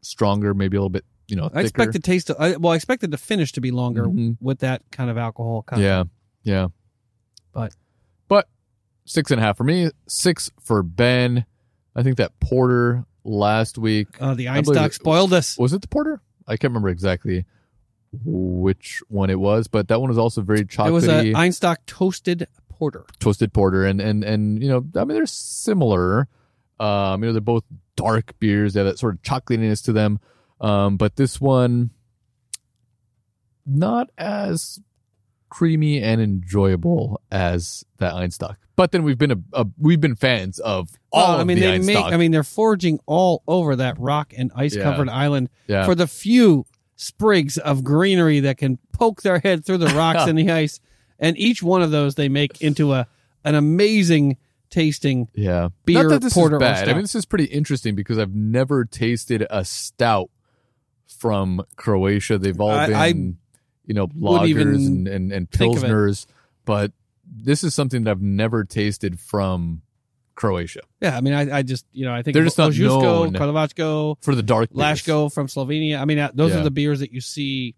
stronger, 0.00 0.54
maybe 0.54 0.76
a 0.76 0.80
little 0.80 0.88
bit 0.90 1.04
you 1.28 1.36
know. 1.36 1.44
Thicker. 1.48 1.58
I 1.58 1.62
expect 1.62 1.92
the 1.92 1.98
taste. 1.98 2.30
Of, 2.30 2.36
I, 2.40 2.56
well, 2.56 2.72
I 2.72 2.76
expected 2.76 3.10
the 3.10 3.18
finish 3.18 3.52
to 3.52 3.60
be 3.60 3.70
longer 3.70 4.04
Mhm. 4.04 4.38
with 4.40 4.60
that 4.60 4.82
kind 4.90 5.10
of 5.10 5.18
alcohol. 5.18 5.62
Content. 5.62 6.10
Yeah, 6.42 6.54
yeah. 6.54 6.68
But- 7.52 7.76
but 8.28 8.48
six 9.04 9.30
and 9.30 9.40
a 9.40 9.44
half 9.44 9.56
for 9.56 9.64
me, 9.64 9.90
six 10.08 10.50
for 10.60 10.82
Ben. 10.82 11.44
I 11.94 12.02
think 12.02 12.16
that 12.16 12.38
porter 12.40 13.04
last 13.30 13.78
week 13.78 14.08
Uh, 14.20 14.34
the 14.34 14.46
Einstök 14.46 14.92
spoiled 14.92 15.32
us. 15.32 15.56
was 15.58 15.72
it 15.72 15.82
the 15.82 15.88
porter? 15.88 16.20
I 16.46 16.56
can't 16.56 16.70
remember 16.70 16.88
exactly 16.88 17.44
which 18.12 19.02
one 19.08 19.30
it 19.30 19.38
was, 19.38 19.68
but 19.68 19.88
that 19.88 20.00
one 20.00 20.08
was 20.08 20.18
also 20.18 20.42
very 20.42 20.60
It 20.60 20.76
was 20.90 21.06
a 21.06 21.22
chocolatey, 21.22 21.32
Einstök 21.34 21.76
toasted 21.86 22.46
porter. 22.68 23.04
toasted 23.20 23.52
porter, 23.52 23.84
and 23.86 24.00
and 24.00 24.24
and 24.24 24.62
you 24.62 24.68
know, 24.68 24.84
I 25.00 25.04
mean, 25.04 25.14
they're 25.16 25.26
similar. 25.26 26.26
Um, 26.80 27.22
you 27.22 27.28
know, 27.28 27.32
they're 27.34 27.40
both 27.40 27.64
dark 27.94 28.38
beers. 28.40 28.72
They 28.74 28.80
have 28.80 28.86
that 28.86 28.98
sort 28.98 29.14
of 29.14 29.22
chocolatiness 29.22 29.84
to 29.84 29.92
them. 29.92 30.18
Um, 30.60 30.96
but 30.96 31.14
this 31.16 31.40
one, 31.40 31.90
not 33.66 34.10
as 34.18 34.80
creamy 35.50 36.02
and 36.02 36.20
enjoyable 36.20 37.20
as 37.30 37.84
that 37.98 38.14
Einstök. 38.14 38.56
But 38.76 38.92
then 38.92 39.02
we've 39.02 39.18
been 39.18 39.32
a, 39.32 39.38
a 39.52 39.66
we've 39.78 40.00
been 40.00 40.16
fans 40.16 40.58
of 40.58 40.90
all 41.10 41.32
Well, 41.32 41.40
I 41.40 41.44
mean, 41.44 41.58
the 41.58 41.66
they 41.66 41.78
make. 41.80 42.02
I 42.02 42.16
mean, 42.16 42.30
they're 42.30 42.42
foraging 42.42 42.98
all 43.04 43.42
over 43.46 43.76
that 43.76 43.98
rock 43.98 44.32
and 44.34 44.50
ice 44.54 44.74
covered 44.76 45.10
island 45.10 45.50
yeah, 45.66 45.84
for 45.84 45.94
the 45.94 46.06
few 46.06 46.64
sprigs 46.96 47.58
of 47.58 47.84
greenery 47.84 48.40
that 48.40 48.56
can 48.56 48.78
poke 48.92 49.22
their 49.22 49.38
head 49.38 49.64
through 49.64 49.78
the 49.78 49.88
rocks 49.88 50.22
and 50.28 50.38
the 50.38 50.50
ice. 50.50 50.80
And 51.18 51.36
each 51.38 51.62
one 51.62 51.82
of 51.82 51.90
those 51.90 52.14
they 52.14 52.30
make 52.30 52.62
into 52.62 52.94
a 52.94 53.06
an 53.44 53.54
amazing 53.54 54.38
tasting. 54.70 55.28
yeah. 55.34 55.68
beer, 55.84 56.04
not 56.04 56.08
that 56.10 56.22
this 56.22 56.34
porter, 56.34 56.56
is 56.56 56.60
bad. 56.60 56.88
I 56.88 56.92
mean, 56.92 57.02
this 57.02 57.14
is 57.14 57.26
pretty 57.26 57.46
interesting 57.46 57.94
because 57.94 58.18
I've 58.18 58.34
never 58.34 58.84
tasted 58.84 59.46
a 59.50 59.64
stout 59.64 60.30
from 61.06 61.62
Croatia. 61.76 62.38
They've 62.38 62.60
all 62.60 62.70
I- 62.70 62.86
been, 62.86 62.96
I 62.96 63.34
you 63.86 63.94
know, 63.94 64.06
lagers 64.08 64.86
and 64.86 65.08
and, 65.08 65.32
and 65.32 65.50
pilsners, 65.50 66.26
but 66.64 66.92
this 67.26 67.62
is 67.64 67.74
something 67.74 68.04
that 68.04 68.10
I've 68.10 68.20
never 68.22 68.64
tasted 68.64 69.18
from 69.20 69.82
Croatia 70.34 70.80
Yeah, 71.00 71.16
I 71.16 71.20
mean, 71.20 71.32
I, 71.34 71.58
I 71.58 71.62
just 71.62 71.86
you 71.92 72.04
know 72.06 72.14
I 72.14 72.22
think 72.22 72.34
They're 72.34 72.44
just 72.44 72.58
not 72.58 72.74
known. 72.76 73.32
Karlovačko, 73.34 74.16
for 74.22 74.34
the 74.34 74.42
dark 74.42 74.70
beers. 74.72 75.02
Laško 75.02 75.32
from 75.32 75.46
Slovenia. 75.48 76.00
I 76.00 76.04
mean, 76.06 76.18
uh, 76.18 76.30
those 76.34 76.52
Yeah. 76.52 76.60
are 76.60 76.64
the 76.64 76.70
beers 76.70 77.00
that 77.00 77.12
you 77.12 77.20
see 77.20 77.74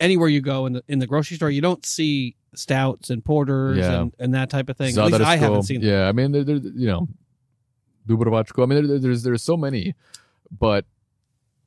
anywhere 0.00 0.28
you 0.28 0.40
go 0.40 0.66
in 0.66 0.72
the 0.74 0.82
in 0.88 0.98
the 0.98 1.06
grocery 1.06 1.36
store. 1.36 1.50
You 1.50 1.60
don't 1.60 1.84
see 1.84 2.36
stouts 2.54 3.10
and 3.10 3.24
porters 3.24 3.78
Yeah. 3.78 4.00
and, 4.02 4.14
and 4.18 4.34
that 4.34 4.48
type 4.50 4.68
of 4.68 4.76
thing. 4.76 4.96
At 4.98 5.04
least 5.06 5.20
I 5.20 5.36
haven't 5.36 5.64
seen 5.64 5.80
them. 5.80 5.90
Yeah, 5.90 6.08
I 6.08 6.12
mean, 6.12 6.32
there, 6.32 6.44
there, 6.44 6.56
you 6.56 6.86
know, 6.86 7.08
Dubrovačko. 8.08 8.62
I 8.62 8.66
mean, 8.66 8.86
there, 8.86 8.98
there's 8.98 9.22
there's 9.22 9.42
so 9.42 9.56
many, 9.56 9.94
but 10.50 10.84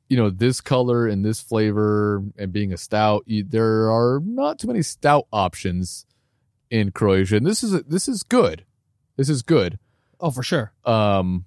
you 0.08 0.16
know, 0.16 0.30
this 0.30 0.60
color 0.60 1.06
and 1.06 1.24
this 1.24 1.40
flavor 1.40 2.22
and 2.38 2.52
being 2.52 2.72
a 2.72 2.76
stout, 2.78 3.24
you, 3.26 3.44
there 3.44 3.90
are 3.90 4.20
not 4.24 4.58
too 4.58 4.66
many 4.66 4.82
stout 4.82 5.26
options 5.32 6.06
in 6.70 6.90
Croatia, 6.92 7.36
and 7.36 7.46
this 7.46 7.62
is 7.62 7.82
this 7.84 8.08
is 8.08 8.22
good. 8.22 8.64
This 9.16 9.28
is 9.28 9.42
good, 9.42 9.78
Oh, 10.20 10.30
for 10.30 10.42
sure. 10.42 10.72
um, 10.84 11.44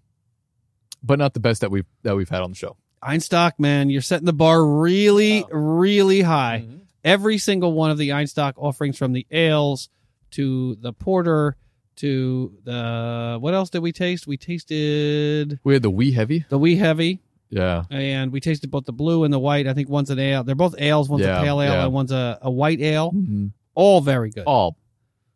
but 1.04 1.18
not 1.20 1.34
the 1.34 1.40
best 1.40 1.62
that 1.62 1.72
we've 1.72 1.86
that 2.04 2.16
we've 2.16 2.30
had 2.30 2.42
on 2.42 2.52
the 2.52 2.56
show. 2.56 2.76
Einstök, 3.04 3.54
man, 3.58 3.90
you're 3.90 4.02
setting 4.02 4.26
the 4.26 4.34
bar 4.34 4.64
really, 4.64 5.44
really 5.52 6.22
high. 6.22 6.64
Mm-hmm. 6.66 6.78
Every 7.04 7.40
single 7.40 7.74
one 7.74 7.90
of 7.90 7.98
the 7.98 8.10
Einstök 8.10 8.54
offerings, 8.58 8.98
from 8.98 9.14
the 9.14 9.26
ales 9.32 9.90
to 10.32 10.76
the 10.76 10.94
porter 10.94 11.56
to 11.98 12.54
the 12.64 13.38
what 13.40 13.54
else 13.54 13.70
did 13.72 13.80
we 13.80 13.92
taste? 13.92 14.28
We 14.28 14.38
tasted 14.38 15.60
We 15.64 15.74
had 15.74 15.82
the 15.82 15.90
wee 15.90 16.12
heavy, 16.12 16.46
the 16.50 16.60
wee 16.60 16.76
heavy, 16.76 17.22
yeah, 17.52 17.84
and 17.92 18.32
we 18.32 18.40
tasted 18.40 18.72
both 18.72 18.86
the 18.86 18.94
blue 18.94 19.24
and 19.24 19.32
the 19.34 19.38
white. 19.40 19.68
I 19.68 19.74
think 19.74 19.90
one's 19.90 20.10
an 20.10 20.18
ale. 20.20 20.44
They're 20.44 20.56
both 20.56 20.74
ales. 20.80 21.10
One's 21.10 21.24
Yeah, 21.24 21.40
a 21.40 21.44
pale 21.44 21.62
ale 21.62 21.72
yeah. 21.74 21.84
and 21.84 21.94
one's 21.94 22.12
a, 22.12 22.40
a 22.42 22.50
white 22.50 22.82
ale. 22.82 23.12
mm-hmm. 23.12 23.48
All 23.76 24.02
very 24.02 24.32
good. 24.32 24.46
all, 24.46 24.78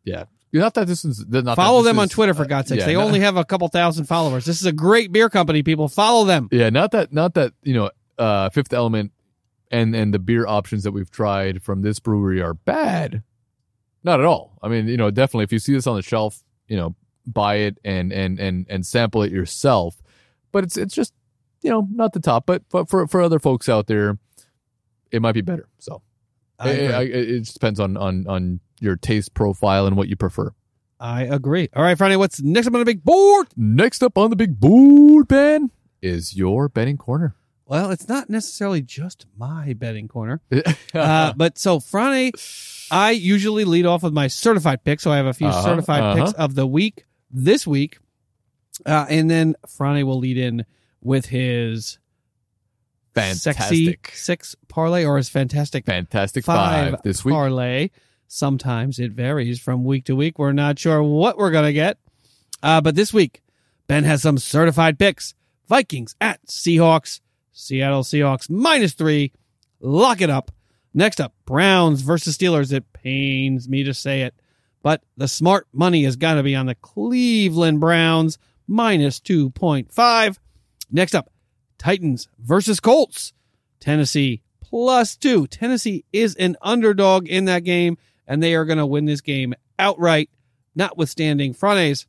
yeah. 0.04 0.24
Not 0.52 0.74
that 0.74 0.86
this 0.86 1.04
is 1.04 1.24
not 1.28 1.54
Follow 1.56 1.82
them 1.82 1.98
on 1.98 2.08
Twitter 2.08 2.32
for 2.32 2.42
uh, 2.44 2.46
God's 2.46 2.68
sakes. 2.70 2.80
yeah, 2.80 2.86
they 2.86 2.94
not- 2.94 3.04
only 3.04 3.20
have 3.20 3.36
a 3.36 3.44
couple 3.44 3.68
thousand 3.68 4.06
followers. 4.06 4.44
This 4.46 4.58
is 4.60 4.66
a 4.66 4.72
great 4.72 5.12
beer 5.12 5.28
company. 5.28 5.62
People 5.62 5.86
follow 5.88 6.24
them. 6.24 6.48
Yeah, 6.50 6.70
not 6.70 6.90
that 6.92 7.12
not 7.12 7.34
that, 7.34 7.52
you 7.62 7.74
know, 7.74 7.90
uh 8.18 8.48
Fifth 8.50 8.72
Element 8.72 9.12
and 9.70 9.94
and 9.94 10.14
the 10.14 10.18
beer 10.18 10.46
options 10.46 10.84
that 10.84 10.92
we've 10.92 11.10
tried 11.10 11.62
from 11.62 11.82
this 11.82 11.98
brewery 11.98 12.40
are 12.40 12.54
bad. 12.54 13.22
Not 14.02 14.20
at 14.20 14.24
all. 14.26 14.58
I 14.62 14.68
mean, 14.68 14.86
you 14.88 14.96
know, 14.96 15.10
definitely 15.10 15.44
if 15.44 15.52
you 15.52 15.58
see 15.58 15.72
this 15.74 15.86
on 15.86 15.96
the 15.96 16.02
shelf, 16.02 16.42
you 16.68 16.76
know, 16.76 16.94
buy 17.26 17.56
it 17.56 17.78
and 17.84 18.12
and 18.12 18.38
and 18.38 18.64
and 18.70 18.86
sample 18.86 19.22
it 19.24 19.32
yourself. 19.32 20.00
But 20.52 20.64
it's 20.64 20.76
it's 20.78 20.94
just, 20.94 21.12
you 21.62 21.70
know, 21.70 21.86
not 21.92 22.12
the 22.12 22.20
top, 22.20 22.46
but 22.46 22.62
but 22.70 22.88
for 22.88 23.06
for 23.06 23.20
other 23.22 23.38
folks 23.38 23.68
out 23.68 23.86
there 23.86 24.18
it 25.12 25.22
might 25.22 25.32
be 25.32 25.40
better. 25.40 25.68
So 25.78 26.02
I 26.58 26.70
it. 26.70 26.90
I- 26.94 27.02
it, 27.02 27.30
it 27.30 27.38
just 27.40 27.54
depends 27.54 27.80
on 27.80 27.96
on 27.96 28.26
on 28.26 28.60
your 28.80 28.96
taste 28.96 29.34
profile 29.34 29.86
and 29.86 29.96
what 29.96 30.08
you 30.08 30.16
prefer. 30.16 30.52
I 30.98 31.22
agree. 31.24 31.68
All 31.74 31.82
right, 31.82 31.96
Friday, 31.96 32.16
what's 32.16 32.40
next 32.42 32.66
up 32.66 32.72
on 32.74 32.80
the 32.80 32.86
big 32.86 33.04
board? 33.04 33.48
Next 33.56 34.02
up 34.02 34.16
on 34.16 34.30
the 34.30 34.36
big 34.36 34.58
board, 34.58 35.28
Ben, 35.28 35.70
is 36.00 36.34
your 36.36 36.68
betting 36.70 36.96
corner. 36.96 37.34
Well, 37.66 37.90
it's 37.90 38.08
not 38.08 38.30
necessarily 38.30 38.80
just 38.80 39.26
my 39.36 39.72
betting 39.74 40.08
corner. 40.08 40.40
Uh, 40.94 41.34
but 41.36 41.58
so 41.58 41.78
Friday, 41.80 42.32
I 42.90 43.10
usually 43.10 43.64
lead 43.66 43.84
off 43.84 44.02
with 44.02 44.14
my 44.14 44.28
certified 44.28 44.82
picks. 44.84 45.02
So 45.02 45.10
I 45.12 45.16
have 45.18 45.26
a 45.26 45.34
few 45.34 45.48
Uh-huh, 45.48 45.62
certified 45.62 46.02
uh-huh. 46.02 46.14
picks 46.26 46.32
of 46.38 46.54
the 46.54 46.66
week 46.66 47.04
this 47.30 47.66
week. 47.66 47.98
Uh, 48.86 49.04
and 49.10 49.30
then 49.30 49.56
Friday 49.68 50.02
will 50.04 50.18
lead 50.18 50.38
in 50.38 50.64
with 51.06 51.26
his 51.26 51.98
sexy 53.14 53.96
six 54.12 54.56
parlay 54.68 55.04
or 55.04 55.16
his 55.16 55.28
fantastic 55.28 55.86
Fantastic 55.86 56.44
five, 56.44 56.92
five, 56.92 57.02
this 57.02 57.24
week. 57.24 57.32
parlay. 57.32 57.90
Sometimes 58.28 58.98
it 58.98 59.12
varies 59.12 59.60
from 59.60 59.84
week 59.84 60.04
to 60.06 60.16
week. 60.16 60.38
We're 60.38 60.52
not 60.52 60.78
sure 60.78 61.02
what 61.02 61.38
we're 61.38 61.52
going 61.52 61.64
to 61.66 61.72
get. 61.72 61.98
Uh, 62.62 62.80
but 62.80 62.96
this 62.96 63.12
week, 63.12 63.42
Ben 63.86 64.04
has 64.04 64.22
some 64.22 64.36
certified 64.36 64.98
picks. 64.98 65.34
Vikings 65.68 66.16
at 66.20 66.44
Seahawks. 66.46 67.20
Seattle 67.52 68.02
Seahawks 68.02 68.50
minus 68.50 68.92
three. 68.92 69.32
Lock 69.80 70.20
it 70.20 70.28
up. 70.28 70.50
Next 70.92 71.20
up, 71.20 71.34
Browns 71.44 72.00
versus 72.02 72.36
Steelers. 72.36 72.72
It 72.72 72.92
pains 72.92 73.68
me 73.68 73.84
to 73.84 73.94
say 73.94 74.22
it, 74.22 74.34
but 74.82 75.02
the 75.16 75.28
smart 75.28 75.66
money 75.72 76.04
has 76.04 76.16
got 76.16 76.34
to 76.34 76.42
be 76.42 76.54
on 76.54 76.66
the 76.66 76.74
Cleveland 76.74 77.80
Browns 77.80 78.38
minus 78.66 79.20
2.5. 79.20 80.38
Next 80.90 81.14
up, 81.14 81.30
Titans 81.78 82.28
versus 82.38 82.80
Colts. 82.80 83.32
Tennessee 83.80 84.42
plus 84.60 85.16
two. 85.16 85.46
Tennessee 85.46 86.04
is 86.12 86.34
an 86.36 86.56
underdog 86.62 87.28
in 87.28 87.44
that 87.46 87.64
game, 87.64 87.98
and 88.26 88.42
they 88.42 88.54
are 88.54 88.64
going 88.64 88.78
to 88.78 88.86
win 88.86 89.04
this 89.04 89.20
game 89.20 89.54
outright, 89.78 90.30
notwithstanding 90.74 91.54
Friday's 91.54 92.06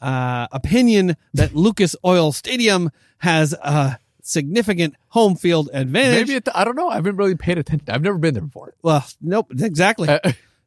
uh, 0.00 0.46
opinion 0.52 1.16
that 1.34 1.54
Lucas 1.54 1.96
Oil 2.04 2.32
Stadium 2.32 2.90
has 3.18 3.52
a 3.54 3.98
significant 4.22 4.94
home 5.08 5.36
field 5.36 5.68
advantage. 5.72 6.28
Maybe 6.28 6.36
it, 6.36 6.48
I 6.54 6.64
don't 6.64 6.76
know. 6.76 6.88
I 6.88 6.94
haven't 6.96 7.16
really 7.16 7.36
paid 7.36 7.58
attention. 7.58 7.88
I've 7.90 8.02
never 8.02 8.18
been 8.18 8.34
there 8.34 8.42
before. 8.42 8.74
well, 8.82 9.04
nope, 9.20 9.52
exactly. 9.58 10.08
Uh, 10.08 10.18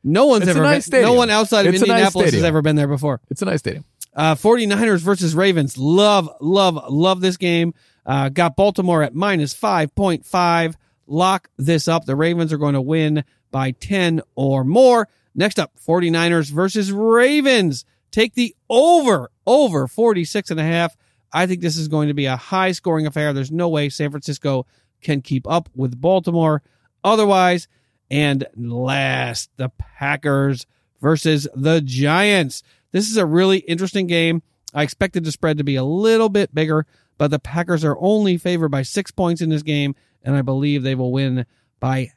no 0.03 0.25
one's 0.25 0.43
it's 0.43 0.49
a 0.49 0.51
ever 0.51 0.63
nice 0.63 0.89
been, 0.89 1.01
no 1.01 1.13
one 1.13 1.29
outside 1.29 1.65
of 1.65 1.73
It's 1.73 1.83
a 1.83 1.87
nice 1.87 1.95
Indianapolis 1.95 2.33
has 2.33 2.43
ever 2.43 2.61
been 2.61 2.75
there 2.75 2.87
before. 2.87 3.19
it's 3.29 3.41
a 3.41 3.45
nice 3.45 3.59
stadium. 3.59 3.83
Uh, 4.17 4.33
49ers 4.33 4.99
versus 5.01 5.35
Ravens. 5.35 5.77
Love, 5.77 6.27
love, 6.41 6.83
love 6.89 7.21
this 7.21 7.37
game. 7.37 7.75
Uh, 8.03 8.29
got 8.29 8.55
Baltimore 8.55 9.03
at 9.03 9.13
minus 9.13 9.53
5.5. 9.53 10.75
Lock 11.05 11.49
this 11.57 11.87
up. 11.87 12.05
The 12.05 12.15
Ravens 12.15 12.51
are 12.51 12.57
going 12.57 12.73
to 12.73 12.81
win 12.81 13.23
by 13.51 13.71
10 13.71 14.21
or 14.35 14.63
more. 14.63 15.07
Next 15.35 15.59
up, 15.59 15.73
49ers 15.85 16.49
versus 16.49 16.91
Ravens. 16.91 17.85
Take 18.09 18.33
the 18.33 18.55
over, 18.69 19.29
over 19.45 19.87
46 19.87 20.49
and 20.49 20.59
a 20.59 20.63
half. 20.63 20.97
I 21.31 21.45
think 21.45 21.61
this 21.61 21.77
is 21.77 21.87
going 21.87 22.07
to 22.07 22.15
be 22.15 22.25
a 22.25 22.37
high 22.37 22.71
scoring 22.71 23.05
affair. 23.05 23.33
There's 23.33 23.51
no 23.51 23.69
way 23.69 23.89
San 23.89 24.09
Francisco 24.09 24.65
can 25.01 25.21
keep 25.21 25.47
up 25.47 25.69
with 25.75 26.01
Baltimore 26.01 26.63
otherwise. 27.03 27.67
And 28.09 28.47
last, 28.55 29.51
the 29.57 29.69
Packers 29.69 30.65
versus 31.01 31.47
the 31.53 31.81
Giants. 31.81 32.63
This 32.91 33.09
is 33.09 33.17
a 33.17 33.25
really 33.25 33.59
interesting 33.59 34.07
game. 34.07 34.41
I 34.73 34.83
expected 34.83 35.23
the 35.23 35.31
spread 35.31 35.57
to 35.57 35.63
be 35.63 35.75
a 35.75 35.83
little 35.83 36.29
bit 36.29 36.53
bigger, 36.53 36.85
but 37.17 37.31
the 37.31 37.39
Packers 37.39 37.83
are 37.83 37.97
only 37.99 38.37
favored 38.37 38.69
by 38.69 38.81
six 38.81 39.11
points 39.11 39.41
in 39.41 39.49
this 39.49 39.63
game, 39.63 39.95
and 40.23 40.35
I 40.35 40.41
believe 40.41 40.83
they 40.83 40.95
will 40.95 41.11
win 41.11 41.45
by 41.79 42.11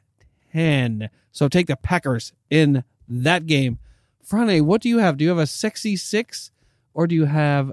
10. 0.53 1.09
So 1.31 1.47
take 1.47 1.67
the 1.67 1.75
Packers 1.75 2.33
in 2.49 2.83
that 3.07 3.45
game. 3.45 3.79
Frane, 4.23 4.65
what 4.65 4.81
do 4.81 4.89
you 4.89 4.99
have? 4.99 5.17
Do 5.17 5.23
you 5.23 5.29
have 5.29 5.37
a 5.37 5.47
sexy 5.47 5.95
six 5.95 6.51
or 6.93 7.07
do 7.07 7.15
you 7.15 7.25
have 7.25 7.71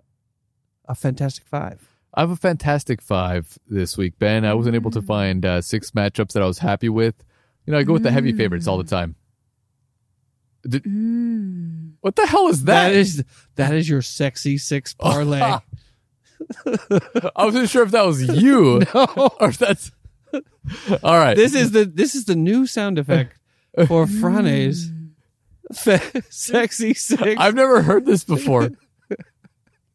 a 0.89 0.95
fantastic 0.95 1.45
five? 1.45 1.89
I 2.15 2.21
have 2.21 2.31
a 2.31 2.37
fantastic 2.37 3.03
five 3.03 3.59
this 3.69 3.97
week, 3.97 4.19
Ben. 4.19 4.45
I 4.45 4.55
wasn't 4.55 4.75
able 4.75 4.91
to 4.93 5.03
find 5.03 5.45
uh, 5.45 5.61
six 5.61 5.91
matchups 5.93 6.33
that 6.33 6.43
I 6.43 6.47
was 6.47 6.59
happy 6.59 6.89
with. 6.89 7.23
You 7.67 7.73
know, 7.73 7.79
I 7.79 7.83
go 7.83 7.93
with 7.93 8.03
the 8.03 8.11
heavy 8.11 8.33
favorites 8.33 8.67
all 8.67 8.79
the 8.79 8.85
time. 8.85 9.15
Did- 10.67 10.85
mm. 10.85 11.93
What 12.01 12.17
the 12.17 12.27
hell 12.27 12.49
is 12.49 12.65
that? 12.65 12.89
that 12.89 12.93
is 12.95 13.25
that 13.57 13.75
is 13.75 13.89
your 13.89 14.03
sexy 14.03 14.59
six 14.59 14.95
parlay. 14.99 15.41
I 15.41 15.61
wasn't 17.45 17.69
sure 17.69 17.83
if 17.83 17.91
that 17.91 18.07
was 18.07 18.23
you 18.43 18.83
or 18.95 19.49
if 19.49 19.59
that's. 19.59 19.91
All 21.03 21.17
right. 21.17 21.37
this 21.37 21.55
is 21.55 21.71
the 21.71 21.85
this 21.85 22.15
is 22.15 22.27
the 22.27 22.37
new 22.37 22.67
sound 22.67 22.99
effect 22.99 23.39
for 23.87 24.07
Frane's 24.07 24.91
fe- 25.73 25.99
mm. 25.99 26.25
sexy 26.33 26.95
six. 26.95 27.35
I've 27.39 27.55
never 27.55 27.83
heard 27.83 28.05
this 28.07 28.25
before. 28.25 28.71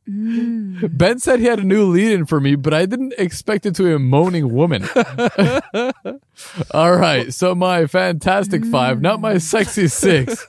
Mm. 0.09 0.97
Ben 0.97 1.19
said 1.19 1.39
he 1.39 1.45
had 1.45 1.59
a 1.59 1.63
new 1.63 1.85
lead 1.85 2.11
in 2.11 2.25
for 2.25 2.41
me, 2.41 2.55
but 2.55 2.73
I 2.73 2.85
didn't 2.85 3.13
expect 3.17 3.65
it 3.65 3.75
to 3.75 3.83
be 3.83 3.93
a 3.93 3.99
moaning 3.99 4.53
woman. 4.53 4.87
All 6.71 6.97
right. 6.97 7.33
So 7.33 7.55
my 7.55 7.87
fantastic 7.87 8.65
five, 8.65 9.01
not 9.01 9.21
my 9.21 9.35
mm. 9.35 9.41
sexy 9.41 9.87
six, 9.87 10.45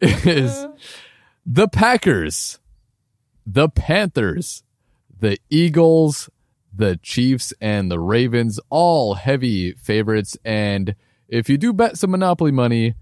is 0.00 0.66
the 1.46 1.68
Packers, 1.68 2.58
the 3.46 3.68
Panthers, 3.68 4.64
the 5.16 5.38
Eagles, 5.48 6.28
the 6.74 6.96
Chiefs, 7.02 7.54
and 7.60 7.90
the 7.90 8.00
Ravens, 8.00 8.58
all 8.68 9.14
heavy 9.14 9.72
favorites. 9.74 10.36
And 10.44 10.96
if 11.28 11.48
you 11.48 11.56
do 11.56 11.72
bet 11.72 11.98
some 11.98 12.10
Monopoly 12.10 12.52
money, 12.52 12.94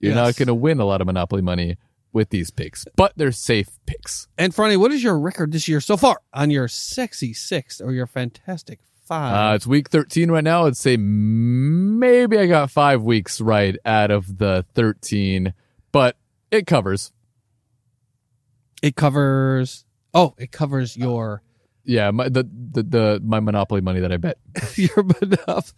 you're 0.00 0.14
not 0.14 0.36
going 0.36 0.48
to 0.48 0.54
win 0.54 0.80
a 0.80 0.84
lot 0.84 1.00
of 1.00 1.06
Monopoly 1.06 1.42
money 1.42 1.76
with 2.12 2.30
these 2.30 2.50
picks, 2.50 2.84
but 2.96 3.12
they're 3.16 3.32
safe 3.32 3.68
picks. 3.86 4.28
and 4.38 4.54
Frane, 4.54 4.78
what 4.80 4.92
is 4.92 5.02
your 5.02 5.18
record 5.18 5.52
this 5.52 5.68
year 5.68 5.80
so 5.80 5.96
far 5.96 6.20
on 6.32 6.50
your 6.50 6.68
sexy 6.68 7.32
six 7.34 7.80
or 7.80 7.92
your 7.92 8.06
fantastic 8.06 8.80
five? 9.04 9.52
Uh, 9.52 9.54
it's 9.54 9.66
week 9.66 9.90
13 9.90 10.30
right 10.30 10.44
now. 10.44 10.66
I'd 10.66 10.76
say 10.76 10.96
maybe 10.96 12.38
I 12.38 12.46
got 12.46 12.70
five 12.70 13.02
weeks 13.02 13.40
right 13.40 13.76
out 13.84 14.10
of 14.10 14.38
the 14.38 14.64
13, 14.74 15.52
but 15.92 16.16
it 16.50 16.66
covers. 16.66 17.12
it 18.82 18.96
covers. 18.96 19.84
Oh, 20.14 20.34
it 20.38 20.50
covers 20.52 20.96
your 20.96 21.42
Yeah, 21.84 22.10
my, 22.10 22.28
the, 22.28 22.48
the 22.72 22.82
the 22.82 23.20
my 23.22 23.40
Monopoly 23.40 23.80
money 23.82 24.00
that 24.00 24.12
I 24.12 24.16
bet. 24.16 24.38
your 24.76 25.04
enough. 25.20 25.74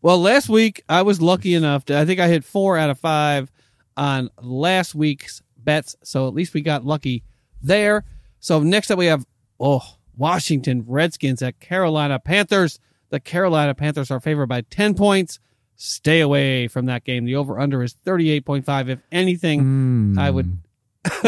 Well, 0.00 0.18
last 0.20 0.48
week 0.48 0.82
I 0.88 1.02
was 1.02 1.20
lucky 1.20 1.54
enough 1.54 1.84
to. 1.86 1.98
I 1.98 2.06
think 2.06 2.18
I 2.18 2.28
hit 2.28 2.44
four 2.44 2.78
out 2.78 2.88
of 2.90 2.98
five 2.98 3.52
on 3.96 4.30
last 4.40 4.94
week's 4.94 5.42
bets, 5.64 5.96
so 6.02 6.28
at 6.28 6.34
least 6.34 6.54
we 6.54 6.60
got 6.60 6.84
lucky 6.84 7.22
there. 7.62 8.04
So 8.40 8.60
next 8.60 8.90
up 8.90 8.98
we 8.98 9.06
have 9.06 9.26
oh 9.60 9.96
Washington 10.16 10.84
Redskins 10.86 11.42
at 11.42 11.60
Carolina 11.60 12.18
Panthers. 12.18 12.78
The 13.10 13.20
Carolina 13.20 13.74
Panthers 13.74 14.10
are 14.10 14.20
favored 14.20 14.48
by 14.48 14.62
ten 14.62 14.94
points. 14.94 15.38
Stay 15.76 16.20
away 16.20 16.68
from 16.68 16.86
that 16.86 17.04
game. 17.04 17.24
The 17.24 17.36
over 17.36 17.58
under 17.58 17.82
is 17.82 17.92
thirty 17.92 18.30
eight 18.30 18.44
point 18.44 18.64
five. 18.64 18.88
If 18.88 19.00
anything, 19.10 19.60
hmm. 19.60 20.18
I 20.18 20.30
would. 20.30 20.58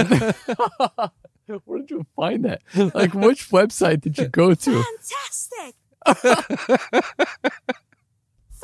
Where 1.65 1.79
did 1.79 1.91
you 1.91 2.07
find 2.17 2.45
that? 2.47 2.63
Like, 2.95 3.13
which 3.13 3.51
website 3.51 4.01
did 4.01 4.17
you 4.17 4.29
go 4.29 4.55
to? 4.55 4.83
Fantastic. 4.83 5.75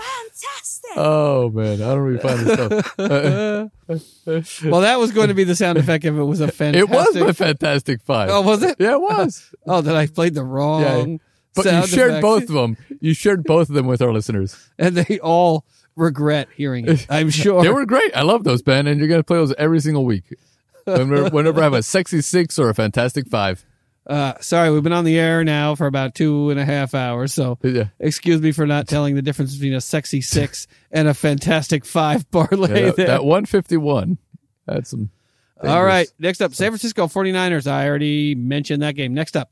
Fantastic. 0.01 0.91
Oh 0.97 1.51
man, 1.51 1.75
I 1.83 1.95
don't 1.95 1.99
really 2.01 2.19
find 2.19 2.41
this 2.41 2.55
stuff. 2.55 2.95
Well, 4.65 4.81
that 4.83 4.99
was 4.99 5.11
going 5.13 5.29
to 5.29 5.35
be 5.35 5.45
the 5.45 5.57
sound 5.57 5.77
effect 5.79 6.05
if 6.05 6.15
it 6.15 6.23
was 6.23 6.41
a 6.41 6.49
fantastic. 6.49 6.89
it 6.91 6.95
was 6.95 7.15
my 7.17 7.33
Fantastic 7.33 8.01
Five. 8.03 8.31
Oh, 8.31 8.41
was 8.43 8.63
it? 8.63 8.77
Yeah, 8.79 8.93
it 8.95 9.01
was. 9.01 9.53
Oh, 9.67 9.81
that 9.81 9.97
I 9.97 10.07
played 10.07 10.35
the 10.35 10.45
wrong. 10.45 10.83
Yeah. 10.83 11.17
But 11.55 11.65
you 11.65 11.71
sound 11.73 11.89
shared 11.89 12.11
effect. 12.11 12.23
both 12.23 12.43
of 12.45 12.51
them. 12.51 12.77
You 13.01 13.13
shared 13.15 13.45
both 13.45 13.69
of 13.69 13.75
them 13.75 13.87
with 13.87 14.01
our 14.01 14.13
listeners. 14.13 14.71
and 14.79 14.97
they 14.97 15.19
all 15.19 15.65
regret 15.97 16.49
hearing 16.57 16.89
it. 16.89 17.07
I'm 17.11 17.31
sure. 17.31 17.63
They 17.63 17.71
were 17.71 17.85
great. 17.87 18.17
I 18.17 18.23
love 18.23 18.45
those, 18.45 18.63
Ben, 18.63 18.87
and 18.87 18.99
you're 19.01 19.09
gonna 19.09 19.25
play 19.25 19.39
those 19.39 19.53
every 19.55 19.81
single 19.81 20.05
week. 20.05 20.25
Whenever, 20.85 21.29
whenever 21.31 21.61
I 21.61 21.65
have 21.65 21.73
a 21.75 21.83
sexy 21.83 22.21
six 22.23 22.59
or 22.59 22.69
a 22.71 22.75
fantastic 22.75 23.29
five. 23.29 23.65
Uh, 24.11 24.35
sorry, 24.41 24.71
we've 24.71 24.83
been 24.83 24.93
on 24.93 25.05
the 25.05 25.19
air 25.19 25.45
now 25.45 25.75
for 25.75 25.87
about 25.87 26.15
two 26.15 26.51
and 26.51 26.59
a 26.61 26.65
half 26.65 26.95
hours, 26.95 27.33
so 27.33 27.59
Yeah. 27.63 27.89
excuse 27.99 28.41
me 28.43 28.53
for 28.53 28.67
not 28.67 28.89
telling 28.89 29.15
the 29.15 29.23
difference 29.23 29.55
between 29.55 29.73
a 29.75 29.81
sexy 29.81 30.21
six 30.21 30.67
and 30.91 31.09
a 31.09 31.15
fantastic 31.15 31.85
five 31.85 32.31
parlay. 32.31 32.87
Yeah, 32.87 32.91
that, 32.91 33.07
that 33.07 33.25
151 33.25 34.19
had 34.69 34.87
some. 34.87 35.11
all 35.63 35.85
right, 35.85 36.09
next 36.19 36.41
up, 36.41 36.55
San 36.55 36.71
Francisco 36.71 37.07
49ers. 37.07 37.67
I 37.71 37.87
already 37.89 38.35
mentioned 38.35 38.83
that 38.83 38.97
game. 38.97 39.15
Next 39.15 39.37
up, 39.37 39.51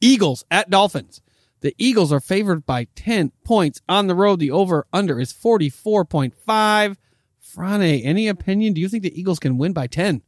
Eagles 0.00 0.44
at 0.50 0.70
Dolphins. 0.70 1.20
The 1.60 1.74
Eagles 1.76 2.12
are 2.12 2.20
favored 2.20 2.64
by 2.64 2.86
10 2.94 3.32
points 3.44 3.82
on 3.88 4.06
the 4.06 4.14
road. 4.14 4.38
The 4.38 4.52
over 4.52 4.86
under 4.92 5.18
is 5.20 5.32
44.5. 5.32 6.96
Frane, 7.40 8.04
any 8.04 8.28
opinion? 8.28 8.74
Do 8.74 8.80
you 8.80 8.88
think 8.88 9.02
the 9.02 9.18
Eagles 9.18 9.38
can 9.40 9.58
win 9.58 9.72
by 9.72 9.88
10? 9.88 10.22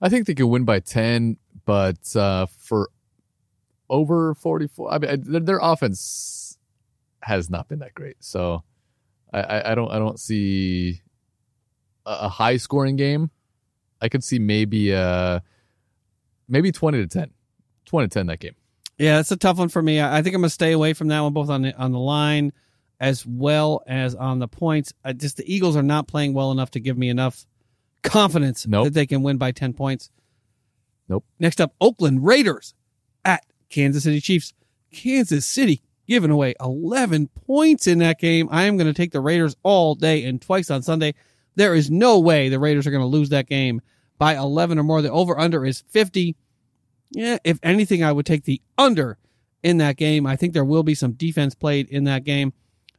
I 0.00 0.08
think 0.10 0.26
they 0.26 0.34
can 0.34 0.48
win 0.50 0.64
by 0.64 0.80
10, 0.80 1.38
but 1.66 2.16
uh, 2.16 2.46
for 2.46 2.88
over 3.90 4.34
44, 4.34 4.94
I 4.94 4.98
mean, 4.98 5.22
their, 5.30 5.40
their 5.40 5.58
offense 5.60 6.56
has 7.20 7.50
not 7.50 7.68
been 7.68 7.80
that 7.80 7.94
great. 7.94 8.16
So 8.20 8.62
I, 9.32 9.40
I, 9.40 9.72
I 9.72 9.74
don't 9.74 9.90
I 9.90 9.98
don't 9.98 10.18
see 10.18 11.02
a, 12.06 12.10
a 12.22 12.28
high 12.28 12.56
scoring 12.56 12.96
game. 12.96 13.30
I 14.00 14.08
could 14.08 14.24
see 14.24 14.38
maybe 14.38 14.94
uh 14.94 15.40
maybe 16.48 16.72
20 16.72 16.98
to 16.98 17.06
10. 17.06 17.30
20 17.86 18.08
to 18.08 18.14
10 18.14 18.26
that 18.26 18.40
game. 18.40 18.54
Yeah, 18.98 19.16
that's 19.16 19.30
a 19.32 19.36
tough 19.36 19.58
one 19.58 19.68
for 19.68 19.82
me. 19.82 20.00
I 20.00 20.22
think 20.22 20.34
I'm 20.34 20.40
gonna 20.40 20.50
stay 20.50 20.72
away 20.72 20.94
from 20.94 21.08
that 21.08 21.20
one, 21.20 21.32
both 21.32 21.50
on 21.50 21.62
the 21.62 21.74
on 21.76 21.92
the 21.92 21.98
line 21.98 22.52
as 22.98 23.26
well 23.26 23.82
as 23.86 24.14
on 24.14 24.38
the 24.38 24.48
points. 24.48 24.92
I 25.04 25.12
just 25.12 25.36
the 25.36 25.52
Eagles 25.52 25.76
are 25.76 25.82
not 25.82 26.08
playing 26.08 26.32
well 26.32 26.50
enough 26.52 26.70
to 26.72 26.80
give 26.80 26.96
me 26.96 27.08
enough 27.08 27.44
confidence 28.02 28.66
Nope. 28.66 28.84
that 28.84 28.94
they 28.94 29.06
can 29.06 29.22
win 29.22 29.36
by 29.36 29.50
ten 29.52 29.72
points. 29.72 30.10
Nope. 31.08 31.24
Next 31.38 31.60
up, 31.60 31.74
Oakland 31.80 32.24
Raiders 32.24 32.74
at 33.24 33.44
Kansas 33.68 34.04
City 34.04 34.20
Chiefs. 34.20 34.52
Kansas 34.92 35.46
City 35.46 35.82
giving 36.06 36.30
away 36.30 36.54
11 36.60 37.28
points 37.46 37.86
in 37.86 37.98
that 37.98 38.18
game. 38.18 38.48
I 38.50 38.64
am 38.64 38.76
going 38.76 38.86
to 38.86 38.94
take 38.94 39.12
the 39.12 39.20
Raiders 39.20 39.56
all 39.62 39.94
day 39.94 40.24
and 40.24 40.40
twice 40.40 40.70
on 40.70 40.82
Sunday. 40.82 41.14
There 41.54 41.74
is 41.74 41.90
no 41.90 42.18
way 42.18 42.48
the 42.48 42.58
Raiders 42.58 42.86
are 42.86 42.90
going 42.90 43.02
to 43.02 43.06
lose 43.06 43.30
that 43.30 43.48
game 43.48 43.80
by 44.18 44.36
11 44.36 44.78
or 44.78 44.82
more. 44.82 45.02
The 45.02 45.10
over 45.10 45.38
under 45.38 45.64
is 45.64 45.82
50. 45.88 46.36
Yeah, 47.10 47.38
if 47.44 47.58
anything, 47.62 48.04
I 48.04 48.12
would 48.12 48.26
take 48.26 48.44
the 48.44 48.60
under 48.78 49.18
in 49.62 49.78
that 49.78 49.96
game. 49.96 50.26
I 50.26 50.36
think 50.36 50.52
there 50.52 50.64
will 50.64 50.82
be 50.82 50.94
some 50.94 51.12
defense 51.12 51.54
played 51.54 51.88
in 51.88 52.04
that 52.04 52.24
game. 52.24 52.52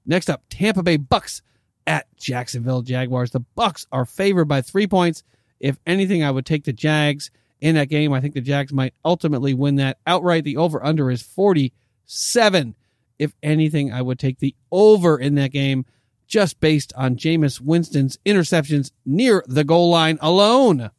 Next 0.06 0.30
up, 0.30 0.44
Tampa 0.50 0.84
Bay 0.84 0.98
Bucks 0.98 1.42
at 1.86 2.08
Jacksonville 2.18 2.82
Jaguars. 2.82 3.32
The 3.32 3.42
Bucks 3.56 3.86
are 3.92 4.06
favored 4.06 4.46
by 4.46 4.62
three 4.62 4.88
points. 4.88 5.24
If 5.60 5.80
anything, 5.86 6.24
I 6.24 6.32
would 6.32 6.46
take 6.46 6.64
the 6.64 6.74
Jags 6.74 7.32
in 7.62 7.76
that 7.76 7.90
game. 7.90 8.14
I 8.14 8.22
think 8.22 8.34
the 8.34 8.42
Jags 8.42 8.74
might 8.74 8.94
ultimately 9.04 9.54
win 9.54 9.76
that 9.76 9.98
outright. 10.06 10.44
The 10.44 10.58
over 10.58 10.84
under 10.84 11.10
is 11.10 11.22
47. 11.22 12.76
If 13.20 13.34
anything, 13.42 13.92
I 13.92 14.02
would 14.02 14.20
take 14.20 14.40
the 14.40 14.56
over 14.72 15.18
in 15.18 15.36
that 15.36 15.52
game 15.52 15.86
just 16.28 16.60
based 16.60 16.94
on 16.96 17.16
Jameis 17.16 17.62
Winston's 17.62 18.18
interceptions 18.26 18.92
near 19.06 19.44
the 19.48 19.64
goal 19.64 19.90
line 19.90 20.18
alone. 20.22 20.92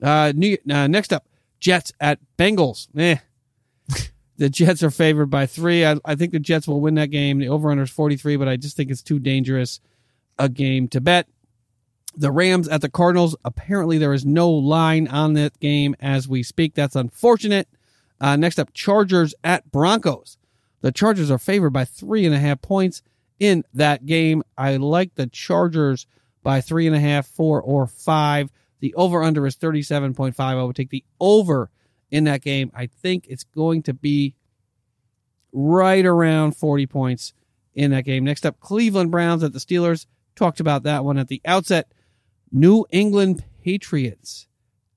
Uh, 0.00 0.32
new, 0.34 0.56
uh, 0.70 0.86
next 0.86 1.12
up, 1.12 1.26
Jets 1.58 1.92
at 2.00 2.18
Bengals. 2.38 2.88
Eh. 2.96 3.16
the 4.38 4.48
Jets 4.48 4.82
are 4.82 4.90
favored 4.90 5.26
by 5.26 5.46
three. 5.46 5.84
I, 5.84 5.96
I 6.04 6.14
think 6.14 6.32
the 6.32 6.38
Jets 6.38 6.66
will 6.66 6.80
win 6.80 6.94
that 6.94 7.10
game. 7.10 7.38
The 7.38 7.48
over 7.48 7.70
under 7.70 7.82
is 7.82 7.90
43, 7.90 8.36
but 8.36 8.48
I 8.48 8.56
just 8.56 8.76
think 8.76 8.90
it's 8.90 9.02
too 9.02 9.18
dangerous 9.18 9.80
a 10.38 10.48
game 10.48 10.88
to 10.88 11.00
bet. 11.00 11.28
The 12.16 12.32
Rams 12.32 12.68
at 12.68 12.80
the 12.80 12.90
Cardinals. 12.90 13.36
Apparently, 13.44 13.98
there 13.98 14.12
is 14.12 14.24
no 14.24 14.50
line 14.50 15.08
on 15.08 15.34
that 15.34 15.58
game 15.60 15.94
as 16.00 16.28
we 16.28 16.42
speak. 16.42 16.74
That's 16.74 16.96
unfortunate. 16.96 17.68
Uh, 18.20 18.36
next 18.36 18.58
up, 18.58 18.72
Chargers 18.74 19.34
at 19.42 19.70
Broncos. 19.70 20.36
The 20.82 20.92
Chargers 20.92 21.30
are 21.30 21.38
favored 21.38 21.70
by 21.70 21.84
three 21.84 22.26
and 22.26 22.34
a 22.34 22.38
half 22.38 22.60
points 22.62 23.02
in 23.38 23.64
that 23.74 24.06
game. 24.06 24.42
I 24.56 24.76
like 24.76 25.14
the 25.14 25.26
Chargers 25.26 26.06
by 26.42 26.60
three 26.60 26.86
and 26.86 26.96
a 26.96 27.00
half, 27.00 27.26
four, 27.26 27.60
or 27.60 27.86
five. 27.86 28.50
The 28.80 28.94
over 28.94 29.22
under 29.22 29.46
is 29.46 29.56
37.5. 29.56 30.34
I 30.38 30.62
would 30.62 30.76
take 30.76 30.90
the 30.90 31.04
over 31.20 31.70
in 32.10 32.24
that 32.24 32.42
game. 32.42 32.72
I 32.74 32.86
think 32.86 33.26
it's 33.28 33.44
going 33.44 33.82
to 33.84 33.94
be 33.94 34.34
right 35.52 36.04
around 36.04 36.56
40 36.56 36.86
points 36.86 37.34
in 37.74 37.90
that 37.90 38.04
game. 38.04 38.24
Next 38.24 38.46
up, 38.46 38.60
Cleveland 38.60 39.10
Browns 39.10 39.42
at 39.42 39.52
the 39.52 39.58
Steelers. 39.58 40.06
Talked 40.36 40.60
about 40.60 40.84
that 40.84 41.04
one 41.04 41.18
at 41.18 41.28
the 41.28 41.42
outset. 41.44 41.92
New 42.52 42.84
England 42.90 43.44
Patriots 43.62 44.48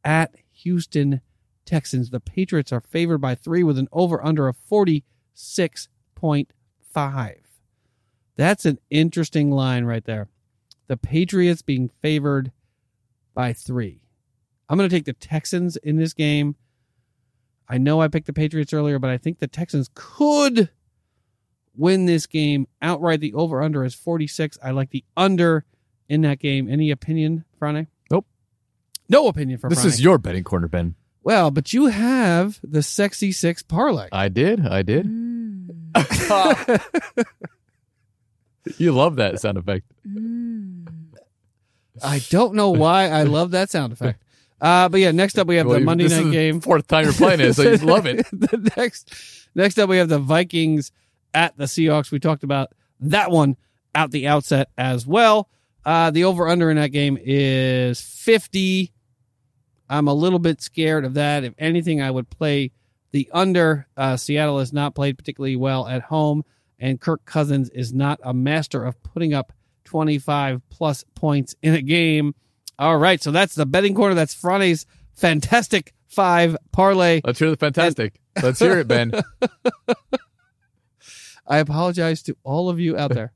at 0.04 0.34
Houston 0.52 1.22
Texans. 1.66 2.10
The 2.10 2.20
Patriots 2.20 2.72
are 2.72 2.82
favored 2.82 3.20
by 3.20 3.36
three 3.36 3.64
with 3.64 3.78
an 3.78 3.88
over 3.92 4.26
under 4.26 4.48
of 4.48 4.58
46.5. 4.72 7.36
That's 8.36 8.66
an 8.66 8.80
interesting 8.90 9.52
line 9.52 9.86
right 9.86 10.04
there. 10.04 10.30
The 10.88 10.98
Patriots 10.98 11.62
being 11.62 11.90
favored 12.02 12.52
by 13.34 13.54
three. 13.54 14.02
I'm 14.68 14.78
going 14.78 14.90
to 14.90 14.96
take 14.96 15.06
the 15.06 15.14
Texans 15.14 15.78
in 15.78 15.98
this 15.98 16.14
game. 16.14 16.56
I 17.70 17.78
know 17.78 18.02
I 18.02 18.08
picked 18.08 18.28
the 18.28 18.34
Patriots 18.34 18.74
earlier, 18.74 19.00
but 19.00 19.10
I 19.10 19.18
think 19.18 19.40
the 19.40 19.48
Texans 19.48 19.90
could 19.94 20.70
win 21.76 22.06
this 22.06 22.26
game 22.26 22.68
outright. 22.82 23.20
The 23.20 23.34
over 23.34 23.62
under 23.62 23.84
is 23.84 23.94
46. 23.94 24.58
I 24.64 24.72
like 24.72 24.90
the 24.90 25.06
under 25.16 25.66
in 26.10 26.22
that 26.22 26.40
game. 26.40 26.70
Any 26.70 26.92
opinion, 26.92 27.46
Frane? 27.60 27.88
Nope. 28.12 28.26
No 29.10 29.28
opinion 29.28 29.60
for 29.60 29.70
This 29.70 29.86
is 29.86 30.02
your 30.02 30.18
betting 30.18 30.44
corner, 30.44 30.68
Ben. 30.68 30.96
well, 31.24 31.52
but 31.52 31.74
you 31.74 31.88
have 31.88 32.60
the 32.64 32.84
sexy 32.84 33.32
six 33.32 33.62
parlay. 33.64 34.10
I 34.12 34.30
did. 34.30 34.66
I 34.66 34.82
did. 34.82 35.06
you 38.78 38.92
love 38.92 39.18
that 39.18 39.40
sound 39.40 39.58
effect. 39.58 39.86
I 42.04 42.20
don't 42.30 42.56
know 42.56 42.72
why 42.72 43.10
I 43.10 43.24
love 43.24 43.52
that 43.52 43.70
sound 43.70 43.94
effect. 43.94 44.22
Uh, 44.60 44.90
but 44.90 45.00
yeah, 45.00 45.12
next 45.12 45.38
up 45.38 45.48
we 45.48 45.58
have 45.58 45.68
Well, 45.68 45.80
the 45.80 45.86
Monday 45.86 46.08
night 46.08 46.32
game. 46.32 46.62
Fourth 46.62 46.88
time 46.88 47.04
you're 47.04 47.14
playing 47.14 47.42
it, 47.42 47.54
so 47.54 47.64
you 47.64 47.78
love 47.78 48.06
it. 48.06 48.26
the 48.32 48.72
next 48.78 49.14
next 49.54 49.78
up 49.78 49.90
we 49.90 49.98
have 49.98 50.10
the 50.10 50.20
Vikings 50.20 50.92
at 51.34 51.58
the 51.58 51.66
Seahawks. 51.66 52.12
We 52.12 52.20
talked 52.20 52.44
about 52.44 52.72
that 53.02 53.30
one 53.30 53.58
at 53.94 54.12
the 54.12 54.28
outset 54.28 54.70
as 54.78 55.06
well. 55.06 55.50
Uh, 55.86 56.12
the 56.12 56.24
over 56.24 56.48
under 56.48 56.70
in 56.70 56.78
that 56.78 56.92
game 56.92 57.18
is 57.22 58.00
50. 58.02 58.92
I'm 59.90 60.08
a 60.08 60.14
little 60.14 60.40
bit 60.40 60.62
scared 60.62 61.06
of 61.06 61.16
that. 61.16 61.44
If 61.44 61.54
anything, 61.58 62.02
I 62.02 62.10
would 62.10 62.30
play 62.30 62.72
the 63.12 63.30
under. 63.34 63.88
Uh, 63.96 64.18
Seattle 64.18 64.60
has 64.60 64.74
not 64.74 64.96
played 64.96 65.18
particularly 65.18 65.56
well 65.56 65.88
at 65.88 66.04
home, 66.04 66.44
and 66.80 67.00
Kirk 67.00 67.26
Cousins 67.26 67.70
is 67.70 67.94
not 67.94 68.20
a 68.24 68.34
master 68.34 68.84
of 68.84 69.02
putting 69.04 69.34
up 69.34 69.54
25 69.86 70.62
plus 70.70 71.04
points 71.16 71.56
in 71.62 71.74
a 71.76 71.82
game. 71.82 72.34
All 72.80 72.98
right, 72.98 73.22
so 73.22 73.32
that's 73.32 73.56
the 73.56 73.66
betting 73.66 73.94
corner. 73.94 74.16
That's 74.16 74.34
Friday's 74.34 74.86
fantastic 75.14 75.94
five 76.08 76.58
parlay. 76.72 77.22
Let's 77.24 77.40
hear 77.40 77.52
the 77.52 77.58
fantastic. 77.58 78.20
Let's 78.42 78.60
hear 78.60 78.80
it, 78.80 78.88
Ben. 78.88 79.12
I 81.48 81.58
apologize 81.58 82.24
to 82.24 82.38
all 82.44 82.70
of 82.70 82.80
you 82.80 82.98
out 82.98 83.14
there. 83.14 83.34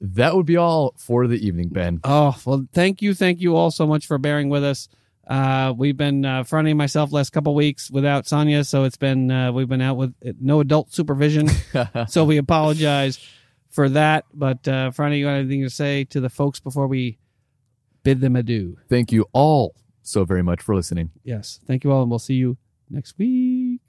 that 0.00 0.34
would 0.34 0.46
be 0.46 0.56
all 0.56 0.94
for 0.96 1.26
the 1.26 1.46
evening, 1.46 1.68
Ben. 1.68 2.00
Oh, 2.04 2.36
well, 2.44 2.66
thank 2.72 3.02
you. 3.02 3.14
Thank 3.14 3.40
you 3.40 3.54
all 3.56 3.70
so 3.70 3.86
much 3.86 4.06
for 4.06 4.18
bearing 4.18 4.48
with 4.48 4.64
us. 4.64 4.88
Uh, 5.26 5.72
we've 5.76 5.96
been, 5.96 6.24
uh, 6.24 6.42
and 6.50 6.78
myself 6.78 7.12
last 7.12 7.30
couple 7.30 7.54
weeks 7.54 7.90
without 7.90 8.26
Sonia. 8.26 8.64
So 8.64 8.84
it's 8.84 8.96
been, 8.96 9.30
uh, 9.30 9.52
we've 9.52 9.68
been 9.68 9.82
out 9.82 9.96
with 9.96 10.14
no 10.40 10.60
adult 10.60 10.92
supervision. 10.92 11.48
so 12.08 12.24
we 12.24 12.38
apologize 12.38 13.24
for 13.68 13.88
that. 13.90 14.24
But, 14.34 14.66
uh, 14.66 14.90
Friday, 14.90 15.18
you 15.18 15.26
got 15.26 15.34
anything 15.34 15.62
to 15.62 15.70
say 15.70 16.04
to 16.04 16.20
the 16.20 16.30
folks 16.30 16.58
before 16.58 16.88
we 16.88 17.18
bid 18.02 18.20
them 18.20 18.36
adieu. 18.36 18.78
Thank 18.88 19.12
you 19.12 19.26
all 19.32 19.74
so 20.02 20.24
very 20.24 20.42
much 20.42 20.62
for 20.62 20.74
listening. 20.74 21.10
Yes. 21.24 21.60
Thank 21.66 21.84
you 21.84 21.92
all, 21.92 22.02
and 22.02 22.10
we'll 22.10 22.18
see 22.18 22.34
you 22.34 22.56
next 22.88 23.16
week. 23.18 23.80